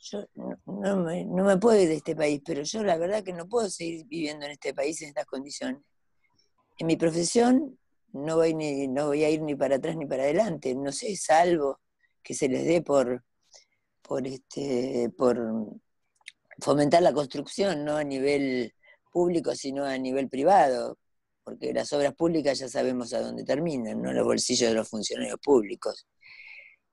yo 0.00 0.26
no, 0.66 0.96
me, 0.96 1.24
no, 1.24 1.44
me, 1.44 1.56
puedo 1.56 1.80
ir 1.80 1.86
de 1.86 1.94
este 1.94 2.16
país, 2.16 2.42
pero 2.44 2.62
yo 2.62 2.82
la 2.82 2.98
verdad 2.98 3.22
que 3.22 3.32
no 3.32 3.48
puedo 3.48 3.70
seguir 3.70 4.04
viviendo 4.06 4.44
en 4.44 4.50
este 4.50 4.74
país 4.74 5.00
en 5.02 5.10
estas 5.10 5.26
condiciones. 5.26 5.82
En 6.78 6.88
mi 6.88 6.96
profesión 6.96 7.78
no 8.12 8.34
voy, 8.34 8.54
ni, 8.54 8.88
no 8.88 9.06
voy 9.06 9.22
a 9.22 9.30
ir 9.30 9.40
ni 9.40 9.54
para 9.54 9.76
atrás 9.76 9.96
ni 9.96 10.04
para 10.04 10.24
adelante, 10.24 10.74
no 10.74 10.90
sé, 10.90 11.14
salvo 11.14 11.80
que 12.20 12.34
se 12.34 12.48
les 12.48 12.64
dé 12.64 12.82
por, 12.82 13.24
por, 14.02 14.26
este, 14.26 15.12
por 15.16 15.38
fomentar 16.58 17.02
la 17.02 17.12
construcción, 17.12 17.84
no 17.84 17.96
a 17.98 18.02
nivel 18.02 18.74
público, 19.12 19.54
sino 19.54 19.84
a 19.84 19.96
nivel 19.96 20.28
privado, 20.28 20.98
porque 21.44 21.72
las 21.72 21.92
obras 21.92 22.14
públicas 22.14 22.58
ya 22.58 22.68
sabemos 22.68 23.12
a 23.12 23.20
dónde 23.20 23.44
terminan, 23.44 24.00
no 24.00 24.12
los 24.12 24.24
bolsillos 24.24 24.70
de 24.70 24.74
los 24.74 24.88
funcionarios 24.88 25.38
públicos. 25.40 26.06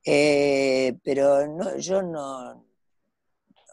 Eh, 0.05 0.93
pero 1.03 1.47
no, 1.47 1.77
yo 1.77 2.01
no, 2.01 2.65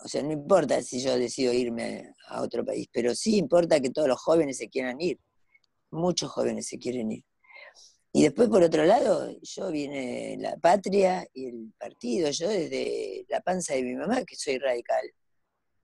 o 0.04 0.08
sea, 0.08 0.22
no 0.22 0.32
importa 0.32 0.82
si 0.82 1.00
yo 1.00 1.18
decido 1.18 1.52
irme 1.52 2.14
a 2.28 2.42
otro 2.42 2.64
país, 2.64 2.88
pero 2.92 3.14
sí 3.14 3.36
importa 3.36 3.80
que 3.80 3.90
todos 3.90 4.08
los 4.08 4.20
jóvenes 4.20 4.58
se 4.58 4.68
quieran 4.68 5.00
ir, 5.00 5.18
muchos 5.90 6.30
jóvenes 6.30 6.68
se 6.68 6.78
quieren 6.78 7.12
ir. 7.12 7.24
Y 8.12 8.22
después, 8.22 8.48
por 8.48 8.62
otro 8.62 8.84
lado, 8.84 9.30
yo 9.42 9.70
viene 9.70 10.36
la 10.38 10.56
patria 10.56 11.26
y 11.34 11.46
el 11.46 11.72
partido, 11.78 12.30
yo 12.30 12.48
desde 12.48 13.26
la 13.28 13.40
panza 13.40 13.74
de 13.74 13.82
mi 13.82 13.94
mamá, 13.94 14.24
que 14.24 14.36
soy 14.36 14.58
radical. 14.58 15.04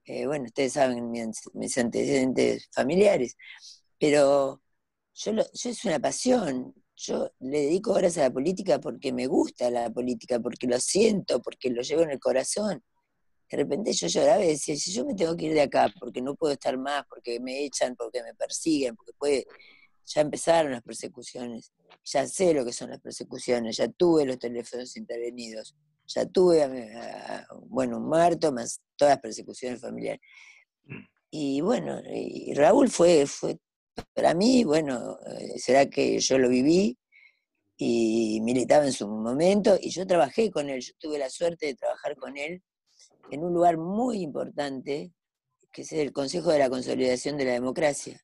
Eh, 0.05 0.25
bueno, 0.25 0.45
ustedes 0.45 0.73
saben 0.73 1.11
mis 1.11 1.77
antecedentes 1.77 2.69
familiares, 2.73 3.37
pero 3.99 4.61
yo, 5.15 5.31
yo 5.31 5.69
es 5.69 5.85
una 5.85 5.99
pasión. 5.99 6.73
Yo 6.97 7.29
le 7.39 7.61
dedico 7.61 7.91
horas 7.91 8.17
a 8.17 8.21
la 8.21 8.31
política 8.31 8.79
porque 8.79 9.11
me 9.11 9.27
gusta 9.27 9.69
la 9.69 9.89
política, 9.89 10.39
porque 10.39 10.67
lo 10.67 10.79
siento, 10.79 11.41
porque 11.41 11.69
lo 11.69 11.81
llevo 11.81 12.03
en 12.03 12.11
el 12.11 12.19
corazón. 12.19 12.83
De 13.49 13.57
repente 13.57 13.93
yo 13.93 14.07
lloraba 14.07 14.43
y 14.43 14.49
decía, 14.49 14.75
si 14.75 14.91
yo 14.91 15.05
me 15.05 15.13
tengo 15.13 15.35
que 15.35 15.45
ir 15.45 15.53
de 15.53 15.61
acá 15.61 15.93
porque 15.99 16.21
no 16.21 16.35
puedo 16.35 16.53
estar 16.53 16.77
más, 16.77 17.05
porque 17.07 17.39
me 17.39 17.63
echan, 17.63 17.95
porque 17.95 18.23
me 18.23 18.33
persiguen, 18.33 18.95
porque 18.95 19.13
puede, 19.13 19.45
ya 20.05 20.21
empezaron 20.21 20.71
las 20.71 20.81
persecuciones, 20.81 21.71
ya 22.03 22.25
sé 22.27 22.53
lo 22.53 22.65
que 22.65 22.73
son 22.73 22.89
las 22.89 22.99
persecuciones, 23.01 23.77
ya 23.77 23.87
tuve 23.87 24.25
los 24.25 24.39
teléfonos 24.39 24.95
intervenidos, 24.97 25.75
ya 26.07 26.25
tuve, 26.25 26.95
bueno, 27.67 27.97
un 27.97 28.07
muerto 28.07 28.51
más 28.51 28.81
todas 28.95 29.13
las 29.13 29.21
persecuciones 29.21 29.79
familiares. 29.79 30.21
Y 31.29 31.61
bueno, 31.61 32.01
y 32.05 32.53
Raúl 32.53 32.89
fue, 32.89 33.25
fue 33.25 33.57
para 34.13 34.33
mí, 34.33 34.63
bueno, 34.63 35.19
eh, 35.25 35.59
será 35.59 35.87
que 35.89 36.19
yo 36.19 36.37
lo 36.37 36.49
viví 36.49 36.97
y 37.77 38.39
militaba 38.41 38.85
en 38.85 38.93
su 38.93 39.07
momento 39.07 39.77
y 39.79 39.89
yo 39.89 40.07
trabajé 40.07 40.51
con 40.51 40.69
él, 40.69 40.81
yo 40.81 40.93
tuve 40.97 41.19
la 41.19 41.29
suerte 41.29 41.67
de 41.67 41.75
trabajar 41.75 42.15
con 42.15 42.37
él 42.37 42.63
en 43.31 43.43
un 43.43 43.53
lugar 43.53 43.77
muy 43.77 44.21
importante, 44.21 45.11
que 45.71 45.81
es 45.81 45.91
el 45.91 46.13
Consejo 46.13 46.51
de 46.51 46.59
la 46.59 46.69
Consolidación 46.69 47.37
de 47.37 47.45
la 47.45 47.53
Democracia. 47.53 48.21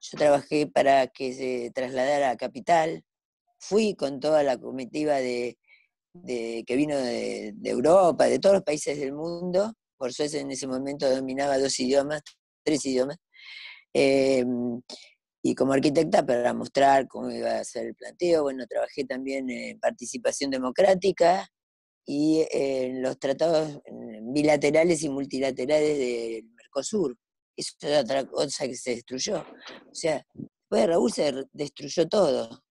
Yo 0.00 0.18
trabajé 0.18 0.66
para 0.66 1.06
que 1.08 1.32
se 1.32 1.70
trasladara 1.74 2.30
a 2.30 2.36
Capital, 2.36 3.04
fui 3.58 3.94
con 3.94 4.20
toda 4.20 4.42
la 4.42 4.58
comitiva 4.58 5.16
de, 5.16 5.58
que 6.26 6.76
vino 6.76 6.96
de, 6.96 7.54
Europa, 7.62 8.24
de 8.26 8.38
todos 8.38 8.56
los 8.56 8.64
países 8.64 8.98
del 8.98 9.12
mundo, 9.12 9.74
por 9.96 10.12
suerte 10.12 10.40
en 10.40 10.50
ese 10.50 10.66
momento 10.66 11.08
dominaba 11.08 11.58
dos 11.58 11.78
idiomas, 11.78 12.22
tres 12.64 12.84
idiomas, 12.86 13.18
Em, 13.94 14.80
y 15.42 15.54
como 15.54 15.72
arquitecta 15.72 16.24
para 16.24 16.54
mostrar 16.54 17.08
cómo 17.08 17.30
iba 17.30 17.58
a 17.58 17.64
ser 17.64 17.86
el 17.86 17.94
planteo, 17.94 18.44
bueno, 18.44 18.66
trabajé 18.66 19.04
también 19.04 19.50
en 19.50 19.80
participación 19.80 20.50
democrática 20.50 21.48
y 22.06 22.46
en 22.50 23.02
los 23.02 23.18
tratados 23.18 23.80
bilaterales 24.22 25.02
y 25.02 25.08
multilaterales 25.08 25.98
del 25.98 26.44
Mercosur. 26.54 27.16
Eso 27.56 27.74
es 27.80 28.04
otra 28.04 28.24
cosa 28.26 28.66
que 28.66 28.76
se 28.76 28.92
destruyó. 28.92 29.40
O 29.90 29.94
sea, 29.94 30.24
después 30.32 30.80
de 30.82 30.86
Raúl 30.86 31.12
se 31.12 31.32
destruyó 31.52 32.08
todo. 32.08 32.62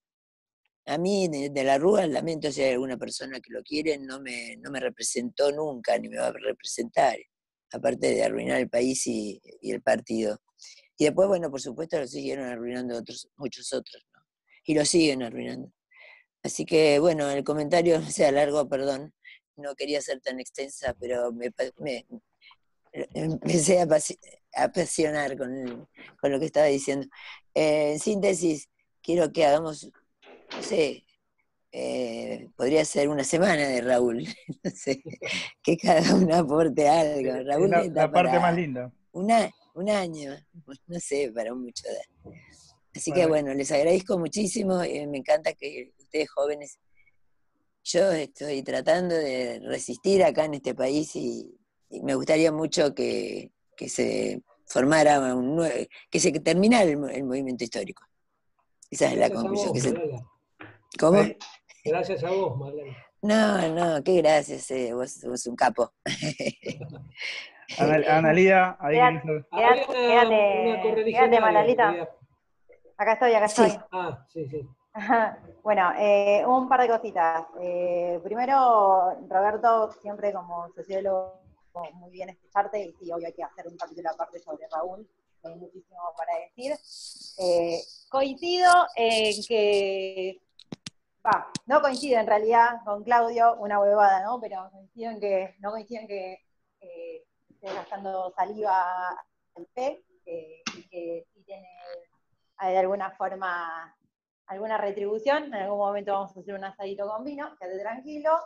A 0.86 0.98
mí, 0.98 1.28
de, 1.28 1.64
la 1.64 1.78
Rúa, 1.78 2.08
lamento 2.08 2.52
si 2.52 2.62
hay 2.62 2.72
alguna 2.74 2.98
persona 2.98 3.40
que 3.40 3.54
lo 3.54 3.62
quiere, 3.64 4.00
no 4.00 4.20
me, 4.20 4.58
no 4.58 4.72
me 4.72 4.80
representó 4.80 5.52
nunca, 5.52 5.98
ni 6.00 6.10
me 6.10 6.18
va 6.18 6.28
a 6.28 6.34
representar, 6.34 7.18
aparte 7.72 8.16
de 8.16 8.24
arruinar 8.24 8.60
el 8.60 8.70
país 8.70 9.06
y 9.06 9.40
el 9.62 9.82
partido. 9.82 10.40
Y 11.02 11.06
después, 11.06 11.28
bueno, 11.28 11.50
por 11.50 11.60
supuesto, 11.60 11.98
lo 12.00 12.06
siguieron 12.06 12.46
arruinando 12.46 12.96
otros, 12.96 13.28
muchos 13.36 13.74
otros, 13.74 14.06
¿no? 14.14 14.22
Y 14.66 14.76
lo 14.76 14.86
siguen 14.86 15.24
arruinando. 15.24 15.72
Así 16.44 16.64
que, 16.64 17.00
bueno, 17.00 17.28
el 17.28 17.44
comentario 17.44 18.00
sea 18.12 18.32
largo, 18.32 18.70
perdón, 18.70 19.12
no 19.56 19.74
quería 19.74 20.00
ser 20.00 20.22
tan 20.22 20.40
extensa, 20.40 20.96
pero 21.00 21.32
me, 21.32 21.52
me- 21.80 22.06
empecé 23.16 23.80
a 23.80 23.88
apasi- 23.88 24.20
a 24.54 24.66
apasionar 24.66 25.36
con, 25.40 25.90
con 26.22 26.32
lo 26.32 26.40
que 26.40 26.46
estaba 26.46 26.68
diciendo. 26.68 27.08
Eh, 27.56 27.94
en 27.94 28.00
síntesis, 28.00 28.70
quiero 29.02 29.32
que 29.32 29.44
hagamos, 29.44 29.90
no 30.56 30.62
sé, 30.62 31.04
eh, 31.72 32.48
podría 32.56 32.86
ser 32.86 33.10
una 33.10 33.24
semana 33.24 33.68
de 33.68 33.82
Raúl, 33.82 34.24
no 34.64 34.70
sé, 34.70 35.02
que 35.64 35.78
cada 35.78 36.14
uno 36.14 36.36
aporte 36.36 36.88
algo. 36.88 37.32
Raúl 37.44 37.72
la, 37.72 37.80
parte 37.82 38.14
para 38.14 38.40
más 38.40 38.56
linda. 38.56 38.92
una- 39.14 39.52
un 39.74 39.90
año, 39.90 40.36
no 40.88 41.00
sé, 41.00 41.32
para 41.34 41.54
mucho 41.54 41.84
dar. 41.88 42.36
Así 42.96 43.12
que 43.12 43.26
Bueno. 43.26 43.54
les 43.54 43.72
agradezco 43.72 44.18
muchísimo, 44.20 44.82
eh, 44.82 45.08
me 45.08 45.20
encanta 45.20 45.54
que 45.54 45.94
ustedes 45.98 46.30
jóvenes, 46.30 46.78
yo 47.84 48.12
estoy 48.12 48.62
tratando 48.64 49.16
de 49.16 49.60
resistir 49.64 50.24
acá 50.24 50.46
en 50.46 50.56
este 50.56 50.76
país 50.76 51.16
y, 51.16 51.58
y 51.90 52.02
me 52.02 52.16
gustaría 52.16 52.52
mucho 52.52 52.94
que, 52.94 53.52
que 53.76 53.90
se 53.90 54.44
formara 54.68 55.34
un 55.36 55.56
nuevo, 55.56 55.74
que 56.10 56.20
se 56.20 56.32
terminara 56.40 56.84
el, 56.84 56.98
mo- 56.98 57.08
el 57.08 57.24
movimiento 57.24 57.64
histórico. 57.64 58.04
Esa 58.90 59.06
es 59.08 59.18
la 59.18 59.30
Gracias 59.30 59.42
conclusión. 59.42 59.74
vos, 59.74 59.84
que 59.84 59.90
se-. 59.90 60.98
¿Cómo? 61.00 61.20
Ahí- 61.22 61.38
Gracias 61.84 62.24
a 62.24 62.30
vos, 62.30 62.58
Malala. 62.60 62.96
No, 63.24 63.74
no, 63.98 64.04
qué 64.04 64.18
gracias, 64.18 64.70
eh, 64.72 64.94
vos 64.94 65.12
sos 65.14 65.46
un 65.48 65.56
capo. 65.56 65.92
Ana- 67.80 68.18
Analía, 68.18 68.78
ahí 68.80 68.96
Quédate. 68.96 69.22
Quédate- 69.52 71.04
una, 71.12 71.12
quédate- 71.12 71.42
había- 71.90 72.10
Acá 72.98 73.14
estoy, 73.14 73.34
acá 73.34 73.48
Sí. 73.48 73.64
estoy. 73.64 73.84
Ah, 73.92 74.26
sí, 74.30 74.48
sí. 74.48 74.70
Bueno, 75.64 75.92
eh, 75.98 76.44
un 76.46 76.68
par 76.68 76.82
de 76.82 76.88
cositas. 76.88 77.46
Eh, 77.62 78.20
primero, 78.24 79.16
Roberto, 79.30 79.92
siempre 80.02 80.34
como 80.34 80.68
sociólogo, 80.74 81.40
muy 81.94 82.10
bien 82.12 82.30
escucharte 82.30 82.80
y 82.80 82.94
sí, 82.94 83.12
hoy 83.12 83.24
hay 83.26 83.34
que 83.34 83.44
hacer 83.44 83.68
un 83.68 83.78
capítulo 83.78 84.10
aparte 84.10 84.40
sobre 84.40 84.68
Raúl, 84.72 85.08
hay 85.44 85.56
muchísimo 85.56 86.00
para 86.18 86.34
decir. 86.40 86.74
Eh, 87.40 87.80
coincido 88.10 88.70
en 88.96 89.34
que, 89.48 90.42
va, 91.26 91.48
no 91.68 91.82
coincido 91.82 92.20
en 92.20 92.28
realidad 92.28 92.80
con 92.84 93.04
Claudio, 93.04 93.56
una 93.60 93.80
huevada, 93.80 94.24
¿no? 94.24 94.40
Pero 94.42 94.70
coincido 94.72 95.12
en 95.12 95.20
que, 95.20 95.56
no 95.60 95.72
coincido 95.72 96.02
en 96.02 96.08
que 96.08 96.34
eh, 96.82 97.24
gastando 97.62 98.32
saliva 98.36 99.10
al 99.56 99.66
P, 99.74 100.04
que, 100.24 100.62
y 100.76 100.88
que 100.90 101.26
sí 101.34 101.44
tiene 101.44 101.68
eh, 102.62 102.72
de 102.72 102.78
alguna 102.78 103.12
forma 103.12 103.96
alguna 104.48 104.78
retribución, 104.78 105.46
en 105.46 105.54
algún 105.54 105.80
momento 105.80 106.12
vamos 106.12 106.36
a 106.36 106.40
hacer 106.42 106.54
un 106.54 106.64
asadito 106.64 107.08
con 107.08 107.24
vino, 107.24 107.56
quédate 107.58 107.80
tranquilo. 107.80 108.38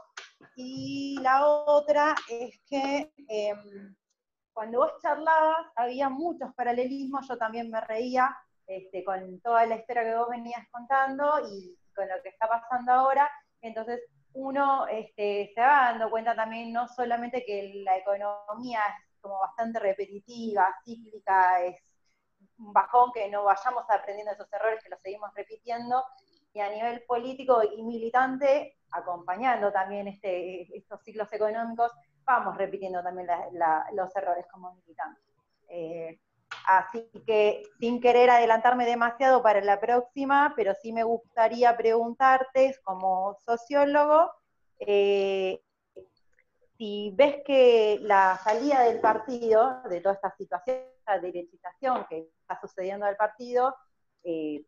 Y 0.56 1.18
la 1.22 1.48
otra 1.48 2.14
es 2.30 2.62
que 2.70 3.12
em, 3.28 3.96
cuando 4.54 4.80
vos 4.80 4.94
charlabas 5.02 5.68
había 5.76 6.10
muchos 6.10 6.54
paralelismos, 6.54 7.28
yo 7.28 7.38
también 7.38 7.72
me 7.72 7.82
reía 7.82 8.38
este, 8.68 9.04
con 9.04 9.42
toda 9.42 9.66
la 9.66 9.78
historia 9.78 10.04
que 10.04 10.16
vos 10.16 10.30
venías 10.30 10.68
contando 10.72 11.42
y 11.50 11.76
con 11.96 12.08
lo 12.08 12.22
que 12.22 12.30
está 12.30 12.48
pasando 12.48 12.92
ahora, 12.92 13.30
entonces 13.62 14.02
uno 14.36 14.86
este, 14.88 15.52
se 15.56 15.62
va 15.62 15.92
dando 15.92 16.10
cuenta 16.10 16.36
también 16.36 16.72
no 16.72 16.88
solamente 16.88 17.44
que 17.46 17.82
la 17.84 17.98
economía 17.98 18.80
es 18.80 19.22
como 19.22 19.40
bastante 19.40 19.80
repetitiva, 19.80 20.76
cíclica, 20.84 21.62
es 21.64 21.82
un 22.60 22.72
bajón, 22.72 23.12
que 23.14 23.30
no 23.30 23.44
vayamos 23.44 23.86
aprendiendo 23.90 24.34
esos 24.34 24.52
errores, 24.52 24.84
que 24.84 24.90
los 24.90 25.00
seguimos 25.02 25.34
repitiendo, 25.34 26.04
y 26.54 26.60
a 26.60 26.70
nivel 26.70 27.04
político 27.04 27.62
y 27.64 27.82
militante, 27.84 28.78
acompañando 28.92 29.72
también 29.72 30.08
este, 30.08 30.78
estos 30.78 31.02
ciclos 31.04 31.32
económicos, 31.32 31.92
vamos 32.24 32.58
repitiendo 32.58 33.02
también 33.02 33.28
los 33.94 34.16
errores 34.16 34.46
como 34.52 34.74
militantes. 34.74 35.24
Eh, 35.68 36.20
así 36.68 37.10
que 37.26 37.64
sin 37.80 38.02
querer 38.02 38.30
adelantarme 38.30 38.86
demasiado 38.86 39.42
para 39.42 39.62
la 39.62 39.80
próxima, 39.80 40.54
pero 40.56 40.74
sí 40.82 40.92
me 40.92 41.04
gustaría 41.04 41.76
preguntarte 41.76 42.76
como 42.84 43.38
sociólogo, 43.46 44.32
eh, 44.80 45.62
si 46.78 47.14
ves 47.16 47.38
que 47.46 48.00
la 48.02 48.38
salida 48.44 48.82
del 48.82 49.00
partido, 49.00 49.82
de 49.90 50.02
toda 50.02 50.16
esta 50.16 50.36
situación, 50.36 50.78
esta 51.00 51.20
derechización 51.20 52.06
que 52.10 52.30
está 52.42 52.60
sucediendo 52.60 53.06
al 53.06 53.16
partido, 53.16 53.76
eh, 54.24 54.66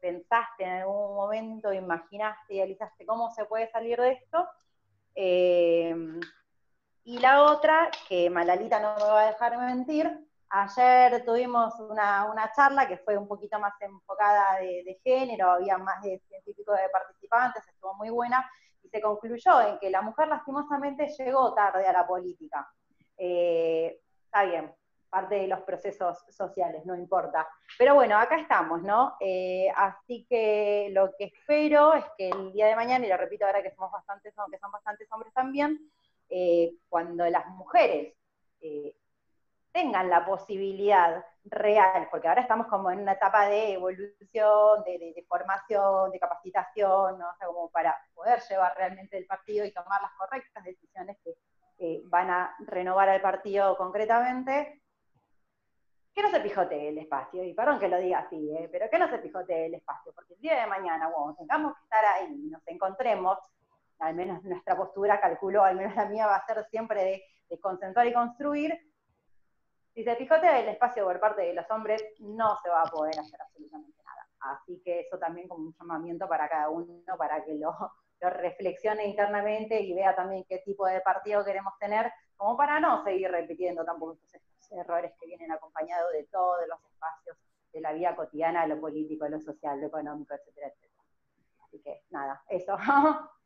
pensaste 0.00 0.64
en 0.64 0.70
algún 0.82 1.16
momento, 1.16 1.72
imaginaste, 1.72 2.54
idealizaste 2.54 3.04
cómo 3.04 3.30
se 3.32 3.44
puede 3.46 3.68
salir 3.70 4.00
de 4.00 4.12
esto. 4.12 4.48
Eh, 5.14 5.94
y 7.04 7.18
la 7.18 7.42
otra, 7.44 7.90
que 8.08 8.30
Malalita 8.30 8.78
no 8.78 8.94
me 8.94 9.10
va 9.10 9.22
a 9.22 9.26
dejar 9.26 9.58
mentir, 9.58 10.29
ayer 10.50 11.24
tuvimos 11.24 11.78
una, 11.80 12.26
una 12.30 12.50
charla 12.52 12.86
que 12.86 12.98
fue 12.98 13.16
un 13.16 13.28
poquito 13.28 13.58
más 13.58 13.72
enfocada 13.80 14.58
de, 14.58 15.00
género, 15.02 15.52
había 15.52 15.78
más 15.78 16.02
de 16.02 16.20
pico 16.44 16.72
de 16.72 16.88
participantes, 16.92 17.66
estuvo 17.68 17.94
muy 17.94 18.10
buena, 18.10 18.48
y 18.82 18.88
se 18.88 19.00
concluyó 19.00 19.60
en 19.60 19.78
que 19.78 19.90
la 19.90 20.02
mujer 20.02 20.28
lastimosamente 20.28 21.06
llegó 21.18 21.54
tarde 21.54 21.86
a 21.86 21.92
la 21.92 22.06
política. 22.06 22.68
Eh, 23.16 24.00
está 24.24 24.44
bien, 24.44 24.74
parte 25.08 25.36
de 25.36 25.46
los 25.46 25.60
procesos 25.60 26.24
sociales, 26.30 26.84
no 26.84 26.96
importa. 26.96 27.48
Pero 27.78 27.94
bueno, 27.94 28.18
acá 28.18 28.40
estamos, 28.40 28.82
¿no? 28.82 29.16
Eh, 29.20 29.68
así 29.76 30.26
que 30.28 30.88
lo 30.92 31.12
que 31.16 31.24
espero 31.26 31.94
es 31.94 32.04
que 32.16 32.30
el 32.30 32.52
día 32.52 32.66
de 32.66 32.76
mañana, 32.76 33.06
y 33.06 33.08
lo 33.08 33.16
repito 33.16 33.46
ahora 33.46 33.62
que 33.62 33.72
somos 33.72 33.92
bastantes, 33.92 34.34
que 34.50 34.58
son 34.58 34.72
bastantes 34.72 35.06
hombres 35.12 35.32
también, 35.32 35.78
eh, 36.28 36.72
cuando 36.88 37.28
las 37.28 37.46
mujeres 37.48 38.14
tengan 39.72 40.10
la 40.10 40.24
posibilidad 40.26 41.24
real, 41.44 42.08
porque 42.10 42.28
ahora 42.28 42.42
estamos 42.42 42.66
como 42.66 42.90
en 42.90 43.00
una 43.00 43.12
etapa 43.12 43.46
de 43.46 43.72
evolución, 43.74 44.82
de, 44.84 44.98
de- 44.98 45.12
de 45.14 45.24
formación, 45.28 46.10
de 46.10 46.18
capacitación, 46.20 47.18
¿no? 47.18 47.28
O 47.30 47.36
sea, 47.38 47.46
como 47.46 47.70
para 47.70 47.96
poder 48.14 48.40
llevar 48.48 48.76
realmente 48.76 49.16
el 49.16 49.26
partido 49.26 49.64
y 49.64 49.72
tomar 49.72 50.02
las 50.02 50.12
correctas 50.18 50.64
decisiones 50.64 51.16
que 51.24 51.34
eh, 51.78 52.02
van 52.06 52.30
a 52.30 52.54
renovar 52.60 53.08
al 53.08 53.20
partido 53.22 53.76
concretamente, 53.76 54.82
que 56.12 56.22
no 56.22 56.30
se 56.30 56.40
pijotee 56.40 56.88
el 56.88 56.98
espacio, 56.98 57.44
y 57.44 57.54
perdón 57.54 57.78
que 57.78 57.88
lo 57.88 57.98
diga 57.98 58.18
así, 58.20 58.50
¿eh? 58.56 58.68
pero 58.70 58.90
que 58.90 58.98
no 58.98 59.08
se 59.08 59.18
pijotee 59.18 59.66
el 59.66 59.74
espacio, 59.74 60.12
porque 60.14 60.34
el 60.34 60.40
día 60.40 60.60
de 60.60 60.66
mañana, 60.66 61.10
cuando 61.12 61.34
tengamos 61.36 61.74
que 61.74 61.82
estar 61.84 62.04
ahí 62.04 62.26
y 62.46 62.50
nos 62.50 62.62
encontremos, 62.66 63.38
al 64.00 64.14
menos 64.14 64.42
nuestra 64.44 64.76
postura, 64.76 65.20
calculo, 65.20 65.62
al 65.62 65.76
menos 65.76 65.94
la 65.94 66.06
mía 66.06 66.26
va 66.26 66.36
a 66.36 66.46
ser 66.46 66.64
siempre 66.70 67.04
de, 67.04 67.22
de 67.48 67.60
concentrar 67.60 68.06
y 68.06 68.12
construir, 68.12 68.76
si 69.94 70.04
se 70.04 70.16
pijotea 70.16 70.60
el 70.60 70.68
espacio 70.68 71.04
por 71.04 71.18
parte 71.20 71.42
de 71.42 71.54
los 71.54 71.70
hombres, 71.70 72.02
no 72.20 72.56
se 72.62 72.68
va 72.68 72.82
a 72.82 72.90
poder 72.90 73.18
hacer 73.18 73.40
absolutamente 73.40 74.02
nada. 74.04 74.54
Así 74.54 74.80
que 74.84 75.00
eso 75.00 75.18
también 75.18 75.48
como 75.48 75.66
un 75.66 75.74
llamamiento 75.78 76.28
para 76.28 76.48
cada 76.48 76.68
uno, 76.70 77.02
para 77.18 77.44
que 77.44 77.54
lo, 77.54 77.74
lo 78.20 78.30
reflexione 78.30 79.06
internamente 79.06 79.80
y 79.80 79.94
vea 79.94 80.14
también 80.14 80.44
qué 80.48 80.58
tipo 80.58 80.86
de 80.86 81.00
partido 81.00 81.44
queremos 81.44 81.74
tener, 81.78 82.12
como 82.36 82.56
para 82.56 82.78
no 82.80 83.02
seguir 83.02 83.30
repitiendo 83.30 83.84
tampoco 83.84 84.18
estos 84.32 84.72
errores 84.72 85.12
que 85.18 85.26
vienen 85.26 85.50
acompañados 85.52 86.12
de 86.12 86.24
todos 86.24 86.66
los 86.68 86.78
espacios 86.84 87.36
de 87.72 87.80
la 87.80 87.92
vida 87.92 88.14
cotidiana, 88.14 88.66
lo 88.66 88.80
político, 88.80 89.28
lo 89.28 89.40
social, 89.40 89.80
lo 89.80 89.88
económico, 89.88 90.34
etcétera, 90.34 90.68
etcétera. 90.68 91.04
Así 91.64 91.80
que 91.82 92.02
nada, 92.10 92.42
eso. 92.48 92.76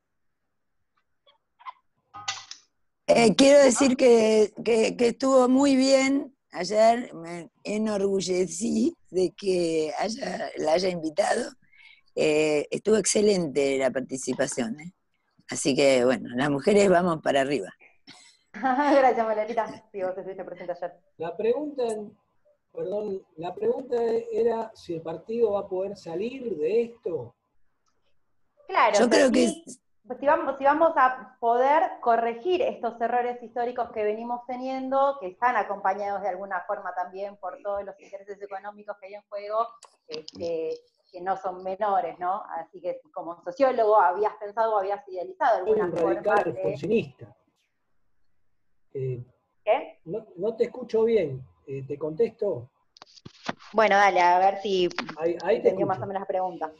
Eh, 3.07 3.35
quiero 3.37 3.63
decir 3.63 3.97
que, 3.97 4.53
que- 4.65 4.97
que 4.97 5.09
estuvo 5.09 5.49
muy 5.49 5.77
bien 5.77 6.35
ayer, 6.53 7.13
me 7.15 7.51
enorgullecí 7.63 8.97
de 9.11 9.33
que 9.37 9.93
haya, 9.99 10.51
la 10.57 10.73
haya 10.73 10.89
invitado. 10.89 11.51
Eh, 12.15 12.67
estuvo 12.71 12.97
excelente 12.97 13.77
la 13.79 13.91
participación. 13.91 14.81
¿eh? 14.81 14.93
Así 15.51 15.75
que 15.75 16.05
bueno, 16.05 16.31
las 16.35 16.49
mujeres 16.51 16.89
vamos 16.89 17.21
para 17.23 17.43
arriba. 17.43 17.69
Gracias, 18.55 19.27
Malerita. 19.27 19.85
Sí, 19.93 20.01
vos 20.03 20.17
estuviste 20.17 20.45
presente 20.45 20.73
ayer. 20.73 20.93
La 21.19 21.37
pregunta, 21.37 21.83
perdón, 22.73 23.23
la 23.37 23.55
pregunta 23.55 23.97
era 24.33 24.71
si 24.75 24.95
el 24.95 25.03
partido 25.03 25.53
va 25.53 25.61
a 25.61 25.69
poder 25.69 25.97
salir 25.97 26.57
de 26.57 26.83
esto. 26.85 27.35
Claro, 28.67 28.99
Yo 28.99 29.11
creo 29.11 29.31
que 29.31 29.49
sí, 29.49 29.65
si 30.19 30.27
vamos, 30.27 30.59
si 30.59 30.65
vamos 30.65 30.93
a 30.97 31.37
poder 31.41 31.83
corregir 32.01 32.61
estos 32.61 33.01
errores 33.01 33.43
históricos 33.43 33.91
que 33.93 34.05
venimos 34.05 34.43
teniendo, 34.47 35.17
que 35.19 35.29
están 35.29 35.57
acompañados 35.57 36.21
de 36.23 36.29
alguna 36.29 36.61
forma 36.67 36.95
también 36.95 37.37
por 37.37 37.59
todos 37.63 37.85
los 37.85 37.99
intereses 37.99 38.41
económicos 38.41 38.97
que 39.01 39.07
hay 39.07 39.15
en 39.15 39.23
juego, 39.23 39.67
este, 40.07 40.75
que 41.11 41.21
no 41.23 41.37
son 41.39 41.63
menores, 41.63 42.19
¿no? 42.19 42.43
Así 42.51 42.83
que 42.83 43.01
como 43.15 43.43
sociólogo 43.43 43.99
habías 43.99 44.35
pensado 44.35 44.75
o 44.75 44.79
habías 44.79 45.09
idealizado 45.09 45.59
alguna 45.59 45.85
un 45.87 45.97
radical 45.97 46.53
de... 46.53 47.15
Eh, 48.97 49.25
¿Qué? 49.65 50.01
no, 50.05 50.27
no 50.37 50.55
te 50.55 50.65
escucho 50.65 51.05
bien, 51.05 51.43
eh, 51.67 51.83
te 51.87 51.99
contesto. 51.99 52.71
Bueno, 53.73 53.97
dale, 53.97 54.21
a 54.21 54.39
ver 54.39 54.59
si 54.59 54.89
Ahí, 55.17 55.37
ahí 55.43 55.57
te 55.63 55.69
entendió 55.69 55.87
más 55.87 56.01
o 56.01 56.07
menos 56.07 56.21
la 56.21 56.27
pregunta. 56.27 56.71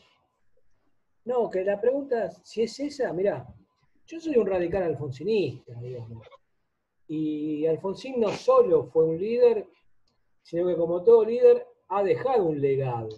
No, 1.25 1.49
que 1.49 1.65
la 1.65 1.81
pregunta, 1.81 2.31
si 2.43 2.63
es 2.63 2.79
esa, 2.81 3.13
mirá, 3.13 3.47
yo 4.07 4.21
soy 4.21 4.37
un 4.37 4.47
radical 4.47 4.83
alfonsinista, 4.83 5.75
digamos. 5.81 6.27
Y 7.09 7.67
Alfonsín 7.67 8.21
no 8.21 8.31
solo 8.31 8.85
fue 8.85 9.05
un 9.05 9.19
líder, 9.19 9.67
sino 10.43 10.67
que 10.67 10.77
como 10.77 11.03
todo 11.03 11.25
líder 11.25 11.67
ha 11.89 12.03
dejado 12.03 12.45
un 12.45 12.61
legado. 12.61 13.09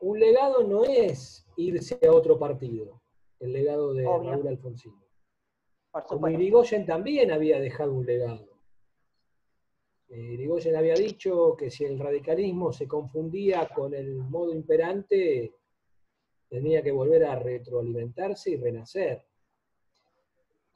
Un 0.00 0.20
legado 0.20 0.62
no 0.62 0.84
es 0.84 1.46
irse 1.56 1.98
a 2.06 2.12
otro 2.12 2.38
partido, 2.38 3.00
el 3.40 3.52
legado 3.52 3.92
de 3.94 4.06
Obvio. 4.06 4.30
Raúl 4.30 4.48
Alfonsín. 4.48 4.94
Como. 6.06 6.28
Irigoyen 6.28 6.86
también 6.86 7.32
había 7.32 7.58
dejado 7.58 7.92
un 7.92 8.06
legado. 8.06 8.47
Eh, 10.10 10.32
Irigoyen 10.34 10.74
había 10.76 10.94
dicho 10.94 11.54
que 11.56 11.70
si 11.70 11.84
el 11.84 11.98
radicalismo 11.98 12.72
se 12.72 12.88
confundía 12.88 13.68
con 13.68 13.92
el 13.94 14.14
modo 14.16 14.52
imperante, 14.54 15.54
tenía 16.48 16.82
que 16.82 16.92
volver 16.92 17.24
a 17.24 17.38
retroalimentarse 17.38 18.50
y 18.52 18.56
renacer. 18.56 19.24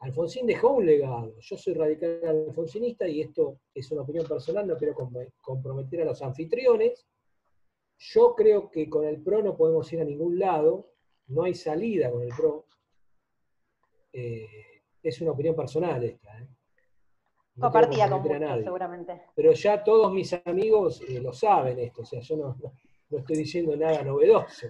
Alfonsín 0.01 0.47
dejó 0.47 0.73
un 0.73 0.85
legado. 0.87 1.39
Yo 1.39 1.57
soy 1.57 1.75
radical 1.75 2.21
alfonsinista 2.49 3.07
y 3.09 3.21
esto 3.23 3.61
es 3.73 3.91
una 3.93 4.03
opinión 4.03 4.27
personal, 4.27 4.67
no 4.67 4.77
quiero 4.77 4.95
com- 4.95 5.13
comprometer 5.41 6.03
a 6.03 6.07
los 6.07 6.21
anfitriones. 6.23 7.07
Yo 7.99 8.35
creo 8.35 8.69
que 8.69 8.91
con 8.91 9.05
el 9.07 9.23
PRO 9.23 9.43
no 9.43 9.57
podemos 9.57 9.91
ir 9.93 10.01
a 10.01 10.05
ningún 10.05 10.39
lado, 10.39 10.91
no 11.29 11.45
hay 11.45 11.55
salida 11.55 12.11
con 12.11 12.23
el 12.23 12.31
PRO. 12.37 12.67
Eh, 14.13 14.47
es 15.03 15.21
una 15.21 15.31
opinión 15.31 15.55
personal 15.55 16.03
esta. 16.05 16.37
¿eh? 16.39 16.49
No 17.55 17.63
Compartida 17.71 18.09
con 18.09 18.23
muchos, 18.23 18.41
nadie. 18.41 18.65
seguramente. 18.65 19.23
Pero 19.35 19.53
ya 19.53 19.85
todos 19.85 20.13
mis 20.13 20.33
amigos 20.47 21.03
eh, 21.07 21.21
lo 21.21 21.33
saben 21.35 21.79
esto, 21.79 22.03
o 22.03 22.05
sea, 22.07 22.21
yo 22.21 22.37
no, 22.37 22.57
no- 22.63 22.73
no 23.11 23.19
estoy 23.19 23.37
diciendo 23.37 23.77
nada 23.77 24.03
novedoso. 24.03 24.67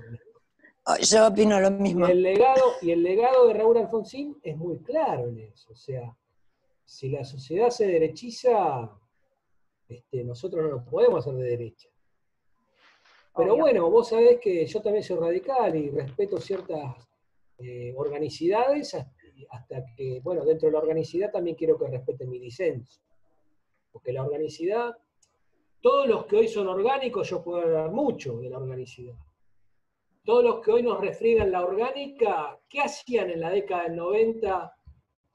Oh, 0.87 0.97
Yo 1.01 1.29
opino 1.29 1.61
lo 1.61 1.69
Y 1.69 1.71
mismo. 1.71 2.07
el 2.09 2.23
legado, 2.23 2.61
y 2.81 2.91
el 2.91 3.05
legado 3.05 3.47
de 3.47 3.55
Raúl 3.55 3.79
Alfonsín 3.79 4.37
es 4.43 4.57
muy 4.57 4.79
claro 4.81 5.29
en 5.29 5.39
eso. 5.39 5.73
O 5.73 5.77
sea, 5.77 6.13
si 6.85 7.09
la 7.09 7.25
sociedad 7.25 7.71
se 7.71 7.87
derechiza, 7.87 8.91
este, 9.89 10.25
nosotros 10.25 10.65
no 10.65 10.77
nos 10.79 10.89
podemos 10.89 11.25
hacer 11.25 11.39
de 11.39 11.51
derecha. 11.51 11.89
Pero 13.37 13.53
Obvio. 13.53 13.63
bueno, 13.63 13.91
vos 13.91 14.09
sabés 14.09 14.41
que 14.41 14.67
yo 14.67 14.83
también 14.83 15.05
soy 15.05 15.19
radical 15.19 15.77
y 15.77 15.89
respeto 15.91 16.39
ciertas 16.41 16.97
eh, 17.59 17.95
organicidades 17.97 18.93
hasta- 18.95 19.13
hasta 19.51 19.85
que, 19.97 20.21
bueno, 20.21 20.45
dentro 20.45 20.67
de 20.69 20.73
la 20.73 20.79
organicidad 20.79 21.31
también 21.31 21.57
quiero 21.57 21.79
que 21.79 21.89
respeten 21.89 22.31
mi 22.31 22.39
disenso. 22.39 23.01
Porque 23.91 24.13
la 24.13 24.25
organicidad, 24.25 24.97
todos 25.81 26.07
los 26.07 26.27
que 26.27 26.37
hoy 26.37 26.49
son 26.49 26.69
orgánicos, 26.69 27.29
yo 27.29 27.43
puedo 27.43 27.63
hablar 27.63 27.91
mucho 27.91 28.39
de 28.39 28.51
la 28.51 28.59
organicidad. 28.59 29.17
Todos 30.25 30.45
los 30.45 30.61
que 30.61 30.71
hoy 30.71 30.83
nos 30.83 31.01
refriegan 31.01 31.51
la 31.51 31.65
orgánica, 31.65 32.59
¿qué 32.69 32.81
hacían 32.81 33.31
en 33.31 33.41
la 33.41 33.51
década 33.51 33.85
del 33.85 33.97
90 33.97 34.77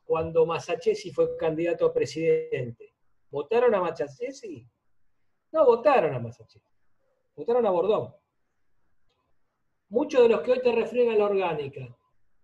cuando 0.05 0.45
Masachesi 0.45 1.11
fue 1.11 1.35
candidato 1.35 1.85
a 1.85 1.93
presidente? 1.93 2.95
¿Votaron 3.29 3.75
a 3.75 3.81
Masachesi? 3.81 4.65
No 5.51 5.65
votaron 5.65 6.13
a 6.13 6.19
Masachesi. 6.19 6.65
Votaron 7.35 7.65
a 7.65 7.69
Bordón. 7.69 8.15
Muchos 9.89 10.21
de 10.23 10.29
los 10.29 10.41
que 10.41 10.51
hoy 10.51 10.61
te 10.61 10.71
refriegan 10.71 11.17
la 11.17 11.25
orgánica, 11.25 11.87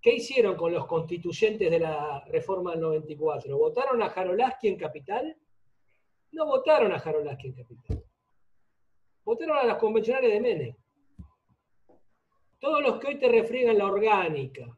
¿qué 0.04 0.16
hicieron 0.16 0.58
con 0.58 0.74
los 0.74 0.86
constituyentes 0.86 1.72
de 1.72 1.80
la 1.80 2.24
reforma 2.26 2.72
del 2.72 2.82
94? 2.82 3.58
¿Votaron 3.58 4.04
a 4.04 4.10
Jarolaski 4.10 4.68
en 4.68 4.78
Capital? 4.78 5.38
No 6.34 6.46
votaron 6.46 6.92
a 6.92 7.00
Jarolaski 7.00 7.48
en 7.48 7.54
Capital. 7.54 8.04
Votaron 9.24 9.58
a 9.58 9.64
las 9.64 9.78
convencionales 9.78 10.30
de 10.30 10.42
Menem. 10.42 10.76
Todos 12.60 12.82
los 12.82 13.00
que 13.00 13.08
hoy 13.08 13.18
te 13.18 13.30
refriegan 13.30 13.78
la 13.78 13.86
orgánica, 13.86 14.78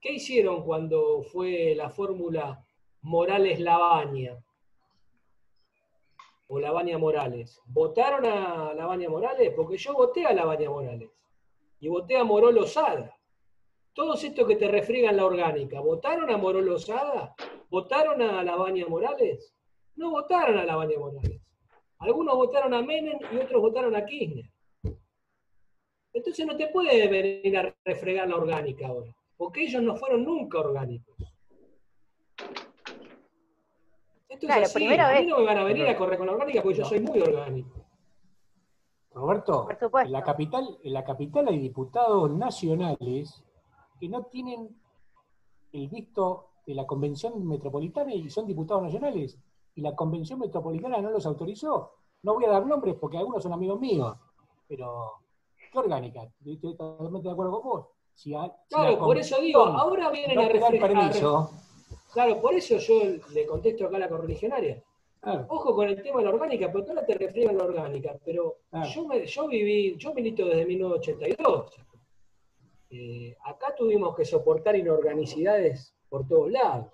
¿qué 0.00 0.14
hicieron 0.14 0.64
cuando 0.64 1.22
fue 1.22 1.74
la 1.76 1.88
fórmula 1.88 2.64
Morales-Lavagna? 3.02 4.42
O 6.48 6.58
Lavagna 6.60 6.98
Morales. 6.98 7.60
¿Votaron 7.66 8.24
a 8.24 8.72
Lavagna 8.74 9.08
Morales? 9.08 9.52
Porque 9.54 9.76
yo 9.76 9.94
voté 9.94 10.26
a 10.26 10.32
Lavagna 10.32 10.70
Morales. 10.70 11.10
Y 11.80 11.88
voté 11.88 12.16
a 12.16 12.24
Moró 12.24 12.50
Lozada. 12.52 13.15
Todos 13.96 14.22
estos 14.24 14.46
que 14.46 14.56
te 14.56 14.68
refriegan 14.68 15.16
la 15.16 15.24
orgánica, 15.24 15.80
¿votaron 15.80 16.28
a 16.28 16.36
Moró 16.36 16.60
Lozada? 16.60 17.34
¿Votaron 17.70 18.20
a 18.20 18.42
Lavagna 18.42 18.86
Morales? 18.86 19.54
No 19.94 20.10
votaron 20.10 20.58
a 20.58 20.66
Lavagna 20.66 20.98
Morales. 20.98 21.40
Algunos 22.00 22.36
votaron 22.36 22.74
a 22.74 22.82
Menem 22.82 23.18
y 23.32 23.36
otros 23.38 23.62
votaron 23.62 23.96
a 23.96 24.04
Kirchner. 24.04 24.50
Entonces 26.12 26.46
no 26.46 26.54
te 26.58 26.66
puede 26.68 27.08
venir 27.08 27.56
a 27.56 27.74
refregar 27.86 28.28
la 28.28 28.36
orgánica 28.36 28.86
ahora, 28.86 29.16
porque 29.34 29.62
ellos 29.62 29.82
no 29.82 29.96
fueron 29.96 30.24
nunca 30.24 30.58
orgánicos. 30.58 31.16
Esto 34.28 34.46
Claro, 34.46 34.62
es 34.62 34.68
así. 34.68 34.74
primero 34.78 35.04
a 35.04 35.12
mí 35.12 35.24
no 35.26 35.38
me 35.38 35.44
van 35.46 35.56
a 35.56 35.64
venir 35.64 35.86
a 35.88 35.96
correr 35.96 36.18
con 36.18 36.26
la 36.26 36.34
orgánica 36.34 36.62
porque 36.62 36.78
yo 36.80 36.84
soy 36.84 37.00
muy 37.00 37.18
orgánico. 37.22 37.82
Roberto, 39.12 39.64
Por 39.64 39.78
supuesto. 39.78 40.06
en 40.08 40.12
la 40.12 40.22
capital, 40.22 40.78
en 40.82 40.92
la 40.92 41.02
capital 41.02 41.48
hay 41.48 41.58
diputados 41.58 42.30
nacionales 42.32 43.42
que 43.98 44.08
no 44.08 44.24
tienen 44.24 44.68
el 45.72 45.88
visto 45.88 46.48
de 46.66 46.74
la 46.74 46.86
convención 46.86 47.46
metropolitana 47.46 48.12
y 48.14 48.28
son 48.30 48.46
diputados 48.46 48.82
nacionales. 48.84 49.38
Y 49.74 49.80
la 49.82 49.94
convención 49.94 50.38
metropolitana 50.38 51.00
no 51.00 51.10
los 51.10 51.26
autorizó. 51.26 51.92
No 52.22 52.34
voy 52.34 52.44
a 52.46 52.50
dar 52.50 52.66
nombres 52.66 52.96
porque 53.00 53.18
algunos 53.18 53.42
son 53.42 53.52
amigos 53.52 53.78
míos, 53.78 54.16
pero 54.66 55.12
¿qué 55.70 55.78
orgánica? 55.78 56.22
Estoy 56.44 56.74
totalmente 56.74 57.28
de 57.28 57.32
acuerdo 57.32 57.60
con 57.60 57.62
vos. 57.70 57.86
Si 58.14 58.34
a- 58.34 58.46
si 58.68 58.74
la 58.74 58.80
Claro, 58.86 58.98
por 58.98 59.18
eso 59.18 59.40
digo, 59.40 59.60
ahora 59.64 60.10
vienen 60.10 60.36
no 60.36 60.42
a 60.42 60.48
refrescar. 60.48 60.80
permiso. 60.92 61.50
Claro, 62.12 62.40
por 62.40 62.54
eso 62.54 62.78
yo 62.78 62.94
le 63.34 63.46
contesto 63.46 63.86
acá 63.86 63.96
a 63.96 64.00
la 64.00 64.08
correligionaria. 64.08 64.82
Claro. 65.20 65.44
Ojo 65.50 65.74
con 65.74 65.88
el 65.88 66.02
tema 66.02 66.20
de 66.20 66.24
la 66.24 66.30
orgánica, 66.30 66.72
porque 66.72 66.90
ahora 66.90 67.04
te 67.04 67.14
refriegan 67.14 67.58
la 67.58 67.64
orgánica, 67.64 68.16
pero 68.24 68.56
Claro. 68.70 68.88
yo, 68.88 69.06
me- 69.06 69.26
yo 69.26 69.46
viví, 69.48 69.96
yo 69.98 70.14
milito 70.14 70.46
desde 70.46 70.64
1982. 70.64 71.72
Eh, 72.90 73.36
acá 73.44 73.74
tuvimos 73.76 74.14
que 74.16 74.24
soportar 74.24 74.76
inorganicidades 74.76 75.94
por 76.08 76.26
todos 76.26 76.50
lados. 76.50 76.86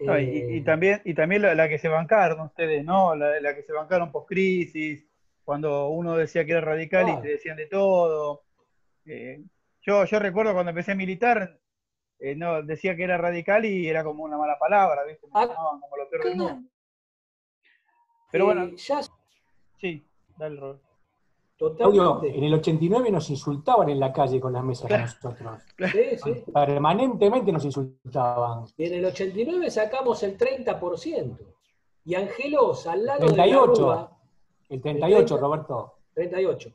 No, 0.00 0.18
y, 0.18 0.24
Eh, 0.24 0.56
y 0.56 0.60
también, 0.62 1.00
y 1.04 1.14
también 1.14 1.42
la, 1.42 1.54
la 1.54 1.68
que 1.68 1.78
se 1.78 1.88
bancaron 1.88 2.40
ustedes, 2.40 2.84
¿no? 2.84 3.14
La, 3.14 3.40
la 3.40 3.54
que 3.54 3.62
se 3.62 3.72
bancaron 3.72 4.10
post-crisis, 4.10 5.06
cuando 5.44 5.88
uno 5.88 6.16
decía 6.16 6.44
que 6.44 6.52
era 6.52 6.60
radical 6.60 7.04
Claro. 7.04 7.20
y 7.20 7.22
te 7.22 7.28
decían 7.28 7.56
de 7.56 7.66
todo. 7.66 8.42
Eh, 9.06 9.42
yo, 9.82 10.04
yo 10.04 10.18
recuerdo 10.18 10.52
cuando 10.52 10.70
empecé 10.70 10.92
a 10.92 10.96
militar, 10.96 11.58
eh, 12.18 12.34
no, 12.34 12.62
decía 12.62 12.96
que 12.96 13.04
era 13.04 13.18
radical 13.18 13.64
y 13.64 13.88
era 13.88 14.02
como 14.02 14.24
una 14.24 14.36
mala 14.38 14.58
palabra, 14.58 15.04
¿viste? 15.04 15.26
Me 15.26 15.32
Ah, 15.34 15.46
como 15.46 15.96
lo 15.96 16.08
peor 16.08 16.24
del 16.24 16.36
mundo. 16.36 16.68
Pero 18.32 18.46
bueno, 18.46 18.70
ya 18.76 19.00
sí, 19.78 20.04
dale, 20.38 20.58
Robert. 20.58 20.82
Totalmente. 21.70 22.38
en 22.38 22.44
el 22.44 22.54
89 22.54 23.10
nos 23.10 23.30
insultaban 23.30 23.88
en 23.88 24.00
la 24.00 24.12
calle 24.12 24.40
con 24.40 24.52
las 24.52 24.62
mesas 24.64 24.84
a 24.84 24.88
Claro. 24.88 25.04
nosotros. 25.04 25.62
Sí, 25.92 26.16
sí. 26.22 26.44
Permanentemente 26.52 27.52
nos 27.52 27.64
insultaban. 27.64 28.64
Y 28.76 28.84
en 28.86 28.94
el 28.94 29.04
89 29.06 29.70
sacamos 29.70 30.22
el 30.22 30.36
30%. 30.38 31.38
Y 32.06 32.14
Angelos, 32.14 32.86
al 32.86 33.06
lado 33.06 33.20
de 33.26 33.36
la 33.36 33.42
38. 33.44 33.82
Rúa, 33.82 34.18
El 34.68 34.80
38, 34.82 35.18
El 35.18 35.24
30. 35.26 35.36
Roberto. 35.40 35.94
38. 36.14 36.70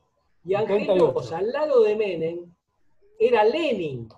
Y 0.46 0.50
El 0.54 0.56
Angelos, 0.62 0.86
38. 1.28 1.36
al 1.36 1.52
lado 1.52 1.84
de 1.84 1.96
Menem, 1.96 2.54
era 3.20 3.44
Lenin. 3.44 4.10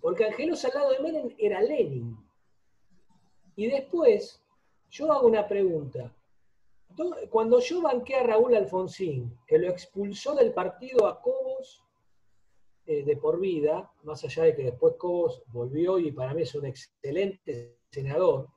Porque 0.00 0.26
Angelos 0.26 0.64
al 0.64 0.72
lado 0.74 0.90
de 0.90 0.98
Menem 1.00 1.30
era 1.38 1.60
Lenin. 1.62 2.16
Y 3.56 3.66
después, 3.66 4.42
yo 4.90 5.12
hago 5.12 5.26
una 5.26 5.46
pregunta. 5.48 6.12
Do- 6.98 7.14
Cuando 7.30 7.60
yo 7.60 7.80
banqué 7.80 8.16
a 8.16 8.24
Raúl 8.24 8.54
Alfonsín, 8.56 9.38
que 9.46 9.58
lo 9.58 9.68
expulsó 9.68 10.34
del 10.34 10.52
partido 10.52 11.06
a 11.06 11.20
Cobos 11.22 11.82
eh, 12.86 13.04
de 13.04 13.16
por 13.16 13.38
vida, 13.38 13.90
más 14.02 14.24
allá 14.24 14.42
de 14.44 14.56
que 14.56 14.64
después 14.64 14.94
Cobos 14.98 15.42
volvió 15.46 15.98
y 15.98 16.10
para 16.12 16.34
mí 16.34 16.42
es 16.42 16.54
un 16.54 16.66
excelente 16.66 17.78
senador, 17.90 18.48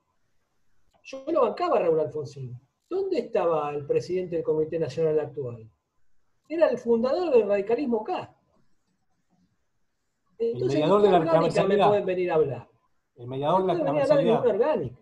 yo 1.04 1.24
lo 1.28 1.42
bancaba 1.42 1.76
a 1.78 1.82
Raúl 1.82 2.00
Alfonsín. 2.00 2.58
¿Dónde 2.90 3.20
estaba 3.20 3.70
el 3.70 3.86
presidente 3.86 4.36
del 4.36 4.44
Comité 4.44 4.78
Nacional 4.78 5.18
actual? 5.20 5.70
Era 6.48 6.68
el 6.68 6.78
fundador 6.78 7.30
del 7.30 7.48
radicalismo 7.48 8.02
acá. 8.02 8.36
Entonces, 10.38 10.80
mediador 10.80 11.02
¿de 11.02 11.10
la 11.10 11.18
orgánica 11.18 11.64
me 11.64 11.86
pueden 11.86 12.04
venir 12.06 12.30
a 12.30 12.34
hablar? 12.34 12.68
El 13.16 13.26
mediador 13.28 13.60
No 13.60 14.16
de 14.16 14.24
la 14.24 14.40
orgánica. 14.40 15.01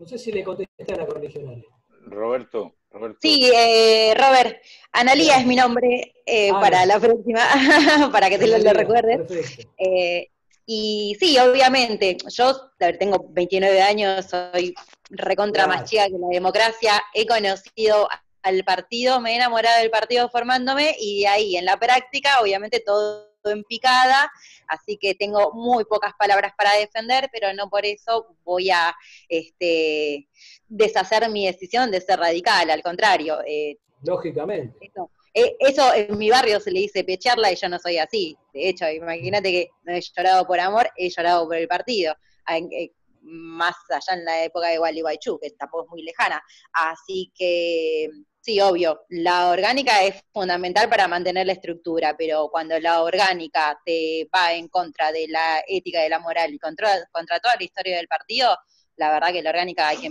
No 0.00 0.06
sé 0.06 0.18
si 0.18 0.32
le 0.32 0.42
contesté 0.42 0.94
a 0.94 0.96
la 0.96 1.06
correligionaria. 1.06 1.64
Roberto, 2.06 2.74
Roberto. 2.90 3.18
Sí, 3.20 3.50
eh, 3.54 4.14
Robert, 4.16 4.60
Analía 4.92 5.36
es 5.38 5.46
mi 5.46 5.54
nombre 5.54 6.14
eh, 6.26 6.50
Ah, 6.52 6.58
para 6.60 6.86
la 6.86 6.98
próxima, 6.98 7.40
para 8.12 8.30
que 8.30 8.38
te 8.38 8.46
lo, 8.46 8.56
lo 8.58 8.72
recuerdes. 8.72 9.30
Eh, 9.76 10.28
y 10.66 11.16
sí, 11.20 11.38
obviamente, 11.38 12.16
yo 12.28 12.48
a 12.48 12.70
ver, 12.78 12.98
tengo 12.98 13.26
29 13.30 13.82
años, 13.82 14.24
soy 14.26 14.74
recontra 15.10 15.64
Claro. 15.64 15.80
más 15.80 15.90
chica 15.90 16.06
que 16.06 16.12
la 16.18 16.28
democracia, 16.30 17.02
he 17.14 17.26
conocido 17.26 18.08
al 18.42 18.64
partido, 18.64 19.20
me 19.20 19.32
he 19.32 19.36
enamorado 19.36 19.80
del 19.80 19.90
partido 19.90 20.30
formándome 20.30 20.96
y 20.98 21.20
de 21.20 21.28
ahí 21.28 21.56
en 21.56 21.66
la 21.66 21.76
práctica, 21.78 22.40
obviamente 22.40 22.80
todo 22.80 23.29
en 23.44 23.64
picada, 23.64 24.30
así 24.66 24.98
que 24.98 25.14
tengo 25.14 25.52
muy 25.52 25.84
pocas 25.84 26.12
palabras 26.18 26.52
para 26.56 26.74
defender, 26.76 27.30
pero 27.32 27.54
no 27.54 27.70
por 27.70 27.86
eso 27.86 28.36
voy 28.44 28.70
a 28.70 28.94
este, 29.28 30.28
deshacer 30.68 31.28
mi 31.30 31.46
decisión 31.46 31.90
de 31.90 32.00
ser 32.00 32.18
radical, 32.18 32.70
al 32.70 32.82
contrario, 32.82 33.38
eh, 33.46 33.78
Lógicamente. 34.02 34.76
eso, 34.80 35.10
eh, 35.32 35.56
eso 35.60 35.94
en 35.94 36.18
mi 36.18 36.30
barrio 36.30 36.60
se 36.60 36.70
le 36.70 36.80
dice 36.80 37.04
pecharla 37.04 37.52
y 37.52 37.56
yo 37.56 37.68
no 37.68 37.78
soy 37.78 37.98
así. 37.98 38.36
De 38.52 38.68
hecho, 38.68 38.88
imagínate 38.88 39.50
que 39.50 39.70
no 39.84 39.92
he 39.92 40.00
llorado 40.00 40.46
por 40.46 40.58
amor, 40.58 40.90
he 40.96 41.08
llorado 41.08 41.46
por 41.46 41.56
el 41.56 41.68
partido. 41.68 42.14
Eh, 42.48 42.90
más 43.22 43.76
allá 43.90 44.18
en 44.18 44.24
la 44.24 44.44
época 44.44 44.68
de 44.68 44.78
Gualeguaychú, 44.78 45.38
que 45.38 45.50
tampoco 45.50 45.84
es 45.84 45.90
muy 45.90 46.02
lejana. 46.02 46.42
Así 46.72 47.30
que, 47.36 48.08
sí, 48.40 48.60
obvio, 48.60 49.02
la 49.08 49.50
orgánica 49.50 50.02
es 50.02 50.22
fundamental 50.32 50.88
para 50.88 51.08
mantener 51.08 51.46
la 51.46 51.52
estructura, 51.52 52.14
pero 52.16 52.48
cuando 52.50 52.78
la 52.80 53.02
orgánica 53.02 53.78
te 53.84 54.28
va 54.34 54.52
en 54.52 54.68
contra 54.68 55.12
de 55.12 55.28
la 55.28 55.62
ética, 55.66 56.00
de 56.00 56.08
la 56.08 56.18
moral 56.18 56.52
y 56.54 56.58
contra, 56.58 56.90
contra 57.12 57.40
toda 57.40 57.56
la 57.56 57.64
historia 57.64 57.96
del 57.96 58.08
partido, 58.08 58.56
la 58.96 59.10
verdad 59.12 59.32
que 59.32 59.42
la 59.42 59.50
orgánica 59.50 59.88
hay 59.88 59.98
que 59.98 60.10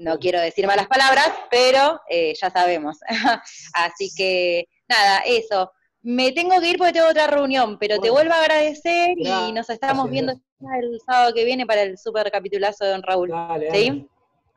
no 0.00 0.18
quiero 0.18 0.40
decir 0.40 0.66
malas 0.66 0.88
palabras, 0.88 1.30
pero 1.50 2.00
eh, 2.08 2.32
ya 2.40 2.50
sabemos. 2.50 2.98
Así 3.74 4.10
que, 4.16 4.64
nada, 4.88 5.20
eso. 5.26 5.70
Me 6.02 6.32
tengo 6.32 6.58
que 6.58 6.70
ir 6.70 6.78
porque 6.78 6.94
tengo 6.94 7.08
otra 7.08 7.26
reunión, 7.26 7.78
pero 7.78 7.98
te 7.98 8.08
vuelvo 8.08 8.32
a 8.32 8.40
agradecer 8.40 9.10
y 9.18 9.52
nos 9.52 9.68
estamos 9.68 10.06
gracias. 10.06 10.10
viendo 10.10 10.32
ya 10.60 10.78
el 10.78 11.00
sábado 11.04 11.34
que 11.34 11.44
viene 11.44 11.66
para 11.66 11.82
el 11.82 11.98
super 11.98 12.30
capitulazo 12.30 12.84
de 12.84 12.90
Don 12.92 13.02
Raúl. 13.02 13.28
Dale. 13.28 14.06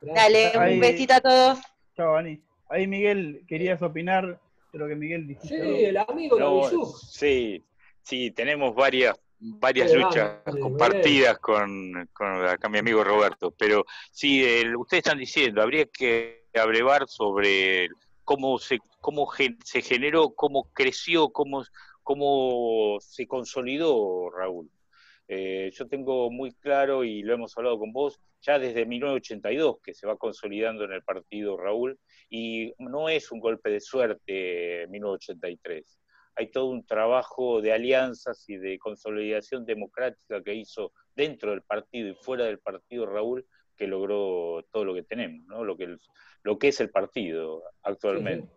Dale, 0.02 0.52
un 0.56 0.80
besito 0.80 1.14
a 1.14 1.20
todos. 1.20 1.60
Chao, 1.96 2.16
Ani. 2.16 2.42
Ahí, 2.74 2.88
Miguel, 2.88 3.46
querías 3.48 3.80
opinar 3.84 4.42
de 4.72 4.80
lo 4.80 4.88
que 4.88 4.96
Miguel 4.96 5.22
Sí, 5.28 5.28
dijiste. 5.36 5.90
el 5.90 5.96
amigo 5.98 6.40
No, 6.40 6.62
Navilluk. 6.62 6.98
sí, 6.98 7.64
sí, 8.02 8.32
tenemos 8.32 8.74
varias, 8.74 9.16
varias 9.38 9.92
Qué 9.92 9.98
luchas 9.98 10.42
grande, 10.44 10.60
compartidas 10.60 11.38
con, 11.38 12.10
con 12.14 12.44
acá 12.48 12.70
mi 12.70 12.80
amigo 12.80 13.04
Roberto, 13.04 13.52
pero 13.52 13.86
sí, 14.12 14.44
el- 14.44 14.76
ustedes 14.76 15.04
están 15.06 15.20
diciendo, 15.20 15.62
habría 15.62 15.86
que 15.86 16.48
abrevar 16.56 17.08
sobre 17.08 17.90
cómo 18.24 18.58
se, 18.58 18.80
cómo 19.00 19.28
gen- 19.28 19.60
se 19.64 19.84
generó, 19.84 20.32
cómo 20.32 20.72
creció, 20.74 21.30
cómo, 21.30 21.64
cómo 22.02 22.98
se 23.02 23.28
consolidó 23.28 24.32
Raúl. 24.32 24.68
Eh, 25.28 25.72
yo 25.74 25.88
tengo 25.88 26.30
muy 26.30 26.52
claro, 26.54 27.04
y 27.04 27.22
lo 27.24 27.34
hemos 27.34 27.58
hablado 27.58 27.80
con 27.80 27.94
vos, 27.94 28.20
ya 28.42 28.60
desde 28.60 28.86
1982 28.86 29.78
que 29.82 29.94
se 29.94 30.06
va 30.06 30.18
consolidando 30.18 30.84
en 30.84 30.92
el 30.92 31.04
partido 31.04 31.58
Raúl, 31.58 31.98
y 32.30 32.74
no 32.78 33.08
es 33.10 33.32
un 33.32 33.40
golpe 33.40 33.70
de 33.70 33.80
suerte 33.80 34.86
1983. 34.90 36.00
Hay 36.36 36.50
todo 36.52 36.66
un 36.66 36.86
trabajo 36.86 37.62
de 37.62 37.72
alianzas 37.74 38.44
y 38.50 38.58
de 38.58 38.78
consolidación 38.80 39.66
democrática 39.66 40.44
que 40.44 40.56
hizo 40.56 40.92
dentro 41.16 41.52
del 41.52 41.62
partido 41.62 42.10
y 42.10 42.16
fuera 42.16 42.46
del 42.46 42.60
partido 42.60 43.06
Raúl 43.06 43.46
que 43.78 43.88
logró 43.88 44.66
todo 44.72 44.84
lo 44.86 44.94
que 44.94 45.04
tenemos, 45.04 45.46
¿no? 45.48 45.64
lo, 45.64 45.78
que 45.78 45.86
el- 45.86 46.00
lo 46.44 46.58
que 46.60 46.68
es 46.70 46.80
el 46.82 46.90
partido 46.90 47.64
actualmente. 47.84 48.50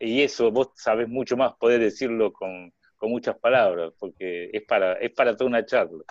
Y 0.00 0.22
eso 0.22 0.50
vos 0.52 0.70
sabés 0.76 1.08
mucho 1.08 1.36
más, 1.36 1.54
podés 1.58 1.80
decirlo 1.80 2.32
con, 2.32 2.72
con 2.98 3.10
muchas 3.10 3.38
palabras, 3.38 3.92
porque 3.98 4.50
es 4.52 4.62
para, 4.64 4.94
es 4.94 5.12
para 5.12 5.36
toda 5.36 5.48
una 5.48 5.64
charla. 5.64 6.04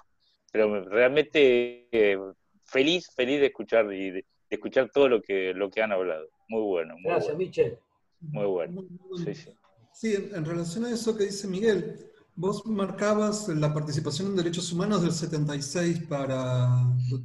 Pero 0.51 0.83
realmente 0.85 1.87
eh, 1.91 2.17
feliz, 2.63 3.11
feliz 3.15 3.39
de 3.39 3.47
escuchar 3.47 3.93
y 3.93 4.09
de, 4.09 4.25
de 4.49 4.55
escuchar 4.55 4.89
todo 4.91 5.09
lo 5.09 5.21
que, 5.21 5.53
lo 5.53 5.69
que 5.69 5.81
han 5.81 5.91
hablado. 5.91 6.27
Muy 6.47 6.63
bueno, 6.63 6.95
muy 6.95 7.11
Gracias, 7.11 7.35
bueno. 7.35 7.37
Michel. 7.39 7.77
Muy 8.21 8.45
bueno. 8.45 8.83
Sí, 9.23 9.35
sí. 9.35 9.51
Sí, 9.93 10.15
en, 10.15 10.35
en 10.35 10.45
relación 10.45 10.85
a 10.85 10.91
eso 10.91 11.15
que 11.17 11.25
dice 11.25 11.47
Miguel, 11.47 12.11
vos 12.35 12.65
marcabas 12.65 13.49
la 13.49 13.73
participación 13.73 14.27
en 14.29 14.35
derechos 14.37 14.71
humanos 14.71 15.01
del 15.01 15.11
76 15.11 16.03
para, 16.07 16.69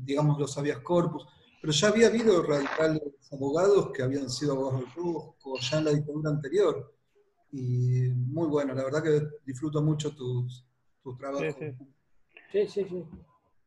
digamos, 0.04 0.38
los 0.38 0.56
habeas 0.58 0.80
corpus, 0.80 1.26
pero 1.60 1.72
ya 1.72 1.88
había 1.88 2.08
habido 2.08 2.42
radicales 2.42 3.02
abogados 3.30 3.92
que 3.92 4.02
habían 4.02 4.28
sido 4.28 4.52
abogados 4.52 4.80
del 4.80 4.92
Rusco 4.94 5.58
ya 5.60 5.78
en 5.78 5.84
la 5.84 5.90
dictadura 5.92 6.30
anterior. 6.30 6.94
Y 7.52 8.10
muy 8.14 8.48
bueno, 8.48 8.74
la 8.74 8.82
verdad 8.82 9.02
que 9.02 9.20
disfruto 9.44 9.82
mucho 9.82 10.14
tus, 10.14 10.66
tus 11.02 11.16
trabajos. 11.18 11.54
Sí, 11.58 11.70
sí. 11.70 11.92
Sí, 12.50 12.66
sí, 12.66 12.84
sí. 12.84 13.04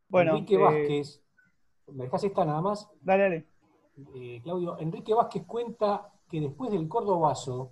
Bueno, 0.09 0.31
Enrique 0.33 0.55
eh, 0.55 0.57
Vázquez, 0.57 1.23
¿me 1.87 2.03
dejás 2.03 2.23
esta 2.23 2.45
nada 2.45 2.61
más? 2.61 2.89
Dale, 3.01 3.23
dale. 3.23 3.47
Eh, 4.15 4.41
Claudio, 4.43 4.77
Enrique 4.79 5.13
Vázquez 5.13 5.45
cuenta 5.45 6.11
que 6.29 6.41
después 6.41 6.71
del 6.71 6.87
Cordobazo 6.87 7.71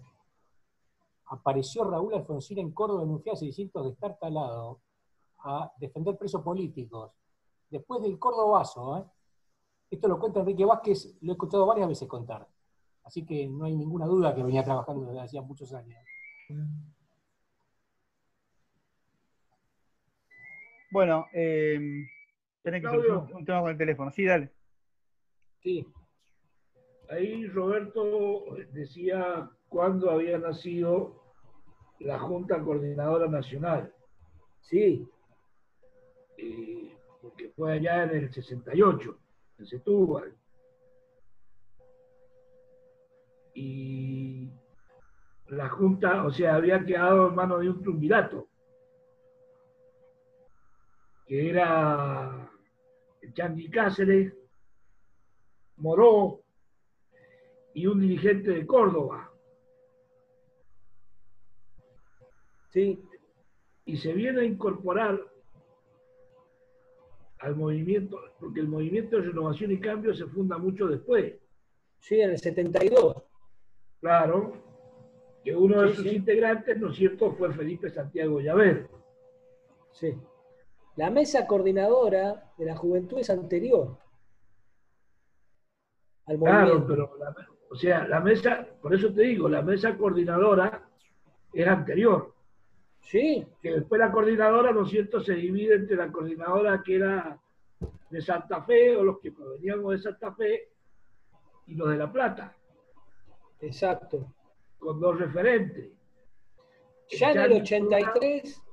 apareció 1.28 1.84
Raúl 1.84 2.14
Alfonsín 2.14 2.60
en 2.60 2.72
Córdoba 2.72 3.02
denunciado 3.02 3.36
hace 3.36 3.46
distintos 3.46 3.84
de 3.86 3.92
estar 3.92 4.18
talado 4.20 4.82
a 5.40 5.72
defender 5.78 6.18
presos 6.18 6.42
políticos. 6.42 7.12
Después 7.70 8.02
del 8.02 8.20
Cordobazo, 8.20 8.98
¿eh? 8.98 9.06
esto 9.90 10.08
lo 10.08 10.20
cuenta 10.20 10.40
Enrique 10.40 10.66
Vázquez, 10.66 11.18
lo 11.22 11.32
he 11.32 11.34
escuchado 11.34 11.66
varias 11.66 11.88
veces 11.88 12.08
contar. 12.08 12.48
Así 13.04 13.26
que 13.26 13.48
no 13.48 13.66
hay 13.66 13.76
ninguna 13.76 14.06
duda 14.06 14.34
que 14.34 14.44
venía 14.44 14.64
trabajando 14.64 15.06
desde 15.08 15.22
hacía 15.22 15.42
muchos 15.42 15.74
años. 15.74 15.98
Bueno, 20.92 21.26
eh, 21.34 22.06
tenés 22.62 22.82
que 22.82 22.88
Claudio. 22.88 23.04
solucionar 23.08 23.36
un 23.36 23.46
tema 23.46 23.62
con 23.62 23.72
el 23.72 23.78
teléfono. 23.78 24.12
Sí, 24.12 24.26
dale. 24.26 24.52
Sí. 25.62 25.88
Ahí 27.10 27.48
Roberto 27.48 28.46
decía 28.72 29.50
cuándo 29.70 30.12
había 30.12 30.38
nacido 30.38 31.22
la 32.00 32.20
Junta 32.20 32.62
Coordinadora 32.62 33.28
Nacional, 33.28 33.94
Sí, 34.62 35.06
eh, 36.38 36.96
porque 37.22 37.50
fue 37.50 37.74
allá 37.74 38.04
en 38.04 38.12
el 38.12 38.34
68, 38.34 39.20
en 39.60 39.66
Setúbal. 39.66 40.38
Y 43.54 44.50
la 45.48 45.70
Junta, 45.70 46.26
o 46.26 46.32
sea, 46.32 46.56
había 46.56 46.84
quedado 46.86 47.30
en 47.30 47.36
manos 47.36 47.62
de 47.62 47.70
un 47.70 47.82
triunvirato, 47.82 48.48
que 51.28 51.50
era 51.50 52.50
Changi 53.34 53.70
Cáceres, 53.70 54.34
Moró 55.78 56.42
y 57.74 57.88
un 57.88 58.00
dirigente 58.00 58.52
de 58.52 58.66
Córdoba. 58.66 59.34
sí, 62.74 63.00
y 63.86 63.98
se 63.98 64.14
viene 64.14 64.42
a 64.42 64.46
incorporar 64.46 65.20
al 67.40 67.56
movimiento, 67.56 68.20
porque 68.40 68.62
el 68.62 68.68
movimiento 68.68 69.18
de 69.18 69.24
renovación 69.24 69.72
y 69.72 69.80
cambio 69.80 70.14
se 70.16 70.26
funda 70.26 70.58
mucho 70.58 70.88
después. 70.88 71.36
sí, 72.00 72.20
en 72.20 72.32
el 72.32 72.40
72. 72.40 73.23
Claro, 74.04 74.52
que 75.46 75.56
uno 75.56 75.82
de 75.82 75.92
Sí, 75.92 75.96
sus 75.96 76.04
sí. 76.08 76.16
integrantes, 76.18 76.78
¿no 76.78 76.90
es 76.90 76.98
cierto?, 76.98 77.32
fue 77.32 77.54
Felipe 77.54 77.90
Santiago 77.90 78.42
Llaver. 78.42 78.90
Sí. 79.94 80.14
La 80.98 81.10
mesa 81.10 81.48
coordinadora 81.48 82.52
de 82.58 82.66
la 82.66 82.76
juventud 82.76 83.20
es 83.20 83.30
anterior 83.30 83.98
al 86.26 86.38
Claro, 86.38 86.86
pero, 86.86 87.16
la- 87.18 87.34
o 87.72 87.76
sea, 87.78 88.06
la 88.06 88.20
mesa, 88.20 88.68
por 88.82 88.94
eso 88.94 89.14
te 89.14 89.22
digo, 89.22 89.48
la 89.48 89.62
mesa 89.62 89.96
coordinadora 89.98 90.86
es 91.54 91.66
anterior. 91.66 92.34
Sí, 93.00 93.48
Que 93.62 93.72
después 93.72 94.00
la 94.00 94.12
coordinadora, 94.12 94.74
¿no 94.74 94.84
es 94.84 94.90
cierto?, 94.90 95.22
se 95.22 95.34
divide 95.36 95.76
entre 95.76 95.96
la 95.96 96.12
coordinadora 96.12 96.84
que 96.84 96.96
era 96.98 97.40
de 98.10 98.22
Santa 98.22 98.64
Fe 98.64 98.98
o 98.98 99.04
los 99.06 99.20
que 99.22 99.32
proveníamos 99.32 99.94
de 99.94 99.98
Santa 100.00 100.34
Fe 100.34 100.70
y 101.68 101.76
los 101.76 101.90
de 101.90 101.96
La 101.98 102.12
Plata, 102.12 102.54
exacto. 103.66 104.34
con 104.80 105.00
dos 105.00 105.20
referentes. 105.20 105.92
Ya 107.10 107.32
en 107.32 107.52
el 107.52 107.64
Changi, 107.64 107.94
83, 107.94 108.64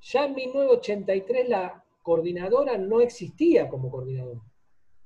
ya 0.00 0.24
en 0.26 0.34
1983 0.34 1.48
la 1.48 1.84
coordinadora 2.02 2.78
no 2.78 3.00
existía 3.00 3.68
como 3.68 3.90
coordinadora. 3.90 4.40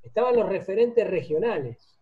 Estaban 0.02 0.36
los 0.36 0.48
referentes 0.48 1.08
regionales. 1.08 1.98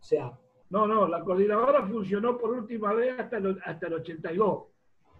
O 0.00 0.02
sea, 0.02 0.38
No, 0.70 0.86
no, 0.86 1.08
la 1.08 1.22
coordinadora 1.24 1.86
funcionó 1.86 2.38
por 2.38 2.52
última 2.52 2.92
vez 2.94 3.18
hasta 3.18 3.38
el, 3.38 3.60
hasta 3.64 3.86
el 3.88 3.94
82. 3.94 4.64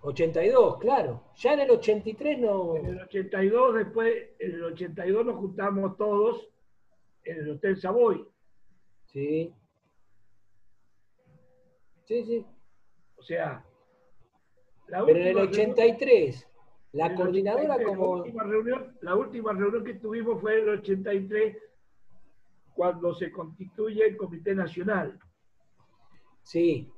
82, 0.02 0.78
claro. 0.78 1.24
Ya 1.36 1.54
en 1.54 1.60
el 1.60 1.70
83 1.70 2.38
no. 2.38 2.76
En 2.76 2.86
el 2.86 3.00
82, 3.00 3.74
después, 3.74 4.14
en 4.38 4.52
el 4.52 4.64
82 4.64 5.26
nos 5.26 5.36
juntamos 5.36 5.96
todos 5.96 6.48
en 7.24 7.38
el 7.38 7.50
Hotel 7.50 7.76
Savoy. 7.76 8.26
Sí. 9.06 9.52
Sí, 12.10 12.24
sí. 12.24 12.44
O 13.18 13.22
sea, 13.22 13.64
la 14.89 15.05
Pero 15.06 15.18
en 15.20 15.26
el 15.28 15.36
última 15.36 15.52
reunión- 15.52 15.70
83, 15.70 16.50
la 16.90 17.06
en 17.06 17.12
el 17.12 17.16
coordinadora 17.16 17.74
83, 17.76 17.86
como... 17.86 18.16
La 18.16 18.22
última, 18.22 18.42
reunión, 18.42 18.97
la 19.00 19.14
última 19.14 19.52
reunión 19.52 19.84
que 19.84 19.94
tuvimos 19.94 20.40
fue 20.40 20.55
en 20.58 20.62
el 20.64 20.68
83, 20.80 21.56
cuando 22.74 23.14
se 23.14 23.30
constituye 23.30 24.08
el 24.08 24.16
Comité 24.16 24.56
Nacional. 24.56 25.20
Sí. 26.42 26.90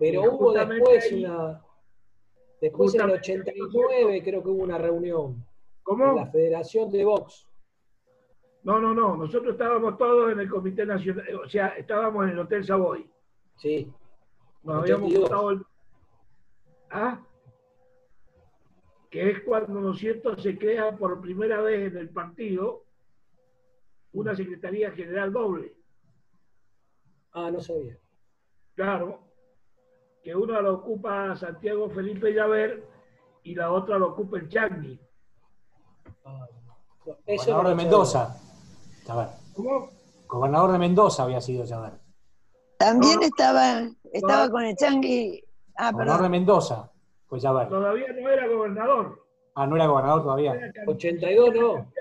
Pero 0.00 0.24
Y 0.24 0.28
hubo 0.28 0.52
después 0.52 1.12
ahí- 1.12 1.24
una... 1.24 1.62
Después 2.60 2.94
en 2.96 3.00
el 3.02 3.06
justamente 3.06 3.50
ahí, 3.52 3.58
¿no 3.58 3.66
es 3.66 3.70
89 3.74 4.22
creo 4.24 4.42
que 4.42 4.48
hubo 4.48 4.64
una 4.64 4.78
reunión 4.78 5.34
en 5.34 5.44
¿Cómo? 5.84 6.12
la 6.16 6.26
Federación 6.26 6.90
de 6.90 7.04
Box. 7.04 7.46
No, 8.64 8.80
no, 8.80 8.92
no. 8.94 9.16
Nosotros 9.16 9.52
estábamos 9.52 9.96
todos 9.96 10.32
en 10.32 10.40
el 10.40 10.50
Comité 10.50 10.84
Nacional, 10.86 11.24
o 11.36 11.48
sea, 11.48 11.68
estábamos 11.78 12.24
en 12.24 12.30
el 12.30 12.38
Hotel 12.40 12.64
Savoy. 12.64 13.08
Sí. 13.62 13.92
Nos 14.64 14.82
habíamos 14.82 15.04
82. 15.08 15.20
juntado 15.20 15.50
el... 15.50 15.66
¿Ah? 16.90 17.20
Que 19.08 19.30
es 19.30 19.40
cuando, 19.44 19.80
¿no 19.80 19.92
es 19.92 19.98
cierto?, 20.00 20.36
se 20.36 20.58
crea 20.58 20.96
por 20.96 21.20
primera 21.20 21.60
vez 21.60 21.92
en 21.92 21.98
el 21.98 22.08
partido 22.08 22.82
una 24.14 24.34
Secretaría 24.34 24.90
General 24.90 25.32
doble. 25.32 25.76
Ah, 27.32 27.52
no 27.52 27.60
sabía. 27.60 27.96
Claro, 28.74 29.20
que 30.24 30.34
una 30.34 30.60
lo 30.60 30.74
ocupa 30.74 31.36
Santiago 31.36 31.88
Felipe 31.88 32.34
Llaver 32.34 32.84
y 33.44 33.54
la 33.54 33.70
otra 33.70 33.96
lo 33.96 34.08
ocupa 34.08 34.38
el 34.38 34.48
Chagni. 34.48 34.98
Ah, 36.24 36.48
Gobernador 37.04 37.62
no 37.62 37.68
de 37.68 37.74
Mendoza. 37.76 38.40
¿Cómo? 39.54 39.90
Gobernador 40.26 40.72
de 40.72 40.78
Mendoza 40.78 41.22
había 41.22 41.40
sido 41.40 41.64
Chaver. 41.64 42.01
También 42.84 43.20
No. 43.20 43.26
estaba, 43.26 43.82
estaba 44.12 44.46
No. 44.46 44.52
con 44.52 44.62
el 44.64 44.76
Changui. 44.76 45.44
Ah, 45.76 45.92
perdón. 45.96 46.30
Mendoza 46.30 46.90
fue 47.26 47.38
Chaver. 47.40 47.68
Todavía 47.68 48.08
no 48.12 48.28
era 48.28 48.46
gobernador. 48.48 49.22
Ah, 49.54 49.66
no 49.66 49.76
era 49.76 49.86
gobernador 49.86 50.22
todavía. 50.22 50.54
Era 50.54 50.72
can- 50.72 50.88
82 50.88 51.54
no. 51.54 51.92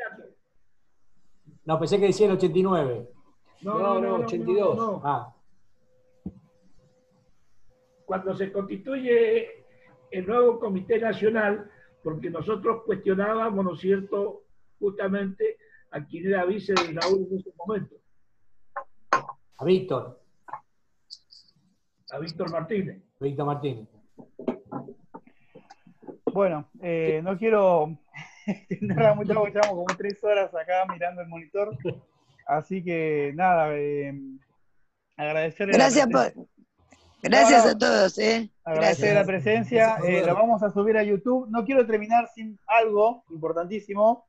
No, 1.65 1.79
pensé 1.79 1.99
que 1.99 2.07
decía 2.07 2.25
el 2.25 2.33
89. 2.33 3.09
No, 3.61 3.99
no, 4.01 4.15
82. 4.15 4.75
no, 4.77 4.91
no. 4.93 5.01
Ah, 5.03 5.35
Cuando 8.05 8.35
se 8.35 8.51
constituye 8.51 9.63
el 10.09 10.27
nuevo 10.27 10.59
Comité 10.59 10.99
Nacional, 10.99 11.69
porque 12.03 12.29
nosotros 12.29 12.81
cuestionábamos, 12.85 13.63
¿no 13.63 13.73
es 13.75 13.79
cierto?, 13.79 14.43
justamente 14.79 15.57
a 15.91 16.03
quien 16.05 16.27
era 16.27 16.43
vice 16.45 16.73
de 16.73 16.99
Raúl 16.99 17.27
en 17.31 17.37
ese 17.39 17.51
momento, 17.57 17.95
a 19.11 19.63
Víctor. 19.63 20.19
A 22.11 22.19
Víctor 22.19 22.51
Martínez. 22.51 23.01
Víctor 23.19 23.45
Martínez. 23.45 23.87
Bueno, 26.33 26.69
eh, 26.81 27.21
no 27.23 27.37
quiero 27.37 27.97
extenderla 28.45 29.13
mucho 29.13 29.33
porque 29.33 29.51
llevamos 29.53 29.85
como 29.85 29.97
tres 29.97 30.23
horas 30.23 30.53
acá 30.53 30.85
mirando 30.91 31.21
el 31.21 31.27
monitor. 31.27 31.77
Así 32.47 32.83
que 32.83 33.31
nada, 33.35 33.69
eh, 33.77 34.13
agradecerle 35.17 35.73
la 35.73 35.77
Gracias, 35.77 36.07
por, 36.07 36.47
gracias 37.21 37.65
a 37.65 37.77
todos, 37.77 38.17
¿eh? 38.17 38.49
agradecer 38.63 39.13
Gracias. 39.13 39.15
la 39.15 39.25
presencia. 39.25 39.97
eh, 40.07 40.23
la 40.25 40.33
vamos 40.33 40.63
a 40.63 40.71
subir 40.71 40.97
a 40.97 41.03
YouTube. 41.03 41.47
No 41.49 41.63
quiero 41.63 41.85
terminar 41.85 42.27
sin 42.33 42.59
algo 42.67 43.23
importantísimo. 43.29 44.25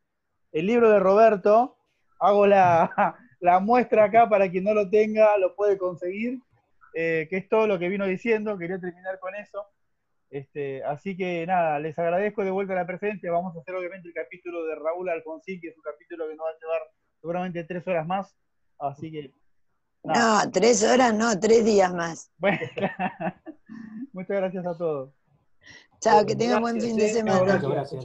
El 0.53 0.67
libro 0.67 0.91
de 0.91 1.01
Roberto. 1.01 1.77
Hago 2.21 2.47
la, 2.47 3.17
la 3.41 3.59
muestra 3.59 4.05
acá 4.05 4.29
para 4.29 4.49
quien 4.51 4.65
no 4.65 4.75
lo 4.75 4.89
tenga, 4.89 5.37
lo 5.39 5.57
puede 5.57 5.79
conseguir. 5.79 6.41
Eh, 6.95 7.27
que 7.29 7.39
es 7.39 7.49
todo 7.49 7.67
lo 7.67 7.79
que 7.79 7.89
vino 7.89 8.07
diciendo. 8.07 8.59
Quería 8.59 8.79
terminar 8.79 9.19
con 9.19 9.35
eso. 9.35 9.67
Este, 10.31 10.83
así 10.85 11.15
que 11.17 11.47
nada, 11.47 11.79
les 11.79 11.99
agradezco 11.99 12.43
de 12.43 12.51
vuelta 12.51 12.75
la 12.75 12.87
presencia. 12.87 13.31
Vamos 13.31 13.55
a 13.55 13.61
hacer 13.61 13.75
obviamente 13.75 14.09
el 14.09 14.15
capítulo 14.15 14.65
de 14.65 14.77
Raúl 14.77 15.09
Alfonsín, 15.11 15.61
que 15.61 15.69
es 15.69 15.77
un 15.77 15.83
capítulo 15.83 16.27
que 16.27 16.35
nos 16.35 16.47
va 16.47 16.51
a 16.51 16.59
llevar 16.59 16.81
seguramente 17.21 17.65
tres 17.65 17.87
horas 17.87 18.07
más. 18.07 18.35
Así 18.79 19.13
que 19.13 19.35
nada. 20.03 20.45
No, 20.45 20.51
tres 20.51 20.83
horas, 20.83 21.15
no, 21.15 21.39
tres 21.39 21.65
días 21.65 21.93
más. 21.93 22.33
Bueno, 22.39 22.61
muchas 24.13 24.37
gracias 24.37 24.67
a 24.67 24.77
todos. 24.77 25.15
Chao, 26.01 26.27
que 26.27 26.35
tengan 26.35 26.63
buen 26.63 26.81
fin 26.81 26.97
de 26.97 27.07
eh. 27.07 27.13
semana. 27.13 27.59
Gracias, 27.59 28.05